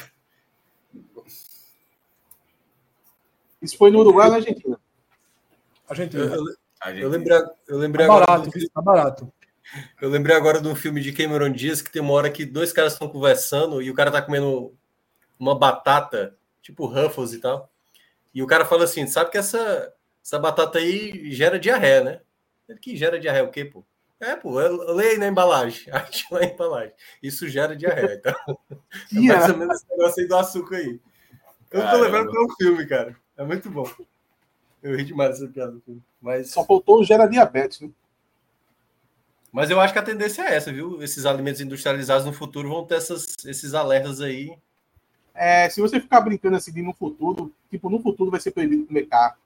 Isso 3.61 3.77
foi 3.77 3.91
no 3.91 4.01
Uruguai 4.01 4.27
ou 4.27 4.33
na 4.33 4.39
Argentina? 4.39 4.81
Argentina. 5.87 6.25
Eu, 6.25 6.47
eu, 6.47 6.97
eu 6.97 7.09
lembrei, 7.11 7.39
eu 7.69 7.79
lembrei 7.79 8.07
tá 8.07 8.13
barato, 8.13 8.33
agora. 8.33 8.71
Tá 8.73 8.81
barato. 8.81 9.33
Eu 10.01 10.09
lembrei 10.09 10.35
agora 10.35 10.63
de 10.63 10.69
um 10.69 10.75
filme 10.75 11.03
de 11.03 11.13
Cameron 11.13 11.51
Diaz 11.51 11.83
que 11.83 11.91
tem 11.91 12.01
uma 12.01 12.15
hora 12.15 12.31
que 12.31 12.47
dois 12.47 12.73
caras 12.73 12.95
estão 12.95 13.09
conversando 13.09 13.83
e 13.83 13.91
o 13.91 13.95
cara 13.95 14.11
tá 14.11 14.23
comendo 14.23 14.73
uma 15.39 15.59
batata 15.59 16.37
tipo 16.67 16.87
Ruffles 16.87 17.33
e 17.33 17.39
tal. 17.39 17.71
E 18.35 18.43
o 18.43 18.47
cara 18.47 18.65
fala 18.65 18.85
assim: 18.85 19.07
sabe 19.07 19.31
que 19.31 19.39
essa, 19.39 19.93
essa 20.23 20.39
batata 20.39 20.79
aí 20.79 21.31
gera 21.31 21.59
diarreia, 21.59 22.03
né? 22.03 22.21
Ele 22.69 22.79
que 22.79 22.97
gera 22.97 23.21
diarreia 23.21 23.45
o 23.45 23.51
quê, 23.51 23.65
pô? 23.65 23.85
É, 24.19 24.35
pô, 24.35 24.59
leia 24.59 25.13
aí 25.13 25.19
na 25.19 25.29
embalagem. 25.29 25.89
Acho 25.93 26.27
lá 26.33 26.41
na 26.41 26.47
embalagem. 26.47 26.93
Isso 27.23 27.49
gera 27.49 27.77
diarreia. 27.77 28.15
Então, 28.15 28.35
é 29.13 29.21
mais 29.21 29.51
ou 29.51 29.57
menos 29.57 29.77
esse 29.77 29.91
negócio 29.91 30.23
aí 30.23 30.29
do 30.29 30.37
açúcar 30.37 30.77
aí. 30.77 31.01
Eu 31.71 31.81
Caramba. 31.81 31.97
tô 31.97 32.05
lembrando 32.05 32.33
pelo 32.33 32.57
filme, 32.57 32.87
cara. 32.87 33.17
É 33.37 33.45
muito 33.45 33.71
bom. 33.71 33.89
Eu 34.83 34.97
ri 34.97 35.05
demais 35.05 35.39
dessa 35.39 35.53
piada 35.53 35.73
do 35.73 35.81
filme. 35.81 36.03
Mas... 36.21 36.51
Só 36.51 36.65
faltou 36.65 37.05
gera 37.05 37.27
diabetes, 37.27 37.81
né? 37.81 37.91
Mas 39.53 39.71
eu 39.71 39.81
acho 39.81 39.93
que 39.93 39.99
a 39.99 40.03
tendência 40.03 40.43
é 40.43 40.55
essa, 40.55 40.73
viu? 40.73 41.03
Esses 41.03 41.25
alimentos 41.25 41.61
industrializados 41.61 42.27
no 42.27 42.33
futuro 42.33 42.69
vão 42.69 42.85
ter 42.85 42.97
essas, 42.97 43.33
esses 43.45 43.73
alertas 43.75 44.21
aí 44.21 44.57
é, 45.37 45.69
se 45.69 45.81
você 45.81 46.01
ficar 46.01 46.21
brincando 46.21 46.57
assim 46.57 46.83
no 46.83 46.95
futuro, 46.95 47.53
tipo, 47.71 47.91
no 47.91 48.01
futuro 48.01 48.31
vai 48.31 48.41
ser 48.41 48.51
proibido 48.51 48.87
comer 48.87 49.07
carro. 49.07 49.37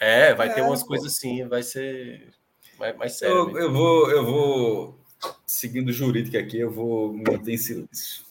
É, 0.00 0.34
vai 0.34 0.48
é, 0.48 0.52
ter 0.52 0.62
umas 0.62 0.82
pô. 0.82 0.88
coisas 0.88 1.12
assim, 1.12 1.46
vai 1.46 1.62
ser 1.62 2.32
mais, 2.78 2.96
mais 2.96 3.18
sério. 3.18 3.36
Eu, 3.36 3.58
eu, 3.58 3.72
vou, 3.72 4.10
eu 4.10 4.24
vou, 4.24 4.98
seguindo 5.44 5.92
jurídica 5.92 6.38
aqui, 6.38 6.58
eu 6.58 6.70
vou 6.70 7.12
me 7.12 7.24
manter 7.30 7.52
em 7.52 7.58
silêncio. 7.58 8.24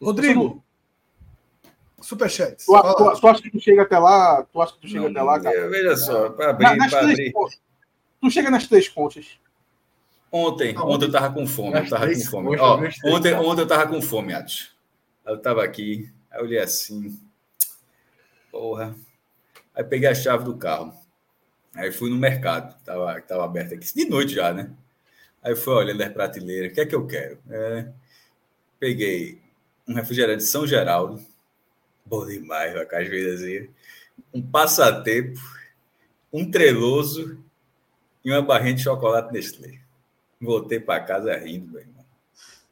Rodrigo, 0.00 0.62
superchat. 2.00 2.64
Tu, 2.64 2.72
tu, 2.72 3.20
tu, 3.20 3.28
acha 3.28 3.42
que 3.42 3.50
tu 3.50 3.60
chega 3.60 3.82
até 3.82 3.98
lá? 3.98 4.42
Tu 4.44 4.62
acha 4.62 4.72
que 4.74 4.80
tu 4.80 4.88
chega 4.88 5.00
não, 5.00 5.10
até 5.10 5.22
lá, 5.22 5.40
cara? 5.40 5.68
Veja 5.68 5.96
só, 5.96 6.30
para 6.30 6.50
abrir, 6.50 6.76
Na, 6.76 6.84
abrir. 6.86 7.32
Tu 8.20 8.30
chega 8.30 8.50
nas 8.50 8.66
três 8.66 8.88
conchas. 8.88 9.38
Ontem, 10.30 10.76
ontem 10.78 11.06
eu 11.06 11.12
tava 11.12 11.32
com 11.32 11.46
fome, 11.46 11.78
eu 11.78 11.88
tava 11.88 12.06
com 12.08 12.20
fome. 12.20 12.56
Ó, 12.58 12.80
ontem, 13.04 13.34
ontem 13.34 13.62
eu 13.62 13.66
tava 13.66 13.86
com 13.86 14.02
fome, 14.02 14.34
Atos. 14.34 14.75
Eu 15.26 15.38
tava 15.38 15.64
aqui, 15.64 16.08
aí 16.30 16.38
eu 16.38 16.44
olhei 16.44 16.58
assim, 16.58 17.20
porra. 18.50 18.94
Aí 19.74 19.82
peguei 19.82 20.08
a 20.08 20.14
chave 20.14 20.44
do 20.44 20.56
carro. 20.56 20.94
Aí 21.74 21.90
fui 21.90 22.08
no 22.08 22.16
mercado, 22.16 22.80
tava, 22.84 23.20
tava 23.22 23.44
aberto 23.44 23.74
aqui, 23.74 23.92
de 23.92 24.08
noite 24.08 24.34
já, 24.34 24.52
né? 24.52 24.70
Aí 25.42 25.54
fui 25.54 25.74
olhando 25.74 26.02
as 26.02 26.12
prateleiras, 26.12 26.70
o 26.70 26.74
que 26.74 26.80
é 26.80 26.86
que 26.86 26.94
eu 26.94 27.06
quero? 27.06 27.38
É, 27.50 27.88
peguei 28.78 29.40
um 29.86 29.94
refrigerante 29.94 30.44
São 30.44 30.66
Geraldo, 30.66 31.20
bom 32.04 32.24
demais, 32.24 32.74
a 32.76 32.86
cajuínazinha, 32.86 33.68
um 34.32 34.40
passatempo, 34.40 35.40
um 36.32 36.50
treloso 36.50 37.42
e 38.24 38.30
uma 38.30 38.42
barrinha 38.42 38.74
de 38.74 38.82
chocolate 38.82 39.32
Nestlé. 39.32 39.80
Voltei 40.40 40.80
para 40.80 41.04
casa 41.04 41.36
rindo, 41.36 41.72
meu 41.72 41.80
irmão. 41.80 42.04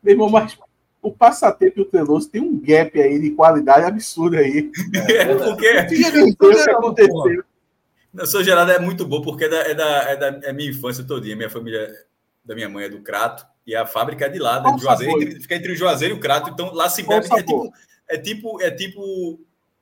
Meu 0.03 0.13
irmão, 0.13 0.29
mas 0.31 0.57
o 1.05 1.13
passatempo 1.13 1.81
e 1.81 1.83
o 1.83 1.85
Treloso 1.85 2.31
tem 2.31 2.41
um 2.41 2.59
gap 2.59 2.99
aí 2.99 3.21
de 3.21 3.31
qualidade 3.33 3.85
absurdo 3.85 4.39
aí. 4.39 4.71
É, 5.09 5.35
porque. 5.35 5.71
o 6.23 6.37
que 6.37 6.71
aconteceu. 6.71 7.45
Eu 8.17 8.27
sou 8.27 8.43
gerado 8.43 8.71
é 8.71 8.79
muito 8.79 9.05
bom 9.07 9.21
porque 9.21 9.45
é 9.45 9.49
da, 9.49 9.57
é 9.59 9.75
da, 9.75 10.03
é 10.11 10.17
da 10.17 10.27
é 10.49 10.53
minha 10.53 10.71
infância 10.71 11.05
todinha. 11.05 11.37
Minha 11.37 11.51
família 11.51 11.93
da 12.45 12.55
minha 12.55 12.69
mãe 12.69 12.85
é 12.85 12.89
do 12.89 13.01
Crato 13.01 13.45
e 13.67 13.75
a 13.75 13.87
fábrica 13.87 14.27
é 14.27 14.29
de 14.29 14.39
lá, 14.39 14.63
né, 14.63 14.79
Juazeiro, 14.79 15.23
entre, 15.23 15.41
fica 15.41 15.55
entre 15.57 15.73
o 15.73 15.77
Juazeiro 15.77 16.15
e 16.15 16.17
o 16.17 16.21
Crato. 16.21 16.49
Então 16.49 16.73
lá 16.73 16.89
se 16.89 17.03
bebe. 17.03 17.27
É 17.27 17.37
tipo, 17.37 17.73
é 18.09 18.19
tipo, 18.19 18.63
é 18.63 18.71
tipo 18.71 19.41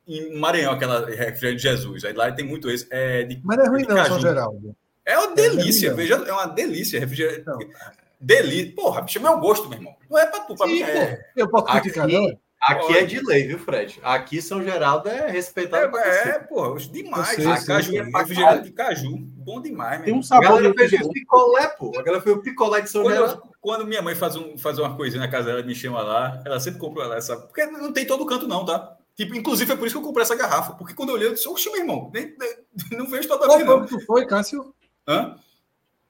em 0.09 0.39
Maranhão, 0.39 0.73
aquela 0.73 1.07
refrigerante 1.07 1.57
de 1.57 1.63
Jesus. 1.63 2.05
Aí 2.05 2.13
lá 2.13 2.33
tem 2.33 2.45
muito 2.45 2.71
esse. 2.71 2.87
É 2.91 3.23
de, 3.23 3.41
Mas 3.45 3.59
não 3.59 3.65
é 3.65 3.69
ruim, 3.69 3.85
não, 3.87 4.05
São 4.07 4.21
Geraldo. 4.21 4.75
É 5.05 5.19
uma 5.19 5.35
delícia, 5.35 5.89
é 5.89 5.95
veja, 5.95 6.15
é 6.15 6.33
uma 6.33 6.47
delícia. 6.47 6.99
Refrigerante. 6.99 7.41
Então, 7.41 7.59
delícia. 8.23 8.75
Porra, 8.75 9.03
bicho, 9.03 9.19
é 9.19 9.23
meu 9.23 9.39
gosto, 9.39 9.69
meu 9.69 9.79
irmão. 9.79 9.95
Não 10.11 10.19
é 10.19 10.27
pra 10.27 10.41
tu, 10.41 10.55
pra 10.55 10.67
Sim, 10.67 10.75
mim 10.75 10.83
é. 10.83 11.21
Eu 11.37 11.49
posso 11.49 11.67
criticar, 11.67 12.09
não? 12.09 12.39
Aqui 12.63 12.97
é 12.97 13.05
de 13.05 13.19
lei, 13.27 13.49
viu, 13.49 13.59
Fred? 13.59 13.99
Aqui 14.05 14.41
São 14.41 14.63
Geraldo 14.63 15.09
é 15.09 15.29
respeitado. 15.29 15.99
É, 15.99 16.29
é 16.29 16.39
pô, 16.39 16.77
demais. 16.77 17.31
Sei, 17.31 17.45
a 17.45 17.65
caju, 17.65 17.97
é 17.97 18.03
refrigerante 18.05 18.65
de 18.65 18.71
caju. 18.71 19.17
Bom 19.19 19.61
demais, 19.61 20.05
Tem 20.05 20.15
um 20.15 20.23
sabor. 20.23 20.47
A 20.47 20.51
galera 20.53 20.75
fez 20.89 21.03
o 21.03 21.11
picolé, 21.11 21.67
pô. 21.67 21.91
A 21.99 22.03
galera 22.03 22.23
fez 22.23 22.37
o 22.37 22.41
picolé 22.41 22.81
de 22.83 22.89
São 22.89 23.03
quando, 23.03 23.15
Geraldo. 23.15 23.43
Quando 23.61 23.87
minha 23.87 24.01
mãe 24.01 24.15
faz, 24.15 24.37
um, 24.37 24.57
faz 24.57 24.79
uma 24.79 24.97
coisinha 24.97 25.21
na 25.21 25.29
casa 25.29 25.47
dela, 25.47 25.63
me 25.65 25.75
chama 25.75 26.03
lá, 26.03 26.41
ela 26.47 26.61
sempre 26.61 26.79
compra 26.79 27.09
lá 27.09 27.17
essa. 27.17 27.37
Porque 27.37 27.67
não 27.67 27.93
tem 27.93 28.07
todo 28.07 28.25
canto, 28.27 28.47
não, 28.47 28.65
tá? 28.65 28.97
Tipo, 29.17 29.35
inclusive 29.35 29.73
é 29.73 29.77
por 29.77 29.87
isso 29.87 29.97
que 29.97 30.01
eu 30.01 30.07
comprei 30.07 30.23
essa 30.23 30.37
garrafa. 30.37 30.75
Porque 30.75 30.95
quando 30.95 31.09
eu 31.09 31.17
olhei, 31.17 31.27
eu 31.27 31.35
disse, 31.35 31.49
oxe, 31.49 31.69
meu 31.69 31.81
irmão, 31.81 32.13
nem, 32.15 32.37
nem, 32.39 32.55
não 32.97 33.07
vejo 33.09 33.27
toda 33.27 33.49
vez. 33.49 33.65
Qual 33.65 33.89
foi 33.89 33.99
que 33.99 34.05
foi, 34.05 34.27
Cássio? 34.27 34.73
Hã? 35.09 35.35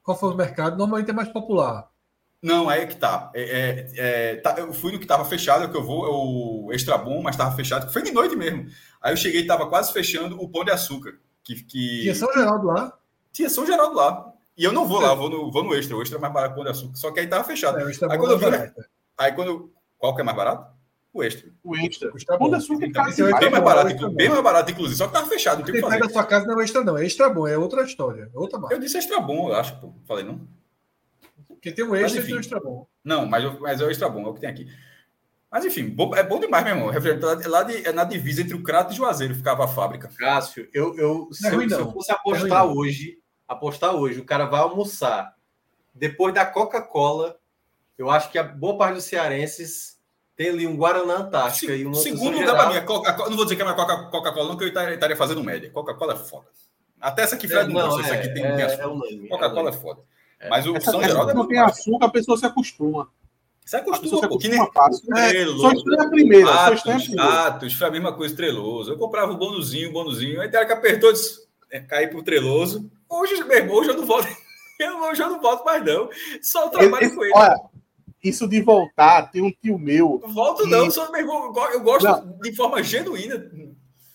Qual 0.03 0.19
foi 0.19 0.31
o 0.31 0.37
mercado? 0.37 0.77
Normalmente 0.77 1.11
é 1.11 1.15
mais 1.15 1.29
popular. 1.29 1.89
Não, 2.43 2.69
aí 2.69 2.83
é 2.83 2.87
que 2.87 2.97
tá. 2.97 3.31
É, 3.35 3.43
é, 3.43 3.93
é, 3.97 4.37
tá 4.37 4.57
eu 4.59 4.73
fui 4.73 4.91
no 4.91 4.99
que 4.99 5.07
tava 5.07 5.25
fechado, 5.25 5.65
é 5.65 5.69
que 5.69 5.77
eu 5.77 5.85
vou, 5.85 6.05
é 6.05 6.11
o 6.11 6.73
Extra 6.73 6.99
Bom, 6.99 7.23
mas 7.23 7.37
tava 7.37 7.55
fechado, 7.55 7.93
foi 7.93 8.03
de 8.03 8.11
noite 8.11 8.35
mesmo. 8.35 8.67
Aí 9.01 9.13
eu 9.13 9.17
cheguei 9.17 9.43
e 9.43 9.47
tava 9.47 9.69
quase 9.69 9.93
fechando 9.93 10.43
o 10.43 10.49
Pão 10.49 10.65
de 10.65 10.73
Açúcar. 10.73 11.13
Que, 11.45 11.63
que... 11.63 12.01
Tinha 12.03 12.15
São 12.15 12.33
Geraldo 12.33 12.67
lá? 12.67 12.99
Tinha 13.33 13.49
São 13.49 13.65
Geraldo 13.65 13.95
lá. 13.95 14.33
E 14.57 14.65
eu 14.65 14.73
não 14.73 14.87
vou 14.87 15.01
lá, 15.01 15.15
vou 15.15 15.31
no, 15.31 15.51
vou 15.53 15.63
no 15.63 15.75
Extra. 15.75 15.97
O 15.97 16.03
Extra 16.03 16.19
é 16.19 16.21
mais 16.21 16.35
barato 16.35 16.53
o 16.53 16.57
Pão 16.57 16.65
de 16.65 16.71
Açúcar. 16.71 16.97
Só 16.97 17.13
que 17.13 17.21
aí 17.21 17.29
tava 17.29 17.45
fechado. 17.45 17.79
É, 17.79 17.85
aí 17.85 18.19
quando 18.19 18.33
eu 18.33 18.39
vi, 18.39 18.73
aí 19.17 19.33
quando 19.33 19.73
Qual 19.99 20.15
que 20.15 20.21
é 20.21 20.25
mais 20.25 20.37
barato? 20.37 20.73
O 21.15 21.23
Extra. 21.23 21.49
O 21.63 21.77
Extra. 21.77 22.11
O 22.11 22.39
Pão 22.39 22.49
de 22.49 22.57
Açúcar 22.57 22.87
então, 22.87 23.29
é 23.29 23.39
bem 23.39 23.51
mais 23.51 23.65
barato, 23.65 24.11
bem 24.11 24.29
mais 24.29 24.43
barato, 24.43 24.71
inclusive. 24.73 24.99
Só 24.99 25.07
que 25.07 25.13
tava 25.13 25.29
fechado. 25.29 25.59
Não 25.59 25.65
tem 25.65 25.77
que 25.77 25.81
fazer. 25.81 26.01
da 26.01 26.09
sua 26.09 26.25
casa 26.25 26.47
não 26.47 26.61
é 26.61 26.65
Extra, 26.65 26.83
não. 26.83 26.99
É 26.99 27.07
Extra 27.07 27.31
Bom, 27.31 27.47
é 27.47 27.57
outra 27.57 27.85
história. 27.85 28.29
É 28.35 28.39
outra 28.39 28.59
marca. 28.59 28.75
Eu 28.75 28.81
disse 28.81 28.99
Extra 28.99 29.21
Bom, 29.21 29.49
eu 29.49 29.55
acho. 29.55 29.79
Pô. 29.81 29.93
Falei, 30.07 30.25
não? 30.25 30.41
Porque 31.53 31.73
tem 31.73 31.85
um 31.85 31.95
extra 31.95 32.21
mas, 32.21 32.25
e 32.25 32.27
tem 32.27 32.37
um 32.37 32.41
extra 32.41 32.61
bom. 32.61 32.87
Não, 33.05 33.27
mas, 33.27 33.59
mas 33.61 33.81
é 33.81 33.85
o 33.85 33.91
extra 33.91 34.09
bom, 34.09 34.27
é 34.27 34.29
o 34.29 34.35
que 34.35 34.41
tem 34.41 34.51
aqui. 34.51 34.67
Mas 35.51 35.67
enfim, 35.67 35.91
bom, 35.91 36.15
é 36.17 36.23
bom 36.23 36.41
demais, 36.41 36.65
meu 36.65 36.75
irmão. 36.75 36.91
É 36.93 37.47
lá 37.47 37.63
de, 37.63 37.87
é 37.87 37.93
na 37.93 38.05
divisa 38.05 38.41
entre 38.41 38.55
o 38.55 38.63
Crato 38.63 38.93
e 38.93 38.97
Juazeiro 38.97 39.35
ficava 39.35 39.65
a 39.65 39.69
fábrica. 39.69 40.11
Cássio, 40.17 40.69
eu, 40.73 40.97
eu, 40.97 41.29
se, 41.31 41.47
é 41.47 41.55
eu, 41.55 41.69
se 41.69 41.75
eu 41.75 41.93
fosse 41.93 42.11
apostar 42.11 42.67
hoje, 42.67 43.19
apostar 43.47 43.95
hoje, 43.95 44.19
o 44.19 44.25
cara 44.25 44.47
vai 44.47 44.61
almoçar. 44.61 45.35
Depois 45.95 46.33
da 46.33 46.47
Coca-Cola, 46.47 47.39
eu 47.99 48.11
acho 48.11 48.31
que 48.31 48.39
a 48.39 48.43
boa 48.43 48.79
parte 48.79 48.95
dos 48.95 49.05
cearenses 49.05 50.01
tem 50.35 50.49
ali 50.49 50.67
um 50.67 50.77
Guaraná 50.77 51.19
Antártica 51.19 51.73
Se, 51.73 51.83
e 51.83 51.87
um 51.87 51.93
Segundo 51.93 52.39
lugar 52.39 52.57
para 52.57 52.81
mim, 52.81 52.87
Coca 52.87 53.17
não 53.29 53.37
vou 53.37 53.45
dizer 53.45 53.57
que 53.57 53.63
é 53.63 53.65
uma 53.65 53.75
Coca-Cola, 53.75 54.49
não, 54.49 54.57
que 54.57 54.65
eu 54.65 54.69
estaria 54.69 55.17
fazendo 55.17 55.45
média. 55.45 55.71
Coca-Cola 55.71 56.15
é 56.15 56.17
foda. 56.17 56.47
Até 56.99 57.23
essa 57.23 57.35
aqui, 57.35 57.47
Fred, 57.47 57.71
é, 57.71 57.75
não, 57.75 57.89
não 57.89 57.99
é, 57.99 58.03
essa 58.03 58.15
aqui 58.15 58.33
tem, 58.33 58.45
é, 58.45 58.57
tem 58.57 58.65
é 58.65 59.29
Coca-Cola 59.29 59.71
é, 59.71 59.73
é 59.75 59.77
foda. 59.77 60.03
É. 60.43 60.49
Mas 60.49 60.67
o 60.67 60.77
essa, 60.77 60.91
São 60.91 61.03
Geraldo 61.03 61.31
é 61.31 61.35
não 61.35 61.47
tem 61.47 61.59
açúcar, 61.59 62.07
a 62.07 62.11
pessoa 62.11 62.37
se 62.37 62.45
acostuma. 62.45 63.09
Você 63.65 63.77
acostuma, 63.77 64.19
se 64.19 64.25
acostuma 64.25 64.65
um 64.65 64.73
fácil. 64.73 65.17
É, 65.17 65.47
só 65.47 65.73
estranha 65.73 66.03
a 66.03 66.11
primeira. 66.11 66.53
Atos, 66.53 67.17
Atos, 67.17 67.75
foi 67.75 67.87
a 67.87 67.91
mesma 67.93 68.13
coisa, 68.13 68.35
Treloso. 68.35 68.91
Eu 68.91 68.99
comprava 68.99 69.33
o 69.33 69.37
bonuzinho, 69.37 69.91
o 69.91 69.93
bonuzinho. 69.93 70.41
Aí 70.41 70.51
tem 70.51 70.67
que 70.67 70.73
apertou, 70.73 71.13
disse, 71.13 71.47
é, 71.71 71.79
caí 71.79 72.09
pro 72.09 72.25
Treloso. 72.25 72.91
Hoje, 73.09 73.43
meu 73.45 73.57
irmão, 73.57 73.77
hoje 73.77 73.91
eu 73.91 73.97
não 73.97 74.05
volto. 74.05 74.27
hoje 75.11 75.23
eu 75.23 75.31
não 75.31 75.41
volto 75.41 75.65
mais, 75.65 75.85
não. 75.85 76.11
Só 76.43 76.69
trabalho 76.69 77.05
Esse, 77.05 77.15
com 77.15 77.25
ele. 77.25 77.33
Olha, 77.37 77.61
isso 78.23 78.49
de 78.49 78.61
voltar, 78.61 79.31
tem 79.31 79.43
um 79.43 79.53
tio 79.53 79.79
meu. 79.79 80.21
Volto 80.27 80.65
que... 80.65 80.69
não, 80.69 80.91
só, 80.91 81.11
meu 81.13 81.21
irmão, 81.21 81.55
eu 81.73 81.81
gosto 81.81 82.05
não. 82.05 82.39
de 82.41 82.53
forma 82.57 82.83
genuína. 82.83 83.49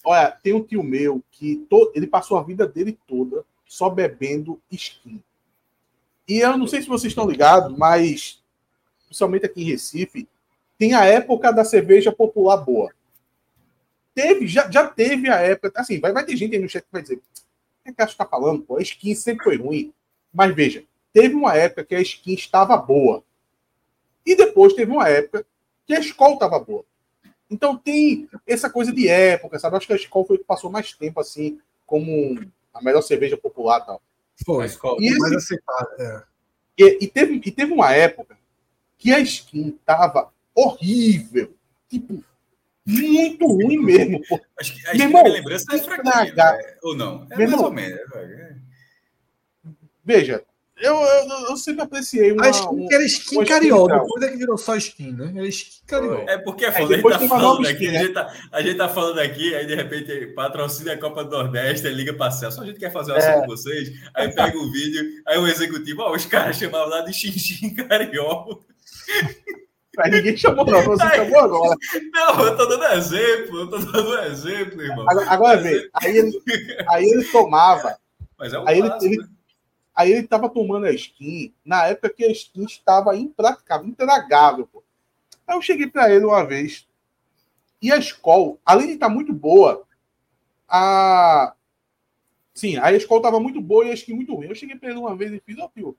Olha, 0.03 0.31
tem 0.43 0.53
um 0.53 0.63
tio 0.63 0.83
meu 0.83 1.23
que 1.31 1.65
to... 1.69 1.89
ele 1.95 2.05
passou 2.05 2.37
a 2.37 2.43
vida 2.43 2.67
dele 2.67 2.97
toda 3.07 3.45
só 3.65 3.89
bebendo 3.89 4.61
skin. 4.71 5.21
E 6.27 6.39
eu 6.39 6.57
não 6.57 6.67
sei 6.67 6.81
se 6.81 6.87
vocês 6.87 7.11
estão 7.11 7.29
ligados, 7.29 7.75
mas 7.77 8.41
principalmente 9.05 9.45
aqui 9.45 9.61
em 9.61 9.71
Recife, 9.71 10.27
tem 10.77 10.93
a 10.93 11.05
época 11.05 11.51
da 11.51 11.63
cerveja 11.63 12.11
popular 12.11 12.57
boa. 12.57 12.91
Teve, 14.13 14.47
já, 14.47 14.69
já 14.69 14.87
teve 14.87 15.29
a 15.29 15.37
época. 15.37 15.79
Assim, 15.79 15.99
vai, 15.99 16.11
vai 16.11 16.25
ter 16.25 16.35
gente 16.35 16.55
aí 16.55 16.61
no 16.61 16.69
chat 16.69 16.83
que 16.83 16.91
vai 16.91 17.01
dizer: 17.01 17.15
o 17.15 17.19
que, 17.83 17.89
é 17.89 17.93
que 17.93 18.01
acho 18.01 18.13
que 18.13 18.17
tá 18.17 18.25
falando? 18.25 18.63
Pô, 18.63 18.77
a 18.77 18.81
skin 18.81 19.15
sempre 19.15 19.43
foi 19.43 19.57
ruim. 19.57 19.93
Mas 20.33 20.53
veja, 20.53 20.83
teve 21.13 21.33
uma 21.35 21.55
época 21.55 21.83
que 21.83 21.95
a 21.95 22.01
skin 22.01 22.33
estava 22.33 22.75
boa. 22.77 23.23
E 24.25 24.35
depois 24.35 24.73
teve 24.73 24.91
uma 24.91 25.07
época 25.07 25.45
que 25.85 25.95
a 25.95 25.99
escola 25.99 26.33
estava 26.33 26.59
boa. 26.59 26.83
Então 27.49 27.77
tem 27.77 28.27
essa 28.45 28.69
coisa 28.69 28.91
de 28.91 29.07
época, 29.07 29.57
sabe? 29.57 29.77
Acho 29.77 29.87
que 29.87 29.93
a 29.93 29.95
escola 29.97 30.25
foi 30.25 30.37
que 30.37 30.43
passou 30.43 30.69
mais 30.69 30.91
tempo 30.93 31.19
assim, 31.19 31.59
como 31.85 32.37
a 32.73 32.83
melhor 32.83 33.01
cerveja 33.01 33.37
popular 33.37 33.79
tal. 33.81 34.01
Foi. 34.45 34.67
E, 34.99 35.35
esse, 35.35 35.55
é. 35.99 36.23
e, 36.77 36.97
e, 37.05 37.07
teve, 37.07 37.41
e 37.43 37.51
teve 37.51 37.73
uma 37.73 37.91
época 37.91 38.37
que 38.97 39.13
a 39.13 39.19
skin 39.19 39.71
tava 39.85 40.31
horrível. 40.53 41.53
Tipo, 41.89 42.23
muito 42.85 43.45
ruim 43.47 43.77
mesmo. 43.77 44.21
Pô. 44.27 44.39
Acho 44.59 44.73
que 44.73 44.87
a 44.87 44.91
skin 44.91 45.03
irmão, 45.03 45.23
lembrança 45.23 45.75
é 45.75 45.79
fraquinha, 45.79 46.33
né? 46.33 46.77
ou 46.83 46.95
não? 46.95 47.27
É 47.29 47.35
mais 47.35 47.51
irmão, 47.51 47.65
ou 47.65 47.71
menos. 47.71 47.99
É. 48.15 48.55
Veja, 50.03 50.43
eu, 50.79 50.95
eu, 50.95 51.49
eu, 51.49 51.57
sempre 51.57 51.81
apreciei 51.81 52.31
uma. 52.31 52.45
A 52.45 52.49
skin 52.49 52.87
que 52.87 52.93
era 52.93 53.03
skin 53.05 53.45
carioca, 53.45 53.99
depois 53.99 54.23
é 54.23 54.29
que 54.29 54.37
virou 54.37 54.57
só 54.57 54.75
skin, 54.75 55.11
né? 55.13 55.33
Era 55.35 55.47
skin 55.47 55.85
carioca. 55.87 56.31
É 56.31 56.37
porque 56.37 56.65
é 56.65 56.71
foda, 56.71 56.93
a 56.93 56.97
gente 56.97 57.09
tá 57.09 57.27
falando 57.27 57.67
aqui, 57.67 57.85
skin, 57.85 57.95
a, 57.95 58.01
gente 58.01 58.13
tá, 58.13 58.33
a 58.51 58.61
gente 58.61 58.77
tá 58.77 58.89
falando 58.89 59.19
aqui, 59.19 59.55
aí 59.55 59.65
de 59.65 59.75
repente 59.75 60.27
patrocina 60.27 60.93
a 60.93 60.97
Copa 60.97 61.23
do 61.23 61.31
Nordeste, 61.31 61.87
liga 61.89 62.13
pra 62.13 62.31
Celso, 62.31 62.61
a 62.61 62.65
gente 62.65 62.79
quer 62.79 62.91
fazer 62.91 63.11
uma 63.11 63.17
ação 63.17 63.31
é. 63.31 63.39
com 63.41 63.47
vocês, 63.47 63.91
aí 64.13 64.33
pega 64.33 64.57
o 64.57 64.63
um 64.67 64.71
vídeo, 64.71 65.03
aí 65.25 65.37
o 65.37 65.47
executivo, 65.47 66.01
ó, 66.01 66.15
os 66.15 66.25
caras 66.25 66.57
chamavam 66.57 66.89
lá 66.89 67.01
de 67.01 67.13
xixi 67.13 67.71
carioca. 67.71 68.61
Mas 69.97 70.11
ninguém 70.11 70.37
chamou, 70.37 70.63
não. 70.63 70.83
Você 70.83 71.03
aí, 71.03 71.17
chamou 71.17 71.39
agora. 71.39 71.75
Não, 72.13 72.45
eu 72.45 72.55
tô 72.55 72.65
dando 72.67 72.85
exemplo, 72.93 73.61
eu 73.61 73.69
tô 73.69 73.77
dando 73.79 74.19
exemplo, 74.25 74.79
irmão. 74.79 75.09
Agora, 75.09 75.29
agora 75.31 75.57
vê, 75.57 75.89
aí 75.93 76.17
ele, 76.17 76.39
aí 76.87 77.05
ele 77.05 77.23
tomava. 77.25 77.97
Mas 78.37 78.53
é 78.53 78.59
um 78.59 78.67
aí 78.67 78.77
ele, 78.77 78.91
ele, 79.01 79.17
né? 79.17 79.27
Aí 79.97 80.11
ele 80.11 80.25
estava 80.25 80.47
tomando 80.47 80.85
a 80.85 80.91
skin 80.91 81.51
na 81.65 81.87
época 81.87 82.11
que 82.11 82.23
a 82.23 82.31
skin 82.31 82.65
estava 82.65 83.17
impraticável, 83.17 83.87
intragável. 83.87 84.67
Pô. 84.67 84.83
Aí 85.47 85.55
eu 85.55 85.61
cheguei 85.63 85.87
para 85.87 86.13
ele 86.13 86.23
uma 86.23 86.45
vez. 86.45 86.87
E 87.81 87.91
a 87.91 87.97
escola, 87.97 88.59
além 88.63 88.85
de 88.85 88.93
estar 88.93 89.07
tá 89.07 89.13
muito 89.13 89.33
boa, 89.33 89.87
a. 90.69 91.55
Sim, 92.53 92.77
a 92.77 92.93
escola 92.93 93.21
estava 93.21 93.39
muito 93.39 93.59
boa 93.59 93.85
e 93.85 93.89
a 93.89 93.95
skin 93.95 94.13
muito 94.13 94.35
ruim. 94.35 94.45
Eu 94.45 94.53
cheguei 94.53 94.75
para 94.75 94.91
ele 94.91 94.99
uma 94.99 95.15
vez 95.15 95.31
e 95.31 95.39
fiz, 95.39 95.57
ó, 95.57 95.65
oh, 95.65 95.69
tio, 95.69 95.97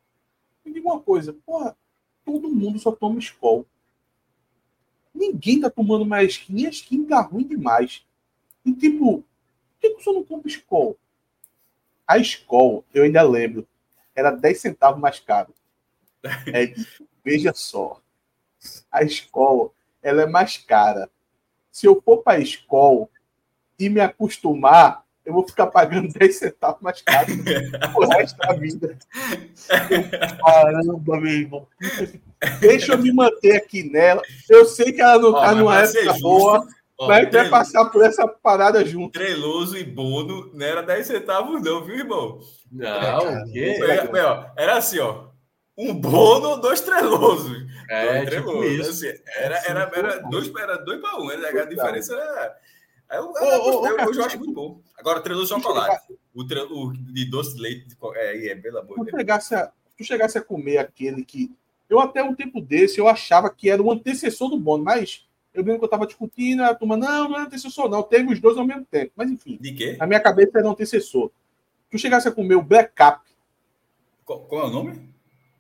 me 0.65 0.73
diga 0.73 0.87
uma 0.87 1.01
coisa, 1.01 1.33
porra, 1.45 1.77
todo 2.25 2.49
mundo 2.49 2.79
só 2.79 2.93
toma 2.93 3.19
escola. 3.19 3.65
Ninguém 5.13 5.61
tá 5.61 5.71
tomando 5.71 6.07
mais 6.07 6.35
skin 6.35 6.67
a 6.67 6.71
skin 6.71 7.05
tá 7.05 7.21
ruim 7.21 7.49
demais. 7.49 8.07
E 8.65 8.73
tipo, 8.73 9.25
por 9.25 9.25
que 9.81 9.91
você 9.95 10.13
não 10.13 10.23
compra 10.23 10.49
escola? 10.49 10.95
A 12.07 12.17
escola, 12.17 12.85
eu 12.95 13.03
ainda 13.03 13.23
lembro, 13.23 13.67
era 14.19 14.33
10 14.33 14.61
centavos 14.61 15.01
mais 15.01 15.21
caro. 15.21 15.55
É, 16.53 16.75
veja 17.25 17.53
só. 17.55 18.01
A 18.91 19.05
escola, 19.05 19.71
ela 20.03 20.23
é 20.23 20.27
mais 20.27 20.57
cara. 20.57 21.09
Se 21.71 21.87
eu 21.87 22.03
for 22.05 22.19
para 22.19 22.39
a 22.39 22.41
escola 22.41 23.09
e 23.79 23.89
me 23.89 24.01
acostumar, 24.01 25.05
eu 25.25 25.33
vou 25.33 25.47
ficar 25.47 25.69
pagando 25.69 26.09
10 26.19 26.37
centavos 26.37 26.83
mais 26.83 27.01
caro 27.03 27.29
o 27.95 28.05
resto 28.09 28.37
da 28.39 28.53
vida. 28.55 28.99
Caramba, 30.45 31.21
meu 31.21 31.33
irmão. 31.33 31.69
Deixa 32.59 32.95
eu 32.95 32.99
me 32.99 33.13
manter 33.13 33.57
aqui 33.57 33.89
nela. 33.89 34.21
Eu 34.51 34.67
sei 34.67 34.91
que 34.91 35.01
ela 35.01 35.21
não 35.21 35.37
está 35.37 35.55
numa 35.55 35.79
época 35.79 36.15
boa. 36.21 36.67
Ó, 36.99 37.07
mas 37.07 37.31
vai 37.31 37.49
passar 37.49 37.85
por 37.87 38.05
essa 38.05 38.27
parada 38.27 38.85
junto. 38.85 39.13
Treloso 39.13 39.77
e 39.79 39.85
Bono 39.85 40.51
não 40.53 40.67
era 40.67 40.83
10 40.83 41.07
centavos, 41.07 41.63
não, 41.63 41.85
viu, 41.85 41.97
irmão? 41.97 42.41
Não, 42.73 43.45
o 43.45 43.53
quê? 43.53 43.79
Era, 43.81 44.53
era 44.57 44.77
assim, 44.77 44.99
ó. 44.99 45.29
Um 45.77 45.95
Bono, 45.95 46.57
dois 46.57 46.81
Trelosos. 46.81 47.69
É, 47.89 48.25
dois 48.25 48.35
tipo 48.35 48.51
trelosos. 48.51 48.89
Assim, 48.89 49.19
era, 49.37 49.59
era, 49.65 49.91
era, 49.95 50.19
dois, 50.29 50.53
era 50.57 50.77
dois 50.79 51.01
para 51.01 51.21
um. 51.21 51.31
Era, 51.31 51.63
a 51.63 51.67
diferença 51.67 52.15
era. 52.15 52.59
Eu, 53.13 53.33
eu, 53.37 53.47
eu, 53.47 53.87
eu, 53.87 54.15
eu, 54.15 54.25
acho 54.25 54.39
muito 54.39 54.53
bom. 54.53 54.83
Agora, 54.99 55.21
Treloso 55.21 55.55
chocolate. 55.55 56.13
O, 56.35 56.45
tre, 56.45 56.61
o 56.61 56.93
de 56.93 57.25
doce 57.31 57.55
de 57.55 57.63
leite, 57.63 57.97
é, 58.17 58.49
é 58.49 58.55
pelo 58.57 58.79
amor 58.79 59.05
de 59.05 59.13
Deus. 59.13 59.49
tu 59.97 60.05
chegasse 60.05 60.37
a 60.37 60.43
comer 60.43 60.79
aquele 60.79 61.25
que. 61.25 61.55
Eu 61.89 62.01
até 62.01 62.23
um 62.23 62.35
tempo 62.35 62.61
desse 62.61 62.99
eu 62.99 63.09
achava 63.09 63.49
que 63.49 63.71
era 63.71 63.81
o 63.81 63.91
antecessor 63.91 64.51
do 64.51 64.59
bônus, 64.59 64.85
mas 64.85 65.28
eu 65.55 65.63
lembro 65.63 65.79
que 65.79 65.85
eu 65.85 65.91
tava 65.91 66.07
discutindo, 66.07 66.63
a 66.63 66.75
turma, 66.75 66.97
não, 66.97 67.29
não 67.29 67.39
é 67.39 67.43
antecessor, 67.43 67.89
não. 67.89 68.03
Teve 68.03 68.33
os 68.33 68.41
dois 68.41 68.57
ao 68.57 68.67
mesmo 68.67 68.85
tempo. 68.85 69.13
Mas 69.17 69.31
enfim. 69.31 69.59
De 69.61 69.73
quê? 69.73 69.97
Na 69.99 70.07
minha 70.07 70.21
cabeça 70.21 70.59
era 70.59 70.69
um 70.69 70.73
antecessor. 70.73 71.31
Tu 71.91 71.99
chegasse 71.99 72.29
a 72.29 72.33
comer 72.33 72.55
o 72.55 72.63
Black 72.63 72.93
Cap. 72.95 73.27
Qual, 74.25 74.41
qual 74.41 74.63
é 74.63 74.69
o 74.69 74.71
nome? 74.71 75.09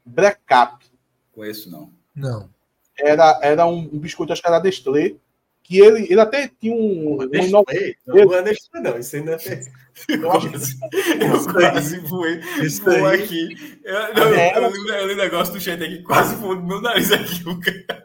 Black 0.05 0.41
Cap. 0.47 0.85
Conheço, 1.33 1.71
não. 1.71 1.91
Não. 2.15 2.51
Era, 2.99 3.39
era 3.43 3.67
um, 3.67 3.79
um 3.93 3.99
biscoito, 3.99 4.33
acho 4.33 4.43
que 4.43 4.49
era 4.49 4.61
Nestlé, 4.61 5.15
que 5.63 5.79
ele, 5.79 6.07
ele 6.11 6.21
até 6.21 6.51
tinha 6.61 6.75
um. 6.75 7.23
um 7.23 7.27
Nestlé? 7.27 7.95
Não, 8.07 8.25
não 8.25 8.35
é 8.35 8.43
Nestlé, 8.43 8.81
não. 8.81 8.99
Isso 8.99 9.17
ainda 9.17 9.33
é. 9.33 9.39
Eu, 10.09 10.31
acho 10.31 10.49
que... 10.49 10.57
eu 11.25 11.53
quase 11.53 11.99
voei, 12.01 12.41
voei 12.85 13.23
aqui. 13.23 13.81
Eu, 13.83 14.15
não, 14.15 14.35
é, 14.35 14.57
eu, 14.57 14.63
eu, 14.63 15.13
o 15.13 15.17
negócio 15.17 15.55
do 15.55 15.61
chat 15.61 15.83
aqui, 15.83 16.03
quase 16.05 16.37
voou 16.37 16.55
no 16.55 16.65
meu 16.65 16.81
nariz 16.81 17.11
aqui. 17.11 17.49
O 17.49 17.59
cara, 17.59 18.05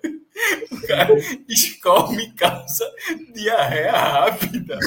cara 0.87 1.13
escolhe 1.47 2.23
e 2.23 2.31
causa 2.33 2.91
diarreia 3.33 3.91
rápida. 3.91 4.79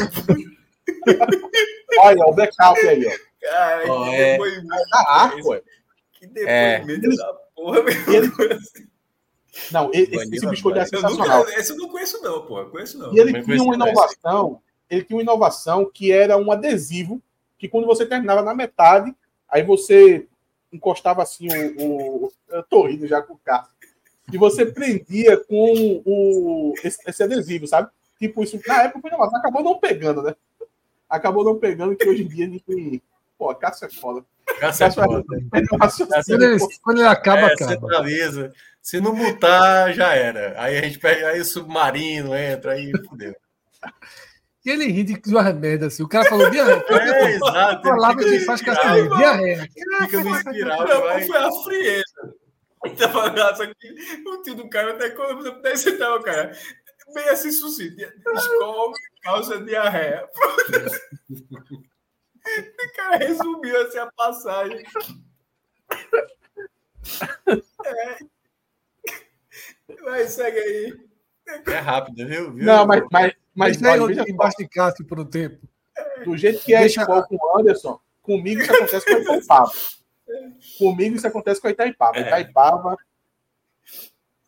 Olha, 2.01 2.27
o 2.27 2.35
backup 2.35 2.81
aí, 2.89 3.07
ó. 3.07 3.27
Cara, 3.41 3.93
oh, 3.93 4.05
que 4.05 4.15
é... 4.15 4.33
depoimento. 4.33 4.69
Ah, 4.95 5.33
que 6.13 6.27
depoimento 6.27 7.07
é. 7.07 7.17
da 7.17 7.35
porra, 7.55 7.83
meu 7.83 7.93
Não, 9.73 9.91
esse, 9.93 10.35
esse 10.35 10.47
biscoito 10.47 10.79
é 10.79 10.87
sensacional. 10.87 11.39
Nunca, 11.41 11.59
esse 11.59 11.73
eu 11.73 11.77
não 11.77 11.89
conheço, 11.89 12.23
não, 12.23 12.47
pô. 12.47 12.65
Conheço 12.67 12.99
não. 12.99 13.15
E 13.15 13.19
ele 13.19 13.43
tinha 13.43 13.63
uma 13.63 13.75
inovação. 13.75 14.61
Ele 14.89 15.03
tinha 15.03 15.17
uma 15.17 15.23
inovação 15.23 15.91
que 15.93 16.13
era 16.13 16.37
um 16.37 16.51
adesivo 16.51 17.21
que 17.59 17.69
quando 17.69 17.87
você 17.87 18.05
terminava 18.05 18.43
na 18.43 18.55
metade, 18.55 19.15
aí 19.49 19.63
você 19.63 20.27
encostava 20.73 21.23
assim 21.23 21.49
o. 21.79 22.27
o 22.27 22.33
eu 22.49 22.63
tô 22.63 22.87
rindo 22.87 23.07
já 23.07 23.23
com 23.23 23.35
o 23.35 23.39
carro. 23.39 23.69
E 24.33 24.39
você 24.39 24.67
prendia 24.67 25.37
com 25.37 26.03
o, 26.05 26.75
esse, 26.83 26.99
esse 27.07 27.23
adesivo, 27.23 27.67
sabe? 27.67 27.89
Tipo, 28.19 28.43
isso 28.43 28.59
na 28.67 28.83
época 28.83 29.01
foi 29.01 29.11
inovação. 29.11 29.39
Acabou 29.39 29.63
não 29.63 29.79
pegando, 29.79 30.23
né? 30.23 30.35
Acabou 31.09 31.45
não 31.45 31.59
pegando, 31.59 31.95
que 31.97 32.09
hoje 32.09 32.25
em 32.25 32.29
dia 32.29 32.47
ninguém. 32.47 33.01
Pô, 33.39 33.55
Cássio 33.55 33.87
é 33.87 33.91
foda. 33.91 34.25
Cássio 34.59 34.87
é 34.87 34.91
foda. 34.91 35.25
Quando 36.27 36.43
ele, 36.43 36.59
quando 36.83 36.99
ele 36.99 37.09
acaba, 37.09 37.41
é, 37.43 37.53
acaba. 37.53 37.73
Centraliza. 37.73 38.53
Se 38.83 39.01
não 39.01 39.15
mutar, 39.15 39.93
já 39.93 40.15
era. 40.15 40.55
Aí 40.61 40.79
a 40.79 40.83
gente 40.83 40.99
perde, 40.99 41.25
aí 41.25 41.41
o 41.41 41.45
submarino 41.45 42.35
entra, 42.35 42.73
aí 42.73 42.91
fudeu. 43.09 43.35
E 44.65 44.71
ele 44.71 44.87
ri 44.87 45.05
de 45.05 45.17
duas 45.21 45.55
merdas, 45.55 45.95
assim. 45.95 46.03
O 46.03 46.09
cara 46.09 46.29
falou 46.29 46.51
diarreia. 46.51 46.85
É, 46.91 47.31
exato. 47.33 47.83
Palavra 47.83 48.25
que 48.25 48.41
faz 48.41 48.61
assim, 48.67 49.17
diarreia. 49.17 49.69
Fica 50.03 50.25
no 50.25 50.37
espiral. 50.37 50.87
Vai... 50.87 51.25
Foi 51.25 51.37
a 51.37 51.53
frieza. 51.65 52.35
Tá 52.99 53.09
falando 53.09 53.41
aqui, 53.41 54.23
o 54.27 54.43
tio 54.43 54.55
do 54.55 54.69
cara 54.69 54.93
até 54.93 55.11
quando 55.11 55.43
você 55.43 55.51
pudesse 55.53 55.85
sentar 55.85 56.17
o 56.17 56.23
cara. 56.23 56.53
Bem 57.15 57.29
assim, 57.29 57.53
sucinto. 57.53 58.03
Escola 58.03 58.93
causa 59.23 59.61
diarreia. 59.63 60.29
O 62.47 62.97
cara 62.97 63.17
resumiu 63.17 63.83
assim 63.83 63.99
a 63.99 64.07
passagem. 64.13 64.85
É. 67.85 68.19
Vai, 70.03 70.29
segue 70.29 70.59
aí. 70.59 70.97
É 71.67 71.79
rápido, 71.79 72.27
viu? 72.27 72.53
viu? 72.53 72.65
Não, 72.65 72.87
mas, 72.87 73.03
mas, 73.11 73.33
mas, 73.53 73.81
mas 73.81 74.01
olha, 74.01 74.25
embaixo 74.29 74.59
de 74.59 74.69
Cássio 74.69 75.05
por 75.05 75.19
um 75.19 75.25
tempo. 75.25 75.69
Do 76.25 76.37
jeito 76.37 76.65
que 76.65 76.73
é 76.73 76.81
Deixa... 76.81 77.05
com 77.05 77.37
o 77.37 77.59
Anderson, 77.59 78.01
comigo 78.23 78.61
isso 78.61 78.73
acontece 78.73 79.07
com 79.07 79.15
o 79.15 79.23
Itaipava. 79.23 79.73
Comigo 80.79 81.17
isso 81.17 81.27
acontece 81.27 81.61
com 81.61 81.69
a 81.69 81.71
Itaipava. 81.71 82.17
É. 82.17 82.23
Itaipava. 82.23 82.97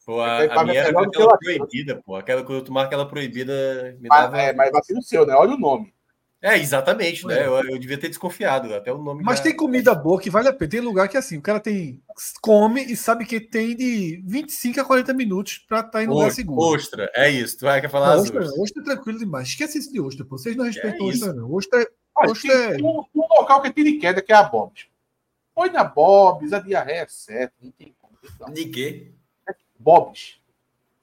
Pô, 0.05 0.21
a, 0.21 0.43
a 0.43 0.65
minha 0.65 0.81
é 0.81 0.89
era 0.89 1.03
aquela 1.03 1.37
proibida, 1.37 2.03
pô. 2.05 2.17
Aquela, 2.17 2.43
quando 2.43 2.59
eu 2.59 2.65
tomava 2.65 2.87
aquela 2.87 3.07
proibida. 3.07 3.97
Me 4.01 4.09
dava... 4.09 4.31
Mas, 4.31 4.41
é, 4.41 4.53
mas 4.55 4.73
vacilo 4.73 5.03
seu, 5.03 5.27
né? 5.27 5.35
Olha 5.35 5.55
o 5.55 5.59
nome. 5.59 5.93
É, 6.41 6.57
exatamente, 6.57 7.27
né? 7.27 7.47
Eu, 7.47 7.59
eu, 7.65 7.79
devia 7.79 7.99
ter 7.99 8.09
desconfiado, 8.09 8.73
até 8.73 8.93
o 8.93 8.99
nome. 8.99 9.25
Mas 9.25 9.39
já... 9.39 9.45
tem 9.45 9.57
comida 9.57 9.93
boa 9.93 10.21
que 10.21 10.31
vale 10.31 10.47
a 10.47 10.53
pena. 10.53 10.71
Tem 10.71 10.81
lugar 10.81 11.09
que 11.09 11.17
é 11.17 11.21
assim, 11.21 11.37
o 11.37 11.43
cara 11.43 11.59
tem. 11.59 12.01
come 12.41 12.81
e 12.85 12.97
sabe 12.97 13.27
que 13.27 13.41
tem 13.41 13.75
de 13.75 14.23
25 14.25 14.81
a 14.81 14.85
40 14.85 15.13
minutos 15.15 15.59
para 15.59 15.81
estar 15.81 15.91
tá 15.91 16.03
em 16.03 16.07
lugar 16.07 16.31
seguro. 16.31 16.77
Ostra, 16.77 17.11
é 17.15 17.29
isso. 17.29 17.59
Tu 17.59 17.65
vai 17.65 17.81
quer 17.81 17.91
falar 17.91 18.15
não, 18.15 18.23
ostra, 18.23 18.41
ostra 18.41 18.83
é 18.83 18.85
tranquilo 18.85 19.19
demais. 19.19 19.49
Esquece 19.49 19.79
isso 19.79 19.93
de 19.93 20.01
ostra, 20.01 20.25
pô. 20.25 20.39
Vocês 20.39 20.55
não 20.55 20.65
respeitam 20.65 21.07
é 21.07 21.11
ostra, 21.11 21.33
não. 21.33 21.53
Ostra, 21.53 21.91
ah, 22.17 22.31
ostra 22.31 22.53
é. 22.53 22.77
Um, 22.77 23.05
um, 23.15 23.27
local 23.41 23.61
que 23.61 23.69
é 23.69 23.73
tiro 23.73 24.01
queda, 24.01 24.23
que 24.23 24.33
é 24.33 24.37
a 24.37 24.45
Bob's. 24.45 24.87
Põe 25.59 25.70
na 25.70 25.82
Bob's, 25.82 26.52
a 26.52 26.60
diarreia 26.60 27.01
é 27.01 27.06
certa. 27.09 27.52
Não 27.60 27.72
tem 27.72 27.93
como. 28.01 28.16
Ninguém. 28.55 29.12
Bob's. 29.76 30.39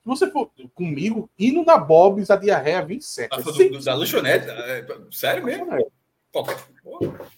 Se 0.01 0.05
você 0.05 0.31
for 0.31 0.49
comigo, 0.73 1.29
indo 1.37 1.65
na 1.65 1.77
Bob's, 1.77 2.31
a 2.31 2.37
diarreia 2.37 2.81
vem 2.85 3.01
certo. 3.01 3.33
Ah, 3.33 3.41
do, 3.41 3.83
da 3.83 3.93
lanchonete? 3.93 4.49
É, 4.49 4.87
sério 5.11 5.43
mesmo? 5.43 5.73
É. 5.73 5.83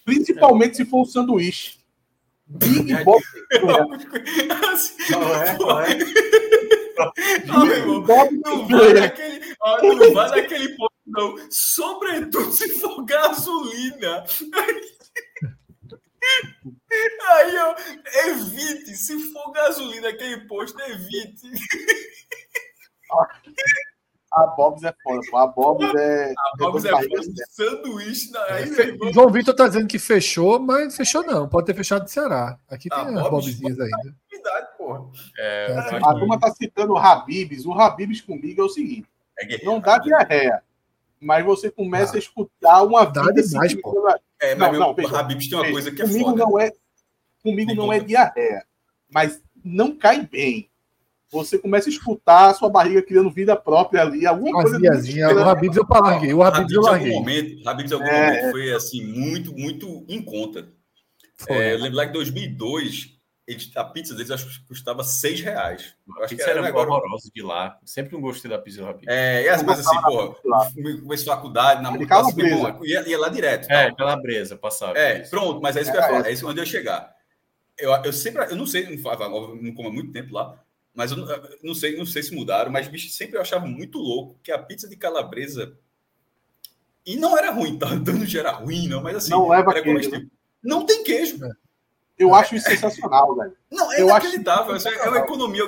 Principalmente 0.05 0.77
se 0.77 0.85
for 0.85 1.01
um 1.01 1.05
sanduíche. 1.05 1.79
Big 2.45 3.03
Bob. 3.03 3.23
Não 5.09 5.33
é, 5.43 5.57
não 5.57 5.81
é. 5.81 5.97
Não, 7.47 7.65
não 7.65 8.67
vai 8.67 8.93
naquele, 8.93 9.55
não 9.81 10.13
vai 10.13 10.29
naquele 10.29 10.69
ponto, 10.75 10.93
não. 11.07 11.35
Sobretudo 11.49 12.51
se 12.51 12.79
for 12.79 13.03
gasolina. 13.05 14.23
Aí, 17.29 17.57
ó, 17.57 17.75
evite. 18.29 18.95
Se 18.95 19.19
for 19.31 19.51
gasolina 19.51 20.09
aquele 20.09 20.47
posto, 20.47 20.79
evite. 20.81 21.51
A 24.31 24.47
Bob's 24.47 24.83
é 24.83 24.93
foda, 25.03 25.21
pô. 25.31 25.37
A 25.37 25.47
Bob's 25.47 25.95
é. 25.95 26.31
A 26.31 26.57
Bob's 26.57 26.85
é 26.85 26.91
foda. 26.91 27.31
Sanduíche. 27.49 28.31
Na... 28.31 28.43
Aí, 28.45 28.63
é, 28.63 29.13
João 29.13 29.31
Vitor 29.31 29.55
tá 29.55 29.67
dizendo 29.67 29.87
que 29.87 29.97
fechou, 29.97 30.59
mas 30.59 30.95
fechou 30.95 31.23
não. 31.23 31.47
Pode 31.47 31.65
ter 31.65 31.73
fechado 31.73 32.05
de 32.05 32.11
Ceará. 32.11 32.59
Aqui 32.69 32.89
tem 32.89 32.99
as 32.99 33.29
Bobzinhas 33.29 33.79
ainda. 33.79 34.15
É, 35.37 35.71
é, 35.71 35.97
a 35.97 36.13
turma 36.13 36.39
tá 36.39 36.51
citando 36.51 36.93
o 36.93 36.97
Habibs. 36.97 37.65
O 37.65 37.73
Habibs 37.73 38.21
comigo 38.21 38.61
é 38.61 38.65
o 38.65 38.69
seguinte: 38.69 39.07
é 39.39 39.65
não 39.65 39.79
dá 39.79 39.97
diarreia, 39.97 40.61
mas 41.19 41.45
você 41.45 41.71
começa 41.71 42.13
ah, 42.13 42.15
a 42.15 42.19
escutar 42.19 42.83
uma 42.83 43.05
vida. 43.05 43.23
Dá 43.23 43.31
demais, 43.31 43.73
pô. 43.81 43.93
É, 44.39 44.55
mas 44.55 44.71
não, 44.71 44.93
meu, 44.93 45.09
não, 45.09 45.15
Habib 45.17 45.39
tem 45.39 45.53
uma 45.53 45.61
veja, 45.61 45.73
coisa 45.73 45.91
que 45.91 46.01
é 46.01 46.05
comigo 46.05 46.29
foda. 46.31 46.45
Não 46.45 46.59
é, 46.59 46.71
comigo 47.43 47.67
tem 47.67 47.75
não 47.75 47.91
é 47.91 47.99
diarreia, 47.99 48.65
mas 49.09 49.41
não 49.63 49.95
cai 49.95 50.25
bem. 50.25 50.69
Você 51.29 51.57
começa 51.57 51.89
a 51.89 51.91
escutar 51.91 52.49
a 52.49 52.53
sua 52.53 52.69
barriga 52.69 53.01
criando 53.01 53.29
vida 53.29 53.55
própria 53.55 54.01
ali, 54.01 54.25
alguma 54.25 54.51
Mas, 54.53 54.63
coisa. 54.63 54.79
Viazinha, 54.79 55.27
tipo, 55.27 55.39
né? 55.39 55.45
o 55.45 55.49
Habib 55.49 55.75
eu 55.75 55.85
larguei, 55.89 56.33
o 56.33 56.43
Habib 56.43 56.71
eu 56.71 56.81
larguei. 56.81 57.11
Momento, 57.11 57.67
Habib 57.67 57.89
em 57.89 57.93
algum 57.93 58.05
é... 58.05 58.27
momento 58.27 58.51
foi 58.51 58.73
assim, 58.73 59.05
muito, 59.05 59.53
muito 59.53 60.05
em 60.07 60.21
conta. 60.21 60.69
É, 61.49 61.73
eu 61.73 61.79
lembro 61.79 61.97
lá 61.97 62.05
que 62.05 62.11
em 62.11 62.13
2002 62.13 63.16
a 63.75 63.83
pizza 63.85 64.13
deles 64.13 64.29
acho 64.29 64.45
que 64.45 64.67
custava 64.67 65.05
6 65.05 65.39
reais. 65.39 65.95
A 66.17 66.23
acho 66.23 66.29
pizza 66.29 66.43
que 66.43 66.49
era, 66.49 66.67
era 66.67 66.75
um 66.75 66.79
horrorosa 66.79 67.31
de 67.33 67.41
lá. 67.41 67.79
Sempre 67.85 68.13
não 68.13 68.21
gostei 68.21 68.51
da 68.51 68.59
pizza 68.59 68.83
lá. 68.83 68.93
É, 69.07 69.43
e 69.43 69.49
as 69.49 69.63
coisas 69.63 69.87
assim, 69.87 70.01
porra, 70.01 70.35
Comecei 71.01 71.31
a 71.31 71.35
faculdade, 71.35 71.81
na 71.81 71.89
mudança, 71.89 72.33
ia, 72.83 73.07
ia 73.07 73.17
lá 73.17 73.29
direto. 73.29 73.71
É, 73.71 73.93
calabresa, 73.95 74.57
passava. 74.57 74.97
É, 74.97 75.21
isso. 75.21 75.29
pronto, 75.29 75.61
mas 75.61 75.77
é 75.77 75.81
isso 75.81 75.91
que 75.91 75.97
eu 75.97 76.01
é, 76.01 76.03
ia 76.03 76.09
falar, 76.09 76.25
é, 76.25 76.29
é 76.29 76.33
isso 76.33 76.43
quando 76.43 76.57
eu 76.57 76.63
ia 76.63 76.69
chegar. 76.69 77.15
Eu, 77.77 77.91
eu 78.03 78.11
sempre, 78.11 78.43
eu 78.51 78.55
não 78.57 78.65
sei, 78.65 78.83
não, 78.83 79.55
não 79.55 79.73
como 79.73 79.87
há 79.87 79.91
muito 79.93 80.11
tempo 80.11 80.33
lá, 80.33 80.61
mas 80.93 81.11
eu 81.11 81.17
não, 81.17 81.29
eu 81.29 81.59
não 81.63 81.75
sei, 81.75 81.95
não 81.95 82.05
sei 82.05 82.23
se 82.23 82.35
mudaram, 82.35 82.69
mas 82.69 82.89
bicho, 82.89 83.09
sempre 83.09 83.37
eu 83.37 83.41
achava 83.41 83.65
muito 83.65 83.97
louco 83.97 84.37
que 84.43 84.51
a 84.51 84.57
pizza 84.57 84.89
de 84.89 84.97
calabresa. 84.97 85.77
E 87.05 87.15
não 87.15 87.37
era 87.37 87.51
ruim, 87.51 87.77
tá? 87.77 87.87
Então, 87.95 88.15
Dando 88.15 88.37
era 88.37 88.51
ruim, 88.51 88.89
não, 88.89 89.01
mas 89.01 89.15
assim. 89.15 89.29
Não 89.29 89.47
leva 89.47 89.71
queijo. 89.81 90.29
Não 90.61 90.85
tem 90.85 91.03
queijo. 91.03 91.37
Né? 91.37 91.49
Eu 92.17 92.33
acho 92.33 92.55
isso 92.55 92.67
sensacional, 92.67 93.35
velho. 93.35 93.55
Não, 93.69 93.91
é 93.91 94.01
eu 94.01 94.07
inacreditável. 94.07 94.75
Acho 94.75 94.87
é 94.87 95.09
uma 95.09 95.19
economia. 95.19 95.63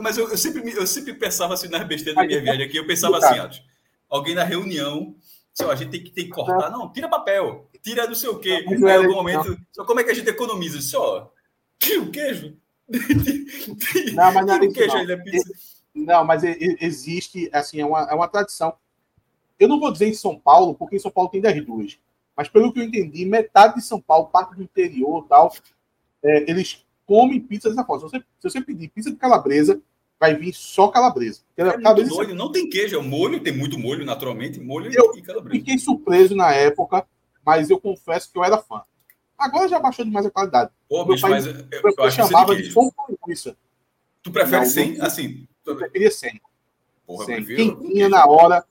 Mas 0.00 0.16
eu, 0.16 0.30
eu, 0.30 0.38
sempre, 0.38 0.72
eu 0.72 0.86
sempre 0.86 1.12
pensava 1.12 1.52
assim 1.52 1.68
nas 1.68 1.86
besteiras 1.86 2.16
da 2.16 2.26
minha 2.26 2.40
viagem 2.40 2.64
aqui. 2.64 2.78
Eu 2.78 2.86
pensava 2.86 3.18
assim, 3.18 3.38
Atos, 3.38 3.62
alguém 4.08 4.34
na 4.34 4.42
reunião, 4.42 5.14
assim, 5.52 5.64
ó, 5.64 5.70
a 5.70 5.76
gente 5.76 5.90
tem 5.90 6.02
que, 6.02 6.10
tem 6.10 6.24
que 6.24 6.30
cortar. 6.30 6.70
Não, 6.70 6.90
tira 6.90 7.08
papel, 7.08 7.68
tira 7.82 8.06
não 8.06 8.14
sei 8.14 8.30
o 8.30 8.38
quê. 8.38 8.64
Em 8.66 8.90
algum 8.90 9.14
momento. 9.14 9.56
Só 9.70 9.84
como 9.84 10.00
é 10.00 10.04
que 10.04 10.10
a 10.10 10.14
gente 10.14 10.30
economiza? 10.30 10.80
Só 10.80 11.30
tira 11.78 12.00
o 12.00 12.10
queijo. 12.10 12.56
Não, 14.12 14.32
mas 14.32 14.46
não, 14.46 14.54
é 14.56 14.66
isso, 14.66 15.48
não. 15.94 16.04
não, 16.04 16.24
mas 16.24 16.42
existe, 16.44 17.48
assim, 17.52 17.80
é 17.80 17.86
uma, 17.86 18.02
é 18.02 18.14
uma 18.14 18.28
tradição. 18.28 18.74
Eu 19.58 19.68
não 19.68 19.80
vou 19.80 19.90
dizer 19.90 20.08
em 20.08 20.14
São 20.14 20.38
Paulo, 20.38 20.74
porque 20.74 20.96
em 20.96 20.98
São 20.98 21.10
Paulo 21.10 21.30
tem 21.30 21.40
10 21.40 21.64
duas. 21.64 21.98
Mas 22.36 22.48
pelo 22.48 22.72
que 22.72 22.80
eu 22.80 22.84
entendi, 22.84 23.24
metade 23.24 23.76
de 23.76 23.82
São 23.82 24.00
Paulo, 24.00 24.26
parte 24.26 24.54
do 24.56 24.62
interior 24.62 25.26
tal, 25.28 25.52
é, 26.24 26.50
eles 26.50 26.84
comem 27.06 27.40
pizza 27.40 27.68
dessa 27.68 27.84
forma. 27.84 28.08
Se 28.08 28.10
você, 28.10 28.24
se 28.40 28.50
você 28.50 28.60
pedir 28.60 28.88
pizza 28.88 29.10
de 29.10 29.16
calabresa, 29.16 29.80
vai 30.18 30.36
vir 30.36 30.54
só 30.54 30.88
calabresa. 30.88 31.40
É 31.56 31.64
calabresa 31.64 32.10
doido, 32.10 32.34
não 32.34 32.52
tem 32.52 32.68
queijo, 32.68 32.98
é 32.98 33.02
molho, 33.02 33.42
tem 33.42 33.52
muito 33.52 33.78
molho, 33.78 34.04
naturalmente, 34.04 34.60
molho 34.60 34.90
eu 34.94 35.16
e 35.16 35.22
calabresa. 35.22 35.58
Fiquei 35.58 35.78
surpreso 35.78 36.34
na 36.34 36.52
época, 36.52 37.06
mas 37.44 37.70
eu 37.70 37.80
confesso 37.80 38.30
que 38.30 38.38
eu 38.38 38.44
era 38.44 38.58
fã. 38.58 38.82
Agora 39.36 39.68
já 39.68 39.80
baixou 39.80 40.04
demais 40.04 40.24
a 40.24 40.30
qualidade. 40.30 40.70
Pô, 40.88 41.04
bicho, 41.04 41.22
pai, 41.22 41.32
mas 41.32 41.46
eu, 41.46 41.54
eu, 41.54 41.94
eu 41.98 42.10
chamava 42.10 42.54
de 42.54 42.72
pão 42.72 42.90
com 42.94 43.12
linguiça. 43.12 43.56
Tu 44.22 44.30
prefere 44.30 44.66
sem? 44.66 45.00
Assim. 45.00 45.48
Eu 45.66 45.74
preferia 45.74 46.10
sem. 46.10 46.40
Porra, 47.04 47.24
sem. 47.24 47.44
Quem 47.44 47.74
tinha 47.74 48.08
na 48.08 48.24
hora. 48.24 48.64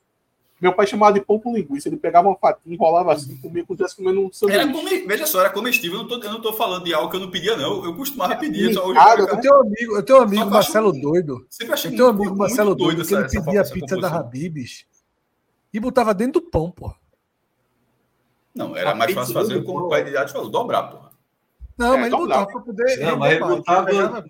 Meu 0.61 0.71
pai 0.73 0.85
chamava 0.85 1.13
de 1.13 1.21
pão 1.21 1.39
com 1.39 1.55
linguiça. 1.55 1.89
Ele 1.89 1.97
pegava 1.97 2.27
uma 2.27 2.37
fatinha, 2.37 2.75
enrolava 2.75 3.13
assim, 3.13 3.35
comia 3.37 3.65
como 3.65 3.87
se 3.87 3.95
comendo 3.95 4.21
um 4.21 4.31
sanduíche. 4.31 4.61
Era 4.61 4.71
come... 4.71 5.07
Veja 5.07 5.25
só, 5.25 5.39
era 5.39 5.49
comestível. 5.49 5.97
Eu 5.97 6.03
não, 6.03 6.07
tô, 6.07 6.23
eu 6.23 6.31
não 6.31 6.41
tô 6.41 6.53
falando 6.53 6.83
de 6.83 6.93
algo 6.93 7.09
que 7.09 7.15
eu 7.15 7.19
não 7.19 7.31
pedia, 7.31 7.57
não. 7.57 7.83
Eu 7.83 7.95
costumava 7.95 8.35
pedir. 8.35 8.71
Só 8.71 8.85
hoje 8.85 8.99
cara, 8.99 9.21
eu 9.21 9.41
tenho 9.41 9.55
um 9.55 9.61
amigo, 9.61 9.95
eu 9.95 10.03
tenho 10.03 10.19
um 10.19 10.21
amigo 10.21 10.51
Marcelo 10.51 10.91
acho... 10.91 11.01
doido. 11.01 11.47
Sempre 11.49 11.73
achei 11.73 11.91
eu 11.91 11.95
tenho 11.95 12.07
um 12.07 12.11
amigo 12.11 12.37
Marcelo 12.37 12.75
doido, 12.75 13.03
que 13.03 13.13
ele 13.15 13.27
pedia 13.27 13.61
a 13.61 13.65
pizza 13.65 13.97
da 13.97 14.15
Habibs 14.15 14.85
e 15.73 15.79
botava 15.79 16.13
dentro 16.13 16.39
do 16.39 16.47
pão, 16.47 16.69
pô. 16.69 16.93
Não, 18.53 18.77
era 18.77 18.91
a 18.91 18.95
mais 18.95 19.13
fácil 19.13 19.33
fazer 19.33 19.63
como 19.63 19.85
o 19.85 19.89
pai 19.89 20.03
de 20.03 20.11
idade 20.11 20.31
falou, 20.31 20.49
dobrar, 20.49 20.83
porra. 20.83 21.11
Não, 21.75 21.95
é, 21.95 21.97
mas 21.97 22.13
ele 22.13 22.17
botava 22.17 22.45
para 22.45 22.61
poder. 22.61 22.97
Não, 22.99 23.17
mas 23.17 23.31
ele 23.31 23.45
botava. 23.45 24.25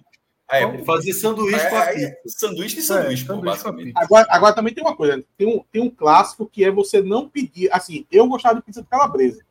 É, 0.52 0.84
fazer 0.84 1.14
sanduíche 1.14 1.66
é, 1.66 1.70
com 1.70 1.78
a 1.78 1.88
pizza. 1.88 2.16
Sanduíche 2.28 2.80
e 2.80 2.82
sanduíche, 2.82 3.24
é, 3.24 3.28
pô, 3.28 3.42
basicamente. 3.42 3.94
Agora, 3.96 4.28
agora 4.30 4.54
também 4.54 4.74
tem 4.74 4.84
uma 4.84 4.96
coisa. 4.96 5.24
Tem 5.38 5.48
um, 5.48 5.64
tem 5.72 5.82
um 5.82 5.90
clássico 5.90 6.46
que 6.46 6.66
é 6.66 6.70
você 6.70 7.02
não 7.02 7.30
pedir. 7.30 7.74
Assim, 7.74 8.06
eu 8.12 8.28
gostava 8.28 8.56
de 8.56 8.62
pizza 8.62 8.82
de 8.82 8.88
calabresa. 8.88 9.42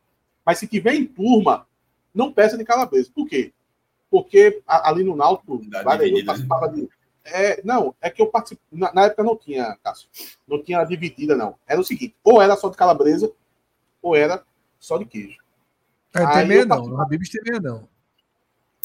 Mas 0.45 0.59
se 0.59 0.67
tiver 0.67 0.95
em 0.95 1.07
turma, 1.07 1.67
não 2.15 2.31
peça 2.31 2.59
de 2.59 2.65
calabresa. 2.65 3.11
Por 3.15 3.27
quê? 3.27 3.53
Porque 4.11 4.61
ali 4.67 5.03
no 5.03 5.17
Náutico, 5.17 5.55
eu 5.55 5.71
né? 5.71 6.25
participava 6.25 6.69
de. 6.69 6.89
É, 7.25 7.63
não, 7.65 7.95
é 8.01 8.11
que 8.11 8.21
eu 8.21 8.27
participo. 8.27 8.61
Na, 8.71 8.93
na, 8.93 9.05
época 9.05 9.23
não 9.23 9.37
tinha, 9.37 9.79
Cássio. 9.83 10.09
Não 10.47 10.63
tinha 10.63 10.85
dividida, 10.85 11.35
não. 11.37 11.55
Era 11.67 11.81
o 11.81 11.85
seguinte: 11.85 12.15
ou 12.23 12.43
era 12.43 12.57
só 12.57 12.69
de 12.69 12.77
calabresa, 12.77 13.33
ou 14.03 14.17
era 14.17 14.43
só 14.79 14.99
de 14.99 15.05
queijo. 15.07 15.39
É, 16.15 16.27
tem 16.27 16.47
meia 16.47 16.67
não. 16.67 16.87
No 16.87 17.01
Habib's 17.01 17.31
tem 17.31 17.43
meia 17.43 17.61
não. 17.61 17.89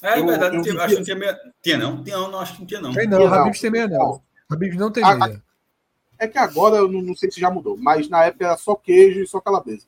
É, 0.02 0.20
eu, 0.20 0.26
verdade, 0.26 0.58
eu, 0.58 0.66
eu, 0.66 0.82
acho 0.82 0.90
que 0.90 0.96
não 0.96 1.04
tinha 1.04 1.16
meia. 1.16 1.40
Tinha 1.62 1.78
não? 1.78 2.04
Tinha, 2.04 2.18
não, 2.18 2.40
acho 2.40 2.54
que 2.54 2.60
não 2.60 2.68
tinha 2.68 2.82
não. 2.82 2.94
Tem 2.94 3.08
não, 3.08 3.22
o 3.22 3.34
Habib's 3.34 3.60
tem 3.60 3.72
meia 3.72 3.88
não. 3.88 4.22
Habib's 4.50 4.78
não 4.78 4.92
tem 4.92 5.04
meia. 5.04 5.44
É 6.18 6.28
que 6.28 6.38
agora 6.38 6.78
eu 6.78 6.88
não, 6.88 7.02
não, 7.02 7.16
sei 7.16 7.30
se 7.30 7.40
já 7.40 7.50
mudou, 7.50 7.78
mas 7.78 8.08
na 8.10 8.24
época 8.24 8.46
era 8.46 8.58
só 8.58 8.76
queijo 8.76 9.22
e 9.22 9.28
só 9.28 9.40
calabresa. 9.40 9.86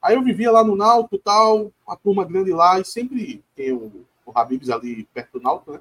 Aí 0.00 0.14
eu 0.16 0.22
vivia 0.22 0.50
lá 0.50 0.64
no 0.64 0.76
Náutico 0.76 1.18
tal, 1.18 1.72
uma 1.86 1.96
turma 1.96 2.24
grande 2.24 2.52
lá, 2.52 2.78
e 2.78 2.84
sempre 2.84 3.42
tem 3.54 3.72
o, 3.72 4.04
o 4.26 4.38
Habib's 4.38 4.68
ali 4.68 5.04
perto 5.14 5.38
do 5.38 5.42
Náutico, 5.42 5.72
né? 5.72 5.80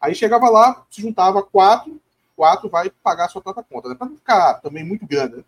Aí 0.00 0.14
chegava 0.14 0.48
lá, 0.48 0.84
se 0.90 1.00
juntava 1.00 1.42
quatro, 1.42 2.00
quatro 2.36 2.68
vai 2.68 2.90
pagar 2.90 3.24
a 3.24 3.28
sua 3.28 3.42
própria 3.42 3.64
conta, 3.64 3.88
né? 3.88 3.94
Pra 3.94 4.06
não 4.06 4.16
ficar 4.16 4.54
também 4.54 4.84
muito 4.84 5.06
grande, 5.06 5.36
né? 5.36 5.44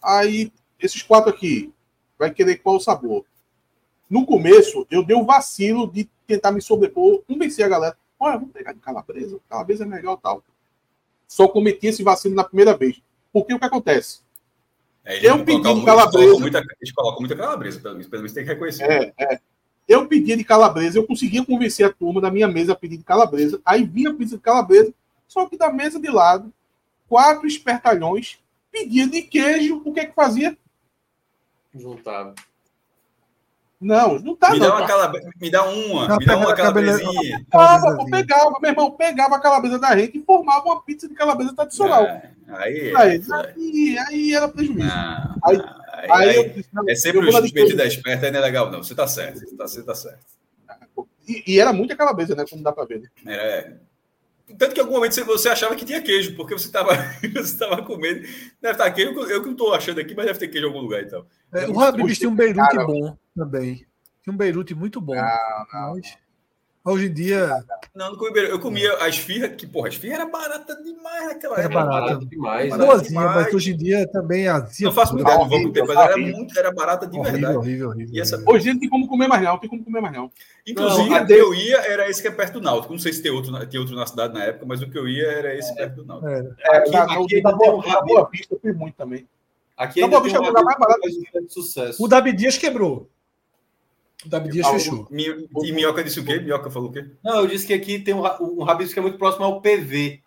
Aí, 0.00 0.52
esses 0.78 1.02
quatro 1.02 1.30
aqui, 1.30 1.72
vai 2.18 2.30
querer 2.30 2.56
qual 2.56 2.78
sabor. 2.80 3.24
No 4.12 4.26
começo, 4.26 4.86
eu 4.90 5.02
dei 5.02 5.16
o 5.16 5.20
um 5.20 5.24
vacilo 5.24 5.90
de 5.90 6.06
tentar 6.26 6.52
me 6.52 6.60
sobrepor, 6.60 7.22
convencer 7.26 7.64
a 7.64 7.68
galera. 7.70 7.96
Olha, 8.20 8.36
vamos 8.36 8.52
pegar 8.52 8.74
de 8.74 8.78
calabresa, 8.78 9.40
calabresa 9.48 9.84
é 9.84 9.88
legal 9.88 10.18
tal. 10.18 10.44
Só 11.26 11.48
cometi 11.48 11.86
esse 11.86 12.02
vacilo 12.02 12.34
na 12.34 12.44
primeira 12.44 12.76
vez. 12.76 13.00
Porque 13.32 13.54
o 13.54 13.58
que 13.58 13.64
acontece? 13.64 14.20
É, 15.02 15.26
eu 15.26 15.42
pedi 15.42 15.62
de 15.62 15.82
calabresa. 15.86 16.38
Muita, 16.38 16.58
eles 16.58 16.92
colocam 16.92 17.20
muita 17.20 17.34
calabresa, 17.34 17.80
pelo 17.80 17.94
menos, 17.94 18.06
pelo 18.06 18.20
menos 18.20 18.34
tem 18.34 18.44
que 18.44 18.50
reconhecer. 18.50 18.84
É, 18.84 19.14
é. 19.18 19.40
Eu 19.88 20.06
pedi 20.06 20.36
de 20.36 20.44
calabresa, 20.44 20.98
eu 20.98 21.06
conseguia 21.06 21.42
convencer 21.42 21.86
a 21.86 21.90
turma 21.90 22.20
da 22.20 22.30
minha 22.30 22.48
mesa 22.48 22.72
a 22.72 22.76
pedir 22.76 22.98
de 22.98 23.04
calabresa. 23.04 23.62
Aí 23.64 23.82
vinha 23.82 24.10
a 24.10 24.14
pizza 24.14 24.36
de 24.36 24.42
calabresa, 24.42 24.92
só 25.26 25.46
que 25.46 25.56
da 25.56 25.72
mesa 25.72 25.98
de 25.98 26.10
lado, 26.10 26.52
quatro 27.08 27.46
espertalhões 27.46 28.38
pedia 28.70 29.06
de 29.06 29.22
queijo. 29.22 29.80
O 29.86 29.90
que 29.90 30.00
é 30.00 30.04
que 30.04 30.14
fazia? 30.14 30.54
Juntava. 31.74 32.34
Não, 33.82 34.16
não 34.20 34.36
tá 34.36 34.50
me 34.50 34.60
não. 34.60 34.68
Dá 34.68 34.76
uma 34.76 34.86
calabre... 34.86 35.20
Me 35.40 35.50
dá 35.50 35.64
uma, 35.64 36.08
não, 36.08 36.16
me 36.16 36.24
dá 36.24 36.36
uma 36.36 36.54
calabresinha. 36.54 37.44
Pegava, 37.50 38.04
pegava, 38.08 38.60
meu 38.60 38.70
irmão, 38.70 38.90
pegava 38.92 39.36
a 39.36 39.40
calabresa 39.40 39.78
da 39.78 39.96
gente 39.96 40.18
e 40.18 40.22
formava 40.22 40.64
uma 40.64 40.80
pizza 40.82 41.08
de 41.08 41.14
calabresa 41.14 41.52
tradicional. 41.52 42.04
É, 42.04 42.30
aí, 42.48 42.94
aí, 42.94 43.22
aí, 43.56 43.98
aí, 43.98 44.34
era 44.34 44.46
prejuízo. 44.46 44.86
Não, 44.86 45.36
aí, 45.44 45.60
aí, 45.94 46.10
aí, 46.10 46.36
eu 46.36 46.48
disse, 46.50 46.70
é 46.88 46.94
sempre 46.94 47.28
o 47.28 47.32
juiz 47.32 47.76
da 47.76 47.84
esperta, 47.84 48.26
aí 48.26 48.32
não 48.32 48.38
é 48.38 48.42
legal, 48.42 48.70
não. 48.70 48.84
Você 48.84 48.94
tá 48.94 49.08
certo, 49.08 49.40
você 49.40 49.56
tá, 49.56 49.66
você 49.66 49.82
tá 49.82 49.94
certo. 49.96 50.24
E, 51.26 51.42
e, 51.54 51.60
era 51.60 51.72
muita 51.72 51.96
calabresa, 51.96 52.36
né? 52.36 52.44
Como 52.48 52.62
dá 52.62 52.72
pra 52.72 52.84
ver. 52.84 53.00
Né? 53.00 53.08
É. 53.26 53.72
Tanto 54.58 54.74
que 54.74 54.80
em 54.80 54.84
algum 54.84 54.94
momento 54.94 55.24
você 55.24 55.48
achava 55.48 55.74
que 55.74 55.84
tinha 55.84 56.02
queijo, 56.02 56.36
porque 56.36 56.54
você 56.54 56.66
estava 56.66 56.94
você 57.34 57.58
tava 57.58 57.82
com 57.82 57.96
medo. 57.96 58.20
Deve 58.60 58.74
estar 58.74 58.90
queijo, 58.92 59.12
eu 59.22 59.40
que 59.40 59.46
não 59.46 59.52
estou 59.52 59.74
achando 59.74 60.00
aqui, 60.00 60.14
mas 60.14 60.26
deve 60.26 60.38
ter 60.38 60.48
queijo 60.48 60.66
em 60.66 60.70
algum 60.70 60.82
lugar 60.82 61.02
então. 61.02 61.26
É, 61.52 61.68
o 61.68 61.80
Habibs 61.80 62.18
tinha 62.18 62.30
um 62.30 62.34
Beirute 62.34 62.76
bom 62.78 63.16
também. 63.36 63.86
Tinha 64.22 64.32
um 64.32 64.36
Beirute 64.36 64.74
muito 64.74 65.00
bom. 65.00 65.14
Não, 65.14 65.22
não, 65.72 65.94
mas... 65.94 66.16
Hoje 66.84 67.06
em 67.06 67.12
dia. 67.12 67.64
Não, 67.94 68.10
não 68.10 68.18
comi 68.18 68.40
Eu 68.40 68.58
comia 68.58 68.96
a 69.00 69.08
esfirra, 69.08 69.48
que, 69.48 69.68
porra, 69.68 69.86
a 69.86 69.90
esfirra 69.90 70.14
era 70.16 70.26
barata 70.26 70.74
demais 70.82 71.28
naquela 71.28 71.54
era 71.54 71.64
época. 71.66 71.78
Era 71.78 71.88
barata 71.88 72.26
demais. 72.26 72.76
Boazinha, 72.76 73.20
mas 73.20 73.54
hoje 73.54 73.72
em 73.72 73.76
dia 73.76 74.08
também 74.10 74.48
azia. 74.48 74.86
Não 74.86 74.92
faço 74.92 75.16
ideia, 75.16 75.38
não 75.38 75.48
vou 75.48 75.72
tempo, 75.72 75.86
mas 75.86 75.96
era 75.96 76.16
muito, 76.16 76.58
era 76.58 76.72
barata 76.72 77.06
de 77.06 77.16
horrível, 77.16 77.32
verdade. 77.32 77.56
Horrível, 77.56 77.88
horrível, 77.90 78.20
essa... 78.20 78.42
Hoje 78.44 78.72
não 78.72 78.80
tem 78.80 78.88
como 78.88 79.06
comer 79.06 79.28
mais 79.28 79.42
não, 79.42 79.58
tem 79.58 79.70
como 79.70 79.84
comer 79.84 80.00
mais 80.00 80.12
não. 80.12 80.32
Inclusive, 80.66 81.08
não, 81.08 81.24
que 81.24 81.32
eu 81.32 81.54
ia 81.54 81.76
era 81.86 82.10
esse 82.10 82.20
que 82.20 82.26
é 82.26 82.32
perto 82.32 82.54
do 82.54 82.62
Náutico. 82.62 82.92
Não 82.92 83.00
sei 83.00 83.12
se 83.12 83.22
tem 83.22 83.30
outro, 83.30 83.66
tem 83.66 83.78
outro 83.78 83.94
na 83.94 84.06
cidade 84.06 84.34
na 84.34 84.42
época, 84.42 84.66
mas 84.66 84.82
o 84.82 84.90
que 84.90 84.98
eu 84.98 85.08
ia 85.08 85.26
era 85.30 85.54
esse 85.54 85.72
perto 85.76 86.02
do 86.02 86.04
Náutico. 86.04 86.28
É, 86.28 86.52
é 86.62 86.76
aqui, 86.78 86.96
aqui, 86.96 87.14
aqui 87.14 87.42
da 87.42 87.52
Boa 87.52 88.28
Vista 88.32 88.56
tem 88.60 88.72
muito 88.72 88.96
também. 88.96 89.24
Aqui 89.76 90.00
da 90.00 90.08
Boa 90.08 90.22
Vista 90.22 90.38
é 90.38 90.40
o 90.40 90.44
lugar 90.44 90.64
mais 90.64 90.78
barato 90.78 91.08
de 91.08 91.52
sucesso. 91.52 92.02
O 92.02 92.08
Davi 92.08 92.32
Dias 92.32 92.56
quebrou. 92.56 93.10
O 94.24 94.28
Davi 94.28 94.50
Dias 94.50 94.66
fechou. 94.68 95.08
E 95.10 95.72
Minhoca 95.72 96.04
disse 96.04 96.20
o 96.20 96.24
quê? 96.24 96.38
Minhoca 96.38 96.70
falou 96.70 96.90
o 96.90 96.92
quê? 96.92 97.06
Não, 97.22 97.40
eu 97.40 97.46
disse 97.46 97.66
que 97.66 97.74
aqui 97.74 97.98
tem 97.98 98.14
um, 98.14 98.22
um 98.40 98.68
Habibs 98.68 98.92
que 98.92 98.98
é 98.98 99.02
muito 99.02 99.18
próximo 99.18 99.44
ao 99.44 99.60
PV. 99.60 100.22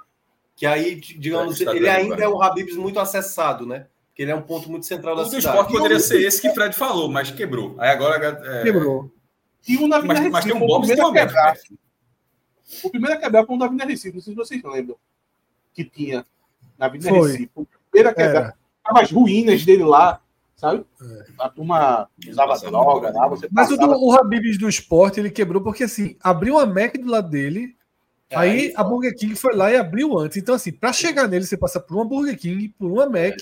Que 0.55 0.65
aí, 0.65 0.95
digamos, 0.95 1.59
é, 1.59 1.75
ele 1.75 1.89
ainda 1.89 2.23
é 2.23 2.27
um 2.27 2.41
Habibs 2.41 2.75
muito 2.75 2.99
acessado, 2.99 3.65
né? 3.65 3.87
Porque 4.07 4.21
ele 4.21 4.31
é 4.31 4.35
um 4.35 4.41
ponto 4.41 4.69
muito 4.69 4.85
central 4.85 5.15
da 5.15 5.23
o 5.23 5.25
cidade. 5.25 5.45
O 5.45 5.49
esporte 5.49 5.71
poderia 5.73 5.99
ser 5.99 6.21
esse 6.21 6.41
que 6.41 6.49
Fred 6.51 6.73
falou, 6.73 7.09
mas 7.09 7.31
quebrou. 7.31 7.75
Aí 7.77 7.89
agora. 7.89 8.41
É... 8.43 8.63
Quebrou. 8.63 9.11
E 9.67 9.77
o 9.77 9.89
Davi 9.89 10.07
mas, 10.07 10.31
mas 10.31 10.45
tem 10.45 10.53
um 10.53 10.59
Bob 10.59 10.87
que 10.87 10.95
quebrar. 10.95 11.57
O 12.83 12.89
primeiro 12.89 13.15
a 13.15 13.19
quebrar 13.19 13.45
foi 13.45 13.55
o 13.55 13.59
Davi 13.59 13.77
Recife. 13.77 14.15
Não 14.15 14.21
sei 14.21 14.33
se 14.33 14.37
vocês 14.37 14.63
lembram. 14.63 14.97
Que 15.73 15.83
tinha 15.83 16.25
na 16.77 16.85
Avenida 16.85 17.11
Recife. 17.11 17.49
O 17.55 17.67
primeiro 17.91 18.09
a 18.09 18.13
quebrar. 18.13 18.57
Tava 18.85 19.01
as 19.01 19.11
ruínas 19.11 19.65
dele 19.65 19.83
lá 19.83 20.21
sabe? 20.55 20.85
É. 21.01 21.25
A 21.39 21.49
turma 21.49 22.09
usava 22.27 22.57
droga 22.59 23.11
lá. 23.11 23.27
Você 23.27 23.47
Mas 23.51 23.69
o, 23.71 23.77
do, 23.77 23.87
o 23.87 24.13
Habibs 24.13 24.57
do 24.57 24.69
esporte 24.69 25.19
ele 25.19 25.29
quebrou 25.29 25.61
porque 25.61 25.83
assim, 25.83 26.15
abriu 26.21 26.57
a 26.57 26.65
Mac 26.65 26.95
do 26.97 27.09
lado 27.09 27.29
dele. 27.29 27.75
É, 28.29 28.35
aí 28.35 28.73
a 28.75 28.83
Burger 28.83 29.15
King 29.15 29.35
foi 29.35 29.55
lá 29.55 29.71
e 29.71 29.77
abriu 29.77 30.17
antes. 30.17 30.37
Então, 30.37 30.55
assim, 30.55 30.71
para 30.71 30.91
chegar 30.91 31.27
nele, 31.27 31.45
você 31.45 31.55
passa 31.55 31.79
por 31.79 31.95
uma 31.95 32.05
Burger 32.05 32.37
King, 32.37 32.69
por 32.69 32.91
uma 32.91 33.05
Mac. 33.05 33.37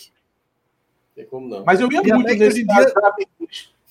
Tem 1.16 1.26
como 1.26 1.48
não. 1.48 1.64
Mas 1.64 1.80
eu 1.80 1.90
ia 1.92 2.02
e 2.02 2.14
muito 2.14 2.34
nesse 2.34 2.66
dia... 2.66 2.94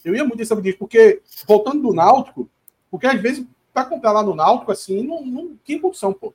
Eu 0.04 0.14
ia 0.14 0.24
muito 0.24 0.36
nesse 0.36 0.52
Habibs, 0.52 0.76
porque, 0.78 1.22
voltando 1.46 1.80
do 1.80 1.94
Náutico, 1.94 2.50
porque 2.90 3.06
às 3.06 3.20
vezes, 3.20 3.46
para 3.72 3.84
comprar 3.84 4.10
lá 4.10 4.22
no 4.22 4.34
Náutico, 4.34 4.72
assim, 4.72 5.02
não, 5.06 5.24
não 5.24 5.56
tinha 5.64 5.80
condição, 5.80 6.12
pô. 6.12 6.34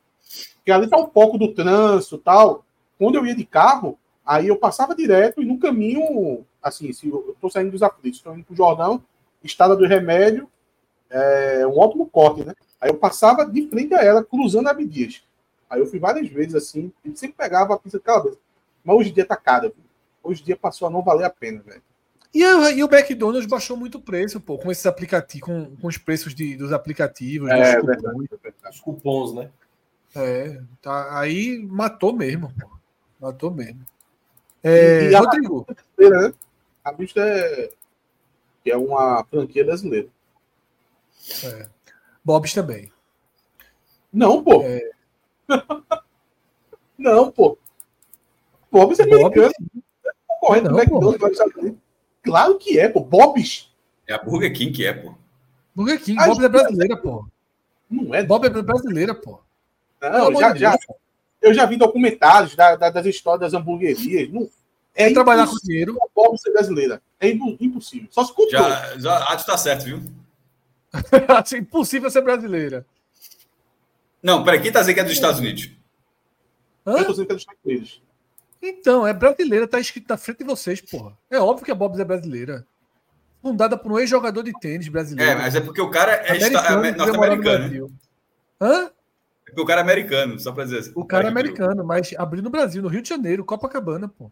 Porque 0.55 0.71
ali 0.71 0.89
tá 0.89 0.97
um 0.97 1.05
pouco 1.05 1.37
do 1.37 1.53
trânsito 1.53 2.15
e 2.15 2.19
tal. 2.19 2.65
Quando 2.97 3.15
eu 3.15 3.25
ia 3.25 3.35
de 3.35 3.45
carro, 3.45 3.99
aí 4.27 4.47
eu 4.49 4.57
passava 4.57 4.93
direto 4.93 5.41
e 5.41 5.45
no 5.45 5.57
caminho 5.57 6.45
assim, 6.61 6.91
se 6.91 7.07
eu 7.07 7.31
estou 7.33 7.49
saindo 7.49 7.71
dos 7.71 7.81
aflitos, 7.81 8.19
estou 8.19 8.35
indo 8.35 8.43
para 8.43 8.53
o 8.53 8.57
Jordão, 8.57 9.03
Estrada 9.43 9.75
do 9.75 9.87
Remédio, 9.87 10.49
é, 11.09 11.65
um 11.65 11.79
ótimo 11.79 12.07
corte, 12.07 12.43
né? 12.43 12.53
Aí 12.79 12.89
eu 12.89 12.97
passava 12.97 13.45
de 13.45 13.67
frente 13.69 13.93
a 13.93 14.03
ela, 14.03 14.23
cruzando 14.23 14.67
a 14.67 14.71
Abdias. 14.71 15.23
Aí 15.69 15.79
eu 15.79 15.87
fui 15.87 15.99
várias 15.99 16.27
vezes 16.29 16.55
assim, 16.55 16.91
e 17.03 17.15
sempre 17.15 17.37
pegava 17.37 17.73
a 17.73 17.79
pizza 17.79 17.97
de 17.97 18.03
calabresa. 18.03 18.37
Mas 18.83 18.97
hoje 18.97 19.09
em 19.09 19.13
dia 19.13 19.25
tá 19.25 19.35
cara, 19.35 19.69
viu? 19.69 19.83
Hoje 20.23 20.41
em 20.41 20.45
dia 20.45 20.57
passou 20.57 20.87
a 20.87 20.91
não 20.91 21.01
valer 21.01 21.25
a 21.25 21.29
pena, 21.29 21.61
velho. 21.65 21.81
E, 22.33 22.41
e, 22.41 22.83
o 22.83 22.93
McDonald's 22.93 23.49
baixou 23.49 23.77
muito 23.77 23.97
o 23.97 24.01
preço, 24.01 24.39
pô, 24.39 24.57
com 24.57 24.71
esses 24.71 24.85
aplicativos, 24.85 25.45
com, 25.45 25.75
com 25.77 25.87
os 25.87 25.97
preços 25.97 26.35
de, 26.35 26.55
dos 26.55 26.73
aplicativos, 26.73 27.49
é, 27.49 27.81
dos 27.81 27.95
cupons, 27.95 28.27
verdade, 28.29 28.75
Os 28.75 28.79
cupons, 28.81 29.33
né? 29.33 29.49
É, 30.15 30.61
tá, 30.81 31.19
aí 31.19 31.57
matou 31.59 32.13
mesmo, 32.13 32.53
pô. 32.59 32.69
Matou 33.19 33.49
mesmo. 33.49 33.79
É, 34.63 35.03
e, 35.03 35.11
e 35.11 35.15
Rodrigo. 35.15 35.65
A, 35.69 36.09
né? 36.09 36.33
A 36.83 36.91
Vista 36.91 37.21
é, 37.21 37.69
é 38.65 38.77
uma 38.77 39.23
franquia 39.25 39.65
brasileira. 39.65 40.07
É. 41.43 41.67
Bob's 42.23 42.53
também. 42.53 42.91
Não, 44.11 44.43
pô. 44.43 44.63
É... 44.63 44.89
não, 46.97 47.31
pô. 47.31 47.57
Bob's 48.71 48.99
é 48.99 49.03
americano. 49.03 49.53
Correndo 50.39 50.71
não, 50.71 50.79
McDonald's, 50.79 51.39
Claro 52.23 52.57
que 52.57 52.79
é, 52.79 52.89
pô. 52.89 52.99
Bob's. 53.01 53.73
É 54.07 54.13
a 54.13 54.17
Burger 54.17 54.53
King 54.53 54.71
que 54.71 54.85
é, 54.85 54.93
pô. 54.93 55.13
Burger 55.75 56.01
King, 56.01 56.25
Bob 56.25 56.43
é 56.43 56.49
brasileira, 56.49 56.97
pô. 56.97 57.27
Não 57.89 58.15
é? 58.15 58.23
Bob 58.23 58.47
é 58.47 58.49
brasileira, 58.49 59.13
pô. 59.13 59.39
Não, 60.01 60.33
já, 60.35 60.55
já, 60.55 60.77
eu 61.47 61.53
já 61.53 61.65
vi 61.65 61.77
documentários 61.77 62.55
da, 62.55 62.75
da, 62.75 62.89
das 62.89 63.05
histórias 63.05 63.51
das 63.51 63.59
hamburguerias. 63.59 64.29
Não, 64.31 64.49
É 64.93 65.11
trabalhar 65.11 65.47
com 65.47 65.55
dinheiro. 65.63 65.97
A 66.01 66.07
Bob 66.13 66.37
ser 66.37 66.51
brasileira. 66.51 67.01
É 67.19 67.29
impossível. 67.29 68.07
Só 68.11 68.23
se 68.23 68.33
cultou. 68.33 68.59
Já, 68.59 68.97
já, 68.97 69.35
tá 69.37 69.57
certo, 69.57 69.85
viu? 69.85 70.01
é 70.93 71.57
impossível 71.57 72.09
ser 72.09 72.21
brasileira. 72.21 72.85
Não, 74.21 74.43
peraí, 74.43 74.61
quem 74.61 74.71
tá 74.71 74.79
dizendo 74.79 74.95
que 74.95 75.01
é 75.01 75.03
dos 75.03 75.13
Estados 75.13 75.39
Unidos? 75.39 75.71
Hã? 76.85 76.97
Eu 76.97 77.05
tô 77.05 77.11
dizendo 77.11 77.27
que 77.27 77.31
é 77.31 77.35
dos 77.35 77.41
Estados 77.43 77.61
Unidos. 77.65 78.01
Então, 78.61 79.05
é 79.05 79.13
brasileira, 79.13 79.67
tá 79.67 79.79
escrito 79.79 80.09
na 80.09 80.17
frente 80.17 80.39
de 80.39 80.43
vocês, 80.43 80.81
porra. 80.81 81.15
É 81.29 81.39
óbvio 81.39 81.65
que 81.65 81.71
a 81.71 81.75
Bob's 81.75 81.99
é 81.99 82.05
brasileira. 82.05 82.65
Fundada 83.41 83.77
por 83.77 83.91
um 83.91 83.99
ex-jogador 83.99 84.41
de 84.43 84.51
tênis 84.59 84.87
brasileiro. 84.87 85.31
É, 85.31 85.35
mas 85.35 85.55
é 85.55 85.61
porque 85.61 85.79
o 85.79 85.89
cara 85.89 86.13
é, 86.13 86.37
é 86.37 86.91
norte-americano. 86.91 87.91
Hã? 88.59 88.91
É 89.47 89.49
porque 89.49 89.61
o 89.61 89.65
cara 89.65 89.79
é 89.79 89.83
americano, 89.83 90.39
só 90.39 90.51
pra 90.51 90.65
dizer 90.65 90.79
assim. 90.79 90.91
O 90.93 91.05
cara 91.05 91.25
é 91.25 91.29
americano, 91.29 91.85
mas 91.85 92.13
abriu 92.17 92.43
no 92.43 92.49
Brasil, 92.49 92.81
no 92.81 92.89
Rio 92.89 93.01
de 93.01 93.09
Janeiro, 93.09 93.45
Copacabana, 93.45 94.07
pô. 94.07 94.29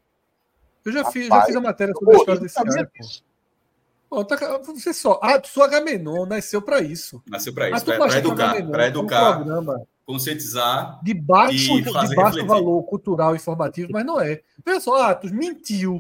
Eu 0.84 0.92
já, 0.92 1.06
fiz, 1.06 1.28
já 1.28 1.42
fiz 1.44 1.56
a 1.56 1.62
matéria 1.62 1.94
sobre 1.96 2.16
a 2.16 2.18
história 2.18 2.42
desse 2.42 2.56
cara, 2.56 2.86
pô. 2.86 4.18
pô 4.18 4.26
tá, 4.26 4.58
você 4.60 4.94
só. 4.94 5.20
Ah, 5.24 5.42
sua 5.44 5.68
Gamenon 5.68 6.26
nasceu 6.26 6.62
para 6.62 6.82
isso. 6.82 7.24
Nasceu 7.28 7.54
para 7.54 7.72
isso, 7.72 7.86
para 7.86 8.18
educar. 8.18 8.68
Para 8.68 8.88
educar. 8.88 9.42
Um 9.42 9.86
conscientizar 10.06 11.00
de 11.04 11.14
baixo, 11.14 11.82
de 11.82 12.16
baixo 12.16 12.46
valor 12.46 12.84
cultural 12.84 13.34
e 13.34 13.38
informativo, 13.38 13.90
mas 13.92 14.06
não 14.06 14.22
é. 14.22 14.42
Veja 14.64 14.80
só, 14.80 15.02
Atos 15.02 15.32
mentiu. 15.32 15.98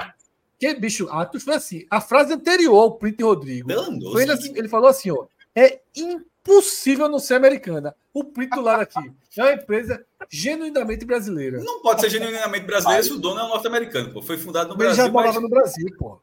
Que, 0.59 0.73
bicho, 0.75 1.09
Atos 1.09 1.43
foi 1.43 1.55
assim. 1.55 1.85
A 1.89 1.99
frase 1.99 2.33
anterior 2.33 2.77
ao 2.77 2.91
print 2.91 3.23
Rodrigo. 3.23 3.69
Foi 4.11 4.23
ele, 4.23 4.31
assim, 4.31 4.53
ele 4.55 4.69
falou 4.69 4.89
assim: 4.89 5.09
ó, 5.11 5.25
é 5.55 5.79
impossível 5.95 6.34
não 7.09 7.19
ser 7.19 7.35
americana. 7.35 7.95
O 8.13 8.23
print 8.23 8.49
do 8.51 8.61
lado 8.61 8.81
aqui 8.81 9.11
é 9.37 9.41
uma 9.41 9.53
empresa 9.53 10.05
genuinamente 10.29 11.05
brasileira. 11.05 11.59
Não 11.59 11.81
pode 11.81 12.01
ser 12.01 12.09
genuinamente 12.09 12.65
brasileira 12.65 13.03
se 13.03 13.13
o 13.13 13.19
dono 13.19 13.39
é 13.39 13.43
um 13.43 13.49
norte-americano, 13.49 14.13
pô. 14.13 14.21
Foi 14.21 14.37
fundado 14.37 14.69
no 14.69 14.77
Brasil. 14.77 15.03
Ele 15.03 15.07
já 15.07 15.11
morava 15.11 15.33
mas... 15.33 15.43
no 15.43 15.49
Brasil, 15.49 15.87
pô. 15.97 16.19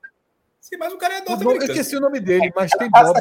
Sim, 0.61 0.77
mas 0.79 0.93
o 0.93 0.97
cara 0.97 1.15
é 1.15 1.19
norte-americano. 1.19 1.63
Eu 1.65 1.67
esqueci 1.67 1.97
o 1.97 2.01
nome 2.01 2.21
dele, 2.21 2.51
mas 2.55 2.71
tem 2.71 2.89
Bob. 2.89 3.07
Você 3.07 3.19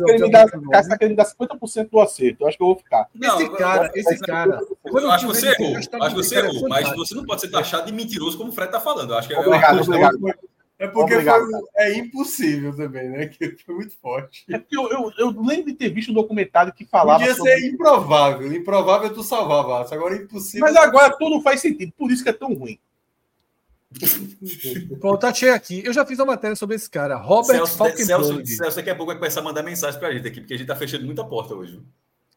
está 0.80 0.98
querendo 0.98 1.18
dar 1.18 1.26
50% 1.26 1.90
do 1.90 2.00
acerto. 2.00 2.44
Eu 2.44 2.48
acho 2.48 2.58
que 2.58 2.64
eu 2.64 2.68
vou 2.68 2.78
ficar. 2.78 3.08
Não, 3.14 3.42
esse 3.42 3.50
cara, 3.58 3.92
esse 3.94 4.20
cara. 4.20 4.60
Eu 4.86 5.12
acho 5.12 5.28
que 5.28 5.34
você 5.34 5.48
errou. 5.50 5.76
Acho 5.76 5.90
que 5.90 6.16
você 6.16 6.36
errou. 6.38 6.70
Mas 6.70 6.96
você 6.96 7.16
não 7.16 7.26
pode 7.26 7.42
ser 7.42 7.50
taxado 7.50 7.88
de 7.88 7.94
mentiroso 7.94 8.38
como 8.38 8.52
o 8.52 8.54
Fred 8.54 8.70
está 8.70 8.80
falando. 8.80 9.12
Eu 9.12 9.18
acho 9.18 9.28
que 9.28 9.34
é 9.34 9.40
obrigado, 9.40 9.82
obrigado. 9.82 10.20
É 10.82 10.88
porque 10.88 11.14
foi, 11.22 11.62
é 11.76 11.94
impossível 11.94 12.76
também, 12.76 13.08
né? 13.08 13.28
Que 13.28 13.56
foi 13.64 13.76
muito 13.76 13.96
forte. 13.98 14.44
É 14.50 14.58
porque 14.58 14.76
eu, 14.76 14.90
eu, 14.90 15.12
eu, 15.16 15.28
lembro 15.40 15.68
de 15.68 15.74
ter 15.74 15.90
visto 15.90 16.10
um 16.10 16.16
documentário 16.16 16.74
que 16.74 16.84
falava. 16.86 17.20
Podia 17.20 17.36
sobre... 17.36 17.52
ser 17.52 17.68
improvável. 17.68 18.52
Improvável 18.52 19.14
tu 19.14 19.22
salvava. 19.22 19.88
Agora 19.94 20.16
é 20.16 20.24
impossível. 20.24 20.62
Mas 20.62 20.76
agora 20.76 21.16
tudo 21.16 21.40
faz 21.42 21.62
sentido. 21.62 21.94
Por 21.96 22.12
isso 22.12 22.24
que 22.24 22.30
é 22.30 22.34
tão 22.34 22.56
ruim. 22.56 22.80
Pronto, 25.00 25.24
achei 25.24 25.52
aqui. 25.52 25.84
Eu 25.86 25.94
já 25.94 26.04
fiz 26.04 26.18
uma 26.18 26.26
matéria 26.26 26.56
sobre 26.56 26.76
esse 26.78 26.90
cara, 26.90 27.16
Robert 27.16 27.58
Celso, 27.58 27.78
Falkenberg. 27.78 28.08
Celso, 28.08 28.46
Celso, 28.48 28.78
daqui 28.78 28.90
a 28.90 28.96
pouco 28.96 29.12
vai 29.12 29.20
começar 29.20 29.42
a 29.42 29.44
mandar 29.44 29.62
mensagem 29.62 30.00
pra 30.00 30.12
gente 30.12 30.28
aqui, 30.28 30.40
porque 30.42 30.56
a 30.56 30.58
gente 30.58 30.68
tá 30.68 30.76
fechando 30.76 31.06
muita 31.06 31.24
porta 31.24 31.54
hoje. 31.54 31.80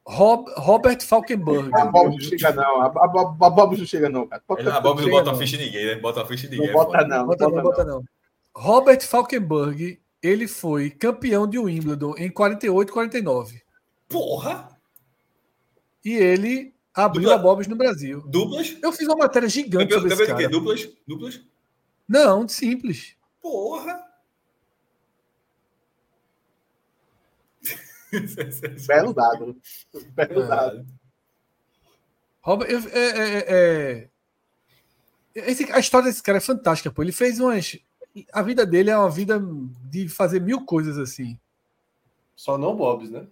Rob, 0.07 0.53
Robert 0.57 1.01
Falkenberg. 1.03 1.71
A 1.73 1.87
Bob 1.87 2.11
não 2.11 2.21
chega, 2.21 2.53
não. 2.53 2.83
A, 2.83 2.87
a, 2.89 3.47
a 3.47 3.51
Bob 3.51 3.79
não 3.79 3.87
chega, 3.87 4.11
não, 4.11 4.27
cara. 4.27 4.43
A 4.47 4.81
Bob 4.83 5.01
não 5.01 5.09
bota 5.09 5.31
a 5.31 5.35
ficha 5.35 5.57
de 5.57 5.65
ninguém, 5.65 5.87
né? 5.87 5.95
Bota 5.95 6.21
a 6.21 6.27
ficha 6.27 6.47
de 6.47 6.59
ninguém. 6.59 6.75
Não 6.75 6.85
bota, 6.85 7.07
não. 7.07 7.27
Bota, 7.27 7.49
não, 7.49 7.62
bota, 7.62 7.85
não. 7.85 8.05
Robert 8.55 9.02
Falkenberg, 9.02 10.01
ele 10.22 10.47
foi 10.47 10.90
campeão 10.90 11.47
de 11.48 11.59
Wimbledon 11.59 12.14
em 12.16 12.31
48 12.31 12.89
e 12.89 12.93
49. 12.93 13.62
Porra! 14.09 14.68
E 16.05 16.12
ele 16.12 16.74
Abriu 16.94 17.24
Dupla... 17.24 17.35
a 17.35 17.39
Bobs 17.39 17.66
no 17.66 17.74
Brasil. 17.74 18.20
Duplas? 18.28 18.76
Eu 18.81 18.93
fiz 18.93 19.09
uma 19.09 19.16
matéria 19.16 19.48
gigante 19.48 19.93
sobre 19.93 20.14
esse 20.14 20.26
cara. 20.26 20.48
Duplas? 20.48 20.89
Duplas? 21.06 21.40
Não, 22.09 22.47
simples. 22.47 23.16
Porra! 23.43 24.01
Belo 28.86 29.12
dado. 29.12 29.60
Belo 30.12 30.43
é. 30.43 30.47
dado. 30.47 30.86
Robert, 32.40 32.70
eu, 32.70 32.78
é, 32.90 33.09
é, 33.09 33.44
é... 33.48 34.09
Esse, 35.35 35.64
a 35.72 35.81
história 35.81 36.06
desse 36.06 36.22
cara 36.22 36.39
é 36.39 36.40
fantástica, 36.40 36.93
pô. 36.93 37.02
Ele 37.02 37.10
fez 37.10 37.40
umas. 37.40 37.76
A 38.32 38.43
vida 38.43 38.65
dele 38.65 38.91
é 38.91 38.97
uma 38.97 39.11
vida 39.11 39.43
de 39.91 40.09
fazer 40.09 40.41
mil 40.41 40.65
coisas 40.65 40.99
assim. 40.99 41.39
Só 42.36 42.57
não 42.57 42.77
Bobs, 42.77 43.11
né? 43.11 43.27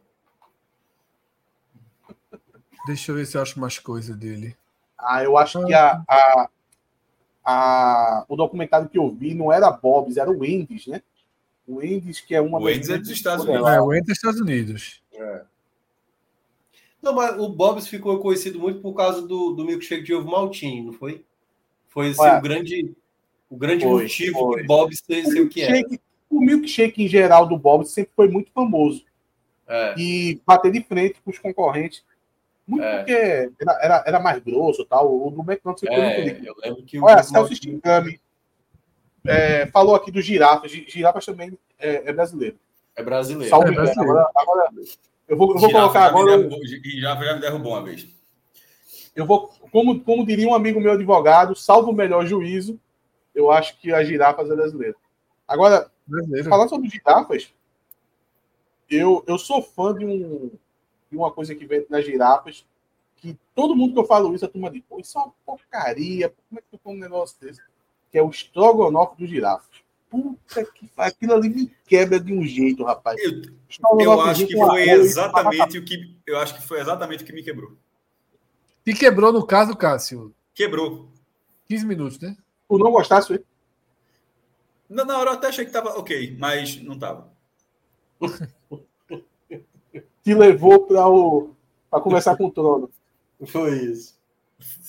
Deixa 2.87 3.13
eu 3.13 3.17
ver 3.17 3.27
se 3.27 3.37
eu 3.37 3.43
acho 3.43 3.61
mais 3.61 3.79
coisa 3.79 4.15
dele. 4.15 4.57
Ah, 4.99 5.23
eu 5.23 5.37
acho 5.37 5.65
que 5.65 5.75
a, 5.75 6.03
a, 6.09 6.49
a, 7.45 8.25
o 8.29 8.37
documentário 8.37 8.89
que 8.89 8.99
eu 8.99 9.09
vi 9.11 9.35
não 9.35 9.53
era 9.53 9.71
Bob's, 9.71 10.17
era 10.17 10.31
o 10.31 10.41
Wendy's, 10.41 10.87
né? 10.87 11.03
O 11.67 11.77
Wendy's, 11.77 12.21
que 12.21 12.35
é 12.35 12.41
uma. 12.41 12.59
O 12.59 12.65
Wendy's 12.65 12.91
é 12.91 12.99
dos 12.99 13.11
Estados 13.11 13.45
Unidos. 13.45 13.69
É, 13.69 13.81
o 13.81 13.87
Wendy's 13.87 14.09
é 14.09 14.13
dos 14.13 14.17
Estados 14.17 14.41
Unidos. 14.41 15.03
É. 15.13 15.45
Não, 17.01 17.15
mas 17.15 17.39
o 17.39 17.49
Bob's 17.49 17.89
ficou 17.89 18.19
conhecido 18.21 18.61
muito 18.61 18.81
por 18.81 18.95
causa 18.95 19.23
do, 19.23 19.53
do 19.53 19.65
milkshake 19.65 20.05
de 20.05 20.15
ovo 20.15 20.31
maltinho, 20.31 20.85
não 20.85 20.93
foi? 20.93 21.25
Foi 21.89 22.11
assim, 22.11 22.27
o 22.27 22.41
grande, 22.41 22.95
o 23.53 23.57
grande 23.59 23.85
foi, 23.85 24.05
motivo 24.05 24.39
foi. 24.39 24.57
que 24.57 24.63
o 24.63 24.67
Bob's 24.67 25.03
ser 25.05 25.41
o 25.43 25.49
que 25.49 25.63
é. 25.63 25.83
O 26.31 26.41
milkshake 26.41 27.05
em 27.05 27.09
geral 27.09 27.47
do 27.47 27.59
Bob's 27.59 27.91
sempre 27.91 28.11
foi 28.17 28.27
muito 28.27 28.51
famoso. 28.51 29.05
É. 29.69 29.95
E 29.99 30.41
bater 30.47 30.73
de 30.73 30.83
frente 30.83 31.21
com 31.23 31.31
os 31.31 31.39
concorrentes. 31.39 32.03
Muito 32.67 32.83
é. 32.83 32.97
porque 32.97 33.53
era, 33.61 33.79
era, 33.83 34.05
era, 34.07 34.21
mais 34.21 34.43
grosso 34.43 34.87
tal. 34.87 35.27
O 35.27 35.31
do 35.31 35.43
McDonald's 35.43 35.81
sempre 35.81 35.97
é, 35.97 36.15
foi 36.15 36.25
muito 36.25 36.47
Eu 36.47 36.55
lembro 36.65 36.83
que 36.83 36.99
o. 36.99 37.05
Olha, 37.05 37.23
Celso 37.23 37.55
Stingami 37.55 38.19
é, 39.27 39.67
falou 39.67 39.95
aqui 39.95 40.11
do 40.11 40.23
girafas. 40.23 40.71
Girafas 40.71 41.27
também 41.27 41.59
é, 41.79 42.09
é 42.09 42.13
brasileiro. 42.13 42.57
É 42.97 43.03
brasileiro. 43.03 43.51
Salve, 43.51 43.69
é 43.69 43.75
brasileiro. 43.75 44.13
Agora, 44.13 44.31
agora, 44.35 44.71
eu 45.29 45.37
vou, 45.37 45.55
eu 45.55 45.61
vou 45.61 45.71
colocar 45.71 46.05
agora. 46.07 46.49
Girafa 46.83 47.23
já 47.23 47.35
me 47.35 47.41
derrubou 47.43 47.73
uma 47.73 47.83
vez. 47.83 48.09
Eu 49.15 49.27
vou, 49.27 49.51
como, 49.71 50.01
como 50.01 50.25
diria 50.25 50.49
um 50.49 50.55
amigo 50.55 50.81
meu 50.81 50.93
advogado, 50.93 51.55
salvo 51.55 51.91
o 51.91 51.95
melhor 51.95 52.25
juízo, 52.25 52.81
eu 53.35 53.51
acho 53.51 53.79
que 53.79 53.93
a 53.93 54.05
girafas 54.05 54.51
é 54.51 54.57
brasileira. 54.57 54.97
Agora, 55.47 55.91
brasileiro. 56.07 56.49
falando 56.49 56.69
sobre 56.69 56.89
girafas, 56.89 57.53
eu, 58.89 59.25
eu 59.27 59.39
sou 59.39 59.63
fã 59.63 59.95
de 59.95 60.05
um, 60.05 60.51
e 61.11 61.17
uma 61.17 61.31
coisa 61.31 61.55
que 61.55 61.67
vem 61.67 61.87
nas 61.89 62.05
girafas, 62.05 62.65
que 63.17 63.39
todo 63.55 63.77
mundo 63.77 63.93
que 63.93 64.01
eu 64.01 64.05
falo 64.05 64.35
isso, 64.35 64.45
a 64.45 64.49
turma 64.49 64.71
diz, 64.71 64.83
pô, 64.89 64.99
isso 64.99 65.19
é 65.19 65.23
uma 65.23 65.33
porcaria, 65.47 66.29
como 66.49 66.59
é 66.59 66.63
que 66.63 66.69
tu 66.71 66.79
come 66.79 66.97
um 66.97 67.01
negócio 67.01 67.37
desse? 67.41 67.61
Que 68.11 68.19
é 68.19 68.23
o 68.23 68.31
estrogonofe 68.31 69.17
dos 69.17 69.31
girafas. 69.31 69.83
Puta 70.11 70.65
que 70.65 70.91
aquilo 70.97 71.33
ali 71.33 71.49
me 71.49 71.75
quebra 71.87 72.21
de 72.21 72.35
um 72.35 72.45
jeito, 72.45 72.85
rapaz. 72.85 73.19
Eu, 73.23 74.01
eu 74.01 74.21
acho 74.21 74.47
que 74.47 74.55
foi 74.55 74.91
exatamente 74.91 75.79
o 75.79 75.85
que 75.85 76.17
eu 76.27 76.39
acho 76.39 76.55
que 76.55 76.67
foi 76.67 76.81
exatamente 76.81 77.23
o 77.23 77.27
que 77.27 77.33
me 77.33 77.43
quebrou. 77.43 77.73
E 78.85 78.93
quebrou 78.93 79.33
no 79.33 79.47
caso, 79.47 79.75
Cássio? 79.75 80.35
Quebrou. 80.55 81.09
15 81.69 81.87
minutos, 81.87 82.21
né? 82.21 82.37
Tu 82.73 82.79
não 82.79 82.91
gostasse, 82.91 83.45
Na, 84.89 85.05
na 85.05 85.19
hora 85.19 85.29
eu 85.29 85.35
até 85.35 85.49
achei 85.49 85.67
que 85.67 85.71
tava 85.71 85.91
ok, 85.91 86.35
mas 86.39 86.83
não 86.83 86.99
tava. 86.99 87.31
te 90.25 90.33
levou 90.33 90.87
para 90.87 91.07
o 91.07 91.55
para 91.91 92.01
conversar 92.01 92.35
com 92.35 92.47
o 92.47 92.51
trono. 92.51 92.91
Foi 93.45 93.77
isso. 93.77 94.19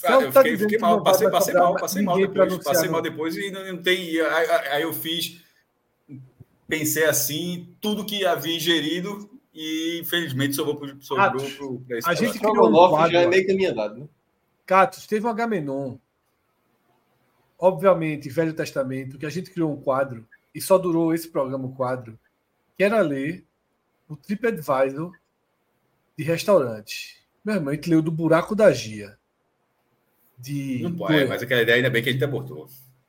Ah, 0.05 0.13
eu 0.13 0.31
fiquei, 0.31 0.57
fiquei 0.57 0.77
mal, 0.77 1.03
passei, 1.03 1.29
passei 1.29 1.53
mal, 1.53 1.75
passei 1.75 2.01
mal 2.03 2.15
depois, 2.15 2.57
passei 2.63 2.89
mal 2.89 3.01
depois 3.01 3.35
e 3.35 3.51
não, 3.51 3.73
não 3.73 3.83
tem. 3.83 4.17
Aí, 4.21 4.49
aí, 4.71 4.83
eu 4.83 4.93
fiz, 4.93 5.43
pensei 6.65 7.03
assim, 7.03 7.75
tudo 7.81 8.05
que 8.05 8.25
havia 8.25 8.55
ingerido 8.55 9.29
e 9.53 9.99
infelizmente 10.01 10.55
sobrou 10.55 10.77
para 10.77 10.95
sobrou 11.01 11.43
pro, 11.51 11.81
pro, 11.81 11.99
A 12.05 12.13
gente 12.13 12.39
criou 12.39 12.69
um 12.69 12.89
quadro, 12.89 13.11
já 13.11 13.23
é 13.23 13.27
meio 13.27 13.45
caminho 13.45 13.75
né? 13.75 14.07
Catos, 14.65 15.05
teve 15.05 15.27
um 15.27 15.29
Agamenon, 15.29 15.97
obviamente, 17.63 18.29
Velho 18.29 18.53
Testamento, 18.53 19.17
que 19.17 19.25
a 19.25 19.29
gente 19.29 19.49
criou 19.49 19.71
um 19.71 19.79
quadro 19.79 20.27
e 20.53 20.59
só 20.59 20.77
durou 20.77 21.13
esse 21.13 21.29
programa, 21.29 21.65
o 21.65 21.73
quadro, 21.73 22.19
que 22.77 22.83
era 22.83 22.99
ler 22.99 23.45
o 24.09 24.17
TripAdvisor 24.17 25.13
de 26.17 26.23
restaurante. 26.25 27.23
Meu 27.43 27.55
irmão, 27.55 27.71
a 27.71 27.75
gente 27.75 27.89
leu 27.89 28.01
do 28.01 28.11
buraco 28.11 28.53
da 28.53 28.69
Gia. 28.73 29.17
De... 30.37 30.81
Não 30.83 30.93
pode, 30.93 31.15
é, 31.15 31.25
mas 31.25 31.41
aquela 31.41 31.61
ideia 31.61 31.77
ainda 31.77 31.89
bem 31.89 32.03
que 32.03 32.09
a 32.09 32.11
gente 32.11 32.23
abortou. 32.23 32.67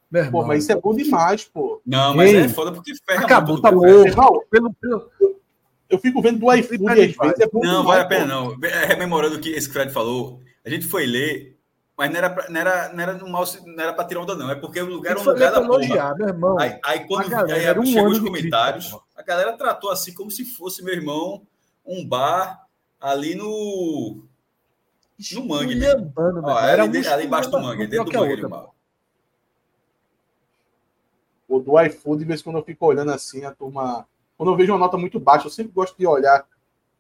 Meu 0.08 0.22
irmão, 0.22 0.42
pô, 0.42 0.46
mas 0.46 0.62
isso 0.62 0.72
é 0.72 0.80
bom 0.80 0.94
demais, 0.94 1.42
pô. 1.42 1.82
Não, 1.84 2.14
mas 2.14 2.32
Ei, 2.32 2.36
é 2.42 2.48
foda 2.48 2.70
porque 2.70 2.92
ferra 3.04 3.24
Acabou, 3.24 3.60
tá 3.60 3.72
bom. 3.72 3.80
Pelo, 4.50 4.72
pelo, 4.72 5.10
eu 5.90 5.98
fico 5.98 6.22
vendo 6.22 6.38
do 6.38 6.54
iFood 6.54 6.88
às 6.88 6.94
vezes. 6.94 7.16
É 7.40 7.48
bom 7.48 7.60
não, 7.60 7.80
demais, 7.80 7.86
vale 7.86 8.00
a 8.02 8.06
pena, 8.06 8.22
pô. 8.22 8.28
não. 8.28 8.68
É, 8.68 8.84
rememorando 8.84 9.34
o 9.34 9.40
que 9.40 9.48
esse 9.48 9.68
Fred 9.68 9.92
falou, 9.92 10.40
a 10.64 10.70
gente 10.70 10.86
foi 10.86 11.06
ler, 11.06 11.53
mas 11.96 12.10
não 12.10 12.16
era 12.16 12.30
pra, 12.30 12.48
não 12.48 12.60
era, 12.60 12.92
não 12.92 13.02
era, 13.02 13.18
mal, 13.26 13.44
não 13.66 13.82
era 13.82 13.92
pra 13.92 14.04
tirar 14.04 14.20
onda, 14.20 14.34
não. 14.34 14.50
É 14.50 14.54
porque 14.54 14.80
o 14.80 14.86
lugar 14.86 15.12
era 15.12 15.20
um 15.20 15.24
lugar 15.24 15.52
da 15.52 15.60
elogiar, 15.60 16.16
Meu 16.16 16.28
irmão, 16.28 16.58
aí, 16.58 16.78
aí 16.84 17.06
quando 17.06 17.32
aí, 17.34 17.78
um 17.78 17.86
chegou 17.86 18.10
os 18.10 18.18
comentários, 18.18 18.86
crítica, 18.86 19.04
a 19.16 19.22
galera 19.22 19.56
tratou 19.56 19.90
assim 19.90 20.12
como 20.12 20.30
se 20.30 20.44
fosse, 20.44 20.82
meu 20.82 20.94
irmão, 20.94 21.46
um 21.86 22.06
bar 22.06 22.66
ali 23.00 23.34
no. 23.34 24.22
No 25.32 25.46
mangue. 25.46 25.80
Ó, 26.42 26.60
era 26.60 26.82
ali, 26.82 27.06
ali 27.06 27.26
embaixo 27.26 27.50
do 27.50 27.60
mangue, 27.60 27.86
dentro 27.86 28.10
do 28.10 28.18
mangue. 28.18 28.44
Outra, 28.44 28.74
o 31.46 31.60
do 31.60 31.80
iFood, 31.82 32.18
de 32.18 32.24
vez 32.24 32.40
em 32.40 32.44
quando 32.44 32.56
eu 32.56 32.64
fico 32.64 32.86
olhando 32.86 33.12
assim, 33.12 33.44
a 33.44 33.52
turma. 33.52 34.06
Quando 34.36 34.50
eu 34.50 34.56
vejo 34.56 34.72
uma 34.72 34.78
nota 34.78 34.96
muito 34.96 35.20
baixa, 35.20 35.46
eu 35.46 35.50
sempre 35.50 35.72
gosto 35.72 35.96
de 35.96 36.06
olhar 36.06 36.44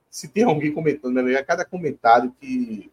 se 0.08 0.28
tem 0.28 0.44
alguém 0.44 0.72
comentando, 0.72 1.20
né? 1.20 1.42
Cada 1.42 1.64
comentário 1.64 2.32
que. 2.38 2.90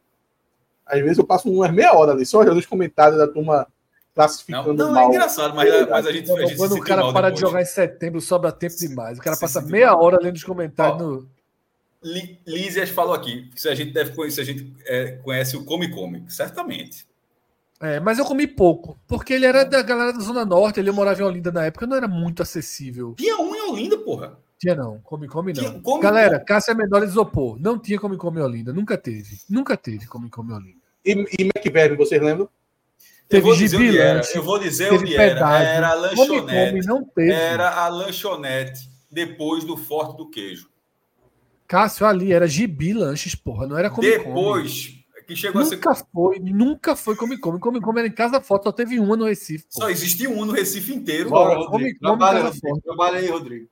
Às 0.91 1.01
vezes 1.01 1.17
eu 1.17 1.23
passo 1.23 1.49
umas 1.49 1.71
meia 1.71 1.93
hora 1.93 2.11
ali, 2.11 2.25
só 2.25 2.39
olhando 2.39 2.59
os 2.59 2.65
comentários 2.65 3.17
da 3.17 3.27
turma 3.27 3.65
classificando 4.13 4.73
não, 4.73 4.87
não, 4.87 4.91
é 4.91 4.93
mal. 4.93 5.03
é 5.03 5.15
engraçado, 5.15 5.55
mas, 5.55 5.89
mas 5.89 6.05
a 6.05 6.11
gente. 6.11 6.27
Quando, 6.27 6.39
a 6.39 6.45
gente 6.45 6.57
quando 6.57 6.75
o 6.75 6.83
cara 6.83 7.13
para 7.13 7.29
de 7.29 7.39
jogar 7.39 7.61
em 7.61 7.65
setembro, 7.65 8.19
sobra 8.19 8.51
tempo 8.51 8.75
demais. 8.75 9.17
O 9.17 9.21
cara 9.21 9.37
passa 9.37 9.61
meia 9.61 9.95
hora 9.95 10.17
lendo 10.21 10.35
os 10.35 10.43
comentários 10.43 11.01
Ó, 11.01 11.05
no. 11.05 11.29
Lízias 12.47 12.89
falou 12.89 13.13
aqui 13.13 13.49
se 13.55 13.69
a 13.69 13.75
gente 13.75 13.91
deve 13.91 14.15
conhecer, 14.15 14.41
a 14.41 14.43
gente 14.43 14.73
é, 14.85 15.11
conhece 15.23 15.55
o 15.55 15.63
Come 15.63 15.91
Come, 15.91 16.25
certamente. 16.27 17.05
É, 17.79 17.99
mas 17.99 18.19
eu 18.19 18.25
comi 18.25 18.47
pouco, 18.47 18.99
porque 19.07 19.33
ele 19.33 19.45
era 19.45 19.63
da 19.63 19.81
galera 19.81 20.13
da 20.13 20.19
Zona 20.19 20.43
Norte, 20.45 20.79
ele 20.79 20.91
morava 20.91 21.21
em 21.21 21.25
Olinda 21.25 21.51
na 21.51 21.65
época, 21.65 21.87
não 21.87 21.95
era 21.95 22.07
muito 22.07 22.41
acessível. 22.41 23.15
Tinha 23.17 23.37
um 23.37 23.55
em 23.55 23.61
Olinda, 23.69 23.97
porra. 23.97 24.37
Tinha 24.57 24.75
não, 24.75 24.99
come 24.99 25.27
come 25.27 25.53
não. 25.53 25.63
Tinha, 25.63 25.79
come, 25.79 26.01
galera, 26.01 26.35
come. 26.35 26.45
Cássia 26.45 26.75
Menor 26.75 27.03
isopor, 27.03 27.59
não 27.59 27.79
tinha 27.79 27.99
come 27.99 28.17
come 28.17 28.39
Olinda, 28.39 28.71
nunca 28.73 28.97
teve. 28.97 29.39
Nunca 29.49 29.77
teve 29.77 30.05
come 30.07 30.29
come 30.29 30.53
Olinda. 30.53 30.80
E, 31.05 31.11
e 31.39 31.95
vocês 31.95 32.21
lembram? 32.21 32.49
Teve 33.27 33.43
eu 33.43 33.51
vou 33.51 33.55
dizer 33.55 33.77
onde 33.77 33.97
era. 33.97 34.21
Eu 34.35 34.43
vou 34.43 34.59
dizer 34.59 34.93
onde 34.93 35.15
era. 35.15 35.63
Era 35.63 35.89
a 35.89 35.93
lanchonete. 35.93 36.27
Come, 36.27 36.71
come, 36.71 36.85
não 36.85 37.03
teve. 37.05 37.31
Era 37.31 37.69
a 37.69 37.87
lanchonete 37.87 38.89
depois 39.09 39.63
do 39.63 39.77
Forte 39.77 40.17
do 40.17 40.29
Queijo. 40.29 40.69
Cássio, 41.65 42.05
ali 42.05 42.33
era 42.33 42.45
Gibi 42.45 42.91
Lanches, 42.91 43.33
porra, 43.33 43.65
não 43.65 43.77
era 43.77 43.89
Come 43.89 44.05
Depois, 44.05 44.93
que 45.25 45.37
chegou 45.37 45.63
nunca 45.63 45.91
a 45.91 45.95
ser... 45.95 46.05
foi, 46.13 46.39
nunca 46.39 46.95
foi 46.97 47.15
Come 47.15 47.37
Come. 47.39 47.59
Come 47.59 47.79
Come 47.79 47.99
era 47.99 48.07
em 48.09 48.11
Casa 48.11 48.41
Foto, 48.41 48.65
só 48.65 48.71
teve 48.73 48.99
uma 48.99 49.15
no 49.15 49.23
Recife. 49.23 49.65
Porra. 49.73 49.85
Só 49.85 49.89
existia 49.89 50.29
uma 50.29 50.45
no 50.45 50.51
Recife 50.51 50.93
inteiro. 50.93 51.29
Bora, 51.29 51.55
Come 51.67 51.69
Come 51.69 51.99
Trabalha, 51.99 52.51
Trabalha 52.83 53.19
aí, 53.19 53.27
Rodrigo. 53.27 53.69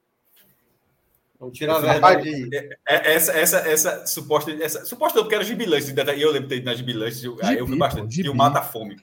Vamos 1.40 1.58
tirar 1.58 1.78
a 1.78 1.80
verdade 1.80 2.28
aí. 2.28 2.50
É, 2.54 2.78
é, 2.86 3.14
essa, 3.14 3.32
essa, 3.32 3.58
essa 3.60 4.06
suposta. 4.06 4.52
Essa, 4.52 4.86
suposta 4.86 5.22
porque 5.22 5.36
era 5.36 5.44
Gibilanche. 5.44 5.94
Eu 6.18 6.32
lembro 6.32 6.50
de 6.50 6.56
ter 6.56 6.58
ido 6.58 6.66
na 6.66 7.54
eu 7.54 7.66
fui 7.66 7.78
bastante. 7.78 8.14
Gibi. 8.14 8.28
E 8.28 8.30
o 8.30 8.36
Mata 8.36 8.62
Fome. 8.62 8.98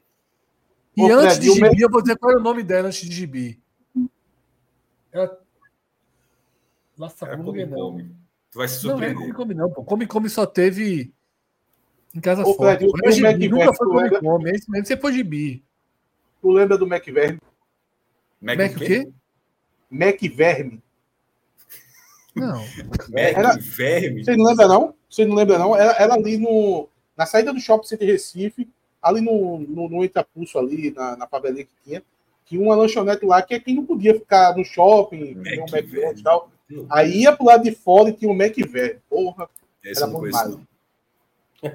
E 0.95 1.01
Pô, 1.01 1.13
antes 1.13 1.39
de 1.39 1.51
Gibi, 1.51 1.81
eu 1.81 1.91
vou 1.91 2.03
dizer 2.03 2.19
qual 2.19 2.33
era 2.33 2.41
o 2.41 2.43
nome 2.43 2.63
dela 2.63 2.89
antes 2.89 3.01
de 3.01 3.15
Gibi. 3.15 3.59
Era. 5.11 5.39
Nossa, 6.99 7.27
era 7.27 7.39
come, 7.39 7.67
come. 7.67 8.17
Tu 8.51 8.59
vai 8.59 8.69
se 8.69 8.81
surpreender. 8.81 9.15
Não, 9.15 9.23
é 9.23 9.33
come, 9.33 9.35
come 9.35 9.55
não, 9.55 9.71
pô. 9.71 9.85
Come, 9.85 10.07
come 10.07 10.29
só 10.29 10.45
teve 10.45 11.15
em 12.15 12.21
casa 12.21 12.43
Ô, 12.43 12.55
fora. 12.55 12.79
Fred, 12.79 12.93
o 12.93 13.13
gibi, 13.13 13.49
nunca 13.49 13.73
foi 13.75 13.87
come, 13.89 14.03
lembra... 14.03 14.21
come. 14.21 14.51
É 14.51 14.55
isso 14.55 14.71
mesmo, 14.71 14.87
você 14.87 14.97
foi 14.97 15.13
Gibi. 15.13 15.65
Tu 16.41 16.51
lembra 16.51 16.77
do 16.77 16.87
McVerme? 16.87 17.41
Mac, 18.41 18.59
Mac 18.59 18.73
o 18.73 18.79
quê? 18.79 19.09
McVerme. 19.91 20.83
Não. 22.37 22.63
Era... 23.15 23.57
Verme. 23.59 24.23
Você 24.23 24.37
não 24.37 24.45
lembra, 24.45 24.69
não? 24.69 24.95
Você 25.09 25.25
não 25.25 25.35
lembra, 25.35 25.59
não? 25.59 25.75
Era, 25.75 25.93
era 25.93 26.15
ali 26.15 26.37
no, 26.37 26.89
na 27.17 27.25
saída 27.25 27.53
do 27.53 27.59
Shopping 27.61 27.87
Center 27.87 28.09
Recife, 28.09 28.69
ali 29.03 29.21
no, 29.23 29.59
no, 29.59 29.89
no 29.89 30.05
Itapulso, 30.05 30.59
ali, 30.59 30.93
na, 30.93 31.17
na 31.17 31.27
favelinha 31.27 31.65
que 31.65 31.73
tinha, 31.83 32.03
tinha 32.45 32.61
uma 32.61 32.77
lanchonete 32.77 33.25
lá 33.25 33.41
que 33.43 33.55
é 33.55 33.61
quem 33.61 33.75
não 33.75 33.87
podia 33.87 34.15
ficar 34.15 34.57
no 34.57 34.65
shopping, 34.65 35.35
Mac 35.35 35.47
um 35.47 35.77
McDonald's 35.77 36.21
e 36.21 36.23
tal. 36.23 36.51
Aí 36.91 37.23
ia 37.23 37.35
pro 37.35 37.47
lado 37.47 37.65
de 37.65 37.73
fora 37.73 38.11
e 38.11 38.13
tinha 38.13 38.31
um 38.31 38.35
McVer. 38.35 39.01
Porra, 39.09 39.49
Esse 39.83 40.03
era 40.03 40.13
muito 40.13 40.33
mais. 40.33 40.57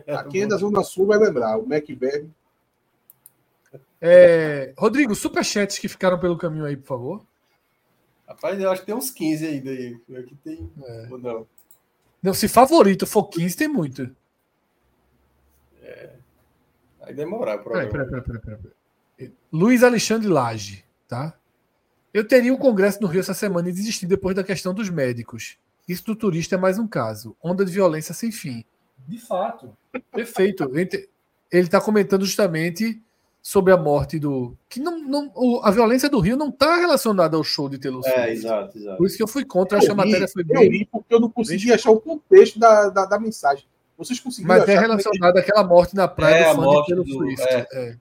Aqui 0.08 0.46
da 0.46 0.58
Zona 0.58 0.84
Sul 0.84 1.08
vai 1.08 1.18
lembrar, 1.18 1.58
o 1.58 1.64
McVer. 1.64 2.28
É, 4.00 4.74
Rodrigo, 4.78 5.16
superchats 5.16 5.80
que 5.80 5.88
ficaram 5.88 6.20
pelo 6.20 6.38
caminho 6.38 6.66
aí, 6.66 6.76
por 6.76 6.88
favor. 6.88 7.26
Rapaz, 8.32 8.60
eu 8.60 8.72
acho 8.72 8.82
que 8.82 8.86
tem 8.86 8.96
uns 8.96 9.12
15 9.12 9.46
ainda 9.46 9.70
aí. 9.70 10.00
Aqui 10.18 10.36
tem. 10.44 10.72
É. 10.84 11.08
Ou 11.12 11.18
não? 11.18 11.48
Não, 12.24 12.34
se 12.34 12.48
favorito 12.48 13.06
for 13.06 13.26
15, 13.26 13.58
tem 13.58 13.68
muito. 13.68 14.10
É. 15.84 16.12
Aí 17.02 17.14
demorar, 17.14 17.58
provavelmente. 17.58 17.92
Peraí, 17.92 18.24
peraí, 18.24 18.40
peraí, 18.40 18.58
peraí. 18.58 19.34
Luiz 19.52 19.84
Alexandre 19.84 20.30
Lage, 20.30 20.86
tá? 21.08 21.38
Eu 22.14 22.26
teria 22.26 22.54
um 22.54 22.58
congresso 22.58 23.02
no 23.02 23.08
Rio 23.08 23.20
essa 23.20 23.34
semana 23.34 23.70
e 23.70 23.74
desisti 23.74 24.06
depois 24.06 24.36
da 24.36 24.44
questão 24.44 24.74
dos 24.74 24.90
médicos. 24.90 25.58
Isso 25.88 26.06
do 26.06 26.16
turista 26.16 26.56
é 26.56 26.58
mais 26.58 26.80
um 26.80 26.88
caso. 26.88 27.36
Onda 27.44 27.66
de 27.66 27.72
violência 27.72 28.14
sem 28.14 28.32
fim. 28.32 28.64
De 29.08 29.20
fato. 29.20 29.76
Perfeito. 30.12 30.72
Ele 30.74 31.10
está 31.52 31.82
comentando 31.82 32.26
justamente 32.26 33.02
sobre 33.42 33.74
a 33.74 33.78
morte 33.78 34.20
do. 34.20 34.56
Que 34.70 34.80
não, 34.80 35.00
não, 35.00 35.32
a 35.64 35.72
violência 35.72 36.08
do 36.08 36.20
Rio 36.20 36.38
não 36.38 36.50
está 36.50 36.76
relacionada 36.78 37.36
ao 37.36 37.44
show 37.44 37.68
de 37.68 37.80
Taylor 37.80 38.04
Swift. 38.04 38.20
É, 38.20 38.32
exato, 38.32 38.78
exato. 38.78 38.98
Por 38.98 39.08
isso 39.08 39.18
que 39.18 39.24
eu 39.24 39.28
fui 39.28 39.44
contra, 39.44 39.78
acho 39.78 39.88
que 39.88 39.92
a 39.92 39.96
matéria 39.96 40.28
foi 40.28 40.44
bem. 40.44 40.64
Eu 40.64 40.72
li 40.72 40.86
porque 40.86 41.14
eu 41.14 41.20
não 41.20 41.30
consegui 41.30 41.66
bem... 41.66 41.74
achar 41.74 41.92
o 41.92 42.00
contexto 42.00 42.60
da, 42.60 42.90
da, 42.90 43.06
da, 43.06 43.20
mensagem. 43.20 43.66
Vocês 43.98 44.20
conseguiram 44.20 44.56
Mas 44.56 44.70
é 44.70 44.80
relacionado 44.80 45.38
àquela 45.38 45.64
morte 45.64 45.96
na 45.96 46.08
praia 46.08 46.46
é, 46.46 46.56
do 46.56 46.62
fã 46.62 46.70
de 46.70 46.88
Taylor 46.88 47.06
do... 47.06 47.14
Swift. 47.14 47.48
É. 47.48 47.68
É. 47.72 47.98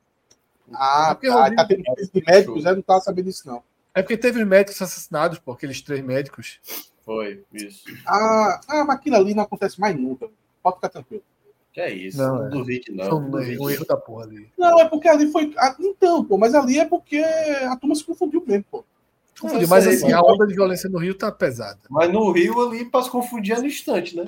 Ah, 0.72 1.18
é 1.20 1.28
tá, 1.28 1.54
tá 1.56 1.64
tendo 1.66 1.82
de 1.82 2.24
médicos, 2.24 2.64
eu 2.64 2.72
não 2.72 2.80
estava 2.80 3.00
sabendo 3.00 3.24
disso, 3.24 3.46
não. 3.46 3.62
É 3.94 4.02
porque 4.02 4.16
teve 4.16 4.44
médicos 4.44 4.80
assassinados 4.80 5.38
por 5.38 5.52
aqueles 5.52 5.80
três 5.82 6.02
médicos. 6.04 6.60
Foi, 7.04 7.42
isso. 7.52 7.84
Ah, 8.06 8.60
ah 8.68 8.84
mas 8.84 8.96
aquilo 8.96 9.16
ali 9.16 9.34
não 9.34 9.42
acontece 9.42 9.80
mais 9.80 9.96
nunca. 9.98 10.28
Pode 10.62 10.76
ficar 10.76 10.90
tranquilo. 10.90 11.24
É 11.80 11.90
isso, 11.90 12.18
não, 12.18 12.40
não 12.40 12.46
é. 12.46 12.48
duvide, 12.50 12.92
não. 12.92 13.06
Foi 13.06 13.18
um, 13.18 13.62
um 13.64 13.70
erro 13.70 13.86
da 13.86 13.96
porra 13.96 14.24
ali. 14.24 14.52
Não, 14.58 14.78
é 14.78 14.84
porque 14.86 15.08
ali 15.08 15.32
foi. 15.32 15.54
Ah, 15.56 15.74
então, 15.80 16.22
pô, 16.22 16.36
mas 16.36 16.54
ali 16.54 16.78
é 16.78 16.84
porque 16.84 17.16
a 17.16 17.74
turma 17.74 17.94
se 17.94 18.04
confundiu 18.04 18.44
mesmo, 18.46 18.64
pô. 18.70 18.84
Confundiu, 19.40 19.66
mas 19.66 19.86
assim, 19.86 20.12
a 20.12 20.20
onda 20.20 20.46
de 20.46 20.52
violência 20.52 20.90
no 20.90 20.98
Rio 20.98 21.14
tá 21.14 21.32
pesada. 21.32 21.78
Mas 21.88 22.12
no 22.12 22.30
Rio 22.32 22.68
ali, 22.68 22.84
para 22.84 23.02
se 23.02 23.10
confundir 23.10 23.54
é 23.54 23.60
no 23.60 23.66
instante, 23.66 24.14
né? 24.14 24.26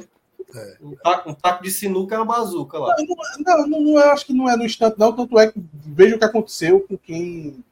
É. 0.55 0.77
Um, 0.81 0.95
taco, 0.97 1.31
um, 1.31 1.35
taco, 1.35 1.63
de 1.63 1.71
sinuca 1.71 2.15
é 2.15 2.19
uma 2.19 2.25
bazuca 2.25 2.79
lá. 2.79 2.97
Não, 2.99 3.07
não, 3.07 3.69
não, 3.69 3.81
não, 3.81 4.01
eu 4.01 4.11
acho 4.11 4.25
que 4.25 4.33
não 4.33 4.49
é 4.49 4.57
no 4.57 4.65
instante, 4.65 4.99
não. 4.99 5.13
Tanto 5.13 5.39
é 5.39 5.53
que 5.53 5.63
veja 5.73 6.17
o 6.17 6.19
que 6.19 6.25
aconteceu 6.25 6.81
com 6.81 6.97
quem. 6.97 7.63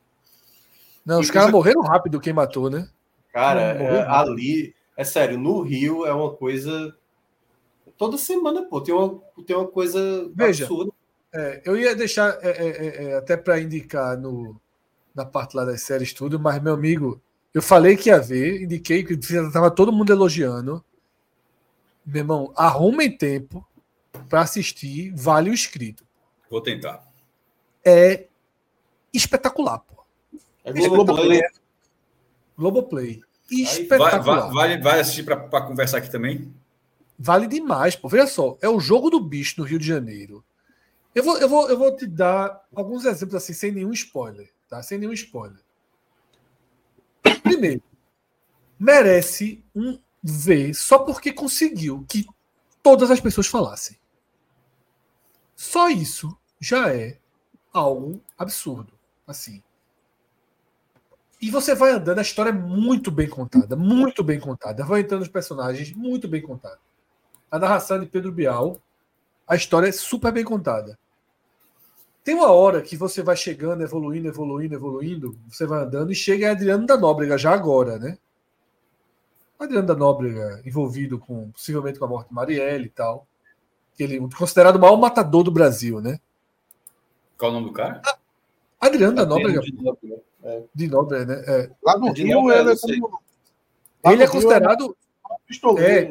Não, 1.06 1.20
os 1.20 1.30
caras 1.30 1.50
morreram 1.50 1.80
rápido 1.80 2.20
quem 2.20 2.34
matou, 2.34 2.68
né? 2.68 2.86
Cara, 3.32 3.62
é, 3.62 4.06
ali, 4.06 4.74
é 4.94 5.04
sério, 5.04 5.38
no 5.38 5.62
Rio 5.62 6.04
é 6.04 6.12
uma 6.12 6.30
coisa 6.32 6.94
toda 8.00 8.16
semana, 8.16 8.62
pô, 8.62 8.80
tem 8.80 8.94
uma, 8.94 9.20
tem 9.46 9.54
uma 9.54 9.68
coisa 9.68 10.00
Veja, 10.34 10.64
absurda. 10.64 10.90
É, 11.34 11.60
eu 11.66 11.76
ia 11.76 11.94
deixar 11.94 12.38
é, 12.40 12.48
é, 12.48 12.68
é, 12.68 13.04
é 13.10 13.16
até 13.18 13.36
para 13.36 13.60
indicar 13.60 14.16
no, 14.16 14.58
na 15.14 15.26
parte 15.26 15.54
lá 15.54 15.66
das 15.66 15.82
séries 15.82 16.14
tudo, 16.14 16.40
mas, 16.40 16.62
meu 16.62 16.72
amigo, 16.72 17.20
eu 17.52 17.60
falei 17.60 17.98
que 17.98 18.08
ia 18.08 18.18
ver, 18.18 18.62
indiquei 18.62 19.04
que 19.04 19.12
estava 19.12 19.70
todo 19.70 19.92
mundo 19.92 20.10
elogiando. 20.10 20.82
Meu 22.06 22.22
irmão, 22.22 22.54
arrumem 22.56 23.14
tempo 23.14 23.68
para 24.30 24.40
assistir 24.40 25.12
Vale 25.14 25.50
o 25.50 25.54
Escrito. 25.54 26.02
Vou 26.50 26.62
tentar. 26.62 27.06
É 27.84 28.28
espetacular, 29.12 29.78
pô. 29.80 30.02
É 30.64 30.72
Globoplay. 30.72 31.42
Globoplay. 32.56 33.20
Espetacular. 33.50 34.50
Vai, 34.50 34.68
vai, 34.68 34.80
vai 34.80 35.00
assistir 35.00 35.22
para 35.22 35.60
conversar 35.60 35.98
aqui 35.98 36.10
também? 36.10 36.50
Vale 37.20 37.46
demais. 37.46 37.94
Pô. 37.94 38.08
Veja 38.08 38.26
só, 38.26 38.56
é 38.62 38.68
o 38.68 38.80
jogo 38.80 39.10
do 39.10 39.20
bicho 39.20 39.60
no 39.60 39.66
Rio 39.66 39.78
de 39.78 39.86
Janeiro. 39.86 40.42
Eu 41.14 41.22
vou, 41.22 41.38
eu 41.38 41.48
vou, 41.48 41.68
eu 41.68 41.76
vou 41.76 41.94
te 41.94 42.06
dar 42.06 42.66
alguns 42.74 43.04
exemplos 43.04 43.34
assim, 43.34 43.52
sem 43.52 43.70
nenhum 43.70 43.92
spoiler. 43.92 44.50
Tá? 44.68 44.82
Sem 44.82 44.98
nenhum 44.98 45.12
spoiler. 45.12 45.60
Primeiro, 47.42 47.82
merece 48.78 49.62
um 49.74 50.00
V 50.22 50.72
só 50.72 51.00
porque 51.00 51.32
conseguiu 51.32 52.06
que 52.08 52.26
todas 52.82 53.10
as 53.10 53.20
pessoas 53.20 53.46
falassem. 53.46 53.98
Só 55.54 55.90
isso 55.90 56.34
já 56.58 56.94
é 56.94 57.18
algo 57.72 58.22
absurdo. 58.38 58.92
Assim. 59.26 59.62
E 61.40 61.50
você 61.50 61.74
vai 61.74 61.92
andando, 61.92 62.18
a 62.18 62.22
história 62.22 62.50
é 62.50 62.52
muito 62.52 63.10
bem 63.10 63.28
contada, 63.28 63.76
muito 63.76 64.24
bem 64.24 64.40
contada. 64.40 64.84
Vai 64.84 65.00
entrando 65.00 65.22
os 65.22 65.28
personagens, 65.28 65.92
muito 65.92 66.26
bem 66.26 66.42
contada 66.42 66.78
a 67.50 67.58
narração 67.58 67.98
de 67.98 68.06
Pedro 68.06 68.32
Bial. 68.32 68.78
A 69.46 69.56
história 69.56 69.88
é 69.88 69.92
super 69.92 70.32
bem 70.32 70.44
contada. 70.44 70.98
Tem 72.22 72.34
uma 72.34 72.50
hora 72.52 72.82
que 72.82 72.96
você 72.96 73.22
vai 73.22 73.36
chegando, 73.36 73.82
evoluindo, 73.82 74.28
evoluindo, 74.28 74.74
evoluindo, 74.74 75.38
você 75.48 75.66
vai 75.66 75.82
andando 75.82 76.12
e 76.12 76.14
chega 76.14 76.46
em 76.46 76.50
Adriano 76.50 76.86
da 76.86 76.96
Nóbrega, 76.96 77.38
já 77.38 77.52
agora, 77.52 77.98
né? 77.98 78.18
Adriano 79.58 79.86
da 79.86 79.94
Nóbrega 79.94 80.62
envolvido 80.64 81.18
com, 81.18 81.50
possivelmente 81.50 81.98
com 81.98 82.04
a 82.04 82.08
morte 82.08 82.28
de 82.28 82.34
Marielle 82.34 82.86
e 82.86 82.90
tal. 82.90 83.26
Ele 83.98 84.20
considerado 84.36 84.76
o 84.76 84.78
maior 84.78 84.96
matador 84.96 85.42
do 85.42 85.50
Brasil, 85.50 86.00
né? 86.00 86.18
Qual 87.36 87.50
o 87.50 87.54
nome 87.54 87.66
do 87.66 87.72
cara? 87.72 88.00
Adriano 88.80 89.16
da 89.16 89.26
Nóbrega. 89.26 89.60
De 89.60 89.82
Nóbrega, 89.82 90.22
é. 90.42 90.62
de 90.74 90.88
Nóbrega 90.88 91.24
né? 91.26 91.44
É. 91.46 91.70
Lá 91.82 91.98
no 91.98 92.12
Rio, 92.12 92.50
ele 92.50 92.72
é, 92.72 92.76
como... 92.76 93.20
ele 94.04 94.22
é 94.22 94.28
considerado. 94.28 94.96
É, 95.78 96.08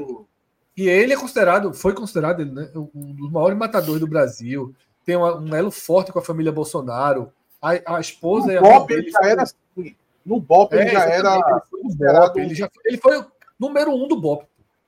e 0.80 0.88
ele 0.88 1.12
é 1.12 1.18
considerado, 1.18 1.74
foi 1.74 1.94
considerado 1.94 2.46
né, 2.46 2.72
um 2.74 3.14
dos 3.14 3.30
maiores 3.30 3.58
matadores 3.58 4.00
do 4.00 4.08
Brasil. 4.08 4.74
Tem 5.04 5.18
uma, 5.18 5.38
um 5.38 5.54
elo 5.54 5.72
forte 5.72 6.10
com 6.10 6.20
a 6.20 6.24
família 6.24 6.54
Bolsonaro. 6.54 7.34
A, 7.62 7.98
a 7.98 8.00
esposa 8.00 8.48
o 8.48 8.52
e 8.52 8.58
a 8.58 8.62
Bob, 8.62 8.94
ele 8.94 9.12
já 9.12 9.20
era 9.22 9.44
assim. 9.44 9.94
No 10.26 10.40
BOP 10.40 10.74
é, 10.74 10.82
ele 10.84 10.92
já 10.92 11.04
era. 11.04 11.36
Ele 11.36 11.44
foi, 11.70 12.14
BOP, 12.14 12.40
ele, 12.40 12.56
já, 12.56 12.70
ele 12.86 12.98
foi 12.98 13.20
o 13.20 13.26
número 13.60 13.94
um 13.94 14.08
do 14.08 14.22
BOP. 14.22 14.46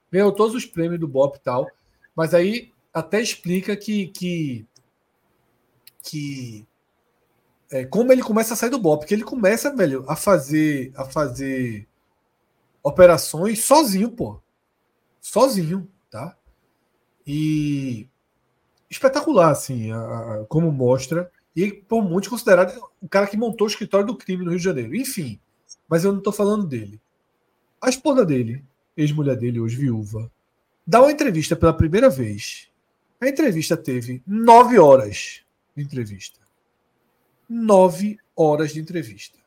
Ganhou 0.10 0.32
todos 0.32 0.56
os 0.56 0.66
prêmios 0.66 0.98
do 0.98 1.10
BOP 1.10 1.36
e 1.36 1.42
tal. 1.42 1.68
Mas 2.16 2.34
aí 2.34 2.72
até 2.94 3.20
explica 3.20 3.76
que. 3.76 4.08
que, 4.08 4.66
que 6.04 6.66
é, 7.70 7.84
como 7.84 8.14
ele 8.14 8.24
começa 8.24 8.54
a 8.54 8.58
sair 8.58 8.70
do 8.70 8.80
BOP, 8.80 9.02
porque 9.02 9.14
ele 9.14 9.26
começa, 9.26 9.76
velho, 9.76 10.06
a 10.08 10.16
fazer. 10.16 10.94
a 10.96 11.04
fazer 11.04 11.86
operações 12.82 13.62
sozinho, 13.62 14.10
pô. 14.10 14.41
Sozinho, 15.22 15.88
tá? 16.10 16.36
E 17.26 18.10
espetacular, 18.90 19.52
assim, 19.52 19.92
a, 19.92 19.98
a, 20.00 20.46
como 20.48 20.72
mostra. 20.72 21.32
E 21.56 21.72
por 21.72 22.04
muitos 22.04 22.30
considerado 22.30 22.82
o 23.00 23.08
cara 23.08 23.28
que 23.28 23.38
montou 23.38 23.68
o 23.68 23.70
escritório 23.70 24.08
do 24.08 24.18
crime 24.18 24.44
no 24.44 24.50
Rio 24.50 24.60
de 24.60 24.66
Janeiro. 24.66 24.96
Enfim, 24.96 25.40
mas 25.88 26.04
eu 26.04 26.12
não 26.12 26.20
estou 26.20 26.34
falando 26.34 26.66
dele. 26.66 27.00
A 27.80 27.90
esposa 27.90 28.26
dele, 28.26 28.66
ex-mulher 28.98 29.36
dele, 29.36 29.60
hoje 29.60 29.76
viúva, 29.76 30.32
dá 30.86 31.02
uma 31.02 31.12
entrevista 31.12 31.56
pela 31.56 31.74
primeira 31.74 32.10
vez. 32.10 32.70
A 33.20 33.28
entrevista 33.28 33.78
teve 33.78 34.24
nove 34.26 34.80
horas 34.80 35.44
de 35.76 35.84
entrevista. 35.84 36.40
Nove 37.48 38.18
horas 38.36 38.74
de 38.74 38.80
entrevista. 38.80 39.38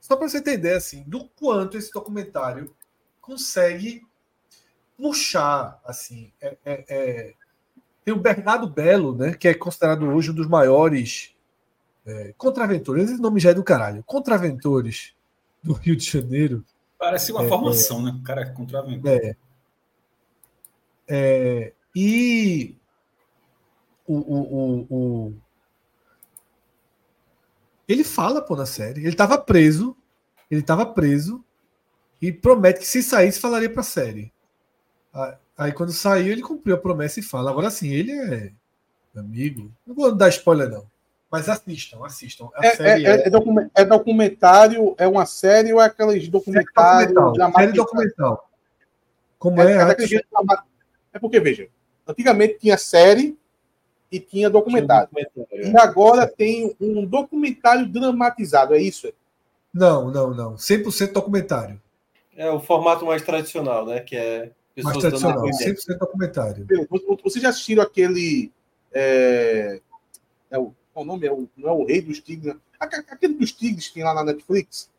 Só 0.00 0.16
para 0.16 0.28
você 0.28 0.40
ter 0.40 0.54
ideia 0.54 0.76
assim, 0.76 1.02
do 1.06 1.24
quanto 1.28 1.76
esse 1.76 1.92
documentário 1.92 2.74
consegue 3.20 4.06
puxar. 4.98 5.80
assim. 5.84 6.32
É, 6.40 6.56
é, 6.64 6.84
é... 6.88 7.34
Tem 8.04 8.12
o 8.12 8.20
Bernardo 8.20 8.66
Belo, 8.66 9.14
né, 9.14 9.34
que 9.34 9.46
é 9.46 9.54
considerado 9.54 10.06
hoje 10.06 10.30
um 10.30 10.34
dos 10.34 10.48
maiores 10.48 11.34
é, 12.04 12.34
contraventores. 12.36 13.10
Esse 13.10 13.20
nome 13.20 13.38
já 13.38 13.50
é 13.50 13.54
do 13.54 13.62
caralho. 13.62 14.02
Contraventores 14.02 15.14
do 15.62 15.74
Rio 15.74 15.94
de 15.94 16.04
Janeiro. 16.04 16.64
Parece 16.98 17.30
uma 17.30 17.44
é, 17.44 17.48
formação, 17.48 18.00
é, 18.00 18.12
né? 18.12 18.20
Cara 18.24 18.50
contraventor. 18.50 19.36
É. 21.10 21.72
e 21.94 22.76
o, 24.06 24.14
o, 24.14 24.40
o, 24.40 24.86
o, 24.90 25.34
ele 27.88 28.04
fala, 28.04 28.42
pô, 28.42 28.54
na 28.54 28.66
série. 28.66 29.00
Ele 29.00 29.08
estava 29.08 29.38
preso. 29.38 29.96
Ele 30.50 30.60
estava 30.60 30.84
preso. 30.84 31.42
E 32.20 32.32
promete 32.32 32.80
que 32.80 32.86
se 32.86 33.02
saísse, 33.02 33.40
falaria 33.40 33.72
pra 33.72 33.82
série. 33.82 34.32
Aí 35.56 35.72
quando 35.72 35.92
saiu, 35.92 36.32
ele 36.32 36.42
cumpriu 36.42 36.76
a 36.76 36.78
promessa 36.78 37.20
e 37.20 37.22
fala. 37.22 37.50
Agora 37.50 37.70
sim, 37.70 37.88
ele 37.88 38.12
é 38.12 38.52
amigo. 39.16 39.70
Não 39.86 39.94
vou 39.94 40.14
dar 40.14 40.28
spoiler, 40.28 40.70
não. 40.70 40.86
Mas 41.30 41.48
assistam, 41.48 42.04
assistam. 42.04 42.48
É, 42.56 42.68
é, 42.68 43.02
é, 43.02 43.02
é, 43.04 43.30
é, 43.74 43.84
documentário, 43.84 44.94
é 44.96 45.06
uma 45.06 45.26
série 45.26 45.72
ou 45.72 45.80
é 45.80 45.84
aqueles 45.84 46.26
documentários 46.28 47.12
documental, 47.12 47.52
série 47.52 47.72
documental. 47.72 48.50
Como 49.38 49.60
é? 49.60 49.76
É, 49.76 49.96
é 51.12 51.18
porque, 51.18 51.38
veja, 51.38 51.68
antigamente 52.06 52.58
tinha 52.60 52.78
série 52.78 53.36
e 54.10 54.18
tinha 54.18 54.48
documentário. 54.48 55.08
documentário 55.12 55.72
e 55.72 55.78
agora 55.78 56.26
tem 56.26 56.74
um 56.80 57.04
documentário 57.04 57.86
dramatizado, 57.86 58.74
é 58.74 58.80
isso? 58.80 59.12
Não, 59.72 60.10
não, 60.10 60.32
não. 60.32 60.54
100% 60.54 61.12
documentário. 61.12 61.80
É 62.34 62.50
o 62.50 62.58
formato 62.58 63.04
mais 63.04 63.22
tradicional, 63.22 63.84
né? 63.84 64.00
Que 64.00 64.16
é 64.16 64.50
mais 64.82 64.98
tradicional, 64.98 65.44
100% 65.44 65.98
documentário. 65.98 66.66
Vocês 67.22 67.42
já 67.42 67.50
assistiram 67.50 67.82
aquele. 67.82 68.52
É, 68.92 69.80
é 70.50 70.58
o, 70.58 70.72
qual 70.92 71.04
o 71.04 71.08
nome? 71.08 71.26
É 71.26 71.32
o, 71.32 71.48
não 71.56 71.68
é 71.68 71.72
o 71.72 71.84
Rei 71.84 72.00
dos 72.00 72.20
Tigres. 72.20 72.56
Aquele 72.78 73.34
dos 73.34 73.52
Tigres 73.52 73.88
que 73.88 73.94
tem 73.94 74.04
lá 74.04 74.14
na 74.14 74.24
Netflix. 74.24 74.90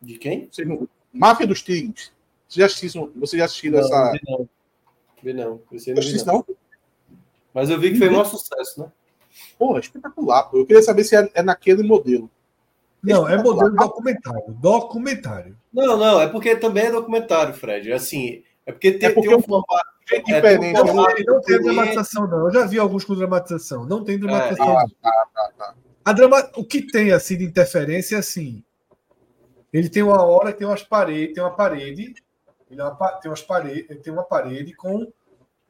De 0.00 0.18
quem? 0.18 0.48
Não, 0.64 0.88
Máfia 1.12 1.46
dos 1.46 1.62
Tigres. 1.62 2.12
Vocês 2.48 2.60
já 2.60 2.66
assistiram, 2.66 3.12
vocês 3.16 3.38
já 3.38 3.44
assistiram 3.46 3.80
não, 3.80 3.86
essa. 3.86 4.20
Não, 4.28 4.48
vi 5.22 5.32
não. 5.32 5.62
Esse 5.72 5.92
não, 5.92 6.02
vi 6.02 6.24
não. 6.24 6.46
Mas 7.52 7.70
eu 7.70 7.80
vi 7.80 7.92
que 7.92 7.98
foi 7.98 8.08
um 8.08 8.24
sucesso, 8.24 8.80
né? 8.80 8.92
Porra, 9.58 9.80
espetacular. 9.80 10.44
Pô. 10.44 10.58
Eu 10.58 10.66
queria 10.66 10.82
saber 10.82 11.04
se 11.04 11.16
é, 11.16 11.30
é 11.34 11.42
naquele 11.42 11.82
modelo. 11.82 12.30
Não, 13.06 13.28
é 13.28 13.42
modelo 13.42 13.74
documentário. 13.74 14.54
Documentário. 14.54 15.56
Não, 15.72 15.96
não, 15.96 16.20
é 16.20 16.28
porque 16.28 16.56
também 16.56 16.86
é 16.86 16.90
documentário, 16.90 17.54
Fred. 17.54 17.92
Assim, 17.92 18.42
é 18.64 18.72
porque 18.72 18.92
tem, 18.92 19.08
é 19.08 19.12
porque 19.12 19.28
tem 19.28 19.36
um 19.36 19.42
formato 19.42 19.96
é 20.10 20.20
diferente. 20.20 20.80
Um 20.80 20.86
formato, 20.86 21.24
não 21.26 21.40
tem 21.40 21.62
dramatização, 21.62 22.26
não. 22.28 22.46
Eu 22.46 22.52
já 22.52 22.66
vi 22.66 22.78
alguns 22.78 23.04
com 23.04 23.14
dramatização. 23.14 23.84
Não 23.84 24.04
tem 24.04 24.18
dramatização. 24.18 24.80
É, 24.80 24.84
ah, 24.84 24.86
tá, 25.02 25.26
tá, 25.34 25.52
tá. 25.58 25.74
A 26.04 26.12
drama... 26.12 26.48
O 26.56 26.64
que 26.64 26.82
tem 26.82 27.12
assim 27.12 27.36
de 27.36 27.44
interferência 27.44 28.16
é 28.16 28.18
assim. 28.18 28.62
Ele 29.72 29.88
tem 29.88 30.02
uma 30.02 30.22
hora 30.22 30.52
que 30.52 30.58
tem 30.58 30.66
umas 30.66 30.82
paredes, 30.82 31.34
tem 31.34 31.42
uma 31.42 31.54
parede, 31.54 32.14
ele 32.70 32.82
tem 33.20 33.30
umas 33.30 33.42
paredes, 33.42 34.02
tem 34.02 34.12
uma 34.12 34.24
parede 34.24 34.74
com 34.74 35.12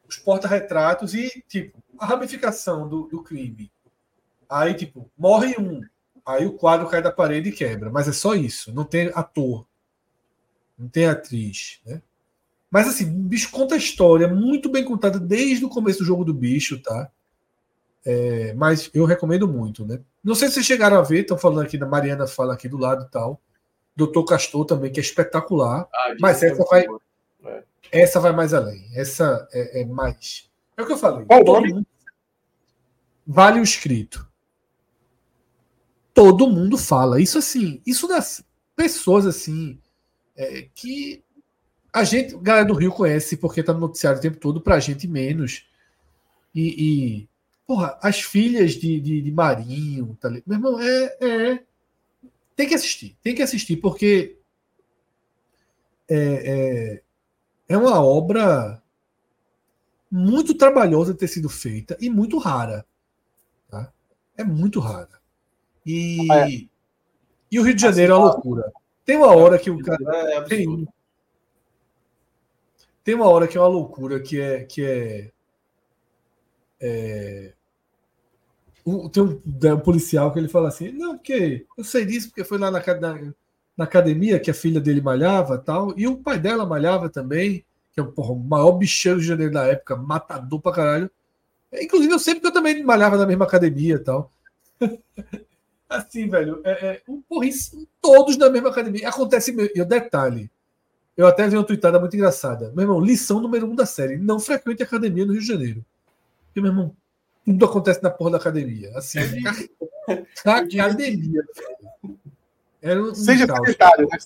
os 0.08 0.16
porta-retratos 0.16 1.14
e 1.14 1.42
tipo 1.48 1.82
a 1.98 2.06
ramificação 2.06 2.88
do, 2.88 3.08
do 3.08 3.22
crime. 3.22 3.70
Aí 4.48 4.74
tipo 4.74 5.10
morre 5.18 5.56
um, 5.58 5.80
Aí 6.26 6.44
o 6.44 6.55
quadro 6.55 6.88
cai 6.88 7.00
da 7.00 7.12
parede 7.12 7.50
e 7.50 7.52
quebra. 7.52 7.88
Mas 7.88 8.08
é 8.08 8.12
só 8.12 8.34
isso. 8.34 8.74
Não 8.74 8.82
tem 8.82 9.12
ator. 9.14 9.64
Não 10.76 10.88
tem 10.88 11.06
atriz. 11.06 11.80
Né? 11.86 12.02
Mas 12.68 12.88
assim, 12.88 13.05
o 13.05 13.22
bicho 13.22 13.50
conta 13.52 13.76
a 13.76 13.78
história 13.78 14.26
muito 14.26 14.68
bem 14.68 14.84
contada 14.84 15.20
desde 15.20 15.64
o 15.64 15.68
começo 15.68 16.00
do 16.00 16.05
jogo 16.05 16.24
do 16.24 16.34
bicho, 16.34 16.82
tá? 16.82 17.08
É, 18.05 18.52
mas 18.55 18.90
eu 18.92 19.05
recomendo 19.05 19.46
muito, 19.46 19.86
né? 19.86 20.00
Não 20.22 20.34
sei 20.34 20.48
se 20.48 20.55
vocês 20.55 20.66
chegaram 20.66 20.98
a 20.98 21.02
ver, 21.02 21.20
estão 21.20 21.38
falando 21.38 21.64
aqui 21.64 21.78
da 21.78 21.86
Mariana 21.86 22.26
fala 22.26 22.55
aqui 22.55 22.68
do 22.68 22.76
lado 22.76 23.05
e 23.05 23.10
tal. 23.10 23.40
Doutor 23.94 24.24
Castor 24.24 24.64
também, 24.64 24.92
que 24.92 25.00
é 25.00 25.02
espetacular. 25.02 25.88
Ah, 25.92 26.14
mas 26.20 26.42
essa 26.42 26.64
vai, 26.64 26.86
é. 27.44 27.64
essa 27.90 28.20
vai 28.20 28.32
mais 28.32 28.52
além. 28.52 28.88
Essa 28.94 29.48
é, 29.52 29.82
é, 29.82 29.84
mais. 29.84 30.50
É 30.76 30.82
o 30.82 30.86
que 30.86 30.92
eu 30.92 30.98
falei. 30.98 31.24
Qual 31.24 31.44
nome? 31.44 31.86
Vale 33.26 33.60
o 33.60 33.62
escrito 33.62 34.25
todo 36.16 36.48
mundo 36.48 36.78
fala. 36.78 37.20
Isso 37.20 37.36
assim, 37.36 37.82
isso 37.86 38.08
das 38.08 38.42
pessoas 38.74 39.26
assim 39.26 39.78
é, 40.34 40.66
que 40.74 41.22
a 41.92 42.02
gente, 42.04 42.34
a 42.34 42.38
galera 42.38 42.64
do 42.64 42.74
Rio 42.74 42.90
conhece 42.90 43.36
porque 43.36 43.62
tá 43.62 43.74
no 43.74 43.80
noticiário 43.80 44.18
o 44.18 44.22
tempo 44.22 44.38
todo, 44.38 44.60
pra 44.60 44.80
gente 44.80 45.06
menos. 45.06 45.66
E, 46.54 47.20
e 47.22 47.28
porra, 47.66 47.98
as 48.02 48.22
filhas 48.22 48.72
de, 48.72 48.98
de, 48.98 49.20
de 49.20 49.30
Marinho, 49.30 50.16
tá 50.18 50.28
ali. 50.28 50.42
Meu 50.46 50.56
irmão, 50.56 50.80
é, 50.80 51.16
é. 51.20 51.64
Tem 52.56 52.66
que 52.66 52.74
assistir, 52.74 53.14
tem 53.22 53.34
que 53.34 53.42
assistir, 53.42 53.76
porque 53.76 54.38
é, 56.08 56.16
é, 56.16 57.02
é 57.68 57.76
uma 57.76 58.02
obra 58.02 58.82
muito 60.10 60.54
trabalhosa 60.54 61.12
ter 61.12 61.28
sido 61.28 61.50
feita 61.50 61.94
e 62.00 62.08
muito 62.08 62.38
rara. 62.38 62.86
Tá? 63.68 63.92
É 64.34 64.42
muito 64.42 64.80
rara. 64.80 65.20
E, 65.86 66.32
é. 66.32 66.48
e 67.52 67.60
o 67.60 67.62
Rio 67.62 67.74
de 67.74 67.82
Janeiro 67.82 68.12
é 68.12 68.16
uma 68.16 68.26
loucura. 68.26 68.73
Tem 69.05 69.16
uma 69.16 69.28
hora 69.28 69.56
que 69.56 69.70
o 69.70 69.78
cara. 69.78 69.98
É 70.32 70.40
tem, 70.42 70.89
tem 73.05 73.15
uma 73.15 73.28
hora 73.28 73.47
que 73.47 73.56
é 73.56 73.60
uma 73.60 73.68
loucura 73.68 74.18
que 74.18 74.40
é. 74.40 74.65
Que 74.65 74.84
é, 74.84 75.31
é 76.81 77.52
tem 79.12 79.23
um, 79.23 79.73
um, 79.74 79.81
policial 79.81 80.32
que 80.32 80.40
ele 80.40 80.48
fala 80.48 80.68
assim: 80.68 80.90
não, 80.90 81.16
porque 81.16 81.65
eu 81.78 81.84
sei 81.84 82.05
disso, 82.05 82.28
porque 82.28 82.42
foi 82.42 82.58
lá 82.58 82.68
na, 82.68 82.81
na, 82.81 83.32
na, 83.76 83.84
academia 83.84 84.40
que 84.40 84.50
a 84.50 84.55
filha 84.55 84.81
dele 84.81 85.00
malhava 85.00 85.56
tal, 85.56 85.94
e 85.97 86.06
o 86.08 86.16
pai 86.16 86.39
dela 86.39 86.66
malhava 86.66 87.08
também, 87.08 87.65
que 87.92 88.00
é 88.00 88.05
porra, 88.05 88.32
o 88.32 88.39
maior 88.39 88.73
bicheiro 88.73 89.20
de 89.20 89.26
janeiro 89.26 89.52
da 89.52 89.66
época, 89.66 89.97
matador 89.97 90.60
pra 90.60 90.73
caralho. 90.73 91.10
Inclusive, 91.73 92.12
eu 92.12 92.18
sei 92.18 92.34
porque 92.34 92.47
eu 92.48 92.52
também 92.52 92.82
malhava 92.82 93.16
na 93.16 93.26
mesma 93.26 93.44
academia 93.44 94.02
tal. 94.02 94.31
Assim, 95.89 96.28
velho, 96.28 96.60
é, 96.65 96.70
é, 96.70 97.02
um 97.08 97.23
porrice, 97.23 97.89
todos 98.00 98.36
na 98.36 98.50
mesma 98.50 98.70
academia. 98.70 99.08
Acontece, 99.08 99.55
e 99.74 99.81
o 99.81 99.84
detalhe, 99.84 100.50
eu 101.16 101.26
até 101.26 101.48
vi 101.48 101.56
uma 101.56 101.65
tweetada 101.65 101.98
muito 101.98 102.15
engraçada. 102.15 102.73
Meu 102.74 102.82
irmão, 102.82 103.00
lição 103.00 103.40
número 103.40 103.66
um 103.66 103.74
da 103.74 103.86
série: 103.86 104.16
não 104.16 104.40
frequente 104.40 104.82
academia 104.82 105.24
no 105.24 105.32
Rio 105.32 105.40
de 105.40 105.47
Janeiro. 105.47 105.84
Porque, 106.47 106.60
meu 106.60 106.70
irmão, 106.70 106.97
tudo 107.44 107.65
acontece 107.65 108.02
na 108.02 108.10
porra 108.10 108.32
da 108.32 108.36
academia. 108.39 108.90
Assim, 108.97 109.20
na 110.44 110.56
academia. 110.58 111.42
Era 112.82 113.02
um 113.02 113.15
seja 113.15 113.47
secretário, 113.47 114.08
né? 114.08 114.18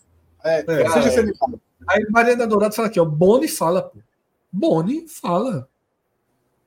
É, 0.43 0.61
é, 0.61 0.91
seja 0.91 1.09
é. 1.09 1.11
secretário. 1.11 1.61
Aí 1.87 2.07
Mariana 2.11 2.47
Dourado 2.47 2.75
fala 2.75 2.89
aqui, 2.89 2.99
ó. 2.99 3.05
Boni 3.05 3.47
fala, 3.49 3.83
pô. 3.83 3.99
Boni 4.51 5.07
fala. 5.07 5.69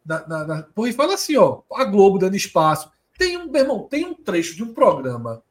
Na, 0.05 0.27
na, 0.27 0.45
na, 0.45 0.63
porra, 0.63 0.89
e 0.89 0.93
fala 0.93 1.15
assim, 1.15 1.35
ó. 1.35 1.61
A 1.73 1.83
Globo 1.83 2.19
dando 2.19 2.35
espaço. 2.35 2.91
Tem 3.17 3.37
um, 3.37 3.49
meu 3.49 3.61
irmão, 3.61 3.87
tem 3.87 4.05
um 4.05 4.13
trecho 4.13 4.55
de 4.55 4.63
um 4.63 4.73
programa 4.73 5.43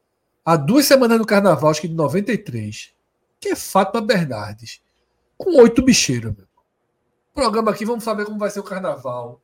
há 0.45 0.55
duas 0.55 0.85
semanas 0.85 1.17
no 1.17 1.25
carnaval, 1.25 1.69
acho 1.69 1.81
que 1.81 1.87
de 1.87 1.95
93, 1.95 2.93
que 3.39 3.49
é 3.49 3.55
Fátima 3.55 4.01
Bernardes, 4.01 4.81
com 5.37 5.57
oito 5.61 5.81
bicheiros. 5.81 6.35
Meu. 6.35 6.47
Programa 7.33 7.71
aqui, 7.71 7.85
vamos 7.85 8.03
saber 8.03 8.25
como 8.25 8.37
vai 8.37 8.49
ser 8.49 8.59
o 8.59 8.63
carnaval. 8.63 9.41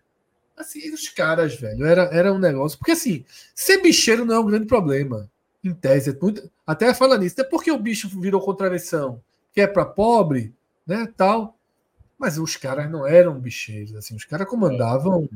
Assim, 0.56 0.94
os 0.94 1.08
caras, 1.10 1.56
velho, 1.56 1.86
era, 1.86 2.04
era 2.14 2.34
um 2.34 2.38
negócio. 2.38 2.78
Porque 2.78 2.92
assim, 2.92 3.26
ser 3.56 3.82
bicheiro 3.82 4.26
não 4.26 4.36
é 4.36 4.40
um 4.40 4.46
grande 4.46 4.66
problema. 4.66 5.30
Em 5.64 5.74
tese, 5.74 6.18
muito, 6.22 6.50
até 6.66 6.94
fala 6.94 7.18
nisso. 7.18 7.40
Até 7.40 7.50
porque 7.50 7.72
o 7.72 7.80
bicho 7.80 8.08
virou 8.20 8.42
contravenção, 8.42 9.22
que 9.52 9.62
é 9.62 9.68
para 9.68 9.86
pobre, 9.86 10.54
né, 10.86 11.12
tal. 11.18 11.58
Mas 12.18 12.38
os 12.38 12.58
caras 12.58 12.92
não 12.92 13.08
eram 13.08 13.40
bicheiros, 13.40 13.96
assim, 13.96 14.16
os 14.16 14.26
caras 14.26 14.48
comandavam 14.48 15.30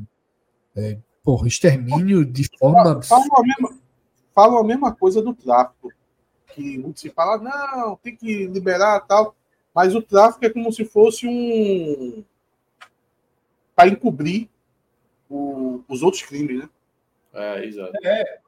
é, 0.76 0.98
porra, 1.24 1.48
extermínio 1.48 2.24
de 2.24 2.48
forma 2.58 3.02
falam 3.02 3.28
a, 3.36 3.42
mesma, 3.42 3.78
falam 4.34 4.58
a 4.58 4.64
mesma 4.64 4.94
coisa 4.94 5.22
do 5.22 5.34
tráfico. 5.34 5.90
Que 6.48 6.78
muito 6.78 7.00
se 7.00 7.10
fala, 7.10 7.38
não, 7.38 7.96
tem 7.96 8.14
que 8.14 8.46
liberar 8.46 9.00
tal. 9.00 9.34
Mas 9.74 9.94
o 9.94 10.02
tráfico 10.02 10.44
é 10.44 10.50
como 10.50 10.70
se 10.70 10.84
fosse 10.84 11.26
um. 11.26 12.22
para 13.74 13.88
encobrir 13.88 14.48
o, 15.28 15.82
os 15.88 16.02
outros 16.02 16.22
crimes, 16.22 16.60
né? 16.60 16.68
É, 17.32 17.64
exato. 17.64 17.92
É. 18.04 18.38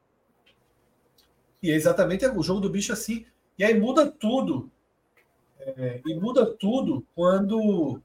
E 1.60 1.72
é 1.72 1.74
exatamente 1.74 2.24
o 2.26 2.42
jogo 2.42 2.60
do 2.60 2.70
bicho 2.70 2.92
assim. 2.92 3.26
E 3.58 3.64
aí 3.64 3.76
muda 3.78 4.06
tudo. 4.06 4.70
É, 5.58 6.00
e 6.06 6.14
muda 6.14 6.46
tudo 6.46 7.04
quando 7.14 8.00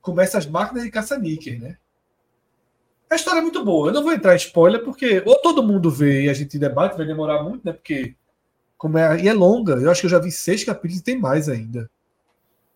começa 0.00 0.38
as 0.38 0.46
máquinas 0.46 0.82
de 0.82 0.90
caça-níquel, 0.90 1.60
né? 1.60 1.78
A 3.10 3.16
história 3.16 3.38
é 3.38 3.42
muito 3.42 3.64
boa. 3.64 3.88
Eu 3.88 3.94
não 3.94 4.02
vou 4.02 4.12
entrar 4.12 4.34
em 4.34 4.36
spoiler, 4.36 4.84
porque 4.84 5.22
ou 5.24 5.40
todo 5.40 5.62
mundo 5.62 5.90
vê 5.90 6.24
e 6.24 6.28
a 6.28 6.34
gente 6.34 6.58
debate, 6.58 6.96
vai 6.96 7.06
demorar 7.06 7.42
muito, 7.42 7.64
né? 7.64 7.72
Porque 7.72 8.14
como 8.76 8.96
é, 8.96 9.20
e 9.20 9.28
é 9.28 9.32
longa. 9.32 9.74
Eu 9.74 9.90
acho 9.90 10.00
que 10.00 10.06
eu 10.06 10.10
já 10.10 10.18
vi 10.18 10.30
seis 10.30 10.62
capítulos 10.62 11.00
e 11.00 11.04
tem 11.04 11.18
mais 11.18 11.48
ainda. 11.48 11.90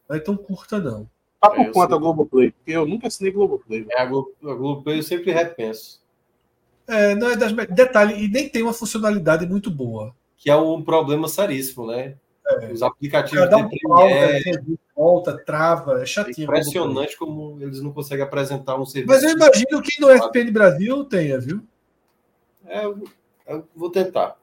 Não 0.09 0.17
é 0.17 0.21
tão 0.21 0.37
curta, 0.37 0.79
não. 0.79 1.09
Tá 1.41 1.51
por 1.51 1.67
é, 1.67 1.71
conta 1.71 1.97
Globoplay? 1.97 2.51
Porque 2.51 2.73
eu 2.73 2.87
nunca 2.87 3.07
assinei 3.09 3.33
Globoplay. 3.33 3.87
É, 3.91 4.03
a, 4.03 4.07
Globo, 4.07 4.33
a 4.43 4.55
Globoplay 4.55 4.99
eu 4.99 5.03
sempre 5.03 5.33
repenso. 5.33 6.01
É, 6.87 7.15
não 7.15 7.31
é 7.31 7.37
das 7.37 7.53
detalhe, 7.53 8.25
e 8.25 8.29
nem 8.29 8.49
tem 8.49 8.63
uma 8.63 8.73
funcionalidade 8.73 9.47
muito 9.47 9.71
boa. 9.71 10.15
Que 10.37 10.51
é 10.51 10.57
um 10.57 10.83
problema 10.83 11.29
seríssimo, 11.29 11.87
né? 11.87 12.17
É. 12.45 12.73
Os 12.73 12.83
aplicativos 12.83 13.49
de 13.49 13.55
um 13.55 13.69
Premiere... 13.69 14.79
volta, 14.97 15.39
trava, 15.45 16.03
é 16.03 16.07
chatinho. 16.07 16.45
É 16.45 16.59
impressionante 16.59 17.17
como 17.17 17.59
eles 17.61 17.81
não 17.81 17.93
conseguem 17.93 18.25
apresentar 18.25 18.77
um 18.77 18.85
serviço. 18.85 19.13
Mas 19.15 19.23
eu 19.23 19.31
imagino 19.31 19.81
que 19.81 20.01
no 20.01 20.11
FPN 20.11 20.51
Brasil 20.51 21.05
tenha, 21.05 21.39
viu? 21.39 21.63
É, 22.67 22.85
eu, 22.85 23.05
eu 23.47 23.69
vou 23.75 23.91
tentar. 23.91 24.37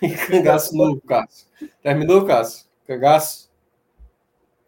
Cangaço 0.28 0.76
novo, 0.76 1.00
Cássio. 1.00 1.46
Terminou, 1.82 2.26
Cássio? 2.26 2.66
Cangaço? 2.86 3.50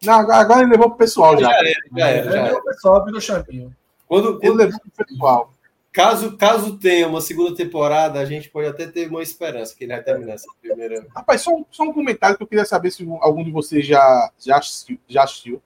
Não, 0.02 0.30
agora 0.30 0.62
ele 0.62 0.70
levou 0.72 0.88
pro 0.90 0.98
pessoal 0.98 1.38
já. 1.38 1.48
Já 1.48 1.58
era, 1.58 1.70
já 1.96 2.08
era. 2.08 2.30
Já 2.30 2.38
era. 2.38 2.58
O 2.58 2.64
pessoal 2.64 3.04
virou 3.04 3.20
chavinho. 3.20 3.76
Quando, 4.06 4.38
quando, 4.38 4.44
ele 4.44 4.54
levou 4.54 4.80
pro 4.80 5.04
pessoal. 5.04 5.53
Caso, 5.94 6.36
caso 6.36 6.76
tenha 6.76 7.06
uma 7.06 7.20
segunda 7.20 7.54
temporada, 7.54 8.18
a 8.18 8.24
gente 8.24 8.50
pode 8.50 8.66
até 8.66 8.84
ter 8.84 9.08
uma 9.08 9.22
esperança 9.22 9.76
que 9.76 9.84
ele 9.84 9.92
vai 9.92 10.02
terminar 10.02 10.32
essa 10.32 10.52
primeira. 10.60 11.06
Rapaz, 11.14 11.42
só 11.42 11.54
um, 11.54 11.64
só 11.70 11.84
um 11.84 11.92
comentário 11.92 12.36
que 12.36 12.42
eu 12.42 12.48
queria 12.48 12.64
saber 12.64 12.90
se 12.90 13.06
algum 13.20 13.44
de 13.44 13.52
vocês 13.52 13.86
já, 13.86 14.32
já, 14.36 14.58
assistiu, 14.58 14.98
já 15.06 15.22
assistiu. 15.22 15.62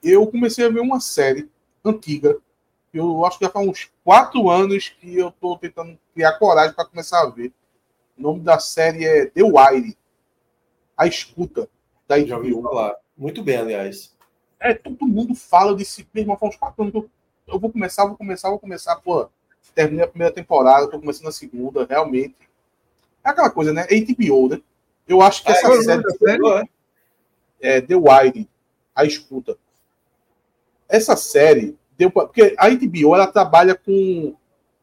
Eu 0.00 0.24
comecei 0.28 0.64
a 0.64 0.68
ver 0.68 0.78
uma 0.78 1.00
série 1.00 1.50
antiga. 1.84 2.38
Eu 2.94 3.26
acho 3.26 3.40
que 3.40 3.44
já 3.44 3.50
faz 3.50 3.66
uns 3.66 3.90
quatro 4.04 4.48
anos 4.48 4.88
que 4.88 5.18
eu 5.18 5.30
estou 5.30 5.58
tentando 5.58 5.98
criar 6.14 6.38
coragem 6.38 6.72
para 6.72 6.86
começar 6.86 7.20
a 7.20 7.28
ver. 7.28 7.52
O 8.16 8.22
nome 8.22 8.38
da 8.38 8.60
série 8.60 9.04
é 9.04 9.26
The 9.26 9.42
Wire. 9.42 9.98
A 10.96 11.08
escuta 11.08 11.68
da 12.06 12.16
HBO. 12.16 12.26
Já 12.28 12.36
ouvi 12.36 12.62
falar. 12.62 12.94
Muito 13.18 13.42
bem, 13.42 13.56
aliás. 13.56 14.16
É, 14.60 14.74
todo 14.74 15.08
mundo 15.08 15.34
fala 15.34 15.74
desse 15.74 16.06
mesmo, 16.14 16.36
faz 16.36 16.54
uns 16.54 16.56
quatro 16.56 16.82
anos 16.82 16.92
que 16.92 16.98
eu, 16.98 17.10
eu 17.48 17.58
vou 17.58 17.72
começar, 17.72 18.06
vou 18.06 18.16
começar, 18.16 18.48
vou 18.48 18.58
começar, 18.60 18.94
pô 18.94 19.28
terminei 19.74 20.04
a 20.04 20.08
primeira 20.08 20.32
temporada, 20.32 20.88
tô 20.88 20.98
começando 20.98 21.28
a 21.28 21.32
segunda, 21.32 21.86
realmente. 21.88 22.36
É 23.24 23.30
aquela 23.30 23.50
coisa, 23.50 23.72
né? 23.72 23.86
HBO, 23.86 24.48
né? 24.48 24.60
Eu 25.06 25.20
acho 25.20 25.42
que 25.42 25.50
ah, 25.50 25.54
essa 25.54 25.68
é 25.68 25.82
série. 25.82 26.18
série 26.18 26.70
é 27.60 27.80
The 27.80 27.94
Wire, 27.96 28.48
a 28.94 29.04
escuta. 29.04 29.56
Essa 30.88 31.16
série 31.16 31.76
deu 31.96 32.10
pra, 32.10 32.26
porque 32.26 32.54
a 32.58 32.68
HBO 32.70 33.14
ela 33.14 33.26
trabalha 33.26 33.74
com 33.74 34.34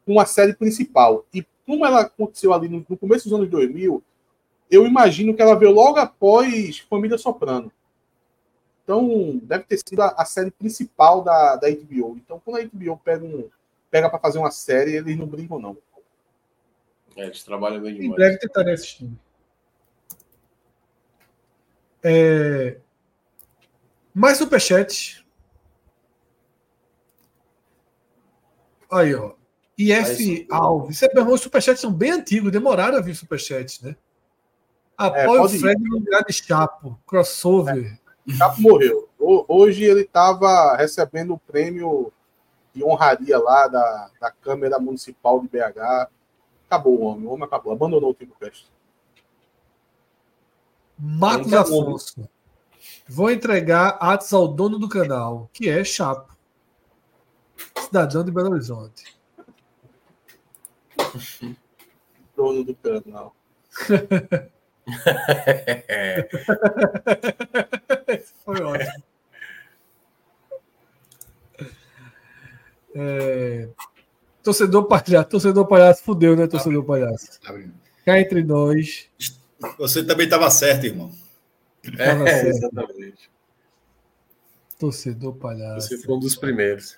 uma 0.06 0.24
série 0.24 0.54
principal 0.54 1.26
e 1.34 1.44
como 1.66 1.84
ela 1.84 2.00
aconteceu 2.00 2.54
ali 2.54 2.68
no, 2.68 2.84
no, 2.88 2.96
começo 2.96 3.28
dos 3.28 3.38
anos 3.38 3.50
2000, 3.50 4.02
eu 4.70 4.86
imagino 4.86 5.34
que 5.34 5.42
ela 5.42 5.54
veio 5.54 5.72
logo 5.72 5.98
após 5.98 6.78
Família 6.78 7.18
Soprano. 7.18 7.70
Então, 8.82 9.38
deve 9.42 9.64
ter 9.64 9.78
sido 9.86 10.00
a, 10.00 10.14
a 10.16 10.24
série 10.24 10.50
principal 10.50 11.22
da, 11.22 11.56
da 11.56 11.68
HBO. 11.68 12.16
Então, 12.16 12.40
quando 12.42 12.56
a 12.56 12.64
HBO 12.64 12.96
pega 13.04 13.22
um, 13.22 13.50
pega 13.90 14.08
para 14.08 14.18
fazer 14.18 14.38
uma 14.38 14.50
série, 14.50 14.96
eles 14.96 15.16
não 15.16 15.26
brincam, 15.26 15.58
não. 15.58 15.76
É, 17.16 17.24
eles 17.24 17.42
trabalham 17.42 17.80
bem 17.80 17.94
demais. 17.94 18.10
Em 18.10 18.14
breve 18.14 18.38
tentarei 18.38 18.74
assistir. 18.74 19.10
É... 22.02 22.78
Mais 24.14 24.38
superchat. 24.38 25.24
Aí, 28.90 29.14
ó. 29.14 29.34
IF 29.76 30.46
Alves. 30.50 30.98
Você 30.98 31.08
perguntou, 31.08 31.34
os 31.34 31.40
superchats 31.40 31.80
são 31.80 31.92
bem 31.92 32.10
antigos, 32.10 32.50
demoraram 32.50 32.98
a 32.98 33.00
vir 33.00 33.14
superchats, 33.14 33.80
né? 33.80 33.96
Apoio 34.96 35.36
é, 35.36 35.40
o 35.42 35.48
Fred 35.48 35.80
no 35.80 35.98
lugar 35.98 36.24
de 36.24 36.32
Chapo. 36.32 36.98
Crossover. 37.06 37.98
É. 38.28 38.32
Chapo 38.32 38.60
morreu. 38.60 39.08
Hoje 39.18 39.84
ele 39.84 40.00
estava 40.00 40.74
recebendo 40.76 41.34
o 41.34 41.38
prêmio 41.38 42.12
de 42.78 42.84
honraria 42.84 43.38
lá 43.38 43.66
da, 43.66 44.10
da 44.20 44.30
Câmara 44.30 44.78
Municipal 44.78 45.40
de 45.40 45.48
BH. 45.48 46.08
Acabou 46.66 46.98
o 46.98 47.02
homem, 47.02 47.26
o 47.26 47.32
homem 47.32 47.44
acabou, 47.44 47.72
abandonou 47.72 48.10
o 48.10 48.14
Tipo 48.14 48.38
Cast. 48.38 48.70
Marcos 50.98 51.52
Afonso. 51.52 52.28
Vou 53.08 53.30
entregar 53.30 53.98
atos 54.00 54.32
ao 54.32 54.46
dono 54.46 54.78
do 54.78 54.88
canal, 54.88 55.50
que 55.52 55.68
é 55.68 55.82
Chapo. 55.82 56.36
Cidadão 57.76 58.24
de 58.24 58.30
Belo 58.30 58.52
Horizonte. 58.52 59.18
dono 62.36 62.64
do 62.64 62.74
canal. 62.76 63.34
foi 68.44 68.62
ótimo. 68.62 69.07
É... 73.00 73.68
Torcedor 74.42 74.84
palhaço, 74.86 75.28
torcedor 75.28 75.66
palhaço, 75.66 76.02
fudeu, 76.02 76.34
né, 76.34 76.46
torcedor 76.46 76.84
palhaço? 76.84 77.38
Cá 78.04 78.18
entre 78.18 78.42
nós. 78.42 79.08
Você 79.78 80.02
também 80.02 80.24
estava 80.24 80.50
certo, 80.50 80.86
irmão. 80.86 81.12
Tava 81.96 82.28
é, 82.28 82.42
certo. 82.42 82.48
exatamente. 82.48 83.30
Torcedor 84.78 85.34
palhaço. 85.36 85.88
Você 85.88 85.98
foi 85.98 86.16
um 86.16 86.18
dos 86.18 86.34
primeiros. 86.34 86.96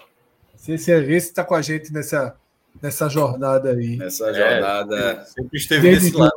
Esse, 0.69 0.93
esse 0.93 1.29
está 1.29 1.43
com 1.43 1.55
a 1.55 1.63
gente 1.63 1.93
nessa, 1.93 2.37
nessa 2.81 3.09
jornada 3.09 3.73
aí. 3.73 3.97
Nessa 3.97 4.33
jornada. 4.33 4.97
É, 4.97 5.25
sempre 5.25 5.59
esteve 5.59 5.83
Desde 5.83 6.07
desse 6.07 6.17
lado, 6.17 6.35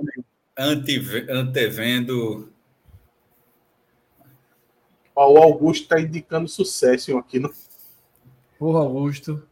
ante, 0.58 1.26
antevendo. 1.30 2.50
o 5.16 5.22
Augusto 5.38 5.84
está 5.84 6.02
indicando 6.02 6.48
sucesso 6.48 7.18
aqui 7.18 7.40
no. 7.40 7.54
Porra, 8.58 8.80
Augusto. 8.80 9.46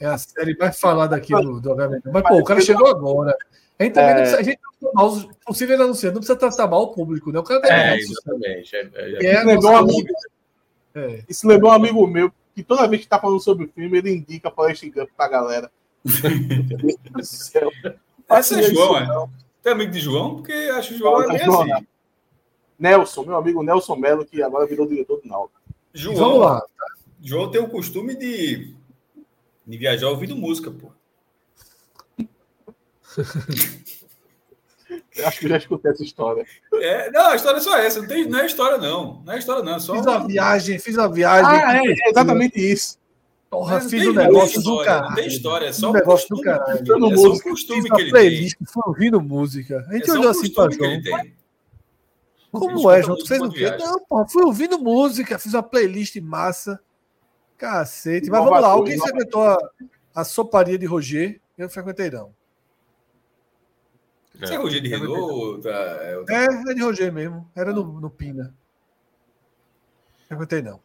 É 0.00 0.06
a 0.06 0.18
série 0.18 0.56
mais 0.56 0.78
falada 0.78 1.16
aqui 1.16 1.32
do, 1.32 1.60
do 1.60 1.76
Mas, 2.12 2.22
pô, 2.22 2.38
o 2.38 2.44
cara 2.44 2.60
chegou 2.60 2.86
agora. 2.86 3.36
A 3.78 3.84
gente 3.84 3.94
também 3.94 4.10
é... 4.10 4.14
não 4.14 4.20
precisa. 4.20 4.40
A 4.40 4.42
gente 4.42 4.60
mal 4.92 5.06
os 5.06 5.28
possíveis 5.44 5.80
anunciantes, 5.80 6.14
não 6.14 6.20
precisa 6.20 6.38
tratar 6.38 6.66
mal 6.66 6.82
o 6.82 6.88
público, 6.88 7.32
né? 7.32 7.38
O 7.38 7.42
cara 7.42 7.60
é, 7.66 7.98
exatamente. 7.98 8.76
É, 8.76 8.90
é, 8.94 9.26
é, 9.26 9.44
lembrou 9.44 9.72
um 9.72 9.76
amigo, 9.76 10.08
é. 10.94 11.22
Isso 11.28 11.46
lembrou 11.48 11.70
um 11.70 11.74
amigo 11.74 12.06
meu 12.06 12.30
que 12.54 12.62
toda 12.62 12.86
vez 12.86 13.02
que 13.02 13.08
tá 13.08 13.18
falando 13.18 13.40
sobre 13.40 13.64
o 13.64 13.68
filme, 13.68 13.98
ele 13.98 14.14
indica 14.14 14.50
Forrest 14.50 14.84
Gump 14.90 15.08
pra 15.16 15.28
galera. 15.28 15.70
Esse 17.18 17.58
é 18.54 18.62
João, 18.62 18.98
é? 18.98 19.28
Tem 19.62 19.72
amigo 19.72 19.90
de 19.90 20.00
João? 20.00 20.36
Porque 20.36 20.52
acho 20.52 20.90
que 20.90 20.94
o 20.94 20.98
João 20.98 21.22
é 21.22 21.28
bem 21.28 21.42
assim. 21.42 21.86
Nelson, 22.78 23.24
meu 23.24 23.36
amigo 23.36 23.62
Nelson 23.62 23.96
Melo, 23.96 24.24
que 24.24 24.42
agora 24.42 24.66
virou 24.66 24.86
diretor 24.86 25.20
do 25.20 25.28
Náutico. 25.28 25.60
João, 25.92 26.16
Vamos 26.16 26.40
lá. 26.40 26.62
João 27.22 27.50
tem 27.50 27.60
o 27.60 27.68
costume 27.68 28.16
de 28.16 28.74
de 29.66 29.78
viajar 29.78 30.08
ouvindo 30.08 30.36
música, 30.36 30.70
pô. 30.70 30.92
Eu 35.16 35.28
acho 35.28 35.38
que 35.38 35.48
já 35.48 35.56
escutei 35.56 35.92
essa 35.92 36.02
história. 36.02 36.44
É, 36.74 37.10
não, 37.10 37.28
a 37.28 37.36
história 37.36 37.58
é 37.58 37.60
só 37.60 37.78
essa. 37.78 38.00
Não, 38.00 38.08
tem, 38.08 38.28
não 38.28 38.40
é 38.40 38.46
história, 38.46 38.78
não. 38.78 39.22
Não 39.24 39.32
é 39.32 39.38
história, 39.38 39.62
não. 39.62 39.76
É 39.76 39.78
só... 39.78 39.94
Fiz 39.94 40.06
uma 40.06 40.26
viagem, 40.26 40.78
fiz 40.78 40.96
uma 40.96 41.08
viagem. 41.08 41.64
Ah, 41.64 41.76
é, 41.76 41.86
é 41.86 42.10
exatamente 42.10 42.58
isso. 42.58 42.98
Porra, 43.48 43.80
fiz 43.80 44.06
um 44.08 44.12
negócio 44.12 44.58
história, 44.58 44.80
do 44.80 44.84
caralho. 44.84 45.08
Não 45.08 45.14
tem 45.14 45.26
história, 45.28 45.66
é 45.66 45.72
só 45.72 45.90
um 45.90 45.92
negócio 45.92 46.28
do 46.28 46.40
caralho. 46.42 46.80
É 46.82 47.16
só 47.16 47.32
um 47.32 47.38
costume 47.38 47.88
que 47.88 48.00
ele 48.00 48.10
playlist, 48.10 48.58
tem. 48.58 48.66
Foi 48.66 48.82
ouvindo 48.86 49.20
música. 49.20 49.86
A 49.88 49.94
gente 49.94 50.10
é 50.10 50.12
olhou 50.12 50.30
assim 50.30 50.52
pra 50.52 50.68
João. 50.70 51.00
Como 52.50 52.90
é, 52.90 53.02
João? 53.02 53.16
Tu 53.16 53.26
fez 53.26 53.40
o 53.40 53.50
quê? 53.50 53.70
Não, 53.78 54.04
porra, 54.06 54.26
fui 54.28 54.44
ouvindo 54.44 54.78
música, 54.78 55.38
fiz 55.38 55.54
uma 55.54 55.62
playlist 55.62 56.16
massa. 56.16 56.80
Cacete. 57.56 58.30
Mas 58.30 58.44
vamos 58.44 58.60
lá, 58.60 58.68
alguém 58.68 58.98
frequentou 58.98 59.42
a, 59.42 59.58
a 60.14 60.24
soparia 60.24 60.78
de 60.78 60.86
Roger? 60.86 61.40
Eu 61.56 61.64
não 61.64 61.70
frequentei, 61.70 62.10
não. 62.10 62.34
É. 64.40 64.46
Você 64.46 64.54
é 64.54 64.56
Roger 64.56 64.80
de 64.80 64.88
Renault? 64.88 65.66
É, 65.68 66.24
é, 66.28 66.44
é 66.44 66.74
de 66.74 66.82
Roger 66.82 67.12
mesmo. 67.12 67.50
Era 67.54 67.72
no, 67.72 67.84
no 68.00 68.10
Pina. 68.10 68.54
Perguntei 70.28 70.62
não. 70.62 70.80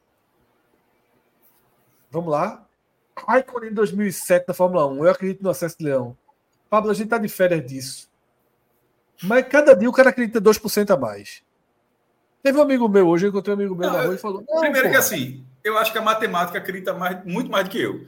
Vamos 2.11 2.31
lá. 2.31 2.65
Raikkonen 3.17 3.71
em 3.71 3.73
2007 3.73 4.47
na 4.47 4.53
Fórmula 4.53 4.87
1. 4.87 5.05
Eu 5.05 5.11
acredito 5.11 5.43
no 5.43 5.49
acesso 5.49 5.77
de 5.77 5.85
Leão. 5.85 6.17
Pablo, 6.69 6.91
a 6.91 6.93
gente 6.93 7.09
tá 7.09 7.17
de 7.17 7.27
férias 7.27 7.65
disso. 7.65 8.09
Mas 9.23 9.47
cada 9.47 9.75
dia 9.75 9.89
o 9.89 9.93
cara 9.93 10.09
acredita 10.09 10.39
2% 10.39 10.91
a 10.91 10.97
mais. 10.97 11.43
Teve 12.41 12.57
um 12.57 12.61
amigo 12.61 12.87
meu 12.87 13.07
hoje, 13.07 13.25
eu 13.25 13.29
encontrei 13.29 13.53
um 13.53 13.59
amigo 13.59 13.75
meu 13.75 13.89
não, 13.89 13.97
na 13.97 14.03
rua 14.03 14.15
e 14.15 14.17
falou. 14.17 14.43
Primeiro 14.43 14.87
porra. 14.87 14.89
que 14.89 14.95
assim, 14.95 15.45
eu 15.63 15.77
acho 15.77 15.91
que 15.91 15.97
a 15.97 16.01
matemática 16.01 16.57
acredita 16.57 16.93
mais, 16.93 17.23
muito 17.25 17.51
mais 17.51 17.65
do 17.65 17.71
que 17.71 17.81
eu. 17.81 18.05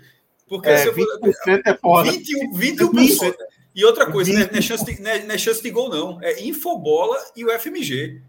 Porque 0.48 0.69
é, 0.69 0.77
se 0.77 0.88
eu 0.88 0.93
for. 0.93 1.19
20% 1.22 1.61
é 1.66 1.77
foda. 1.77 2.11
21%. 2.11 2.51
21%. 2.53 3.35
E 3.74 3.85
outra 3.85 4.11
coisa, 4.11 4.34
não 4.34 4.42
é, 4.42 4.61
chance 4.61 4.84
de, 4.84 5.01
não, 5.01 5.11
é, 5.11 5.24
não 5.24 5.35
é 5.35 5.38
chance 5.38 5.61
de 5.61 5.69
gol, 5.69 5.90
não. 5.90 6.22
É 6.22 6.43
Infobola 6.43 7.18
e 7.35 7.45
o 7.45 7.60
FMG. 7.60 8.22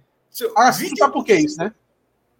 ah, 0.55 0.71
20... 0.71 0.91
tu 0.91 0.99
sabe 0.99 1.13
por 1.13 1.25
que 1.25 1.33
é 1.33 1.41
isso, 1.41 1.59
né? 1.59 1.75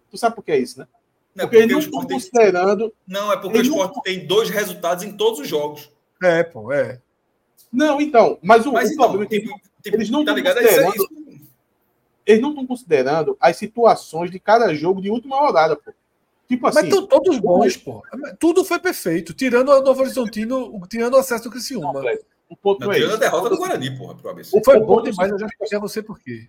Tu 0.09 0.17
sabe 0.17 0.35
por 0.35 0.43
que 0.43 0.51
é 0.51 0.59
isso, 0.59 0.79
né? 0.79 0.87
Não, 1.35 1.45
porque, 1.45 1.57
porque 1.57 1.73
eles 1.73 1.87
não 1.89 1.99
estão 1.99 2.07
considerando. 2.07 2.93
Não, 3.07 3.31
é 3.31 3.37
porque 3.37 3.57
o 3.57 3.61
esporte 3.61 3.95
não... 3.95 4.01
tem 4.03 4.25
dois 4.25 4.49
resultados 4.49 5.03
em 5.03 5.17
todos 5.17 5.39
os 5.39 5.47
jogos. 5.47 5.91
É, 6.21 6.43
pô, 6.43 6.71
é. 6.71 7.01
Não, 7.71 7.99
então, 7.99 8.37
mas 8.41 8.65
o, 8.65 8.71
mas, 8.71 8.89
o 8.89 8.93
então, 8.93 9.09
problema 9.09 9.25
é 9.25 9.27
que 9.27 9.41
tipo, 9.41 9.59
tipo, 9.81 9.97
eles 9.97 10.09
não 10.09 10.23
tá 10.23 10.31
ligado? 10.31 10.59
É 10.59 10.63
isso, 10.63 10.79
é 10.79 10.89
isso. 10.89 11.22
Eles 12.25 12.41
não 12.41 12.49
estão 12.49 12.65
considerando 12.65 13.37
as 13.39 13.57
situações 13.57 14.31
de 14.31 14.39
cada 14.39 14.73
jogo 14.73 15.01
de 15.01 15.09
última 15.09 15.37
rodada, 15.37 15.75
pô. 15.75 15.91
Tipo 16.47 16.67
assim. 16.67 16.79
Mas 16.79 16.85
estão 16.85 17.07
todos 17.07 17.39
bons, 17.39 17.77
pô. 17.77 18.03
Tudo 18.39 18.63
foi 18.63 18.79
perfeito, 18.79 19.33
tirando 19.33 19.69
o 19.69 19.81
Novo 19.81 20.01
Horizontino, 20.01 20.79
tirando 20.87 21.15
o 21.15 21.17
acesso 21.17 21.45
do 21.45 21.51
Criciúma. 21.51 21.93
Não, 21.93 22.17
o 22.49 22.55
ponto 22.55 22.81
não, 22.81 22.91
é 22.91 22.95
tirando 22.95 23.13
a 23.13 23.17
derrota 23.17 23.49
do 23.49 23.57
Guarani, 23.57 23.97
porra, 23.97 24.15
pro 24.15 24.29
ABC. 24.29 24.61
Foi 24.63 24.79
bom 24.79 25.01
demais, 25.01 25.31
eu 25.31 25.39
já 25.39 25.45
expliquei 25.47 25.77
a 25.77 25.81
você 25.81 26.01
por 26.01 26.19
quê. 26.19 26.47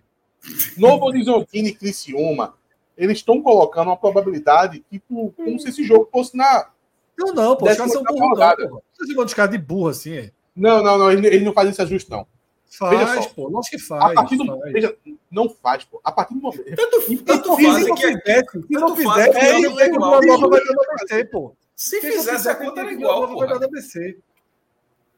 Novo 0.77 1.05
Horizontino 1.05 1.67
e 1.67 1.73
Criciúma, 1.73 2.53
eles 2.97 3.17
estão 3.17 3.41
colocando 3.41 3.87
uma 3.87 3.97
probabilidade, 3.97 4.83
tipo, 4.89 5.33
como 5.35 5.59
se 5.59 5.69
esse 5.69 5.83
jogo 5.83 6.07
fosse 6.11 6.37
na. 6.37 6.69
Não, 7.17 7.33
não, 7.33 7.55
pô, 7.55 7.69
os 7.69 7.77
caras 7.77 7.91
são 7.91 8.03
burros, 8.03 8.39
não, 8.39 8.81
Vocês 8.93 9.15
vão 9.15 9.25
de 9.25 9.47
de 9.51 9.57
burro 9.57 9.87
assim, 9.87 10.13
é? 10.13 10.31
Não, 10.55 10.83
não, 10.83 10.97
não, 10.97 11.11
ele, 11.11 11.27
ele 11.27 11.45
não 11.45 11.53
faz 11.53 11.69
esse 11.69 11.81
ajuste, 11.81 12.09
não. 12.09 12.27
Faz, 12.69 13.25
só, 13.25 13.29
pô, 13.29 13.47
lógico 13.47 13.77
que 13.77 13.81
faz. 13.81 14.11
A 14.11 14.13
partir 14.13 14.37
do, 14.37 14.45
faz. 14.45 14.73
Veja, 14.73 14.97
não 15.31 15.49
faz, 15.49 15.83
pô. 15.85 16.01
A 16.03 16.11
partir 16.11 16.33
do 16.33 16.41
momento. 16.41 16.75
Tanto, 16.75 17.23
tanto 17.23 17.55
faz 17.55 17.75
se 17.75 17.87
não 17.87 17.95
que 17.95 18.07
fizesse, 18.07 18.61
se 18.67 18.73
não 18.73 18.95
fizesse, 18.95 19.37
é, 19.37 19.51
é, 19.51 19.81
é 19.81 19.85
igual. 19.87 20.49
Vai 20.49 20.65
dar 20.65 20.91
ABC, 20.91 21.25
pô. 21.25 21.55
Se 21.75 22.01
fizesse 22.01 22.49
a 22.49 22.55
conta 22.55 22.81
era 22.81 22.91
igual, 22.91 23.27
pô. 23.27 23.39
Vai 23.39 23.47
dar 23.47 23.63
ABC. 23.63 24.17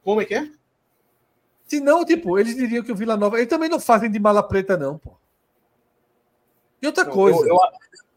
Como 0.04 0.20
é 0.20 0.24
que 0.24 0.34
é? 0.34 0.50
Se 1.66 1.80
não, 1.80 2.04
tipo, 2.04 2.38
eles 2.38 2.54
diriam 2.56 2.82
que 2.84 2.92
o 2.92 2.96
Vila 2.96 3.16
Nova. 3.16 3.38
Eles 3.38 3.48
também 3.48 3.68
não 3.68 3.80
fazem 3.80 4.10
de 4.10 4.18
mala 4.18 4.42
preta, 4.42 4.76
não, 4.76 4.96
pô. 4.98 5.12
E 6.80 6.86
outra 6.86 7.04
não, 7.04 7.12
coisa. 7.12 7.40
Eu, 7.40 7.46
eu, 7.46 7.58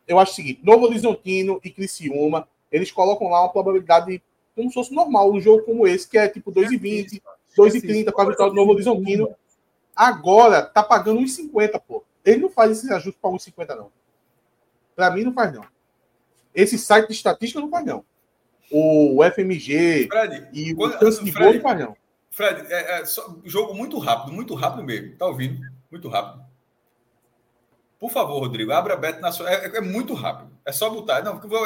eu, 0.07 0.19
acho 0.19 0.33
o 0.33 0.35
seguinte: 0.35 0.61
Novo 0.63 0.85
Horizontino 0.85 1.59
e 1.63 1.69
Criciúma, 1.69 2.47
eles 2.71 2.91
colocam 2.91 3.27
lá 3.27 3.41
uma 3.41 3.51
probabilidade 3.51 4.21
como 4.55 4.69
se 4.69 4.73
fosse 4.73 4.93
normal, 4.93 5.31
um 5.31 5.39
jogo 5.39 5.63
como 5.63 5.87
esse, 5.87 6.07
que 6.07 6.17
é 6.17 6.27
tipo 6.27 6.51
2,20, 6.51 7.21
2,30 7.57 8.11
com 8.11 8.21
a 8.21 8.29
vitória 8.29 8.51
do 8.51 8.55
Novo 8.55 8.71
Horizontino. 8.71 9.35
Agora 9.95 10.61
tá 10.63 10.81
pagando 10.83 11.19
1,50, 11.19 11.81
pô. 11.85 12.03
Ele 12.23 12.41
não 12.41 12.49
faz 12.49 12.71
esse 12.71 12.91
ajuste 12.91 13.19
para 13.21 13.31
1,50, 13.31 13.75
não. 13.75 13.91
Para 14.95 15.11
mim, 15.11 15.23
não 15.23 15.33
faz, 15.33 15.53
não. 15.53 15.65
Esse 16.53 16.77
site 16.77 17.07
de 17.07 17.13
estatística 17.13 17.59
não 17.59 17.69
faz, 17.69 17.85
não. 17.85 18.03
O 18.71 19.19
FMG 19.35 20.07
Fred, 20.07 20.47
e 20.53 20.73
o 20.73 20.91
chance 20.99 21.23
de 21.23 21.31
gol 21.31 21.53
não 21.53 21.61
faz, 21.61 21.79
não. 21.79 21.97
Fred, 22.29 22.71
é, 22.71 23.01
é 23.01 23.05
só, 23.05 23.35
jogo 23.43 23.73
muito 23.73 23.97
rápido, 23.99 24.31
muito 24.31 24.53
rápido 24.55 24.83
mesmo. 24.83 25.15
Tá 25.17 25.25
ouvindo? 25.25 25.61
Muito 25.89 26.07
rápido. 26.07 26.45
Por 27.99 28.09
favor, 28.09 28.39
Rodrigo, 28.39 28.71
abra 28.71 28.93
a 28.93 28.97
Bet 28.97 29.19
Nacional. 29.19 29.53
É, 29.53 29.77
é, 29.77 29.81
muito 29.81 30.13
rápido. 30.13 30.49
É 30.65 30.71
só 30.71 30.89
botar. 30.89 31.21
Não, 31.21 31.39
vou, 31.39 31.65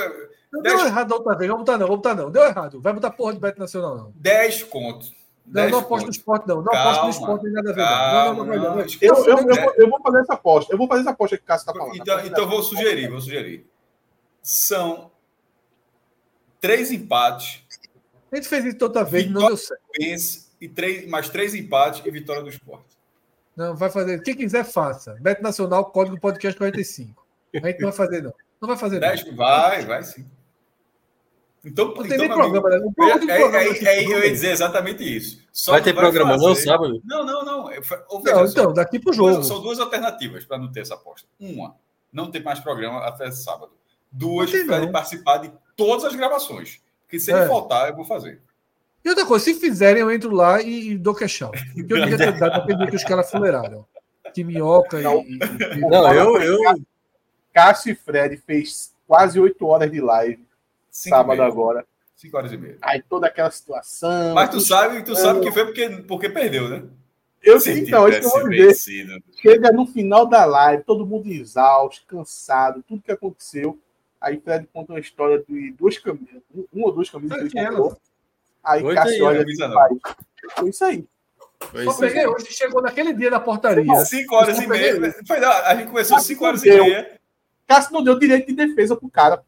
não 0.51 0.61
deu 0.61 0.80
errado 0.85 1.07
da 1.07 1.15
outra 1.15 1.38
vez. 1.38 1.49
Vamos 1.49 1.64
botar, 1.64 1.77
não. 1.77 1.88
Vamos 1.88 2.01
botar, 2.01 2.15
não. 2.15 2.31
Deu 2.31 2.43
errado. 2.43 2.81
Vai 2.81 2.93
botar 2.93 3.11
porra 3.11 3.33
de 3.33 3.39
Bet 3.39 3.57
Nacional, 3.57 3.95
não. 3.95 4.14
10 4.15 4.64
contos. 4.64 5.14
Não, 5.48 5.69
não 5.69 5.80
aposto 5.80 6.06
no 6.06 6.11
esporte, 6.11 6.48
não. 6.48 6.57
Não 6.57 6.72
calma, 6.72 6.91
aposto 6.91 7.03
no 7.03 7.09
esporte, 7.11 7.41
tem 7.43 7.51
nada 7.51 7.69
a 7.69 7.74
ver. 7.74 7.82
Calma, 7.83 8.45
não, 8.45 8.45
não, 8.45 8.64
não, 8.64 8.75
não, 8.77 8.85
Eu, 9.01 9.15
eu, 9.25 9.38
eu, 9.38 9.74
eu, 9.77 9.90
vou 9.90 10.01
fazer 10.01 10.19
essa 10.19 10.33
aposta. 10.33 10.74
Eu 10.74 10.77
vou 10.77 10.88
fazer 10.88 11.01
essa 11.01 11.11
aposta 11.11 11.38
que 11.38 11.43
o 11.43 11.45
Cássio 11.45 11.69
está 11.69 11.74
falando. 11.74 11.95
Então, 11.95 12.25
então 12.25 12.49
vou 12.49 12.64
sugerir, 12.64 13.09
vou 13.09 13.22
sugerir. 13.22 13.67
São 14.41 15.11
três 16.59 16.91
empates. 16.91 17.64
A 18.32 18.35
gente 18.35 18.48
fez 18.48 18.65
isso 18.65 18.77
toda 18.77 19.03
vez, 19.03 19.30
não 19.30 19.48
deu 19.48 19.57
certo. 19.57 19.82
E 20.59 20.67
três, 20.67 21.07
mais 21.07 21.30
três 21.30 21.53
empates 21.53 22.01
e 22.06 22.09
vitória 22.09 22.41
do 22.41 22.49
esporte. 22.49 22.95
Não, 23.56 23.75
vai 23.75 23.90
fazer. 23.90 24.22
Quem 24.24 24.35
quiser, 24.35 24.65
faça. 24.65 25.15
Beto 25.22 25.41
Nacional, 25.41 25.85
código 25.85 26.19
podcast 26.19 26.57
45. 26.57 27.25
A 27.53 27.67
gente 27.67 27.80
não 27.80 27.90
vai 27.90 27.98
fazer, 27.98 28.22
não. 28.22 28.33
Não 28.61 28.67
vai 28.67 28.77
fazer, 28.77 28.99
não. 28.99 29.35
Vai, 29.35 29.85
vai 29.85 30.03
sim. 30.03 30.25
Então, 31.66 31.88
não 31.88 31.94
tem 31.95 32.06
então, 32.06 32.18
nem 32.19 32.27
programa, 32.30 32.76
amigo, 32.76 32.95
né? 32.95 33.08
é, 33.10 33.42
é, 33.42 33.69
é, 33.69 34.03
é, 34.03 34.06
eu 34.06 34.24
ia 34.24 34.32
dizer 34.32 34.52
exatamente 34.52 35.03
isso. 35.03 35.44
Só 35.52 35.72
vai 35.72 35.82
ter 35.82 35.94
vai 35.94 36.03
programa 36.03 36.34
fazer... 36.34 36.45
não 36.45 36.56
sábado? 36.56 37.02
Não, 37.03 37.26
não, 37.26 37.44
não. 37.44 37.72
Eu, 37.72 37.82
não 38.11 38.45
então, 38.45 38.72
daqui 38.72 39.00
para 39.00 39.10
o 39.10 39.14
jogo. 39.14 39.44
São 39.44 39.61
duas 39.61 39.80
alternativas 39.80 40.45
para 40.45 40.60
não 40.60 40.72
ter 40.72 40.82
essa 40.82 40.94
aposta. 40.94 41.27
Uma, 41.40 41.76
não 42.14 42.30
ter 42.30 42.44
mais 42.44 42.60
programa 42.60 43.00
até 43.00 43.32
sábado. 43.32 43.72
Duas, 44.11 44.52
para 44.52 44.77
ele 44.77 44.92
participar 44.92 45.40
de 45.40 45.52
todas 45.76 46.06
as 46.06 46.16
gravações. 46.16 46.80
Porque 47.02 47.19
se 47.19 47.32
ele 47.32 47.42
é. 47.42 47.48
faltar, 47.48 47.90
eu 47.90 47.95
vou 47.95 48.06
fazer. 48.06 48.42
E 49.03 49.10
outra 49.10 49.26
coisa, 49.26 49.44
se 49.44 49.56
fizerem, 49.56 50.02
eu 50.02 50.11
entro 50.11 50.32
lá 50.32 50.61
e, 50.61 50.92
e 50.92 50.98
dou 50.98 51.16
queixão. 51.16 51.52
Porque 51.52 51.94
eu 51.94 52.02
devia 52.02 52.18
ter 52.18 52.38
dado 52.38 52.66
para 52.66 52.88
que 52.88 52.95
os 52.95 53.03
caras 53.03 53.30
fuleiraram. 53.30 53.85
Que 54.34 54.44
minhoca 54.44 55.00
não, 55.02 55.22
e, 55.22 55.40
e... 55.77 55.80
Não, 55.80 56.14
eu, 56.14 56.38
eu. 56.42 56.60
Cássio 57.53 57.94
e 57.94 57.95
Fred 57.95 58.38
fez 58.38 58.94
quase 59.08 59.40
oito 59.40 59.66
horas 59.66 59.90
de 59.92 60.02
live. 60.02 60.44
Cinco 60.95 61.17
sábado 61.17 61.41
agora. 61.41 61.85
5 62.15 62.38
horas 62.38 62.53
e 62.53 62.57
meia. 62.57 62.77
Aí 62.82 63.01
toda 63.01 63.27
aquela 63.27 63.51
situação. 63.51 64.33
Mas 64.33 64.49
tu 64.49 64.61
sabe, 64.61 65.03
tu 65.03 65.14
sabe 65.14 65.41
que 65.41 65.51
foi 65.51 65.65
porque, 65.65 65.90
porque 66.07 66.30
perdeu, 66.30 66.69
né? 66.69 66.83
Eu 67.43 67.59
sei, 67.59 67.80
então, 67.80 68.07
isso 68.07 68.22
que 68.22 68.25
eu 68.25 68.30
vou 68.30 68.49
dizer. 68.49 69.22
Chega 69.41 69.74
no 69.74 69.85
final 69.85 70.25
da 70.25 70.45
live, 70.45 70.83
todo 70.83 71.06
mundo 71.06 71.27
exausto, 71.27 72.06
cansado, 72.07 72.82
tudo 72.88 73.01
que 73.01 73.11
aconteceu. 73.11 73.77
Aí 74.22 74.40
Fred 74.40 74.67
conta 74.74 74.93
uma 74.93 74.99
história 74.99 75.43
de 75.48 75.72
duas 75.74 75.98
camisas, 75.98 76.41
um 76.74 76.83
ou 76.83 76.93
duas 76.93 77.09
camisas 77.09 77.38
que 77.51 77.59
ele 77.59 77.67
comprou. 77.67 77.98
Aí 78.64 78.82
Cássio 78.95 79.25
olha 79.25 79.45
Foi 80.56 80.69
isso 80.69 80.85
aí. 80.85 81.06
Foi 81.59 81.83
Só 81.83 81.93
peguei 81.99 82.25
hoje, 82.25 82.48
chegou 82.51 82.82
naquele 82.82 83.14
dia 83.14 83.30
na 83.30 83.41
portaria. 83.41 83.93
5 83.93 84.33
horas 84.33 84.59
e 84.59 84.65
meia. 84.65 85.14
Foi, 85.27 85.43
a 85.43 85.75
gente 85.75 85.90
começou 85.90 86.17
5 86.17 86.45
horas 86.45 86.64
e 86.64 86.69
meia. 86.69 87.19
Cássio 87.67 87.91
não 87.91 88.01
deu 88.01 88.17
direito 88.17 88.48
de 88.48 88.53
defesa 88.53 88.95
pro 88.95 89.09
cara. 89.09 89.43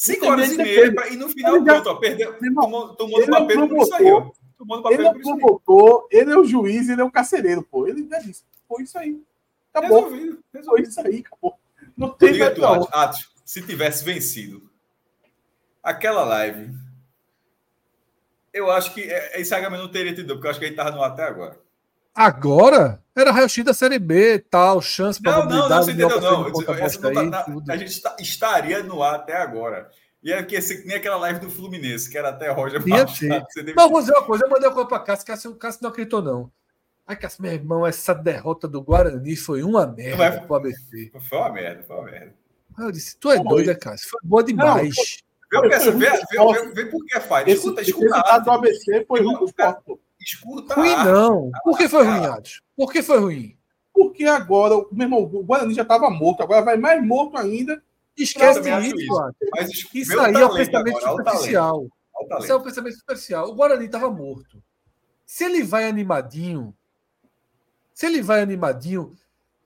5 0.00 0.26
horas 0.26 0.52
e 0.52 0.56
meia 0.56 1.08
e 1.10 1.16
no 1.16 1.28
final, 1.28 1.56
ele 1.56 1.64
pronto, 1.66 1.90
ó, 1.90 1.94
perdeu, 1.96 2.34
tomou, 2.54 2.94
tomou 2.94 3.20
no 3.20 3.26
papel 3.26 3.68
por 3.68 3.82
isso 3.82 3.94
aí, 3.94 4.10
ó. 4.10 4.30
No 4.58 4.82
papel 4.82 4.92
ele 4.92 5.06
é 5.06 5.10
o 5.10 5.20
promotor, 5.20 6.08
ele 6.10 6.32
é 6.32 6.38
o 6.38 6.44
juiz, 6.44 6.88
ele 6.88 7.02
é 7.02 7.04
o 7.04 7.10
carcereiro, 7.10 7.62
pô. 7.62 7.86
Ele 7.86 8.08
já 8.08 8.18
disse, 8.18 8.42
foi 8.66 8.84
isso 8.84 8.98
aí. 8.98 9.22
Acabou. 9.74 10.04
Resolvido, 10.04 10.44
resolvido. 10.54 10.64
Foi 10.64 10.88
isso 10.88 11.00
aí, 11.00 11.24
acabou. 11.26 11.58
Não 11.98 12.08
tem 12.08 12.54
tu, 12.54 12.64
Atos, 12.64 13.30
se 13.44 13.60
tivesse 13.60 14.02
vencido 14.02 14.70
aquela 15.82 16.24
live, 16.24 16.74
eu 18.54 18.70
acho 18.70 18.94
que 18.94 19.02
é, 19.02 19.38
esse 19.38 19.54
HM 19.54 19.76
não 19.76 19.90
teria 19.90 20.14
tido, 20.14 20.32
porque 20.32 20.46
eu 20.46 20.50
acho 20.50 20.60
que 20.60 20.64
ele 20.64 20.76
tava 20.76 20.92
no 20.92 21.02
até 21.02 21.24
agora. 21.24 21.60
Agora? 22.14 23.02
Era 23.16 23.32
raio-x 23.32 23.64
da 23.64 23.74
Série 23.74 23.98
B, 23.98 24.38
tal, 24.38 24.80
chance 24.80 25.20
para 25.20 25.44
Não, 25.44 25.46
não, 25.46 25.68
não, 25.68 25.82
você 25.82 25.90
entendeu, 25.90 26.20
não. 26.20 26.48
não 26.48 26.62
tá, 27.64 27.72
a 27.72 27.76
gente 27.76 27.90
está, 27.90 28.16
estaria 28.18 28.82
no 28.82 29.02
ar 29.02 29.16
até 29.16 29.36
agora. 29.36 29.90
E 30.22 30.32
é 30.32 30.42
que 30.42 30.54
esse, 30.54 30.86
nem 30.86 30.96
aquela 30.96 31.16
live 31.16 31.40
do 31.40 31.50
Fluminense, 31.50 32.08
que 32.08 32.16
era 32.16 32.28
até 32.28 32.50
Roger 32.50 32.86
Machado. 32.86 33.46
Mas 33.74 33.90
vou 33.90 34.00
dizer 34.00 34.12
uma 34.12 34.24
coisa, 34.24 34.44
eu 34.44 34.50
mandei 34.50 34.68
uma 34.68 34.74
coisa 34.74 34.88
para 34.88 35.00
Cássio, 35.00 35.26
Cássio, 35.26 35.54
Cássio 35.56 35.82
não 35.82 35.90
acreditou, 35.90 36.22
não. 36.22 36.52
Ai, 37.06 37.16
Cássio, 37.16 37.42
meu 37.42 37.52
irmão, 37.52 37.86
essa 37.86 38.14
derrota 38.14 38.68
do 38.68 38.82
Guarani 38.82 39.34
foi 39.34 39.62
uma 39.62 39.86
merda 39.86 40.16
Mas, 40.16 40.40
pro 40.46 40.54
ABC. 40.56 41.10
Foi 41.28 41.38
uma 41.38 41.52
merda, 41.52 41.82
foi 41.82 41.96
uma 41.96 42.04
merda. 42.04 42.34
Eu 42.78 42.92
disse, 42.92 43.16
tu 43.18 43.30
é 43.30 43.42
doida, 43.42 43.74
Cássio, 43.74 44.08
foi 44.08 44.20
boa 44.22 44.44
demais. 44.44 44.94
Não, 45.52 45.62
vê, 45.62 45.68
vê, 45.68 45.90
vê, 45.90 46.10
vê, 46.30 46.72
vê 46.74 46.86
por 46.86 47.04
que 47.04 47.20
faz. 47.20 47.48
Escuta, 47.48 47.82
escuta. 47.82 48.38
do 48.44 48.50
ABC 48.50 49.04
foi 49.06 49.22
ruim 49.22 49.36
Escuta. 50.20 50.74
Ruim 50.74 50.96
não. 51.04 51.50
Por 51.64 51.78
que 51.78 51.88
foi 51.88 52.04
ruim, 52.04 52.26
Adson? 52.26 52.60
Por 52.76 52.92
que 52.92 53.02
foi 53.02 53.18
ruim? 53.18 53.56
Porque 53.92 54.24
agora, 54.24 54.74
meu 54.92 55.06
irmão, 55.06 55.22
o 55.22 55.42
Guarani 55.42 55.74
já 55.74 55.82
estava 55.82 56.10
morto, 56.10 56.42
agora 56.42 56.62
vai 56.62 56.76
mais 56.76 57.04
morto 57.04 57.36
ainda. 57.36 57.82
Esquece 58.16 58.60
isso, 58.60 58.96
isso. 58.96 59.32
Mas, 59.54 59.70
isso 59.94 60.20
aí 60.20 60.34
é 60.34 60.44
o 60.44 60.54
pensamento 60.54 60.98
agora, 60.98 61.24
superficial. 61.24 61.86
Isso 62.38 62.52
é 62.52 62.54
o 62.54 62.60
pensamento 62.60 62.96
superficial. 62.98 63.48
O 63.48 63.54
Guarani 63.54 63.86
estava 63.86 64.10
morto. 64.10 64.62
Se 65.24 65.44
ele 65.44 65.62
vai 65.62 65.84
animadinho, 65.84 66.74
se 67.94 68.06
ele 68.06 68.20
vai 68.20 68.40
animadinho, 68.40 69.16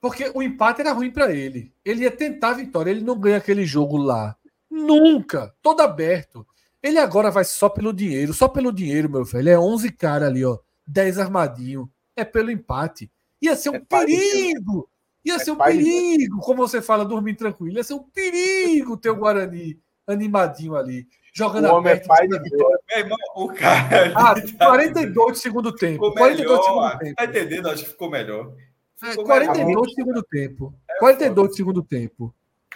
porque 0.00 0.30
o 0.34 0.42
empate 0.42 0.82
era 0.82 0.92
ruim 0.92 1.10
para 1.10 1.32
ele. 1.32 1.72
Ele 1.84 2.02
ia 2.02 2.10
tentar 2.10 2.50
a 2.50 2.54
vitória, 2.54 2.90
ele 2.90 3.00
não 3.00 3.18
ganha 3.18 3.38
aquele 3.38 3.64
jogo 3.64 3.96
lá. 3.96 4.36
Nunca, 4.70 5.54
todo 5.62 5.80
aberto. 5.80 6.46
Ele 6.84 6.98
agora 6.98 7.30
vai 7.30 7.44
só 7.44 7.70
pelo 7.70 7.94
dinheiro, 7.94 8.34
só 8.34 8.46
pelo 8.46 8.70
dinheiro, 8.70 9.08
meu 9.08 9.24
velho. 9.24 9.48
É 9.48 9.58
11 9.58 9.90
cara 9.92 10.26
ali, 10.26 10.44
ó. 10.44 10.58
10 10.86 11.18
armadinho. 11.18 11.90
é 12.14 12.26
pelo 12.26 12.50
empate. 12.50 13.10
Ia 13.40 13.56
ser 13.56 13.70
um 13.70 13.76
é 13.76 13.80
perigo! 13.80 14.86
Ia 15.24 15.36
é 15.36 15.38
ser 15.38 15.52
um 15.52 15.56
perigo, 15.56 16.40
como 16.40 16.68
você 16.68 16.82
fala, 16.82 17.02
dormir 17.06 17.36
tranquilo. 17.36 17.78
Ia 17.78 17.82
ser 17.82 17.94
um 17.94 18.02
perigo 18.02 18.98
ter 18.98 19.08
o 19.08 19.16
Guarani 19.16 19.80
animadinho 20.06 20.76
ali. 20.76 21.08
Jogando 21.32 21.68
o 21.68 21.76
homem 21.76 21.94
é 21.94 21.96
pai 21.96 22.28
de 22.28 22.38
Deus. 22.38 22.62
Irmão, 22.94 23.16
o 23.34 23.48
cara. 23.48 24.12
Ah, 24.14 24.34
42 24.58 25.32
de 25.32 25.38
segundo 25.38 25.74
tempo. 25.74 25.94
Ficou 25.94 26.14
42 26.14 26.60
de 26.60 26.66
segundo 26.66 26.98
tempo. 26.98 27.14
Tá 27.16 27.24
entendendo? 27.24 27.68
Acho 27.70 27.84
que 27.84 27.90
ficou 27.90 28.10
melhor. 28.10 28.52
Ficou 28.96 29.24
42 29.24 29.88
de 29.88 29.94
segundo 29.94 30.22
tempo. 30.22 30.74
42 30.98 31.48
de 31.48 31.56
segundo 31.56 31.82
tempo. 31.82 32.34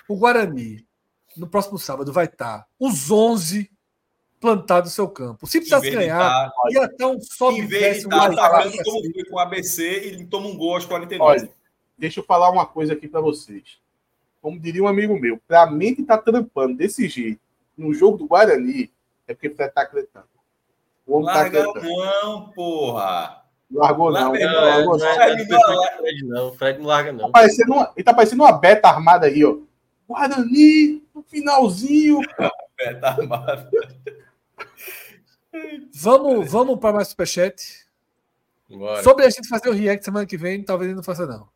O 0.08 0.16
Guarani, 0.16 0.86
no 1.36 1.46
próximo 1.46 1.78
sábado, 1.78 2.10
vai 2.10 2.24
estar 2.24 2.66
os 2.80 3.10
11 3.10 3.70
plantado 4.40 4.86
no 4.86 4.90
seu 4.90 5.08
campo. 5.08 5.46
Se 5.46 5.58
precisasse 5.58 5.90
ganhar, 5.90 6.18
tá, 6.18 6.52
ia 6.70 6.84
estar 6.84 7.06
um 7.06 7.18
Em 7.52 7.66
vez 7.66 7.98
de 7.98 8.02
estar 8.04 8.34
tá 8.34 8.46
atacando 8.46 8.76
como 8.84 9.12
foi 9.12 9.24
com 9.24 9.36
o 9.36 9.38
ABC, 9.38 9.84
ele 9.84 10.24
toma 10.26 10.48
um 10.48 10.56
gol 10.56 10.74
aos 10.74 10.86
49. 10.86 11.22
Olha, 11.22 11.50
deixa 11.96 12.20
eu 12.20 12.24
falar 12.24 12.50
uma 12.50 12.66
coisa 12.66 12.92
aqui 12.92 13.08
para 13.08 13.20
vocês. 13.20 13.78
Como 14.40 14.58
diria 14.58 14.82
um 14.82 14.88
amigo 14.88 15.18
meu, 15.18 15.40
para 15.46 15.70
mim 15.70 15.94
que 15.94 16.02
tá 16.02 16.16
trampando 16.16 16.76
desse 16.76 17.08
jeito 17.08 17.40
no 17.76 17.92
jogo 17.92 18.18
do 18.18 18.26
Guarani, 18.26 18.90
é 19.26 19.34
porque 19.34 19.50
Fred 19.50 19.72
tá 19.72 19.82
acreditando. 19.82 20.26
O 21.06 21.16
homem 21.16 21.26
tá 21.26 21.34
Larga 21.34 21.72
tá 21.72 21.80
não, 21.80 22.50
porra. 22.50 23.42
Largou 23.70 24.10
não. 24.10 24.32
Larga, 24.32 24.46
não, 24.46 24.60
largou, 24.60 24.98
não, 24.98 25.06
não, 25.06 25.14
Fred, 25.14 25.48
não, 25.48 25.60
Fred 25.98 26.24
não. 26.24 26.52
Fred 26.52 26.78
não 26.78 26.86
larga 26.86 27.12
não. 27.12 27.26
Tá 27.26 27.40
parecendo 27.40 27.72
uma, 27.72 27.92
ele 27.96 28.04
tá 28.04 28.14
parecendo 28.14 28.42
uma 28.42 28.52
beta 28.52 28.88
armada 28.88 29.26
aí, 29.26 29.44
ó. 29.44 29.56
Guarani, 30.08 31.02
no 31.14 31.22
finalzinho. 31.22 32.20
beta 32.76 33.08
armada. 33.08 33.70
Vamos, 35.94 36.50
vamos 36.50 36.78
para 36.78 36.94
mais 36.94 37.08
superchat. 37.08 37.86
Bora. 38.68 39.02
Sobre 39.02 39.24
a 39.24 39.30
gente 39.30 39.48
fazer 39.48 39.68
o 39.68 39.72
react 39.72 40.04
semana 40.04 40.26
que 40.26 40.36
vem, 40.36 40.62
talvez 40.62 40.88
ele 40.88 40.96
não 40.96 41.02
faça, 41.02 41.26
não. 41.26 41.48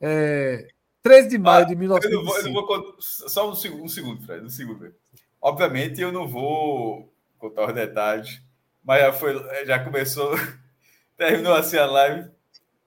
É, 0.00 0.66
13 1.02 1.28
de 1.28 1.38
maio 1.38 1.64
ah, 1.64 1.68
de 1.68 1.76
1995. 1.76 2.08
Eu 2.08 2.18
não 2.18 2.24
vou, 2.24 2.38
eu 2.38 2.78
não 2.78 2.82
vou, 2.84 2.96
só 3.00 3.50
um 3.50 3.54
segundo, 3.54 3.84
um 3.84 3.88
segundo, 3.88 4.24
Fred, 4.24 4.44
um 4.44 4.48
segundo. 4.48 4.94
Obviamente 5.40 6.00
eu 6.00 6.10
não 6.10 6.26
vou 6.26 7.12
contar 7.38 7.66
os 7.66 7.74
detalhes, 7.74 8.40
mas 8.84 9.00
já, 9.00 9.12
foi, 9.12 9.66
já 9.66 9.84
começou, 9.84 10.34
terminou 11.16 11.54
assim 11.54 11.76
a 11.76 11.86
live. 11.86 12.30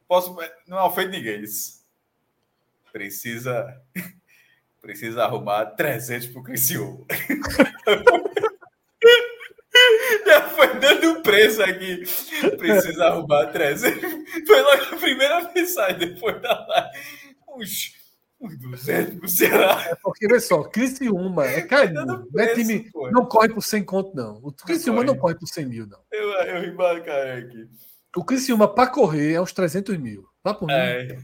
Posso, 0.08 0.36
não 0.68 0.86
ofende 0.86 1.18
ninguém. 1.18 1.42
Isso. 1.42 1.84
Precisa, 2.92 3.82
precisa 4.82 5.24
arrumar 5.24 5.66
300 5.68 6.28
para 6.28 6.40
o 6.40 6.44
Criciúma. 6.44 7.06
Dando 11.06 11.22
preço 11.22 11.62
aqui. 11.62 12.04
Precisa 12.58 13.06
arrumar 13.06 13.48
300. 13.48 14.02
Foi 14.48 14.62
logo 14.62 14.84
a 14.96 14.98
primeira 14.98 15.52
mensagem 15.54 16.00
depois 16.00 16.42
da 16.42 16.66
live. 16.68 17.00
Uns, 17.56 17.94
uns 18.42 18.58
200 18.58 19.20
pro 19.20 19.30
Ceará. 19.30 19.86
É 19.90 19.96
porque, 19.96 20.26
olha 20.26 20.40
só, 20.40 20.64
Criciúma 20.64 21.46
é 21.46 21.62
carinho. 21.62 22.06
Não, 22.06 22.28
é 22.38 22.54
time, 22.54 22.90
não 23.12 23.26
corre 23.26 23.50
por 23.50 23.62
100 23.62 23.84
conto, 23.84 24.16
não. 24.16 24.40
O 24.44 24.52
Criciúma 24.52 25.04
não, 25.04 25.14
não 25.14 25.20
corre 25.20 25.36
por 25.36 25.48
100 25.48 25.66
mil, 25.66 25.88
não. 25.88 26.00
Eu, 26.12 26.30
eu 26.30 27.04
cara 27.04 27.38
aqui. 27.38 27.68
O 28.16 28.24
Criciúma, 28.24 28.68
para 28.68 28.90
correr, 28.90 29.34
é 29.34 29.42
uns 29.42 29.54
300 29.54 29.98
mil. 29.98 30.26
Tá 30.42 30.54
por 30.54 30.68
mim. 30.68 30.74
É. 30.74 31.18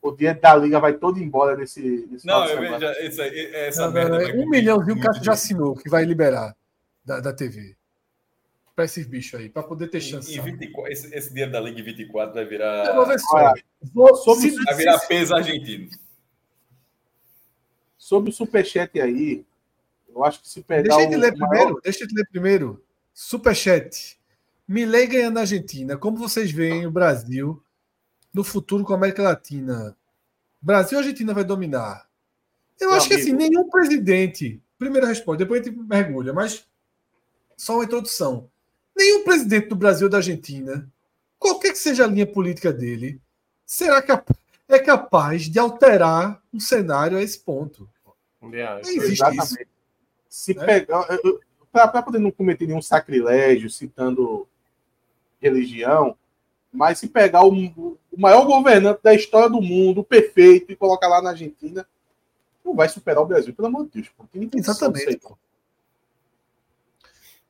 O 0.00 0.12
dinheiro 0.12 0.40
da 0.40 0.54
liga 0.54 0.78
vai 0.78 0.92
todo 0.94 1.18
embora 1.18 1.56
nesse. 1.56 2.06
nesse 2.10 2.24
não, 2.24 2.46
eu 2.46 2.60
vejo 2.60 2.84
essa, 2.84 3.24
essa 3.24 3.86
não, 3.86 3.92
merda. 3.92 4.30
É, 4.30 4.34
um 4.34 4.48
milhão, 4.48 4.82
viu? 4.84 4.94
O 4.94 5.00
Cássio 5.00 5.24
já 5.24 5.32
assinou 5.32 5.74
que 5.74 5.90
vai 5.90 6.04
liberar 6.04 6.54
da, 7.04 7.20
da 7.20 7.32
TV 7.32 7.77
para 8.78 8.84
esses 8.84 9.08
bichos 9.08 9.40
aí, 9.40 9.48
para 9.48 9.64
poder 9.64 9.88
ter 9.88 10.00
chance. 10.00 10.32
E, 10.32 10.40
24, 10.40 10.92
esse, 10.92 11.12
esse 11.12 11.30
dinheiro 11.30 11.50
da 11.50 11.58
Liga 11.58 11.82
24 11.82 12.32
vai 12.32 12.44
virar. 12.44 12.86
Eu 12.86 12.94
vou 12.94 13.06
ver 13.06 13.18
só. 13.18 13.52
Vou, 13.92 14.14
sobre, 14.14 14.50
vai 14.50 14.74
virar 14.76 15.00
peso 15.00 15.34
argentino. 15.34 15.90
Sobre 17.96 18.30
o 18.30 18.32
superchat 18.32 19.00
aí, 19.00 19.44
eu 20.08 20.22
acho 20.22 20.40
que 20.40 20.48
se 20.48 20.62
pegar. 20.62 20.82
Deixa 20.82 21.00
eu 21.00 21.10
te 21.10 21.16
ler 21.16 21.36
maior... 21.36 21.48
primeiro. 21.48 21.80
Deixa 21.82 22.04
eu 22.04 22.08
te 22.08 22.14
ler 22.14 22.28
primeiro. 22.30 22.84
Superchat. 23.12 24.16
Milei 24.68 25.08
ganhando 25.08 25.38
a 25.38 25.40
Argentina. 25.40 25.96
Como 25.96 26.16
vocês 26.16 26.52
veem 26.52 26.86
o 26.86 26.90
Brasil 26.92 27.60
no 28.32 28.44
futuro 28.44 28.84
com 28.84 28.92
a 28.92 28.96
América 28.96 29.24
Latina? 29.24 29.96
Brasil 30.62 30.98
ou 30.98 31.02
Argentina 31.02 31.34
vai 31.34 31.42
dominar? 31.42 32.08
Eu 32.80 32.90
Meu 32.90 32.96
acho 32.96 33.06
amigo. 33.06 33.22
que 33.22 33.28
assim, 33.28 33.36
nenhum 33.36 33.68
presidente. 33.68 34.62
Primeira 34.78 35.08
resposta, 35.08 35.38
depois 35.38 35.62
a 35.62 35.64
gente 35.64 35.76
mergulha, 35.76 36.32
mas 36.32 36.64
só 37.56 37.74
uma 37.74 37.84
introdução 37.84 38.48
nenhum 38.98 39.24
presidente 39.24 39.68
do 39.68 39.76
Brasil 39.76 40.06
ou 40.06 40.10
da 40.10 40.18
Argentina, 40.18 40.86
qualquer 41.38 41.70
que 41.70 41.78
seja 41.78 42.04
a 42.04 42.08
linha 42.08 42.26
política 42.26 42.72
dele, 42.72 43.20
será 43.64 44.02
cap 44.02 44.34
é 44.68 44.78
capaz 44.78 45.44
de 45.48 45.58
alterar 45.58 46.42
um 46.52 46.60
cenário 46.60 47.16
a 47.16 47.22
esse 47.22 47.38
ponto. 47.38 47.88
Existe 48.80 49.12
exatamente. 49.12 49.42
isso. 49.44 49.56
Se 50.28 50.54
né? 50.54 50.66
pegar, 50.66 51.06
para 51.72 52.02
poder 52.02 52.18
não 52.18 52.30
cometer 52.30 52.66
nenhum 52.66 52.82
sacrilégio 52.82 53.70
citando 53.70 54.46
religião, 55.40 56.14
mas 56.70 56.98
se 56.98 57.08
pegar 57.08 57.44
o, 57.44 57.54
o, 57.54 57.98
maior 58.14 58.44
governante 58.44 59.00
da 59.02 59.14
história 59.14 59.48
do 59.48 59.62
mundo, 59.62 60.04
perfeito, 60.04 60.70
e 60.70 60.76
colocar 60.76 61.08
lá 61.08 61.22
na 61.22 61.30
Argentina, 61.30 61.86
não 62.62 62.74
vai 62.74 62.90
superar 62.90 63.22
o 63.22 63.26
Brasil, 63.26 63.54
pelo 63.54 63.68
amor 63.68 63.84
de 63.86 64.02
Deus. 64.02 64.10
Exatamente. 64.54 65.18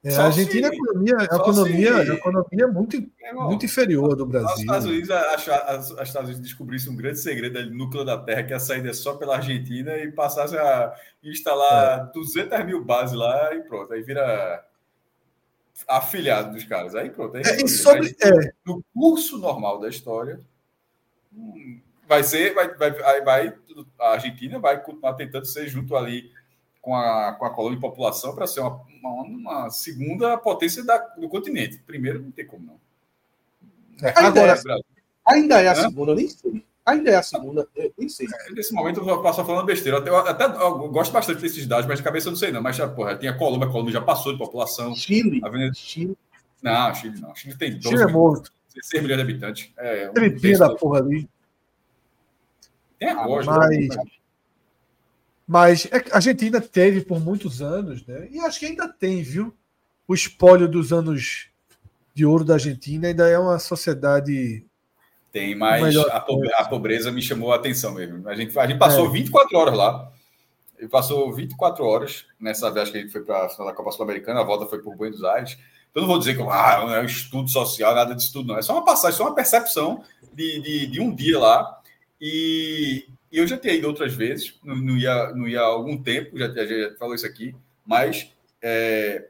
É, 0.05 0.15
a 0.15 0.27
Argentina, 0.27 0.69
se, 0.69 0.75
a 0.75 0.77
economia, 0.77 1.17
a 1.19 1.25
economia, 1.25 2.05
se, 2.05 2.11
a 2.11 2.15
economia 2.15 2.65
é 2.65 2.67
muito, 2.67 3.11
é, 3.21 3.33
muito 3.33 3.67
inferior 3.67 4.15
do 4.15 4.25
Brasil. 4.25 4.55
Os 4.55 4.61
Estados 4.61 4.87
Unidos, 4.87 5.11
os 5.11 6.01
Estados 6.01 6.29
Unidos 6.29 6.41
descobrissem 6.41 6.93
um 6.93 6.97
grande 6.97 7.19
segredo 7.19 7.61
do 7.65 7.75
núcleo 7.75 8.05
da 8.05 8.17
Terra, 8.17 8.45
que 8.45 8.53
é 8.53 8.57
a 8.57 8.61
saída 8.61 8.95
só 8.95 9.15
pela 9.15 9.37
Argentina 9.37 9.97
e 9.97 10.13
passasse 10.13 10.57
a 10.57 10.95
instalar 11.23 12.09
é. 12.09 12.13
200 12.13 12.65
mil 12.65 12.85
bases 12.85 13.17
lá 13.17 13.53
e 13.55 13.63
pronto. 13.63 13.93
Aí 13.93 14.03
vira 14.03 14.65
afiliado 15.89 16.55
dos 16.55 16.63
caras. 16.63 16.95
Aí 16.95 17.11
pronto. 17.11 17.37
Aí 17.37 17.43
é, 17.43 17.67
sobre, 17.67 18.17
é. 18.23 18.53
No 18.65 18.85
curso 18.95 19.37
normal 19.37 19.81
da 19.81 19.89
história, 19.89 20.39
hum, 21.35 21.81
vai 22.07 22.23
ser, 22.23 22.55
vai, 22.55 22.73
vai, 22.73 23.21
vai, 23.21 23.55
a 23.99 24.13
Argentina 24.13 24.61
vai 24.61 24.81
continuar 24.81 25.15
tentando 25.15 25.45
ser 25.45 25.67
junto 25.67 25.97
ali 25.97 26.31
com 26.89 26.97
a, 26.97 27.35
com 27.35 27.45
a 27.45 27.51
colônia 27.51 27.77
de 27.77 27.83
população 27.83 28.35
para 28.35 28.47
ser 28.47 28.61
uma, 28.61 28.81
uma, 29.03 29.23
uma, 29.23 29.71
segunda 29.71 30.39
potência 30.39 30.83
da, 30.83 30.97
do 30.97 31.29
continente. 31.29 31.83
Primeiro, 31.87 32.23
não 32.23 32.31
tem 32.31 32.47
como 32.47 32.65
não. 32.65 32.81
É, 34.03 34.19
agora, 34.19 34.55
é, 34.55 34.81
ainda 35.27 35.61
é 35.61 35.69
a 35.69 35.73
Hã? 35.73 35.75
segunda, 35.75 36.15
nem 36.15 36.27
sei. 36.31 36.65
Ainda 36.87 37.11
é 37.11 37.17
a 37.17 37.23
segunda, 37.23 37.69
nem 37.99 38.09
sei. 38.09 38.27
É, 38.27 38.53
nesse 38.53 38.73
momento 38.73 39.07
eu 39.07 39.23
passo 39.23 39.45
falando 39.45 39.67
besteira. 39.67 39.99
Eu 39.99 40.17
até, 40.17 40.47
eu, 40.47 40.61
eu 40.61 40.89
gosto 40.89 41.13
bastante 41.13 41.43
desses 41.43 41.67
dados, 41.67 41.85
mas 41.85 41.99
de 41.99 42.05
cabeça 42.05 42.29
eu 42.29 42.31
não 42.31 42.39
sei 42.39 42.51
não. 42.53 42.63
Mas, 42.63 42.79
porra, 42.79 43.17
tem 43.17 43.29
a 43.29 43.37
Colômbia, 43.37 43.69
a 43.69 43.71
Colômbia 43.71 43.93
já 43.93 44.01
passou 44.01 44.33
de 44.33 44.39
população. 44.39 44.95
Chile. 44.95 45.43
A 45.45 45.51
Venezuela... 45.51 45.75
Chile. 45.75 46.17
Não, 46.63 46.95
Chile 46.95 47.21
não. 47.21 47.35
Chile 47.35 47.55
tem 47.55 47.73
12 47.73 47.87
Chile 47.87 48.03
é 48.03 48.07
morto. 48.07 48.51
16 48.75 49.03
milhões 49.03 49.19
de 49.19 49.31
habitantes. 49.31 49.73
É, 49.77 50.11
um 50.11 50.59
da 50.59 50.75
porra 50.75 51.01
ali. 51.01 51.29
Tem 52.99 53.11
a 53.11 53.17
Costa. 53.17 53.53
Ah, 53.53 53.59
mas... 53.59 54.18
Mas 55.49 55.87
é 55.87 55.97
a 56.13 56.17
Argentina 56.17 56.61
teve 56.61 57.01
por 57.01 57.19
muitos 57.19 57.63
anos, 57.63 58.07
né? 58.07 58.29
E 58.31 58.39
acho 58.41 58.61
que 58.61 58.67
ainda 58.67 58.87
tem, 58.87 59.23
viu? 59.23 59.57
O 60.07 60.13
espólio 60.13 60.69
dos 60.69 60.93
anos 60.93 61.49
de 62.15 62.27
ouro 62.27 62.45
da 62.45 62.55
Argentina 62.55 63.09
ainda 63.09 63.27
é 63.27 63.39
uma 63.39 63.59
sociedade. 63.59 64.63
Tem, 65.33 65.55
mas 65.55 65.97
a, 65.97 66.21
pobreza, 66.21 66.57
a 66.57 66.65
pobreza 66.67 67.11
me 67.11 67.23
chamou 67.23 67.51
a 67.51 67.57
atenção 67.57 67.95
mesmo. 67.95 68.29
A 68.29 68.35
gente, 68.35 68.59
a 68.59 68.67
gente 68.67 68.79
passou 68.79 69.07
é. 69.07 69.11
24 69.11 69.57
horas 69.57 69.75
lá. 69.75 70.13
Ele 70.79 70.89
passou 70.89 71.33
24 71.33 71.83
horas 71.83 72.27
nessa 72.39 72.71
vez 72.71 72.91
que 72.91 72.99
a 72.99 73.01
gente 73.01 73.11
foi 73.11 73.23
para 73.23 73.47
a 73.47 73.49
final 73.49 73.67
da 73.69 73.73
Copa 73.73 73.91
Sul-Americana, 73.91 74.41
a 74.41 74.45
volta 74.45 74.67
foi 74.67 74.81
por 74.81 74.95
Buenos 74.95 75.25
Aires. 75.25 75.59
Então 75.91 76.03
não 76.03 76.09
vou 76.09 76.19
dizer 76.19 76.37
que 76.37 76.43
ah, 76.43 76.85
é 76.91 77.01
um 77.01 77.05
estudo 77.05 77.49
social, 77.49 77.95
nada 77.95 78.15
disso 78.15 78.33
tudo, 78.35 78.49
não. 78.49 78.59
É 78.59 78.63
só 78.63 78.75
uma 78.75 78.85
passagem, 78.85 79.17
só 79.17 79.25
uma 79.25 79.35
percepção 79.35 80.05
de, 80.35 80.61
de, 80.61 80.87
de 80.89 81.01
um 81.01 81.15
dia 81.15 81.39
lá. 81.39 81.81
E, 82.21 83.09
e 83.31 83.39
eu 83.39 83.47
já 83.47 83.59
tinha 83.59 83.75
ido 83.75 83.87
outras 83.87 84.15
vezes, 84.15 84.59
não, 84.65 84.77
não, 84.77 84.97
ia, 84.97 85.33
não 85.35 85.47
ia 85.47 85.61
há 85.61 85.65
algum 85.65 86.03
tempo, 86.03 86.39
já, 86.39 86.49
já, 86.49 86.65
já 86.65 86.97
falou 86.97 87.15
isso 87.15 87.27
aqui, 87.27 87.55
mas 87.85 88.33
é, 88.63 89.29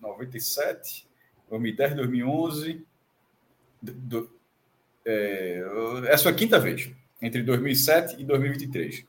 97, 0.00 1.06
2010, 1.48 1.94
2011, 1.94 2.86
do, 3.80 4.30
é, 5.04 5.64
foi 6.22 6.32
a 6.32 6.34
quinta 6.34 6.58
vez, 6.58 6.90
entre 7.20 7.42
2007 7.42 8.20
e 8.20 8.24
2023. 8.24 9.04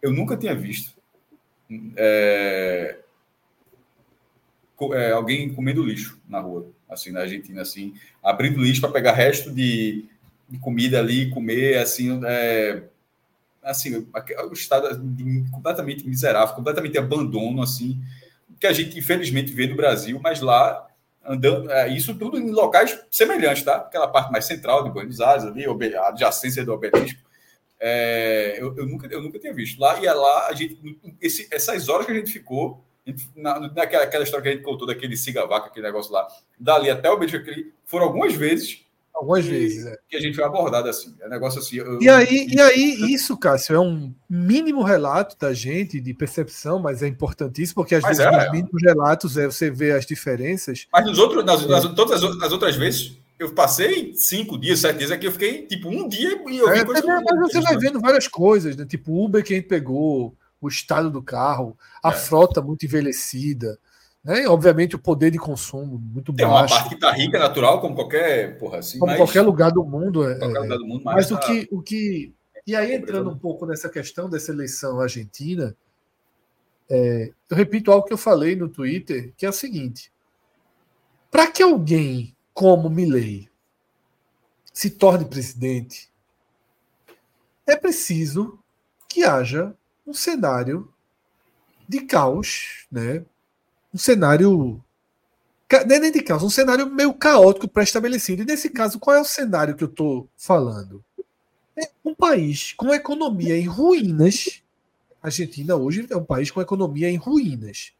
Eu 0.00 0.12
nunca 0.12 0.36
tinha 0.36 0.54
visto 0.54 1.00
é, 1.96 2.98
é, 4.92 5.10
alguém 5.12 5.52
comendo 5.52 5.84
lixo 5.84 6.20
na 6.28 6.40
rua, 6.40 6.70
assim, 6.88 7.10
na 7.10 7.20
Argentina, 7.20 7.62
assim, 7.62 7.94
abrindo 8.22 8.62
lixo 8.62 8.80
para 8.80 8.90
pegar 8.90 9.12
resto 9.12 9.50
de, 9.50 10.04
de 10.48 10.58
comida 10.58 10.98
ali, 10.98 11.30
comer, 11.30 11.78
assim, 11.78 12.20
é, 12.24 12.82
assim, 13.62 13.96
o 13.96 14.52
estado 14.52 14.88
completamente 15.50 16.06
miserável, 16.06 16.54
completamente 16.54 16.98
abandono, 16.98 17.62
assim, 17.62 18.00
que 18.58 18.66
a 18.66 18.72
gente 18.72 18.98
infelizmente 18.98 19.52
vê 19.52 19.66
no 19.66 19.76
Brasil, 19.76 20.20
mas 20.22 20.40
lá 20.40 20.86
andando, 21.24 21.70
é, 21.70 21.88
isso 21.88 22.14
tudo 22.14 22.38
em 22.38 22.50
locais 22.50 23.00
semelhantes, 23.10 23.62
tá? 23.62 23.76
Aquela 23.76 24.08
parte 24.08 24.32
mais 24.32 24.44
central 24.44 24.82
de 24.82 24.90
Buenos 24.90 25.20
Aires, 25.20 25.44
ali, 25.44 25.64
a 25.96 26.08
adjacência 26.08 26.64
do 26.64 26.72
obelisco. 26.72 27.20
É, 27.78 28.56
eu, 28.58 28.76
eu, 28.76 28.86
nunca, 28.86 29.06
eu 29.06 29.22
nunca 29.22 29.38
tinha 29.38 29.52
visto. 29.52 29.80
Lá 29.80 30.00
e 30.00 30.06
lá, 30.06 30.48
a 30.48 30.52
gente, 30.54 30.78
esse, 31.20 31.48
essas 31.50 31.88
horas 31.88 32.06
que 32.06 32.12
a 32.12 32.14
gente 32.14 32.32
ficou, 32.32 32.84
na, 33.34 33.58
naquela 33.58 34.04
aquela 34.04 34.24
história 34.24 34.42
que 34.42 34.48
a 34.48 34.52
gente 34.52 34.64
contou 34.64 34.86
daquele 34.86 35.16
siga-vaca, 35.16 35.66
aquele 35.66 35.86
negócio 35.86 36.12
lá, 36.12 36.26
dali 36.58 36.90
até 36.90 37.10
o 37.10 37.14
obelisco, 37.14 37.38
foram 37.84 38.06
algumas 38.06 38.34
vezes 38.34 38.84
Algumas 39.22 39.46
vezes, 39.46 39.86
é. 39.86 39.96
Que 40.08 40.16
a 40.16 40.20
gente 40.20 40.34
foi 40.34 40.42
abordado 40.42 40.88
assim. 40.88 41.14
É 41.20 41.28
negócio 41.28 41.60
assim. 41.60 41.76
Eu... 41.76 42.02
E, 42.02 42.08
aí, 42.08 42.48
e 42.50 42.60
aí, 42.60 43.14
isso, 43.14 43.36
Cássio, 43.36 43.76
é 43.76 43.78
um 43.78 44.12
mínimo 44.28 44.82
relato 44.82 45.36
da 45.38 45.54
gente 45.54 46.00
de 46.00 46.12
percepção, 46.12 46.80
mas 46.80 47.04
é 47.04 47.06
importantíssimo, 47.06 47.76
porque 47.76 47.94
às 47.94 48.02
mas 48.02 48.18
vezes 48.18 48.32
é, 48.32 48.36
nos 48.36 48.50
mínimos 48.50 48.82
relatos 48.82 49.36
é, 49.38 49.46
você 49.46 49.70
vê 49.70 49.92
as 49.92 50.04
diferenças. 50.04 50.88
Mas 50.92 51.06
nos 51.06 51.20
outros, 51.20 51.44
nas, 51.44 51.64
nas, 51.68 51.84
todas 51.94 52.20
as, 52.24 52.50
outras 52.50 52.74
vezes, 52.74 53.16
eu 53.38 53.54
passei 53.54 54.12
cinco 54.16 54.58
dias, 54.58 54.80
sete 54.80 54.98
dias 54.98 55.12
aqui, 55.12 55.28
eu 55.28 55.32
fiquei 55.32 55.66
tipo 55.68 55.88
um 55.88 56.08
dia 56.08 56.42
e 56.48 56.58
eu 56.58 56.72
vi 56.72 56.80
é, 56.80 56.84
coisas. 56.84 57.04
Mas 57.04 57.52
você 57.52 57.60
vai 57.60 57.78
vendo 57.78 58.00
várias 58.00 58.26
coisas, 58.26 58.74
né? 58.74 58.84
Tipo, 58.84 59.24
Uber 59.24 59.44
que 59.44 59.52
a 59.52 59.56
gente 59.56 59.68
pegou, 59.68 60.36
o 60.60 60.66
estado 60.66 61.12
do 61.12 61.22
carro, 61.22 61.78
a 62.02 62.08
é. 62.08 62.12
frota 62.12 62.60
muito 62.60 62.84
envelhecida. 62.84 63.78
Né? 64.24 64.42
E, 64.42 64.46
obviamente, 64.46 64.94
o 64.94 64.98
poder 64.98 65.30
de 65.30 65.38
consumo 65.38 65.98
muito 65.98 66.32
Tem 66.32 66.46
baixo. 66.46 66.66
Tem 66.66 66.74
uma 66.74 66.80
parte 66.80 66.88
que 66.88 66.94
está 66.94 67.12
rica, 67.12 67.38
natural, 67.38 67.80
como 67.80 67.94
qualquer, 67.94 68.58
porra, 68.58 68.78
assim, 68.78 68.98
como 68.98 69.10
mas... 69.10 69.18
qualquer 69.18 69.42
lugar 69.42 69.72
do 69.72 69.84
mundo. 69.84 70.28
É, 70.28 70.38
qualquer 70.38 70.60
lugar 70.60 70.78
do 70.78 70.86
mundo 70.86 71.04
mas, 71.04 71.14
mas 71.14 71.28
tá... 71.28 71.34
o, 71.34 71.38
que, 71.40 71.68
o 71.70 71.82
que. 71.82 72.34
E 72.66 72.76
aí, 72.76 72.94
entrando 72.94 73.30
um 73.30 73.38
pouco 73.38 73.66
nessa 73.66 73.88
questão 73.88 74.30
dessa 74.30 74.52
eleição 74.52 75.00
argentina, 75.00 75.76
é, 76.88 77.32
eu 77.50 77.56
repito 77.56 77.90
algo 77.90 78.06
que 78.06 78.12
eu 78.12 78.18
falei 78.18 78.54
no 78.54 78.68
Twitter, 78.68 79.32
que 79.36 79.44
é 79.44 79.48
o 79.48 79.52
seguinte: 79.52 80.12
para 81.30 81.50
que 81.50 81.62
alguém 81.62 82.36
como 82.54 82.88
Milley 82.88 83.48
se 84.72 84.90
torne 84.90 85.24
presidente, 85.24 86.10
é 87.66 87.76
preciso 87.76 88.58
que 89.08 89.24
haja 89.24 89.74
um 90.06 90.14
cenário 90.14 90.92
de 91.88 92.00
caos, 92.02 92.86
né? 92.90 93.24
Um 93.92 93.98
cenário. 93.98 94.82
Nem 95.86 96.12
de 96.12 96.22
caos, 96.22 96.42
um 96.42 96.50
cenário 96.50 96.86
meio 96.90 97.14
caótico 97.14 97.66
pré-estabelecido. 97.66 98.42
E 98.42 98.44
nesse 98.44 98.68
caso, 98.68 98.98
qual 98.98 99.16
é 99.16 99.20
o 99.20 99.24
cenário 99.24 99.74
que 99.74 99.82
eu 99.82 99.88
estou 99.88 100.28
falando? 100.36 101.02
É 101.74 101.88
um 102.04 102.14
país 102.14 102.74
com 102.74 102.92
economia 102.92 103.56
em 103.56 103.66
ruínas. 103.66 104.62
A 105.22 105.28
Argentina 105.28 105.74
hoje 105.74 106.06
é 106.10 106.16
um 106.16 106.24
país 106.24 106.50
com 106.50 106.60
economia 106.60 107.08
em 107.08 107.16
ruínas. 107.16 107.92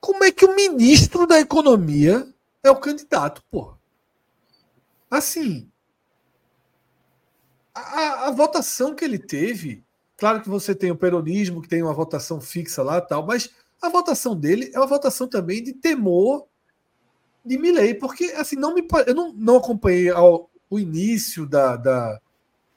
Como 0.00 0.22
é 0.22 0.30
que 0.30 0.44
o 0.44 0.54
ministro 0.54 1.26
da 1.26 1.40
Economia 1.40 2.28
é 2.62 2.70
o 2.70 2.76
candidato, 2.76 3.42
pô? 3.50 3.74
Assim, 5.10 5.66
a, 7.74 8.26
a, 8.26 8.30
votação 8.30 8.94
que 8.94 9.04
ele 9.04 9.18
teve, 9.18 9.82
claro 10.16 10.42
que 10.42 10.48
você 10.48 10.74
tem 10.74 10.90
o 10.90 10.96
peronismo, 10.96 11.62
que 11.62 11.68
tem 11.68 11.82
uma 11.82 11.94
votação 11.94 12.40
fixa 12.40 12.82
lá 12.82 13.00
tal, 13.00 13.24
mas 13.26 13.50
a 13.84 13.88
votação 13.90 14.34
dele 14.34 14.70
é 14.72 14.78
uma 14.78 14.86
votação 14.86 15.28
também 15.28 15.62
de 15.62 15.72
temor 15.72 16.46
de 17.44 17.58
Milley, 17.58 17.94
porque 17.94 18.24
assim, 18.36 18.56
não 18.56 18.74
me, 18.74 18.86
eu 19.06 19.14
não, 19.14 19.32
não 19.34 19.56
acompanhei 19.56 20.08
ao, 20.08 20.50
o 20.70 20.78
início 20.78 21.46
da, 21.46 21.76
da, 21.76 22.20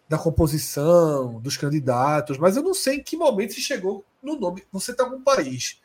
da 0.09 0.17
composição 0.17 1.39
dos 1.39 1.55
candidatos, 1.55 2.37
mas 2.37 2.57
eu 2.57 2.63
não 2.63 2.73
sei 2.73 2.97
em 2.97 3.03
que 3.03 3.15
momento 3.15 3.53
se 3.53 3.61
chegou 3.61 4.03
no 4.21 4.37
nome. 4.37 4.63
Você 4.71 4.91
está 4.91 5.05
com 5.09 5.15
um 5.15 5.23
país 5.23 5.79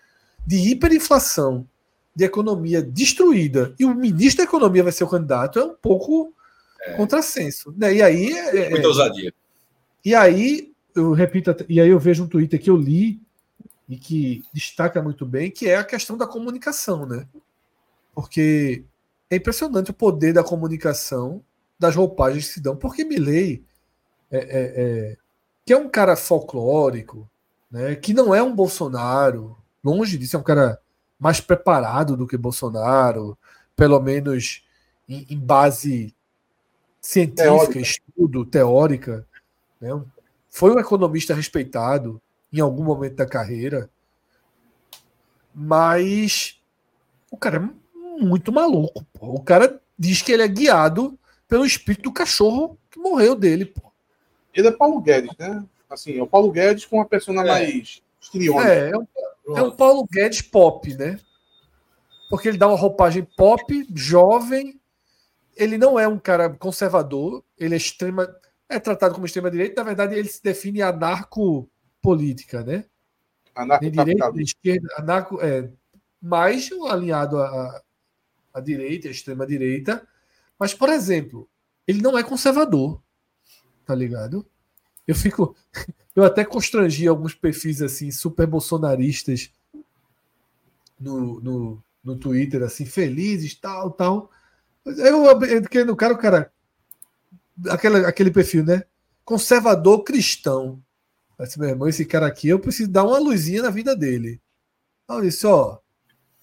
de 0.45 0.57
hiperinflação, 0.71 1.67
de 2.15 2.25
economia 2.25 2.83
destruída, 2.83 3.75
e 3.79 3.85
o 3.85 3.95
ministro 3.95 4.39
da 4.39 4.49
Economia 4.49 4.83
vai 4.83 4.93
ser 4.93 5.05
o 5.05 5.09
candidato, 5.09 5.59
é 5.61 5.65
um 5.65 5.75
pouco 5.75 6.35
é. 6.83 6.95
contrassenso. 6.95 7.73
Né? 7.77 7.95
E 7.95 8.03
aí. 8.03 8.33
É, 8.33 8.57
é 8.57 8.71
Muita 8.71 8.89
ousadia. 8.89 9.33
E 10.05 10.15
aí, 10.15 10.73
eu 10.95 11.13
repito, 11.13 11.55
e 11.69 11.81
aí 11.81 11.89
eu 11.89 11.99
vejo 12.01 12.25
um 12.25 12.29
Twitter 12.29 12.61
que 12.61 12.69
eu 12.69 12.77
li 12.77 13.21
e 13.89 13.97
que 13.97 14.45
destaca 14.53 15.03
muito 15.03 15.27
bem, 15.27 15.51
que 15.51 15.69
é 15.69 15.77
a 15.77 15.85
questão 15.85 16.17
da 16.17 16.27
comunicação, 16.27 17.07
né? 17.07 17.27
Porque 18.15 18.85
é 19.31 19.37
impressionante 19.37 19.91
o 19.91 19.95
poder 19.95 20.33
da 20.33 20.45
comunicação 20.45 21.43
das 21.79 21.97
roupagens 21.97 22.49
que 22.49 22.55
se 22.55 22.61
dão, 22.61 22.77
porque 22.77 23.05
Milley 23.05 23.65
é, 24.31 24.39
é, 24.39 24.73
é, 24.77 25.17
que 25.65 25.73
é 25.73 25.77
um 25.77 25.89
cara 25.89 26.17
folclórico, 26.17 27.29
né, 27.71 27.97
que 27.97 28.13
não 28.15 28.35
é 28.35 28.43
um 28.43 28.55
Bolsonaro, 28.55 29.57
longe 29.83 30.17
disso, 30.17 30.37
é 30.37 30.39
um 30.39 30.45
cara 30.45 30.79
mais 31.19 31.41
preparado 31.41 32.17
do 32.17 32.27
que 32.27 32.37
Bolsonaro, 32.37 33.37
pelo 33.75 33.99
menos 34.01 34.65
em, 35.09 35.27
em 35.31 35.39
base 35.39 36.15
científica, 37.01 37.45
teórica. 37.45 37.79
estudo, 37.81 38.45
teórica. 38.45 39.27
Né? 39.81 39.91
Foi 40.49 40.73
um 40.73 40.79
economista 40.79 41.35
respeitado, 41.35 42.21
em 42.53 42.61
algum 42.61 42.85
momento 42.85 43.17
da 43.17 43.27
carreira. 43.27 43.89
Mas 45.55 46.61
o 47.31 47.37
cara 47.37 47.57
é 47.59 48.23
muito 48.23 48.53
maluco. 48.53 49.05
Pô. 49.13 49.35
O 49.35 49.43
cara 49.43 49.81
diz 49.99 50.23
que 50.23 50.33
ele 50.33 50.43
é 50.43 50.49
guiado 50.49 51.19
pelo 51.49 51.65
espírito 51.65 52.05
do 52.05 52.13
cachorro 52.13 52.79
que 52.91 52.99
morreu 52.99 53.35
dele. 53.35 53.65
Pô. 53.65 53.93
Ele 54.55 54.69
é 54.69 54.73
Paulo 54.73 55.01
Guedes, 55.01 55.37
né? 55.39 55.65
Assim, 55.89 56.19
é 56.19 56.23
o 56.23 56.27
Paulo 56.27 56.51
Guedes 56.51 56.85
com 56.85 56.97
uma 56.97 57.07
persona 57.07 57.43
é. 57.43 57.47
mais 57.47 58.03
estriônica. 58.21 58.73
É, 58.73 58.91
é 58.91 58.97
um, 58.97 59.07
é 59.57 59.63
um 59.63 59.71
Paulo 59.71 60.07
Guedes 60.11 60.43
pop, 60.43 60.95
né? 60.95 61.19
Porque 62.31 62.49
ele 62.49 62.59
dá 62.59 62.69
uma 62.69 62.79
roupagem 62.79 63.27
pop, 63.37 63.87
jovem. 63.95 64.81
Ele 65.55 65.77
não 65.77 66.01
é 66.01 66.09
um 66.09 66.19
cara 66.19 66.49
conservador, 66.49 67.45
ele 67.59 67.75
é 67.75 67.77
extrema. 67.77 68.35
É 68.69 68.79
tratado 68.79 69.15
como 69.15 69.27
extrema-direita, 69.27 69.83
na 69.83 69.87
verdade, 69.87 70.15
ele 70.15 70.29
se 70.29 70.43
define 70.43 70.81
anarco 70.81 71.69
política, 72.03 72.63
né? 72.63 72.85
Nem 73.81 73.91
direita, 73.91 74.33
nem 74.33 74.45
esquerda, 74.45 74.89
anarco, 74.99 75.41
é, 75.41 75.71
mais 76.21 76.71
alinhado 76.89 77.39
à, 77.39 77.83
à 78.53 78.61
direita, 78.61 79.09
à 79.09 79.11
extrema-direita. 79.11 80.07
Mas, 80.59 80.75
por 80.75 80.89
exemplo, 80.89 81.49
ele 81.87 82.03
não 82.03 82.19
é 82.19 82.23
conservador, 82.23 83.03
tá 83.87 83.95
ligado? 83.95 84.47
Eu 85.07 85.15
fico. 85.15 85.57
Eu 86.15 86.25
até 86.25 86.45
constrangi 86.45 87.09
alguns 87.09 87.35
perfis 87.35 87.81
assim, 87.81 88.11
super 88.11 88.47
bolsonaristas 88.47 89.51
no, 91.01 91.41
no, 91.41 91.83
no 92.05 92.17
Twitter, 92.17 92.63
assim, 92.63 92.85
felizes, 92.85 93.55
tal, 93.55 93.91
tal. 93.91 94.31
Eu, 94.85 95.25
eu 95.25 95.87
no 95.87 95.97
cara, 95.97 96.13
o 96.13 96.19
cara. 96.19 96.53
Aquela, 97.71 98.07
aquele 98.07 98.31
perfil, 98.31 98.63
né? 98.63 98.85
Conservador 99.25 100.05
cristão. 100.05 100.83
Mas, 101.43 101.57
meu 101.57 101.71
irmão, 101.71 101.89
esse 101.89 102.05
cara 102.05 102.29
aqui, 102.29 102.47
eu 102.47 102.61
preciso 102.61 102.89
dar 102.89 103.03
uma 103.03 103.19
luzinha 103.19 103.63
na 103.63 103.71
vida 103.71 103.97
dele. 103.97 104.41
Isso, 105.25 105.49
ó. 105.49 105.81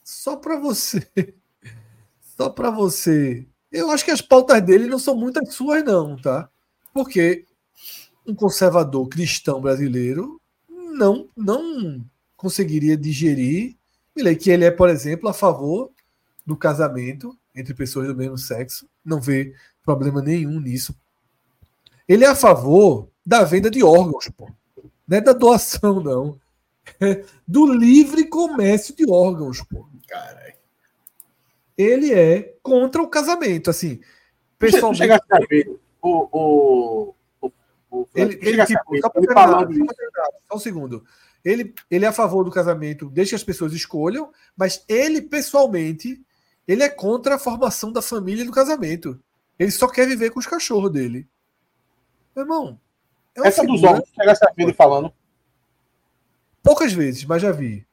Só 0.03 0.35
para 0.35 0.59
você. 0.59 1.07
Só 2.35 2.49
para 2.49 2.69
você. 2.69 3.47
Eu 3.71 3.89
acho 3.91 4.03
que 4.03 4.11
as 4.11 4.21
pautas 4.21 4.61
dele 4.61 4.87
não 4.87 4.99
são 4.99 5.15
muitas 5.15 5.53
suas, 5.53 5.85
não, 5.85 6.17
tá? 6.17 6.49
Porque 6.93 7.45
um 8.27 8.35
conservador 8.35 9.07
cristão 9.07 9.61
brasileiro 9.61 10.37
não, 10.67 11.29
não 11.33 12.03
conseguiria 12.35 12.97
digerir 12.97 13.77
que 14.37 14.49
ele 14.49 14.65
é, 14.65 14.71
por 14.71 14.89
exemplo, 14.89 15.29
a 15.29 15.33
favor 15.33 15.91
do 16.45 16.57
casamento 16.57 17.33
entre 17.55 17.73
pessoas 17.73 18.05
do 18.05 18.15
mesmo 18.17 18.37
sexo, 18.37 18.85
não 19.05 19.21
vê 19.21 19.55
problema 19.81 20.21
nenhum 20.21 20.59
nisso. 20.59 20.93
Ele 22.05 22.25
é 22.25 22.27
a 22.27 22.35
favor 22.35 23.07
da 23.25 23.45
venda 23.45 23.71
de 23.71 23.81
órgãos, 23.81 24.29
pô. 24.35 24.49
Não 25.09 25.17
é 25.17 25.21
da 25.21 25.33
doação, 25.33 25.99
não. 25.99 26.39
É 27.01 27.25
do 27.47 27.65
livre 27.73 28.27
comércio 28.27 28.95
de 28.95 29.09
órgãos, 29.09 29.63
pô. 29.63 29.87
Caralho. 30.07 30.53
Ele 31.75 32.13
é 32.13 32.55
contra 32.61 33.01
o 33.01 33.07
casamento, 33.07 33.71
assim. 33.71 33.99
Pessoalmente. 34.59 34.97
Chega 34.99 35.19
a 35.31 35.39
ver 35.49 35.79
o, 36.01 36.29
o, 36.31 37.15
o, 37.89 38.07
ele, 38.13 38.37
ele, 38.41 38.65
tipo, 38.65 38.97
só, 39.01 39.11
ele 39.15 39.33
falando 39.33 39.85
só 40.47 40.55
um 40.55 40.59
segundo. 40.59 41.03
Ele, 41.43 41.73
ele 41.89 42.05
é 42.05 42.09
a 42.09 42.13
favor 42.13 42.43
do 42.43 42.51
casamento, 42.51 43.09
deixa 43.09 43.35
as 43.35 43.43
pessoas 43.43 43.73
escolham, 43.73 44.29
mas 44.55 44.83
ele, 44.87 45.21
pessoalmente, 45.21 46.21
ele 46.67 46.83
é 46.83 46.89
contra 46.89 47.35
a 47.35 47.39
formação 47.39 47.91
da 47.91 48.01
família 48.01 48.43
e 48.43 48.45
do 48.45 48.51
casamento. 48.51 49.19
Ele 49.57 49.71
só 49.71 49.87
quer 49.87 50.05
viver 50.05 50.31
com 50.31 50.39
os 50.39 50.45
cachorros 50.45 50.91
dele. 50.91 51.27
Meu 52.35 52.43
irmão, 52.43 52.79
é 53.43 53.47
Essa 53.47 53.61
figura... 53.61 53.79
dos 53.79 53.89
homens, 53.89 54.09
chegasse 54.15 54.45
a 54.45 54.51
ver 54.51 54.63
ele 54.63 54.73
falando. 54.73 55.13
Poucas 56.63 56.93
vezes, 56.93 57.25
mas 57.25 57.41
já 57.41 57.51
vi. 57.51 57.85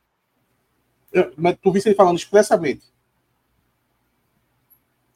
Eu, 1.12 1.32
mas 1.36 1.56
tu 1.62 1.72
viste 1.72 1.88
ele 1.88 1.94
falando 1.94 2.18
expressamente. 2.18 2.84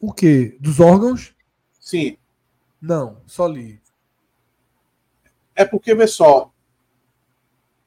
O 0.00 0.12
quê? 0.12 0.56
Dos 0.60 0.80
órgãos? 0.80 1.34
Sim. 1.78 2.16
Não, 2.80 3.18
só 3.26 3.46
li. 3.46 3.80
É 5.54 5.64
porque, 5.64 5.94
vê 5.94 6.06
só. 6.06 6.50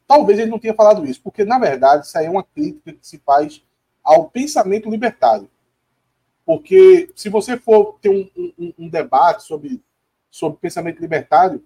Talvez 0.08 0.38
ele 0.38 0.52
não 0.52 0.60
tenha 0.60 0.76
falado 0.76 1.06
isso, 1.06 1.22
porque, 1.24 1.44
na 1.44 1.58
verdade, 1.58 2.06
isso 2.06 2.16
aí 2.18 2.28
é 2.28 2.30
uma 2.30 2.44
crítica 2.44 2.94
que 2.94 3.08
se 3.08 3.18
faz 3.20 3.64
ao 4.04 4.30
pensamento 4.30 4.90
libertário. 4.90 5.50
Porque 6.46 7.10
se 7.16 7.30
você 7.30 7.58
for 7.58 7.98
ter 8.00 8.10
um, 8.10 8.30
um, 8.60 8.74
um 8.78 8.90
debate 8.90 9.44
sobre, 9.44 9.82
sobre 10.30 10.60
pensamento 10.60 11.00
libertário, 11.00 11.66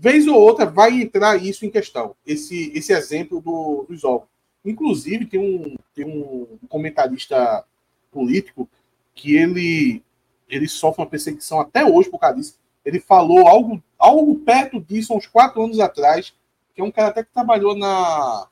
vez 0.00 0.26
ou 0.26 0.34
outra 0.34 0.64
vai 0.64 1.02
entrar 1.02 1.36
isso 1.36 1.66
em 1.66 1.70
questão, 1.70 2.16
esse, 2.26 2.72
esse 2.74 2.90
exemplo 2.90 3.38
do, 3.40 3.84
dos 3.86 4.02
órgãos. 4.02 4.30
Inclusive, 4.64 5.26
tem 5.26 5.38
um, 5.38 5.76
tem 5.94 6.06
um 6.06 6.58
comentarista 6.68 7.64
político 8.10 8.66
que 9.14 9.36
ele, 9.36 10.02
ele 10.48 10.66
sofre 10.66 11.02
uma 11.02 11.08
perseguição 11.08 11.60
até 11.60 11.84
hoje 11.84 12.08
por 12.08 12.18
causa 12.18 12.36
disso. 12.36 12.58
Ele 12.82 12.98
falou 12.98 13.46
algo, 13.46 13.82
algo 13.98 14.38
perto 14.38 14.80
disso, 14.80 15.14
uns 15.14 15.26
quatro 15.26 15.62
anos 15.62 15.78
atrás, 15.78 16.34
que 16.74 16.80
é 16.80 16.84
um 16.84 16.90
cara 16.90 17.08
até 17.08 17.22
que 17.22 17.32
trabalhou 17.32 17.76
na. 17.76 18.48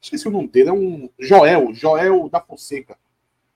Esqueci 0.00 0.28
o 0.28 0.30
nome 0.30 0.46
dele, 0.46 0.68
é 0.68 0.72
um 0.72 1.10
Joel, 1.18 1.74
Joel 1.74 2.28
da 2.28 2.40
Fonseca. 2.40 2.96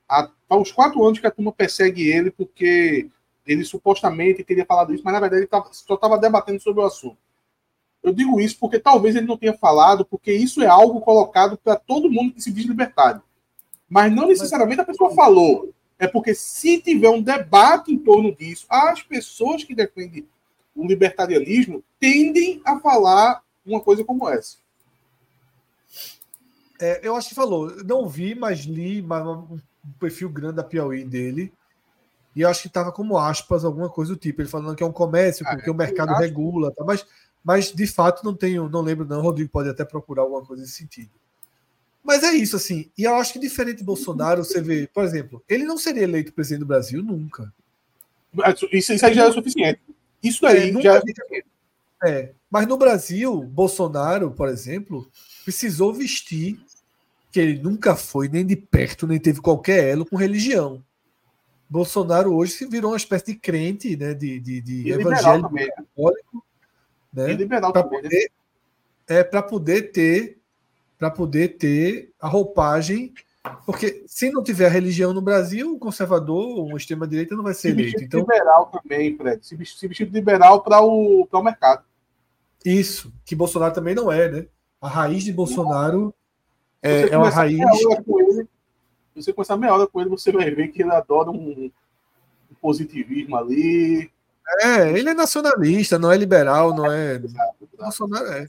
Há, 0.08 0.28
há 0.48 0.56
uns 0.56 0.72
quatro 0.72 1.04
anos 1.04 1.20
que 1.20 1.26
a 1.26 1.30
turma 1.30 1.52
persegue 1.52 2.08
ele 2.08 2.32
porque 2.32 3.08
ele 3.46 3.64
supostamente 3.64 4.44
teria 4.44 4.64
falado 4.64 4.94
isso, 4.94 5.02
mas 5.04 5.12
na 5.12 5.20
verdade 5.20 5.42
ele 5.42 5.48
tava, 5.48 5.68
só 5.72 5.94
estava 5.94 6.18
debatendo 6.18 6.60
sobre 6.60 6.82
o 6.82 6.86
assunto. 6.86 7.16
Eu 8.02 8.12
digo 8.12 8.40
isso 8.40 8.58
porque 8.58 8.78
talvez 8.78 9.14
ele 9.14 9.26
não 9.26 9.36
tenha 9.36 9.56
falado, 9.56 10.04
porque 10.04 10.32
isso 10.32 10.62
é 10.62 10.66
algo 10.66 11.00
colocado 11.00 11.56
para 11.56 11.76
todo 11.76 12.10
mundo 12.10 12.34
que 12.34 12.40
se 12.40 12.50
diz 12.50 12.66
libertário. 12.66 13.22
Mas 13.88 14.12
não 14.12 14.26
necessariamente 14.26 14.80
a 14.80 14.84
pessoa 14.84 15.14
falou. 15.14 15.72
É 15.98 16.08
porque 16.08 16.34
se 16.34 16.80
tiver 16.80 17.10
um 17.10 17.22
debate 17.22 17.92
em 17.92 17.98
torno 17.98 18.34
disso, 18.34 18.66
as 18.68 19.02
pessoas 19.02 19.62
que 19.62 19.74
defendem 19.74 20.26
o 20.74 20.86
libertarianismo 20.86 21.84
tendem 22.00 22.60
a 22.64 22.80
falar 22.80 23.42
uma 23.64 23.80
coisa 23.80 24.04
como 24.04 24.28
essa. 24.28 24.56
É, 26.80 27.06
eu 27.06 27.14
acho 27.14 27.28
que 27.28 27.34
falou. 27.34 27.70
Não 27.84 28.08
vi, 28.08 28.34
mas 28.34 28.60
li 28.60 29.00
mas 29.00 29.24
um 29.24 29.60
perfil 30.00 30.28
grande 30.28 30.56
da 30.56 30.64
Piauí 30.64 31.04
dele. 31.04 31.52
E 32.34 32.40
eu 32.42 32.48
acho 32.48 32.62
que 32.62 32.68
estava 32.68 32.90
como 32.90 33.18
aspas, 33.18 33.64
alguma 33.64 33.88
coisa 33.88 34.12
do 34.14 34.18
tipo. 34.18 34.40
Ele 34.40 34.48
falando 34.48 34.74
que 34.74 34.82
é 34.82 34.86
um 34.86 34.92
comércio, 34.92 35.44
porque 35.44 35.68
ah, 35.68 35.72
o 35.72 35.76
mercado 35.76 36.14
regula. 36.14 36.72
Tá? 36.72 36.84
Mas, 36.84 37.06
mas, 37.44 37.72
de 37.72 37.86
fato, 37.86 38.24
não 38.24 38.34
tenho, 38.34 38.68
não 38.68 38.80
lembro, 38.80 39.06
não. 39.06 39.18
O 39.18 39.22
Rodrigo 39.22 39.50
pode 39.50 39.68
até 39.68 39.84
procurar 39.84 40.22
alguma 40.22 40.44
coisa 40.44 40.62
nesse 40.62 40.74
sentido. 40.74 41.10
Mas 42.02 42.22
é 42.22 42.32
isso, 42.32 42.56
assim. 42.56 42.90
E 42.96 43.04
eu 43.04 43.14
acho 43.14 43.32
que 43.32 43.38
diferente 43.38 43.78
do 43.78 43.84
Bolsonaro, 43.84 44.44
você 44.44 44.60
vê, 44.60 44.88
por 44.92 45.04
exemplo, 45.04 45.42
ele 45.48 45.64
não 45.64 45.78
seria 45.78 46.02
eleito 46.02 46.32
presidente 46.32 46.60
do 46.60 46.66
Brasil 46.66 47.02
nunca. 47.02 47.52
Isso, 48.72 48.92
isso 48.92 49.06
aí 49.06 49.14
já 49.14 49.26
é 49.26 49.32
suficiente. 49.32 49.80
Isso 50.22 50.46
aí 50.46 50.70
é, 50.70 50.82
já 50.82 50.94
é 50.94 51.00
suficiente. 51.00 51.46
É, 52.04 52.32
mas 52.50 52.66
no 52.66 52.76
Brasil, 52.76 53.42
Bolsonaro, 53.42 54.32
por 54.32 54.48
exemplo, 54.48 55.08
precisou 55.44 55.92
vestir 55.92 56.58
que 57.30 57.40
ele 57.40 57.58
nunca 57.60 57.94
foi 57.94 58.28
nem 58.28 58.44
de 58.44 58.56
perto, 58.56 59.06
nem 59.06 59.18
teve 59.18 59.40
qualquer 59.40 59.90
elo 59.90 60.04
com 60.04 60.16
religião. 60.16 60.82
Bolsonaro 61.72 62.34
hoje 62.36 62.52
se 62.52 62.66
virou 62.66 62.90
uma 62.90 62.98
espécie 62.98 63.24
de 63.26 63.34
crente, 63.34 63.96
né, 63.96 64.12
de, 64.12 64.38
de, 64.38 64.60
de 64.60 64.90
evangélico 64.90 65.50
católico, 65.50 66.44
né, 67.10 67.34
para 67.48 67.82
poder, 67.82 68.30
é 69.08 69.24
para 69.24 69.42
poder 69.42 69.90
ter 69.90 70.38
para 70.98 71.10
poder 71.10 71.56
ter 71.56 72.12
a 72.20 72.28
roupagem, 72.28 73.12
porque 73.66 74.04
se 74.06 74.30
não 74.30 74.42
tiver 74.42 74.70
religião 74.70 75.12
no 75.12 75.20
Brasil, 75.22 75.74
o 75.74 75.78
conservador, 75.78 76.70
o 76.70 76.76
extrema 76.76 77.08
direita 77.08 77.34
não 77.34 77.42
vai 77.42 77.54
ser 77.54 77.70
eleito. 77.70 78.04
Então 78.04 78.20
liberal 78.20 78.66
também, 78.66 79.16
Fred, 79.16 79.44
se 79.44 79.56
vestir 79.56 80.08
liberal 80.12 80.62
para 80.62 80.80
o 80.80 81.26
para 81.26 81.40
o 81.40 81.42
mercado. 81.42 81.84
Isso, 82.64 83.10
que 83.24 83.34
Bolsonaro 83.34 83.74
também 83.74 83.94
não 83.94 84.12
é, 84.12 84.30
né? 84.30 84.46
A 84.80 84.88
raiz 84.88 85.24
de 85.24 85.32
Bolsonaro 85.32 86.14
é, 86.82 87.08
é 87.08 87.18
uma 87.18 87.30
raiz. 87.30 87.58
Você 89.14 89.32
começar 89.32 89.56
meia 89.56 89.74
hora 89.74 89.86
com 89.86 90.00
ele, 90.00 90.10
você 90.10 90.32
vai 90.32 90.50
ver 90.50 90.68
que 90.68 90.82
ele 90.82 90.90
adora 90.90 91.30
um, 91.30 91.70
um 92.50 92.54
positivismo 92.60 93.36
ali. 93.36 94.10
É, 94.60 94.90
ele 94.98 95.10
é 95.10 95.14
nacionalista, 95.14 95.98
não 95.98 96.10
é 96.10 96.16
liberal, 96.16 96.74
não 96.74 96.90
é. 96.90 97.20
Bolsonaro 97.78 98.26
é. 98.26 98.46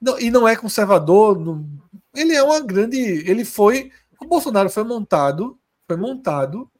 Não, 0.00 0.18
e 0.18 0.30
não 0.30 0.46
é 0.46 0.56
conservador. 0.56 1.38
Não... 1.38 1.66
Ele 2.14 2.34
é 2.34 2.42
uma 2.42 2.60
grande. 2.60 2.98
Ele 2.98 3.44
foi. 3.44 3.90
O 4.20 4.26
Bolsonaro 4.26 4.70
foi 4.70 4.84
montado, 4.84 5.58
foi 5.86 5.96
montado 5.96 6.70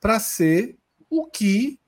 para 0.00 0.20
ser 0.20 0.76
o 1.08 1.26
que 1.26 1.78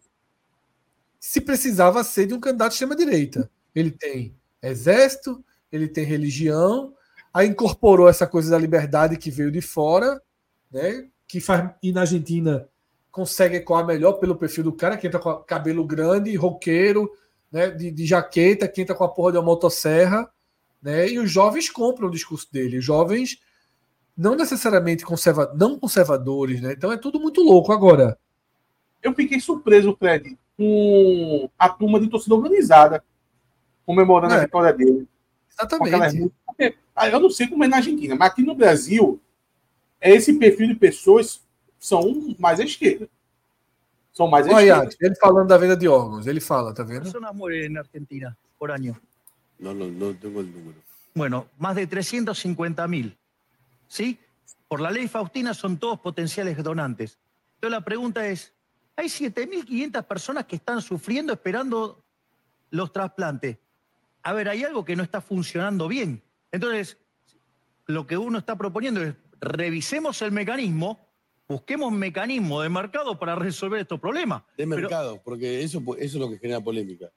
se 1.21 1.41
precisava 1.41 2.03
ser 2.05 2.27
de 2.27 2.35
um 2.35 2.41
candidato 2.41 2.71
de 2.71 2.75
extrema-direita. 2.75 3.51
Ele 3.75 3.91
tem 3.91 4.35
exército, 4.63 5.45
ele 5.71 5.89
tem 5.89 6.05
religião, 6.05 6.95
aí 7.33 7.49
incorporou 7.49 8.09
essa 8.09 8.27
coisa 8.27 8.51
da 8.51 8.59
liberdade 8.59 9.17
que 9.17 9.31
veio 9.31 9.51
de 9.51 9.61
fora, 9.61 10.23
né? 10.71 11.07
Que 11.27 11.41
faz 11.41 11.71
e 11.83 11.93
na 11.93 12.03
Argentina 12.03 12.69
consegue 13.11 13.57
ecoar 13.57 13.85
melhor 13.85 14.15
pelo 14.15 14.37
perfil 14.37 14.65
do 14.65 14.73
cara, 14.73 14.97
que 14.97 15.07
entra 15.07 15.19
com 15.19 15.35
cabelo 15.39 15.85
grande, 15.85 16.35
roqueiro, 16.37 17.11
né? 17.51 17.71
De, 17.71 17.91
de 17.91 18.07
jaqueta, 18.07 18.69
que 18.69 18.83
entra 18.83 18.95
com 18.95 19.05
a 19.05 19.09
porra 19.09 19.33
de 19.33 19.39
uma 19.39 19.45
motosserra 19.45 20.31
né? 20.83 21.09
E 21.09 21.19
os 21.19 21.31
jovens 21.31 21.69
compram 21.69 22.09
o 22.09 22.11
discurso 22.11 22.51
dele. 22.53 22.79
Os 22.79 22.85
jovens 22.85 23.41
não 24.17 24.35
necessariamente 24.35 25.05
conserva, 25.05 25.53
não 25.55 25.79
conservadores, 25.79 26.61
né? 26.61 26.73
Então 26.73 26.93
é 26.93 26.97
tudo 26.97 27.21
muito 27.21 27.43
louco 27.43 27.73
agora. 27.73 28.19
Eu 29.03 29.15
fiquei 29.15 29.41
surpreso, 29.41 29.97
Fred, 29.97 30.37
com 30.57 31.49
a 31.59 31.69
turma 31.69 32.01
de 32.01 32.09
torcida 32.09 32.35
organizada 32.35 33.05
comemorando 33.87 34.35
é. 34.35 34.39
a 34.39 34.41
vitória 34.41 34.73
dele. 34.73 35.09
Exatamente. 35.51 36.33
Ah, 36.95 37.09
eu 37.09 37.21
não 37.21 37.31
sei 37.31 37.47
como 37.47 37.63
é 37.65 37.69
na 37.69 37.77
Argentina, 37.77 38.17
mas 38.17 38.33
aqui 38.33 38.43
no 38.43 38.55
Brasil, 38.55 39.21
esse 40.01 40.33
perfil 40.39 40.69
de 40.69 40.75
pessoas 40.75 41.41
são 41.79 42.35
mais 42.39 42.61
à 42.61 42.65
esquerda. 42.65 43.09
São 44.13 44.29
mais 44.29 44.47
à 44.47 44.53
Olha, 44.53 44.85
esquerda. 44.85 44.97
Ele 45.01 45.15
falando 45.17 45.49
da 45.49 45.59
venda 45.59 45.77
de 45.77 45.89
órgãos, 45.89 46.27
ele 46.27 46.41
fala, 46.41 46.75
tá 46.75 46.83
vendo? 46.83 47.05
Pessoas 47.05 47.35
morrem 47.35 47.69
na 47.69 47.81
Argentina 47.81 48.37
por 48.59 48.71
ano. 48.71 48.97
No, 49.59 49.75
no, 49.75 49.89
no 49.89 50.15
tengo 50.15 50.41
el 50.41 50.53
número. 50.53 50.79
Bueno, 51.15 51.49
más 51.59 51.75
de 51.75 51.87
350 51.87 52.87
mil. 52.87 53.17
¿Sí? 53.89 54.19
Por 54.69 54.81
la 54.81 54.91
ley 54.91 55.09
Faustina 55.09 55.55
son 55.55 55.79
todos 55.79 55.99
potenciales 56.01 56.63
donantes. 56.63 57.19
Entonces 57.55 57.71
la 57.73 57.85
pregunta 57.85 58.27
es, 58.27 58.53
hay 58.97 59.07
7.500 59.07 60.05
personas 60.05 60.45
que 60.47 60.57
están 60.57 60.83
sufriendo 60.83 61.33
esperando 61.33 62.05
los 62.71 62.93
trasplantes. 62.93 63.59
A 64.23 64.33
ver, 64.33 64.49
hay 64.49 64.65
algo 64.65 64.85
que 64.85 64.95
no 64.95 65.03
está 65.03 65.21
funcionando 65.21 65.89
bien. 65.89 66.23
Entonces, 66.53 66.99
lo 67.87 68.07
que 68.07 68.19
uno 68.19 68.39
está 68.39 68.57
proponiendo 68.57 69.03
es, 69.03 69.15
revisemos 69.41 70.21
el 70.23 70.33
mecanismo, 70.33 70.99
busquemos 71.49 71.93
un 71.93 71.99
mecanismo 71.99 72.61
de 72.63 72.69
mercado 72.69 73.19
para 73.19 73.35
resolver 73.35 73.81
estos 73.81 74.01
problemas. 74.01 74.43
De 74.57 74.67
mercado, 74.67 75.21
porque 75.25 75.63
eso, 75.63 75.79
eso 75.79 75.97
es 75.99 76.15
lo 76.15 76.31
que 76.31 76.39
genera 76.39 76.61
polémica. 76.61 77.11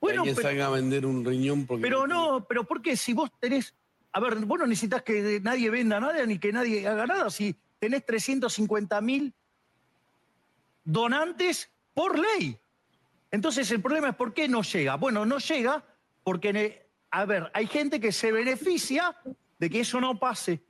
Bueno, 0.00 0.24
que 0.24 0.34
pero, 0.34 0.48
salga 0.48 0.66
a 0.66 0.70
vender 0.70 1.06
un 1.06 1.24
riñón 1.24 1.66
porque... 1.66 1.82
Pero 1.82 2.06
no, 2.06 2.44
pero 2.46 2.64
¿por 2.64 2.82
qué? 2.82 2.96
Si 2.96 3.14
vos 3.14 3.30
tenés... 3.40 3.74
A 4.12 4.20
ver, 4.20 4.36
vos 4.44 4.58
no 4.58 4.66
necesitas 4.66 5.02
que 5.02 5.40
nadie 5.42 5.70
venda 5.70 5.98
nada 5.98 6.24
ni 6.26 6.38
que 6.38 6.52
nadie 6.52 6.86
haga 6.86 7.06
nada. 7.06 7.30
Si 7.30 7.56
tenés 7.80 8.04
350 8.04 9.00
mil 9.00 9.34
donantes 10.84 11.70
por 11.94 12.18
ley. 12.18 12.58
Entonces 13.30 13.70
el 13.72 13.80
problema 13.80 14.10
es 14.10 14.14
por 14.14 14.32
qué 14.32 14.46
no 14.46 14.62
llega. 14.62 14.96
Bueno, 14.96 15.26
no 15.26 15.38
llega 15.38 15.84
porque, 16.22 16.86
a 17.10 17.24
ver, 17.24 17.50
hay 17.52 17.66
gente 17.66 17.98
que 17.98 18.12
se 18.12 18.30
beneficia 18.30 19.16
de 19.58 19.70
que 19.70 19.80
eso 19.80 20.00
no 20.00 20.18
pase. 20.18 20.62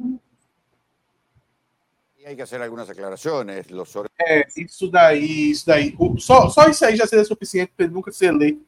Hay 2.25 2.37
que 2.37 2.43
hacer 2.43 2.63
algunas 2.63 2.89
aclaraciones. 2.89 3.71
Los... 3.71 3.95
É, 4.19 4.47
isso 4.57 4.91
daí, 4.91 5.51
isso 5.51 5.67
daí. 5.67 5.95
Só, 6.19 6.49
só 6.49 6.69
isso 6.69 6.85
aí 6.85 6.97
já 6.97 7.07
seria 7.07 7.25
suficiente 7.25 7.73
para 7.77 7.85
ele 7.85 7.95
nunca 7.95 8.11
ser 8.11 8.27
eleito 8.27 8.65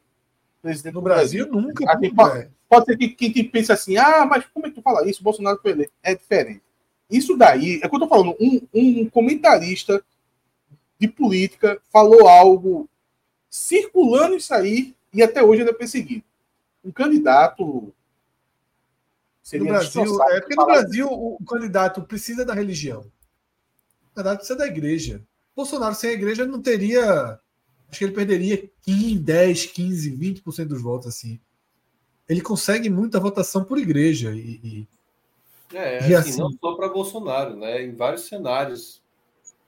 presidente 0.66 0.94
no 0.94 1.02
Brasil, 1.02 1.46
Brasil. 1.46 1.62
nunca. 1.62 1.90
Aqui, 1.90 2.12
pode, 2.12 2.50
pode 2.68 2.84
ser 2.86 2.96
que 2.96 3.30
quem 3.30 3.48
pensa 3.48 3.74
assim, 3.74 3.96
ah, 3.96 4.26
mas 4.26 4.44
como 4.46 4.66
é 4.66 4.68
que 4.68 4.74
tu 4.74 4.82
fala 4.82 5.08
isso? 5.08 5.22
Bolsonaro 5.22 5.58
foi 5.62 5.70
eleito. 5.72 5.92
É 6.02 6.14
diferente. 6.14 6.62
Isso 7.08 7.36
daí, 7.36 7.80
é 7.82 7.88
que 7.88 7.94
eu 7.94 8.00
tô 8.00 8.08
falando, 8.08 8.36
um, 8.40 8.60
um 8.74 9.08
comentarista 9.08 10.02
de 10.98 11.06
política 11.06 11.80
falou 11.92 12.26
algo 12.28 12.88
circulando 13.48 14.36
isso 14.36 14.52
aí 14.52 14.94
e 15.12 15.22
até 15.22 15.42
hoje 15.42 15.62
ele 15.62 15.70
é 15.70 15.74
perseguido. 15.74 16.24
Um 16.84 16.90
candidato. 16.90 17.92
No 19.52 19.64
Brasil, 19.64 20.22
é 20.24 20.40
porque 20.40 20.56
no 20.56 20.66
Brasil 20.66 21.06
o 21.08 21.38
candidato 21.46 22.02
precisa 22.02 22.44
da 22.44 22.52
religião. 22.52 23.06
O 24.16 24.22
candidato 24.22 24.38
precisa 24.38 24.58
da 24.58 24.66
igreja. 24.66 25.22
Bolsonaro 25.54 25.94
sem 25.94 26.10
a 26.10 26.14
igreja 26.14 26.46
não 26.46 26.62
teria 26.62 27.38
acho 27.88 27.98
que 27.98 28.04
ele 28.04 28.14
perderia 28.14 28.70
15, 28.82 29.18
10, 29.18 29.66
15, 29.66 30.10
20% 30.16 30.64
dos 30.64 30.80
votos 30.80 31.08
assim. 31.08 31.38
Ele 32.26 32.40
consegue 32.40 32.88
muita 32.88 33.20
votação 33.20 33.62
por 33.62 33.78
igreja 33.78 34.32
e, 34.32 34.60
e 34.64 34.88
é, 35.74 36.08
e 36.08 36.14
assim, 36.14 36.30
assim, 36.30 36.40
não 36.40 36.50
só 36.52 36.74
para 36.74 36.88
Bolsonaro, 36.88 37.56
né? 37.56 37.84
Em 37.84 37.94
vários 37.94 38.22
cenários 38.22 39.02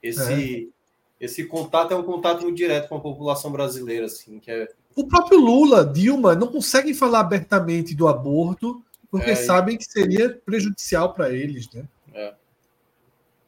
esse 0.02 0.72
é. 1.20 1.24
esse 1.24 1.44
contato 1.44 1.92
é 1.92 1.96
um 1.96 2.02
contato 2.02 2.42
muito 2.42 2.56
direto 2.56 2.88
com 2.88 2.96
a 2.96 3.00
população 3.00 3.52
brasileira, 3.52 4.06
assim, 4.06 4.38
que 4.38 4.50
é 4.50 4.68
o 4.96 5.06
próprio 5.06 5.38
Lula, 5.38 5.84
Dilma 5.84 6.34
não 6.34 6.48
conseguem 6.48 6.94
falar 6.94 7.20
abertamente 7.20 7.94
do 7.94 8.08
aborto 8.08 8.82
porque 9.10 9.30
é, 9.30 9.36
sabem 9.36 9.76
que 9.76 9.84
seria 9.84 10.30
prejudicial 10.44 11.12
para 11.12 11.30
eles, 11.30 11.70
né? 11.70 11.84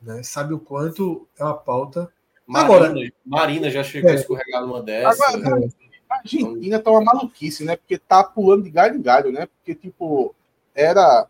É. 0.02 0.12
né? 0.12 0.22
Sabe 0.22 0.54
o 0.54 0.58
quanto 0.58 1.26
é 1.38 1.44
uma 1.44 1.54
pauta. 1.54 2.10
Marina, 2.46 2.74
Agora, 2.74 3.12
Marina 3.24 3.70
já 3.70 3.82
chegou 3.84 4.10
é. 4.10 4.14
a 4.14 4.16
escorregar 4.16 4.62
numa 4.62 4.82
dessas. 4.82 5.20
Agora, 5.34 5.68
a 6.10 6.14
Argentina 6.16 6.80
tá 6.80 6.90
uma 6.90 7.02
maluquice, 7.02 7.64
né? 7.64 7.76
Porque 7.76 7.96
tá 7.96 8.24
pulando 8.24 8.64
de 8.64 8.70
galho 8.70 8.96
em 8.96 9.02
galho, 9.02 9.30
né? 9.30 9.46
Porque, 9.46 9.74
tipo, 9.74 10.34
era. 10.74 11.28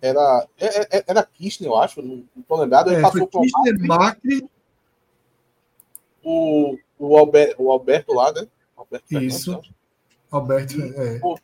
Era, 0.00 0.46
era, 0.58 0.74
é, 0.76 0.98
é, 0.98 1.04
era 1.08 1.24
Kirchner, 1.24 1.70
eu 1.70 1.76
acho, 1.76 2.00
não, 2.00 2.22
tô 2.46 2.54
lembrado. 2.54 2.88
Ele 2.88 2.98
é, 2.98 3.02
passou 3.02 3.26
por 3.26 3.40
Kirchner, 3.40 3.84
Macri, 3.84 4.48
o, 6.22 6.78
o, 6.96 7.16
Alberto, 7.18 7.62
o 7.62 7.72
Alberto 7.72 8.14
lá, 8.14 8.30
né? 8.32 8.46
Alberto 8.76 9.20
Isso. 9.20 9.60
Alberto, 10.30 10.80
é. 10.80 11.18
Pô, 11.18 11.36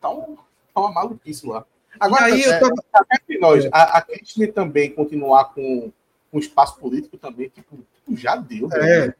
tá, 0.00 0.10
um, 0.10 0.36
tá 0.72 0.80
uma 0.80 0.92
maluquice 0.92 1.46
lá. 1.46 1.64
Agora, 1.98 2.26
aí, 2.26 2.42
é, 2.42 2.60
tô... 2.60 2.68
entre 3.12 3.38
nós, 3.38 3.64
é. 3.64 3.70
a, 3.72 3.98
a 3.98 4.02
Kirchner 4.02 4.52
também 4.52 4.92
continuar 4.92 5.46
com, 5.46 5.90
com 6.30 6.38
espaço 6.38 6.78
político 6.78 7.16
também, 7.16 7.48
tipo, 7.48 7.76
tipo 7.94 8.16
já 8.16 8.36
deu. 8.36 8.68
É. 8.72 9.08
Né? 9.08 9.14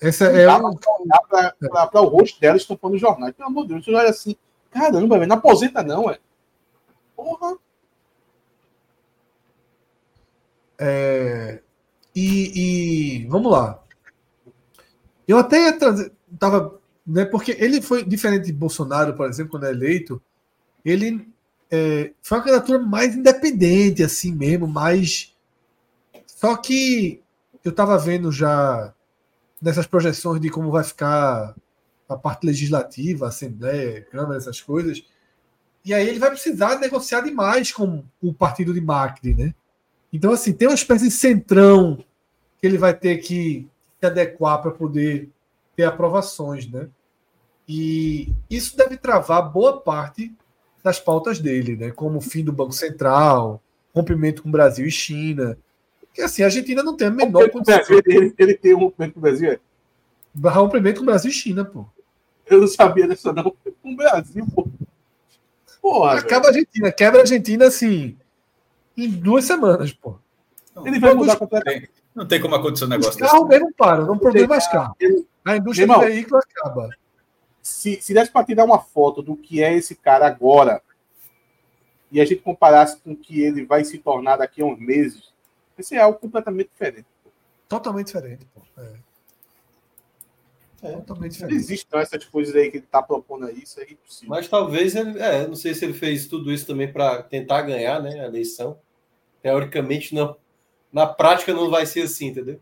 Essa 0.00 0.26
é 0.26 0.50
um... 0.56 0.74
para 0.74 2.00
o 2.00 2.06
rosto 2.06 2.40
dela 2.40 2.56
estampando 2.56 2.94
os 2.94 3.00
jornais. 3.00 3.34
Pelo 3.34 3.48
amor 3.48 3.64
de 3.64 3.74
Deus, 3.74 3.84
você 3.84 3.94
olha 3.94 4.08
assim, 4.08 4.34
caramba, 4.70 5.18
velho, 5.18 5.28
não 5.28 5.36
aposenta 5.36 5.82
não, 5.82 6.10
é. 6.10 6.18
Porra. 7.14 7.56
É, 10.78 11.60
e, 12.16 13.20
e, 13.22 13.26
vamos 13.28 13.52
lá. 13.52 13.82
Eu 15.28 15.38
até 15.38 15.64
ia 15.64 15.78
trazer, 15.78 16.10
tava, 16.38 16.80
né, 17.06 17.24
porque 17.26 17.54
ele 17.58 17.82
foi 17.82 18.02
diferente 18.02 18.46
de 18.46 18.52
Bolsonaro, 18.52 19.14
por 19.14 19.28
exemplo, 19.28 19.52
quando 19.52 19.66
é 19.66 19.70
eleito, 19.70 20.20
ele 20.84 21.30
é, 21.70 22.12
foi 22.22 22.38
uma 22.38 22.44
candidatura 22.44 22.78
mais 22.80 23.14
independente, 23.14 24.02
assim 24.02 24.34
mesmo, 24.34 24.66
mais. 24.66 25.36
Só 26.40 26.56
que 26.56 27.22
eu 27.62 27.70
estava 27.70 27.98
vendo 27.98 28.32
já 28.32 28.94
nessas 29.60 29.86
projeções 29.86 30.40
de 30.40 30.48
como 30.48 30.70
vai 30.70 30.82
ficar 30.82 31.54
a 32.08 32.16
parte 32.16 32.46
legislativa, 32.46 33.26
a 33.26 33.28
Assembleia, 33.28 34.00
Câmara, 34.10 34.38
essas 34.38 34.58
coisas. 34.58 35.04
E 35.84 35.92
aí 35.92 36.08
ele 36.08 36.18
vai 36.18 36.30
precisar 36.30 36.78
negociar 36.78 37.20
demais 37.20 37.70
com 37.72 38.02
o 38.22 38.32
partido 38.32 38.72
de 38.72 38.80
Macri, 38.80 39.34
né? 39.34 39.54
Então, 40.10 40.32
assim, 40.32 40.54
tem 40.54 40.66
uma 40.66 40.74
espécie 40.74 41.04
de 41.04 41.10
centrão 41.10 42.02
que 42.58 42.66
ele 42.66 42.78
vai 42.78 42.94
ter 42.94 43.18
que 43.18 43.68
se 44.00 44.06
adequar 44.06 44.62
para 44.62 44.70
poder 44.70 45.28
ter 45.76 45.84
aprovações, 45.84 46.66
né? 46.66 46.88
E 47.68 48.32
isso 48.48 48.78
deve 48.78 48.96
travar 48.96 49.52
boa 49.52 49.78
parte 49.78 50.34
das 50.82 50.98
pautas 50.98 51.38
dele, 51.38 51.76
né? 51.76 51.90
Como 51.90 52.16
o 52.16 52.22
fim 52.22 52.42
do 52.42 52.50
Banco 52.50 52.72
Central, 52.72 53.62
rompimento 53.94 54.42
com 54.42 54.50
Brasil 54.50 54.86
e 54.86 54.90
China. 54.90 55.58
Porque 56.10 56.22
assim, 56.22 56.42
a 56.42 56.46
Argentina 56.46 56.82
não 56.82 56.96
tem 56.96 57.06
a 57.06 57.10
menor 57.10 57.48
condição. 57.50 57.80
Ele, 58.04 58.34
ele 58.36 58.54
tem 58.54 58.74
um 58.74 58.80
rompimento 58.80 59.14
com 59.14 59.20
o 59.20 59.22
Brasil, 59.22 59.52
é? 59.52 59.60
Rompimento 60.48 60.98
com 60.98 61.02
o 61.04 61.06
Brasil 61.06 61.30
e 61.30 61.34
China, 61.34 61.64
pô. 61.64 61.86
Eu 62.46 62.60
não 62.60 62.68
sabia 62.68 63.06
dessa, 63.06 63.32
não. 63.32 63.54
Com 63.82 63.92
o 63.92 63.96
Brasil, 63.96 64.46
pô. 64.54 64.66
Porra, 65.80 66.18
Acaba 66.18 66.46
a 66.46 66.48
Argentina, 66.48 66.92
quebra 66.92 67.20
a 67.20 67.22
Argentina 67.22 67.66
assim 67.66 68.16
em 68.96 69.08
duas 69.08 69.44
semanas, 69.44 69.92
pô. 69.92 70.16
Não, 70.74 70.86
ele 70.86 70.98
vai 70.98 71.14
mudar 71.14 71.36
completamente. 71.36 71.90
Não 72.14 72.26
tem 72.26 72.40
como 72.40 72.54
acontecer 72.54 72.84
um 72.84 72.88
negócio 72.88 73.18
desse. 73.18 73.30
Carro 73.30 73.46
mesmo 73.46 73.72
para, 73.72 74.04
não 74.04 74.18
produz 74.18 74.46
mais 74.46 74.66
carro. 74.66 74.96
A 75.44 75.56
indústria 75.56 75.84
Irmão, 75.84 76.00
do 76.00 76.06
veículo 76.06 76.38
acaba. 76.38 76.90
Se, 77.62 78.00
se 78.00 78.12
desse 78.12 78.30
para 78.30 78.44
tirar 78.44 78.64
uma 78.64 78.78
foto 78.78 79.22
do 79.22 79.36
que 79.36 79.62
é 79.62 79.74
esse 79.74 79.94
cara 79.94 80.26
agora 80.26 80.82
e 82.10 82.20
a 82.20 82.24
gente 82.24 82.42
comparasse 82.42 82.98
com 83.00 83.12
o 83.12 83.16
que 83.16 83.40
ele 83.40 83.64
vai 83.64 83.84
se 83.84 83.98
tornar 83.98 84.36
daqui 84.36 84.60
a 84.60 84.64
uns 84.64 84.78
meses, 84.78 85.29
esse 85.80 85.96
é 85.96 86.00
algo 86.00 86.18
completamente 86.18 86.70
diferente. 86.70 87.06
Totalmente 87.68 88.06
diferente, 88.06 88.46
pô. 88.54 88.62
É. 88.78 89.10
É, 90.82 90.92
totalmente 90.92 91.32
diferente. 91.32 91.54
Não 91.54 91.60
existem 91.60 92.00
essas 92.00 92.24
coisas 92.24 92.54
aí 92.54 92.70
que 92.70 92.78
ele 92.78 92.84
está 92.84 93.02
propondo 93.02 93.46
aí, 93.46 93.62
isso 93.62 93.80
é 93.80 93.84
impossível. 93.84 94.30
Mas 94.30 94.48
talvez 94.48 94.94
ele, 94.94 95.18
é, 95.18 95.46
não 95.46 95.54
sei 95.54 95.74
se 95.74 95.84
ele 95.84 95.92
fez 95.92 96.26
tudo 96.26 96.50
isso 96.52 96.66
também 96.66 96.90
para 96.90 97.22
tentar 97.22 97.62
ganhar, 97.62 98.00
né, 98.02 98.20
a 98.20 98.26
eleição. 98.26 98.78
Teoricamente 99.42 100.14
não, 100.14 100.36
na 100.92 101.06
prática 101.06 101.52
não 101.52 101.70
vai 101.70 101.84
ser 101.84 102.02
assim, 102.02 102.28
entendeu? 102.28 102.60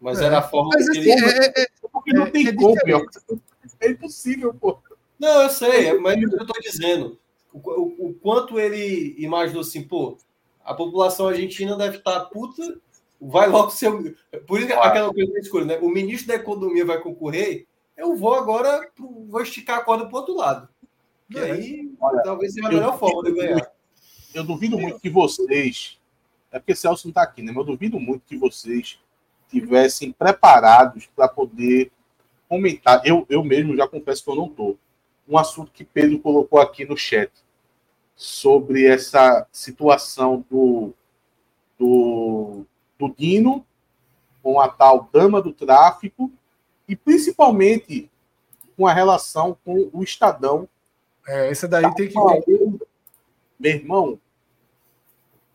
Mas 0.00 0.20
é. 0.20 0.24
era 0.24 0.38
a 0.38 0.42
forma 0.42 0.70
Mas, 0.74 0.88
que 0.90 0.98
assim, 0.98 1.10
ele... 1.10 1.24
é, 1.24 1.46
é, 1.46 1.62
é 1.62 1.66
porque 1.92 2.12
não 2.12 2.30
tem 2.30 2.54
como, 2.54 2.74
é 3.80 3.90
impossível, 3.90 4.54
pô. 4.54 4.78
Não, 5.18 5.42
eu 5.42 5.50
sei, 5.50 5.92
mas 5.98 6.20
eu 6.20 6.28
estou 6.28 6.60
dizendo 6.60 7.20
o, 7.52 7.58
o, 7.58 8.08
o, 8.08 8.14
quanto 8.14 8.58
ele 8.58 9.14
imaginou 9.18 9.60
assim, 9.60 9.82
pô, 9.82 10.16
a 10.64 10.74
população 10.74 11.28
argentina 11.28 11.76
deve 11.76 11.98
estar 11.98 12.20
tá 12.20 12.26
puta 12.26 12.80
vai 13.22 13.48
logo 13.48 13.70
ser. 13.70 14.16
Por 14.46 14.58
isso 14.58 14.66
que 14.66 14.72
aquela 14.72 15.12
coisa 15.12 15.30
que 15.30 15.38
eu 15.38 15.42
escolho, 15.42 15.64
né? 15.64 15.78
O 15.78 15.88
ministro 15.88 16.28
da 16.28 16.34
Economia 16.34 16.84
vai 16.84 17.00
concorrer, 17.00 17.66
eu 17.96 18.16
vou 18.16 18.34
agora, 18.34 18.90
vou 18.98 19.42
esticar 19.42 19.78
a 19.78 19.84
corda 19.84 20.06
para 20.06 20.14
o 20.14 20.18
outro 20.18 20.36
lado. 20.36 20.68
E 21.30 21.38
é. 21.38 21.52
aí, 21.52 21.94
Olha, 22.00 22.22
talvez 22.22 22.52
seja 22.52 22.66
a 22.66 22.70
melhor 22.70 22.98
forma 22.98 23.22
de 23.22 23.32
ganhar. 23.32 23.70
Eu 24.34 24.44
duvido 24.44 24.78
muito 24.78 24.98
que 24.98 25.10
vocês. 25.10 26.00
É 26.50 26.58
porque 26.58 26.74
Celso 26.74 27.06
não 27.06 27.10
está 27.10 27.22
aqui, 27.22 27.42
né? 27.42 27.52
Mas 27.52 27.58
eu 27.58 27.72
duvido 27.72 28.00
muito 28.00 28.24
que 28.26 28.36
vocês 28.36 28.98
tivessem 29.48 30.12
preparados 30.12 31.08
para 31.14 31.28
poder 31.28 31.90
comentar. 32.48 33.00
Eu, 33.04 33.24
eu 33.28 33.44
mesmo 33.44 33.76
já 33.76 33.86
confesso 33.86 34.24
que 34.24 34.30
eu 34.30 34.36
não 34.36 34.46
estou. 34.46 34.78
Um 35.28 35.38
assunto 35.38 35.70
que 35.70 35.84
Pedro 35.84 36.18
colocou 36.18 36.60
aqui 36.60 36.84
no 36.84 36.96
chat 36.96 37.30
sobre 38.22 38.86
essa 38.86 39.46
situação 39.50 40.44
do, 40.48 40.94
do 41.76 42.64
do 42.96 43.12
Dino, 43.18 43.66
com 44.40 44.60
a 44.60 44.68
tal 44.68 45.08
dama 45.12 45.42
do 45.42 45.52
tráfico, 45.52 46.30
e 46.86 46.94
principalmente 46.94 48.08
com 48.76 48.86
a 48.86 48.92
relação 48.92 49.56
com 49.64 49.90
o 49.92 50.04
Estadão. 50.04 50.68
É, 51.26 51.50
essa 51.50 51.66
daí 51.66 51.82
tá 51.82 51.94
tem 51.94 52.08
que 52.08 52.14
ver. 52.14 52.78
Meu 53.58 53.72
irmão, 53.72 54.20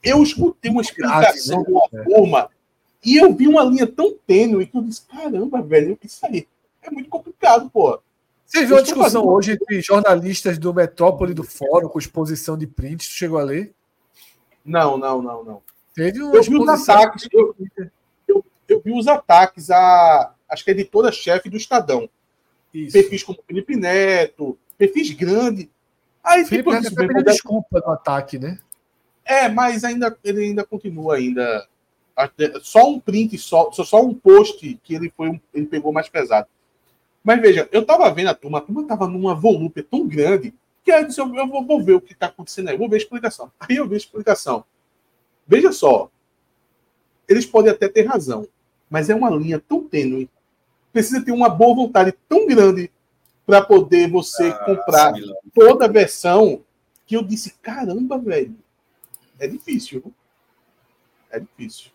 eu 0.03 0.21
escutei 0.21 0.69
uma 0.69 0.81
explicação 0.81 1.63
de 1.63 1.71
uma 1.71 1.87
forma 1.89 2.49
e 3.03 3.15
eu 3.15 3.33
vi 3.33 3.47
uma 3.47 3.63
linha 3.63 3.87
tão 3.87 4.13
tênue 4.27 4.67
que 4.67 4.77
eu 4.77 4.81
disse: 4.81 5.05
caramba, 5.07 5.61
velho, 5.61 5.97
isso 6.03 6.25
aí 6.25 6.45
é 6.81 6.91
muito 6.91 7.09
complicado, 7.09 7.69
pô. 7.69 8.01
Você 8.47 8.65
viu 8.65 8.77
a 8.77 8.81
discussão 8.81 9.03
fazendo... 9.03 9.29
hoje 9.29 9.51
entre 9.51 9.81
jornalistas 9.81 10.57
do 10.57 10.73
Metrópole 10.73 11.33
do 11.33 11.43
Fórum 11.43 11.89
com 11.89 11.99
exposição 11.99 12.57
de 12.57 12.65
prints? 12.65 13.09
Tu 13.09 13.13
chegou 13.13 13.37
a 13.37 13.43
ler? 13.43 13.73
Não, 14.63 14.97
não, 14.97 15.21
não, 15.21 15.43
não. 15.43 15.61
Teve 15.93 16.19
eu 16.19 16.41
vi 16.41 16.55
os 16.55 16.69
ataques. 16.69 17.27
Eu, 17.31 17.55
eu, 18.27 18.45
eu, 18.67 18.81
vi 18.81 18.91
os 18.93 19.07
ataques 19.07 19.69
a 19.69 20.33
acho 20.49 20.63
que 20.63 20.71
a 20.71 20.73
editora-chefe 20.73 21.49
do 21.49 21.57
Estadão. 21.57 22.09
Isso. 22.73 22.93
Perfis 22.93 23.23
como 23.23 23.39
Felipe 23.45 23.75
Neto, 23.75 24.57
perfis 24.77 25.11
grande. 25.11 25.69
Aí 26.23 26.45
Felipe 26.45 26.69
tipo, 26.69 26.81
Neto 26.81 26.95
pediu 26.95 27.23
desculpa 27.23 27.81
no 27.85 27.91
ataque, 27.91 28.39
né? 28.39 28.59
É, 29.25 29.49
mas 29.49 29.83
ainda 29.83 30.17
ele 30.23 30.45
ainda 30.45 30.63
continua 30.63 31.15
ainda. 31.15 31.67
Só 32.61 32.89
um 32.89 32.99
print, 32.99 33.37
só, 33.37 33.71
só 33.71 34.01
um 34.01 34.13
post 34.13 34.79
que 34.83 34.95
ele 34.95 35.11
foi 35.15 35.39
ele 35.53 35.65
pegou 35.65 35.91
mais 35.91 36.07
pesado. 36.07 36.47
Mas 37.27 37.41
veja, 37.41 37.67
eu 37.73 37.85
tava 37.85 38.09
vendo 38.09 38.29
a 38.29 38.33
turma, 38.33 38.59
a 38.59 38.61
turma 38.61 38.87
tava 38.87 39.05
numa 39.05 39.35
volúpia 39.35 39.83
tão 39.83 40.07
grande 40.07 40.53
que 40.81 40.89
aí 40.93 41.01
eu 41.01 41.07
disse, 41.09 41.19
eu, 41.19 41.35
eu 41.35 41.45
vou, 41.45 41.61
vou 41.61 41.83
ver 41.83 41.95
o 41.95 41.99
que 41.99 42.15
tá 42.15 42.27
acontecendo 42.27 42.69
aí, 42.69 42.77
vou 42.77 42.87
ver 42.87 42.95
a 42.95 42.99
explicação. 42.99 43.51
Aí 43.59 43.75
eu 43.75 43.85
vi 43.85 43.95
a 43.95 43.97
explicação. 43.97 44.63
Veja 45.45 45.73
só, 45.73 46.09
eles 47.27 47.45
podem 47.45 47.69
até 47.69 47.89
ter 47.89 48.03
razão, 48.03 48.47
mas 48.89 49.09
é 49.09 49.15
uma 49.15 49.29
linha 49.29 49.59
tão 49.59 49.83
tênue. 49.83 50.29
Precisa 50.93 51.21
ter 51.21 51.33
uma 51.33 51.49
boa 51.49 51.75
vontade 51.75 52.13
tão 52.29 52.47
grande 52.47 52.89
para 53.45 53.61
poder 53.61 54.09
você 54.09 54.47
ah, 54.47 54.59
comprar 54.59 55.13
sim, 55.13 55.33
toda 55.53 55.83
a 55.83 55.89
versão 55.89 56.63
que 57.05 57.17
eu 57.17 57.23
disse, 57.23 57.55
caramba, 57.61 58.17
velho, 58.17 58.55
é 59.37 59.47
difícil. 59.49 60.13
É 61.29 61.41
difícil. 61.41 61.91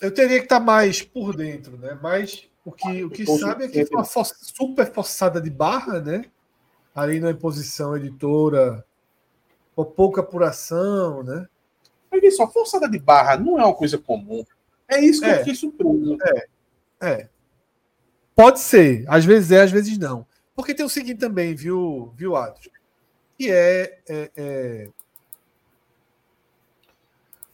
Eu 0.00 0.12
teria 0.12 0.38
que 0.38 0.44
estar 0.44 0.60
mais 0.60 1.02
por 1.02 1.36
dentro, 1.36 1.76
né? 1.76 1.98
Mas 2.00 2.48
o 2.64 2.72
que, 2.72 3.04
o 3.04 3.10
que 3.10 3.26
sabe 3.38 3.64
é 3.64 3.68
que 3.68 3.86
foi 3.86 3.96
uma 3.96 4.04
super 4.04 4.92
forçada 4.92 5.40
de 5.40 5.50
barra, 5.50 6.00
né? 6.00 6.24
Ali 6.94 7.20
na 7.20 7.30
imposição 7.30 7.96
editora 7.96 8.84
ou 9.74 9.84
pouca 9.84 10.20
apuração, 10.20 11.22
né? 11.22 11.46
Mas 12.10 12.36
só, 12.36 12.50
forçada 12.50 12.88
de 12.88 12.98
barra 12.98 13.36
não 13.36 13.58
é 13.58 13.64
uma 13.64 13.74
coisa 13.74 13.98
comum. 13.98 14.44
É 14.88 15.00
isso 15.00 15.20
que 15.20 15.26
é, 15.26 15.34
eu 15.34 15.38
fiquei 15.38 15.54
surpreso. 15.54 16.16
É, 16.22 16.46
é. 17.00 17.28
Pode 18.34 18.60
ser. 18.60 19.04
Às 19.08 19.24
vezes 19.24 19.50
é, 19.52 19.62
às 19.62 19.70
vezes 19.70 19.98
não. 19.98 20.26
Porque 20.54 20.74
tem 20.74 20.84
o 20.84 20.88
seguinte 20.88 21.18
também, 21.18 21.54
viu, 21.54 22.12
viu 22.16 22.34
Atos? 22.36 22.68
Que 23.36 23.50
é, 23.50 24.00
é, 24.08 24.30
é... 24.36 24.88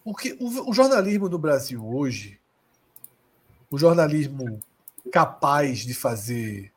O, 0.05 0.15
que, 0.15 0.37
o, 0.39 0.71
o 0.71 0.75
jornalismo 0.75 1.29
no 1.29 1.39
Brasil 1.39 1.85
hoje, 1.87 2.39
o 3.71 3.79
jornalismo 3.79 4.61
capaz 5.11 5.79
de 5.81 5.95
fazer 5.95 6.71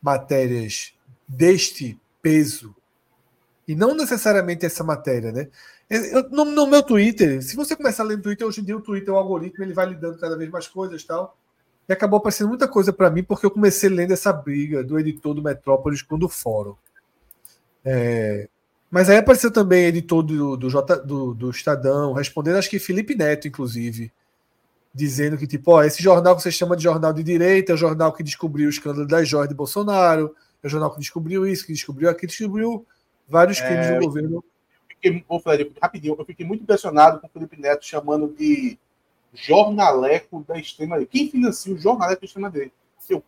matérias 0.00 0.94
deste 1.26 1.98
peso 2.20 2.74
E 3.66 3.74
não 3.74 3.94
necessariamente 3.94 4.66
essa 4.66 4.82
matéria, 4.82 5.32
né? 5.32 5.48
Eu, 5.88 6.28
no, 6.30 6.44
no, 6.44 6.66
meu 6.66 6.82
Twitter, 6.82 7.42
se 7.42 7.54
você 7.54 7.76
começar 7.76 8.02
a 8.02 8.06
ler 8.06 8.16
no 8.16 8.22
Twitter, 8.22 8.46
hoje 8.46 8.60
em 8.60 8.64
dia 8.64 8.76
o 8.76 8.80
Twitter, 8.80 9.12
o 9.12 9.16
algoritmo, 9.16 9.62
ele 9.62 9.74
vai 9.74 9.86
lhe 9.86 9.94
dando 9.94 10.18
cada 10.18 10.36
vez 10.36 10.50
mais 10.50 10.66
coisas 10.66 11.02
e 11.02 11.06
tal. 11.06 11.36
E 11.88 11.92
acabou 11.92 12.18
aparecendo 12.18 12.48
muita 12.48 12.66
coisa 12.66 12.92
para 12.92 13.10
mim, 13.10 13.22
porque 13.22 13.44
eu 13.44 13.50
comecei 13.50 13.88
lendo 13.88 14.12
essa 14.12 14.32
briga 14.32 14.82
do 14.82 14.98
editor 14.98 15.34
do 15.34 15.42
Metrópolis 15.42 16.00
com 16.00 16.14
o 16.14 16.18
do 16.18 16.28
Fórum. 16.28 16.74
É, 17.84 18.48
mas 18.92 19.08
aí 19.08 19.16
apareceu 19.16 19.50
também 19.50 19.86
editor 19.86 20.22
do, 20.22 20.54
do, 20.54 20.68
J, 20.68 20.96
do, 20.96 21.32
do 21.32 21.50
Estadão, 21.50 22.12
respondendo, 22.12 22.58
acho 22.58 22.68
que 22.68 22.78
Felipe 22.78 23.14
Neto, 23.14 23.48
inclusive, 23.48 24.12
dizendo 24.94 25.38
que, 25.38 25.46
tipo, 25.46 25.70
ó, 25.70 25.82
esse 25.82 26.02
jornal 26.02 26.36
que 26.36 26.42
você 26.42 26.52
chama 26.52 26.76
de 26.76 26.82
jornal 26.82 27.10
de 27.10 27.22
direita 27.22 27.72
é 27.72 27.74
o 27.74 27.78
jornal 27.78 28.12
que 28.12 28.22
descobriu 28.22 28.66
o 28.66 28.70
escândalo 28.70 29.06
da 29.06 29.24
Jorge 29.24 29.48
de 29.48 29.54
Bolsonaro, 29.54 30.36
é 30.62 30.66
o 30.66 30.68
jornal 30.68 30.90
que 30.90 31.00
descobriu 31.00 31.46
isso, 31.46 31.64
que 31.64 31.72
descobriu 31.72 32.10
aquilo, 32.10 32.28
descobriu 32.28 32.86
vários 33.26 33.60
é, 33.60 33.66
crimes 33.66 33.86
é, 33.86 33.98
do 33.98 34.04
governo. 34.04 34.44
Fiquei, 34.86 35.24
ô, 35.26 35.40
Fred, 35.40 35.72
rapidinho, 35.80 36.14
eu 36.18 36.24
fiquei 36.26 36.44
muito 36.44 36.62
impressionado 36.62 37.18
com 37.18 37.26
o 37.26 37.30
Felipe 37.30 37.58
Neto 37.58 37.86
chamando 37.86 38.28
de 38.28 38.78
jornaleco 39.32 40.44
da 40.46 40.58
extrema 40.58 40.96
direita. 40.96 41.12
Quem 41.12 41.30
financia 41.30 41.72
o 41.74 41.78
jornaleco 41.78 42.20
da 42.20 42.26
extrema 42.26 42.50
direita? 42.50 42.74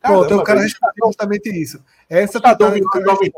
Pronto, 0.02 0.26
então 0.26 0.38
o 0.40 0.44
cara 0.44 0.60
respondeu 0.60 1.06
justamente 1.06 1.48
isso. 1.48 1.82
Essa 2.06 2.36
o 2.36 2.42
cara 2.42 2.68
responde, 2.68 3.32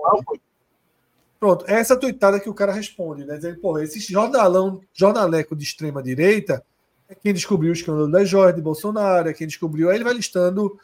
Pronto, 1.38 1.64
essa 1.68 1.96
tuitada 1.96 2.40
que 2.40 2.48
o 2.48 2.54
cara 2.54 2.72
responde, 2.72 3.24
né? 3.24 3.36
Dizendo, 3.36 3.60
porra, 3.60 3.84
esse 3.84 4.00
jornalão, 4.00 4.80
jornaleco 4.92 5.54
de 5.54 5.64
extrema 5.64 6.02
direita 6.02 6.64
é 7.08 7.14
quem 7.14 7.32
descobriu 7.32 7.70
o 7.70 7.74
escândalo 7.74 8.10
da 8.10 8.24
Jorge 8.24 8.56
de 8.56 8.62
Bolsonaro, 8.62 9.28
é 9.28 9.34
quem 9.34 9.46
descobriu. 9.46 9.90
Aí 9.90 9.96
ele 9.96 10.04
vai 10.04 10.14
listando 10.14 10.78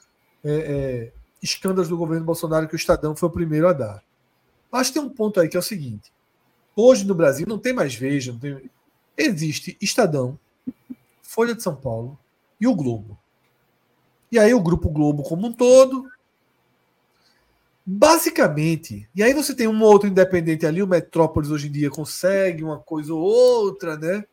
é, 0.44 0.52
é, 0.52 1.12
escândalos 1.42 1.89
do 1.89 1.97
governo 1.97 2.24
Bolsonaro 2.24 2.68
que 2.68 2.74
o 2.74 2.76
Estadão 2.76 3.16
foi 3.16 3.28
o 3.28 3.32
primeiro 3.32 3.66
a 3.68 3.72
dar. 3.72 4.02
Mas 4.70 4.90
tem 4.90 5.02
um 5.02 5.08
ponto 5.08 5.40
aí 5.40 5.48
que 5.48 5.56
é 5.56 5.60
o 5.60 5.62
seguinte: 5.62 6.12
hoje 6.76 7.05
no 7.05 7.14
Brasil 7.14 7.47
não 7.47 7.58
tem 7.58 7.72
mais 7.72 7.94
Veja, 7.94 8.36
tem... 8.40 8.70
existe 9.16 9.76
Estadão, 9.81 10.39
Folha 11.22 11.55
de 11.55 11.62
São 11.62 11.74
Paulo 11.74 12.18
e 12.60 12.66
o 12.66 12.74
Globo. 12.74 13.18
E 14.31 14.39
aí 14.39 14.55
o 14.55 14.62
Grupo 14.62 14.89
Globo 14.89 15.22
como 15.22 15.47
um 15.47 15.52
todo. 15.52 16.08
Basicamente, 17.85 19.09
e 19.12 19.23
aí 19.23 19.35
você 19.35 19.55
tem 19.55 19.67
um 19.67 19.83
outro 19.83 20.09
independente 20.09 20.65
ali, 20.65 20.81
o 20.81 20.86
Metrópolis 20.86 21.51
hoje 21.51 21.67
em 21.67 21.73
dia 21.73 21.91
consegue 21.91 22.62
uma 22.62 22.78
coisa 22.78 23.12
ou 23.12 23.20
outra, 23.20 23.97
né? 23.97 24.25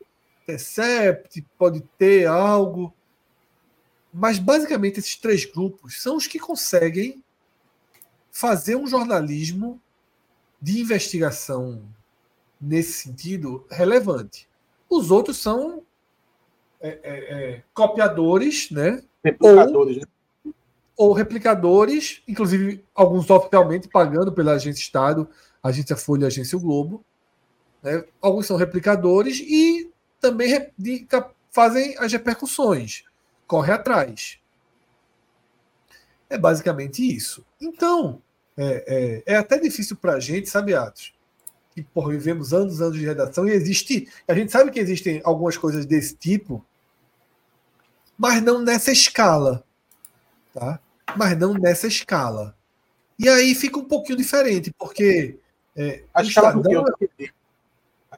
Intercept, 0.43 1.43
pode 1.57 1.81
ter 1.97 2.27
algo. 2.27 2.93
Mas 4.13 4.37
basicamente 4.37 4.99
esses 4.99 5.15
três 5.15 5.45
grupos 5.45 6.01
são 6.01 6.15
os 6.15 6.27
que 6.27 6.39
conseguem 6.39 7.23
fazer 8.31 8.75
um 8.75 8.85
jornalismo 8.85 9.81
de 10.61 10.79
investigação 10.79 11.81
nesse 12.61 12.93
sentido 12.93 13.65
relevante. 13.69 14.47
Os 14.87 15.09
outros 15.09 15.37
são 15.37 15.83
é, 16.79 16.89
é, 16.89 16.93
é, 17.03 17.63
copiadores, 17.73 18.69
né? 18.69 19.03
Replicadores, 19.23 19.97
ou, 19.97 20.01
né? 20.01 20.07
Ou 20.99 21.13
replicadores, 21.13 22.21
inclusive 22.27 22.83
alguns 22.93 23.29
oficialmente 23.29 23.87
pagando 23.87 24.33
pela 24.33 24.51
agência 24.51 24.81
Estado, 24.81 25.29
agência 25.63 25.95
Folha 25.95 26.25
e 26.25 26.27
agência 26.27 26.57
o 26.57 26.61
Globo. 26.61 27.05
Né? 27.81 28.03
Alguns 28.21 28.45
são 28.45 28.57
replicadores 28.57 29.39
e 29.39 29.89
também 30.19 30.67
fazem 31.49 31.95
as 31.99 32.11
repercussões, 32.11 33.05
corre 33.47 33.71
atrás. 33.71 34.39
É 36.29 36.37
basicamente 36.37 37.01
isso. 37.01 37.45
Então, 37.61 38.21
é, 38.57 39.23
é, 39.25 39.35
é 39.35 39.37
até 39.37 39.57
difícil 39.57 39.95
para 39.95 40.15
a 40.15 40.19
gente, 40.19 40.49
sabe, 40.49 40.75
Atos? 40.75 41.13
Que 41.73 41.81
porra, 41.81 42.09
vivemos 42.09 42.53
anos 42.53 42.81
anos 42.81 42.97
de 42.97 43.05
redação 43.05 43.47
e 43.47 43.51
existe. 43.51 44.11
A 44.27 44.33
gente 44.33 44.51
sabe 44.51 44.69
que 44.69 44.81
existem 44.81 45.21
algumas 45.23 45.55
coisas 45.55 45.85
desse 45.85 46.13
tipo, 46.13 46.61
mas 48.17 48.43
não 48.43 48.61
nessa 48.61 48.91
escala. 48.91 49.63
Tá? 50.53 50.77
Mas 51.17 51.37
não 51.37 51.53
nessa 51.53 51.87
escala. 51.87 52.55
E 53.19 53.27
aí 53.27 53.53
fica 53.53 53.77
um 53.77 53.85
pouquinho 53.85 54.17
diferente, 54.17 54.73
porque. 54.77 55.37
É, 55.75 56.03
a 56.13 56.21
escala 56.21 56.49
Estadão, 56.49 56.85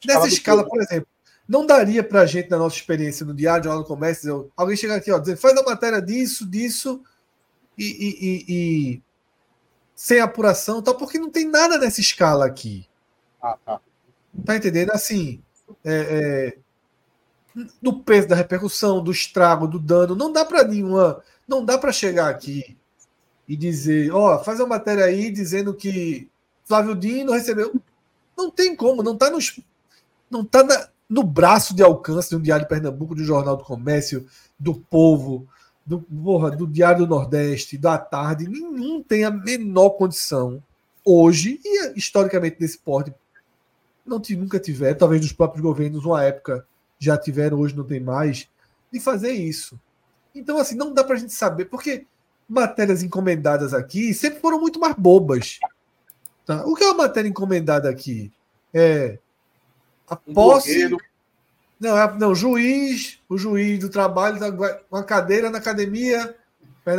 nessa 0.05 0.27
escala, 0.27 0.63
por 0.63 0.81
exemplo, 0.81 1.07
não 1.47 1.65
daria 1.65 2.03
para 2.03 2.21
a 2.21 2.25
gente, 2.25 2.49
na 2.49 2.57
nossa 2.57 2.75
experiência 2.75 3.25
no 3.25 3.33
Diário, 3.33 3.65
Jornal 3.65 3.83
do 3.83 3.87
Comércio, 3.87 4.51
alguém 4.55 4.77
chegar 4.77 4.95
aqui, 4.95 5.11
ó, 5.11 5.19
dizer, 5.19 5.35
faz 5.35 5.57
a 5.57 5.63
matéria 5.63 6.01
disso, 6.01 6.49
disso, 6.49 7.03
e, 7.77 7.85
e, 7.85 8.25
e, 8.25 8.45
e, 8.47 9.01
sem 9.95 10.19
apuração, 10.19 10.81
tal, 10.81 10.95
porque 10.95 11.19
não 11.19 11.29
tem 11.29 11.47
nada 11.47 11.77
nessa 11.77 11.99
escala 11.99 12.45
aqui. 12.45 12.87
Ah, 13.41 13.57
tá. 13.63 13.81
Tá 14.45 14.55
entendendo? 14.55 14.91
Assim, 14.91 15.43
é, 15.83 16.55
é, 17.55 17.63
do 17.81 17.99
peso 17.99 18.27
da 18.27 18.35
repercussão, 18.35 19.03
do 19.03 19.11
estrago, 19.11 19.67
do 19.67 19.77
dano, 19.77 20.15
não 20.15 20.31
dá 20.31 20.45
para 20.45 20.63
nenhuma, 20.63 21.21
não 21.47 21.63
dá 21.65 21.77
para 21.77 21.91
chegar 21.91 22.29
aqui 22.29 22.77
e 23.51 23.57
dizer, 23.57 24.13
ó, 24.13 24.37
oh, 24.37 24.39
faz 24.39 24.61
uma 24.61 24.69
matéria 24.69 25.03
aí 25.03 25.29
dizendo 25.29 25.73
que 25.73 26.29
Flávio 26.63 26.95
Dino 26.95 27.33
recebeu. 27.33 27.73
Não 28.37 28.49
tem 28.49 28.73
como, 28.77 29.03
não 29.03 29.17
tá 29.17 29.29
nos, 29.29 29.59
não 30.29 30.45
tá 30.45 30.89
no 31.09 31.21
braço 31.21 31.75
de 31.75 31.83
alcance 31.83 32.29
de 32.29 32.37
um 32.37 32.41
Diário 32.41 32.63
de 32.63 32.69
Pernambuco, 32.69 33.13
do 33.13 33.25
Jornal 33.25 33.57
do 33.57 33.65
Comércio, 33.65 34.25
do 34.57 34.75
Povo, 34.75 35.49
do, 35.85 35.99
porra, 35.99 36.49
do 36.49 36.65
Diário 36.65 36.99
do 36.99 37.09
Nordeste, 37.09 37.77
da 37.77 37.97
Tarde, 37.97 38.47
nenhum 38.47 39.03
tem 39.03 39.25
a 39.25 39.29
menor 39.29 39.89
condição 39.89 40.63
hoje, 41.03 41.59
e 41.61 41.91
historicamente 41.99 42.55
nesse 42.57 42.77
porte, 42.77 43.13
não 44.05 44.21
nunca 44.37 44.61
tiver, 44.61 44.93
talvez 44.93 45.19
dos 45.19 45.33
próprios 45.33 45.61
governos, 45.61 46.05
uma 46.05 46.23
época 46.23 46.65
já 46.97 47.17
tiveram, 47.17 47.59
hoje 47.59 47.75
não 47.75 47.83
tem 47.83 47.99
mais, 47.99 48.47
de 48.89 48.99
fazer 49.01 49.33
isso. 49.33 49.77
Então, 50.33 50.57
assim, 50.57 50.75
não 50.75 50.93
dá 50.93 51.03
para 51.03 51.17
a 51.17 51.19
gente 51.19 51.33
saber, 51.33 51.65
porque 51.65 52.05
matérias 52.51 53.01
encomendadas 53.01 53.73
aqui 53.73 54.13
sempre 54.13 54.39
foram 54.41 54.59
muito 54.59 54.79
mais 54.79 54.93
bobas. 54.95 55.59
Tá? 56.45 56.65
O 56.65 56.75
que 56.75 56.83
é 56.83 56.87
uma 56.87 57.03
matéria 57.05 57.29
encomendada 57.29 57.89
aqui? 57.89 58.31
É 58.73 59.17
a 60.09 60.15
posse. 60.15 60.89
Não, 61.79 61.97
é, 61.97 62.13
não, 62.19 62.35
juiz, 62.35 63.19
o 63.27 63.37
juiz 63.37 63.79
do 63.79 63.89
trabalho, 63.89 64.37
uma 64.91 65.03
cadeira 65.03 65.49
na 65.49 65.57
academia. 65.57 66.35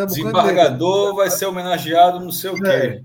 Desembargador 0.07 1.15
vai 1.15 1.31
ser 1.31 1.47
homenageado, 1.47 2.21
não 2.21 2.33
sei 2.33 2.51
o 2.51 2.55
quê. 2.55 2.69
É. 2.69 3.03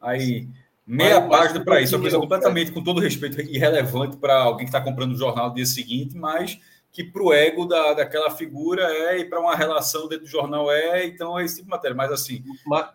Aí, 0.00 0.48
meia 0.86 1.20
mas, 1.20 1.28
página 1.28 1.64
para 1.64 1.80
isso, 1.80 1.94
é 1.94 1.98
uma 1.98 2.02
coisa 2.02 2.18
completamente, 2.18 2.72
com 2.72 2.82
todo 2.82 3.00
respeito, 3.00 3.40
irrelevante 3.40 4.16
para 4.16 4.34
alguém 4.34 4.66
que 4.66 4.70
está 4.70 4.80
comprando 4.80 5.12
o 5.12 5.18
jornal 5.18 5.48
no 5.48 5.54
dia 5.54 5.66
seguinte, 5.66 6.16
mas 6.16 6.60
que 6.96 7.04
para 7.04 7.22
o 7.22 7.30
ego 7.30 7.66
da, 7.66 7.92
daquela 7.92 8.30
figura 8.30 8.82
é, 8.90 9.18
e 9.18 9.26
para 9.26 9.38
uma 9.38 9.54
relação 9.54 10.08
dentro 10.08 10.24
do 10.24 10.30
jornal 10.30 10.72
é, 10.72 11.04
então 11.04 11.38
é 11.38 11.44
esse 11.44 11.56
tipo 11.56 11.66
de 11.66 11.70
matéria. 11.70 11.94
Mas 11.94 12.10
assim, 12.10 12.42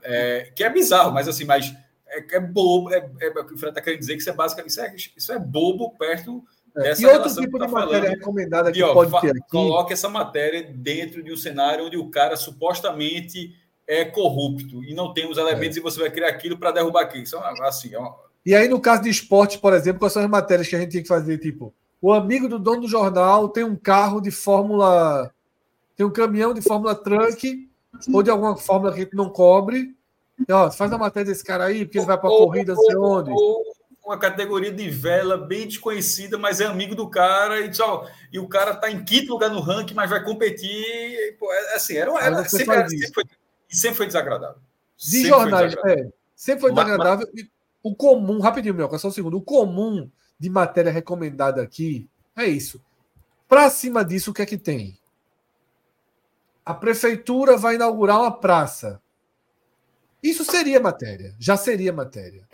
é, 0.01 0.51
que 0.55 0.63
é 0.63 0.69
bizarro, 0.71 1.13
mas 1.13 1.27
assim, 1.27 1.45
mas 1.45 1.71
é, 2.07 2.25
é 2.35 2.39
bobo, 2.39 2.91
é, 2.91 3.07
é, 3.21 3.27
o 3.29 3.45
que 3.45 3.53
o 3.53 3.57
Fred 3.59 3.69
está 3.69 3.79
querendo 3.79 3.99
dizer 3.99 4.15
que 4.15 4.21
isso 4.21 4.29
é 4.31 4.33
basicamente 4.33 4.71
isso 4.71 4.81
é, 4.81 4.95
isso 5.15 5.31
é 5.31 5.37
bobo 5.37 5.95
perto 5.99 6.43
é. 6.77 6.81
dessa 6.81 7.03
e 7.03 7.05
outro 7.05 7.31
tipo 7.35 7.59
tá 7.59 7.67
de 7.67 7.71
matéria 7.71 8.01
falando. 8.01 8.17
recomendada 8.17 8.71
que 8.71 8.81
pode 8.81 9.21
ter 9.21 9.29
aqui. 9.29 9.51
Coloque 9.51 9.93
essa 9.93 10.09
matéria 10.09 10.63
dentro 10.63 11.21
de 11.21 11.31
um 11.31 11.37
cenário 11.37 11.85
onde 11.85 11.95
o 11.95 12.09
cara 12.09 12.35
supostamente 12.35 13.53
é 13.85 14.03
corrupto 14.03 14.83
e 14.83 14.95
não 14.95 15.13
tem 15.13 15.29
os 15.29 15.37
elementos 15.37 15.77
é. 15.77 15.79
e 15.79 15.83
você 15.83 15.99
vai 15.99 16.09
criar 16.09 16.29
aquilo 16.29 16.57
para 16.57 16.71
derrubar 16.71 17.03
aquilo. 17.03 17.23
Isso 17.23 17.37
é 17.37 17.67
assim, 17.67 17.93
é 17.93 17.99
uma... 17.99 18.15
E 18.43 18.55
aí, 18.55 18.67
no 18.67 18.81
caso 18.81 19.03
de 19.03 19.09
esporte, 19.11 19.59
por 19.59 19.73
exemplo, 19.73 19.99
quais 19.99 20.11
são 20.11 20.23
as 20.23 20.29
matérias 20.29 20.67
que 20.67 20.75
a 20.75 20.79
gente 20.79 20.91
tem 20.91 21.03
que 21.03 21.07
fazer? 21.07 21.37
Tipo, 21.37 21.71
o 22.01 22.11
amigo 22.11 22.47
do 22.47 22.57
dono 22.57 22.81
do 22.81 22.87
jornal 22.87 23.47
tem 23.49 23.63
um 23.63 23.75
carro 23.75 24.19
de 24.19 24.31
Fórmula. 24.31 25.31
Tem 25.95 26.05
um 26.05 26.11
caminhão 26.11 26.53
de 26.53 26.61
Fórmula 26.61 26.95
Truck, 26.95 27.69
ou 28.11 28.23
de 28.23 28.31
alguma 28.31 28.57
fórmula 28.57 28.91
que 28.91 29.01
a 29.01 29.03
gente 29.03 29.15
não 29.15 29.29
cobre, 29.29 29.95
ó, 30.49 30.71
faz 30.71 30.91
a 30.91 30.97
matéria 30.97 31.31
desse 31.31 31.43
cara 31.43 31.65
aí, 31.65 31.85
porque 31.85 31.99
ele 31.99 32.05
vai 32.05 32.17
para 32.17 32.29
a 32.29 32.31
corrida, 32.31 32.73
não 32.73 32.83
sei 32.83 32.95
onde. 32.95 33.31
Ou 33.31 33.63
uma 34.03 34.17
categoria 34.17 34.71
de 34.71 34.89
vela 34.89 35.37
bem 35.37 35.67
desconhecida, 35.67 36.37
mas 36.37 36.59
é 36.59 36.65
amigo 36.65 36.95
do 36.95 37.07
cara, 37.07 37.61
e, 37.61 37.73
só, 37.73 38.07
e 38.31 38.39
o 38.39 38.47
cara 38.47 38.71
está 38.71 38.89
em 38.89 39.03
quinto 39.03 39.31
lugar 39.31 39.49
no 39.51 39.59
ranking, 39.59 39.93
mas 39.93 40.09
vai 40.09 40.23
competir. 40.23 41.37
Pô, 41.37 41.51
é, 41.53 41.75
assim, 41.75 41.97
era, 41.97 42.11
era, 42.19 42.43
sempre, 42.45 42.75
era 42.75 42.89
sempre, 42.89 43.13
foi, 43.13 43.23
sempre 43.69 43.97
foi 43.97 44.07
desagradável. 44.07 44.57
De 44.97 45.05
sempre 45.05 45.29
jornais, 45.29 45.75
é. 45.85 46.09
Sempre 46.35 46.61
foi 46.61 46.71
desagradável. 46.71 47.27
Mas, 47.31 47.45
o 47.83 47.95
comum, 47.95 48.39
rapidinho, 48.39 48.73
meu, 48.73 48.99
só 48.99 49.07
um 49.07 49.11
segundo. 49.11 49.37
O 49.37 49.41
comum 49.41 50.09
de 50.41 50.49
matéria 50.49 50.91
recomendada 50.91 51.61
aqui 51.61 52.09
é 52.35 52.45
isso. 52.45 52.83
Para 53.47 53.69
cima 53.69 54.03
disso, 54.03 54.31
o 54.31 54.33
que 54.33 54.41
é 54.41 54.45
que 54.47 54.57
tem? 54.57 54.97
A 56.65 56.73
prefeitura 56.73 57.57
vai 57.57 57.75
inaugurar 57.75 58.19
uma 58.19 58.31
praça. 58.31 58.99
Isso 60.23 60.43
seria 60.43 60.79
matéria, 60.79 61.35
já 61.37 61.55
seria 61.55 61.93
matéria. 61.93 62.47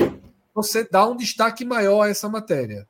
Você 0.53 0.83
dá 0.83 1.07
um 1.07 1.15
destaque 1.15 1.63
maior 1.63 2.01
a 2.01 2.09
essa 2.09 2.27
matéria. 2.27 2.85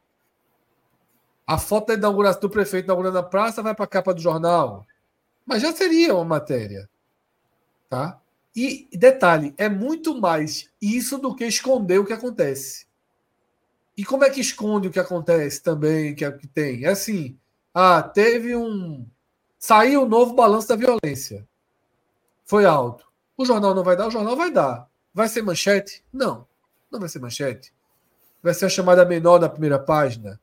A 1.46 1.60
foto 1.60 1.90
da 1.90 1.94
inauguração 1.94 2.42
do 2.42 2.50
prefeito 2.50 2.86
inaugurando 2.86 3.20
a 3.20 3.24
praça 3.24 3.62
vai 3.62 3.76
para 3.76 3.86
a 3.86 3.88
capa 3.90 4.16
do 4.16 4.22
jornal. 4.22 4.84
Mas 5.46 5.62
já 5.62 5.72
seria 5.74 6.16
uma 6.16 6.26
matéria. 6.26 6.90
Tá? 7.88 8.20
E 8.56 8.90
detalhe, 8.94 9.54
é 9.58 9.70
muito 9.70 10.20
mais 10.20 10.68
isso 10.82 11.20
do 11.20 11.36
que 11.36 11.46
esconder 11.46 12.00
o 12.00 12.06
que 12.06 12.14
acontece. 12.14 12.87
E 13.98 14.06
como 14.06 14.24
é 14.24 14.30
que 14.30 14.40
esconde 14.40 14.88
o 14.88 14.92
que 14.92 15.00
acontece 15.00 15.62
também, 15.62 16.14
que 16.14 16.24
é 16.24 16.30
o 16.30 16.38
que 16.38 16.46
tem? 16.48 16.86
É 16.86 16.90
assim, 16.90 17.36
ah, 17.74 18.02
teve 18.04 18.56
um. 18.56 19.08
Saiu 19.58 20.04
o 20.04 20.08
novo 20.08 20.34
balanço 20.34 20.68
da 20.68 20.76
violência. 20.76 21.48
Foi 22.46 22.64
alto. 22.64 23.08
O 23.36 23.46
jornal 23.46 23.74
não 23.74 23.84
vai 23.84 23.98
dar, 23.98 24.08
o 24.08 24.12
jornal 24.12 24.36
vai 24.36 24.52
dar. 24.52 24.88
Vai 25.14 25.28
ser 25.28 25.42
manchete? 25.42 26.04
Não. 26.14 26.48
Não 26.92 27.00
vai 27.00 27.10
ser 27.10 27.20
manchete. 27.20 27.74
Vai 28.42 28.54
ser 28.54 28.66
a 28.66 28.70
chamada 28.70 29.04
menor 29.04 29.40
da 29.40 29.50
primeira 29.50 29.80
página. 29.80 30.40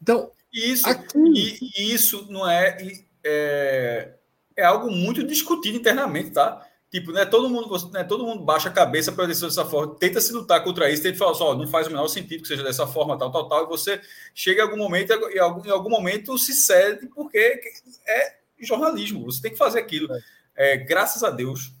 Então. 0.00 0.30
Isso, 0.52 0.88
aqui... 0.88 1.58
e, 1.76 1.92
isso 1.92 2.26
não 2.30 2.48
é, 2.48 2.78
é. 3.24 4.14
É 4.56 4.64
algo 4.64 4.90
muito 4.90 5.24
discutido 5.24 5.76
internamente, 5.76 6.30
tá? 6.30 6.66
Tipo, 6.90 7.12
né, 7.12 7.24
todo 7.24 7.48
mundo, 7.48 7.90
né, 7.92 8.02
todo 8.02 8.26
mundo 8.26 8.42
baixa 8.42 8.68
a 8.68 8.72
cabeça 8.72 9.12
para 9.12 9.26
decidir 9.26 9.46
dessa 9.46 9.64
forma, 9.64 9.94
tenta 9.94 10.20
se 10.20 10.32
lutar 10.32 10.64
contra 10.64 10.90
isso, 10.90 11.04
tenta 11.04 11.16
falar 11.16 11.34
só, 11.34 11.54
não 11.54 11.68
faz 11.68 11.86
o 11.86 11.90
menor 11.90 12.08
sentido 12.08 12.42
que 12.42 12.48
seja 12.48 12.64
dessa 12.64 12.84
forma, 12.84 13.16
tal, 13.16 13.30
tal, 13.30 13.48
tal, 13.48 13.64
e 13.64 13.68
você 13.68 14.00
chega 14.34 14.60
em 14.60 14.64
algum 14.64 14.76
momento, 14.76 15.12
e 15.30 15.38
algum, 15.38 15.64
em 15.64 15.70
algum 15.70 15.88
momento 15.88 16.36
se 16.36 16.52
cede, 16.52 17.06
porque 17.06 17.60
é 18.08 18.38
jornalismo, 18.58 19.24
você 19.24 19.40
tem 19.40 19.52
que 19.52 19.56
fazer 19.56 19.78
aquilo. 19.78 20.08
É, 20.56 20.76
graças 20.78 21.22
a 21.22 21.30
Deus, 21.30 21.72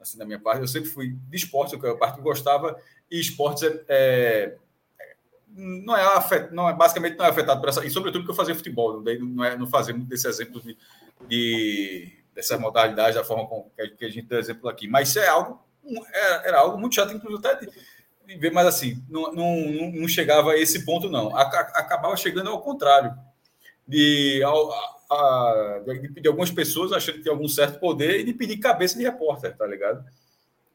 assim, 0.00 0.16
da 0.16 0.24
minha 0.24 0.40
parte, 0.40 0.62
eu 0.62 0.68
sempre 0.68 0.88
fui 0.88 1.14
de 1.28 1.36
esporte, 1.36 1.78
que 1.78 1.86
a 1.86 1.94
parte 1.94 2.14
que 2.14 2.20
eu 2.20 2.24
gostava, 2.24 2.80
e 3.10 3.20
esportes 3.20 3.62
é, 3.62 3.76
é 3.88 4.56
não 5.50 5.94
é, 5.94 6.02
afet, 6.16 6.50
não 6.50 6.66
é 6.66 6.74
basicamente 6.74 7.18
não 7.18 7.26
é 7.26 7.28
afetado 7.28 7.60
por 7.60 7.68
essa, 7.68 7.84
e 7.84 7.90
sobretudo 7.90 8.22
porque 8.22 8.32
eu 8.32 8.36
fazia 8.36 8.54
futebol, 8.54 9.02
não, 9.02 9.44
é, 9.44 9.54
não 9.54 9.66
fazer 9.66 9.92
muito 9.92 10.08
desse 10.08 10.26
exemplo 10.26 10.62
de, 10.62 10.78
de 11.28 12.24
dessa 12.36 12.58
modalidade, 12.58 13.16
da 13.16 13.24
forma 13.24 13.48
com, 13.48 13.70
que 13.98 14.04
a 14.04 14.10
gente 14.10 14.26
deu 14.26 14.38
exemplo 14.38 14.68
aqui. 14.68 14.86
Mas 14.86 15.08
isso 15.08 15.18
é 15.18 15.26
algo, 15.26 15.58
era, 16.12 16.44
é, 16.44 16.48
era 16.48 16.58
algo 16.58 16.78
muito 16.78 16.94
chato, 16.94 17.14
inclusive 17.14 17.44
até 17.44 17.64
de, 17.64 17.72
de 18.26 18.36
ver, 18.36 18.52
mas 18.52 18.66
assim, 18.66 19.02
não, 19.08 19.32
não, 19.32 19.56
não, 19.92 20.06
chegava 20.06 20.52
a 20.52 20.58
esse 20.58 20.84
ponto, 20.84 21.08
não. 21.08 21.34
acabava 21.34 22.14
chegando 22.16 22.50
ao 22.50 22.60
contrário. 22.60 23.14
De, 23.88 24.42
ao, 24.42 24.70
a, 25.10 25.80
de, 25.86 26.20
de, 26.20 26.28
algumas 26.28 26.50
pessoas 26.50 26.92
achando 26.92 27.16
que 27.16 27.22
tem 27.22 27.32
algum 27.32 27.48
certo 27.48 27.80
poder 27.80 28.20
e 28.20 28.24
de 28.24 28.34
pedir 28.34 28.58
cabeça 28.58 28.98
de 28.98 29.04
repórter, 29.04 29.56
tá 29.56 29.64
ligado? 29.64 30.04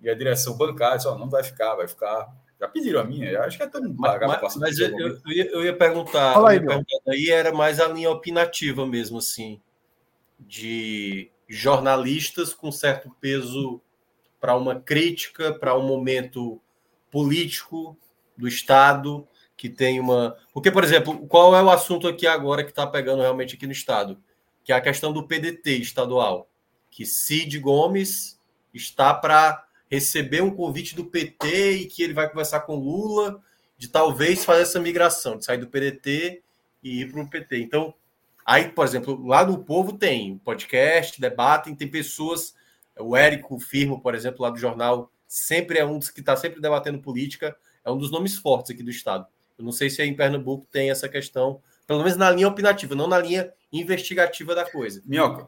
E 0.02 0.10
a 0.10 0.16
direção 0.16 0.58
bancária 0.58 0.98
disse, 0.98 1.10
oh, 1.10 1.18
não 1.18 1.30
vai 1.30 1.44
ficar, 1.44 1.76
vai 1.76 1.88
ficar. 1.88 2.28
Já 2.60 2.68
pediram 2.68 3.02
a 3.02 3.04
minha, 3.04 3.42
acho 3.42 3.58
que 3.58 3.64
é 3.64 3.68
todo 3.68 3.88
mundo 3.88 4.00
Mas, 4.00 4.56
mas 4.56 4.80
eu, 4.80 4.98
eu, 4.98 5.18
ia, 5.28 5.52
eu, 5.52 5.66
ia, 5.66 5.76
perguntar, 5.76 6.38
aí, 6.48 6.58
ia 6.58 6.66
perguntar, 6.66 7.12
aí 7.12 7.30
era 7.30 7.52
mais 7.52 7.80
a 7.80 7.88
linha 7.88 8.10
opinativa 8.10 8.88
mesmo, 8.88 9.18
assim, 9.18 9.60
de 10.40 11.31
jornalistas 11.52 12.54
com 12.54 12.72
certo 12.72 13.14
peso 13.20 13.82
para 14.40 14.56
uma 14.56 14.80
crítica, 14.80 15.54
para 15.54 15.78
um 15.78 15.86
momento 15.86 16.62
político 17.12 17.98
do 18.38 18.48
Estado, 18.48 19.28
que 19.58 19.70
tem 19.70 20.00
uma. 20.00 20.38
Porque, 20.54 20.72
por 20.72 20.84
exemplo, 20.84 21.28
qual 21.28 21.56
é 21.56 21.62
o 21.62 21.70
assunto 21.70 22.08
aqui 22.08 22.26
agora 22.26 22.64
que 22.64 22.72
está 22.72 22.88
pegando 22.88 23.22
realmente 23.22 23.56
aqui 23.56 23.66
no 23.66 23.74
Estado? 23.74 24.18
Que 24.64 24.72
é 24.72 24.76
a 24.76 24.82
questão 24.82 25.12
do 25.12 25.28
PDT 25.28 25.74
estadual. 25.74 26.50
Que 26.90 27.06
Cid 27.06 27.60
Gomes 27.60 28.40
está 28.74 29.14
para 29.14 29.66
receber 29.90 30.42
um 30.42 30.56
convite 30.56 30.96
do 30.96 31.06
PT 31.06 31.72
e 31.74 31.86
que 31.86 32.02
ele 32.02 32.14
vai 32.14 32.30
conversar 32.30 32.62
com 32.62 32.76
Lula 32.76 33.42
de 33.78 33.90
talvez 33.90 34.46
fazer 34.46 34.62
essa 34.62 34.80
migração, 34.80 35.38
de 35.38 35.44
sair 35.44 35.58
do 35.58 35.68
PDT 35.68 36.42
e 36.82 37.02
ir 37.02 37.12
para 37.12 37.22
o 37.22 37.30
PT. 37.30 37.60
Então, 37.60 37.94
Aí, 38.52 38.68
por 38.68 38.86
exemplo, 38.86 39.26
lá 39.26 39.46
no 39.46 39.64
Povo 39.64 39.94
tem 39.94 40.38
podcast, 40.40 41.22
debatem, 41.22 41.74
tem 41.74 41.88
pessoas. 41.88 42.54
O 43.00 43.16
Érico 43.16 43.58
Firmo, 43.58 44.02
por 44.02 44.14
exemplo, 44.14 44.42
lá 44.42 44.50
do 44.50 44.58
jornal, 44.58 45.10
sempre 45.26 45.80
é 45.80 45.86
um 45.86 45.98
dos 45.98 46.10
que 46.10 46.20
está 46.20 46.36
sempre 46.36 46.60
debatendo 46.60 47.00
política, 47.00 47.56
é 47.82 47.90
um 47.90 47.98
dos 47.98 48.12
nomes 48.12 48.36
fortes 48.38 48.72
aqui 48.72 48.84
do 48.84 48.90
Estado. 48.90 49.26
Eu 49.58 49.64
não 49.64 49.72
sei 49.72 49.90
se 49.90 50.02
aí 50.02 50.10
em 50.10 50.18
Pernambuco 50.18 50.68
tem 50.70 50.92
essa 50.92 51.08
questão, 51.08 51.62
pelo 51.88 52.00
menos 52.00 52.18
na 52.18 52.30
linha 52.30 52.50
opinativa, 52.50 52.94
não 52.94 53.08
na 53.08 53.20
linha 53.20 53.54
investigativa 53.72 54.54
da 54.54 54.70
coisa. 54.70 55.02
Minhoca, 55.06 55.48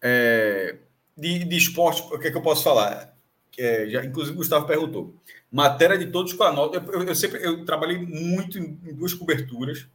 é, 0.00 0.78
de, 1.14 1.44
de 1.44 1.56
esporte, 1.58 2.00
o 2.00 2.18
que, 2.18 2.28
é 2.28 2.30
que 2.30 2.36
eu 2.38 2.42
posso 2.42 2.64
falar? 2.64 3.14
É, 3.58 3.90
já, 3.90 4.02
inclusive, 4.02 4.34
o 4.34 4.38
Gustavo 4.38 4.66
perguntou. 4.66 5.14
Matéria 5.50 5.98
de 5.98 6.06
todos 6.06 6.32
com 6.32 6.44
a 6.44 6.50
nota. 6.50 6.78
Eu, 6.78 6.92
eu, 6.94 7.08
eu 7.08 7.14
sempre 7.14 7.44
eu 7.44 7.62
trabalhei 7.66 7.98
muito 7.98 8.58
em, 8.58 8.80
em 8.86 8.94
duas 8.94 9.12
coberturas, 9.12 9.86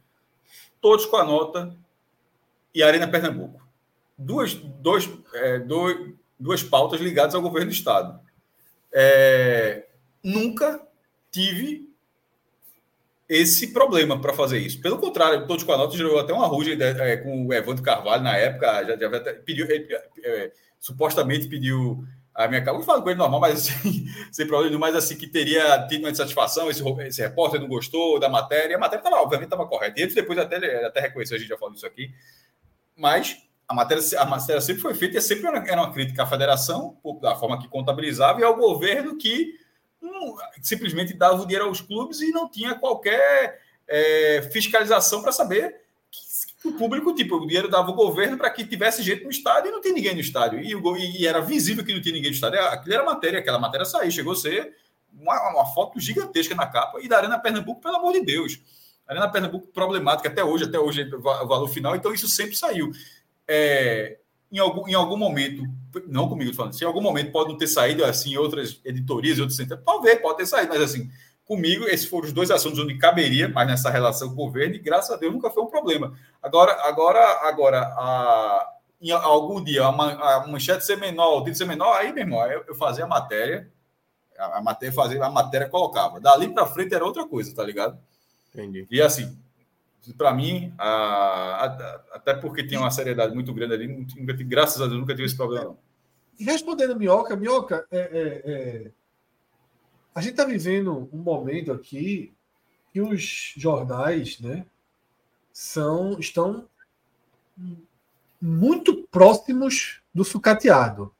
todos 0.80 1.04
com 1.04 1.16
a 1.16 1.24
nota 1.24 1.76
e 2.78 2.82
Arena 2.82 3.08
Pernambuco. 3.08 3.60
Duas, 4.16 4.54
dois, 4.54 5.10
é, 5.34 5.58
dois, 5.58 6.14
duas 6.38 6.62
pautas 6.62 7.00
ligadas 7.00 7.34
ao 7.34 7.42
governo 7.42 7.66
do 7.66 7.74
Estado. 7.74 8.20
É, 8.92 9.88
nunca 10.22 10.80
tive 11.28 11.88
esse 13.28 13.72
problema 13.72 14.20
para 14.20 14.32
fazer 14.32 14.60
isso. 14.60 14.80
Pelo 14.80 14.98
contrário, 14.98 15.44
todos 15.48 15.64
com 15.64 15.72
a 15.72 15.76
nota 15.76 15.96
gerou 15.96 16.20
até 16.20 16.32
uma 16.32 16.46
ruja 16.46 16.72
é, 16.80 17.16
com 17.16 17.48
o 17.48 17.52
Evandro 17.52 17.82
Carvalho 17.82 18.22
na 18.22 18.36
época, 18.36 18.84
já, 18.84 18.96
já 18.96 19.34
pediu, 19.44 19.66
é, 20.22 20.52
supostamente 20.78 21.48
pediu 21.48 22.04
a 22.32 22.46
minha 22.46 22.62
cara. 22.62 22.76
Eu 22.76 22.82
falo 22.84 23.02
com 23.02 23.10
ele 23.10 23.18
normal, 23.18 23.40
mas 23.40 23.68
assim, 23.68 24.06
sem 24.30 24.46
problema 24.46 24.78
mas 24.78 24.94
assim, 24.94 25.16
que 25.16 25.26
teria 25.26 25.84
tido 25.88 26.04
uma 26.04 26.10
insatisfação, 26.10 26.70
esse, 26.70 26.80
esse 27.00 27.20
repórter 27.20 27.60
não 27.60 27.66
gostou 27.66 28.20
da 28.20 28.28
matéria, 28.28 28.76
a 28.76 28.78
matéria 28.78 29.00
estava, 29.02 29.20
obviamente, 29.20 29.46
estava 29.48 29.66
correta. 29.66 29.98
E 29.98 30.04
ele 30.04 30.14
depois 30.14 30.38
até, 30.38 30.86
até 30.86 31.00
reconheceu, 31.00 31.36
a 31.36 31.40
gente 31.40 31.48
já 31.48 31.58
falou 31.58 31.74
isso 31.74 31.84
aqui, 31.84 32.14
mas 32.98 33.40
a 33.68 33.72
matéria, 33.72 34.02
a 34.18 34.24
matéria 34.26 34.60
sempre 34.60 34.82
foi 34.82 34.94
feita 34.94 35.16
e 35.18 35.20
sempre 35.20 35.46
era 35.46 35.80
uma 35.80 35.92
crítica 35.92 36.24
à 36.24 36.26
federação, 36.26 36.98
da 37.22 37.36
forma 37.36 37.60
que 37.60 37.68
contabilizava, 37.68 38.40
e 38.40 38.44
ao 38.44 38.56
governo 38.56 39.16
que 39.16 39.54
simplesmente 40.62 41.14
dava 41.14 41.42
o 41.42 41.46
dinheiro 41.46 41.66
aos 41.66 41.80
clubes 41.80 42.20
e 42.20 42.30
não 42.30 42.48
tinha 42.48 42.74
qualquer 42.74 43.60
é, 43.86 44.48
fiscalização 44.52 45.22
para 45.22 45.32
saber 45.32 45.80
que, 46.10 46.68
o 46.68 46.72
público, 46.72 47.14
tipo, 47.14 47.36
o 47.36 47.46
dinheiro 47.46 47.68
dava 47.68 47.90
o 47.90 47.94
governo 47.94 48.36
para 48.36 48.50
que 48.50 48.64
tivesse 48.64 49.02
gente 49.02 49.22
no 49.22 49.30
estádio 49.30 49.68
e 49.68 49.72
não 49.72 49.80
tinha 49.80 49.94
ninguém 49.94 50.14
no 50.14 50.20
estádio. 50.20 50.60
E, 50.60 50.72
e, 50.72 51.22
e, 51.22 51.26
era 51.26 51.40
visível 51.40 51.84
que 51.84 51.94
não 51.94 52.02
tinha 52.02 52.14
ninguém 52.14 52.30
no 52.30 52.34
estádio. 52.34 52.60
Aquilo 52.60 52.94
era 52.94 53.04
matéria, 53.04 53.38
aquela 53.38 53.58
matéria 53.58 53.86
saiu, 53.86 54.10
chegou 54.10 54.32
a 54.32 54.36
ser 54.36 54.74
uma, 55.12 55.50
uma 55.50 55.66
foto 55.66 56.00
gigantesca 56.00 56.54
na 56.54 56.66
capa 56.66 56.98
e 57.00 57.08
da 57.08 57.16
Arena 57.18 57.38
Pernambuco, 57.38 57.80
pelo 57.80 57.96
amor 57.96 58.12
de 58.12 58.22
Deus. 58.22 58.60
Arena 59.08 59.30
Pernambuco 59.30 59.68
problemática 59.68 60.28
até 60.28 60.44
hoje, 60.44 60.64
até 60.64 60.78
hoje 60.78 61.02
o 61.02 61.20
valor 61.20 61.68
final, 61.68 61.96
então 61.96 62.12
isso 62.12 62.28
sempre 62.28 62.54
saiu. 62.54 62.90
É, 63.46 64.18
em, 64.52 64.58
algum, 64.58 64.86
em 64.86 64.94
algum 64.94 65.16
momento, 65.16 65.62
não 66.06 66.28
comigo 66.28 66.54
falando, 66.54 66.74
se 66.74 66.84
em 66.84 66.86
algum 66.86 67.00
momento 67.00 67.32
pode 67.32 67.48
não 67.48 67.56
ter 67.56 67.66
saído 67.68 68.04
assim 68.04 68.36
outras 68.36 68.80
editorias, 68.84 69.38
outros 69.38 69.56
centros, 69.56 69.80
talvez 69.84 70.20
pode 70.20 70.36
ter 70.36 70.46
saído, 70.46 70.68
mas 70.68 70.82
assim, 70.82 71.10
comigo, 71.46 71.86
esses 71.86 72.06
foram 72.06 72.26
os 72.26 72.32
dois 72.34 72.50
assuntos 72.50 72.78
onde 72.78 72.98
caberia, 72.98 73.48
mas 73.48 73.66
nessa 73.66 73.88
relação 73.88 74.34
governo, 74.34 74.74
e 74.74 74.78
graças 74.78 75.10
a 75.10 75.16
Deus 75.16 75.32
nunca 75.32 75.48
foi 75.48 75.62
um 75.62 75.68
problema. 75.68 76.12
Agora, 76.42 76.72
agora, 76.82 77.48
agora, 77.48 77.80
a, 77.80 78.74
em 79.00 79.10
algum 79.10 79.64
dia 79.64 79.86
a, 79.86 80.36
a 80.36 80.46
manchete 80.46 80.84
ser 80.84 80.96
menor, 80.96 81.36
o 81.36 81.38
título 81.38 81.56
ser 81.56 81.64
menor, 81.64 81.96
aí, 81.96 82.12
meu 82.12 82.24
irmão, 82.24 82.46
eu, 82.46 82.62
eu 82.68 82.74
fazia 82.74 83.04
a 83.04 83.08
matéria, 83.08 83.72
a, 84.38 84.58
a 84.58 84.62
matéria 84.62 84.94
fazia 84.94 85.24
a 85.24 85.30
matéria 85.30 85.66
colocava. 85.66 86.20
Dali 86.20 86.48
para 86.48 86.66
frente 86.66 86.94
era 86.94 87.04
outra 87.04 87.26
coisa, 87.26 87.54
tá 87.54 87.64
ligado? 87.64 87.98
Entendi. 88.52 88.86
E 88.90 89.00
assim, 89.00 89.36
para 90.16 90.32
mim, 90.32 90.72
a, 90.78 90.86
a, 90.86 92.02
até 92.12 92.34
porque 92.34 92.66
tem 92.66 92.78
uma 92.78 92.90
seriedade 92.90 93.34
muito 93.34 93.52
grande 93.52 93.74
ali, 93.74 93.88
nunca, 93.88 94.32
graças 94.44 94.80
a 94.80 94.86
Deus 94.86 94.98
nunca 94.98 95.14
tive 95.14 95.26
esse 95.26 95.36
problema. 95.36 95.76
Respondendo 96.38 96.92
a 96.92 96.94
Minhoca, 96.94 97.36
Minhoca, 97.36 97.86
é, 97.90 97.98
é, 97.98 98.52
é, 98.52 98.90
a 100.14 100.20
gente 100.20 100.32
está 100.32 100.44
vivendo 100.44 101.08
um 101.12 101.18
momento 101.18 101.72
aqui 101.72 102.32
que 102.92 103.00
os 103.00 103.54
jornais 103.56 104.38
né, 104.40 104.64
são, 105.52 106.18
estão 106.18 106.66
muito 108.40 109.02
próximos 109.10 110.00
do 110.14 110.24
sucateado. 110.24 111.12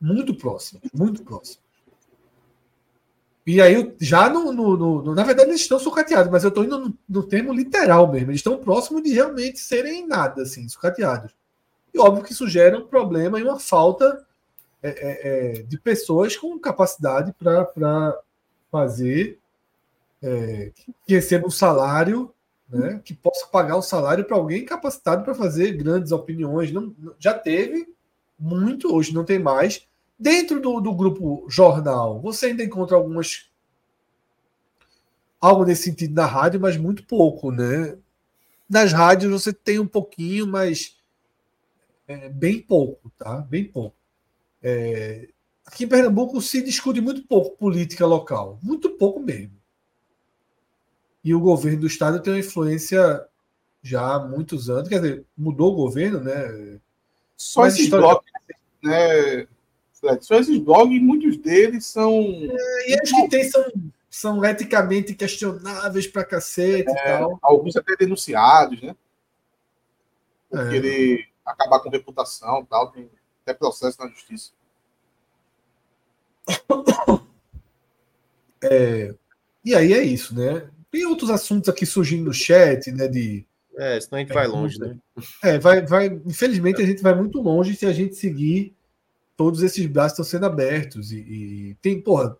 Muito 0.00 0.34
próximos, 0.34 0.84
muito 0.92 1.24
próximos. 1.24 1.67
E 3.48 3.62
aí, 3.62 3.94
já 3.98 4.28
no, 4.28 4.52
no, 4.52 4.76
no, 4.76 5.14
Na 5.14 5.22
verdade, 5.22 5.48
eles 5.48 5.62
estão 5.62 5.78
sucateados, 5.78 6.30
mas 6.30 6.44
eu 6.44 6.50
estou 6.50 6.64
indo 6.64 6.78
no, 6.78 6.94
no, 7.08 7.22
termo 7.22 7.50
literal 7.50 8.06
mesmo. 8.06 8.30
Eles 8.30 8.40
estão 8.40 8.58
próximos 8.58 9.02
de 9.02 9.14
realmente 9.14 9.58
serem 9.58 10.06
nada, 10.06 10.42
assim, 10.42 10.68
sucateados. 10.68 11.34
E 11.94 11.98
óbvio 11.98 12.22
que 12.22 12.32
isso 12.32 12.46
gera 12.46 12.76
um 12.76 12.86
problema 12.86 13.40
e 13.40 13.42
uma 13.42 13.58
falta 13.58 14.22
é, 14.82 14.90
é, 14.90 15.60
é 15.60 15.62
de 15.62 15.78
pessoas 15.78 16.36
com 16.36 16.58
capacidade 16.58 17.32
para 17.38 18.20
fazer 18.70 19.38
é, 20.22 20.70
que 21.06 21.14
receba 21.14 21.46
um 21.46 21.50
salário, 21.50 22.30
né, 22.68 23.00
que 23.02 23.14
possa 23.14 23.46
pagar 23.46 23.76
o 23.76 23.82
salário 23.82 24.26
para 24.26 24.36
alguém 24.36 24.62
capacitado 24.62 25.24
para 25.24 25.34
fazer 25.34 25.72
grandes 25.72 26.12
opiniões. 26.12 26.70
Não, 26.70 26.94
já 27.18 27.32
teve 27.32 27.88
muito, 28.38 28.94
hoje 28.94 29.14
não 29.14 29.24
tem 29.24 29.38
mais 29.38 29.88
Dentro 30.18 30.60
do, 30.60 30.80
do 30.80 30.92
grupo 30.94 31.46
jornal, 31.48 32.20
você 32.20 32.46
ainda 32.46 32.64
encontra 32.64 32.96
algumas. 32.96 33.48
Algo 35.40 35.64
nesse 35.64 35.84
sentido 35.84 36.14
na 36.14 36.26
rádio, 36.26 36.60
mas 36.60 36.76
muito 36.76 37.04
pouco, 37.04 37.52
né? 37.52 37.96
Nas 38.68 38.92
rádios 38.92 39.30
você 39.30 39.52
tem 39.52 39.78
um 39.78 39.86
pouquinho, 39.86 40.46
mas 40.46 40.98
é, 42.08 42.28
bem 42.28 42.60
pouco, 42.60 43.10
tá? 43.16 43.36
Bem 43.42 43.64
pouco. 43.64 43.94
É, 44.60 45.28
aqui 45.64 45.84
em 45.84 45.88
Pernambuco 45.88 46.40
se 46.40 46.62
discute 46.62 47.00
muito 47.00 47.22
pouco 47.22 47.56
política 47.56 48.04
local, 48.04 48.58
muito 48.62 48.90
pouco 48.90 49.20
mesmo. 49.20 49.56
E 51.22 51.34
o 51.34 51.40
governo 51.40 51.80
do 51.80 51.86
estado 51.86 52.20
tem 52.20 52.32
uma 52.32 52.40
influência 52.40 53.24
já 53.82 54.14
há 54.14 54.18
muitos 54.18 54.68
anos, 54.68 54.88
quer 54.88 55.00
dizer, 55.00 55.24
mudou 55.36 55.72
o 55.72 55.76
governo, 55.76 56.20
né? 56.20 56.80
Só 57.36 57.60
Mas 57.60 57.74
esses 57.74 57.84
história... 57.84 58.20
né, 58.82 59.46
Fred? 60.00 60.24
Só 60.24 60.36
esses 60.36 60.58
blogs, 60.58 61.00
muitos 61.00 61.36
deles 61.36 61.86
são. 61.86 62.12
É, 62.12 62.90
e 62.90 63.02
os 63.02 63.10
que 63.10 63.28
tem 63.28 63.44
são, 63.44 63.64
são 64.08 64.44
eticamente 64.44 65.14
questionáveis 65.14 66.06
pra 66.06 66.24
cacete 66.24 66.88
é, 66.88 66.92
e 66.92 67.18
tal. 67.18 67.38
Alguns 67.42 67.76
até 67.76 67.96
denunciados, 67.96 68.80
né? 68.82 68.94
Por 70.50 70.60
é. 70.60 70.70
querer 70.70 71.28
acabar 71.44 71.80
com 71.80 71.90
reputação 71.90 72.60
e 72.60 72.66
tal, 72.66 72.90
tem 72.90 73.10
até 73.42 73.54
processo 73.54 73.98
na 74.00 74.08
justiça. 74.08 74.52
É, 78.60 79.14
e 79.64 79.72
aí 79.72 79.92
é 79.92 80.02
isso, 80.02 80.34
né? 80.34 80.68
Tem 80.90 81.06
outros 81.06 81.30
assuntos 81.30 81.68
aqui 81.68 81.86
surgindo 81.86 82.24
no 82.24 82.34
chat, 82.34 82.90
né? 82.90 83.06
De, 83.06 83.46
é, 83.76 84.00
senão 84.00 84.16
a 84.16 84.20
gente 84.20 84.32
é, 84.32 84.34
vai 84.34 84.48
longe, 84.48 84.80
né? 84.80 84.98
É, 85.44 85.58
vai, 85.60 85.86
vai. 85.86 86.06
Infelizmente, 86.26 86.82
a 86.82 86.84
gente 86.84 87.00
vai 87.00 87.14
muito 87.14 87.40
longe 87.40 87.76
se 87.76 87.86
a 87.86 87.92
gente 87.92 88.16
seguir 88.16 88.74
todos 89.38 89.62
esses 89.62 89.86
braços 89.86 90.14
estão 90.14 90.24
sendo 90.24 90.46
abertos. 90.46 91.12
E, 91.12 91.18
e, 91.18 91.76
tem, 91.80 92.00
porra, 92.00 92.36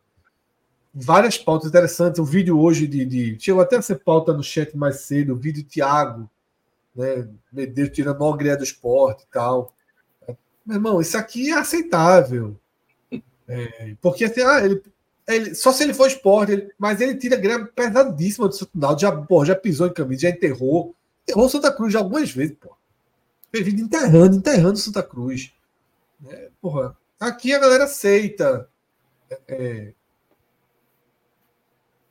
várias 0.93 1.39
pautas 1.39 1.69
interessantes. 1.69 2.19
Um 2.19 2.25
vídeo 2.25 2.59
hoje 2.59 2.89
de. 2.89 3.07
de 3.07 3.37
chegou 3.39 3.63
até 3.63 3.77
a 3.77 3.83
ser 3.83 4.01
pauta 4.01 4.33
no 4.33 4.43
chat 4.43 4.77
mais 4.77 5.03
cedo, 5.03 5.33
o 5.33 5.37
vídeo 5.37 5.63
Thiago, 5.63 6.29
né? 6.95 7.29
Medeiros 7.53 7.95
tirando 7.95 8.23
a 8.23 8.37
greia 8.37 8.57
do 8.57 8.65
esporte 8.65 9.23
e 9.23 9.33
tal. 9.33 9.73
Meu 10.67 10.77
irmão, 10.77 11.01
isso 11.01 11.17
aqui 11.17 11.51
é 11.51 11.55
aceitável. 11.55 12.59
É, 13.47 13.95
porque 14.03 14.25
assim, 14.25 14.43
ah, 14.43 14.63
ele, 14.63 14.83
ele, 15.27 15.55
só 15.55 15.73
se 15.73 15.85
ele 15.85 15.95
for 15.95 16.09
esporte, 16.09 16.53
ele, 16.53 16.71
mas 16.77 17.01
ele 17.01 17.15
tira 17.15 17.37
grana 17.37 17.65
pesadíssima 17.65 18.49
do 18.49 18.55
Santo 18.55 18.73
já, 18.99 19.11
pô, 19.13 19.45
já 19.45 19.55
pisou 19.55 19.87
em 19.87 19.93
camisa, 19.95 20.23
já 20.23 20.31
enterrou. 20.31 20.95
Enterrou 21.23 21.49
Santa 21.49 21.73
Cruz 21.73 21.93
já 21.93 22.01
algumas 22.01 22.31
vezes, 22.31 22.57
pô. 22.61 22.77
Vida 23.53 23.81
enterrando, 23.81 24.37
enterrando 24.37 24.77
Santa 24.77 25.03
Cruz. 25.03 25.53
É, 26.27 26.51
porra, 26.61 26.97
aqui 27.21 27.55
a 27.55 27.59
galera 27.59 27.85
aceita. 27.85 28.69
É, 29.31 29.41
é, 29.49 29.95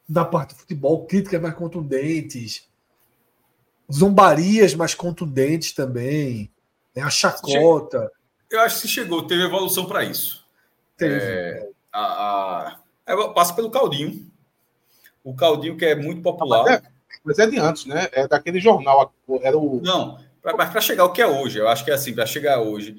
da 0.08 0.24
parte 0.24 0.54
do 0.54 0.60
futebol, 0.60 1.06
críticas 1.06 1.42
mais 1.42 1.54
contundentes, 1.56 2.68
zombarias 3.92 4.74
mais 4.74 4.96
contundentes 4.96 5.74
também, 5.74 6.50
né, 6.96 7.04
a 7.04 7.10
chacota. 7.10 8.10
Eu 8.50 8.62
acho 8.62 8.82
que 8.82 8.88
chegou, 8.88 9.28
teve 9.28 9.44
evolução 9.44 9.86
para 9.86 10.06
isso. 10.06 10.48
Teve. 10.96 11.16
É, 11.16 11.70
a, 11.92 12.02
a, 12.02 12.80
é, 13.06 13.34
passa 13.34 13.54
pelo 13.54 13.70
Caldinho. 13.70 14.32
O 15.24 15.36
Caldinho, 15.36 15.76
que 15.76 15.86
é 15.86 15.96
muito 15.96 16.22
popular. 16.22 16.64
Mas 16.64 16.74
é, 16.74 16.82
mas 17.24 17.40
é 17.40 17.48
de 17.48 17.60
antes, 17.60 17.86
né? 17.86 18.08
É 18.14 18.28
daquele 18.28 18.62
jornal. 18.62 19.14
Era 19.42 19.58
o... 19.58 19.82
Não, 19.82 20.18
mas 20.42 20.70
para 20.70 20.80
chegar 20.80 21.04
o 21.04 21.12
que 21.12 21.22
é 21.22 21.28
hoje, 21.28 21.60
eu 21.60 21.68
acho 21.68 21.84
que 21.84 21.92
é 21.92 21.94
assim, 21.94 22.14
para 22.14 22.26
chegar 22.26 22.62
hoje. 22.62 22.96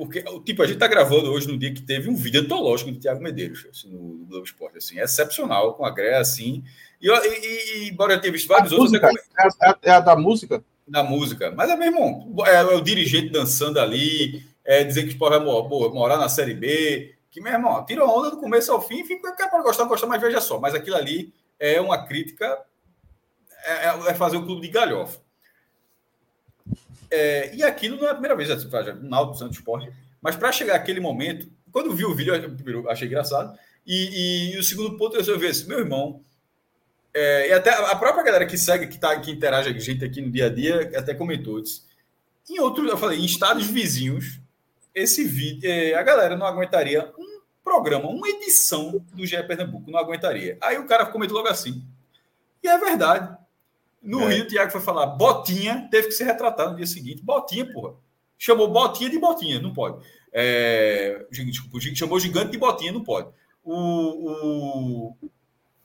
Porque, 0.00 0.24
tipo, 0.46 0.62
a 0.62 0.66
gente 0.66 0.76
está 0.76 0.86
gravando 0.86 1.30
hoje 1.30 1.46
no 1.46 1.58
dia 1.58 1.74
que 1.74 1.82
teve 1.82 2.08
um 2.08 2.16
vídeo 2.16 2.40
antológico 2.40 2.90
do 2.90 2.98
Tiago 2.98 3.22
Medeiros 3.22 3.66
assim, 3.70 3.90
no 3.90 4.24
Globo 4.24 4.46
Esporte, 4.46 4.78
assim, 4.78 4.98
é 4.98 5.02
excepcional, 5.02 5.74
com 5.74 5.84
a 5.84 5.90
Gré, 5.90 6.16
assim. 6.16 6.64
E, 7.02 7.06
e, 7.06 7.84
e 7.84 7.90
embora 7.90 8.14
eu 8.14 8.20
tenha 8.20 8.32
visto 8.32 8.48
vários 8.48 8.72
a 8.72 8.76
outros. 8.76 8.92
Música, 8.92 9.10
é, 9.38 9.68
a, 9.68 9.78
é, 9.82 9.90
a, 9.90 10.00
da 10.00 10.16
música? 10.16 10.64
Da 10.88 11.04
música. 11.04 11.50
Mas 11.50 11.68
é 11.68 11.76
mesmo, 11.76 12.34
é, 12.46 12.54
é 12.54 12.64
o 12.64 12.80
dirigente 12.80 13.28
dançando 13.28 13.78
ali, 13.78 14.42
é 14.64 14.82
dizer 14.82 15.02
que 15.02 15.08
o 15.08 15.10
Sport 15.10 15.32
vai 15.32 15.90
morar 15.90 16.16
na 16.16 16.30
Série 16.30 16.54
B, 16.54 17.14
que, 17.30 17.42
meu 17.42 17.52
irmão, 17.52 17.84
tira 17.84 18.02
onda 18.02 18.30
do 18.30 18.38
começo 18.38 18.72
ao 18.72 18.80
fim, 18.80 19.04
fica 19.04 19.34
para 19.34 19.62
gostar, 19.62 19.84
gostar, 19.84 20.06
mas 20.06 20.22
veja 20.22 20.40
só. 20.40 20.58
Mas 20.58 20.74
aquilo 20.74 20.96
ali 20.96 21.30
é 21.58 21.78
uma 21.78 22.06
crítica, 22.06 22.58
é, 23.66 23.88
é 24.08 24.14
fazer 24.14 24.38
o 24.38 24.46
clube 24.46 24.62
de 24.62 24.68
galhofa. 24.68 25.19
É, 27.10 27.54
e 27.54 27.62
aquilo 27.62 27.96
não 27.96 28.06
é 28.06 28.10
a 28.10 28.14
primeira 28.14 28.36
vez, 28.36 28.50
assim, 28.50 28.68
no 28.68 29.08
Náutico 29.08 29.38
Santos 29.38 29.56
Esporte, 29.56 29.90
mas 30.22 30.36
para 30.36 30.52
chegar 30.52 30.76
aquele 30.76 31.00
momento, 31.00 31.50
quando 31.72 31.92
vi 31.92 32.04
o 32.04 32.14
vídeo, 32.14 32.34
eu 32.34 32.90
achei 32.90 33.08
engraçado, 33.08 33.58
e, 33.86 34.52
e, 34.54 34.58
o 34.58 34.62
segundo 34.62 34.96
ponto 34.96 35.14
eu 35.14 35.20
resolvi 35.20 35.46
assim, 35.46 35.66
meu 35.66 35.80
irmão, 35.80 36.22
é, 37.12 37.48
e 37.48 37.52
até 37.52 37.70
a 37.70 37.96
própria 37.96 38.22
galera 38.22 38.46
que 38.46 38.56
segue, 38.56 38.86
que, 38.86 38.98
tá, 38.98 39.18
que 39.18 39.30
interage 39.30 39.72
com 39.72 39.76
a 39.76 39.80
gente 39.80 40.04
aqui 40.04 40.20
no 40.20 40.30
dia 40.30 40.46
a 40.46 40.48
dia, 40.48 40.92
até 40.96 41.14
comentou, 41.14 41.60
disse, 41.60 41.82
em 42.48 42.60
outros, 42.60 42.88
eu 42.88 42.96
falei, 42.96 43.18
em 43.18 43.24
estados 43.24 43.66
vizinhos, 43.66 44.38
esse 44.94 45.24
vídeo, 45.24 45.68
é, 45.68 45.94
a 45.94 46.02
galera 46.02 46.36
não 46.36 46.46
aguentaria 46.46 47.12
um 47.18 47.40
programa, 47.64 48.08
uma 48.08 48.28
edição 48.28 49.04
do 49.12 49.26
GE 49.26 49.42
Pernambuco, 49.44 49.90
não 49.90 49.98
aguentaria. 49.98 50.58
Aí 50.60 50.78
o 50.78 50.86
cara 50.86 51.06
comentou 51.06 51.36
logo 51.36 51.48
assim, 51.48 51.82
e 52.62 52.68
é 52.68 52.78
verdade, 52.78 53.36
no 54.02 54.22
é. 54.22 54.34
Rio, 54.34 54.44
o 54.44 54.48
Thiago 54.48 54.72
foi 54.72 54.80
falar 54.80 55.06
Botinha, 55.06 55.88
teve 55.90 56.08
que 56.08 56.14
ser 56.14 56.24
retratado 56.24 56.70
no 56.70 56.76
dia 56.76 56.86
seguinte. 56.86 57.22
Botinha, 57.22 57.70
porra. 57.70 57.94
Chamou 58.38 58.68
Botinha 58.68 59.10
de 59.10 59.18
Botinha, 59.18 59.60
não 59.60 59.72
pode. 59.72 60.04
É, 60.32 61.26
desculpa, 61.30 61.78
chamou 61.94 62.18
Gigante 62.18 62.52
de 62.52 62.58
Botinha, 62.58 62.92
não 62.92 63.04
pode. 63.04 63.28
O, 63.62 63.74
o, 63.74 65.16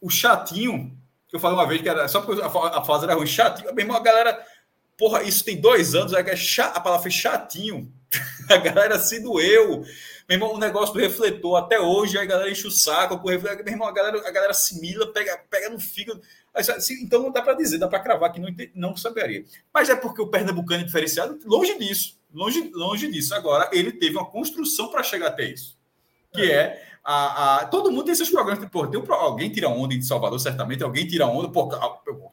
o 0.01 0.09
Chatinho, 0.09 0.97
que 1.27 1.35
eu 1.35 1.39
falei 1.39 1.57
uma 1.57 1.67
vez 1.67 1.81
que 1.81 1.89
era 1.89 2.07
só 2.07 2.21
porque 2.21 2.41
a, 2.41 2.83
fase 2.83 3.03
era 3.03 3.15
ruim, 3.15 3.27
Chatinho, 3.27 3.73
mesmo 3.73 3.93
a 3.93 3.99
galera, 3.99 4.39
porra, 4.97 5.23
isso 5.23 5.43
tem 5.43 5.59
dois 5.59 5.93
anos, 5.95 6.13
a, 6.13 6.19
a 6.19 6.79
palavra 6.79 7.01
foi 7.01 7.11
Chatinho. 7.11 7.91
A 8.47 8.57
galera 8.57 8.99
se 8.99 9.19
doeu. 9.19 9.83
Meu 10.29 10.35
irmão, 10.35 10.53
o 10.53 10.59
negócio 10.59 10.93
do 10.93 10.99
refletor, 10.99 11.57
até 11.57 11.79
hoje, 11.79 12.17
a 12.17 12.23
galera 12.23 12.49
enche 12.49 12.67
o 12.67 12.71
saco 12.71 13.15
refletor. 13.27 13.65
Meu 13.65 13.73
irmão, 13.73 13.87
a 13.87 13.91
galera, 13.91 14.19
a 14.19 14.31
galera 14.31 14.51
assimila, 14.51 15.11
pega, 15.11 15.35
pega 15.49 15.69
no 15.69 15.79
fígado. 15.79 16.21
Então 17.01 17.23
não 17.23 17.31
dá 17.31 17.41
para 17.41 17.53
dizer, 17.53 17.77
dá 17.77 17.87
para 17.87 17.99
cravar 17.99 18.31
que 18.31 18.39
não, 18.39 18.49
não 18.73 18.97
saberia. 18.97 19.43
Mas 19.73 19.89
é 19.89 19.95
porque 19.95 20.21
o 20.21 20.27
Pernambucano 20.27 20.81
é 20.81 20.85
diferenciado? 20.85 21.39
Longe 21.45 21.77
disso. 21.77 22.17
Longe, 22.33 22.69
longe 22.73 23.11
disso. 23.11 23.33
Agora, 23.33 23.69
ele 23.71 23.91
teve 23.91 24.17
uma 24.17 24.25
construção 24.25 24.89
para 24.89 25.03
chegar 25.03 25.27
até 25.27 25.45
isso. 25.45 25.77
Que 26.33 26.51
é, 26.51 26.55
é 26.55 26.83
a, 27.07 27.57
a, 27.57 27.65
todo 27.65 27.91
mundo 27.91 28.05
tem 28.05 28.13
esses 28.13 28.31
programas. 28.31 28.67
Pô, 28.69 28.87
tem 28.87 28.99
um, 28.99 29.13
alguém 29.13 29.51
tira 29.51 29.69
onda 29.69 29.93
em 29.93 30.01
Salvador, 30.01 30.39
certamente. 30.39 30.83
Alguém 30.83 31.07
tira 31.07 31.27
onda. 31.27 31.47
Pô, 31.49 31.69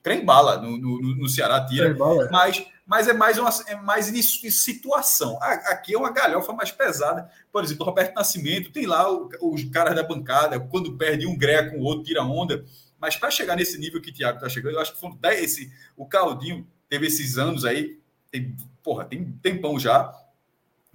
trem 0.02 0.25
bala 0.25 0.57
no, 0.57 0.78
no, 0.78 1.15
no 1.15 1.28
Ceará 1.28 1.65
tira. 1.67 1.94
Mas, 2.31 2.65
mas 2.86 3.07
é 3.07 3.12
mais, 3.12 3.36
uma, 3.39 3.51
é 3.67 3.76
mais 3.76 4.09
em, 4.09 4.23
situação. 4.23 5.39
Aqui 5.42 5.94
é 5.94 5.99
uma 5.99 6.10
galhofa 6.10 6.55
mais 6.55 6.70
pesada. 6.70 7.31
Por 7.52 7.62
exemplo, 7.62 7.84
Roberto 7.84 8.15
Nascimento 8.15 8.73
tem 8.73 8.86
lá 8.86 9.07
os 9.42 9.62
caras 9.65 9.94
da 9.94 10.02
bancada. 10.02 10.59
Quando 10.59 10.97
perde 10.97 11.26
um 11.26 11.36
greco, 11.36 11.76
o 11.76 11.83
outro 11.83 12.05
tira 12.05 12.23
onda. 12.23 12.65
Mas 13.02 13.16
para 13.16 13.32
chegar 13.32 13.56
nesse 13.56 13.76
nível 13.78 14.00
que 14.00 14.10
o 14.10 14.14
Thiago 14.14 14.36
está 14.36 14.48
chegando, 14.48 14.74
eu 14.74 14.81
acho 14.81 14.92
que 14.94 15.00
foram 15.00 15.16
10, 15.16 15.42
esse, 15.42 15.72
o 15.97 16.06
Caldinho 16.06 16.64
teve 16.89 17.08
esses 17.08 17.36
anos 17.36 17.64
aí, 17.64 17.98
tem, 18.31 18.56
porra, 18.81 19.05
tem 19.05 19.32
tempão 19.42 19.76
já, 19.76 20.14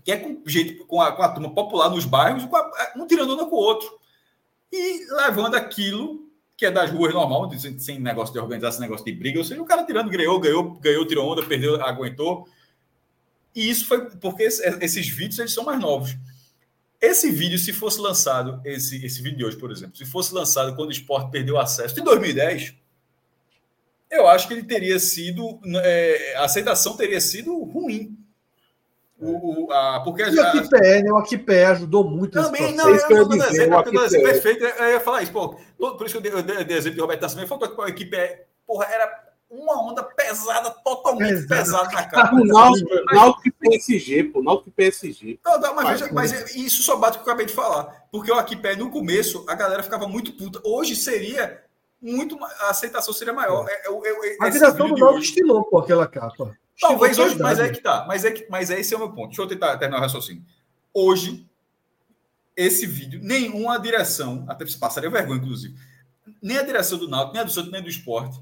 que 0.06 0.14
é 0.14 0.16
com 0.16 0.42
gente, 0.46 0.76
com 0.86 1.02
a, 1.02 1.12
com 1.12 1.22
a 1.22 1.28
turma 1.28 1.54
popular 1.54 1.90
nos 1.90 2.06
bairros, 2.06 2.46
a, 2.46 2.94
um 2.96 3.06
tirando 3.06 3.34
onda 3.34 3.46
com 3.46 3.58
o 3.58 3.60
outro. 3.60 3.90
E 4.72 5.06
levando 5.16 5.56
aquilo 5.56 6.32
que 6.56 6.66
é 6.66 6.72
das 6.72 6.90
ruas 6.90 7.14
normal, 7.14 7.52
sem 7.78 8.00
negócio 8.00 8.34
de 8.34 8.40
organizar, 8.40 8.72
sem 8.72 8.80
negócio 8.80 9.06
de 9.06 9.12
briga, 9.12 9.40
ou 9.40 9.44
seja, 9.44 9.62
o 9.62 9.66
cara 9.66 9.86
tirando, 9.86 10.10
ganhou, 10.10 10.40
ganhou, 10.40 10.76
ganhou, 10.80 11.06
tirou 11.06 11.30
onda, 11.30 11.46
perdeu, 11.46 11.84
aguentou. 11.84 12.48
E 13.54 13.70
isso 13.70 13.86
foi 13.86 14.10
porque 14.12 14.44
esses 14.44 15.10
vídeos 15.10 15.40
eles 15.40 15.54
são 15.54 15.66
mais 15.66 15.80
novos. 15.80 16.16
Esse 17.00 17.30
vídeo, 17.30 17.60
se 17.60 17.72
fosse 17.72 18.00
lançado, 18.00 18.60
esse, 18.66 19.06
esse 19.06 19.22
vídeo 19.22 19.38
de 19.38 19.46
hoje, 19.46 19.58
por 19.58 19.72
exemplo, 19.72 19.96
se 19.96 20.06
fosse 20.06 20.34
lançado 20.34 20.76
quando 20.76 20.90
o 20.90 20.92
esporte 20.92 21.30
perdeu 21.30 21.60
acesso 21.60 22.00
em 22.00 22.04
2010, 22.04 22.76
eu 24.10 24.28
acho 24.28 24.48
que 24.48 24.54
ele 24.54 24.64
teria 24.64 24.98
sido. 25.00 25.60
É, 25.84 26.36
a 26.38 26.46
aceitação 26.46 26.98
teria 26.98 27.22
sido 27.22 27.64
ruim. 27.64 28.18
O, 29.20 29.66
o, 29.66 29.72
a, 29.72 30.02
porque 30.04 30.24
e 30.24 30.40
o 30.40 30.42
Aquipé, 30.42 31.02
né? 31.02 31.12
O 31.12 31.18
Aquipé 31.18 31.66
ajudou 31.66 32.04
muito 32.04 32.34
Também, 32.34 32.76
não, 32.76 32.88
eu, 32.88 32.96
eu, 32.96 33.18
eu, 33.18 33.34
exemplo, 33.34 34.04
exemplo 34.04 34.30
perfeito, 34.30 34.64
eu 34.64 34.92
ia 34.92 35.00
falar 35.00 35.24
isso, 35.24 35.32
pô, 35.32 35.56
por 35.76 36.06
isso 36.06 36.22
que 36.22 36.28
eu 36.28 36.44
dei, 36.44 36.60
eu 36.60 36.64
dei 36.64 36.78
exemplo 36.78 36.96
de 36.96 37.02
Roberto 37.02 37.24
Nascimento, 37.24 37.48
faltou 37.48 37.68
que 37.68 37.82
o 37.82 37.84
Aquipé, 37.84 38.46
porra, 38.68 38.86
era 38.86 39.27
uma 39.50 39.82
onda 39.82 40.04
pesada, 40.04 40.70
totalmente 40.70 41.48
pesada 41.48 41.90
na 41.90 42.04
cara. 42.06 42.36
O 42.36 42.44
Náutico 42.46 43.58
PSG, 43.60 44.26
pô, 44.26 44.44
Náutico 44.44 44.72
PSG. 44.72 45.40
Não, 45.44 45.60
não, 45.60 45.76
mas, 45.76 46.02
veja, 46.02 46.14
mas 46.14 46.56
isso 46.56 46.84
só 46.84 46.98
bate 46.98 47.18
o 47.18 47.22
que 47.22 47.30
eu 47.30 47.32
acabei 47.32 47.46
de 47.46 47.54
falar. 47.54 48.08
Porque 48.12 48.32
o 48.32 48.36
Aquipé, 48.36 48.76
no 48.76 48.90
começo, 48.90 49.46
a 49.48 49.56
galera 49.56 49.84
ficava 49.84 50.08
muito 50.08 50.34
puta. 50.34 50.62
Hoje 50.66 50.96
seria 50.96 51.64
muito. 52.02 52.38
A 52.44 52.70
aceitação 52.70 53.14
seria 53.14 53.34
maior. 53.34 53.66
É, 53.70 53.88
é, 53.88 54.34
é, 54.34 54.38
a 54.42 54.50
direção 54.50 54.90
do 54.90 54.98
Náutico 54.98 55.24
estilou, 55.24 55.64
pô, 55.64 55.80
aquela 55.80 56.08
capa. 56.08 56.56
Talvez 56.80 57.18
hoje, 57.18 57.40
mas 57.40 57.60
é 57.60 57.70
que 57.70 57.82
tá. 57.82 58.06
Mas, 58.08 58.24
é 58.24 58.32
que, 58.32 58.46
mas 58.50 58.70
é 58.70 58.80
esse 58.80 58.94
é 58.94 58.98
o 58.98 59.00
meu 59.00 59.12
ponto. 59.12 59.28
Deixa 59.28 59.42
eu 59.42 59.48
tentar 59.48 59.78
terminar 59.78 60.00
o 60.00 60.02
raciocínio. 60.02 60.44
Hoje, 60.94 61.48
esse 62.56 62.86
vídeo, 62.86 63.20
nenhuma 63.24 63.80
direção, 63.80 64.46
até 64.48 64.66
se 64.66 64.78
passaria 64.78 65.10
vergonha, 65.10 65.40
inclusive, 65.40 65.76
nem 66.42 66.58
a 66.58 66.64
direção 66.64 66.98
do 66.98 67.08
Náutico, 67.08 67.34
nem 67.34 67.42
a 67.42 67.46
do 67.46 67.52
Santos, 67.52 67.72
nem 67.72 67.82
do 67.82 67.90
esporte, 67.90 68.40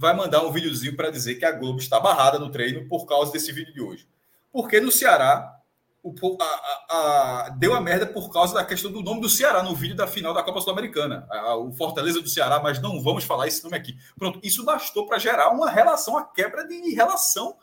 vai 0.00 0.16
mandar 0.16 0.42
um 0.42 0.50
videozinho 0.50 0.96
para 0.96 1.10
dizer 1.10 1.34
que 1.34 1.44
a 1.44 1.52
Globo 1.52 1.78
está 1.78 2.00
barrada 2.00 2.38
no 2.38 2.50
treino 2.50 2.88
por 2.88 3.04
causa 3.04 3.30
desse 3.30 3.52
vídeo 3.52 3.74
de 3.74 3.82
hoje. 3.82 4.08
Porque 4.50 4.80
no 4.80 4.90
Ceará, 4.90 5.54
o, 6.02 6.14
a, 6.40 6.86
a, 6.88 7.48
deu 7.50 7.74
a 7.74 7.82
merda 7.82 8.06
por 8.06 8.32
causa 8.32 8.54
da 8.54 8.64
questão 8.64 8.90
do 8.90 9.02
nome 9.02 9.20
do 9.20 9.28
Ceará 9.28 9.62
no 9.62 9.74
vídeo 9.74 9.94
da 9.94 10.06
final 10.06 10.32
da 10.32 10.42
Copa 10.42 10.62
Sul-Americana. 10.62 11.28
O 11.58 11.70
Fortaleza 11.72 12.22
do 12.22 12.30
Ceará, 12.30 12.58
mas 12.60 12.80
não 12.80 13.02
vamos 13.02 13.24
falar 13.24 13.46
esse 13.46 13.62
nome 13.62 13.76
aqui. 13.76 13.94
Pronto, 14.18 14.40
isso 14.42 14.64
bastou 14.64 15.06
para 15.06 15.18
gerar 15.18 15.50
uma 15.50 15.68
relação, 15.68 16.16
a 16.16 16.24
quebra 16.24 16.66
de 16.66 16.94
relação 16.94 17.58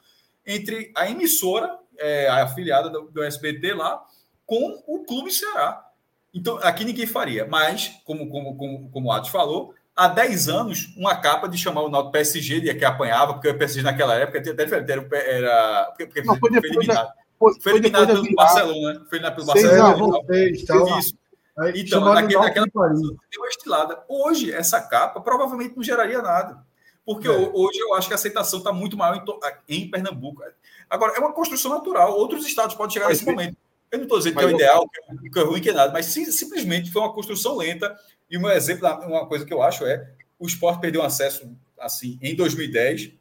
entre 0.46 0.92
a 0.96 1.10
emissora, 1.10 1.76
é, 1.98 2.28
a 2.28 2.44
afiliada 2.44 2.88
do, 2.88 3.10
do 3.10 3.24
SBT 3.24 3.74
lá, 3.74 4.00
com 4.46 4.84
o 4.86 5.04
Clube 5.06 5.32
Ceará. 5.32 5.84
Então, 6.32 6.60
aqui 6.62 6.86
ninguém 6.86 7.08
faria. 7.08 7.48
Mas, 7.48 8.00
como, 8.06 8.30
como, 8.30 8.56
como, 8.56 8.92
como 8.92 9.08
o 9.08 9.12
Atos 9.12 9.32
falou, 9.32 9.74
há 9.98 10.08
10 10.08 10.48
anos, 10.48 10.94
uma 10.96 11.16
capa 11.16 11.50
de 11.50 11.58
chamar 11.58 11.82
o 11.82 11.90
Náutico 11.90 12.12
PSG, 12.12 12.62
de 12.62 12.74
que 12.76 12.86
apanhava, 12.86 13.34
porque 13.34 13.50
o 13.50 13.58
PSG 13.58 13.82
naquela 13.82 14.14
época 14.16 14.38
era. 14.38 15.18
era 15.18 15.94
porque, 15.98 16.22
não, 16.22 16.38
foi, 16.38 16.52
foi 16.52 16.70
eliminado. 16.70 17.10
Foi, 17.40 17.62
foi 17.62 17.72
eliminado 17.74 18.08
pelo 18.08 18.36
Barcelona, 18.36 18.94
né? 18.94 19.06
Foi 19.10 19.18
eliminado 19.18 19.36
pelo 19.36 19.48
Barcelona. 19.48 20.24
Vocês, 20.26 20.66
tal. 20.66 21.00
Isso. 21.00 21.18
Aí, 21.58 21.74
então, 21.82 22.02
naquele, 22.02 22.40
naquela 22.40 22.68
deu 22.68 23.42
uma 23.42 23.50
estilada. 23.50 24.04
Hoje, 24.08 24.54
essa 24.54 24.80
capa 24.80 25.20
provavelmente 25.20 25.76
não 25.76 25.84
geraria 25.84 26.22
nada. 26.22 26.64
Porque 27.04 27.28
é. 27.28 27.32
hoje 27.32 27.80
eu 27.80 27.96
acho 27.96 28.08
que 28.08 28.14
a 28.14 28.16
aceitação 28.16 28.60
está 28.60 28.72
muito 28.72 28.96
maior 28.98 29.24
em, 29.68 29.76
em, 29.76 29.90
Pernambuco. 29.90 30.44
Agora, 30.90 31.14
é 31.16 31.20
uma 31.20 31.34
construção 31.34 31.72
natural. 31.72 32.14
Outros 32.14 32.46
estados 32.46 32.76
podem 32.76 32.94
chegar 32.94 33.08
mas, 33.08 33.20
nesse 33.20 33.32
momento. 33.32 33.58
Eu 33.90 34.00
não 34.00 34.04
estou 34.04 34.18
dizendo 34.18 34.38
que 34.38 34.44
é 34.44 34.48
o 34.48 34.52
ideal, 34.52 34.88
que 34.90 35.40
é 35.40 35.44
ruim, 35.44 35.62
que 35.62 35.70
é 35.70 35.74
nada, 35.74 35.94
mas 35.94 36.08
sim, 36.08 36.26
simplesmente 36.26 36.92
foi 36.92 37.02
uma 37.02 37.14
construção 37.14 37.56
lenta. 37.56 37.98
E 38.30 38.38
um 38.38 38.50
exemplo, 38.50 38.88
uma 39.06 39.26
coisa 39.28 39.46
que 39.46 39.54
eu 39.54 39.62
acho 39.62 39.86
é 39.86 40.10
o 40.40 40.46
esporte 40.46 40.82
perdeu 40.82 41.02
acesso 41.02 41.50
assim 41.80 42.20
em 42.22 42.36
2010, 42.36 43.12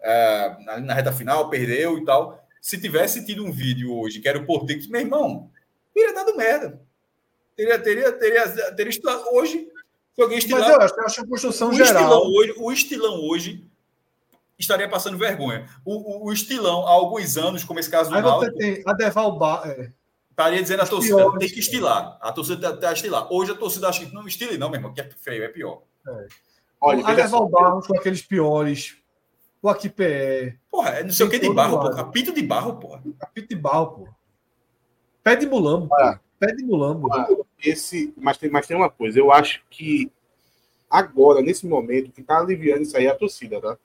é, 0.00 0.80
na 0.80 0.94
reta 0.94 1.12
final, 1.12 1.48
perdeu 1.48 1.98
e 1.98 2.04
tal. 2.04 2.42
Se 2.60 2.80
tivesse 2.80 3.24
tido 3.24 3.44
um 3.44 3.50
vídeo 3.50 3.92
hoje, 3.92 4.20
que 4.20 4.28
era 4.28 4.38
o 4.38 4.46
Porteiro, 4.46 4.82
meu 4.88 5.00
irmão, 5.00 5.50
teria 5.92 6.14
dado 6.14 6.36
merda. 6.36 6.80
Teria, 7.56 7.78
teria, 7.78 8.12
teria, 8.12 8.72
teria 8.72 8.90
estudado. 8.90 9.24
Hoje, 9.32 9.68
se 10.14 10.22
alguém 10.22 10.38
estilar. 10.38 10.62
Mas 10.62 10.70
eu 10.70 10.80
acho, 10.80 10.94
eu 10.94 11.04
acho 11.04 11.20
a 11.20 11.26
construção 11.26 11.70
o 11.70 11.72
geral. 11.72 12.02
Estilão 12.02 12.22
hoje, 12.32 12.54
o 12.56 12.72
estilão 12.72 13.20
hoje 13.20 13.66
estaria 14.58 14.88
passando 14.88 15.18
vergonha. 15.18 15.68
O, 15.84 15.94
o, 15.94 16.26
o, 16.26 16.32
estilão, 16.32 16.86
há 16.86 16.90
alguns 16.90 17.36
anos, 17.36 17.64
como 17.64 17.80
esse 17.80 17.90
caso 17.90 18.10
do 18.10 18.16
Aí 18.16 18.22
Náutico, 18.22 18.56
tem 18.56 18.82
a 18.86 18.92
Deval 18.92 19.38
Bar, 19.38 19.68
é. 19.68 19.92
Estaria 20.32 20.62
dizendo 20.62 20.80
a 20.80 20.86
torcida 20.86 21.16
piores, 21.16 21.38
tem 21.38 21.48
que 21.50 21.60
estilar. 21.60 22.18
A 22.20 22.32
torcida 22.32 22.76
tem 22.76 22.88
que 22.88 22.94
estilar. 22.94 23.30
Hoje 23.30 23.52
a 23.52 23.54
torcida 23.54 23.88
acha 23.88 24.04
que 24.04 24.14
não 24.14 24.26
estile, 24.26 24.56
não, 24.56 24.70
meu 24.70 24.78
irmão, 24.78 24.92
que 24.92 25.00
é 25.02 25.10
feio, 25.10 25.44
é 25.44 25.48
pior. 25.48 25.82
É. 26.08 26.26
Olha, 26.80 27.06
a 27.06 27.14
Deval 27.14 27.48
Barros 27.48 27.86
com 27.86 27.96
aqueles 27.96 28.22
piores. 28.22 28.96
O 29.60 29.68
aqui 29.68 29.88
pé. 29.90 30.56
Porra, 30.70 30.90
é 30.90 31.04
não 31.04 31.12
sei 31.12 31.26
o 31.26 31.30
que 31.30 31.38
de 31.38 31.52
barro, 31.52 31.78
porra. 31.78 32.00
Apito 32.00 32.32
de 32.32 32.42
barro, 32.42 32.76
porra. 32.76 33.02
Apito 33.20 33.48
de 33.48 33.54
barro, 33.54 33.86
porra. 33.92 34.16
Pé 35.22 35.36
de 35.36 35.46
mulambo. 35.46 35.94
Ah, 35.94 36.18
pé 36.40 36.48
de 36.48 36.64
mulambo. 36.64 37.12
Ah, 37.12 37.28
esse, 37.62 38.12
mas, 38.16 38.38
tem, 38.38 38.50
mas 38.50 38.66
tem 38.66 38.76
uma 38.76 38.90
coisa, 38.90 39.18
eu 39.18 39.30
acho 39.30 39.62
que 39.70 40.10
agora, 40.90 41.40
nesse 41.40 41.66
momento, 41.66 42.10
que 42.10 42.22
tá 42.22 42.38
aliviando 42.38 42.82
isso 42.82 42.96
aí 42.96 43.06
é 43.06 43.10
a 43.10 43.14
torcida, 43.14 43.60
tá? 43.60 43.78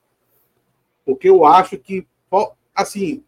Porque 1.06 1.30
eu 1.30 1.46
acho 1.46 1.78
que, 1.78 2.08
assim, 2.74 3.24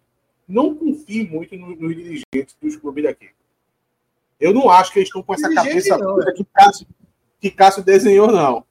não 0.49 0.75
confio 0.75 1.29
muito 1.29 1.55
nos, 1.55 1.79
nos 1.79 1.95
dirigentes 1.95 2.57
dos 2.59 2.75
clubes 2.75 3.03
daqui. 3.03 3.29
Eu 4.39 4.53
não 4.53 4.69
acho 4.69 4.91
que 4.91 4.99
eles 4.99 5.09
estão 5.09 5.21
com 5.21 5.33
essa 5.33 5.53
cabeça 5.53 5.97
não, 5.97 6.21
é. 6.21 6.33
que, 6.33 6.43
Cássio, 6.43 6.87
que 7.39 7.51
Cássio 7.51 7.83
desenhou, 7.83 8.31
não. 8.31 8.65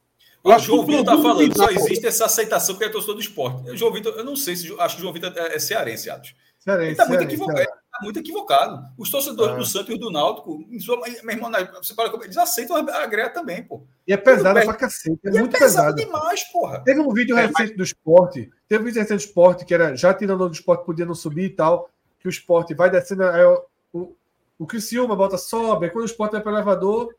Eu 0.44 0.52
o 0.55 0.58
João 0.58 0.86
Vitor 0.86 1.00
está 1.00 1.18
falando, 1.18 1.57
só 1.57 1.70
existe 1.70 2.07
essa 2.07 2.24
aceitação 2.24 2.74
porque 2.74 2.86
é 2.86 2.89
torcedor 2.89 3.16
do 3.16 3.20
esporte. 3.20 3.70
O 3.70 3.76
João 3.76 3.92
Vitor, 3.92 4.15
eu 4.16 4.24
não 4.24 4.34
sei 4.34 4.57
se 4.57 4.74
acho 4.81 4.97
que 4.97 5.00
o 5.00 5.02
João 5.02 5.12
Vitor 5.12 5.32
é, 5.36 5.55
é 5.55 5.58
cearense, 5.58 6.10
Atos. 6.10 6.34
Cearense, 6.58 6.86
ele 6.86 6.92
está 6.92 7.07
muito, 7.07 7.23
equivocado, 7.23 7.68
muito 8.02 8.18
equivocado. 8.18 8.83
Os 8.97 9.10
torcedores 9.10 9.55
é. 9.55 9.59
do 9.59 9.65
Santos 9.65 9.94
e 9.94 9.99
do 9.99 10.10
Náutico, 10.10 10.65
sua, 10.81 10.99
meu 11.23 11.35
irmão, 11.35 11.51
você 11.83 11.94
para, 11.94 12.12
eles 12.25 12.36
aceitam 12.36 12.77
a 12.77 13.07
greia 13.07 13.31
também, 13.31 13.62
pô. 13.62 13.83
E 14.07 14.12
é 14.12 14.17
pesado 14.17 14.60
pra 14.60 14.75
cacete, 14.75 15.20
é, 15.25 15.31
muito 15.31 15.57
é 15.57 15.59
pesado. 15.59 15.97
demais, 15.97 16.44
porra. 16.44 16.81
Teve 16.85 17.01
um 17.01 17.12
vídeo 17.12 17.36
é, 17.36 17.47
recente 17.47 17.77
do 17.77 17.83
esporte, 17.83 18.51
teve 18.68 18.83
um 18.83 18.86
vídeo 18.86 19.01
recente 19.01 19.25
do 19.25 19.28
esporte 19.28 19.65
que 19.65 19.75
era 19.75 19.94
já 19.97 20.15
tirando 20.15 20.49
do 20.49 20.55
esporte, 20.55 20.85
podia 20.85 21.07
não 21.07 21.15
subir 21.15 21.44
e 21.44 21.51
tal, 21.51 21.91
que 22.18 22.28
o 22.28 22.31
esporte 22.31 22.75
vai 22.75 22.91
descendo, 22.91 23.25
aí 23.25 23.44
o, 23.44 23.65
o, 23.93 24.17
o 24.59 24.67
Criciúma 24.67 25.15
bota, 25.15 25.39
sobe, 25.39 25.86
aí 25.86 25.91
quando 25.91 26.05
o 26.05 26.07
esporte 26.07 26.33
vai 26.33 26.41
para 26.41 26.52
o 26.52 26.57
elevador, 26.57 27.15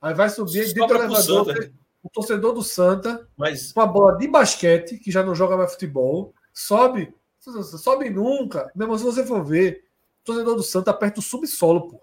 aí 0.00 0.14
vai 0.14 0.28
subir, 0.28 0.72
dentro 0.72 0.86
do 0.86 0.94
elevador, 0.94 1.70
o 2.02 2.08
torcedor 2.08 2.52
do 2.52 2.62
Santa, 2.62 3.28
Mas... 3.36 3.72
com 3.72 3.80
a 3.80 3.86
bola 3.86 4.16
de 4.16 4.28
basquete, 4.28 4.98
que 4.98 5.10
já 5.10 5.22
não 5.22 5.34
joga 5.34 5.56
mais 5.56 5.72
futebol, 5.72 6.34
sobe, 6.52 7.14
sobe 7.62 8.10
nunca. 8.10 8.70
Mesmo 8.74 8.98
se 8.98 9.04
você 9.04 9.24
for 9.24 9.44
ver, 9.44 9.84
torcedor 10.28 10.56
do 10.56 10.62
Santa 10.62 10.90
aperta 10.90 11.20
o 11.20 11.22
subsolo, 11.22 11.88
pô. 11.88 12.00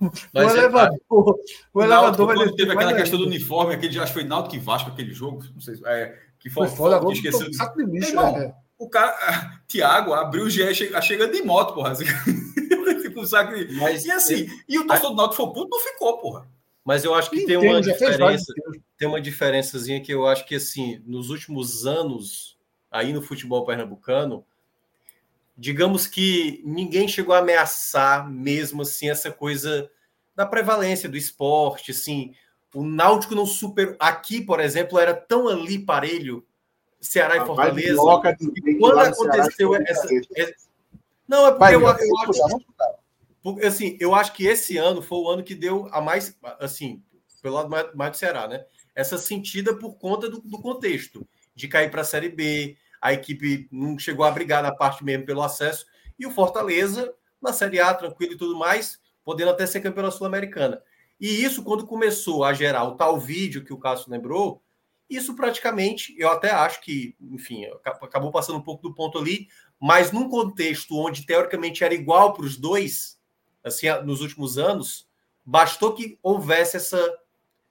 o 0.00 0.40
elevador, 0.40 0.96
é, 0.96 1.54
o 1.74 1.82
elevador 1.82 2.26
vai 2.26 2.36
quando 2.36 2.56
teve 2.56 2.72
aquela 2.72 2.94
questão 2.94 3.18
do 3.18 3.26
uniforme, 3.26 3.74
aquele 3.74 3.98
acho 3.98 4.12
que 4.12 4.20
foi 4.20 4.28
Náutico 4.28 4.56
e 4.56 4.58
Vasco 4.58 4.90
aquele 4.90 5.12
jogo, 5.12 5.44
não 5.54 5.60
sei, 5.60 5.74
é, 5.84 6.18
que 6.38 6.48
foi, 6.48 6.68
foi 6.68 6.76
foda, 6.76 7.00
que 7.06 7.12
esqueceu. 7.12 7.52
Saco 7.52 7.76
de 7.76 7.90
lixo, 7.90 8.10
Irmão, 8.10 8.36
é. 8.36 8.54
O 8.78 8.88
cara, 8.88 9.60
Thiago 9.68 10.14
abriu 10.14 10.44
o 10.44 10.50
GE 10.50 10.74
chegando 11.02 11.32
de 11.32 11.42
moto, 11.42 11.74
porra. 11.74 11.90
Assim. 11.90 12.04
um 13.14 13.26
saco 13.26 13.54
de... 13.54 13.74
Mas, 13.74 14.04
e 14.06 14.10
assim, 14.10 14.48
e 14.66 14.78
o 14.78 14.86
torcedor 14.86 15.10
do 15.10 15.16
Náutico 15.16 15.44
foi 15.44 15.52
puto, 15.52 15.68
não 15.70 15.80
ficou, 15.80 16.18
porra. 16.18 16.48
Mas 16.82 17.04
eu 17.04 17.14
acho 17.14 17.30
que 17.30 17.44
tem 17.44 17.58
uma 17.58 17.80
diferença, 17.80 18.52
tem 18.96 19.06
uma 19.06 19.20
diferençazinha 19.20 20.00
que 20.00 20.12
eu 20.12 20.26
acho 20.26 20.46
que 20.46 20.54
assim, 20.54 21.02
nos 21.06 21.28
últimos 21.28 21.86
anos 21.86 22.58
aí 22.90 23.12
no 23.12 23.22
futebol 23.22 23.64
pernambucano, 23.64 24.44
digamos 25.60 26.06
que 26.06 26.62
ninguém 26.64 27.06
chegou 27.06 27.34
a 27.34 27.40
ameaçar 27.40 28.26
mesmo 28.26 28.80
assim 28.80 29.10
essa 29.10 29.30
coisa 29.30 29.90
da 30.34 30.46
prevalência 30.46 31.06
do 31.06 31.18
esporte, 31.18 31.90
assim, 31.90 32.34
o 32.74 32.82
Náutico 32.82 33.34
não 33.34 33.44
super 33.44 33.94
aqui, 34.00 34.40
por 34.40 34.58
exemplo, 34.58 34.98
era 34.98 35.12
tão 35.12 35.48
ali 35.48 35.78
parelho 35.78 36.46
Ceará 36.98 37.36
e 37.36 37.46
Fortaleza. 37.46 38.00
quando 38.78 39.00
aconteceu 39.00 39.74
essa, 39.74 40.08
essa, 40.34 40.54
não 41.28 41.46
é 41.46 41.50
porque 41.50 41.74
eu, 41.74 41.80
eu 41.82 41.88
acho 41.88 42.64
porque, 43.42 43.66
assim, 43.66 43.98
eu 44.00 44.14
acho 44.14 44.32
que 44.32 44.46
esse 44.46 44.78
ano 44.78 45.02
foi 45.02 45.18
o 45.18 45.28
ano 45.28 45.42
que 45.42 45.54
deu 45.54 45.88
a 45.92 46.00
mais, 46.00 46.34
assim, 46.58 47.02
pelo 47.42 47.56
lado 47.56 47.68
mais, 47.68 47.94
mais 47.94 48.10
do 48.12 48.16
Ceará, 48.16 48.48
né? 48.48 48.64
Essa 48.94 49.18
sentida 49.18 49.74
por 49.74 49.94
conta 49.98 50.28
do, 50.28 50.40
do 50.40 50.58
contexto, 50.58 51.26
de 51.54 51.68
cair 51.68 51.90
para 51.90 52.00
a 52.00 52.04
Série 52.04 52.30
B, 52.30 52.76
a 53.00 53.12
equipe 53.12 53.68
não 53.70 53.98
chegou 53.98 54.24
a 54.24 54.30
brigar 54.30 54.62
na 54.62 54.74
parte 54.74 55.04
mesmo 55.04 55.24
pelo 55.24 55.42
acesso, 55.42 55.86
e 56.18 56.26
o 56.26 56.30
Fortaleza 56.30 57.14
na 57.40 57.52
Série 57.52 57.80
A, 57.80 57.94
tranquilo 57.94 58.34
e 58.34 58.36
tudo 58.36 58.56
mais, 58.56 58.98
podendo 59.24 59.50
até 59.50 59.66
ser 59.66 59.80
campeão 59.80 60.10
Sul-Americana. 60.10 60.82
E 61.18 61.42
isso, 61.42 61.62
quando 61.62 61.86
começou 61.86 62.44
a 62.44 62.52
gerar 62.52 62.84
o 62.84 62.96
tal 62.96 63.18
vídeo 63.18 63.64
que 63.64 63.72
o 63.72 63.78
Cássio 63.78 64.10
lembrou, 64.10 64.62
isso 65.08 65.34
praticamente, 65.34 66.14
eu 66.18 66.30
até 66.30 66.50
acho 66.50 66.80
que, 66.82 67.16
enfim, 67.20 67.64
acabou 67.84 68.30
passando 68.30 68.58
um 68.58 68.62
pouco 68.62 68.88
do 68.88 68.94
ponto 68.94 69.18
ali, 69.18 69.48
mas 69.78 70.12
num 70.12 70.28
contexto 70.28 70.96
onde 70.96 71.26
teoricamente 71.26 71.82
era 71.82 71.92
igual 71.92 72.32
para 72.32 72.44
os 72.44 72.56
dois, 72.56 73.18
assim, 73.64 73.88
nos 74.04 74.20
últimos 74.20 74.56
anos, 74.56 75.08
bastou 75.44 75.94
que 75.94 76.18
houvesse 76.22 76.76
essa, 76.76 77.18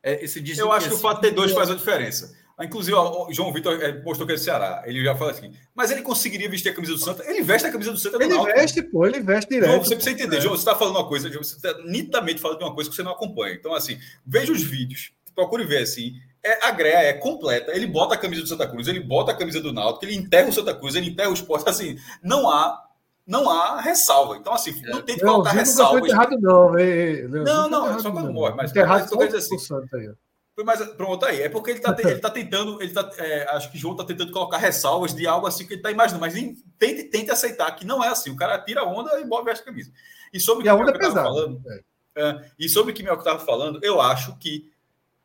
é, 0.03 0.23
esse 0.23 0.43
Eu 0.57 0.71
acho 0.71 0.89
que 0.89 0.95
o 0.95 0.99
fato 0.99 1.21
de 1.21 1.29
ter 1.29 1.33
dois 1.33 1.53
faz 1.53 1.69
a 1.69 1.75
diferença. 1.75 2.37
Inclusive, 2.61 2.95
o 2.95 3.31
João 3.31 3.53
Vitor 3.53 3.81
é, 3.81 3.93
postou 3.93 4.25
que 4.27 4.33
é 4.33 4.35
do 4.35 4.41
Ceará. 4.41 4.83
Ele 4.85 5.03
já 5.03 5.15
falou 5.15 5.31
assim, 5.31 5.53
mas 5.73 5.91
ele 5.91 6.01
conseguiria 6.01 6.49
vestir 6.49 6.69
a 6.69 6.73
camisa 6.75 6.93
do 6.93 6.99
Santa? 6.99 7.23
Ele 7.25 7.41
veste 7.41 7.67
a 7.67 7.71
camisa 7.71 7.91
do 7.91 7.97
Santa 7.97 8.17
do 8.17 8.23
Ele 8.23 8.33
Náutico. 8.33 8.57
veste, 8.57 8.81
pô, 8.81 9.05
ele 9.05 9.21
veste 9.21 9.49
direto. 9.49 9.69
João, 9.69 9.83
você 9.83 9.95
precisa 9.95 10.15
entender. 10.15 10.37
É. 10.37 10.41
João, 10.41 10.55
você 10.55 10.61
está 10.61 10.75
falando 10.75 10.95
uma 10.97 11.07
coisa, 11.07 11.29
você 11.29 11.55
está 11.55 11.73
nitidamente 11.85 12.41
falando 12.41 12.57
de 12.57 12.63
uma 12.65 12.75
coisa 12.75 12.89
que 12.89 12.95
você 12.95 13.03
não 13.03 13.11
acompanha. 13.11 13.53
Então, 13.53 13.73
assim, 13.73 13.97
veja 14.25 14.51
os 14.51 14.61
vídeos, 14.61 15.11
procure 15.33 15.63
ver, 15.65 15.83
assim, 15.83 16.13
é, 16.43 16.67
a 16.67 16.71
greia 16.71 16.97
é 16.97 17.13
completa. 17.13 17.71
Ele 17.71 17.87
bota 17.87 18.15
a 18.15 18.17
camisa 18.17 18.41
do 18.41 18.47
Santa 18.47 18.67
Cruz, 18.67 18.87
ele 18.87 18.99
bota 18.99 19.31
a 19.31 19.35
camisa 19.35 19.61
do 19.61 19.71
Náutico, 19.71 20.05
ele 20.05 20.15
enterra 20.15 20.49
o 20.49 20.53
Santa 20.53 20.73
Cruz, 20.73 20.95
ele 20.95 21.09
enterra 21.09 21.29
o 21.29 21.33
esporte. 21.33 21.69
Assim, 21.69 21.97
não 22.23 22.49
há 22.49 22.85
não 23.25 23.47
há 23.47 23.79
ressalva. 23.79 24.37
Então, 24.37 24.51
assim, 24.53 24.81
não 24.81 25.03
tem 25.03 25.15
que 25.15 25.21
colocar 25.21 25.51
ressalva. 25.51 25.99
Não, 25.99 26.07
errado, 26.07 26.37
não, 26.41 26.71
não, 26.73 27.69
não, 27.69 27.91
não, 27.93 27.99
só 27.99 28.11
quando 28.11 28.33
morre. 28.33 28.55
Mas, 28.55 28.73
mas, 28.73 29.11
mas 29.11 30.19
assim. 30.61 30.83
Mas 30.83 30.95
pronto 30.95 31.25
aí, 31.25 31.41
é 31.41 31.49
porque 31.49 31.71
ele 31.71 31.79
está 31.79 31.95
ele 31.99 32.19
tá 32.19 32.29
tentando, 32.29 32.81
ele 32.81 32.91
tá, 32.91 33.09
é, 33.17 33.49
acho 33.55 33.71
que 33.71 33.77
João 33.77 33.93
está 33.93 34.03
tentando 34.03 34.31
colocar 34.31 34.57
ressalvas 34.57 35.13
de 35.13 35.25
algo 35.27 35.47
assim 35.47 35.65
que 35.65 35.73
ele 35.73 35.79
está 35.79 35.91
imaginando, 35.91 36.21
mas 36.21 36.33
tente, 36.77 37.03
tente 37.03 37.31
aceitar 37.31 37.71
que 37.75 37.85
não 37.85 38.03
é 38.03 38.09
assim. 38.09 38.29
O 38.29 38.35
cara 38.35 38.59
tira 38.59 38.81
a 38.81 38.85
onda 38.85 39.19
e 39.19 39.25
bota 39.25 39.51
a 39.51 39.57
camisa. 39.57 39.91
E 40.33 40.39
sobre 40.39 40.69
o 40.69 40.75
que 40.75 40.81
eu 40.81 40.87
estava 40.89 41.13
falando, 41.13 41.61
é. 41.67 41.89
É, 42.15 42.51
e 42.59 42.67
sobre 42.67 42.91
o 42.91 42.95
que 42.95 43.09
o 43.09 43.13
estava 43.13 43.39
falando, 43.39 43.79
eu 43.83 44.01
acho 44.01 44.35
que 44.37 44.69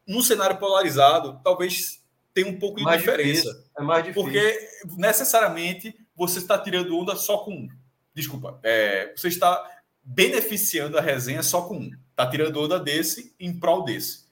num 0.07 0.23
cenário 0.23 0.59
polarizado, 0.59 1.41
talvez 1.43 2.03
tenha 2.33 2.49
um 2.49 2.59
pouco 2.59 2.79
de 2.79 2.85
mais 2.85 3.01
diferença. 3.01 3.49
Difícil. 3.51 3.65
É 3.79 3.83
mais 3.83 4.05
difícil. 4.05 4.23
Porque 4.23 4.69
necessariamente 4.97 5.95
você 6.15 6.39
está 6.39 6.59
tirando 6.59 6.97
onda 6.97 7.17
só 7.17 7.39
com 7.39 7.53
um. 7.53 7.69
Desculpa. 8.15 8.61
É, 8.63 9.13
você 9.17 9.29
está 9.29 9.71
beneficiando 10.03 10.99
a 10.99 11.01
resenha 11.01 11.43
só 11.43 11.63
com 11.63 11.77
um. 11.77 11.91
Está 12.11 12.29
tirando 12.29 12.61
onda 12.61 12.79
desse 12.79 13.35
em 13.41 13.59
prol 13.59 13.85
desse. 13.85 14.24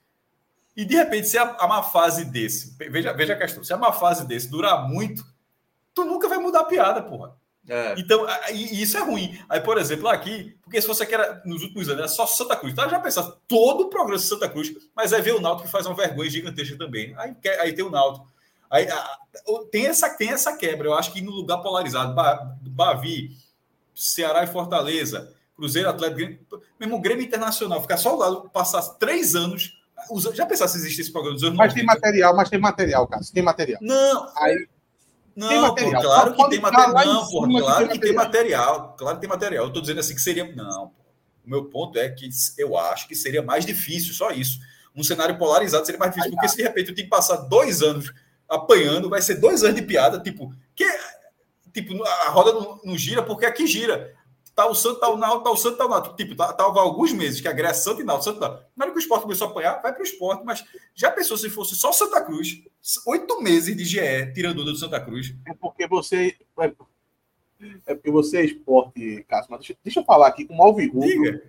E 0.75 0.85
de 0.85 0.95
repente, 0.95 1.27
se 1.27 1.37
a, 1.37 1.55
a 1.59 1.67
má 1.67 1.83
fase 1.83 2.25
desse, 2.25 2.75
veja, 2.77 3.13
veja 3.13 3.33
a 3.33 3.37
questão, 3.37 3.63
se 3.63 3.73
a 3.73 3.77
má 3.77 3.91
fase 3.91 4.25
desse 4.25 4.49
durar 4.49 4.87
muito, 4.87 5.23
tu 5.93 6.03
nunca 6.03 6.27
vai 6.27 6.37
mudar 6.37 6.61
a 6.61 6.65
piada, 6.65 7.01
porra. 7.01 7.35
É. 7.67 7.95
Então, 7.97 8.25
e 8.51 8.81
isso 8.81 8.97
é 8.97 9.01
ruim. 9.01 9.39
Aí, 9.47 9.61
por 9.61 9.77
exemplo, 9.77 10.07
aqui, 10.09 10.57
porque 10.61 10.81
se 10.81 10.87
você 10.87 11.05
quer 11.05 11.41
nos 11.45 11.63
últimos 11.63 11.87
anos, 11.87 11.99
era 11.99 12.07
só 12.07 12.25
Santa 12.25 12.55
Cruz. 12.55 12.73
Tá? 12.73 12.87
Já 12.89 12.99
pensar 12.99 13.31
todo 13.47 13.85
o 13.85 13.89
progresso 13.89 14.23
de 14.23 14.29
Santa 14.29 14.49
Cruz, 14.49 14.73
mas 14.95 15.13
aí 15.13 15.21
vê 15.21 15.31
o 15.31 15.39
Náutico 15.39 15.65
que 15.65 15.71
faz 15.71 15.85
uma 15.85 15.95
vergonha 15.95 16.29
gigantesca 16.29 16.77
também. 16.77 17.13
Aí, 17.17 17.35
aí 17.59 17.73
tem 17.73 17.85
o 17.85 17.89
Náutico. 17.91 18.27
Aí, 18.69 18.87
tem, 19.71 19.85
essa, 19.85 20.09
tem 20.09 20.29
essa 20.29 20.57
quebra. 20.57 20.87
Eu 20.87 20.95
acho 20.95 21.13
que 21.13 21.21
no 21.21 21.31
lugar 21.31 21.59
polarizado, 21.59 22.13
Bavi, 22.61 23.37
Ceará 23.93 24.43
e 24.43 24.47
Fortaleza, 24.47 25.33
Cruzeiro 25.55 25.89
Atlético, 25.89 26.61
mesmo 26.79 26.99
Grêmio 26.99 27.23
Internacional, 27.23 27.81
ficar 27.81 27.97
só 27.97 28.15
lá, 28.15 28.49
passar 28.49 28.81
três 28.95 29.35
anos. 29.35 29.79
Já 30.33 30.45
pensar 30.45 30.67
se 30.67 30.77
existe 30.77 31.01
esse 31.01 31.11
programa 31.11 31.35
dos 31.35 31.43
anos 31.43 31.57
Mas 31.57 31.73
90? 31.73 31.75
tem 31.75 31.85
material, 31.85 32.35
mas 32.35 32.49
tem 32.49 32.59
material, 32.59 33.07
cara. 33.07 33.23
Tem 33.33 33.43
material. 33.43 33.79
Não. 33.81 34.31
Aí, 34.37 34.67
não, 35.35 35.47
tem 35.47 35.61
material. 35.61 36.01
Pô, 36.01 36.07
claro 36.07 36.35
que 36.35 36.49
tem 36.49 36.59
material. 36.59 37.05
Não, 37.05 37.27
pô, 37.27 37.59
claro 37.59 37.89
que 37.89 37.99
tem 37.99 38.13
material. 38.13 38.95
Claro 38.97 39.15
que 39.17 39.21
tem 39.21 39.29
material. 39.29 39.63
Eu 39.63 39.67
estou 39.69 39.81
dizendo 39.81 39.99
assim 39.99 40.15
que 40.15 40.21
seria. 40.21 40.55
Não, 40.55 40.91
o 41.45 41.49
meu 41.49 41.65
ponto 41.65 41.97
é 41.97 42.09
que 42.09 42.29
eu 42.57 42.77
acho 42.77 43.07
que 43.07 43.15
seria 43.15 43.41
mais 43.41 43.65
difícil, 43.65 44.13
só 44.13 44.31
isso. 44.31 44.59
Um 44.95 45.03
cenário 45.03 45.37
polarizado 45.37 45.85
seria 45.85 45.99
mais 45.99 46.11
difícil, 46.11 46.31
porque 46.31 46.47
se 46.47 46.57
de 46.57 46.63
repente 46.63 46.89
eu 46.89 46.95
tenho 46.95 47.07
que 47.07 47.15
passar 47.15 47.37
dois 47.37 47.81
anos 47.81 48.13
apanhando, 48.47 49.09
vai 49.09 49.21
ser 49.21 49.35
dois 49.35 49.63
anos 49.63 49.75
de 49.75 49.81
piada, 49.81 50.19
tipo, 50.19 50.53
que 50.75 50.85
tipo, 51.73 52.01
a 52.03 52.29
roda 52.29 52.53
não, 52.53 52.79
não 52.83 52.97
gira 52.97 53.23
porque 53.23 53.45
aqui 53.45 53.65
gira. 53.65 54.13
Tá 54.55 54.67
o 54.67 54.75
Santo, 54.75 54.99
tá 54.99 55.09
o 55.09 55.17
Náutico, 55.17 55.43
tá 55.43 55.51
o 55.51 55.57
Santo, 55.57 55.77
tá 55.77 55.85
o 55.85 55.89
Náutico. 55.89 56.15
Tipo, 56.15 56.35
tá, 56.35 56.53
tá 56.53 56.63
alguns 56.63 57.11
meses 57.11 57.41
que 57.41 57.47
agrega 57.47 57.73
Santo 57.73 58.01
e 58.01 58.03
Náutico, 58.03 58.25
Santo 58.25 58.39
Náutico. 58.39 58.63
Na 58.75 58.85
hora 58.85 58.91
que 58.93 58.99
o 58.99 59.01
esporte 59.01 59.23
começou 59.23 59.47
a 59.47 59.49
apanhar, 59.49 59.81
vai 59.81 59.91
para 59.91 60.01
o 60.01 60.05
esporte, 60.05 60.43
mas 60.45 60.63
já 60.93 61.09
pensou 61.09 61.37
se 61.37 61.49
fosse 61.49 61.75
só 61.75 61.91
Santa 61.91 62.21
Cruz, 62.21 62.61
oito 63.07 63.41
meses 63.41 63.75
de 63.75 63.83
GE 63.83 64.31
tirando 64.33 64.63
do 64.63 64.75
Santa 64.75 64.99
Cruz? 64.99 65.33
É 65.47 65.53
porque 65.55 65.87
você. 65.87 66.37
É, 66.59 66.73
é 67.87 67.95
porque 67.95 68.11
você 68.11 68.37
é 68.37 68.45
esporte, 68.45 69.25
Cássio, 69.27 69.49
mas 69.49 69.59
deixa, 69.61 69.77
deixa 69.83 69.99
eu 70.01 70.03
falar 70.03 70.27
aqui 70.27 70.45
com 70.45 70.53
o 70.53 70.57
Malvirrudo. 70.57 71.41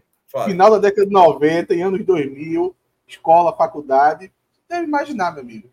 Final 0.47 0.71
da 0.71 0.79
década 0.79 1.07
de 1.07 1.13
90, 1.13 1.75
em 1.75 1.83
anos 1.83 2.05
2000, 2.05 2.75
escola, 3.07 3.55
faculdade. 3.55 4.33
Deve 4.69 4.85
imaginar, 4.85 5.33
meu 5.33 5.43
amigo. 5.43 5.71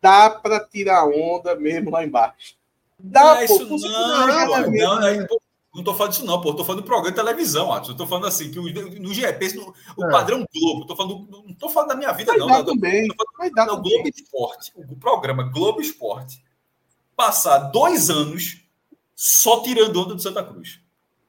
Dá 0.00 0.28
para 0.28 0.60
tirar 0.60 1.06
onda 1.06 1.54
mesmo 1.54 1.90
lá 1.90 2.04
embaixo. 2.04 2.56
Dá, 2.98 3.22
não 3.22 3.36
é 3.36 3.44
isso 3.44 3.66
não, 3.66 3.78
não, 3.78 4.26
não, 4.26 4.70
não, 4.70 5.00
não 5.00 5.42
estou 5.80 5.94
falando 5.94 6.12
disso, 6.12 6.26
não, 6.26 6.40
pô. 6.40 6.50
Estou 6.50 6.64
falando 6.64 6.82
do 6.82 6.86
programa 6.86 7.10
de 7.10 7.16
televisão, 7.16 7.72
Atos. 7.72 7.90
Estou 7.90 8.06
falando 8.06 8.26
assim, 8.26 8.50
que 8.50 8.58
o, 8.58 8.64
no 9.00 9.14
GP, 9.14 9.54
no, 9.54 9.74
o 9.96 10.06
é. 10.06 10.10
padrão 10.10 10.46
Globo. 10.54 10.86
Tô 10.86 10.94
falando, 10.94 11.28
não 11.30 11.50
estou 11.50 11.70
falando 11.70 11.88
da 11.88 11.96
minha 11.96 12.12
vida, 12.12 12.32
Vai 12.32 12.38
não. 12.38 12.46
Dar 12.48 12.64
também. 12.64 13.08
Vai 13.38 13.50
dar 13.50 13.66
não, 13.66 13.80
Globo 13.80 14.08
Esporte. 14.08 14.72
O 14.76 14.96
programa 14.96 15.44
Globo 15.44 15.80
Esporte 15.80 16.42
passar 17.16 17.58
dois 17.70 18.10
anos 18.10 18.62
só 19.14 19.62
tirando 19.62 20.00
onda 20.00 20.14
do 20.14 20.22
Santa 20.22 20.44
Cruz. 20.44 20.80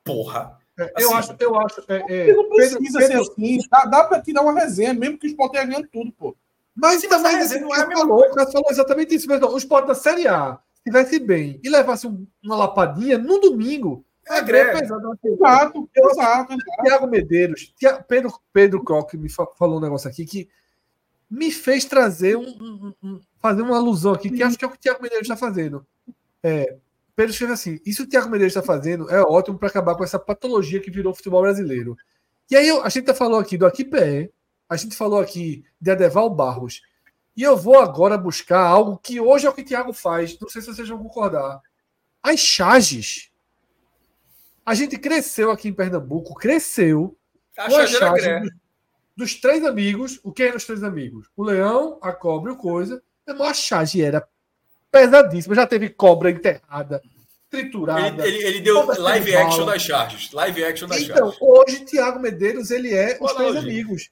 Porra. 0.04 0.58
É, 0.78 0.92
assim, 0.96 1.04
eu 1.04 1.16
acho, 1.16 1.36
eu 1.40 1.60
acho. 1.60 1.84
É, 1.88 2.30
é, 2.30 2.34
não 2.34 2.50
precisa 2.50 3.00
Pedro, 3.00 3.24
ser 3.26 3.32
assim. 3.32 3.60
Dá, 3.70 3.86
dá 3.86 4.04
para 4.04 4.22
tirar 4.22 4.42
uma 4.42 4.54
resenha, 4.54 4.94
mesmo 4.94 5.18
que 5.18 5.28
o 5.28 5.30
Sport 5.30 5.52
tenha 5.52 5.66
ganhando 5.66 5.88
tudo, 5.88 6.12
pô. 6.12 6.36
Mas 6.76 7.02
Sim, 7.02 7.10
também 7.10 7.38
mas 7.38 7.62
não 7.62 7.74
é 7.74 7.96
falou, 7.96 8.20
o 8.20 8.34
cara 8.34 8.52
falou 8.52 8.68
exatamente 8.72 9.14
isso 9.14 9.28
mesmo. 9.28 9.48
O 9.48 9.58
Sport 9.58 9.86
da 9.86 9.94
Série 9.94 10.28
A 10.28 10.60
estivesse 10.78 11.20
bem 11.20 11.60
e 11.64 11.70
levasse 11.70 12.08
uma 12.44 12.56
lapadinha 12.56 13.18
no 13.18 13.40
domingo, 13.40 14.04
é 14.28 14.42
greve. 14.42 14.82
Exato, 14.84 15.90
exato. 15.96 16.58
Tiago 16.84 17.08
Medeiros, 17.08 17.74
Pedro, 18.08 18.34
Pedro 18.52 18.84
Croc 18.84 19.14
me 19.16 19.30
falou 19.30 19.78
um 19.78 19.82
negócio 19.82 20.10
aqui 20.10 20.26
que 20.26 20.50
me 21.30 21.52
fez 21.52 21.86
trazer 21.86 22.38
um, 22.38 22.44
um, 22.44 22.94
um 23.04 23.20
fazer 23.40 23.62
uma 23.62 23.78
alusão 23.78 24.14
aqui, 24.14 24.30
que 24.30 24.44
acho 24.44 24.58
que 24.58 24.64
é 24.64 24.68
o 24.68 24.72
que 24.72 24.78
o 24.78 24.80
Tiago 24.80 25.02
Medeiros 25.02 25.28
está 25.28 25.36
fazendo. 25.36 25.86
É, 26.42 26.78
Pedro 27.16 27.32
escreve 27.32 27.54
assim: 27.54 27.80
isso 27.86 28.04
que 28.04 28.08
o 28.08 28.10
Tiago 28.10 28.30
Medeiros 28.30 28.56
está 28.56 28.66
fazendo 28.66 29.10
é 29.10 29.22
ótimo 29.22 29.58
para 29.58 29.68
acabar 29.68 29.96
com 29.96 30.04
essa 30.04 30.20
patologia 30.20 30.80
que 30.80 30.92
virou 30.92 31.12
o 31.12 31.16
futebol 31.16 31.42
brasileiro. 31.42 31.98
E 32.50 32.56
aí 32.56 32.70
a 32.70 32.90
gente 32.90 33.14
falou 33.14 33.40
aqui 33.40 33.58
do 33.58 33.66
Aqui 33.66 33.84
Pé, 33.84 34.30
a 34.70 34.76
gente 34.76 34.96
falou 34.96 35.20
aqui 35.20 35.66
de 35.80 35.92
Adeval 35.92 36.30
Barros. 36.30 36.82
E 37.36 37.42
eu 37.42 37.58
vou 37.58 37.80
agora 37.80 38.16
buscar 38.16 38.60
algo 38.60 38.98
que 38.98 39.20
hoje 39.20 39.48
é 39.48 39.50
o 39.50 39.54
que 39.54 39.62
o 39.62 39.66
Thiago 39.66 39.92
faz. 39.92 40.38
Não 40.40 40.48
sei 40.48 40.62
se 40.62 40.68
vocês 40.68 40.88
vão 40.88 41.00
concordar. 41.00 41.60
As 42.22 42.40
charges 42.40 43.33
a 44.66 44.74
gente 44.74 44.98
cresceu 44.98 45.52
aqui 45.52 45.68
em 45.68 45.74
Pernambuco, 45.74 46.34
cresceu. 46.36 47.18
A 47.58 47.70
charge 47.70 48.40
dos, 48.40 48.50
dos, 49.16 49.36
três 49.36 49.64
amigos. 49.64 50.20
O 50.24 50.32
que 50.32 50.44
eram 50.44 50.58
os 50.58 50.66
três 50.66 50.84
amigos? 50.84 51.28
O 51.36 51.44
leão, 51.44 52.00
a 52.02 52.12
cobra 52.12 52.52
e 52.52 52.56
o 52.56 52.58
coisa. 52.58 53.02
A 53.28 53.54
charge 53.54 54.02
era 54.02 54.28
pesadíssima. 54.92 55.56
Já 55.56 55.68
teve 55.68 55.90
cobra 55.90 56.32
enterrada, 56.32 57.02
triturada. 57.50 58.28
Ele, 58.28 58.38
ele, 58.38 58.48
ele 58.48 58.62
deu 58.62 58.86
live 58.86 59.36
action 59.36 59.66
das 59.66 59.82
charges. 59.82 60.32
Live 60.32 60.64
action 60.64 60.88
das 60.88 61.02
então, 61.02 61.32
charges. 61.32 61.42
hoje, 61.42 61.86
Tiago 61.86 62.20
Medeiros, 62.20 62.72
ele 62.72 62.94
é 62.94 63.18
os 63.22 63.34
três 63.34 63.56
amigos. 63.56 64.10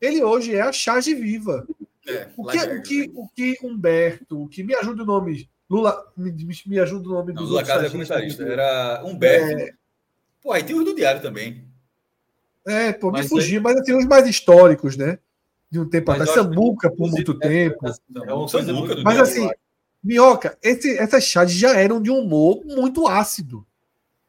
Ele 0.00 0.22
hoje 0.22 0.54
é 0.54 0.60
a 0.60 0.72
charge 0.72 1.14
viva. 1.14 1.66
É, 2.06 2.28
o, 2.36 2.44
que, 2.44 2.58
o, 2.58 2.82
que, 2.82 3.12
o 3.14 3.28
que 3.28 3.58
Humberto, 3.62 4.42
o 4.42 4.48
que 4.48 4.62
me 4.62 4.74
ajuda 4.74 5.02
o 5.02 5.06
nome 5.06 5.48
Lula, 5.68 6.12
me, 6.16 6.32
me 6.66 6.78
ajuda 6.78 7.08
o 7.08 7.12
nome 7.12 7.32
do 7.32 7.42
Lula 7.42 7.64
Casa 7.64 7.86
é 7.86 7.90
comentarista. 7.90 8.42
Era 8.42 9.02
Humberto. 9.04 9.60
É... 9.60 9.72
Pô, 10.42 10.52
aí 10.52 10.62
tem 10.62 10.76
os 10.76 10.84
do 10.84 10.94
Diário 10.94 11.22
também. 11.22 11.64
É, 12.66 12.92
pô, 12.92 13.10
me 13.10 13.22
fugir, 13.26 13.60
mas 13.60 13.80
tem 13.82 13.96
os 13.96 14.06
mais 14.06 14.26
históricos, 14.26 14.96
né? 14.96 15.18
De 15.70 15.80
um 15.80 15.88
tempo 15.88 16.10
atrás. 16.12 16.30
Samuca 16.30 16.90
por 16.90 17.10
muito 17.10 17.36
é, 17.42 17.48
tempo. 17.48 17.86
É 18.26 18.32
uma 18.32 18.48
coisa 18.48 18.72
do 18.72 19.02
Mas 19.02 19.18
assim, 19.18 19.48
Minhoca, 20.02 20.56
esse, 20.62 20.98
essas 20.98 21.24
chats 21.24 21.54
já 21.54 21.74
eram 21.74 22.00
de 22.00 22.10
um 22.10 22.18
humor 22.18 22.62
muito 22.64 23.08
ácido. 23.08 23.66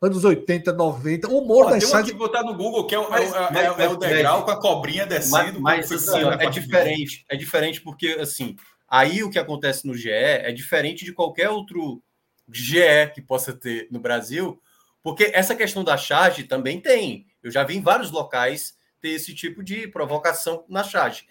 Anos 0.02 0.24
80, 0.24 0.72
90. 0.72 1.30
O 1.30 1.40
humor 1.40 1.66
Pô, 1.66 1.72
das 1.72 2.06
que 2.06 2.14
botar 2.14 2.44
no 2.44 2.56
Google, 2.56 2.86
que 2.86 2.96
é 2.96 3.00
o, 3.00 3.10
mas, 3.10 3.34
é, 3.34 3.40
mas, 3.52 3.80
é, 3.80 3.84
é 3.84 3.90
o 3.90 3.98
degrau 3.98 4.46
com 4.46 4.52
a 4.52 4.60
cobrinha 4.60 5.06
descendo. 5.06 5.60
Mas, 5.60 5.90
mas 5.90 5.92
assim, 5.92 6.24
é 6.40 6.50
diferente. 6.50 7.26
É 7.30 7.36
diferente 7.36 7.82
porque, 7.82 8.08
assim, 8.20 8.56
Aí 8.88 9.24
o 9.24 9.30
que 9.30 9.40
acontece 9.40 9.88
no 9.88 9.96
GE 9.96 10.10
é 10.12 10.52
diferente 10.52 11.04
de 11.04 11.14
qualquer 11.14 11.50
outro 11.50 12.04
GE 12.52 13.12
que 13.14 13.22
possa 13.22 13.54
ter 13.54 13.88
no 13.92 14.00
Brasil, 14.00 14.62
porque 15.02 15.32
essa 15.34 15.56
questão 15.56 15.84
da 15.84 15.98
charge 15.98 16.44
também 16.44 16.80
tem. 16.80 17.28
Eu 17.42 17.52
já 17.52 17.64
vi 17.64 17.78
em 17.78 17.82
vários 17.82 18.12
locais 18.12 18.78
ter 19.00 19.10
esse 19.10 19.34
tipo 19.34 19.64
de 19.64 19.88
provocação 19.88 20.66
na 20.68 20.84
charge. 20.84 21.28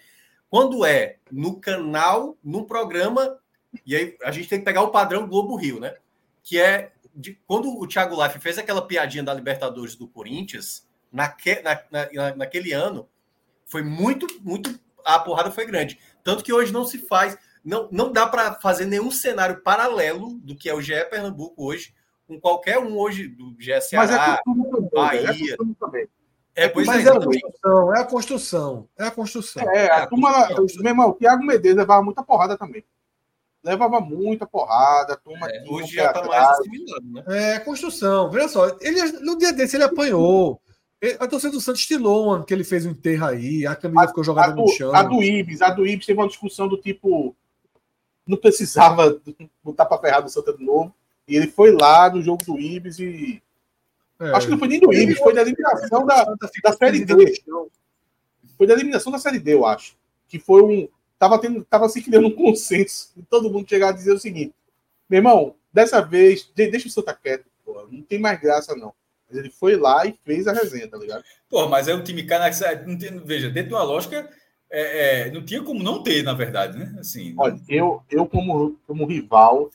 Quando 0.49 0.85
é 0.85 1.17
no 1.31 1.59
canal, 1.59 2.37
no 2.43 2.65
programa, 2.65 3.37
e 3.85 3.95
aí 3.95 4.17
a 4.23 4.31
gente 4.31 4.47
tem 4.47 4.59
que 4.59 4.65
pegar 4.65 4.81
o 4.81 4.91
padrão 4.91 5.27
Globo 5.27 5.55
Rio, 5.55 5.79
né? 5.79 5.95
Que 6.43 6.59
é 6.59 6.93
de, 7.13 7.39
quando 7.47 7.69
o 7.77 7.87
Thiago 7.87 8.21
Life 8.21 8.39
fez 8.39 8.57
aquela 8.57 8.85
piadinha 8.85 9.23
da 9.23 9.33
Libertadores 9.33 9.95
do 9.95 10.07
Corinthians, 10.07 10.87
naque, 11.11 11.61
na, 11.61 11.81
na, 11.91 12.35
naquele 12.35 12.73
ano, 12.73 13.09
foi 13.65 13.81
muito, 13.81 14.27
muito. 14.41 14.79
A 15.03 15.19
porrada 15.19 15.51
foi 15.51 15.65
grande. 15.65 15.99
Tanto 16.23 16.43
que 16.43 16.53
hoje 16.53 16.71
não 16.71 16.85
se 16.85 16.99
faz 16.99 17.37
não, 17.65 17.89
não 17.91 18.11
dá 18.11 18.27
para 18.27 18.53
fazer 18.55 18.85
nenhum 18.85 19.09
cenário 19.09 19.61
paralelo 19.61 20.35
do 20.43 20.55
que 20.55 20.69
é 20.69 20.73
o 20.73 20.81
GE 20.81 20.93
Pernambuco 21.09 21.55
hoje, 21.57 21.93
com 22.27 22.39
qualquer 22.39 22.77
um 22.77 22.95
hoje 22.95 23.27
do 23.27 23.55
GE 23.59 23.81
Ceará, 23.81 24.39
Mas 24.45 24.57
é 24.57 24.89
Bahia. 24.93 25.57
É, 26.53 26.69
pois 26.69 26.87
Mas 26.87 27.05
é, 27.05 27.09
é, 27.09 27.11
a 27.11 27.19
construção, 27.19 27.95
é 27.95 27.99
a 27.99 28.05
construção, 28.05 28.89
é 28.97 29.03
a 29.03 29.11
construção. 29.11 29.63
É, 29.71 29.91
a, 29.91 29.95
é 29.97 30.01
a 30.03 30.07
turma, 30.07 30.47
meu 30.77 30.87
irmão, 30.87 31.09
o 31.09 31.13
Thiago 31.13 31.43
Medeiros 31.43 31.77
levava 31.77 32.01
muita 32.01 32.23
porrada 32.23 32.57
também. 32.57 32.83
Levava 33.61 33.99
muita 33.99 34.45
porrada, 34.45 35.13
a 35.13 35.17
turma 35.17 35.49
é, 35.49 35.65
hoje 35.67 35.95
já 35.95 36.07
está 36.07 36.23
mais 36.23 36.47
assimilado, 36.51 37.05
né? 37.11 37.23
É, 37.27 37.55
a 37.55 37.59
construção. 37.59 38.29
Veja 38.29 38.47
só, 38.47 38.67
ele, 38.79 39.01
no 39.19 39.37
dia 39.37 39.51
desse 39.51 39.75
ele 39.75 39.83
apanhou. 39.83 40.61
A 41.19 41.27
torcida 41.27 41.51
do 41.51 41.61
Santos 41.61 41.81
estilou 41.81 42.35
um 42.35 42.43
que 42.43 42.53
ele 42.53 42.63
fez 42.63 42.85
um 42.85 42.91
enterro 42.91 43.25
aí, 43.25 43.65
a 43.67 43.75
camisa 43.75 44.05
a, 44.05 44.07
ficou 44.07 44.23
jogada 44.23 44.55
no 44.55 44.67
chão. 44.69 44.95
A 44.95 45.03
do 45.03 45.21
Ibis, 45.21 45.61
a 45.61 45.69
do 45.71 45.85
Ibis 45.85 46.05
teve 46.05 46.19
uma 46.19 46.27
discussão 46.27 46.67
do 46.67 46.77
tipo 46.77 47.35
não 48.25 48.37
precisava 48.37 49.21
botar 49.63 49.85
para 49.85 50.01
ferrar 50.01 50.23
do 50.23 50.29
Santa 50.29 50.53
de 50.53 50.63
novo. 50.63 50.93
E 51.27 51.35
ele 51.35 51.47
foi 51.47 51.71
lá 51.71 52.09
no 52.09 52.21
jogo 52.21 52.43
do 52.45 52.59
Ibis 52.59 52.99
e. 52.99 53.41
É, 54.19 54.29
Acho 54.31 54.47
que 54.47 54.51
não 54.51 54.59
foi 54.59 54.67
nem 54.67 54.79
do 54.79 54.93
Ibis, 54.93 55.17
foi 55.17 55.33
da 55.33 55.41
eliminação 55.41 56.05
da, 56.05 56.23
da 56.63 56.73
Série 56.73 57.03
D. 57.03 57.43
Foi 58.57 58.67
da 58.67 58.73
eliminação 58.73 59.11
da 59.11 59.19
Série 59.19 59.39
D, 59.39 59.53
eu 59.53 59.65
acho. 59.65 59.95
Que 60.27 60.39
foi 60.39 60.61
um. 60.61 60.87
Tava, 61.17 61.39
tendo, 61.39 61.63
tava 61.63 61.89
se 61.89 62.01
criando 62.01 62.27
um 62.27 62.35
consenso. 62.35 63.11
E 63.17 63.23
todo 63.23 63.49
mundo 63.49 63.69
chegar 63.69 63.89
a 63.89 63.93
dizer 63.93 64.13
o 64.13 64.19
seguinte: 64.19 64.53
meu 65.09 65.19
irmão, 65.19 65.55
dessa 65.73 66.01
vez, 66.01 66.49
deixa 66.55 66.87
o 66.87 66.91
Santa 66.91 67.13
quieto, 67.13 67.45
pô, 67.65 67.85
não 67.89 68.01
tem 68.01 68.19
mais 68.19 68.39
graça, 68.39 68.75
não. 68.75 68.93
Mas 69.27 69.39
ele 69.39 69.49
foi 69.49 69.75
lá 69.75 70.05
e 70.05 70.15
fez 70.23 70.47
a 70.47 70.53
resenha, 70.53 70.87
tá 70.87 70.97
ligado? 70.97 71.23
Pô, 71.49 71.67
mas 71.67 71.87
é 71.87 71.95
um 71.95 72.03
time 72.03 72.23
cara. 72.23 72.49
Veja, 73.25 73.49
dentro 73.49 73.69
de 73.69 73.75
uma 73.75 73.83
lógica 73.83 74.29
é, 74.69 75.27
é, 75.27 75.31
não 75.31 75.43
tinha 75.43 75.61
como 75.63 75.81
não 75.83 76.03
ter, 76.03 76.23
na 76.23 76.33
verdade, 76.33 76.77
né? 76.77 76.95
Assim, 76.99 77.33
Olha, 77.37 77.59
eu, 77.69 78.01
eu 78.09 78.25
como, 78.25 78.77
como 78.87 79.05
rival, 79.05 79.69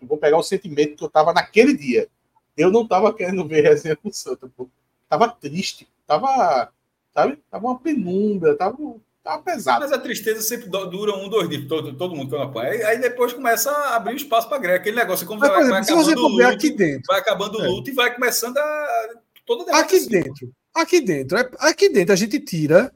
eu 0.00 0.06
vou 0.06 0.18
pegar 0.18 0.36
o 0.38 0.42
sentimento 0.42 0.96
que 0.96 1.04
eu 1.04 1.08
tava 1.10 1.32
naquele 1.32 1.76
dia. 1.76 2.08
Eu 2.56 2.70
não 2.70 2.86
tava 2.86 3.12
querendo 3.12 3.46
ver 3.46 3.62
resenha 3.62 3.96
com 3.96 4.08
o 4.08 4.12
Santa, 4.12 4.48
pô. 4.56 4.68
Tava 5.08 5.28
triste, 5.28 5.88
tava, 6.06 6.70
sabe? 7.12 7.38
Tava 7.50 7.66
uma 7.66 7.78
penumbra, 7.78 8.56
tava 8.56 8.76
tá 9.24 9.38
pesado. 9.38 9.80
Mas 9.80 9.90
a 9.92 9.98
tristeza 9.98 10.42
sempre 10.42 10.68
dura 10.68 11.16
um, 11.16 11.28
dois 11.28 11.48
dias, 11.48 11.66
todo, 11.66 11.96
todo 11.96 12.14
mundo 12.14 12.28
quando 12.28 12.42
apanha. 12.42 12.86
Aí 12.86 12.98
depois 13.00 13.32
começa 13.32 13.70
a 13.70 13.96
abrir 13.96 14.16
espaço 14.16 14.48
para 14.48 14.58
greve. 14.58 14.78
Aquele 14.80 14.96
negócio, 14.96 15.26
como 15.26 15.40
Mas, 15.40 15.48
vai, 15.48 15.58
exemplo, 15.60 15.74
vai 15.74 15.84
se 15.84 15.90
acabando 15.92 16.04
você 16.04 16.14
o 16.14 16.28
luto, 16.28 16.46
aqui 16.46 16.70
dentro. 16.76 17.02
vai 17.08 17.20
acabando 17.20 17.58
o 17.58 17.64
É. 17.64 17.66
luto 17.68 17.90
e 17.90 17.94
vai 17.94 18.14
começando 18.14 18.58
a 18.58 19.08
toda 19.46 19.72
a 19.74 19.80
Aqui 19.80 20.06
dentro, 20.08 20.52
aqui 20.74 21.00
dentro, 21.00 21.38
é- 21.38 21.50
aqui 21.58 21.88
dentro 21.88 22.12
a 22.12 22.16
gente 22.16 22.38
tira 22.38 22.92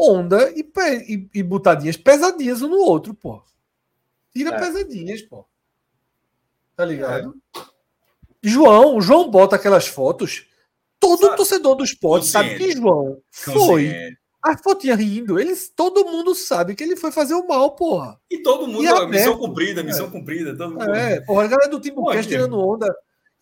onda 0.00 0.50
e, 0.56 0.62
pe- 0.64 1.04
e, 1.08 1.30
e 1.38 1.42
botadinhas 1.42 1.96
pesadinhas 1.96 2.62
um 2.62 2.68
no 2.68 2.78
outro, 2.78 3.12
pô. 3.14 3.42
Tira 4.32 4.54
É. 4.54 4.58
pesadinhas, 4.58 5.22
pô. 5.22 5.44
Tá 6.76 6.84
ligado? 6.84 7.34
João, 8.42 8.96
o 8.96 9.00
João 9.02 9.30
bota 9.30 9.56
aquelas 9.56 9.86
fotos. 9.86 10.46
Todo 10.98 11.22
Sabe? 11.26 11.36
torcedor 11.36 11.74
do 11.76 11.84
esporte 11.84 12.26
sabe 12.26 12.56
que. 12.56 12.72
João 12.72 13.20
foi. 13.30 13.54
Consciente. 13.54 14.20
A 14.42 14.56
fotinha 14.56 14.94
rindo, 14.96 15.38
eles, 15.38 15.68
todo 15.68 16.06
mundo 16.06 16.34
sabe 16.34 16.74
que 16.74 16.82
ele 16.82 16.96
foi 16.96 17.12
fazer 17.12 17.34
o 17.34 17.46
mal, 17.46 17.72
porra. 17.76 18.18
E 18.30 18.38
todo 18.42 18.66
mundo, 18.66 18.82
E 18.82 18.88
aberto. 18.88 19.10
missão 19.10 19.36
cumprida, 19.36 19.82
missão 19.82 20.10
cumprida. 20.10 20.56
Todo 20.56 20.70
mundo. 20.70 20.94
É, 20.94 21.20
porra, 21.20 21.44
a 21.44 21.46
galera 21.46 21.68
do 21.70 21.78
Timbucast 21.78 22.16
Pode. 22.22 22.28
tirando 22.28 22.58
onda. 22.58 22.86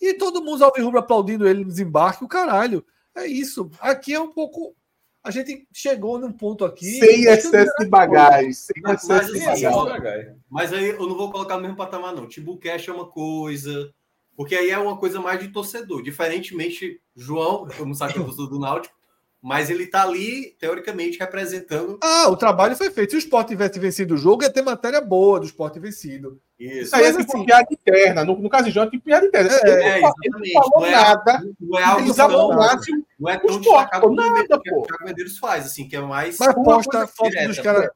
E 0.01 0.15
todo 0.15 0.43
mundo 0.43 0.65
alvirrubro 0.65 0.99
aplaudindo 0.99 1.47
ele 1.47 1.61
no 1.63 1.69
desembarque, 1.71 2.25
o 2.25 2.29
caralho. 2.29 2.85
É 3.15 3.27
isso. 3.27 3.71
Aqui 3.81 4.13
é 4.13 4.19
um 4.21 4.33
pouco. 4.33 4.75
A 5.23 5.31
gente 5.31 5.67
chegou 5.73 6.19
num 6.19 6.33
ponto 6.33 6.65
aqui. 6.65 6.99
Sem 6.99 7.25
excesso 7.25 7.73
de 7.79 7.87
bagagem. 7.87 8.53
Sem 8.53 8.83
Mas, 8.83 9.03
excesso 9.03 9.33
de 9.33 9.45
assim, 9.47 9.65
bagagem. 9.65 10.37
mas 10.49 10.73
aí 10.73 10.91
eu 10.91 11.07
não 11.07 11.17
vou 11.17 11.31
colocar 11.31 11.57
no 11.57 11.63
mesmo 11.63 11.77
patamar, 11.77 12.15
não. 12.15 12.27
Timbucast 12.27 12.89
é 12.89 12.93
uma 12.93 13.07
coisa. 13.07 13.93
Porque 14.37 14.55
aí 14.55 14.71
é 14.71 14.79
uma 14.79 14.97
coisa 14.97 15.21
mais 15.21 15.41
de 15.41 15.49
torcedor. 15.49 16.03
Diferentemente, 16.03 17.01
João, 17.17 17.67
como 17.77 17.95
sabe 17.95 18.13
que 18.13 18.21
é 18.21 18.23
torcedor 18.23 18.49
do 18.49 18.59
Náutico, 18.61 18.95
mas 19.43 19.71
ele 19.71 19.87
tá 19.87 20.03
ali, 20.03 20.57
teoricamente, 20.59 21.19
representando. 21.19 21.99
Ah, 22.03 22.29
o 22.29 22.37
trabalho 22.37 22.77
foi 22.77 22.91
feito. 22.91 23.11
Se 23.11 23.17
o 23.17 23.19
Sport 23.19 23.49
tivesse 23.49 23.79
vencido 23.79 24.15
o 24.15 24.19
jogo, 24.19 24.43
ia 24.43 24.51
ter 24.53 24.63
matéria 24.63 25.01
boa 25.01 25.39
do 25.39 25.47
Sport 25.47 25.77
vencido. 25.79 26.41
Isso. 26.59 26.83
Isso 26.87 26.97
aí 26.97 27.05
é 27.05 27.13
tipo 27.13 27.37
assim- 27.37 27.45
piada 27.47 27.67
interna. 27.71 28.25
No, 28.25 28.37
no 28.37 28.51
caso 28.51 28.65
de 28.65 28.71
João, 28.73 28.87
é 28.87 28.91
tipo 28.91 29.05
piada 29.05 29.27
interna. 29.27 29.49
É, 29.49 29.61
ele, 29.61 29.71
É, 29.71 29.89
ele 29.99 29.99
exatamente. 30.07 30.55
não 30.55 30.63
falou 30.63 30.81
Não 30.81 30.87
é, 30.87 30.91
nada. 30.91 31.33
não 31.61 31.79
é 31.79 31.83
Ele 31.83 31.91
algo 31.91 32.11
o 32.11 32.15
tão, 32.15 32.49
máximo. 32.57 33.07
não 33.21 33.31
é 33.31 33.39
tão 33.39 33.51
esporte, 33.51 33.65
destacado 33.85 34.11
nada, 34.15 34.61
que, 34.61 34.75
o 34.75 34.83
Thiago 34.83 35.05
Medeiros 35.05 35.39
faz, 35.39 35.67
assim, 35.67 35.89
que 35.89 35.95
é 35.95 36.01
mais. 36.01 36.37
Mas 36.39 36.55
uma 36.55 36.65
posta 36.65 36.91
coisa 36.91 37.05
a 37.05 37.09
foto 37.09 37.31
direta, 37.31 37.49
dos 37.49 37.59
caras. 37.61 37.91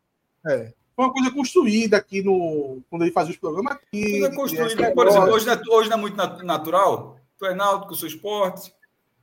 É. 0.47 0.73
Foi 0.95 1.07
uma 1.07 1.13
coisa 1.13 1.31
construída 1.33 1.97
aqui 1.97 2.23
no. 2.23 2.83
Quando 2.89 3.03
ele 3.03 3.11
fazia 3.11 3.33
os 3.33 3.39
programas 3.39 3.73
aqui. 3.75 4.13
Tudo 4.21 4.27
é 4.27 4.35
construído. 4.37 4.67
esse 4.83 4.95
Por 4.95 5.09
exemplo, 5.09 5.33
hoje 5.33 5.47
não 5.47 5.53
é, 5.55 5.61
hoje 5.71 5.89
não 5.91 5.97
é 5.97 6.01
muito 6.01 6.17
nat- 6.17 6.43
natural. 6.43 7.17
Tu 7.39 7.47
é 7.47 7.55
náutico, 7.55 7.95
sou 7.97 8.07
esporte. 8.07 8.73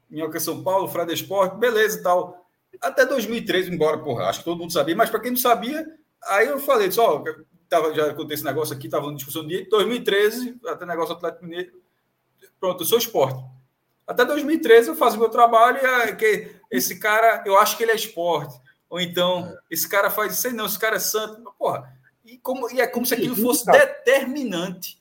Minhoca 0.09 0.37
é 0.37 0.39
São 0.39 0.63
Paulo, 0.63 0.87
Frade 0.87 1.11
é 1.11 1.13
esporte, 1.13 1.57
beleza 1.57 1.99
e 1.99 2.03
tal. 2.03 2.45
Até 2.81 3.05
2013, 3.05 3.71
embora, 3.71 3.97
porra, 3.97 4.25
acho 4.25 4.39
que 4.39 4.45
todo 4.45 4.57
mundo 4.57 4.73
sabia, 4.73 4.95
mas 4.95 5.09
para 5.09 5.19
quem 5.19 5.31
não 5.31 5.37
sabia, 5.37 5.85
aí 6.27 6.47
eu 6.47 6.59
falei, 6.59 6.91
só, 6.91 7.23
tava, 7.69 7.93
já 7.93 8.05
aconteceu 8.05 8.35
esse 8.35 8.43
negócio 8.43 8.75
aqui, 8.75 8.87
estava 8.87 9.07
na 9.07 9.15
discussão 9.15 9.45
de 9.45 9.69
2013, 9.69 10.59
até 10.67 10.85
negócio 10.85 11.13
Atlético 11.13 11.45
Mineiro. 11.45 11.71
Pronto, 12.59 12.83
eu 12.83 12.87
sou 12.87 12.97
esporte. 12.97 13.43
Até 14.07 14.25
2013 14.25 14.89
eu 14.89 14.95
faço 14.95 15.17
o 15.17 15.19
meu 15.19 15.29
trabalho 15.29 15.77
e 15.81 15.85
ah, 15.85 16.15
que 16.15 16.51
esse 16.71 16.99
cara, 16.99 17.43
eu 17.45 17.57
acho 17.57 17.77
que 17.77 17.83
ele 17.83 17.91
é 17.91 17.95
esporte. 17.95 18.59
Ou 18.89 18.99
então, 18.99 19.55
esse 19.69 19.87
cara 19.87 20.09
faz, 20.09 20.37
sei 20.37 20.51
não, 20.51 20.65
esse 20.65 20.79
cara 20.79 20.95
é 20.95 20.99
santo. 20.99 21.43
Porra, 21.59 21.93
e, 22.25 22.37
como, 22.39 22.69
e 22.71 22.81
é 22.81 22.87
como 22.87 23.05
se 23.05 23.13
aquilo 23.13 23.35
fosse 23.35 23.65
determinante. 23.65 24.98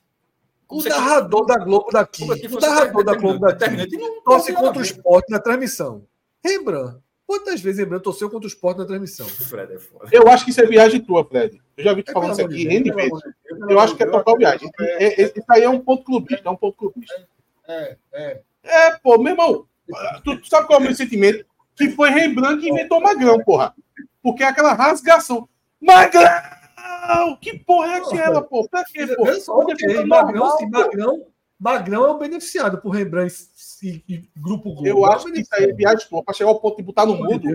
O 0.70 0.82
narrador 0.82 1.46
da 1.46 1.56
Globo 1.56 1.90
daqui. 1.90 2.24
se 2.24 2.46
O 2.54 2.60
narrador 2.60 3.04
da 3.04 3.14
Globo 3.14 3.38
daqui. 3.38 3.88
Torce 4.24 4.52
contra 4.52 4.78
o 4.78 4.82
esporte 4.82 5.30
na 5.30 5.38
transmissão. 5.38 6.04
Rembrandt. 6.44 6.98
Quantas 7.26 7.60
vezes 7.60 7.78
Rembrandt 7.80 8.04
torceu 8.04 8.30
contra 8.30 8.46
o 8.46 8.48
esporte 8.48 8.78
na 8.78 8.86
transmissão? 8.86 9.26
Fred 9.26 9.74
é 9.74 9.78
foda. 9.78 10.08
Eu 10.10 10.28
acho 10.28 10.44
que 10.44 10.50
isso 10.50 10.60
é 10.62 10.66
viagem 10.66 11.00
tua, 11.00 11.24
Fred. 11.24 11.60
Eu 11.76 11.84
já 11.84 11.92
vi 11.92 12.02
tu 12.02 12.10
É, 12.10 12.12
falando 12.14 12.32
isso 12.32 12.40
aqui 12.42 12.66
N 12.66 12.90
vezes. 12.90 13.20
Eu 13.68 13.78
acho 13.80 13.96
que 13.96 14.02
é 14.02 14.06
total 14.06 14.36
viagem. 14.36 14.70
É- 14.80 15.22
é- 15.22 15.32
Isso 15.36 15.44
aí 15.50 15.62
é 15.62 15.68
um 15.68 15.78
ponto 15.80 16.04
clubista, 16.04 16.48
é 16.48 16.50
um 16.50 16.56
ponto 16.56 16.76
clubista. 16.76 17.26
É, 17.66 17.96
é. 18.14 18.40
É, 18.62 18.90
pô, 19.02 19.18
meu 19.18 19.32
irmão, 19.32 19.66
tu, 20.24 20.38
tu 20.40 20.48
sabe 20.48 20.66
qual 20.66 20.78
é 20.78 20.82
o 20.82 20.84
meu 20.86 20.94
sentimento? 20.94 21.44
Que 21.76 21.90
foi 21.90 22.08
Rembrandt 22.10 22.62
que 22.62 22.70
inventou 22.70 23.00
Magrão, 23.00 23.38
porra. 23.44 23.74
Porque 24.22 24.42
é 24.42 24.46
aquela 24.46 24.72
rasgação. 24.72 25.48
Magrão! 25.80 26.22
Que 27.40 27.58
porra 27.58 27.86
é 27.88 27.96
aquela, 27.96 28.42
pô? 28.42 28.68
Pra 28.68 28.84
quê, 28.84 29.06
pô? 29.06 29.26
É 29.28 29.38
é 30.00 30.04
Magrão, 30.04 30.58
sim, 30.58 30.70
pô? 30.70 30.78
Magrão, 30.78 31.26
Magrão 31.58 32.06
é 32.06 32.10
o 32.10 32.18
beneficiado 32.18 32.78
por 32.80 32.90
Rembrandt 32.90 33.34
e, 33.82 34.02
e 34.08 34.28
Grupo 34.36 34.72
Globo. 34.74 34.86
Eu 34.86 35.04
É 35.06 35.14
acho 35.14 35.26
que 35.32 35.40
isso 35.40 35.54
aí 35.54 35.64
é 35.64 35.72
viagem 35.72 36.06
tua, 36.08 36.22
pra 36.22 36.34
chegar 36.34 36.50
ao 36.50 36.60
ponto 36.60 36.76
de 36.76 36.82
botar 36.82 37.04
no 37.06 37.16
mundo. 37.16 37.48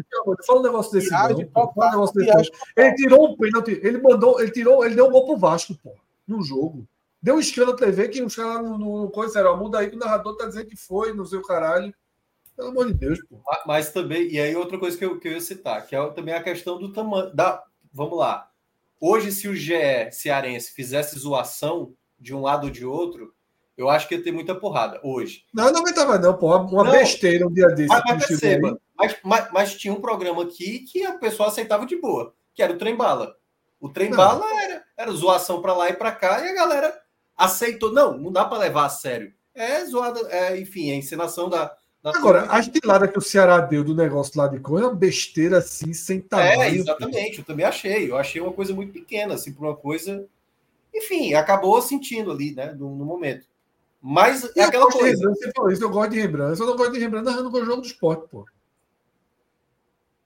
Fala 0.45 0.59
um 0.59 0.63
negócio 0.63 0.91
desse 0.91 1.09
Viagem 1.09 1.37
não, 1.37 1.45
pô. 1.45 1.71
Fala 1.73 1.87
um 1.87 1.91
negócio 1.91 2.15
desse 2.15 2.25
viagem 2.31 2.51
não. 2.51 2.83
Ele 2.83 2.95
tirou 2.95 3.29
um 3.29 3.37
pênalti, 3.37 3.79
ele 3.83 4.01
mandou, 4.01 4.41
ele 4.41 4.51
tirou, 4.51 4.85
ele 4.85 4.95
deu 4.95 5.07
um 5.07 5.11
gol 5.11 5.25
pro 5.25 5.37
Vasco, 5.37 5.73
pô, 5.81 5.91
no 6.27 6.41
jogo. 6.41 6.85
Deu 7.21 7.35
um 7.35 7.39
escândalo 7.39 7.77
na 7.79 7.85
TV 7.85 8.09
que 8.09 8.21
os 8.21 8.35
caras 8.35 8.69
no 8.69 9.09
coisa 9.11 9.27
disseram, 9.29 9.53
ó, 9.53 9.55
muda 9.57 9.79
aí 9.79 9.89
que 9.89 9.95
o 9.95 9.99
narrador 9.99 10.35
tá 10.35 10.45
dizendo 10.45 10.65
que 10.67 10.75
foi, 10.75 11.13
não 11.13 11.25
sei 11.25 11.39
o 11.39 11.43
caralho. 11.43 11.93
Pelo 12.57 12.67
amor 12.69 12.87
de 12.87 12.93
Deus, 12.93 13.19
pô. 13.29 13.37
Ma- 13.45 13.61
Mas 13.65 13.91
também, 13.93 14.27
e 14.29 14.37
aí 14.39 14.53
outra 14.55 14.77
coisa 14.77 14.97
que 14.97 15.05
eu, 15.05 15.17
que 15.19 15.27
eu 15.29 15.31
ia 15.31 15.41
citar, 15.41 15.87
que 15.87 15.95
é 15.95 16.09
também 16.09 16.33
a 16.33 16.43
questão 16.43 16.77
do 16.77 16.91
tamanho. 16.91 17.33
Da, 17.33 17.63
vamos 17.93 18.17
lá. 18.17 18.49
Hoje, 19.05 19.33
se 19.33 19.49
o 19.49 19.53
GE 19.53 20.09
cearense 20.13 20.71
fizesse 20.71 21.19
zoação 21.19 21.93
de 22.17 22.33
um 22.33 22.39
lado 22.39 22.67
ou 22.67 22.71
de 22.71 22.85
outro, 22.85 23.33
eu 23.75 23.89
acho 23.89 24.07
que 24.07 24.15
ia 24.15 24.23
ter 24.23 24.31
muita 24.31 24.55
porrada 24.55 24.97
hoje. 25.03 25.43
Não, 25.53 25.69
não 25.73 25.81
aguentava 25.81 26.17
não, 26.17 26.37
pô. 26.37 26.55
Uma 26.55 26.85
Não. 26.85 26.91
besteira 26.93 27.45
um 27.45 27.51
dia 27.51 27.67
desse. 27.67 27.89
Mas, 27.89 28.01
mas 28.07 28.25
perceba, 28.25 28.79
mas, 28.95 29.17
mas, 29.21 29.51
mas 29.51 29.75
tinha 29.75 29.93
um 29.93 29.99
programa 29.99 30.43
aqui 30.43 30.85
que 30.89 31.03
a 31.03 31.17
pessoa 31.17 31.49
aceitava 31.49 31.85
de 31.85 31.97
boa, 31.97 32.33
que 32.53 32.63
era 32.63 32.71
o 32.71 32.77
Trem 32.77 32.95
Bala. 32.95 33.35
O 33.77 33.89
Trem 33.89 34.09
Não. 34.09 34.15
Bala 34.15 34.45
era, 34.63 34.85
era 34.95 35.11
zoação 35.11 35.61
para 35.61 35.73
lá 35.73 35.89
e 35.89 35.93
para 35.95 36.13
cá, 36.13 36.39
e 36.39 36.51
a 36.51 36.55
galera 36.55 36.97
aceitou. 37.35 37.91
Não, 37.91 38.17
não 38.17 38.31
dá 38.31 38.45
para 38.45 38.59
levar 38.59 38.85
a 38.85 38.89
sério. 38.89 39.33
É 39.53 39.83
zoada, 39.83 40.21
é, 40.29 40.57
enfim, 40.57 40.91
a 40.91 40.95
encenação 40.95 41.49
da. 41.49 41.75
Agora, 42.03 42.47
a 42.49 42.59
estilada 42.59 43.07
que 43.07 43.17
o 43.17 43.21
Ceará 43.21 43.61
deu 43.61 43.83
do 43.83 43.95
negócio 43.95 44.33
lá 44.37 44.47
de 44.47 44.59
coisa 44.59 44.87
é 44.87 44.89
uma 44.89 44.95
besteira 44.95 45.59
assim, 45.59 45.93
sem 45.93 46.19
tamanho. 46.19 46.61
É, 46.61 46.69
exatamente, 46.75 47.39
eu 47.39 47.45
também 47.45 47.65
achei. 47.65 48.11
Eu 48.11 48.17
achei 48.17 48.41
uma 48.41 48.51
coisa 48.51 48.73
muito 48.73 48.91
pequena, 48.91 49.35
assim, 49.35 49.53
por 49.53 49.65
uma 49.65 49.75
coisa. 49.75 50.25
Enfim, 50.93 51.33
acabou 51.33 51.81
sentindo 51.81 52.29
ali, 52.31 52.53
né, 52.53 52.73
no, 52.73 52.93
no 52.95 53.05
momento. 53.05 53.47
Mas 54.01 54.43
é 54.43 54.51
eu 54.55 54.63
aquela 54.65 54.83
gosto 54.83 54.97
de 54.97 55.03
coisa. 55.03 55.17
Rembrandt, 55.17 55.39
você 55.39 55.51
falou 55.55 55.71
isso, 55.71 55.83
eu 55.83 55.89
gosto 55.89 56.11
de 56.11 56.19
Rembrandt. 56.19 56.59
Eu 56.59 56.67
não 56.67 56.75
gosto 56.75 56.91
de 56.91 56.99
Rembrandt 56.99 57.25
narrando 57.25 57.49
com 57.49 57.57
o 57.57 57.65
jogo 57.65 57.81
do 57.81 57.87
esporte, 57.87 58.27
pô. 58.29 58.45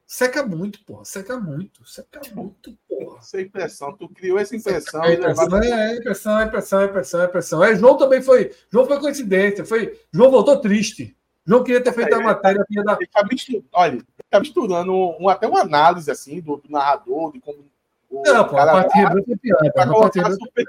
Seca 0.08 0.44
muito, 0.44 0.84
pô. 0.84 1.06
Seca 1.06 1.38
muito. 1.40 1.88
Seca 1.88 2.22
muito, 2.34 2.76
porra. 2.90 3.20
Essa 3.20 3.42
impressão, 3.42 3.94
tu 3.96 4.10
criou 4.10 4.40
essa 4.40 4.56
impressão. 4.56 5.04
É 5.04 5.14
e 5.14 5.18
levaste- 5.18 5.44
impressão, 5.44 5.60
é 5.70 5.96
impressão, 5.96 6.40
é 6.40 6.46
impressão, 6.46 6.82
é 6.82 6.86
impressão, 6.86 7.22
é 7.22 7.26
impressão. 7.26 7.64
É, 7.64 7.76
João 7.76 7.98
também 7.98 8.22
foi. 8.22 8.52
João 8.72 8.88
foi 8.88 9.00
coincidência. 9.00 9.66
Foi, 9.66 10.00
João 10.12 10.32
voltou 10.32 10.58
triste. 10.60 11.17
João 11.48 11.64
queria 11.64 11.82
ter 11.82 11.94
feito 11.94 12.14
a 12.14 12.20
matéria 12.20 12.66
ia 12.70 12.84
dar. 12.84 12.98
Ele 13.00 13.08
tá 13.08 13.24
misturando, 13.24 13.66
olha, 13.72 13.94
ele 13.94 14.06
tá 14.30 14.40
misturando 14.42 14.94
um, 14.94 15.30
até 15.30 15.48
uma 15.48 15.62
análise 15.62 16.12
assim 16.12 16.42
do, 16.42 16.58
do 16.58 16.70
narrador, 16.70 17.32
de 17.32 17.40
como 17.40 17.66
o 18.10 18.22
Não, 18.22 18.46
pô, 18.48 18.58
a 18.58 18.66
parte 18.66 18.94
Rembrandt 18.98 19.26
foi 19.26 19.38
piada. 19.38 19.72
colocar 19.72 20.02
foi 20.02 20.12
piada. 20.12 20.36
super- 20.36 20.66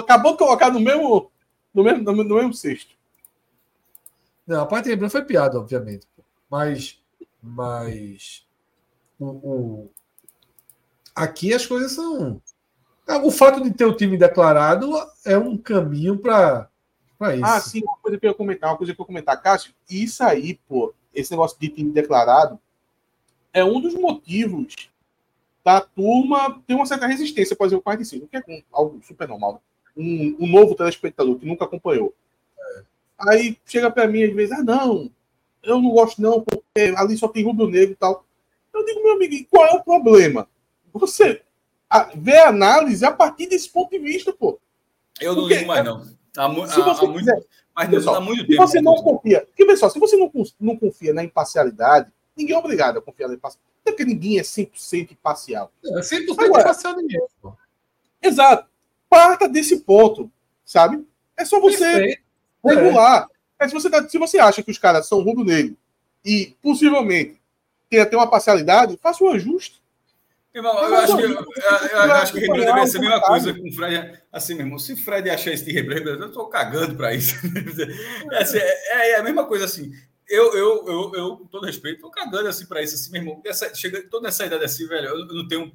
Acabou 0.00 0.32
de 0.32 0.38
colocar 0.38 0.70
no 0.70 0.78
mesmo, 0.80 1.30
no 1.72 1.82
mesmo, 1.82 2.02
no, 2.02 2.12
no 2.24 2.34
mesmo 2.34 2.52
cesto. 2.52 2.94
Não, 4.46 4.62
a 4.62 4.66
parte 4.66 4.84
de 4.84 4.90
Rembrandt 4.90 5.12
foi 5.12 5.24
piada, 5.24 5.58
obviamente. 5.58 6.06
Mas. 6.50 7.00
Mas. 7.42 8.46
O, 9.18 9.26
o- 9.26 9.90
aqui 11.14 11.54
as 11.54 11.64
coisas 11.64 11.92
são. 11.92 12.42
O 13.22 13.30
fato 13.30 13.62
de 13.62 13.70
ter 13.72 13.84
o 13.86 13.96
time 13.96 14.18
declarado 14.18 14.92
é 15.24 15.38
um 15.38 15.56
caminho 15.56 16.18
para 16.18 16.68
Ah, 17.44 17.60
sim, 17.60 17.82
uma 17.82 17.96
coisa 17.96 18.18
que 18.18 18.26
eu 18.26 18.30
ia 18.30 18.34
comentar, 18.34 18.70
uma 18.70 18.76
coisa 18.76 18.94
que 18.94 19.00
eu 19.00 19.02
ia 19.02 19.06
comentar, 19.06 19.40
Cássio, 19.42 19.72
isso 19.88 20.22
aí, 20.22 20.58
pô, 20.68 20.92
esse 21.14 21.30
negócio 21.30 21.58
de 21.58 21.68
time 21.68 21.90
declarado 21.92 22.58
é 23.52 23.64
um 23.64 23.80
dos 23.80 23.94
motivos 23.94 24.74
da 25.64 25.80
turma 25.80 26.62
ter 26.66 26.74
uma 26.74 26.86
certa 26.86 27.06
resistência, 27.06 27.56
por 27.56 27.66
exemplo, 27.66 27.82
45, 27.82 28.26
que 28.28 28.36
é 28.36 28.42
um- 28.46 28.62
algo 28.70 29.00
super 29.02 29.26
normal. 29.26 29.62
Um, 29.96 30.36
um 30.40 30.46
novo 30.46 30.74
telespectador 30.74 31.36
que 31.38 31.46
nunca 31.46 31.64
acompanhou. 31.64 32.14
Aí 33.18 33.56
chega 33.64 33.90
pra 33.90 34.06
mim 34.06 34.22
às 34.24 34.34
vezes, 34.34 34.52
ah, 34.52 34.62
não, 34.62 35.10
eu 35.62 35.80
não 35.80 35.90
gosto 35.90 36.20
não, 36.20 36.42
porque 36.42 36.94
ali 36.96 37.16
só 37.16 37.26
tem 37.28 37.42
rubro-negro 37.44 37.92
e 37.92 37.96
tal. 37.96 38.24
Eu 38.74 38.84
digo, 38.84 39.02
meu 39.02 39.14
amigo, 39.14 39.34
qual 39.50 39.64
é 39.66 39.72
o 39.72 39.82
problema? 39.82 40.46
Você 40.92 41.42
vê 42.14 42.36
a 42.38 42.48
análise 42.50 43.04
a 43.04 43.10
partir 43.10 43.46
desse 43.46 43.70
ponto 43.70 43.90
de 43.90 43.98
vista, 43.98 44.32
pô. 44.32 44.60
Eu 45.18 45.34
não 45.34 45.42
Porque- 45.42 45.54
ligo 45.54 45.66
mais, 45.68 45.84
não. 45.84 46.06
Há, 46.38 46.48
Se 46.68 46.80
você 46.82 47.04
há 47.04 47.08
muito, 47.08 47.18
quiser- 47.18 47.44
mas 47.74 47.88
Pessoal, 47.90 48.16
há 48.16 48.20
muito 48.20 48.40
Se 48.42 48.46
tempo. 48.48 48.66
você 48.66 48.80
não 48.80 48.94
confia, 48.96 49.40
porque 49.46 49.64
pessoal, 49.66 49.90
se 49.90 49.98
você 49.98 50.16
não, 50.16 50.30
não 50.60 50.76
confia 50.76 51.12
na 51.14 51.22
imparcialidade, 51.24 52.10
ninguém 52.36 52.54
é 52.54 52.58
obrigado 52.58 52.98
a 52.98 53.02
confiar 53.02 53.28
na 53.28 53.34
imparcialidade. 53.34 53.72
Até 53.82 53.92
porque 53.92 54.04
ninguém 54.04 54.38
é 54.38 54.42
100% 54.42 55.12
imparcial. 55.12 55.70
É 55.84 56.02
100% 56.02 56.44
Agora- 56.44 56.62
imparcial 56.62 56.96
ninguém. 56.96 57.20
Exato. 58.22 58.68
Parta 59.08 59.48
desse 59.48 59.80
ponto, 59.80 60.30
sabe? 60.64 61.06
É 61.36 61.44
só 61.44 61.60
você 61.60 61.78
Perfeito. 61.78 62.22
regular. 62.64 63.28
É, 63.58 63.68
se, 63.68 63.74
você 63.74 63.88
tá- 63.88 64.06
se 64.08 64.18
você 64.18 64.38
acha 64.38 64.62
que 64.62 64.70
os 64.70 64.78
caras 64.78 65.06
são 65.06 65.22
rubro-negro 65.22 65.76
e 66.24 66.54
possivelmente 66.60 67.40
tem 67.88 68.00
até 68.00 68.16
uma 68.16 68.28
parcialidade, 68.28 68.98
faça 69.00 69.22
um 69.22 69.30
ajuste. 69.30 69.80
Irmão, 70.56 70.72
eu, 70.78 70.96
acho 70.96 71.16
que, 71.18 71.22
eu, 71.22 71.30
eu 71.34 72.12
acho 72.12 72.32
que 72.32 72.38
Rebelo 72.38 72.64
deveria 72.64 72.86
ser 72.86 72.96
a 72.96 73.00
mesma 73.02 73.20
coisa 73.20 73.52
com 73.52 73.68
o 73.68 73.72
Fred. 73.72 74.22
Assim, 74.32 74.54
meu 74.54 74.64
irmão, 74.64 74.78
se 74.78 74.94
o 74.94 74.96
Fred 74.96 75.28
achar 75.28 75.52
esse 75.52 75.66
de 75.66 75.72
Rebelo, 75.72 76.08
eu 76.08 76.28
estou 76.28 76.48
cagando 76.48 76.96
para 76.96 77.14
isso. 77.14 77.36
É, 78.32 78.42
assim, 78.42 78.56
é, 78.56 79.10
é, 79.10 79.16
a 79.16 79.22
mesma 79.22 79.44
coisa 79.44 79.66
assim. 79.66 79.92
Eu, 80.26 80.56
eu, 80.56 80.88
eu, 80.88 81.12
eu 81.14 81.36
com 81.36 81.46
todo 81.46 81.66
respeito, 81.66 81.96
estou 81.96 82.10
cagando 82.10 82.48
assim 82.48 82.64
para 82.64 82.82
isso, 82.82 82.94
assim, 82.94 83.12
meu 83.12 83.20
irmão. 83.20 83.42
Essa, 83.44 83.74
chega, 83.74 84.02
toda 84.08 84.28
essa 84.28 84.46
idade 84.46 84.64
assim, 84.64 84.88
velho, 84.88 85.08
eu, 85.08 85.18
eu 85.18 85.34
não 85.34 85.46
tenho. 85.46 85.70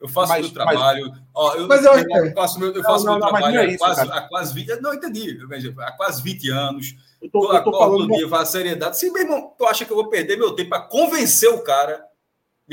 Eu 0.00 0.08
faço 0.08 0.32
mas, 0.32 0.46
meu 0.46 0.54
trabalho. 0.54 1.10
Mas, 1.10 1.22
ó, 1.34 1.54
eu, 1.54 1.68
mas 1.68 1.84
eu, 1.84 1.92
eu 1.92 2.32
faço 2.32 2.58
meu, 2.58 2.72
eu 2.72 2.82
faço 2.82 3.04
não, 3.04 3.18
meu 3.18 3.20
não, 3.20 3.28
trabalho 3.28 3.58
é 3.58 3.66
isso, 3.66 3.84
há, 3.84 3.94
quase, 3.94 4.10
há 4.10 4.20
quase 4.22 4.54
20 4.54 4.80
Não, 4.80 4.94
entendi. 4.94 5.38
Há 5.80 5.92
quase 5.92 6.22
20 6.22 6.48
anos. 6.48 6.96
Eu 7.20 7.30
tô, 7.30 7.52
eu 7.52 7.62
tô 7.62 7.72
falando 7.72 8.08
todo 8.08 8.16
dia, 8.16 8.28
faço 8.28 8.52
seriedade. 8.52 8.98
Se, 8.98 9.10
meu 9.10 9.22
irmão, 9.22 9.54
tu 9.56 9.66
acha 9.66 9.84
que 9.84 9.92
eu 9.92 9.96
vou 9.96 10.08
perder 10.08 10.38
meu 10.38 10.52
tempo 10.52 10.70
para 10.70 10.80
convencer 10.80 11.50
o 11.50 11.62
cara 11.62 12.10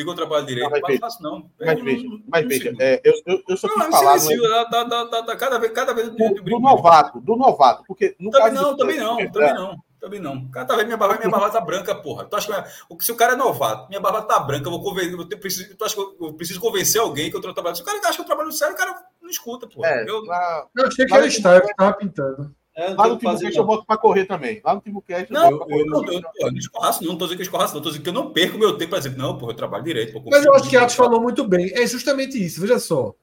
que 0.04 0.10
eu 0.10 0.16
trabalho 0.16 0.46
direito? 0.46 0.70
Não, 0.70 0.80
mas, 0.82 0.82
não 0.90 1.00
faço, 1.00 1.24
não. 1.24 1.52
Mas 1.60 1.84
veja, 1.84 2.08
mas 2.28 2.48
veja 2.48 2.74
é, 2.80 3.02
eu, 3.04 3.14
eu, 3.26 3.44
eu 3.48 3.58
só 3.58 3.68
quis 3.68 3.78
não, 3.78 3.92
falar... 3.92 4.20
Silencio, 4.20 4.46
é... 4.46 4.70
da, 4.70 4.84
da, 4.84 5.04
da, 5.04 5.22
da, 5.22 5.36
cada 5.36 5.60
vez, 5.60 5.72
cada 5.72 5.94
vez... 5.94 6.10
Do, 6.10 6.44
do 6.44 6.60
novato, 6.60 7.20
do 7.22 7.36
novato. 7.36 7.84
Porque 7.88 8.16
no 8.20 8.32
também 8.32 8.54
não, 8.54 8.78
também 8.78 8.98
não, 8.98 9.18
também 9.32 9.54
não. 9.54 9.90
Também 10.00 10.20
não. 10.20 10.38
O 10.38 10.50
cara 10.50 10.66
tá 10.66 10.76
vendo 10.78 10.86
minha 10.86 10.98
barba, 10.98 11.18
minha 11.18 11.30
barba 11.30 11.50
tá 11.50 11.60
branca, 11.60 11.94
porra. 11.94 12.24
Tu 12.24 12.36
acha 12.36 12.64
que 12.98 13.04
se 13.04 13.12
o 13.12 13.18
cara 13.18 13.34
é 13.34 13.36
novato, 13.36 13.90
minha 13.90 14.00
barba 14.00 14.22
tá 14.22 14.40
branca, 14.40 14.66
eu 14.68 14.72
vou 14.72 14.82
convencer. 14.82 15.14
Eu 15.14 15.40
preciso, 15.40 15.76
tu 15.76 15.84
acha 15.84 15.94
que 15.94 16.02
eu, 16.02 16.34
preciso 16.34 16.60
convencer 16.62 17.02
alguém 17.02 17.30
que 17.30 17.36
eu 17.36 17.42
tô 17.42 17.54
trabalhando? 17.54 17.76
Se 17.76 17.82
o 17.82 17.86
cara 17.86 18.00
acha 18.00 18.16
que 18.16 18.22
eu 18.22 18.26
trabalho 18.26 18.52
sério, 18.52 18.76
o 18.76 18.78
cara 18.78 18.96
não 19.22 19.30
escuta, 19.30 19.68
porra. 19.68 19.90
É, 19.90 20.10
eu, 20.10 20.24
lá, 20.24 20.68
eu 20.78 20.88
achei 20.88 21.06
que 21.06 21.14
era 21.14 21.28
estágio 21.28 21.68
que 21.68 21.76
tava 21.76 21.94
pintando. 21.98 22.56
É, 22.80 22.94
lá 22.94 23.10
no 23.10 23.18
Timbucast 23.18 23.58
eu 23.58 23.66
boto 23.66 23.86
para 23.86 23.98
correr 23.98 24.24
também. 24.24 24.62
Lá 24.64 24.74
no 24.74 24.80
Timbucast 24.80 25.34
não, 25.34 25.52
eu, 25.52 25.66
eu, 25.68 25.86
não, 25.86 26.06
eu, 26.06 26.22
eu, 26.38 26.50
não 26.50 26.58
escorraço, 26.58 27.04
não. 27.04 27.18
Tô 27.18 27.26
dizendo 27.26 27.36
que 27.36 27.42
eu 27.42 27.46
escorraço, 27.46 27.76
não. 27.76 27.82
Tô 27.82 27.90
dizendo 27.90 28.04
que 28.04 28.10
eu 28.10 28.14
não 28.14 28.32
perco 28.32 28.58
meu 28.58 28.78
tempo 28.78 28.92
para 28.92 29.00
dizer, 29.00 29.18
não, 29.18 29.38
porra, 29.38 29.52
eu 29.52 29.58
trabalho 29.58 29.84
direito. 29.84 30.14
Pô, 30.14 30.30
Mas 30.32 30.46
eu 30.46 30.54
acho 30.54 30.70
que 30.70 30.78
Atos 30.78 30.96
falou 30.96 31.20
muito 31.20 31.46
bem. 31.46 31.74
É 31.74 31.86
justamente 31.86 32.42
isso. 32.42 32.62
Veja 32.62 32.80
só. 32.80 33.14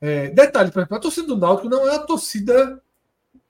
É, 0.00 0.30
detalhe, 0.30 0.70
por 0.70 0.78
exemplo, 0.78 0.96
a 0.96 1.00
torcida 1.00 1.26
do 1.26 1.36
Náutico 1.36 1.68
não 1.68 1.86
é 1.86 1.90
uma 1.90 2.06
torcida 2.06 2.82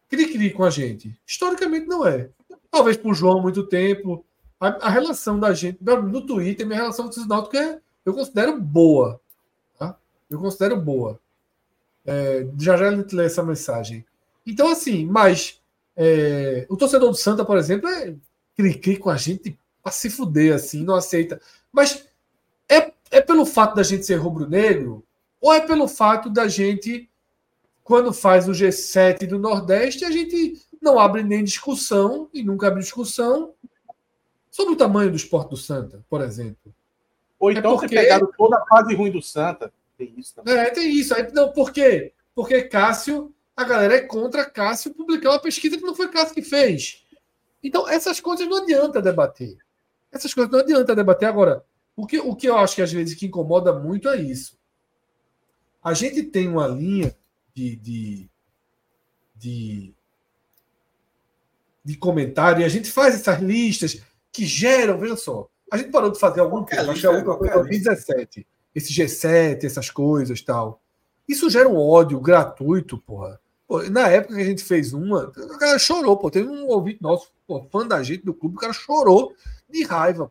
cri-cri 0.08 0.50
com 0.50 0.65
a 0.65 0.70
gente. 0.70 1.16
Historicamente 1.24 1.86
não 1.86 2.05
é. 2.05 2.28
Talvez 2.68 2.97
por 2.97 3.15
João 3.15 3.41
muito 3.41 3.62
tempo. 3.62 4.24
A, 4.58 4.89
a, 4.89 4.91
relação 4.91 5.39
da 5.39 5.55
gente, 5.55 5.78
no 5.81 6.26
Twitter, 6.26 6.66
minha 6.66 6.81
relação 6.81 7.08
com 7.08 7.20
o 7.20 7.26
Náutico 7.28 7.57
é, 7.57 7.78
eu 8.05 8.12
considero 8.12 8.60
boa. 8.60 9.20
Tá? 9.78 9.97
Eu 10.28 10.41
considero 10.41 10.76
boa. 10.76 11.20
É, 12.05 12.49
já 12.58 12.76
já 12.76 12.89
a 12.89 12.97
gente 12.97 13.15
lê 13.15 13.26
essa 13.26 13.44
mensagem. 13.44 14.05
Então, 14.47 14.69
assim, 14.69 15.07
mas 15.07 15.61
é, 15.97 16.67
o 16.69 16.77
torcedor 16.77 17.11
do 17.11 17.17
Santa, 17.17 17.45
por 17.45 17.57
exemplo, 17.57 17.89
é 17.89 18.15
cri 18.57 18.97
com 18.97 19.11
a 19.11 19.17
gente 19.17 19.59
para 19.83 19.93
se 19.93 20.11
fuder, 20.11 20.55
assim, 20.55 20.85
não 20.85 20.95
aceita. 20.95 21.41
Mas 21.73 22.07
é, 22.69 22.93
é 23.11 23.21
pelo 23.21 23.45
fato 23.45 23.75
da 23.75 23.83
gente 23.83 24.07
ser 24.07 24.17
rubro-negro 24.17 25.05
ou 25.41 25.53
é 25.53 25.61
pelo 25.61 25.89
fato 25.89 26.31
da 26.31 26.47
gente, 26.47 27.11
quando 27.83 28.12
faz 28.12 28.49
o 28.49 28.53
G7 28.53 29.27
do 29.27 29.39
Nordeste, 29.39 30.05
a 30.05 30.11
gente 30.11 30.61
não 30.81 30.99
abre 30.99 31.23
nem 31.23 31.43
discussão 31.43 32.29
e 32.33 32.43
nunca 32.43 32.69
abre 32.69 32.81
discussão 32.81 33.53
sobre 34.51 34.75
o 34.75 34.77
tamanho 34.77 35.11
do 35.11 35.17
esporte 35.17 35.51
do 35.51 35.57
Santa, 35.57 36.05
por 36.09 36.21
exemplo. 36.21 36.73
Ou 37.41 37.51
é 37.51 37.55
então 37.55 37.75
é 37.75 37.79
porque... 37.79 37.97
pegaram 37.97 38.31
toda 38.37 38.57
a 38.57 38.67
fase 38.67 38.95
ruim 38.95 39.11
do 39.11 39.21
Santa. 39.21 39.73
Tem 39.99 40.15
isso 40.17 40.35
também. 40.35 40.55
É, 40.55 40.71
tem 40.71 40.91
isso. 40.93 41.15
Não, 41.33 41.51
por 41.51 41.73
quê? 41.73 42.12
Porque 42.35 42.62
Cássio 42.62 43.35
a 43.56 43.64
galera 43.64 43.97
é 43.97 44.00
contra 44.00 44.48
Cássio 44.48 44.94
publicar 44.94 45.31
uma 45.31 45.40
pesquisa 45.40 45.76
que 45.76 45.82
não 45.82 45.94
foi 45.94 46.08
Cássio 46.08 46.34
que 46.34 46.42
fez. 46.42 47.05
Então, 47.62 47.89
essas 47.89 48.20
coisas 48.20 48.48
não 48.48 48.62
adianta 48.62 49.00
debater. 49.00 49.56
Essas 50.10 50.34
coisas 50.34 50.50
não 50.50 50.60
adianta 50.60 50.97
debater. 50.97 51.28
Agora, 51.28 51.64
o 51.94 52.06
que, 52.06 52.18
o 52.18 52.34
que 52.34 52.48
eu 52.48 52.56
acho 52.56 52.74
que 52.74 52.82
às 52.82 52.92
vezes 52.92 53.14
que 53.14 53.26
incomoda 53.26 53.72
muito 53.72 54.08
é 54.08 54.20
isso. 54.20 54.58
A 55.82 55.94
gente 55.94 56.22
tem 56.22 56.48
uma 56.48 56.66
linha 56.66 57.16
de, 57.55 57.76
de, 57.76 58.31
de, 59.34 59.94
de 61.84 61.97
comentário 61.97 62.62
e 62.62 62.64
a 62.64 62.68
gente 62.68 62.90
faz 62.90 63.14
essas 63.14 63.40
listas 63.40 64.00
que 64.32 64.47
geram, 64.47 64.98
veja 64.98 65.16
só, 65.16 65.48
a 65.70 65.76
gente 65.76 65.90
parou 65.90 66.10
de 66.10 66.18
fazer 66.18 66.40
algum 66.40 66.64
tempo, 66.64 66.90
acho 66.90 67.00
que 67.00 67.06
é 67.06 67.08
a 67.08 67.12
última 67.12 67.36
coisa 67.36 67.55
2017, 67.55 68.47
esse 68.74 68.92
G7, 68.92 69.64
essas 69.64 69.90
coisas 69.90 70.40
tal. 70.40 70.81
Isso 71.28 71.50
gera 71.50 71.68
um 71.68 71.78
ódio 71.78 72.20
gratuito, 72.20 72.98
porra. 72.98 73.40
Pô, 73.73 73.83
na 73.84 74.07
época 74.07 74.34
que 74.34 74.41
a 74.42 74.44
gente 74.44 74.62
fez 74.62 74.92
uma, 74.92 75.33
o 75.34 75.59
cara 75.59 75.78
chorou, 75.78 76.15
pô. 76.18 76.31
Teve 76.31 76.47
um 76.47 76.67
ouvinte 76.67 77.01
nosso, 77.01 77.33
pô, 77.47 77.67
fã 77.73 77.86
da 77.86 78.02
gente 78.02 78.23
do 78.23 78.34
clube, 78.34 78.57
o 78.57 78.59
cara 78.59 78.75
chorou 78.75 79.34
de 79.67 79.83
raiva, 79.83 80.31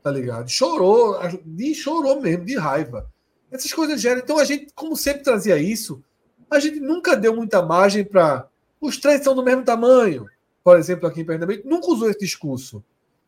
tá 0.00 0.08
ligado? 0.12 0.48
Chorou, 0.48 1.18
de, 1.44 1.74
chorou 1.74 2.20
mesmo, 2.20 2.44
de 2.44 2.56
raiva. 2.56 3.10
Essas 3.50 3.72
coisas 3.72 4.00
geram. 4.00 4.20
Então 4.20 4.38
a 4.38 4.44
gente, 4.44 4.68
como 4.72 4.94
sempre 4.94 5.24
trazia 5.24 5.58
isso, 5.58 6.00
a 6.48 6.60
gente 6.60 6.78
nunca 6.78 7.16
deu 7.16 7.34
muita 7.34 7.60
margem 7.60 8.04
para. 8.04 8.46
Os 8.80 8.98
três 8.98 9.24
são 9.24 9.34
do 9.34 9.42
mesmo 9.42 9.64
tamanho, 9.64 10.26
por 10.62 10.78
exemplo, 10.78 11.08
aqui 11.08 11.22
em 11.22 11.24
Pernambuco, 11.24 11.68
nunca 11.68 11.90
usou 11.90 12.08
esse 12.08 12.20
discurso. 12.20 12.84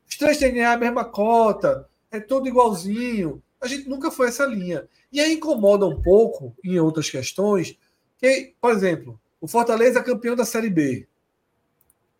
Os 0.08 0.16
três 0.16 0.38
têm 0.38 0.64
a 0.64 0.76
mesma 0.76 1.04
cota, 1.04 1.88
é 2.12 2.20
tudo 2.20 2.46
igualzinho. 2.46 3.42
A 3.60 3.66
gente 3.66 3.88
nunca 3.88 4.08
foi 4.08 4.28
essa 4.28 4.46
linha. 4.46 4.86
E 5.10 5.18
aí 5.18 5.32
incomoda 5.32 5.84
um 5.84 6.00
pouco 6.00 6.54
em 6.62 6.78
outras 6.78 7.10
questões, 7.10 7.76
que, 8.18 8.54
por 8.60 8.70
exemplo, 8.70 9.20
o 9.42 9.48
Fortaleza 9.48 9.98
é 9.98 10.02
campeão 10.02 10.36
da 10.36 10.44
Série 10.44 10.70
B 10.70 11.08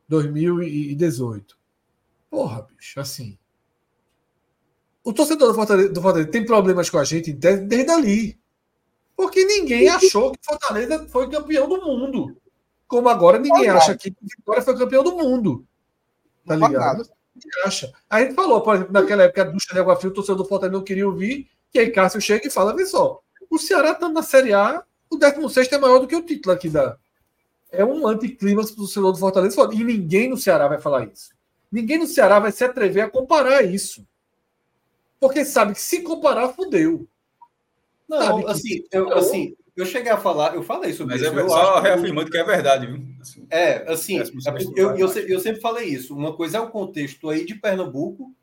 2018. 0.09 1.57
Porra, 2.29 2.63
bicho, 2.63 2.99
assim. 2.99 3.39
O 5.05 5.13
torcedor 5.13 5.49
do 5.49 5.55
Fortaleza, 5.55 5.89
do 5.91 6.03
Fortaleza 6.03 6.31
tem 6.33 6.45
problemas 6.45 6.91
com 6.91 6.99
a 6.99 7.05
gente 7.05 7.33
desde 7.33 7.91
ali. 7.93 8.37
Porque 9.15 9.45
ninguém 9.45 9.89
achou 9.89 10.33
que 10.33 10.45
Fortaleza 10.45 11.07
foi 11.09 11.31
campeão 11.31 11.69
do 11.69 11.81
mundo. 11.81 12.37
Como 12.89 13.09
agora 13.09 13.39
ninguém 13.39 13.69
acha 13.69 13.97
que 13.97 14.13
Vitória 14.21 14.61
foi 14.61 14.77
campeão 14.77 15.05
do 15.05 15.17
mundo. 15.17 15.65
Tá 16.45 16.57
ligado? 16.57 17.09
acha. 17.65 17.93
A 18.11 18.21
gente 18.21 18.35
falou, 18.35 18.63
por 18.63 18.75
exemplo, 18.75 18.93
naquela 18.93 19.23
época 19.23 19.45
do 19.45 19.57
de 19.57 19.79
Água 19.79 19.95
Fria, 19.95 20.11
o 20.11 20.15
torcedor 20.15 20.39
do 20.39 20.45
Fortaleza 20.45 20.77
não 20.77 20.85
queria 20.85 21.07
ouvir, 21.07 21.49
que 21.71 21.79
aí 21.79 21.93
Cássio 21.93 22.21
chega 22.21 22.49
e 22.49 22.51
fala: 22.51 22.75
vê 22.75 22.85
só, 22.85 23.21
o 23.49 23.59
Ceará 23.59 23.93
está 23.93 24.09
na 24.09 24.25
Série 24.25 24.53
A, 24.53 24.83
o 25.09 25.17
16 25.17 25.71
é 25.71 25.79
maior 25.79 26.01
do 26.01 26.09
que 26.09 26.17
o 26.17 26.23
título 26.23 26.53
aqui 26.53 26.69
da. 26.69 26.99
É 27.73 27.85
um 27.85 28.07
anticlímax 28.07 28.71
para 28.71 28.81
o 28.81 28.85
torcedor 28.85 29.13
do 29.13 29.19
Fortaleza. 29.19 29.69
E 29.73 29.83
ninguém 29.83 30.29
no 30.29 30.37
Ceará 30.37 30.69
vai 30.69 30.79
falar 30.79 31.07
isso. 31.07 31.31
Ninguém 31.71 31.99
no 31.99 32.07
Ceará 32.07 32.39
vai 32.39 32.53
se 32.53 32.63
atrever 32.63 33.05
a 33.05 33.11
comparar 33.11 33.63
isso. 33.63 34.07
Porque 35.19 35.45
sabe 35.45 35.73
que 35.73 35.81
se 35.81 36.03
comparar, 36.03 36.51
fudeu. 36.51 37.09
Não, 38.07 38.47
assim, 38.47 38.85
eu, 38.93 39.11
assim, 39.15 39.57
eu 39.75 39.87
cheguei 39.87 40.13
a 40.13 40.19
falar, 40.19 40.55
eu 40.55 40.63
falei 40.63 40.93
sobre 40.93 41.15
Mas 41.15 41.23
isso. 41.23 41.35
Mas 41.35 41.47
é 41.47 41.49
só 41.49 41.81
reafirmando 41.81 42.27
que... 42.27 42.33
que... 42.33 42.39
é 42.39 42.45
verdade, 42.45 42.87
viu? 42.87 43.03
Assim, 43.21 43.47
é, 43.49 43.91
assim, 43.91 44.21
é, 44.21 44.25
eu, 44.77 44.97
eu, 44.97 45.09
eu, 45.09 45.41
sempre 45.41 45.63
falei 45.63 45.89
isso. 45.89 46.15
Uma 46.15 46.35
coisa 46.35 46.59
é 46.59 46.61
o 46.61 46.69
contexto 46.69 47.31
aí 47.31 47.47
de 47.47 47.55
Pernambuco, 47.55 48.35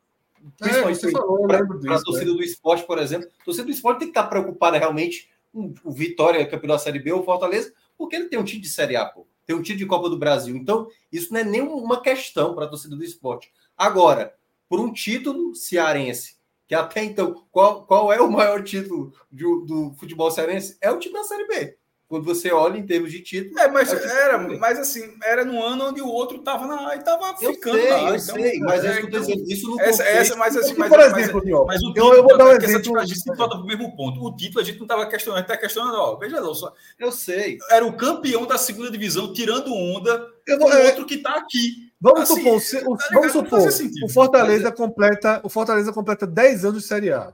principalmente 0.58 1.06
é, 1.06 1.12
para 1.12 1.96
a 1.96 2.02
torcida 2.02 2.32
é. 2.32 2.34
do 2.34 2.42
esporte, 2.42 2.88
por 2.88 2.98
exemplo. 2.98 3.30
A 3.42 3.46
torcida 3.46 3.66
do 3.66 3.72
esporte 3.72 4.00
tem 4.00 4.08
que 4.08 4.18
estar 4.18 4.28
preocupada 4.28 4.80
realmente 4.80 5.30
com 5.52 5.74
o 5.84 5.92
Vitória, 5.92 6.48
campeão 6.48 6.70
da 6.70 6.80
Série 6.80 7.00
B 7.00 7.12
ou 7.12 7.24
Fortaleza, 7.24 7.72
porque 8.00 8.16
ele 8.16 8.30
tem 8.30 8.40
um 8.40 8.44
time 8.46 8.62
de 8.62 8.70
Série 8.70 8.96
A, 8.96 9.06
pô. 9.06 9.28
Tem 9.46 9.54
um 9.54 9.62
time 9.62 9.78
de 9.78 9.86
Copa 9.86 10.10
do 10.10 10.18
Brasil. 10.18 10.56
Então, 10.56 10.88
isso 11.12 11.34
não 11.34 11.42
é 11.42 11.44
nenhuma 11.44 12.02
questão 12.02 12.56
para 12.56 12.66
a 12.66 12.68
torcida 12.70 12.96
do 12.96 13.04
esporte. 13.04 13.52
Agora, 13.78 14.34
por 14.70 14.80
um 14.80 14.94
título 14.94 15.54
cearense 15.54 16.40
que 16.70 16.76
até 16.76 17.04
então, 17.04 17.48
qual, 17.52 17.84
qual 17.88 18.14
é 18.14 18.22
o 18.22 18.32
maior 18.32 18.64
título 18.64 19.12
do, 19.32 19.66
do 19.66 19.94
futebol 19.96 20.30
cearense? 20.30 20.78
É 20.80 20.92
o 20.92 21.00
time 21.00 21.16
da 21.16 21.24
Série 21.24 21.48
B. 21.48 21.79
Quando 22.10 22.26
você 22.26 22.52
olha 22.52 22.76
em 22.76 22.86
termos 22.88 23.12
de 23.12 23.22
título. 23.22 23.60
É, 23.60 23.68
mas 23.68 23.94
é 23.94 24.24
era, 24.26 24.40
mas 24.58 24.80
assim, 24.80 25.16
era 25.24 25.46
no 25.46 25.64
ano 25.64 25.90
onde 25.90 26.02
o 26.02 26.08
outro 26.08 26.38
estava 26.38 26.66
na 26.66 26.96
e 26.96 27.04
tava 27.04 27.38
ficando 27.38 27.78
sei, 27.78 27.90
lá. 27.92 28.00
Eu 28.00 28.16
então, 28.16 28.20
sei, 28.20 28.60
mas 28.62 28.84
é, 28.84 29.00
então, 29.02 29.22
dizendo, 29.22 29.44
isso 29.48 29.70
não 29.70 29.80
essa, 29.80 30.04
essa, 30.04 30.36
mas 30.36 30.58
assim, 30.58 30.74
mas, 30.76 30.90
por 30.90 31.00
exemplo, 31.00 31.42
mas, 31.46 31.66
mas, 31.68 31.84
o 31.84 31.94
título, 31.94 32.12
eu, 32.12 32.16
eu 32.16 32.24
vou 32.24 32.36
dar 32.36 32.46
um 32.46 32.52
exemplo. 32.54 32.98
A 32.98 33.06
gente 33.06 33.24
volta 33.28 33.56
para 33.56 33.64
o 33.64 33.68
mesmo 33.68 33.96
ponto. 33.96 34.26
O 34.26 34.36
título 34.36 34.60
a 34.60 34.64
gente 34.64 34.78
não 34.80 34.86
estava 34.86 35.06
questionando, 35.06 35.38
a 35.38 35.42
gente 35.42 35.52
está 35.52 35.62
questionando, 35.62 35.94
ó, 35.94 36.16
veja 36.16 36.42
não, 36.42 36.56
só. 36.56 36.74
Eu 36.98 37.12
sei. 37.12 37.60
Era 37.70 37.86
o 37.86 37.96
campeão 37.96 38.44
da 38.48 38.58
segunda 38.58 38.90
divisão, 38.90 39.32
tirando 39.32 39.72
onda, 39.72 40.28
eu 40.48 40.58
vou, 40.58 40.68
o 40.68 40.74
é, 40.74 40.88
outro 40.88 41.06
que 41.06 41.14
está 41.14 41.36
aqui. 41.36 41.92
Vamos 42.02 42.22
assim, 42.22 42.38
supor, 42.38 42.60
se, 42.60 42.78
o, 42.78 42.98
tá 42.98 43.08
vamos 43.14 43.32
supor 43.32 43.70
o 44.04 44.10
Fortaleza 44.10 44.72
completa, 44.72 45.42
o 45.44 45.50
Fortaleza 45.50 45.94
completa 45.94 46.26
10 46.26 46.66
anos 46.66 46.82
de 46.82 46.88
Série 46.88 47.14
A. 47.14 47.32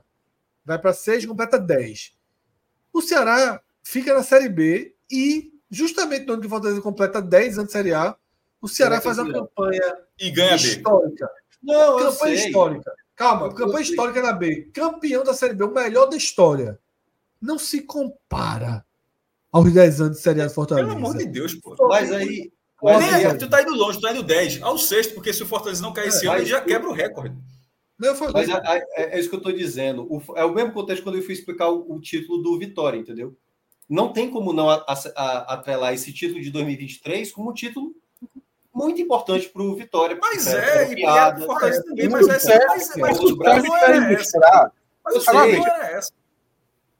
Vai 0.66 0.78
para 0.78 0.92
6, 0.92 1.24
completa 1.24 1.58
10. 1.58 2.12
O 2.92 3.00
Ceará 3.00 3.62
fica 3.86 4.12
na 4.12 4.22
Série 4.24 4.48
B 4.48 4.92
e, 5.08 5.52
justamente 5.70 6.26
no 6.26 6.32
ano 6.32 6.40
que 6.40 6.48
o 6.48 6.50
Fortaleza 6.50 6.80
completa 6.80 7.22
10 7.22 7.58
anos 7.58 7.68
de 7.68 7.72
Série 7.72 7.94
A, 7.94 8.16
o 8.60 8.66
Ceará 8.66 9.00
faz 9.00 9.16
uma 9.18 9.32
campanha 9.32 9.96
e 10.18 10.28
ganha 10.30 10.56
histórica. 10.56 11.26
B. 11.26 11.72
Não, 11.72 11.96
campanha 11.96 12.34
histórica. 12.34 12.92
Calma, 13.14 13.54
campanha 13.54 13.82
histórica 13.82 14.20
na 14.20 14.32
B. 14.32 14.70
Campeão 14.74 15.22
da 15.22 15.32
Série 15.32 15.54
B, 15.54 15.64
o 15.64 15.72
melhor 15.72 16.06
da 16.06 16.16
história. 16.16 16.80
Não 17.40 17.58
se 17.60 17.82
compara 17.82 18.84
aos 19.52 19.72
10 19.72 20.00
anos 20.00 20.16
de 20.16 20.22
Série 20.22 20.40
A 20.40 20.46
do 20.46 20.52
Fortaleza. 20.52 20.88
Pelo 20.88 20.98
amor 20.98 21.16
de 21.16 21.26
Deus, 21.26 21.54
pô. 21.54 21.76
Mas 21.88 22.10
aí. 22.10 22.52
Mas 22.82 22.98
Nem, 22.98 23.38
tu 23.38 23.48
tá 23.48 23.62
indo 23.62 23.74
longe, 23.74 23.98
tu 23.98 24.02
tá 24.02 24.10
indo 24.10 24.22
10. 24.22 24.62
Ao 24.62 24.76
sexto, 24.76 25.14
porque 25.14 25.32
se 25.32 25.44
o 25.44 25.46
Fortaleza 25.46 25.80
não 25.80 25.92
cair 25.92 26.08
esse 26.08 26.26
é, 26.26 26.28
ano, 26.28 26.38
ele 26.38 26.46
já 26.46 26.60
quebra 26.60 26.90
o 26.90 26.92
recorde. 26.92 27.36
Mas 27.98 28.48
é, 28.48 28.84
é, 28.96 29.16
é, 29.16 29.20
isso 29.20 29.28
que 29.30 29.36
eu 29.36 29.38
estou 29.38 29.52
dizendo. 29.52 30.06
O, 30.10 30.20
é 30.36 30.44
o 30.44 30.52
mesmo 30.52 30.72
contexto 30.72 31.04
quando 31.04 31.16
eu 31.16 31.22
fui 31.22 31.32
explicar 31.32 31.70
o, 31.70 31.94
o 31.94 32.00
título 32.00 32.42
do 32.42 32.58
Vitória, 32.58 32.98
entendeu? 32.98 33.34
Não 33.88 34.12
tem 34.12 34.30
como 34.30 34.52
não 34.52 34.68
atrelar 34.68 35.94
esse 35.94 36.12
título 36.12 36.40
de 36.40 36.50
2023 36.50 37.32
como 37.32 37.50
um 37.50 37.54
título 37.54 37.94
muito 38.74 39.00
importante 39.00 39.48
para 39.48 39.62
o 39.62 39.74
Vitória. 39.74 40.18
Mas 40.20 40.46
é, 40.48 40.84
é 40.84 40.92
e 40.92 40.96
piada, 40.96 41.42
é 41.42 41.46
Fortaleza 41.46 41.82
também, 41.84 42.08
mas, 42.08 42.28
é, 42.46 42.66
mas, 42.66 42.96
mas, 42.96 43.20
o 43.20 43.36
serve 43.36 43.68
para 43.68 43.96
ilustrar. 43.96 44.72
Mas 45.04 46.12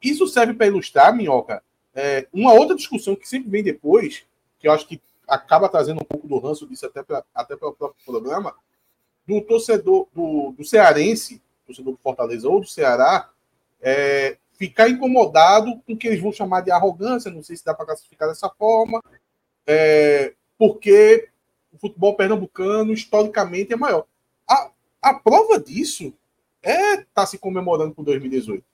Isso 0.00 0.26
serve 0.26 0.54
para 0.54 0.66
ilustrar, 0.66 1.14
Minhoca, 1.14 1.62
é, 1.94 2.26
uma 2.32 2.54
outra 2.54 2.76
discussão 2.76 3.14
que 3.14 3.28
sempre 3.28 3.50
vem 3.50 3.62
depois, 3.62 4.24
que 4.58 4.68
eu 4.68 4.72
acho 4.72 4.86
que 4.86 5.00
acaba 5.28 5.68
trazendo 5.68 6.00
um 6.00 6.04
pouco 6.04 6.28
do 6.28 6.38
ranço 6.38 6.66
disso 6.66 6.86
até 6.86 7.02
para 7.02 7.24
até 7.34 7.54
o 7.54 7.58
próprio 7.72 7.94
programa, 8.06 8.54
do 9.26 9.40
torcedor 9.42 10.06
do, 10.14 10.54
do 10.56 10.64
cearense, 10.64 11.42
torcedor 11.66 11.92
do 11.92 11.98
Fortaleza 11.98 12.48
ou 12.48 12.60
do 12.60 12.66
Ceará, 12.66 13.28
é, 13.82 14.38
ficar 14.56 14.88
incomodado 14.88 15.80
com 15.86 15.92
o 15.92 15.96
que 15.96 16.08
eles 16.08 16.20
vão 16.20 16.32
chamar 16.32 16.62
de 16.62 16.70
arrogância, 16.70 17.30
não 17.30 17.42
sei 17.42 17.56
se 17.56 17.64
dá 17.64 17.74
para 17.74 17.86
classificar 17.86 18.28
dessa 18.28 18.48
forma, 18.50 19.02
é, 19.66 20.34
porque 20.58 21.28
o 21.72 21.78
futebol 21.78 22.14
pernambucano, 22.14 22.92
historicamente, 22.92 23.72
é 23.72 23.76
maior. 23.76 24.06
A, 24.48 24.70
a 25.02 25.14
prova 25.14 25.60
disso 25.60 26.12
é 26.62 26.94
estar 26.94 27.06
tá 27.14 27.26
se 27.26 27.38
comemorando 27.38 27.94
com 27.94 28.02
2018. 28.02 28.64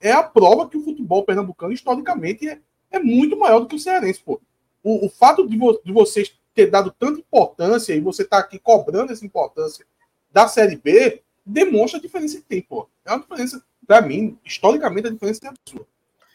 É 0.00 0.12
a 0.12 0.22
prova 0.22 0.68
que 0.68 0.76
o 0.76 0.84
futebol 0.84 1.24
pernambucano, 1.24 1.72
historicamente, 1.72 2.48
é, 2.48 2.60
é 2.90 2.98
muito 2.98 3.36
maior 3.36 3.60
do 3.60 3.66
que 3.66 3.74
o 3.74 3.80
cearense, 3.80 4.20
pô. 4.20 4.40
O, 4.82 5.06
o 5.06 5.08
fato 5.08 5.46
de, 5.48 5.56
vo, 5.56 5.80
de 5.84 5.92
vocês 5.92 6.38
ter 6.54 6.70
dado 6.70 6.90
tanta 6.90 7.20
importância 7.20 7.94
e 7.94 8.00
você 8.00 8.24
tá 8.24 8.38
aqui 8.38 8.58
cobrando 8.58 9.12
essa 9.12 9.26
importância 9.26 9.84
da 10.32 10.46
Série 10.46 10.76
B, 10.76 11.22
demonstra 11.44 11.98
a 11.98 12.02
diferença 12.02 12.38
que 12.38 12.44
tem, 12.44 12.62
pô. 12.62 12.88
É 13.04 13.10
uma 13.12 13.20
diferença, 13.20 13.62
para 13.86 14.00
mim, 14.02 14.38
historicamente, 14.44 15.08
a 15.08 15.10
diferença 15.10 15.40
é 15.44 15.48
absurda. 15.48 15.86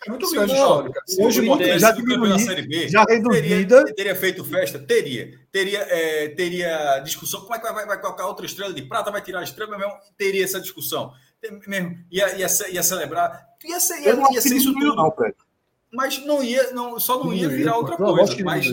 É 0.06 0.10
muito 0.10 0.32
grande 0.32 0.54
histórica. 0.54 1.02
Se 1.06 1.24
hoje 1.24 1.42
o 1.42 1.80
já 1.80 1.92
diminuiu, 1.92 2.40
Série 2.40 2.64
B, 2.64 2.90
já 2.90 3.06
teria, 3.06 3.86
teria 3.94 4.16
feito 4.16 4.44
festa? 4.44 4.80
Teria. 4.80 5.40
Teria, 5.52 5.80
é, 5.80 6.30
teria 6.30 7.00
discussão. 7.00 7.42
Como 7.42 7.54
é 7.54 7.60
que 7.60 7.64
vai, 7.64 7.74
vai, 7.74 7.86
vai 7.86 8.02
colocar 8.02 8.26
outra 8.26 8.46
estrela 8.46 8.74
de 8.74 8.82
prata? 8.82 9.12
Vai 9.12 9.22
tirar 9.22 9.42
a 9.42 9.44
estrela? 9.44 9.78
Mesmo? 9.78 9.94
Teria 10.18 10.44
essa 10.44 10.60
discussão. 10.60 11.14
Mesmo, 11.68 12.00
ia, 12.12 12.36
ia, 12.36 12.48
ia 12.72 12.84
celebrar. 12.84 13.48
Ia 13.64 13.80
ser, 13.80 14.02
ia, 14.02 14.16
ia 14.32 14.42
ser 14.42 14.56
isso 14.56 14.74
tudo. 14.74 14.96
Não, 14.96 15.14
mas 15.92 16.26
não 16.26 16.42
ia, 16.42 16.72
não, 16.72 17.00
só 17.00 17.24
não 17.24 17.34
ia 17.34 17.50
virar 17.50 17.76
outra 17.76 17.98
coisa. 17.98 18.36
Mas, 18.44 18.66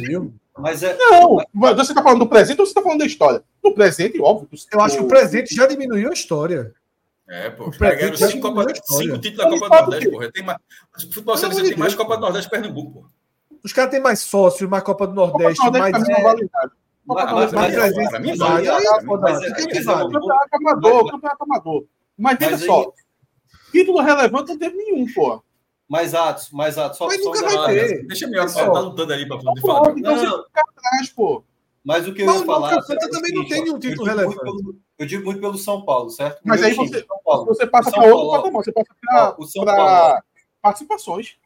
mas 0.57 0.82
é, 0.82 0.97
não, 0.97 1.39
mas 1.52 1.76
você 1.76 1.92
está 1.92 2.02
falando 2.02 2.20
do 2.20 2.28
presente 2.28 2.60
ou 2.60 2.65
você 2.65 2.70
está 2.70 2.81
falando 2.81 3.00
da 3.00 3.07
história? 3.07 3.42
No 3.62 3.74
presente, 3.74 4.20
óbvio. 4.20 4.48
Eu 4.73 4.81
acho 4.81 4.97
que 4.97 5.02
o 5.02 5.08
presente 5.08 5.55
já 5.55 5.66
diminuiu 5.66 6.10
a 6.10 6.15
história. 6.15 6.73
É, 7.28 7.50
pô, 7.50 7.68
os 7.68 7.76
caras 7.76 7.98
ganharam 7.98 8.16
cinco, 8.16 8.55
Copa, 8.55 8.74
cinco 8.74 9.18
títulos 9.18 9.60
da 9.60 9.68
Copa 9.68 9.68
do 9.68 9.90
Nordeste, 9.90 10.10
porra. 10.10 10.32
Tem 10.32 10.42
mais, 10.42 10.58
o 10.97 11.00
futebol 11.00 11.36
cearense 11.36 11.62
tem 11.62 11.76
mais 11.76 11.94
Copa 11.94 12.16
do 12.16 12.20
Nordeste 12.23 12.50
Pernambuco, 12.50 13.02
pô. 13.02 13.07
Os 13.62 13.73
caras 13.73 13.90
têm 13.90 14.00
mais 14.00 14.20
sócios, 14.20 14.68
mais 14.68 14.82
Copa 14.82 15.07
do 15.07 15.15
Nordeste, 15.15 15.58
Copa 15.58 15.73
do 15.73 15.78
Nordeste 15.78 16.23
mais. 16.23 16.39
É... 16.65 16.70
Mas, 17.05 17.52
mais 17.52 17.74
presença. 17.74 18.10
Para 18.10 18.20
mim, 18.20 18.36
vale. 18.36 18.66
Campeonato 18.66 20.48
amador, 20.52 21.10
campeonato 21.10 21.44
amador. 21.44 21.84
Mas 22.16 22.39
veja 22.39 22.58
só, 22.58 22.92
título 23.73 24.00
relevante 24.00 24.50
não 24.50 24.58
teve 24.58 24.76
nenhum, 24.76 25.07
pô. 25.12 25.42
Mais 25.89 26.15
atos, 26.15 26.50
mais 26.50 26.76
atos. 26.76 26.98
Só, 26.98 27.07
mas 27.07 27.18
nunca 27.24 27.42
vai 27.42 27.74
ter. 27.74 28.07
Deixa 28.07 28.26
eu 28.26 28.31
ver, 28.31 28.52
tá 28.52 28.81
lutando 28.81 29.12
ali 29.12 29.26
para 29.26 29.40
falar. 29.40 29.94
Não, 29.94 30.16
não. 30.16 30.44
atrás, 30.55 31.08
pô. 31.15 31.42
Mas 31.82 32.07
o 32.07 32.12
que 32.12 32.23
eu 32.23 32.34
ia 32.34 32.44
falar. 32.44 32.78
O 32.78 32.82
Santa 32.82 33.10
também 33.10 33.32
não 33.32 33.47
tem 33.47 33.62
nenhum 33.65 33.78
título 33.78 34.07
relevante. 34.07 34.39
Eu 34.98 35.06
digo 35.06 35.24
muito 35.24 35.40
pelo 35.40 35.56
São 35.56 35.82
Paulo, 35.82 36.10
certo? 36.10 36.40
Mas 36.44 36.62
aí 36.62 36.74
você, 36.74 37.06
você 37.46 37.66
passa 37.66 37.90
para 37.92 38.12
outro 38.12 38.42
patamar, 38.42 38.62
você 38.62 38.72
passa 38.72 39.64
para 39.64 40.22
participações. 40.60 41.36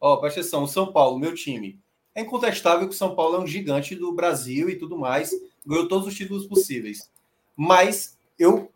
Ó, 0.00 0.16
presta 0.16 0.40
atenção, 0.40 0.64
o 0.64 0.68
São 0.68 0.92
Paulo, 0.92 1.18
meu 1.18 1.34
time. 1.34 1.78
É 2.14 2.22
incontestável 2.22 2.88
que 2.88 2.94
o 2.94 2.98
São 2.98 3.14
Paulo 3.14 3.36
é 3.36 3.38
um 3.38 3.46
gigante 3.46 3.94
do 3.94 4.12
Brasil 4.12 4.68
e 4.68 4.76
tudo 4.76 4.98
mais, 4.98 5.30
ganhou 5.64 5.86
todos 5.86 6.08
os 6.08 6.14
títulos 6.14 6.46
possíveis. 6.46 7.10
Mas 7.54 8.18
eu, 8.38 8.70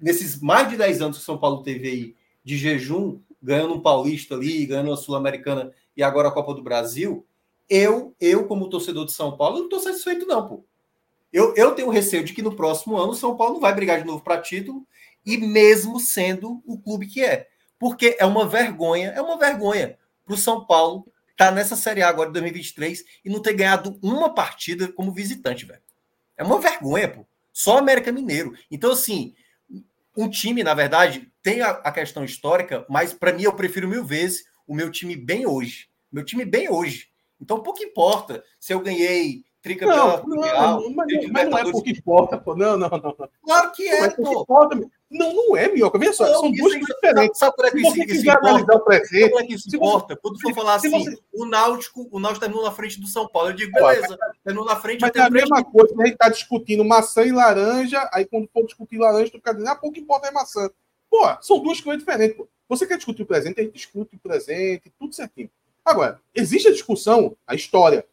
nesses 0.00 0.40
mais 0.40 0.68
de 0.70 0.76
10 0.76 1.02
anos 1.02 1.16
que 1.18 1.22
o 1.22 1.26
São 1.26 1.36
Paulo 1.36 1.62
teve 1.62 1.88
aí 1.88 2.14
de 2.42 2.56
jejum, 2.56 3.18
ganhando 3.42 3.74
um 3.74 3.80
paulista 3.80 4.34
ali, 4.34 4.64
ganhando 4.64 4.92
a 4.92 4.96
Sul-Americana 4.96 5.72
e 5.96 6.02
agora 6.02 6.28
a 6.28 6.32
Copa 6.32 6.54
do 6.54 6.62
Brasil, 6.62 7.24
eu, 7.68 8.14
eu 8.20 8.46
como 8.46 8.68
torcedor 8.70 9.04
de 9.04 9.12
São 9.12 9.36
Paulo, 9.36 9.58
não 9.58 9.64
estou 9.64 9.80
satisfeito 9.80 10.26
não, 10.26 10.48
pô. 10.48 10.64
Eu, 11.34 11.52
eu 11.56 11.74
tenho 11.74 11.90
receio 11.90 12.22
de 12.22 12.32
que 12.32 12.42
no 12.42 12.54
próximo 12.54 12.96
ano 12.96 13.10
o 13.10 13.16
São 13.16 13.36
Paulo 13.36 13.54
não 13.54 13.60
vai 13.60 13.74
brigar 13.74 13.98
de 13.98 14.06
novo 14.06 14.22
para 14.22 14.40
título, 14.40 14.86
e 15.26 15.36
mesmo 15.36 15.98
sendo 15.98 16.62
o 16.64 16.78
clube 16.78 17.08
que 17.08 17.24
é. 17.24 17.48
Porque 17.76 18.16
é 18.20 18.24
uma 18.24 18.46
vergonha, 18.46 19.10
é 19.10 19.20
uma 19.20 19.36
vergonha 19.36 19.98
para 20.24 20.32
o 20.32 20.38
São 20.38 20.64
Paulo 20.64 21.12
estar 21.32 21.46
tá 21.46 21.50
nessa 21.50 21.74
Série 21.74 22.02
A 22.02 22.08
agora 22.08 22.28
de 22.28 22.34
2023 22.34 23.04
e 23.24 23.28
não 23.28 23.42
ter 23.42 23.52
ganhado 23.54 23.98
uma 24.00 24.32
partida 24.32 24.86
como 24.92 25.10
visitante, 25.10 25.64
velho. 25.64 25.82
É 26.36 26.44
uma 26.44 26.60
vergonha, 26.60 27.08
pô. 27.08 27.26
Só 27.52 27.78
América 27.78 28.12
Mineiro. 28.12 28.54
Então, 28.70 28.92
assim, 28.92 29.34
um 30.16 30.30
time, 30.30 30.62
na 30.62 30.72
verdade, 30.72 31.32
tem 31.42 31.62
a, 31.62 31.70
a 31.70 31.90
questão 31.90 32.24
histórica, 32.24 32.86
mas 32.88 33.12
para 33.12 33.32
mim 33.32 33.42
eu 33.42 33.52
prefiro 33.54 33.88
mil 33.88 34.04
vezes 34.04 34.44
o 34.68 34.74
meu 34.74 34.88
time 34.88 35.16
bem 35.16 35.46
hoje. 35.46 35.88
Meu 36.12 36.24
time 36.24 36.44
bem 36.44 36.70
hoje. 36.70 37.08
Então, 37.40 37.60
pouco 37.60 37.82
importa 37.82 38.44
se 38.60 38.72
eu 38.72 38.78
ganhei 38.78 39.44
tricampeonato 39.64 40.28
não, 40.28 40.36
mundial. 40.36 40.80
Não, 40.82 40.90
mas, 40.90 41.30
mas 41.30 41.50
não 41.50 41.58
é 41.58 41.72
pouco 41.72 41.88
importa, 41.88 42.36
pô. 42.36 42.54
Não, 42.54 42.76
não, 42.76 42.90
não. 42.90 43.28
Claro 43.42 43.72
que 43.72 43.88
é, 43.88 44.10
pô. 44.10 44.42
Importa. 44.42 44.78
Não, 45.10 45.32
não 45.32 45.56
é, 45.56 45.68
Mioca. 45.68 45.98
Veja 45.98 46.12
só, 46.12 46.26
são 46.26 46.52
duas 46.52 46.74
coisas 46.74 46.94
diferentes. 46.94 47.38
Sabe 47.38 47.56
por 47.56 47.70
que 47.70 47.78
isso, 47.78 48.02
isso 48.02 48.30
importa? 48.30 48.76
O 48.76 48.80
presente, 48.80 49.34
é 49.38 49.46
que 49.46 49.54
isso 49.54 49.74
importa? 49.74 50.16
Quando 50.16 50.40
for 50.40 50.54
falar 50.54 50.74
assim, 50.74 50.90
você... 50.90 51.18
o 51.32 51.46
Náutico, 51.46 52.06
o 52.10 52.20
Náutico 52.20 52.40
terminou 52.40 52.64
na 52.64 52.72
frente 52.72 53.00
do 53.00 53.06
São 53.06 53.26
Paulo. 53.26 53.48
Eu 53.48 53.54
digo, 53.54 53.72
beleza, 53.72 54.18
terminou 54.44 54.66
na 54.66 54.76
frente. 54.76 55.00
Mas 55.00 55.14
é 55.14 55.20
a 55.20 55.30
mesma 55.30 55.64
coisa 55.64 55.94
que 55.94 56.02
a 56.02 56.06
gente 56.06 56.18
tá 56.18 56.28
discutindo 56.28 56.84
maçã 56.84 57.24
e 57.24 57.32
laranja, 57.32 58.08
aí 58.12 58.26
quando 58.26 58.48
for 58.52 58.64
discutir 58.66 58.98
laranja, 58.98 59.30
tu 59.30 59.38
fica 59.38 59.54
dizendo, 59.54 59.70
ah, 59.70 59.76
pouco 59.76 59.98
importa 59.98 60.28
é 60.28 60.30
maçã. 60.30 60.68
Pô, 61.10 61.26
são 61.40 61.58
duas 61.60 61.80
coisas 61.80 62.02
diferentes, 62.02 62.36
pô. 62.36 62.46
Você 62.68 62.86
quer 62.86 62.96
discutir 62.96 63.22
o 63.22 63.26
presente, 63.26 63.60
a 63.60 63.62
gente 63.62 63.74
discute 63.74 64.16
o 64.16 64.18
presente, 64.18 64.92
tudo 64.98 65.14
certinho. 65.14 65.50
Agora, 65.82 66.20
existe 66.34 66.68
a 66.68 66.72
discussão, 66.72 67.36
a 67.46 67.54
história. 67.54 68.06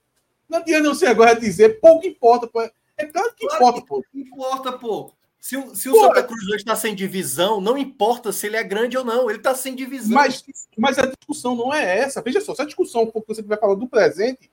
Não 0.52 0.60
adianta 0.60 0.90
você 0.90 1.06
agora 1.06 1.34
dizer, 1.34 1.80
pouco 1.80 2.06
importa, 2.06 2.46
pô. 2.46 2.62
É 2.62 3.06
claro 3.06 3.34
que 3.34 3.48
claro 3.48 3.64
importa, 3.64 3.82
que 3.82 3.88
pô. 3.88 4.04
Importa, 4.14 4.72
pô. 4.74 5.14
Se, 5.40 5.56
o, 5.56 5.74
se 5.74 5.90
o 5.90 5.96
Santa 5.98 6.22
Cruz 6.22 6.44
hoje 6.44 6.58
está 6.58 6.76
sem 6.76 6.94
divisão, 6.94 7.62
não 7.62 7.78
importa 7.78 8.34
se 8.34 8.48
ele 8.48 8.58
é 8.58 8.64
grande 8.64 8.98
ou 8.98 9.06
não, 9.06 9.30
ele 9.30 9.40
está 9.40 9.56
sem 9.56 9.74
divisão. 9.74 10.12
Mas, 10.12 10.44
mas 10.78 11.00
a 11.00 11.06
discussão 11.06 11.56
não 11.56 11.74
é 11.74 12.00
essa. 12.00 12.22
Veja 12.22 12.42
só, 12.42 12.54
se 12.54 12.62
a 12.62 12.66
discussão 12.66 13.10
for 13.10 13.22
que 13.22 13.30
você 13.30 13.42
vai 13.42 13.58
falando 13.58 13.80
do 13.80 13.88
presente, 13.88 14.52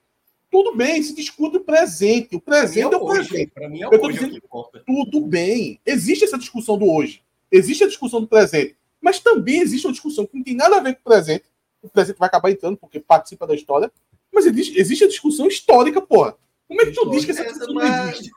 tudo 0.49 0.77
bem, 0.77 1.03
se 1.03 1.17
discute 1.17 1.57
o 1.57 1.61
presente. 1.61 2.37
O 2.37 2.41
presente 2.41 2.95
é, 2.95 2.97
o 2.97 3.05
presente. 3.05 3.51
Para 3.51 3.69
mim 3.69 3.83
é 3.83 3.89
o 3.89 3.91
hoje 3.91 4.13
dizendo, 4.13 4.31
que 4.31 4.47
importa. 4.47 4.83
Tudo 4.87 5.21
bem. 5.21 5.81
Existe 5.85 6.25
essa 6.25 6.39
discussão 6.39 6.79
do 6.79 6.89
hoje. 6.89 7.23
Existe 7.51 7.83
a 7.83 7.89
discussão 7.89 8.21
do 8.21 8.29
presente. 8.29 8.77
Mas 9.01 9.19
também 9.19 9.61
existe 9.61 9.85
uma 9.85 9.93
discussão 9.93 10.25
que 10.25 10.37
não 10.37 10.45
tem 10.45 10.55
nada 10.55 10.77
a 10.77 10.81
ver 10.81 10.95
com 10.95 11.01
o 11.01 11.05
presente. 11.05 11.45
O 11.83 11.89
presente 11.89 12.19
vai 12.19 12.29
acabar 12.29 12.53
entrando 12.53 12.77
porque 12.77 13.01
participa 13.01 13.49
da 13.49 13.55
história. 13.55 13.91
Mas 14.39 14.47
existe, 14.47 14.79
existe 14.79 15.05
a 15.05 15.09
discussão 15.09 15.49
histórica, 15.49 16.01
porra. 16.01 16.37
Como 16.69 16.81
é 16.81 16.85
que 16.85 16.93
tu 16.93 17.11
diz 17.11 17.25
que 17.25 17.33
essa 17.33 17.43
discussão 17.43 17.75
não 17.75 17.83
existe? 17.83 18.31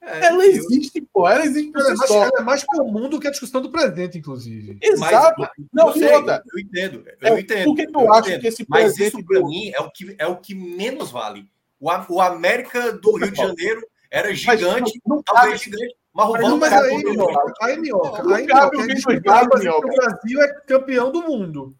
É, 0.00 0.26
ela 0.28 0.46
existe, 0.46 1.02
pô. 1.12 1.28
Ela 1.28 1.44
existe 1.44 1.70
ela 1.76 1.90
é, 1.90 1.94
mais, 1.94 2.10
ela 2.10 2.30
é, 2.38 2.42
mais, 2.42 2.64
comum 2.64 3.06
do 3.06 3.20
que 3.20 3.28
a 3.28 3.30
discussão 3.30 3.60
do 3.60 3.70
presente, 3.70 4.16
inclusive. 4.16 4.78
Exato. 4.80 5.42
Mas, 5.42 5.50
não, 5.70 5.92
sei, 5.92 6.10
outra. 6.10 6.42
Eu 6.50 6.58
entendo. 6.58 7.04
Eu 7.20 7.36
é, 7.36 7.40
entendo. 7.40 7.64
Por 7.66 7.76
que 7.76 7.86
eu, 7.94 8.12
acho 8.14 8.40
que 8.40 8.46
esse 8.46 8.64
Mas 8.66 8.98
isso, 8.98 9.22
para 9.22 9.40
mim, 9.40 9.70
é 9.74 9.80
o, 9.80 9.90
que, 9.90 10.16
é 10.18 10.26
o 10.26 10.36
que 10.36 10.54
menos 10.54 11.10
vale. 11.10 11.46
O, 11.78 11.90
o 12.14 12.20
América 12.22 12.92
do 12.92 13.16
Rio 13.16 13.30
de 13.30 13.36
Janeiro 13.36 13.86
era 14.10 14.34
gigante, 14.34 14.80
mas, 14.80 14.92
não, 15.06 15.22
talvez 15.22 15.62
cabe, 15.62 15.64
gigante. 15.64 15.96
Mas, 16.14 16.30
mas, 16.30 16.42
não, 16.42 16.56
mas 16.56 16.72
aí, 16.72 16.96
Minhoca, 17.04 17.52
aí, 17.60 17.78
Minhoca, 17.78 18.34
aí, 18.34 18.46
Minhoca, 18.46 19.86
o 19.86 19.96
Brasil 19.96 20.40
é 20.40 20.48
campeão 20.66 21.12
do 21.12 21.22
mundo. 21.22 21.76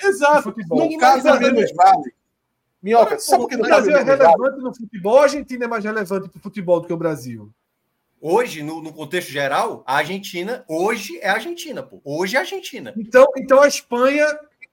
Exato. 0.00 0.54
Não 0.70 0.96
cabe 0.96 1.22
menos 1.40 1.72
vale. 1.74 2.14
Minhoca, 2.84 3.18
sabe 3.18 3.44
por 3.44 3.48
que 3.48 3.56
o 3.56 3.62
Brasil 3.62 3.96
é 3.96 4.02
relevante 4.02 4.60
no 4.60 4.74
futebol? 4.74 5.18
A 5.18 5.22
Argentina 5.22 5.64
é 5.64 5.68
mais 5.68 5.82
relevante 5.82 6.28
para 6.28 6.38
o 6.38 6.42
futebol 6.42 6.80
do 6.80 6.86
que 6.86 6.92
o 6.92 6.98
Brasil. 6.98 7.50
Hoje, 8.20 8.62
no, 8.62 8.82
no, 8.82 8.92
contexto 8.92 9.30
geral, 9.30 9.82
a 9.86 9.96
Argentina, 9.96 10.62
hoje 10.68 11.18
é 11.22 11.30
a 11.30 11.34
Argentina, 11.34 11.82
pô. 11.82 12.02
Hoje 12.04 12.36
é 12.36 12.38
a 12.38 12.42
Argentina. 12.42 12.92
Então, 12.94 13.26
então 13.38 13.62
a 13.62 13.66
Espanha, 13.66 14.26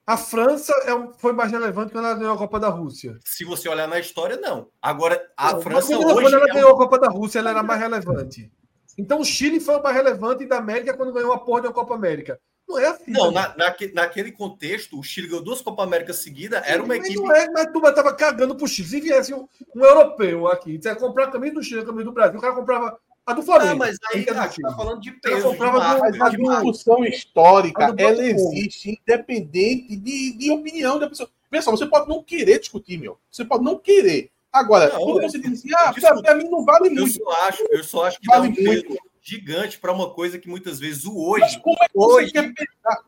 a 0.06 0.18
França 0.18 0.74
é, 0.84 1.18
foi 1.18 1.32
mais 1.32 1.50
relevante 1.50 1.90
quando 1.90 2.04
ela 2.04 2.14
ganhou 2.14 2.34
a 2.34 2.38
Copa 2.38 2.60
da 2.60 2.68
Rússia. 2.68 3.18
Se 3.24 3.46
você 3.46 3.66
olhar 3.66 3.88
na 3.88 3.98
história, 3.98 4.36
não. 4.36 4.68
Agora, 4.82 5.30
a 5.34 5.54
não, 5.54 5.62
França 5.62 5.96
quando, 5.96 6.04
hoje. 6.08 6.22
Quando 6.22 6.34
ela 6.34 6.50
é 6.50 6.52
ganhou 6.52 6.70
um... 6.70 6.74
a 6.74 6.76
Copa 6.76 6.98
da 6.98 7.08
Rússia, 7.08 7.38
ela 7.38 7.50
era 7.50 7.62
mais 7.62 7.80
relevante. 7.80 8.52
Então 8.98 9.20
o 9.20 9.24
Chile 9.24 9.58
foi 9.58 9.76
o 9.76 9.82
mais 9.82 9.96
relevante 9.96 10.44
da 10.44 10.58
América 10.58 10.94
quando 10.94 11.14
ganhou 11.14 11.32
a 11.32 11.38
porra 11.38 11.62
da 11.62 11.72
Copa 11.72 11.94
América. 11.94 12.38
Não 12.68 12.78
é 12.78 12.86
assim. 12.86 13.10
Não, 13.10 13.30
na, 13.30 13.54
naquele 13.92 14.32
contexto, 14.32 14.98
o 14.98 15.02
Chile 15.02 15.28
ganhou 15.28 15.44
duas 15.44 15.60
Copa 15.60 15.82
América 15.82 16.12
seguidas, 16.12 16.62
era 16.64 16.82
uma 16.82 16.96
equipe. 16.96 17.16
Não 17.16 17.34
é, 17.34 17.50
mas 17.50 17.66
tu 17.72 17.86
estava 17.86 18.14
cagando 18.14 18.54
pro 18.54 18.66
Chile. 18.66 18.88
Se 18.88 19.00
viesse 19.00 19.34
um, 19.34 19.46
um 19.74 19.84
europeu 19.84 20.48
aqui, 20.48 20.78
você 20.78 20.94
comprar 20.94 21.28
também 21.28 21.52
do 21.52 21.62
Chile, 21.62 21.84
também 21.84 22.04
do 22.04 22.12
Brasil, 22.12 22.38
o 22.38 22.42
cara 22.42 22.54
comprava 22.54 22.98
A 23.26 23.32
do 23.32 23.42
Flamengo. 23.42 23.72
Ah, 23.72 23.76
mas 23.76 23.96
aí 24.12 24.26
a 24.28 24.46
gente 24.46 24.62
tá 24.62 24.74
falando 24.74 25.00
de 25.00 25.12
peso. 25.12 25.52
De 25.52 25.58
marca, 25.58 26.26
a 26.26 26.30
discussão 26.30 27.04
histórica, 27.04 27.94
ela 27.96 28.24
existe 28.24 28.98
independente 29.00 29.96
de, 29.96 30.32
de 30.32 30.50
opinião 30.50 30.98
da 30.98 31.08
pessoa. 31.08 31.28
Pessoal, 31.50 31.76
você 31.76 31.86
pode 31.86 32.08
não 32.08 32.22
querer 32.22 32.58
discutir, 32.58 32.98
meu. 32.98 33.18
Você 33.30 33.44
pode 33.44 33.62
não 33.62 33.78
querer. 33.78 34.30
Agora, 34.50 34.90
não, 34.90 35.00
quando 35.00 35.22
você 35.22 35.38
diz 35.38 35.58
assim, 35.58 35.68
ah, 35.74 35.92
pra, 36.22 36.34
mim 36.34 36.48
não 36.48 36.64
vale 36.64 36.90
muito. 36.90 37.18
Eu 37.18 37.24
só 37.24 37.48
acho, 37.48 37.64
eu 37.70 37.84
só 37.84 38.04
acho 38.04 38.20
que 38.20 38.26
vale 38.26 38.48
dá 38.48 38.60
um 38.60 38.64
muito. 38.64 39.11
Gigante 39.22 39.78
para 39.78 39.92
uma 39.92 40.12
coisa 40.12 40.38
que 40.38 40.48
muitas 40.48 40.80
vezes 40.80 41.04
o 41.04 41.16
hoje. 41.16 41.42
Mas 41.42 41.56
como 41.56 41.76
é 41.82 41.88
que 41.88 41.92
hoje, 41.94 42.26
você 42.26 42.32
quer 42.32 42.52
pensar? 42.52 43.04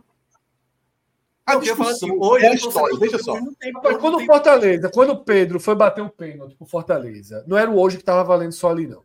A 1.45 1.57
discussão 1.57 1.91
assim, 1.91 2.11
hoje, 2.19 2.47
é 2.47 2.55
história, 2.55 2.99
deixa 2.99 3.19
só. 3.19 3.35
Mas 3.83 3.97
quando 3.99 4.17
o 4.17 4.25
Fortaleza, 4.25 4.91
quando 4.91 5.11
o 5.11 5.25
Pedro 5.25 5.61
foi 5.61 5.75
bater 5.75 6.01
o 6.01 6.09
pênalti 6.09 6.57
pro 6.57 6.67
Fortaleza, 6.67 7.45
não 7.47 7.59
era 7.59 7.71
o 7.71 7.79
hoje 7.79 7.97
que 7.97 8.03
estava 8.03 8.25
valendo 8.25 8.53
só 8.53 8.71
ali, 8.71 8.87
não. 8.87 9.03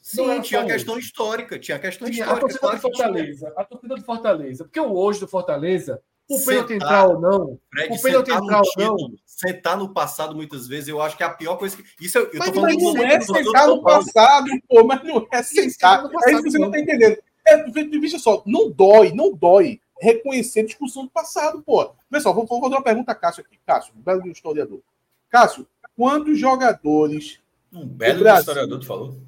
Sim, 0.00 0.26
não 0.26 0.40
tinha 0.40 0.62
a 0.62 0.66
questão 0.66 0.98
histórica, 0.98 1.58
tinha 1.58 1.76
a 1.76 1.80
questão 1.80 2.10
tinha 2.10 2.24
histórica. 2.24 2.36
A 2.36 2.40
torcida 2.40 2.60
claro 2.60 2.76
do 2.76 2.80
Fortaleza, 2.80 3.52
a 3.56 3.64
torcida 3.64 3.94
do 3.96 4.02
Fortaleza, 4.02 4.64
porque 4.64 4.80
o 4.80 4.92
hoje 4.94 5.20
do 5.20 5.28
Fortaleza, 5.28 6.02
o 6.28 6.44
pênalti 6.44 6.72
entrar 6.74 7.06
ou 7.06 7.20
não, 7.20 7.58
Fred, 7.70 7.96
o 7.96 8.02
pênalti 8.02 8.30
entrar 8.30 8.62
ou 8.62 8.72
não. 8.76 8.96
Sentar 9.24 9.76
no 9.76 9.92
passado, 9.92 10.34
muitas 10.34 10.66
vezes, 10.66 10.88
eu 10.88 11.00
acho 11.00 11.16
que 11.16 11.22
é 11.22 11.26
a 11.26 11.30
pior 11.30 11.56
coisa 11.56 11.76
que. 11.76 11.84
Isso 12.00 12.18
eu, 12.18 12.24
eu 12.24 12.38
mas, 12.38 12.48
tô 12.48 12.54
falando 12.54 12.74
mas 12.74 12.94
não 12.94 13.04
é 13.04 13.20
sentar 13.20 13.68
no 13.68 13.82
passado, 13.82 14.50
pô, 14.68 14.84
mas 14.84 15.04
não 15.04 15.26
é 15.30 15.42
sentar. 15.42 16.04
É 16.26 16.32
isso 16.32 16.42
que 16.42 16.50
você 16.50 16.58
não 16.58 16.68
está 16.68 16.80
entendendo. 16.80 17.18
É, 17.46 17.62
veja 18.00 18.18
só, 18.18 18.42
não 18.44 18.70
dói, 18.70 19.12
não 19.12 19.32
dói 19.32 19.80
reconhecer 20.00 20.60
a 20.60 20.66
discussão 20.66 21.04
do 21.04 21.10
passado, 21.10 21.62
pô. 21.62 21.94
Pessoal, 22.10 22.34
vou, 22.34 22.46
vou 22.46 22.60
fazer 22.60 22.74
uma 22.74 22.82
pergunta 22.82 23.12
a 23.12 23.14
Cássio 23.14 23.44
aqui. 23.44 23.58
Cássio, 23.64 23.94
um 23.96 24.00
belo 24.00 24.26
historiador. 24.28 24.80
Cássio, 25.28 25.66
quantos 25.96 26.38
jogadores. 26.38 27.40
Um 27.72 27.86
belo 27.86 28.20
Brasil... 28.20 28.40
historiador, 28.40 28.80
tu 28.80 28.86
falou? 28.86 29.20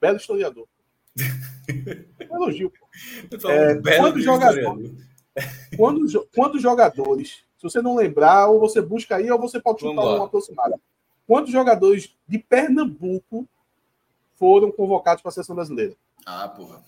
Belo 0.00 0.16
historiador. 0.16 0.66
um 2.30 2.36
elogio. 2.36 2.72
É, 3.44 3.74
belo 3.74 4.02
quantos, 4.04 4.24
jogadores, 4.24 4.92
quantos, 5.76 6.14
quantos 6.34 6.62
jogadores, 6.62 7.44
se 7.56 7.62
você 7.62 7.80
não 7.82 7.96
lembrar, 7.96 8.48
ou 8.48 8.60
você 8.60 8.80
busca 8.80 9.16
aí, 9.16 9.30
ou 9.30 9.38
você 9.38 9.60
pode 9.60 9.80
chutar 9.80 10.02
uma 10.02 10.24
aproximada. 10.24 10.80
Quantos 11.26 11.52
jogadores 11.52 12.16
de 12.26 12.38
Pernambuco 12.38 13.48
foram 14.36 14.72
convocados 14.72 15.22
para 15.22 15.28
a 15.28 15.32
seleção 15.32 15.54
brasileira? 15.54 15.94
Ah, 16.24 16.48
porra. 16.48 16.82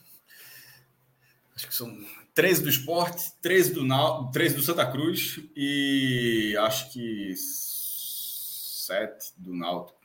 Acho 1.55 1.68
que 1.68 1.74
são 1.74 1.97
13 2.34 2.62
do 2.62 2.68
esporte, 2.68 3.32
13 3.42 3.74
do, 3.74 4.31
13 4.32 4.55
do 4.56 4.62
Santa 4.62 4.90
Cruz 4.90 5.40
e 5.55 6.56
acho 6.60 6.90
que 6.92 7.34
7 7.36 9.34
do 9.36 9.55
Náutico. 9.55 10.00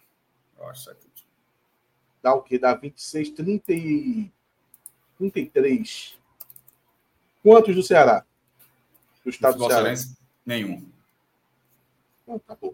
Eu 0.57 0.67
acho 0.67 0.83
7. 0.83 1.07
Dá 2.21 2.33
o 2.33 2.41
quê? 2.41 2.59
Dá 2.59 2.73
26, 2.75 3.29
30 3.29 3.71
e 3.71 4.29
33. 5.17 6.17
Quantos 7.41 7.73
do 7.73 7.81
Ceará? 7.81 8.25
Do 9.27 9.29
estado 9.29 9.57
do, 9.57 9.67
Ceará? 9.67 9.93
Nenhum. 10.45 10.81
Não, 12.25 12.39
tá 12.39 12.55
bom. 12.59 12.73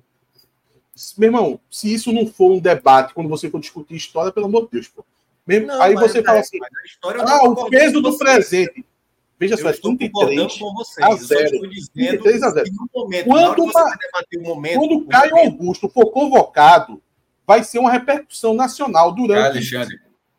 Meu 1.17 1.27
irmão, 1.27 1.59
se 1.67 1.91
isso 1.91 2.13
não 2.13 2.27
for 2.27 2.51
um 2.51 2.59
debate 2.59 3.15
quando 3.15 3.27
você 3.27 3.49
for 3.49 3.59
discutir 3.59 3.95
história, 3.95 4.31
pelo 4.31 4.45
amor 4.45 4.65
de 4.65 4.73
Deus, 4.73 4.87
pô. 4.87 5.03
Mesmo, 5.47 5.65
não, 5.65 5.81
aí 5.81 5.95
você 5.95 6.21
fala 6.21 6.37
é, 6.37 6.41
assim: 6.41 6.59
ah, 7.01 7.49
o 7.49 7.69
peso 7.71 7.99
do 7.99 8.15
presente. 8.19 8.85
Veja 9.39 9.57
só, 9.57 9.69
é 9.69 9.73
33 9.73 10.59
com 10.59 10.73
vocês. 10.75 11.07
a 11.07 11.15
0. 11.15 11.59
33 11.91 12.43
a 12.43 12.49
0. 12.51 12.69
Momento, 12.93 13.25
quando, 13.25 13.63
uma, 13.63 13.97
momento, 14.43 14.79
quando 14.79 15.07
Caio 15.07 15.35
Augusto 15.37 15.89
for 15.89 16.11
convocado, 16.11 17.01
vai 17.47 17.63
ser 17.63 17.79
uma 17.79 17.91
repercussão 17.91 18.53
nacional 18.53 19.11
durante 19.11 19.71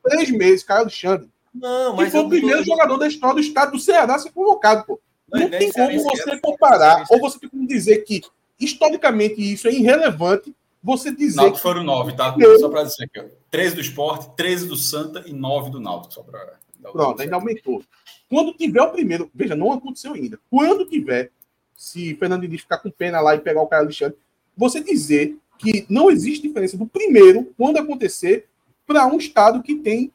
três 0.00 0.30
meses. 0.30 0.62
Caio 0.62 0.82
Alexandre. 0.82 1.28
Não, 1.52 1.96
mas 1.96 2.08
e 2.08 2.10
foi 2.12 2.20
o 2.20 2.28
primeiro 2.28 2.60
tô... 2.60 2.66
jogador 2.66 2.98
da 2.98 3.08
história 3.08 3.34
do 3.34 3.40
estado 3.40 3.72
do 3.72 3.80
Ceará 3.80 4.14
a 4.14 4.18
ser 4.20 4.30
convocado. 4.30 4.84
Pô. 4.84 5.00
Não, 5.40 5.50
tem 5.50 5.72
como 5.72 6.02
você 6.02 6.38
comparar, 6.40 7.04
ou 7.10 7.20
você 7.20 7.38
tem 7.38 7.48
como 7.48 7.66
dizer 7.66 8.04
que 8.04 8.22
historicamente 8.58 9.40
isso 9.40 9.68
é 9.68 9.72
irrelevante. 9.72 10.54
Você 10.82 11.14
dizer. 11.14 11.36
Náutico 11.36 11.56
que... 11.56 11.62
foram 11.62 11.82
nove, 11.82 12.14
tá? 12.14 12.36
Só 12.60 12.68
para 12.68 12.84
dizer 12.84 13.04
aqui. 13.04 13.24
13 13.50 13.74
do 13.74 13.80
esporte, 13.80 14.36
13 14.36 14.68
do 14.68 14.76
Santa 14.76 15.24
e 15.26 15.32
9 15.32 15.70
do 15.70 15.80
Náutico. 15.80 16.12
Só 16.12 16.22
para. 16.22 16.58
Pronto, 16.92 17.22
ainda 17.22 17.36
aumentou. 17.36 17.82
Quando 18.28 18.52
tiver 18.52 18.82
o 18.82 18.90
primeiro, 18.90 19.30
veja, 19.34 19.54
não 19.54 19.72
aconteceu 19.72 20.12
ainda. 20.12 20.38
Quando 20.50 20.86
tiver, 20.86 21.30
se 21.74 22.14
Fernando 22.16 22.42
Diniz 22.42 22.60
ficar 22.60 22.78
com 22.78 22.90
pena 22.90 23.20
lá 23.20 23.34
e 23.34 23.40
pegar 23.40 23.62
o 23.62 23.66
Caio 23.66 23.84
Alexandre, 23.84 24.18
você 24.56 24.82
dizer 24.82 25.36
que 25.58 25.86
não 25.88 26.10
existe 26.10 26.46
diferença 26.46 26.76
do 26.76 26.86
primeiro, 26.86 27.52
quando 27.56 27.78
acontecer, 27.78 28.46
para 28.86 29.06
um 29.06 29.16
estado 29.16 29.62
que 29.62 29.76
tem 29.76 30.12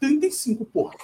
35, 0.00 0.64
porra. 0.64 0.96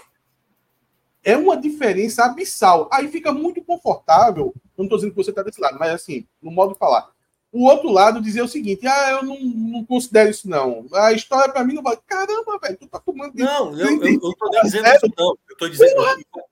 É 1.24 1.36
uma 1.36 1.56
diferença 1.56 2.24
abissal. 2.24 2.88
Aí 2.92 3.08
fica 3.08 3.32
muito 3.32 3.64
confortável. 3.64 4.54
Não 4.76 4.84
estou 4.84 4.98
dizendo 4.98 5.12
que 5.12 5.16
você 5.16 5.30
está 5.30 5.42
desse 5.42 5.60
lado, 5.60 5.78
mas 5.78 5.90
assim, 5.90 6.26
no 6.40 6.50
modo 6.50 6.74
de 6.74 6.78
falar 6.78 7.14
o 7.54 7.66
outro 7.66 7.88
lado 7.88 8.20
dizer 8.20 8.42
o 8.42 8.48
seguinte: 8.48 8.84
ah, 8.84 9.10
eu 9.12 9.22
não, 9.22 9.38
não 9.40 9.84
considero 9.84 10.28
isso, 10.28 10.50
não. 10.50 10.86
A 10.92 11.12
história 11.12 11.52
para 11.52 11.64
mim 11.64 11.72
não 11.72 11.84
vai. 11.84 11.96
Caramba, 12.04 12.58
velho, 12.60 12.76
tu 12.76 12.88
tá 12.88 12.98
tomando. 12.98 13.32
Não, 13.36 13.78
eu, 13.78 14.02
eu, 14.02 14.12
eu 14.12 14.20
tô 14.20 14.50
dizendo 14.64 14.88
isso, 14.88 15.06
não. 15.16 15.38
Eu 15.48 15.56
tô 15.56 15.68
dizendo. 15.68 16.02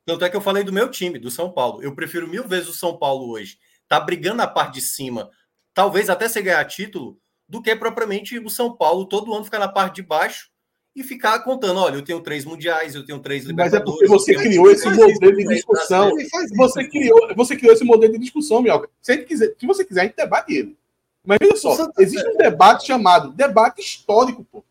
Tanto 0.07 0.25
é 0.25 0.31
que 0.31 0.37
eu 0.37 0.41
falei 0.41 0.63
do 0.63 0.73
meu 0.73 0.89
time, 0.89 1.19
do 1.19 1.29
São 1.29 1.51
Paulo. 1.51 1.83
Eu 1.83 1.93
prefiro 1.93 2.29
mil 2.29 2.47
vezes 2.47 2.69
o 2.69 2.73
São 2.73 2.97
Paulo 2.97 3.29
hoje. 3.31 3.59
Tá 3.89 3.99
brigando 3.99 4.37
na 4.37 4.47
parte 4.47 4.75
de 4.75 4.81
cima, 4.81 5.29
talvez 5.75 6.09
até 6.09 6.29
se 6.29 6.41
ganhar 6.41 6.65
título, 6.67 7.19
do 7.49 7.61
que 7.61 7.75
propriamente 7.75 8.39
o 8.39 8.49
São 8.49 8.75
Paulo 8.75 9.05
todo 9.05 9.35
ano 9.35 9.45
ficar 9.45 9.59
na 9.59 9.69
parte 9.69 9.97
de 9.97 10.03
baixo 10.03 10.52
e 10.95 11.03
ficar 11.03 11.41
contando: 11.41 11.81
olha, 11.81 11.97
eu 11.97 12.03
tenho 12.03 12.21
três 12.21 12.45
mundiais, 12.45 12.95
eu 12.95 13.05
tenho 13.05 13.19
três. 13.19 13.47
Mas 13.53 13.73
é 13.73 13.81
porque 13.81 14.07
você 14.07 14.35
criou 14.35 14.71
esse 14.71 14.89
modelo 14.89 15.37
de 15.37 15.49
discussão. 15.49 16.13
Você 16.57 16.89
criou, 16.89 17.35
você 17.35 17.57
criou 17.57 17.73
esse 17.73 17.85
modelo 17.85 18.13
de 18.13 18.19
discussão, 18.19 18.63
Mioca. 18.63 18.89
Se, 19.01 19.19
quiser, 19.19 19.55
se 19.59 19.67
você 19.67 19.85
quiser, 19.85 20.03
a 20.03 20.05
gente 20.05 20.17
debate 20.17 20.55
ele. 20.55 20.77
Mas 21.25 21.39
veja 21.41 21.57
só, 21.57 21.89
existe 21.99 22.29
um 22.29 22.37
debate 22.37 22.87
chamado 22.87 23.33
debate 23.33 23.81
histórico, 23.81 24.45
pô. 24.51 24.65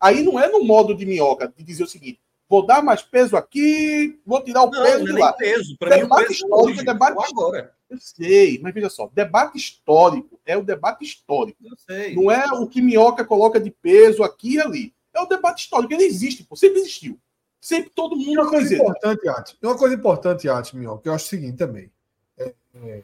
Aí 0.00 0.22
não 0.22 0.38
é 0.38 0.48
no 0.48 0.64
modo 0.64 0.94
de 0.94 1.06
minhoca, 1.06 1.52
de 1.56 1.62
dizer 1.62 1.84
o 1.84 1.88
seguinte: 1.88 2.20
vou 2.48 2.66
dar 2.66 2.82
mais 2.82 3.02
peso 3.02 3.36
aqui, 3.36 4.18
vou 4.26 4.42
tirar 4.42 4.64
o 4.64 4.70
não, 4.70 4.82
peso 4.82 5.04
não 5.04 5.16
é 5.16 5.20
lá. 5.20 5.32
Peso. 5.32 5.76
Pra 5.78 5.96
debate 5.96 6.20
mim, 6.22 6.28
peso 6.28 6.32
histórico 6.32 6.80
é 6.80 6.84
debate 6.84 7.30
agora. 7.30 7.72
Eu 7.88 7.98
sei, 7.98 8.58
mas 8.62 8.74
veja 8.74 8.88
só, 8.88 9.08
debate 9.12 9.58
histórico 9.58 10.40
é 10.44 10.56
o 10.56 10.64
debate 10.64 11.04
histórico. 11.04 11.58
Eu 11.64 11.76
sei. 11.76 12.16
Não 12.16 12.30
é 12.30 12.44
o 12.52 12.66
que 12.66 12.82
minhoca 12.82 13.24
coloca 13.24 13.60
de 13.60 13.70
peso 13.70 14.24
aqui 14.24 14.54
e 14.54 14.60
ali. 14.60 14.94
É 15.14 15.20
o 15.20 15.26
debate 15.26 15.64
histórico, 15.64 15.92
ele 15.92 16.04
existe, 16.04 16.44
pô, 16.44 16.56
sempre 16.56 16.80
existiu. 16.80 17.18
Sempre 17.60 17.90
todo 17.90 18.16
mundo. 18.16 18.40
Uma 18.40 18.50
coisa 18.50 18.74
importante, 18.74 19.28
Ati. 19.28 19.58
Uma 19.62 19.78
coisa 19.78 19.94
importante, 19.94 20.48
Ati, 20.48 20.76
minhoca, 20.76 21.02
que 21.02 21.08
eu 21.08 21.14
acho 21.14 21.26
o 21.26 21.28
seguinte 21.28 21.56
também. 21.56 21.90
É, 22.36 22.54
é 22.84 23.02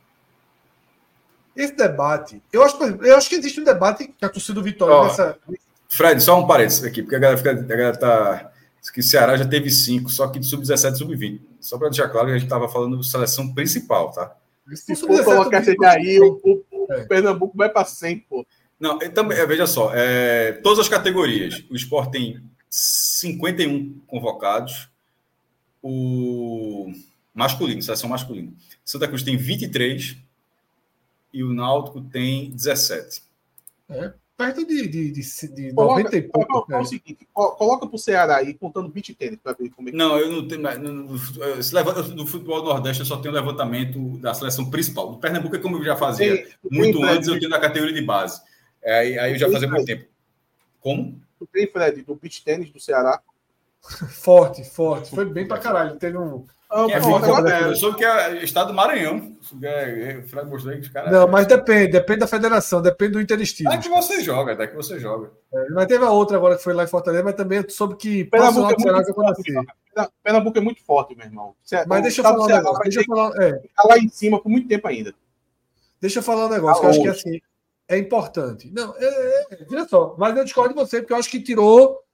esse 1.58 1.74
debate, 1.74 2.40
eu 2.52 2.62
acho, 2.62 2.80
eu 2.84 3.16
acho 3.16 3.28
que 3.28 3.34
existe 3.34 3.60
um 3.60 3.64
debate 3.64 4.14
que 4.16 4.24
a 4.24 4.28
torcida 4.28 4.54
do 4.54 4.62
Vitória 4.62 4.94
oh, 4.94 5.04
nessa. 5.04 5.36
Fred, 5.88 6.22
só 6.22 6.38
um 6.38 6.46
parênteses 6.46 6.84
aqui, 6.84 7.02
porque 7.02 7.16
a 7.16 7.18
galera, 7.18 7.36
fica, 7.36 7.50
a 7.50 7.54
galera 7.54 7.96
tá. 7.96 8.52
Que 8.92 9.00
o 9.00 9.02
Ceará 9.02 9.36
já 9.36 9.44
teve 9.44 9.68
cinco, 9.68 10.08
só 10.08 10.28
que 10.28 10.38
de 10.38 10.46
sub-17 10.46 10.92
e 10.92 10.98
sub-20. 10.98 11.40
Só 11.60 11.76
para 11.76 11.88
deixar 11.88 12.08
claro 12.08 12.28
que 12.28 12.32
a 12.32 12.38
gente 12.38 12.46
estava 12.46 12.68
falando 12.68 12.96
de 12.96 13.06
seleção 13.06 13.52
principal, 13.52 14.12
tá? 14.12 14.34
Se 14.72 14.94
for 14.96 15.22
colocar 15.24 15.60
esse 15.60 15.76
daí, 15.76 16.20
o, 16.20 16.40
o, 16.42 16.86
é. 16.90 17.04
Pernambuco 17.04 17.56
vai 17.56 17.68
para 17.68 17.84
100, 17.84 18.20
pô. 18.20 18.46
Não, 18.78 18.98
também, 18.98 19.36
é, 19.36 19.46
veja 19.46 19.66
só, 19.66 19.90
é, 19.94 20.52
todas 20.52 20.78
as 20.78 20.88
categorias. 20.88 21.64
O 21.70 21.74
Sport 21.74 22.10
tem 22.10 22.40
51 22.68 24.00
convocados. 24.06 24.88
O 25.82 26.92
masculino, 27.34 27.82
seleção 27.82 28.08
masculina. 28.08 28.52
Santa 28.84 29.06
Cruz 29.06 29.22
tem 29.22 29.36
23 29.36 30.16
e 31.32 31.42
o 31.42 31.52
Náutico 31.52 32.00
tem 32.00 32.50
17. 32.50 33.22
É, 33.90 34.12
perto 34.36 34.66
de, 34.66 34.86
de, 34.86 35.10
de, 35.12 35.48
de 35.48 35.72
coloca, 35.72 36.02
90 36.02 36.16
e 36.16 36.22
pouco. 36.22 36.72
É 36.72 36.78
o 36.78 36.84
seguinte, 36.84 37.28
coloca 37.32 37.86
para 37.86 37.96
o 37.96 37.98
Ceará 37.98 38.36
aí 38.36 38.54
contando 38.54 38.90
20 38.90 39.14
tênis 39.14 39.38
para 39.42 39.56
ver 39.56 39.70
como 39.70 39.88
é 39.88 39.92
que 39.92 39.98
Não, 39.98 40.18
eu 40.18 40.30
não 40.30 40.46
tenho. 40.46 40.62
No, 40.80 40.92
no, 40.92 42.14
no 42.14 42.26
futebol 42.26 42.64
nordeste 42.64 43.00
eu 43.00 43.06
só 43.06 43.16
tenho 43.16 43.34
levantamento 43.34 44.18
da 44.18 44.34
seleção 44.34 44.70
principal. 44.70 45.10
No 45.10 45.18
Pernambuco 45.18 45.56
é 45.56 45.58
como 45.58 45.76
eu 45.76 45.84
já 45.84 45.96
fazia. 45.96 46.44
Tem, 46.44 46.52
muito 46.70 46.98
tem, 46.98 47.08
antes 47.08 47.28
eu 47.28 47.38
tinha 47.38 47.48
na 47.48 47.58
categoria 47.58 47.94
de 47.94 48.02
base. 48.02 48.40
É, 48.82 48.98
aí, 48.98 49.18
aí 49.18 49.32
eu 49.32 49.38
já 49.38 49.50
fazia 49.50 49.68
muito 49.68 49.86
tempo. 49.86 50.04
Como? 50.80 51.20
Tu 51.38 51.46
tem, 51.46 51.66
Fred, 51.66 52.02
do 52.02 52.14
beach 52.14 52.44
tênis 52.44 52.70
do 52.70 52.80
Ceará? 52.80 53.20
forte, 54.10 54.64
forte. 54.64 55.10
Foi 55.10 55.24
bem 55.24 55.46
para 55.46 55.58
caralho. 55.58 55.96
Teve 55.96 56.18
um 56.18 56.44
quem 56.68 56.92
é 56.92 57.00
forte 57.00 57.50
é 57.50 57.62
Eu 57.64 57.74
soube 57.76 57.96
que 57.96 58.04
é 58.04 58.44
estado 58.44 58.68
do 58.68 58.74
Maranhão. 58.74 59.34
É, 59.62 60.20
Fred 60.26 60.46
mostrou 60.46 60.74
aí 60.74 60.80
que 60.80 60.86
os 60.86 60.92
caras. 60.92 61.10
Não, 61.10 61.26
mas 61.26 61.46
depende, 61.46 61.92
depende 61.92 62.20
da 62.20 62.26
federação, 62.26 62.82
depende 62.82 63.12
do 63.12 63.20
Interestilo. 63.22 63.72
É 63.72 63.78
que 63.78 63.88
você 63.88 64.22
joga, 64.22 64.52
é 64.52 64.66
que 64.66 64.76
você 64.76 64.98
joga. 64.98 65.30
É, 65.52 65.70
mas 65.70 65.86
teve 65.86 66.04
a 66.04 66.10
outra 66.10 66.36
agora 66.36 66.56
que 66.56 66.62
foi 66.62 66.74
lá 66.74 66.84
em 66.84 66.88
Fortaleza, 66.88 67.24
mas 67.24 67.34
também 67.34 67.64
soube 67.70 67.96
que 67.96 68.24
Pernambuco 68.26 68.86
é 68.86 68.92
muito 68.92 69.14
forte. 69.14 69.54
Pernambuco 70.22 70.58
é 70.58 70.60
muito 70.60 70.84
forte, 70.84 71.16
meu 71.16 71.26
irmão. 71.26 71.54
Mas 71.86 72.02
deixa 72.02 72.20
eu 72.20 72.24
falar 72.24 72.44
um 72.44 72.46
negócio. 72.46 72.82
Deixa 72.82 73.00
eu 73.00 73.04
falar, 73.04 73.42
é. 73.42 73.60
Ficar 73.60 73.88
lá 73.88 73.98
em 73.98 74.08
cima 74.08 74.38
por 74.38 74.50
muito 74.50 74.68
tempo 74.68 74.86
ainda. 74.86 75.14
Deixa 75.98 76.18
eu 76.18 76.22
falar 76.22 76.46
um 76.46 76.50
negócio, 76.50 76.80
que 76.80 76.86
eu 76.86 76.90
acho 76.90 77.02
que 77.02 77.08
assim, 77.08 77.40
é 77.88 77.98
importante. 77.98 78.70
Não, 78.70 78.94
é, 78.96 79.04
é, 79.04 79.66
é, 79.74 79.88
só, 79.88 80.14
mas 80.18 80.36
eu 80.36 80.44
discordo 80.44 80.74
de 80.74 80.80
você, 80.80 81.00
porque 81.00 81.12
eu 81.12 81.16
acho 81.16 81.30
que 81.30 81.40
tirou 81.40 82.04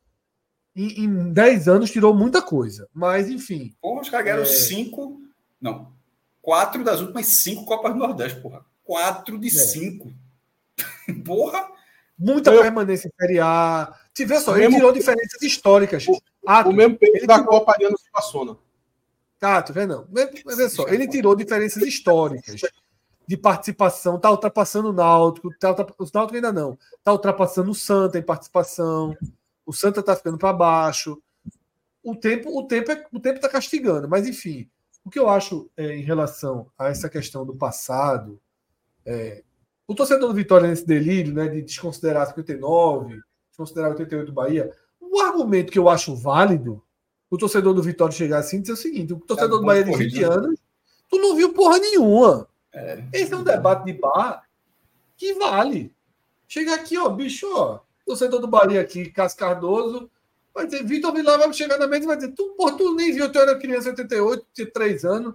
em, 0.75 1.05
em 1.05 1.33
10 1.33 1.69
anos 1.69 1.91
tirou 1.91 2.15
muita 2.15 2.41
coisa. 2.43 2.89
Mas, 2.93 3.29
enfim. 3.29 3.75
Porra, 3.81 4.03
os 4.03 4.09
caras 4.09 4.25
ganharam 4.25 4.43
é... 4.43 4.47
cinco. 4.47 5.21
Não. 5.61 5.93
Quatro 6.43 6.83
das 6.85 7.01
últimas 7.01 7.27
cinco 7.27 7.65
Copas 7.65 7.93
do 7.93 7.99
Nordeste, 7.99 8.41
porra. 8.41 8.65
Quatro 8.85 9.39
de 9.39 9.49
é. 9.49 9.51
cinco. 9.51 10.13
porra! 11.25 11.69
Muita 12.19 12.53
eu... 12.53 12.63
permanência 12.63 13.09
em 13.09 13.13
Série 13.21 13.41
A. 13.41 13.93
Se 14.13 14.25
vê 14.25 14.39
só, 14.39 14.53
o 14.53 14.55
ele 14.55 14.65
mesmo... 14.65 14.77
tirou 14.77 14.93
diferenças 14.93 15.43
históricas. 15.43 16.07
O, 16.07 16.21
ah, 16.47 16.69
o 16.69 16.73
mesmo 16.73 16.97
peso 16.97 17.27
da 17.27 17.39
tirou... 17.39 17.49
Copa 17.49 17.73
Ariano 17.73 17.99
se 17.99 18.11
passou, 18.13 18.45
não. 18.45 18.59
Tá, 19.39 19.63
tu 19.63 19.73
vê 19.73 19.87
não. 19.87 20.07
Mas 20.45 20.57
vê 20.57 20.69
só, 20.69 20.89
ele 20.89 21.09
tirou 21.09 21.35
diferenças 21.35 21.83
históricas 21.83 22.61
de 23.27 23.37
participação, 23.37 24.19
tá 24.19 24.31
ultrapassando 24.31 24.91
o 24.91 24.93
Náutico, 24.93 25.51
tá 25.59 25.71
ultrap... 25.71 25.91
o 25.99 26.07
Náutico 26.13 26.37
ainda 26.37 26.53
não, 26.53 26.79
tá 27.03 27.13
ultrapassando 27.13 27.71
o 27.71 27.75
Santa 27.75 28.19
em 28.19 28.23
participação, 28.23 29.17
o 29.65 29.73
Santa 29.73 30.03
tá 30.03 30.15
ficando 30.15 30.39
para 30.39 30.53
baixo. 30.53 31.21
O 32.03 32.15
tempo, 32.15 32.57
o 32.57 32.67
tempo 32.67 32.93
é, 32.93 33.07
o 33.13 33.19
tempo 33.19 33.41
tá 33.41 33.49
castigando, 33.49 34.09
mas 34.09 34.27
enfim, 34.27 34.69
o 35.05 35.11
que 35.11 35.19
eu 35.19 35.29
acho 35.29 35.71
é, 35.77 35.97
em 35.97 36.03
relação 36.03 36.71
a 36.79 36.89
essa 36.89 37.09
questão 37.09 37.47
do 37.47 37.55
passado, 37.57 38.39
é, 39.07 39.43
o 39.87 39.95
torcedor 39.95 40.29
do 40.29 40.35
Vitória 40.35 40.69
nesse 40.69 40.87
delírio, 40.87 41.33
né, 41.33 41.49
de 41.49 41.63
desconsiderar 41.63 42.27
59, 42.27 43.21
desconsiderar 43.51 43.91
88 43.91 44.27
do 44.27 44.33
Bahia, 44.33 44.71
o 45.01 45.21
argumento 45.21 45.73
que 45.73 45.79
eu 45.79 45.89
acho 45.89 46.15
válido, 46.15 46.83
o 47.31 47.39
torcedor 47.39 47.75
do 47.75 47.83
Vitória 47.83 48.15
chegar 48.15 48.39
assim 48.39 48.59
e 48.59 48.61
dizer 48.61 48.73
o 48.73 48.77
seguinte: 48.77 49.13
o 49.13 49.21
torcedor 49.21 49.59
é 49.59 49.61
do 49.61 49.67
Bahia 49.67 49.85
de 49.85 49.97
20 49.97 50.21
né? 50.21 50.27
anos, 50.27 50.61
tu 51.09 51.19
não 51.19 51.37
viu 51.37 51.53
porra 51.53 51.79
nenhuma. 51.79 52.49
É. 52.75 53.03
Esse 53.13 53.33
é 53.33 53.37
um 53.37 53.45
debate 53.45 53.85
de 53.85 53.93
bar 53.93 54.45
que 55.17 55.33
vale. 55.35 55.95
Chega 56.49 56.75
aqui, 56.75 56.99
ó, 56.99 57.09
bicho, 57.09 57.47
ó, 57.55 57.81
torcedor 58.05 58.41
do 58.41 58.49
Bahia 58.49 58.81
aqui, 58.81 59.11
Cássio 59.11 59.39
Cardoso, 59.39 60.11
vai 60.53 60.67
dizer, 60.67 60.85
Vitor 60.85 61.13
Vilar 61.13 61.39
vai 61.39 61.53
chegar 61.53 61.79
na 61.79 61.87
mesa 61.87 62.05
e 62.05 62.07
vai 62.07 62.17
dizer, 62.17 62.33
tu, 62.33 62.51
porra, 62.57 62.77
tu 62.77 62.95
nem 62.95 63.13
viu, 63.13 63.31
tu 63.31 63.39
era 63.39 63.59
criança 63.59 63.89
em 63.89 63.93
88, 63.93 64.47
tinha 64.53 64.71
3 64.71 65.05
anos, 65.05 65.35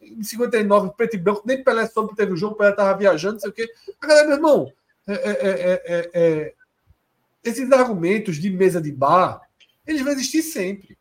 em 0.00 0.22
59, 0.22 0.92
preto 0.96 1.14
e 1.14 1.18
branco, 1.18 1.42
nem 1.44 1.62
Pelé 1.62 1.86
soube 1.86 2.16
teve 2.16 2.32
o 2.32 2.36
jogo, 2.36 2.56
Pelé 2.56 2.72
tava 2.72 2.98
viajando, 2.98 3.34
não 3.34 3.40
sei 3.40 3.50
o 3.50 3.52
quê. 3.52 3.72
A 4.00 4.06
galera, 4.06 4.26
meu 4.26 4.36
irmão, 4.36 4.72
é, 5.06 5.14
é, 5.14 6.10
é, 6.12 6.54
esses 7.44 7.70
argumentos 7.70 8.36
de 8.36 8.50
mesa 8.50 8.80
de 8.80 8.90
bar, 8.90 9.42
eles 9.86 10.02
vão 10.02 10.12
existir 10.12 10.42
sempre. 10.42 10.98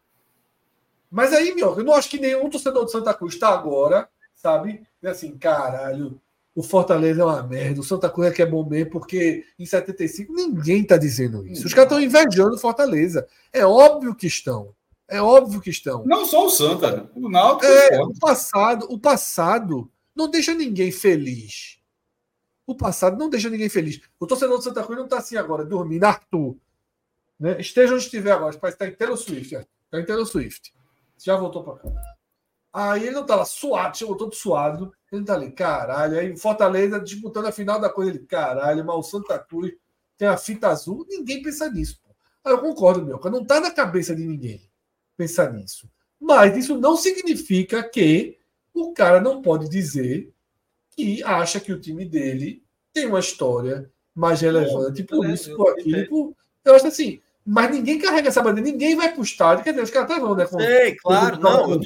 Mas 1.10 1.34
aí, 1.34 1.54
meu, 1.56 1.78
eu 1.78 1.84
não 1.84 1.94
acho 1.94 2.10
que 2.10 2.20
nenhum 2.20 2.50
torcedor 2.50 2.86
de 2.86 2.92
Santa 2.92 3.14
Cruz 3.14 3.34
está 3.34 3.50
agora 3.50 4.08
sabe? 4.42 4.84
E 5.02 5.08
assim, 5.08 5.38
caralho, 5.38 6.22
o 6.54 6.62
Fortaleza 6.62 7.22
é 7.22 7.26
uma 7.26 7.44
merda, 7.44 7.80
o 7.80 7.84
Santa 7.84 8.10
Cruz 8.10 8.30
é 8.30 8.34
que 8.34 8.42
é 8.42 8.46
bom 8.46 8.68
mesmo, 8.68 8.92
porque 8.92 9.46
em 9.58 9.66
75 9.66 10.34
ninguém 10.34 10.84
tá 10.84 10.98
dizendo 10.98 11.48
isso. 11.48 11.66
Os 11.66 11.74
caras 11.74 11.92
estão 11.92 12.04
invejando 12.04 12.56
o 12.56 12.60
Fortaleza. 12.60 13.28
É 13.54 13.66
óbvio 13.66 14.14
que 14.14 14.28
estão. 14.28 14.76
É 15.08 15.22
óbvio 15.22 15.62
que 15.62 15.70
estão. 15.70 16.06
Não 16.06 16.26
só 16.26 16.46
o 16.46 16.50
Santa, 16.50 17.10
o 17.16 17.30
Náutico. 17.30 17.66
É, 17.66 18.02
o 18.02 18.14
passado, 18.20 18.86
o 18.90 19.00
passado 19.00 19.90
não 20.16 20.30
deixa 20.30 20.54
ninguém 20.54 20.92
feliz. 20.92 21.80
O 22.66 22.76
passado 22.76 23.18
não 23.18 23.30
deixa 23.30 23.50
ninguém 23.50 23.70
feliz. 23.70 24.00
O 24.20 24.28
torcedor 24.28 24.58
do 24.58 24.64
Santa 24.64 24.84
Cruz 24.84 24.98
não 24.98 25.06
está 25.06 25.18
assim 25.18 25.36
agora, 25.36 25.66
dormindo. 25.66 26.04
Arthur, 26.04 26.56
né? 27.40 27.60
esteja 27.60 27.94
onde 27.94 28.04
estiver 28.04 28.32
agora, 28.32 28.56
parece 28.58 28.78
que 28.78 28.84
está 28.84 28.88
em 28.88 28.96
Taylor 28.96 29.18
Swift. 29.18 29.56
Está 29.56 30.00
em 30.00 30.06
Taylor 30.06 30.26
Swift. 30.26 30.74
Já 31.18 31.36
voltou 31.36 31.64
para 31.64 31.80
cá. 31.80 31.90
Aí 32.74 33.04
ele 33.04 33.16
não 33.16 33.26
tá 33.26 33.36
lá 33.36 33.46
suado, 33.46 33.98
chegou 33.98 34.16
todo 34.16 34.34
suado. 34.34 34.94
Ele 35.12 35.26
tá 35.26 35.34
ali, 35.34 35.52
caralho. 35.52 36.18
Aí 36.18 36.38
Fortaleza 36.38 37.00
disputando 37.00 37.48
a 37.48 37.52
final 37.52 37.80
da 37.80 37.90
coisa. 37.90 38.12
Ele, 38.12 38.20
caralho, 38.20 38.86
mas 38.86 38.96
o 38.96 39.04
Santa 39.04 39.38
Cruz 39.38 39.74
tem 40.18 40.28
a 40.28 40.38
fita 40.38 40.70
azul. 40.70 41.06
Ninguém 41.10 41.42
pensa 41.42 41.70
nisso. 41.70 42.00
Pô. 42.02 42.16
Aí 42.46 42.54
eu 42.54 42.60
concordo, 42.60 43.06
meu. 43.06 43.20
Não 43.32 43.44
tá 43.44 43.60
na 43.60 43.72
cabeça 43.72 44.16
de 44.16 44.26
ninguém 44.26 44.62
pensar 45.18 45.52
nisso. 45.54 45.90
Mas 46.20 46.56
isso 46.58 46.78
não 46.78 46.96
significa 46.96 47.84
que 47.84 48.38
o 48.74 48.94
cara 48.94 49.20
não 49.20 49.42
pode 49.42 49.70
dizer 49.70 50.32
que 50.96 51.24
acha 51.24 51.60
que 51.60 51.74
o 51.74 51.80
time 51.80 52.06
dele 52.06 52.64
tem 52.94 53.08
uma 53.08 53.20
história 53.20 53.92
mais 54.14 54.42
relevante 54.42 55.04
por 55.04 55.28
isso, 55.30 55.56
por 55.56 55.72
aquilo. 55.72 56.36
Eu 56.64 56.76
acho 56.76 56.88
assim, 56.88 57.22
mas 57.46 57.72
ninguém 57.72 58.00
carrega 58.00 58.30
essa 58.30 58.42
bandeira, 58.42 58.70
ninguém 58.70 58.96
vai 58.96 59.14
pro 59.14 59.24
estádio. 59.24 59.64
Quer 59.64 59.72
dizer, 59.72 59.84
os 59.84 59.90
caras 59.90 60.10
estavam, 60.10 60.36
né? 60.36 60.46
Com, 60.46 60.60
Sei, 60.60 60.96
claro, 60.96 61.40
não. 61.40 61.72
Eu 61.72 61.80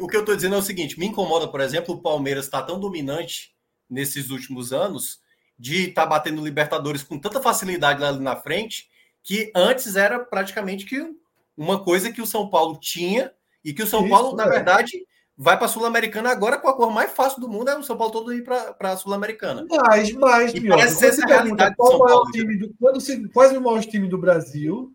o 0.00 0.06
que 0.06 0.16
eu 0.16 0.20
estou 0.20 0.36
dizendo 0.36 0.54
é 0.54 0.58
o 0.58 0.62
seguinte: 0.62 0.98
me 0.98 1.06
incomoda, 1.06 1.48
por 1.48 1.60
exemplo, 1.60 1.94
o 1.94 2.00
Palmeiras 2.00 2.46
estar 2.46 2.60
tá 2.60 2.66
tão 2.66 2.78
dominante 2.78 3.54
nesses 3.88 4.30
últimos 4.30 4.72
anos, 4.72 5.20
de 5.58 5.88
estar 5.88 6.02
tá 6.02 6.08
batendo 6.08 6.44
Libertadores 6.44 7.02
com 7.02 7.18
tanta 7.18 7.40
facilidade 7.40 8.00
lá 8.00 8.12
na 8.12 8.36
frente, 8.36 8.88
que 9.22 9.50
antes 9.54 9.96
era 9.96 10.18
praticamente 10.18 10.84
que 10.84 11.14
uma 11.56 11.82
coisa 11.82 12.12
que 12.12 12.22
o 12.22 12.26
São 12.26 12.48
Paulo 12.48 12.78
tinha 12.80 13.32
e 13.64 13.72
que 13.72 13.82
o 13.82 13.86
São 13.86 14.00
Isso, 14.00 14.10
Paulo, 14.10 14.36
na 14.36 14.44
é. 14.44 14.50
verdade, 14.50 15.06
vai 15.36 15.56
para 15.56 15.66
a 15.66 15.68
Sul-Americana 15.68 16.30
agora 16.30 16.58
com 16.58 16.68
a 16.68 16.74
cor 16.74 16.92
mais 16.92 17.10
fácil 17.12 17.40
do 17.40 17.48
mundo, 17.48 17.70
é 17.70 17.78
o 17.78 17.82
São 17.82 17.96
Paulo 17.96 18.12
todo 18.12 18.34
ir 18.34 18.44
para 18.44 18.76
a 18.80 18.96
Sul-Americana. 18.96 19.66
Mas, 19.68 20.12
mas, 20.12 20.54
e 20.54 20.68
parece 20.68 20.96
ser 20.96 21.06
essa 21.06 21.26
realidade 21.26 21.74
qual 21.76 21.92
do 21.92 21.98
São 21.98 22.06
Paulo. 22.06 22.30
Time 22.32 22.58
do, 22.58 22.74
quando 22.78 23.00
se, 23.00 23.28
quais 23.28 23.56
o 23.56 23.60
maior 23.60 23.82
time 23.84 24.08
do 24.08 24.18
Brasil? 24.18 24.92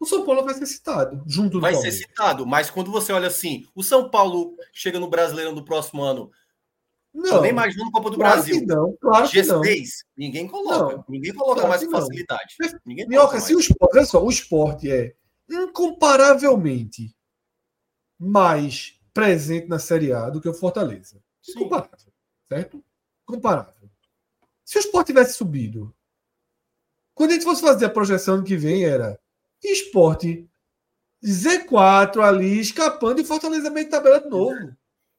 O 0.00 0.06
São 0.06 0.24
Paulo 0.24 0.44
vai 0.44 0.54
ser 0.54 0.66
citado 0.66 1.22
junto 1.26 1.54
do 1.54 1.60
Vai 1.60 1.74
ser 1.74 1.90
citado, 1.90 2.46
mas 2.46 2.70
quando 2.70 2.90
você 2.90 3.12
olha 3.12 3.28
assim, 3.28 3.66
o 3.74 3.82
São 3.82 4.08
Paulo 4.10 4.56
chega 4.72 5.00
no 5.00 5.08
Brasileirão 5.08 5.54
do 5.54 5.64
próximo 5.64 6.02
ano. 6.02 6.30
Não, 7.12 7.40
nem 7.40 7.52
mais 7.52 7.76
no 7.76 7.90
Copa 7.90 8.10
do 8.10 8.16
claro 8.16 8.36
Brasil. 8.36 8.64
não, 8.66 8.96
claro 9.00 9.26
G6, 9.26 9.32
que 9.32 9.46
não. 9.48 9.62
ninguém 10.16 10.46
coloca. 10.46 10.96
Não, 10.96 11.04
ninguém 11.08 11.34
coloca 11.34 11.62
claro 11.62 11.68
mais 11.68 11.84
com 11.84 11.90
facilidade. 11.90 12.54
Ninguém 12.86 13.08
Minhoca, 13.08 13.40
se 13.40 13.56
o 13.56 13.58
esporte, 13.58 13.96
olha 13.96 14.06
só, 14.06 14.22
o 14.22 14.30
esporte 14.30 14.90
é 14.90 15.14
incomparavelmente 15.50 17.14
mais 18.18 19.00
presente 19.12 19.66
na 19.66 19.78
Série 19.78 20.12
A 20.12 20.30
do 20.30 20.40
que 20.40 20.48
o 20.48 20.54
Fortaleza. 20.54 21.20
Sim. 21.42 21.60
Comparável, 21.60 22.12
certo? 22.48 22.84
Comparável. 23.24 23.90
Se 24.64 24.78
o 24.78 24.80
esporte 24.80 25.08
tivesse 25.08 25.32
subido, 25.32 25.92
quando 27.14 27.30
a 27.30 27.34
gente 27.34 27.44
fosse 27.44 27.62
fazer 27.62 27.86
a 27.86 27.90
projeção 27.90 28.44
que 28.44 28.56
vem, 28.56 28.84
era 28.84 29.18
esporte 29.62 30.48
Z4 31.24 32.22
ali, 32.22 32.60
escapando 32.60 33.20
e 33.20 33.24
Fortaleza 33.24 33.70
meio 33.70 33.86
de 33.86 33.90
tabela 33.90 34.20
de 34.20 34.28
novo. 34.28 34.76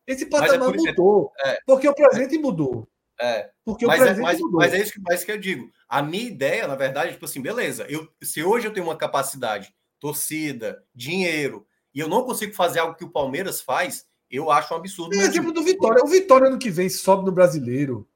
Esse 0.08 0.24
é 0.24 0.28
patamar 0.28 0.74
é 0.74 0.78
mudou. 0.78 1.32
É, 1.46 1.60
porque 1.66 1.88
o 1.88 1.94
presente 1.94 2.36
é, 2.36 2.40
mudou. 2.40 2.88
É. 3.20 3.50
Porque 3.64 3.86
mas 3.86 4.00
o 4.00 4.04
é, 4.04 4.06
presente 4.06 4.22
é, 4.22 4.24
mas, 4.24 4.40
mudou. 4.40 4.60
Mas 4.60 4.74
é 4.74 4.82
isso 4.82 4.94
que, 4.94 5.02
mas 5.02 5.24
que 5.24 5.32
eu 5.32 5.38
digo. 5.38 5.70
A 5.88 6.02
minha 6.02 6.24
ideia, 6.24 6.68
na 6.68 6.76
verdade, 6.76 7.14
tipo 7.14 7.26
assim, 7.26 7.42
beleza. 7.42 7.86
Eu, 7.90 8.08
se 8.24 8.44
hoje 8.44 8.68
eu 8.68 8.74
tenho 8.74 8.86
uma 8.86 8.98
capacidade, 8.98 9.74
torcida, 10.00 10.84
dinheiro, 10.96 11.68
e 11.94 12.00
eu 12.00 12.08
não 12.08 12.24
consigo 12.24 12.54
fazer 12.54 12.80
algo 12.80 12.96
que 12.96 13.04
o 13.04 13.12
Palmeiras 13.12 13.62
faz, 13.62 14.06
eu 14.32 14.50
acho 14.50 14.74
um 14.74 14.78
absurdo. 14.78 15.16
É 15.16 15.20
exemplo 15.20 15.52
do 15.52 15.64
Vitória. 15.64 16.04
O 16.04 16.08
Vitória 16.08 16.48
ano 16.48 16.60
que 16.60 16.70
vem 16.70 16.90
sobe 16.90 17.26
no 17.26 17.32
brasileiro. 17.32 18.08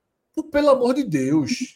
Pelo 0.52 0.69
amor 0.72 0.95
de 0.95 1.03
Deus 1.03 1.76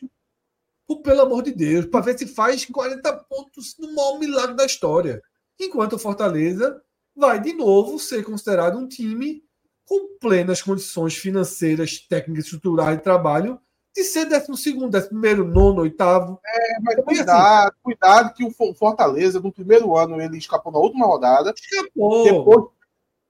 por, 0.87 1.01
pelo 1.01 1.21
amor 1.21 1.43
de 1.43 1.51
Deus, 1.51 1.85
para 1.85 2.01
ver 2.01 2.17
se 2.17 2.25
faz 2.25 2.65
40 2.65 3.13
pontos 3.29 3.75
no 3.77 3.93
maior 3.93 4.17
milagre 4.17 4.55
da 4.55 4.65
história. 4.65 5.21
Enquanto 5.59 5.93
o 5.93 5.99
Fortaleza 5.99 6.81
vai 7.15 7.39
de 7.41 7.53
novo 7.53 7.99
ser 7.99 8.23
considerado 8.23 8.77
um 8.77 8.87
time 8.87 9.43
com 9.85 10.17
plenas 10.19 10.61
condições 10.61 11.15
financeiras, 11.15 11.99
técnicas, 11.99 12.45
estruturais 12.45 12.97
de 12.97 13.03
trabalho 13.03 13.59
de 13.97 14.03
ser 14.03 14.25
décimo 14.25 14.55
segundo, 14.55 14.91
décimo 14.91 15.19
primeiro, 15.19 15.43
nono, 15.43 15.81
oitavo. 15.81 16.39
É, 16.45 16.79
mas 16.81 17.03
cuidado, 17.03 17.69
assim. 17.69 17.81
cuidado 17.81 18.33
que 18.35 18.45
o 18.45 18.75
Fortaleza, 18.75 19.39
no 19.39 19.51
primeiro 19.51 19.97
ano, 19.97 20.21
ele 20.21 20.37
escapou 20.37 20.71
na 20.71 20.77
última 20.77 21.07
rodada. 21.07 21.51
Escapou. 21.57 22.23
Depois, 22.23 22.65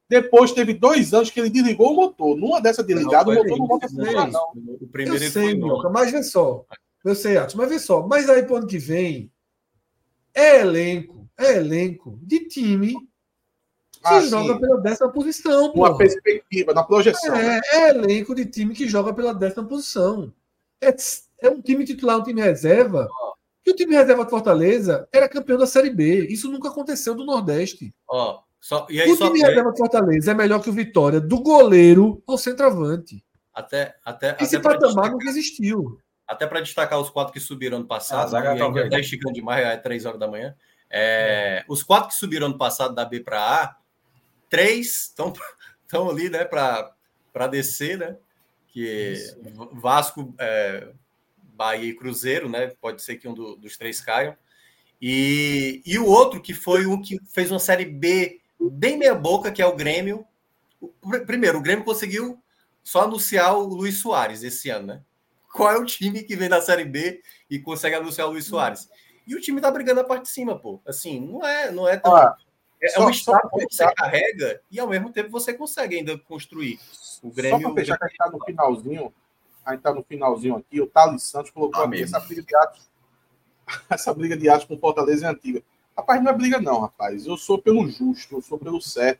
depois 0.10 0.52
teve 0.52 0.74
dois 0.74 1.14
anos 1.14 1.30
que 1.30 1.40
ele 1.40 1.50
desligou 1.50 1.94
o 1.94 1.96
motor. 1.96 2.36
Numa 2.36 2.60
dessa 2.60 2.84
desligada, 2.84 3.30
o 3.30 3.34
motor 3.34 3.58
não 3.58 3.68
volta 3.68 3.86
a 3.86 3.90
funcionar, 3.90 4.30
não. 4.30 4.52
O 4.82 4.88
primeiro 4.88 5.24
Eu 5.24 5.32
sei, 5.32 5.56
Minhoca, 5.56 5.90
mas 5.90 6.12
vê 6.12 6.22
só. 6.22 6.66
Eu 7.08 7.16
sei, 7.16 7.38
Atos, 7.38 7.56
mas 7.56 7.70
vê 7.70 7.80
só. 7.80 8.06
Mas 8.06 8.30
aí, 8.30 8.44
para 8.44 8.58
ano 8.58 8.68
que 8.68 8.78
vem, 8.78 9.32
é 10.34 10.60
elenco, 10.60 11.26
é 11.38 11.56
elenco 11.56 12.20
de 12.22 12.50
time 12.50 12.94
que 12.94 14.04
ah, 14.04 14.20
joga 14.20 14.56
sim. 14.56 14.60
pela 14.60 14.82
décima 14.82 15.10
posição. 15.10 15.66
Uma 15.68 15.74
porra. 15.74 15.98
perspectiva, 16.00 16.74
na 16.74 16.84
projeção. 16.84 17.34
É, 17.34 17.62
é, 17.72 17.90
elenco 17.92 18.36
de 18.36 18.46
time 18.46 18.74
que 18.74 18.90
joga 18.90 19.14
pela 19.14 19.34
décima 19.34 19.66
posição. 19.66 20.34
É, 20.82 20.94
é 21.42 21.50
um 21.50 21.62
time 21.62 21.86
titular, 21.86 22.18
um 22.18 22.24
time 22.24 22.42
reserva. 22.42 23.08
Que 23.64 23.72
o 23.72 23.76
time 23.76 23.96
reserva 23.96 24.26
de 24.26 24.30
Fortaleza 24.30 25.08
era 25.10 25.30
campeão 25.30 25.58
da 25.58 25.66
Série 25.66 25.90
B. 25.90 26.28
Isso 26.28 26.52
nunca 26.52 26.68
aconteceu 26.68 27.16
do 27.16 27.26
Nordeste. 27.26 27.96
Ó, 28.06 28.42
só, 28.60 28.86
e 28.90 29.00
aí, 29.02 29.10
o 29.10 29.16
time 29.16 29.40
só... 29.40 29.46
reserva 29.48 29.72
de 29.72 29.78
Fortaleza 29.78 30.32
é 30.32 30.34
melhor 30.34 30.62
que 30.62 30.70
o 30.70 30.74
Vitória, 30.74 31.22
do 31.22 31.40
goleiro 31.40 32.22
ao 32.28 32.38
centroavante. 32.38 33.24
Até, 33.54 33.96
até, 34.04 34.36
Esse 34.42 34.58
até 34.58 34.70
patamar 34.70 35.10
nunca 35.10 35.30
existiu 35.30 35.98
até 36.28 36.46
para 36.46 36.62
destacar 36.62 37.00
os 37.00 37.10
quatro 37.10 37.32
que 37.32 37.40
subiram 37.40 37.78
ano 37.78 37.88
passado, 37.88 38.36
ah, 38.36 38.42
né? 38.42 38.62
ainda 38.62 38.84
está 38.84 39.00
esticando 39.00 39.34
demais, 39.34 39.66
é 39.66 39.78
três 39.78 40.06
horas 40.06 40.20
da 40.20 40.28
manhã. 40.28 40.56
É, 40.90 41.64
os 41.68 41.84
quatro 41.84 42.10
que 42.10 42.16
subiram 42.16 42.48
ano 42.48 42.58
passado 42.58 42.94
da 42.94 43.06
B 43.06 43.22
para 43.22 43.64
A, 43.64 43.78
três 44.50 45.06
estão 45.06 45.34
ali, 46.10 46.30
né, 46.30 46.44
para 46.44 47.48
descer, 47.50 47.98
né? 47.98 48.18
Que 48.68 49.14
Isso. 49.14 49.38
Vasco, 49.74 50.34
é, 50.38 50.90
Bahia 51.58 51.90
e 51.90 51.96
Cruzeiro, 51.96 52.50
né? 52.50 52.68
Pode 52.82 53.02
ser 53.02 53.16
que 53.16 53.28
um 53.28 53.34
do, 53.34 53.56
dos 53.56 53.78
três 53.78 54.02
caiam. 54.02 54.36
E, 55.02 55.82
e 55.86 55.98
o 55.98 56.06
outro 56.06 56.42
que 56.42 56.54
foi 56.54 56.86
o 56.86 57.02
que 57.02 57.20
fez 57.32 57.52
uma 57.52 57.60
série 57.60 57.86
B 57.86 58.42
bem 58.60 58.98
meia 58.98 59.16
boca, 59.16 59.52
que 59.52 59.62
é 59.62 59.66
o 59.66 59.76
Grêmio. 59.76 60.26
Primeiro, 61.26 61.58
o 61.58 61.62
Grêmio 61.62 61.86
conseguiu 61.86 62.42
só 62.84 63.04
anunciar 63.04 63.56
o 63.56 63.64
Luiz 63.64 63.98
Soares 63.98 64.44
esse 64.44 64.70
ano, 64.70 64.88
né? 64.88 65.02
Qual 65.58 65.72
é 65.72 65.78
o 65.78 65.86
time 65.86 66.22
que 66.22 66.36
vem 66.36 66.48
da 66.48 66.62
Série 66.62 66.86
B 66.86 67.20
e 67.50 67.58
consegue 67.58 67.96
anunciar 67.96 68.28
o 68.28 68.32
Luiz 68.32 68.46
Soares? 68.46 68.88
E 69.26 69.36
o 69.36 69.42
time 69.42 69.60
tá 69.60 69.72
brigando 69.72 70.00
a 70.00 70.04
parte 70.04 70.24
de 70.24 70.30
cima, 70.30 70.58
pô. 70.58 70.80
Assim, 70.88 71.20
não 71.20 71.44
é, 71.44 71.72
não 71.72 71.88
é 71.88 71.98
tão. 71.98 72.16
Ah, 72.16 72.38
é, 72.80 72.90
só, 72.90 73.08
um 73.08 73.10
estado 73.10 73.50
que 73.50 73.66
você 73.68 73.92
carrega 73.94 74.62
e 74.70 74.80
ao 74.80 74.88
mesmo 74.88 75.12
tempo 75.12 75.32
você 75.32 75.52
consegue 75.56 75.98
ainda 75.98 76.16
construir. 76.16 76.80
O 77.24 77.32
Grêmio. 77.32 77.60
Só 77.60 77.74
para 77.74 77.82
fechar, 77.82 77.98
que 77.98 78.06
a 78.06 78.08
gente 78.08 78.18
tá 78.18 78.30
no 78.30 78.46
finalzinho, 78.46 79.14
a 79.66 79.72
gente 79.72 79.82
tá 79.82 79.94
no 79.94 80.04
finalzinho 80.04 80.56
aqui, 80.58 80.80
o 80.80 80.86
Thales 80.86 81.24
Santos 81.24 81.50
colocou 81.50 81.82
ah, 81.82 81.88
aqui 81.88 82.04
essa 82.04 82.20
briga 82.20 82.44
de 82.44 82.56
atos. 82.56 82.88
Essa 83.90 84.14
briga 84.14 84.38
de 84.38 84.48
atos 84.48 84.66
com 84.66 84.78
Fortaleza 84.78 85.28
é 85.28 85.30
antiga. 85.30 85.62
Rapaz, 85.98 86.24
não 86.24 86.32
é 86.32 86.34
briga, 86.34 86.62
não, 86.62 86.80
rapaz. 86.80 87.26
Eu 87.26 87.36
sou 87.36 87.58
pelo 87.58 87.86
justo, 87.90 88.36
eu 88.36 88.42
sou 88.42 88.58
pelo 88.58 88.80
certo. 88.80 89.20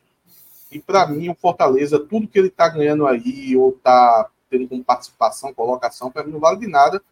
E 0.72 0.78
para 0.78 1.06
mim, 1.06 1.28
o 1.28 1.34
Fortaleza, 1.34 1.98
tudo 1.98 2.26
que 2.26 2.38
ele 2.38 2.48
tá 2.48 2.66
ganhando 2.66 3.06
aí, 3.06 3.54
ou 3.54 3.72
tá 3.72 4.30
tendo 4.50 4.68
como 4.68 4.84
participação, 4.84 5.54
colocação, 5.54 6.10
para 6.10 6.24
mim 6.24 6.32
não 6.32 6.40
vale 6.40 6.58
de 6.58 6.66
nada, 6.66 7.02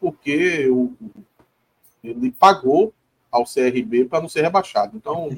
porque 0.00 0.68
o, 0.68 0.92
ele 2.02 2.32
pagou 2.32 2.92
ao 3.30 3.44
CRB 3.44 4.06
para 4.06 4.20
não 4.20 4.28
ser 4.28 4.42
rebaixado. 4.42 4.96
Então, 4.96 5.28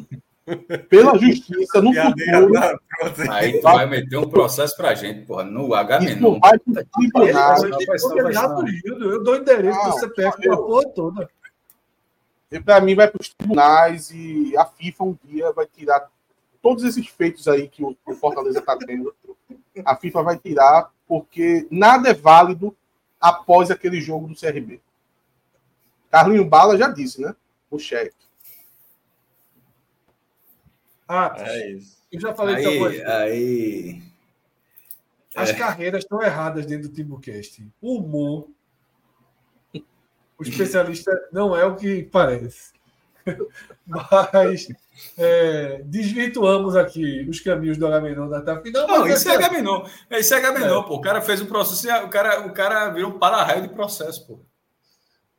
pela 0.88 1.16
justiça, 1.18 1.80
no 1.80 1.92
futuro. 1.92 2.52
Aí 3.30 3.60
tu 3.60 3.62
vai 3.62 3.86
meter 3.86 4.16
um 4.16 4.28
processo 4.28 4.76
para 4.76 4.90
a 4.90 4.94
gente, 4.94 5.26
porra, 5.26 5.44
no 5.44 5.74
H 5.74 6.00
menor. 6.00 6.38
Vai 6.40 6.58
pro 6.58 6.84
tribunal. 6.84 7.56
Eu 8.84 9.22
dou 9.22 9.36
endereço 9.36 9.84
do 9.84 9.98
CPF 9.98 10.40
para 10.40 10.54
a 10.54 10.56
porra 10.56 10.88
toda. 10.88 11.30
Para 12.64 12.80
mim, 12.80 12.94
vai 12.94 13.08
para 13.08 13.20
os 13.20 13.30
tribunais 13.30 14.10
e 14.10 14.54
a 14.56 14.64
FIFA 14.66 15.04
um 15.04 15.18
dia 15.24 15.52
vai 15.52 15.66
tirar 15.66 16.06
todos 16.60 16.84
esses 16.84 17.06
feitos 17.08 17.48
aí 17.48 17.66
que 17.68 17.82
o 17.82 17.96
Fortaleza 18.14 18.58
está 18.58 18.76
tendo. 18.76 19.14
A 19.84 19.96
FIFA 19.96 20.22
vai 20.22 20.38
tirar, 20.38 20.90
porque 21.12 21.68
nada 21.70 22.08
é 22.08 22.14
válido 22.14 22.74
após 23.20 23.70
aquele 23.70 24.00
jogo 24.00 24.26
do 24.26 24.34
CRB. 24.34 24.80
Carlinho 26.10 26.48
Bala 26.48 26.78
já 26.78 26.88
disse, 26.88 27.20
né? 27.20 27.36
O 27.70 27.78
cheque. 27.78 28.16
Ah, 31.06 31.34
é 31.36 31.72
isso. 31.72 31.98
Eu 32.10 32.18
já 32.18 32.34
falei 32.34 32.54
aí, 32.56 32.78
que 32.78 33.02
aí... 33.02 34.02
As 35.36 35.50
é. 35.50 35.54
carreiras 35.54 36.02
estão 36.02 36.22
erradas 36.22 36.64
dentro 36.64 36.88
do 36.88 36.94
Timbucast. 36.94 37.62
O 37.78 37.98
humor, 37.98 38.48
o 40.38 40.42
especialista 40.42 41.12
não 41.30 41.54
é 41.54 41.66
o 41.66 41.76
que 41.76 42.04
parece. 42.04 42.72
Mas 43.86 44.68
é, 45.18 45.82
desvirtuamos 45.84 46.76
aqui 46.76 47.26
os 47.28 47.40
caminhos 47.40 47.76
do 47.76 47.86
Agamenon 47.86 48.28
da 48.28 48.38
etapa 48.38 48.62
final. 48.62 48.86
Não, 48.86 49.06
isso 49.06 49.28
é 49.28 49.34
Agamenon. 49.34 49.84
Isso 50.10 50.34
é 50.34 50.38
Agamenon, 50.38 50.80
é. 50.80 50.86
pô. 50.86 50.94
O 50.94 51.00
cara 51.00 51.20
fez 51.20 51.40
um 51.40 51.46
processo, 51.46 52.04
o 52.04 52.08
cara, 52.08 52.46
o 52.46 52.52
cara 52.52 52.88
virou 52.90 53.10
um 53.10 53.18
para-raio 53.18 53.62
de 53.62 53.68
processo, 53.68 54.26
pô. 54.26 54.40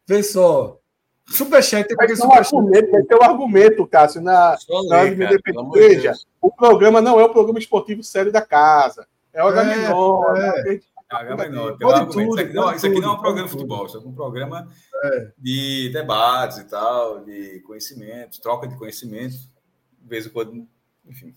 Vê 0.07 0.21
só. 0.21 0.77
Superchat 1.25 1.87
tem 1.87 1.95
que 1.95 2.15
superchat. 2.15 2.53
Argumento, 2.53 2.91
vai 2.91 3.03
ter 3.03 3.15
um 3.15 3.23
argumento, 3.23 3.87
Cássio, 3.87 4.21
na, 4.21 4.57
na 4.89 5.15
cara, 5.15 5.39
Veja, 5.73 6.13
o 6.41 6.51
programa 6.51 7.01
não 7.01 7.17
é 7.19 7.23
o 7.23 7.29
programa 7.29 7.59
esportivo 7.59 8.03
sério 8.03 8.31
da 8.31 8.41
casa. 8.41 9.07
É 9.33 9.41
o 9.43 9.47
Agamenon. 9.47 10.35
É, 10.35 10.75
é. 10.75 10.79
Argumento. 11.09 11.77
Tudo, 11.77 12.21
isso, 12.21 12.39
aqui 12.39 12.53
não, 12.53 12.73
isso 12.73 12.85
aqui 12.87 12.99
não 12.99 13.09
é 13.09 13.13
um 13.13 13.19
programa 13.19 13.47
de 13.47 13.51
futebol, 13.51 13.85
isso 13.85 13.97
é 13.97 13.99
um 13.99 14.13
programa 14.13 14.67
é. 15.03 15.31
de 15.37 15.89
debates 15.91 16.57
e 16.59 16.63
tal, 16.63 17.23
de 17.23 17.59
conhecimento, 17.61 18.41
troca 18.41 18.67
de 18.67 18.77
conhecimento, 18.77 19.35
de 19.35 20.07
vez 20.07 20.25
em 20.25 20.29
quando, 20.29 20.67
enfim. 21.05 21.35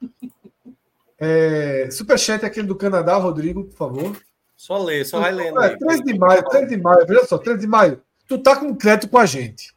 É, 1.20 1.90
superchat 1.90 2.44
é 2.44 2.46
aquele 2.46 2.68
do 2.68 2.76
Canadá, 2.76 3.16
Rodrigo, 3.16 3.64
por 3.64 3.76
favor. 3.76 4.16
Só 4.56 4.78
ler, 4.78 5.04
só 5.04 5.18
vai 5.18 5.32
lendo. 5.32 5.60
É, 5.60 5.76
3 5.76 6.02
de 6.04 6.16
maio, 6.16 6.44
3 6.44 6.68
de 6.68 6.76
maio, 6.76 7.04
veja 7.04 7.26
só, 7.26 7.38
3 7.38 7.58
de 7.58 7.66
maio. 7.66 8.00
Tu 8.28 8.38
tá 8.38 8.54
com 8.54 8.72
crédito 8.76 9.10
com 9.10 9.18
a 9.18 9.26
gente. 9.26 9.74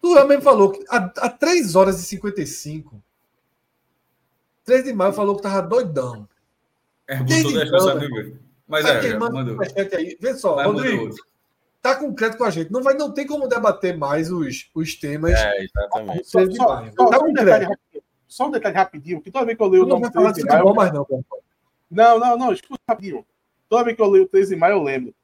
Tu 0.00 0.14
também 0.14 0.40
falou 0.40 0.70
que 0.70 0.84
há, 0.88 1.12
há 1.16 1.28
3 1.28 1.74
horas 1.74 2.00
e 2.00 2.04
55. 2.04 3.02
3 4.64 4.84
de 4.84 4.92
maio 4.92 5.12
falou 5.12 5.34
que 5.34 5.42
tava 5.42 5.60
doidão. 5.60 6.28
É, 7.08 7.16
botou 7.16 7.52
10 7.52 7.68
então, 7.68 8.38
Mas 8.68 8.84
tá 8.84 8.94
é, 8.94 9.18
mandou. 9.18 9.58
Aí. 9.92 10.16
Vê 10.20 10.34
só, 10.34 10.62
Rodrigo. 10.62 11.04
Mandou. 11.04 11.33
Tá 11.84 11.94
com 11.94 12.14
crédito 12.14 12.38
com 12.38 12.44
a 12.44 12.50
gente. 12.50 12.72
Não, 12.72 12.82
vai, 12.82 12.94
não 12.94 13.12
tem 13.12 13.26
como 13.26 13.46
debater 13.46 13.94
mais 13.94 14.32
os, 14.32 14.70
os 14.74 14.94
temas. 14.94 15.38
É, 15.38 15.64
exatamente. 15.64 16.24
Só, 16.24 16.40
só, 16.50 16.90
só, 16.96 17.10
tá 17.10 17.22
um 17.22 17.30
detalhe, 17.30 17.78
só 18.26 18.46
um 18.46 18.50
detalhe 18.50 18.74
rapidinho, 18.74 19.20
que 19.20 19.30
toda 19.30 19.44
vez 19.44 19.54
que 19.54 19.62
eu 19.62 19.68
leio 19.68 19.84
o 19.84 19.86
nome 19.86 20.10
3 20.10 20.32
de 20.32 20.44
maio. 20.46 20.74
Mais 20.74 20.90
não, 20.90 21.06
não, 21.90 22.18
não, 22.18 22.38
não, 22.38 22.52
escuta 22.54 22.80
rapidinho. 22.88 23.22
Toda 23.68 23.84
vez 23.84 23.94
que 23.94 24.00
eu 24.00 24.08
leio 24.08 24.24
o 24.24 24.28
3 24.28 24.48
de 24.48 24.56
maio, 24.56 24.76
eu 24.76 24.82
lembro. 24.82 25.14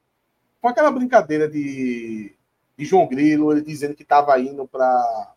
Com 0.61 0.67
aquela 0.67 0.91
brincadeira 0.91 1.49
de, 1.49 2.31
de 2.77 2.85
João 2.85 3.07
Grilo, 3.07 3.51
ele 3.51 3.63
dizendo 3.63 3.95
que 3.95 4.03
estava 4.03 4.39
indo 4.39 4.67
para 4.67 5.33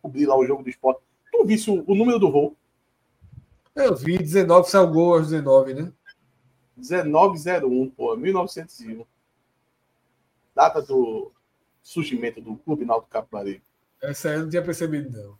cobrir 0.00 0.26
lá 0.26 0.38
o 0.38 0.46
jogo 0.46 0.62
do 0.62 0.70
esporte. 0.70 1.00
Tu 1.32 1.44
visse 1.44 1.68
o, 1.68 1.82
o 1.84 1.96
número 1.96 2.20
do 2.20 2.30
voo? 2.30 2.56
Eu 3.74 3.96
vi 3.96 4.18
19, 4.18 4.70
saiu 4.70 4.86
gol 4.86 5.14
aos 5.14 5.30
19, 5.30 5.74
né? 5.74 5.92
1901, 6.76 7.90
pô, 7.90 8.16
1901. 8.16 9.04
Data 10.54 10.80
do 10.80 11.32
surgimento 11.82 12.40
do 12.40 12.56
Clube 12.56 12.84
Náutico 12.84 13.10
Capibaribe. 13.10 13.62
Essa 14.02 14.30
aí 14.30 14.34
eu 14.36 14.42
não 14.42 14.50
tinha 14.50 14.62
percebido, 14.62 15.10
não. 15.10 15.36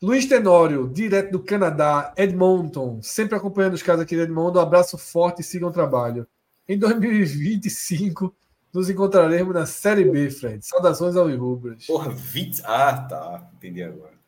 Luiz 0.00 0.26
Tenório, 0.26 0.88
direto 0.88 1.32
do 1.32 1.42
Canadá, 1.42 2.14
Edmonton, 2.16 3.02
sempre 3.02 3.36
acompanhando 3.36 3.74
os 3.74 3.82
casos 3.82 4.02
aqui 4.02 4.14
de 4.14 4.22
Edmonton. 4.22 4.60
Um 4.60 4.62
abraço 4.62 4.96
forte 4.96 5.40
e 5.40 5.44
sigam 5.44 5.68
o 5.68 5.72
trabalho. 5.72 6.26
Em 6.68 6.78
2025, 6.78 8.32
nos 8.72 8.88
encontraremos 8.88 9.52
na 9.52 9.66
Série 9.66 10.04
B, 10.04 10.30
Fred. 10.30 10.64
Saudações 10.64 11.16
ao 11.16 11.28
Rubras. 11.36 11.86
Porra, 11.86 12.10
20. 12.10 12.62
Ah, 12.64 13.06
tá. 13.08 13.50
Entendi 13.56 13.82
agora. 13.82 14.18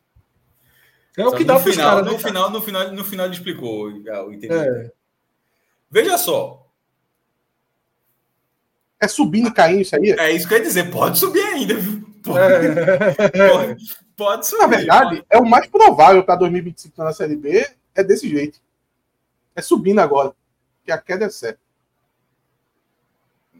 É 1.17 1.25
o 1.25 1.31
que 1.31 1.43
dá 1.43 1.53
no 1.53 1.59
final, 1.59 1.89
caras, 1.89 2.05
no, 2.05 2.11
né, 2.13 2.17
final, 2.17 2.49
no 2.49 2.61
final, 2.61 2.91
no 2.91 3.03
final 3.03 3.25
ele 3.27 3.35
explicou 3.35 3.85
o 3.85 4.33
entendimento. 4.33 4.53
É. 4.53 4.91
Veja 5.89 6.17
só. 6.17 6.60
É 9.01 9.07
subindo 9.07 9.47
e 9.49 9.53
caindo 9.53 9.81
isso 9.81 9.95
aí? 9.95 10.11
É 10.11 10.31
isso 10.31 10.47
que 10.47 10.53
eu 10.53 10.59
ia 10.59 10.63
dizer. 10.63 10.91
Pode 10.91 11.17
subir 11.17 11.41
ainda, 11.41 11.73
viu? 11.73 12.07
Pode, 12.23 12.39
é. 12.39 13.49
pode, 13.49 13.95
pode, 14.15 14.47
subir. 14.47 14.61
Na 14.61 14.67
verdade, 14.67 15.25
é 15.27 15.39
o 15.39 15.45
mais 15.45 15.65
provável 15.65 16.23
para 16.23 16.35
2025 16.35 17.03
na 17.03 17.11
Série 17.11 17.35
B. 17.35 17.67
É 17.95 18.03
desse 18.03 18.29
jeito. 18.29 18.59
É 19.55 19.61
subindo 19.61 19.99
agora. 19.99 20.33
Que 20.85 20.91
a 20.91 20.99
queda 20.99 21.25
é 21.25 21.29
certa. 21.29 21.59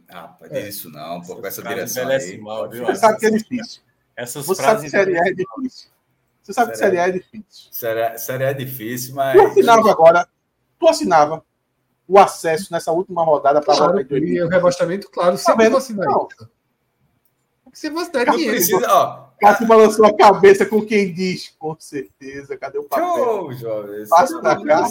Ah, 0.09 0.27
pode 0.27 0.55
é. 0.55 0.67
isso 0.69 0.91
não, 0.91 1.21
pô, 1.21 1.37
com 1.37 1.47
essa 1.47 1.63
direção 1.63 2.07
aí. 2.07 2.37
Mal, 2.37 2.69
viu? 2.69 2.85
Você 2.85 2.97
sabe 2.97 3.17
que 3.17 3.25
é 3.25 3.31
difícil. 3.31 3.81
Essas 4.15 4.45
Você 4.45 4.61
sabe 4.61 4.81
que 4.83 4.89
Série 4.89 5.17
A 5.17 5.27
é 5.27 5.33
difícil. 5.33 5.89
Você 6.43 6.53
sabe 6.53 6.71
que 6.71 6.77
Série 6.77 6.99
A 6.99 7.07
é 7.07 7.11
difícil. 7.11 7.69
Série, 7.71 8.17
série 8.19 8.45
A 8.45 8.49
é 8.49 8.53
difícil, 8.53 9.15
mas. 9.15 9.35
Tu 9.35 9.47
assinava 9.47 9.89
agora, 9.89 10.27
tu 10.77 10.87
assinava 10.87 11.43
o 12.11 12.19
acesso 12.19 12.73
nessa 12.73 12.91
última 12.91 13.23
rodada 13.23 13.61
para 13.61 13.73
claro, 13.73 13.97
a 13.99 14.17
E 14.17 14.41
o 14.41 14.49
rebaixamento, 14.49 15.09
claro, 15.09 15.37
tá 15.37 15.77
assinar 15.77 16.07
isso. 16.09 16.49
Se 17.71 17.89
você 17.89 18.11
der 18.11 18.31
dinheiro. 18.31 18.51
Precisa, 18.51 18.85
ó, 18.93 19.29
Cássio 19.39 19.65
balançou 19.65 20.05
a 20.05 20.13
cabeça 20.13 20.65
com 20.65 20.85
quem 20.85 21.13
diz, 21.13 21.55
com 21.57 21.73
certeza, 21.79 22.57
cadê 22.57 22.79
o 22.79 22.83
papel? 22.83 23.15
Show, 23.15 23.53
jovem. 23.53 24.07
Passa 24.09 24.41
pra 24.41 24.61
cá. 24.61 24.89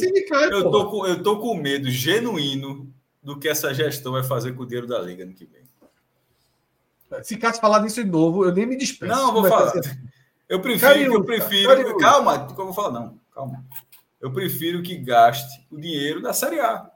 Eu 0.51 0.71
tô, 0.71 0.91
com, 0.91 1.07
eu 1.07 1.23
tô 1.23 1.39
com 1.41 1.55
medo 1.57 1.91
genuíno 1.91 2.91
do 3.23 3.39
que 3.39 3.51
essa 3.51 3.75
gestão 3.75 4.13
vai 4.13 4.23
fazer 4.23 4.53
com 4.53 4.63
o 4.63 4.67
dinheiro 4.67 4.87
da 4.87 4.99
Liga 4.99 5.27
no 5.27 5.35
que 5.35 5.45
vem. 5.45 5.61
Se 7.23 7.37
Cássio 7.37 7.61
falar 7.61 7.81
disso 7.81 8.03
de 8.03 8.09
novo, 8.09 8.47
eu 8.47 8.55
nem 8.55 8.65
me 8.65 8.79
despeço. 8.79 9.13
Não, 9.13 9.31
vou 9.31 9.45
falar. 9.45 9.75
Eu 10.49 10.63
prefiro, 10.63 11.15
eu 11.17 11.25
prefiro. 11.25 11.99
Calma, 11.99 12.49
eu 12.49 12.57
vou 12.57 12.73
falar, 12.73 12.93
não, 12.93 13.21
calma. 13.35 13.63
Eu 14.19 14.33
prefiro 14.33 14.83
que 14.83 14.97
gaste 14.97 15.67
o 15.71 15.79
dinheiro 15.79 16.23
da 16.23 16.33
Série 16.33 16.61
A. 16.61 16.91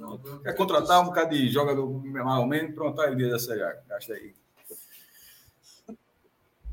Não, 0.00 0.18
quer 0.42 0.56
contratar 0.56 1.02
um 1.02 1.04
bocado 1.04 1.30
de 1.30 1.48
jogador 1.50 1.86
mais 2.02 2.38
ou 2.38 2.46
menos, 2.46 2.74
pronto, 2.74 2.98
aí 3.02 3.14
da 3.30 3.38
Série 3.38 3.62
A. 3.62 3.76
Gasta 3.86 4.14
aí. 4.14 4.32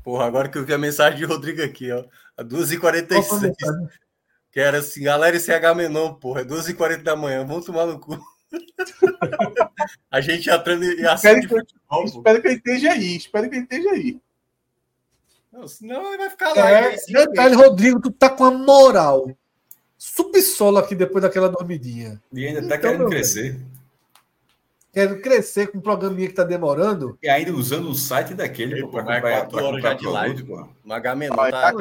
Porra, 0.02 0.24
agora 0.24 0.48
que 0.48 0.56
eu 0.56 0.64
vi 0.64 0.72
a 0.72 0.78
mensagem 0.78 1.18
de 1.18 1.26
Rodrigo 1.26 1.62
aqui, 1.62 1.92
ó. 1.92 2.06
A 2.38 2.42
2h46. 2.42 3.52
Que 4.50 4.60
era 4.60 4.78
assim, 4.78 5.02
galera, 5.02 5.36
esse 5.36 5.52
H 5.52 5.74
Menon, 5.74 6.14
porra, 6.14 6.40
é 6.40 6.44
2h40 6.44 7.02
da 7.02 7.14
manhã, 7.14 7.44
vamos 7.44 7.66
tomar 7.66 7.84
no 7.84 8.00
cu. 8.00 8.18
a 10.10 10.22
gente 10.22 10.48
entrando 10.48 10.84
e 10.84 11.06
assim 11.06 11.28
espero, 11.28 11.40
que, 11.42 11.48
futebol, 11.48 12.04
espero 12.06 12.40
que 12.40 12.48
ele 12.48 12.56
esteja 12.56 12.92
aí, 12.92 13.16
espero 13.16 13.50
que 13.50 13.56
ele 13.56 13.64
esteja 13.64 13.90
aí. 13.90 14.18
Não, 15.52 15.68
senão 15.68 16.08
ele 16.08 16.16
vai 16.16 16.30
ficar 16.30 16.54
lá. 16.54 16.70
É, 16.70 16.96
detalhe, 16.96 17.54
Rodrigo, 17.54 18.00
tu 18.00 18.10
tá 18.10 18.30
com 18.30 18.44
a 18.44 18.50
moral. 18.50 19.36
Subsolo 19.98 20.78
aqui 20.78 20.94
depois 20.94 21.22
daquela 21.22 21.48
dormidinha. 21.48 22.22
E 22.32 22.46
ainda 22.46 22.60
tá 22.60 22.76
então, 22.76 22.92
querendo 22.92 23.08
crescer. 23.08 23.60
quero 24.92 25.20
crescer 25.20 25.66
com 25.66 25.78
um 25.78 25.80
programinha 25.80 26.28
que 26.28 26.34
tá 26.34 26.44
demorando. 26.44 27.18
E 27.20 27.28
ainda 27.28 27.52
usando 27.52 27.90
o 27.90 27.94
site 27.94 28.32
daquele 28.32 28.86
para 28.86 29.00
acompanhar 29.00 29.52
horas 29.52 29.82
já 29.82 29.94
de 29.94 30.06
live, 30.06 30.44
pô. 30.44 30.56
No 30.56 30.68
tá, 30.88 31.00
tá, 31.50 31.72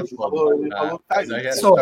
tá, 1.08 1.52
Só, 1.54 1.76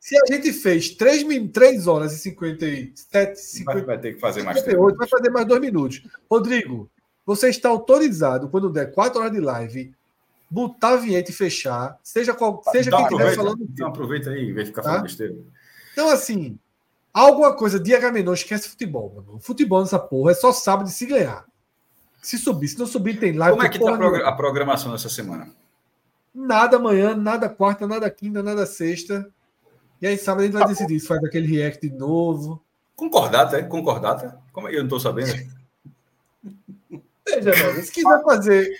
se 0.00 0.16
a 0.16 0.32
gente 0.32 0.50
fez 0.52 0.90
3, 0.90 1.24
3 1.52 1.86
horas 1.86 2.14
e 2.14 2.18
57, 2.18 3.38
50, 3.38 3.86
vai 3.86 3.98
ter 3.98 4.14
que 4.14 4.20
fazer 4.20 4.42
mais 4.42 4.58
58, 4.60 4.88
tempo. 4.88 4.98
vai 4.98 5.08
fazer 5.08 5.30
mais 5.30 5.46
2 5.46 5.60
minutos. 5.60 6.02
Rodrigo, 6.28 6.90
você 7.24 7.50
está 7.50 7.68
autorizado, 7.68 8.48
quando 8.48 8.68
der 8.68 8.90
4 8.90 9.20
horas 9.20 9.32
de 9.32 9.40
live, 9.40 9.94
botar 10.50 10.94
a 10.94 10.96
vinheta 10.96 11.30
e 11.30 11.34
fechar, 11.34 11.98
seja 12.02 12.34
qual, 12.34 12.62
seja 12.72 12.88
então, 12.88 13.06
quem 13.06 13.16
estiver 13.16 13.36
falando. 13.36 13.62
Então 13.62 13.88
aproveita 13.88 14.30
aí, 14.30 14.50
em 14.50 14.52
vez 14.52 14.66
de 14.66 14.70
ficar 14.72 14.82
tá? 14.82 14.88
falando 14.88 15.02
besteira. 15.04 15.36
Então, 15.92 16.08
assim, 16.08 16.58
alguma 17.12 17.54
coisa 17.54 17.78
de 17.78 17.94
Agamenon, 17.94 18.32
esquece 18.32 18.68
futebol, 18.68 19.12
mano. 19.14 19.38
Futebol 19.40 19.80
nessa 19.80 19.98
porra 19.98 20.32
é 20.32 20.34
só 20.34 20.52
sábado 20.52 20.86
de 20.86 20.92
se 20.92 21.06
ganhar. 21.06 21.44
Se 22.22 22.38
subir, 22.38 22.68
se 22.68 22.78
não 22.78 22.86
subir, 22.86 23.18
tem 23.18 23.32
live. 23.32 23.56
Como 23.56 23.66
é 23.66 23.68
que 23.68 23.78
tá 23.78 24.28
a 24.28 24.32
programação 24.32 24.92
dessa 24.92 25.08
semana? 25.08 25.50
Nada 26.34 26.76
amanhã, 26.76 27.14
nada 27.14 27.48
quarta, 27.48 27.86
nada 27.86 28.08
quinta, 28.08 28.42
nada 28.42 28.64
sexta. 28.64 29.28
E 30.00 30.06
aí, 30.06 30.16
sábado 30.16 30.42
a 30.42 30.44
gente 30.46 30.54
vai 30.54 30.66
decidir 30.66 30.98
se 31.00 31.06
faz 31.06 31.22
aquele 31.24 31.46
react 31.46 31.88
de 31.88 31.94
novo. 31.94 32.62
Concordata, 32.96 33.58
é? 33.58 33.62
Concordata? 33.62 34.40
Como 34.52 34.68
é? 34.68 34.72
Eu 34.72 34.78
não 34.78 34.84
estou 34.84 35.00
sabendo. 35.00 35.32
Veja, 37.26 37.52
velho, 37.52 37.82
se 37.84 37.92
quiser 37.92 38.22
fazer. 38.22 38.70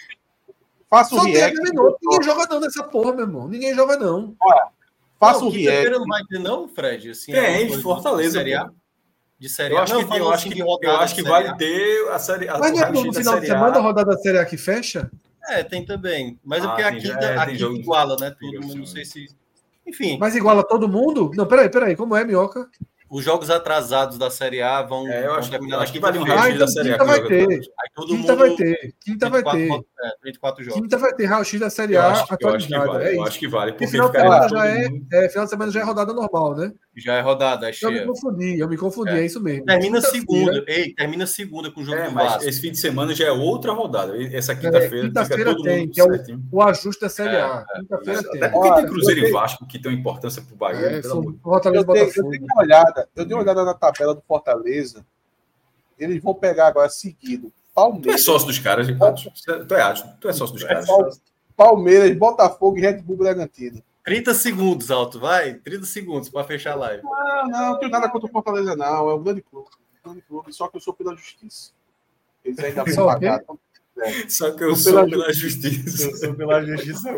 Faça 0.88 1.14
o 1.14 1.18
Só 1.18 1.24
react. 1.24 1.58
Ninguém 1.58 2.22
joga 2.22 2.46
não 2.46 2.60
nessa 2.60 2.84
porra, 2.84 3.12
meu 3.12 3.24
irmão. 3.24 3.48
Ninguém 3.48 3.74
joga 3.74 3.96
não. 3.96 4.36
Olha, 4.40 4.68
faça 5.26 5.44
o 5.44 5.48
react. 5.48 5.90
não 5.90 6.06
vai 6.06 6.22
ter, 6.24 6.38
não, 6.38 6.68
Fred? 6.68 7.10
Assim, 7.10 7.32
Tem, 7.32 7.66
de 7.68 7.78
Fortaleza. 7.78 8.38
Série 8.38 8.54
A? 8.54 8.70
De 9.38 9.48
série 9.48 9.74
A. 9.74 9.78
Eu 9.78 9.82
acho 9.82 9.94
que, 9.94 10.18
eu 10.18 10.30
acho 10.30 10.50
que, 10.50 10.60
eu 10.60 10.96
acho 10.96 11.14
que 11.14 11.22
vale 11.22 11.56
ter 11.56 12.08
a 12.10 12.18
série 12.18 12.48
A. 12.48 12.58
Mas 12.58 12.72
não 12.72 12.82
é 12.82 12.90
no 12.90 13.12
final 13.12 13.40
de 13.40 13.46
semana 13.46 13.78
a 13.78 13.80
rodada 13.80 14.10
da 14.12 14.18
série 14.18 14.38
A 14.38 14.44
que 14.44 14.56
fecha? 14.56 15.10
É, 15.48 15.62
tem 15.62 15.84
também. 15.84 16.38
Mas 16.44 16.64
é 16.64 16.66
ah, 16.66 16.70
é 16.70 16.72
porque 16.72 16.82
aqui, 16.82 17.24
é, 17.24 17.36
aqui 17.36 17.64
iguala, 17.64 18.16
né? 18.20 18.34
Todo 18.38 18.60
mundo, 18.60 18.76
não 18.76 18.86
sei 18.86 19.04
se 19.04 19.26
enfim. 19.86 20.16
Mas 20.18 20.34
iguala 20.36 20.62
todo 20.66 20.88
mundo? 20.88 21.30
Não, 21.34 21.46
peraí, 21.46 21.68
peraí. 21.68 21.96
Como 21.96 22.16
é, 22.16 22.24
Minhoca? 22.24 22.68
Os 23.12 23.22
jogos 23.22 23.50
atrasados 23.50 24.16
da 24.16 24.30
Série 24.30 24.62
A 24.62 24.80
vão. 24.80 25.06
É, 25.06 25.26
eu 25.26 25.34
acho, 25.34 25.50
vão 25.50 25.80
acho 25.80 25.92
que 25.92 26.00
vai 26.00 26.16
um 26.16 26.22
raio-x 26.22 26.58
da 26.58 26.66
Série 26.66 26.92
A. 26.92 26.98
Quinta 26.98 27.04
vai 27.04 27.20
ter. 27.20 27.60
Quinta 28.06 28.34
vai 28.34 28.54
ter. 28.56 28.94
Quinta 29.04 29.28
vai 29.28 29.42
ter. 29.42 29.68
24 30.24 30.64
jogos. 30.64 30.80
Quinta 30.80 30.96
vai 30.96 31.14
ter 31.14 31.26
raio-x 31.26 31.60
da 31.60 31.68
Série 31.68 31.94
A 31.94 32.12
atualizada. 32.12 32.86
Vale, 32.86 33.04
é 33.04 33.16
eu 33.16 33.22
acho 33.24 33.38
que 33.38 33.46
vale. 33.46 33.72
Porque 33.72 33.86
final 33.86 34.08
de 34.08 34.18
semana 34.18 34.48
já 34.48 34.66
é, 34.66 34.88
é, 35.12 35.28
final 35.28 35.44
de 35.44 35.50
semana 35.50 35.70
já 35.70 35.80
é 35.80 35.82
rodada 35.84 36.14
normal, 36.14 36.56
né? 36.56 36.72
Já 36.96 37.14
é 37.14 37.20
rodada, 37.20 37.68
é 37.68 37.72
cheia. 37.72 37.90
Eu 37.90 38.00
me 38.00 38.06
confundi, 38.06 38.58
eu 38.58 38.68
me 38.68 38.76
confundi, 38.76 39.10
é, 39.10 39.20
é 39.20 39.26
isso 39.26 39.42
mesmo. 39.42 39.66
Termina 39.66 40.00
segunda. 40.00 40.64
Ei, 40.66 40.94
termina 40.94 41.26
segunda 41.26 41.70
com 41.70 41.80
o 41.80 41.84
jogo 41.84 41.98
é, 41.98 42.08
do 42.08 42.14
Vasco. 42.14 42.44
Esse 42.44 42.60
fim 42.60 42.70
de 42.70 42.78
semana 42.78 43.14
já 43.14 43.26
é 43.26 43.30
outra 43.30 43.72
rodada. 43.72 44.14
Essa 44.34 44.54
quinta-feira. 44.54 45.06
É, 45.06 45.08
quinta-feira 45.08 45.56
tem, 45.62 45.90
que 45.90 46.00
é 46.00 46.04
o, 46.04 46.08
o, 46.50 46.62
ajuste 46.62 47.00
da 47.02 47.08
Série 47.08 47.36
A. 47.36 47.64
É, 47.74 47.80
quinta-feira 47.80 48.22
tem. 48.22 48.42
Até 48.42 48.48
porque 48.48 48.74
tem 48.74 48.86
Cruzeiro 48.86 49.26
e 49.26 49.30
Vasco 49.30 49.66
que 49.66 49.78
tem 49.78 49.92
importância 49.92 50.42
pro 50.42 50.56
Bahia. 50.56 50.86
É, 50.86 51.00
eu 51.00 52.28
dei 52.28 52.40
uma 52.40 52.62
olhada, 52.62 53.01
eu 53.14 53.24
dei 53.24 53.36
uma 53.36 53.42
olhada 53.42 53.64
na 53.64 53.74
tabela 53.74 54.14
do 54.14 54.22
Fortaleza. 54.22 55.04
Eles 55.98 56.22
vão 56.22 56.34
pegar 56.34 56.68
agora 56.68 56.88
seguido. 56.88 57.52
Palmeiras. 57.74 58.04
Tu 58.04 58.14
é 58.14 58.18
sócio 58.18 58.48
dos 58.48 58.58
caras, 58.58 58.86
Ricardo. 58.86 59.20
Tu 59.66 59.74
é 59.74 59.94
Tu 60.20 60.28
é 60.28 60.32
sócio 60.32 60.54
dos 60.54 60.64
caras. 60.64 60.86
Palmeiras, 61.56 62.16
Botafogo 62.16 62.78
e 62.78 62.80
Red 62.80 63.02
Bull 63.02 63.16
Bragantino. 63.16 63.82
30 64.04 64.34
segundos, 64.34 64.90
Alto, 64.90 65.20
vai. 65.20 65.54
30 65.54 65.86
segundos 65.86 66.28
para 66.28 66.44
fechar 66.44 66.72
a 66.72 66.76
live. 66.76 67.02
Não, 67.02 67.48
não, 67.48 67.70
não 67.70 67.78
tenho 67.78 67.90
nada 67.90 68.08
contra 68.10 68.28
o 68.28 68.32
Fortaleza, 68.32 68.74
não. 68.74 69.10
É 69.10 69.14
um 69.14 69.22
grande 69.22 69.42
clube. 69.42 69.68
Um 70.04 70.08
grande 70.08 70.22
clube, 70.22 70.52
só 70.52 70.68
que 70.68 70.76
eu 70.76 70.80
sou 70.80 70.92
pela 70.92 71.14
justiça. 71.14 71.70
Eles 72.44 72.58
ainda 72.58 72.84
vão 72.84 73.06
pagar. 73.06 73.40
Só 74.28 74.50
que 74.50 74.64
eu 74.64 74.74
sou, 74.74 74.92
sou 74.92 75.08
pela, 75.08 75.32
justiça. 75.32 76.10
Eu 76.10 76.16
sou 76.16 76.34
pela 76.34 76.64
justiça. 76.64 77.10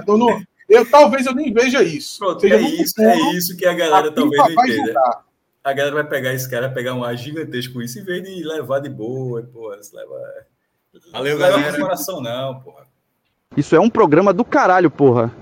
então, 0.00 0.16
não, 0.16 0.42
eu, 0.68 0.88
talvez 0.88 1.26
eu 1.26 1.34
nem 1.34 1.52
veja 1.52 1.82
isso. 1.82 2.18
Pronto, 2.18 2.44
é 2.46 2.60
isso, 2.60 3.00
é 3.00 3.16
isso 3.32 3.56
que 3.56 3.66
a 3.66 3.74
galera 3.74 4.10
talvez 4.12 4.40
não 4.42 4.50
entenda. 4.50 5.22
A 5.62 5.72
galera 5.72 5.94
vai 5.94 6.04
pegar 6.04 6.34
esse 6.34 6.48
cara, 6.48 6.68
pegar 6.68 6.94
um 6.94 7.02
ar 7.02 7.16
gigantesco 7.16 7.74
com 7.74 7.82
isso, 7.82 7.98
em 7.98 8.04
vez 8.04 8.22
de 8.22 8.44
levar 8.44 8.80
de 8.80 8.88
boa, 8.88 9.42
porra, 9.42 9.78
leva. 9.92 10.46
Valeu, 11.10 11.38
leva 11.38 11.58
galera. 11.58 11.80
coração, 11.80 12.20
não, 12.20 12.60
porra. 12.60 12.86
Isso 13.56 13.74
é 13.74 13.80
um 13.80 13.88
programa 13.88 14.32
do 14.32 14.44
caralho, 14.44 14.90
porra. 14.90 15.32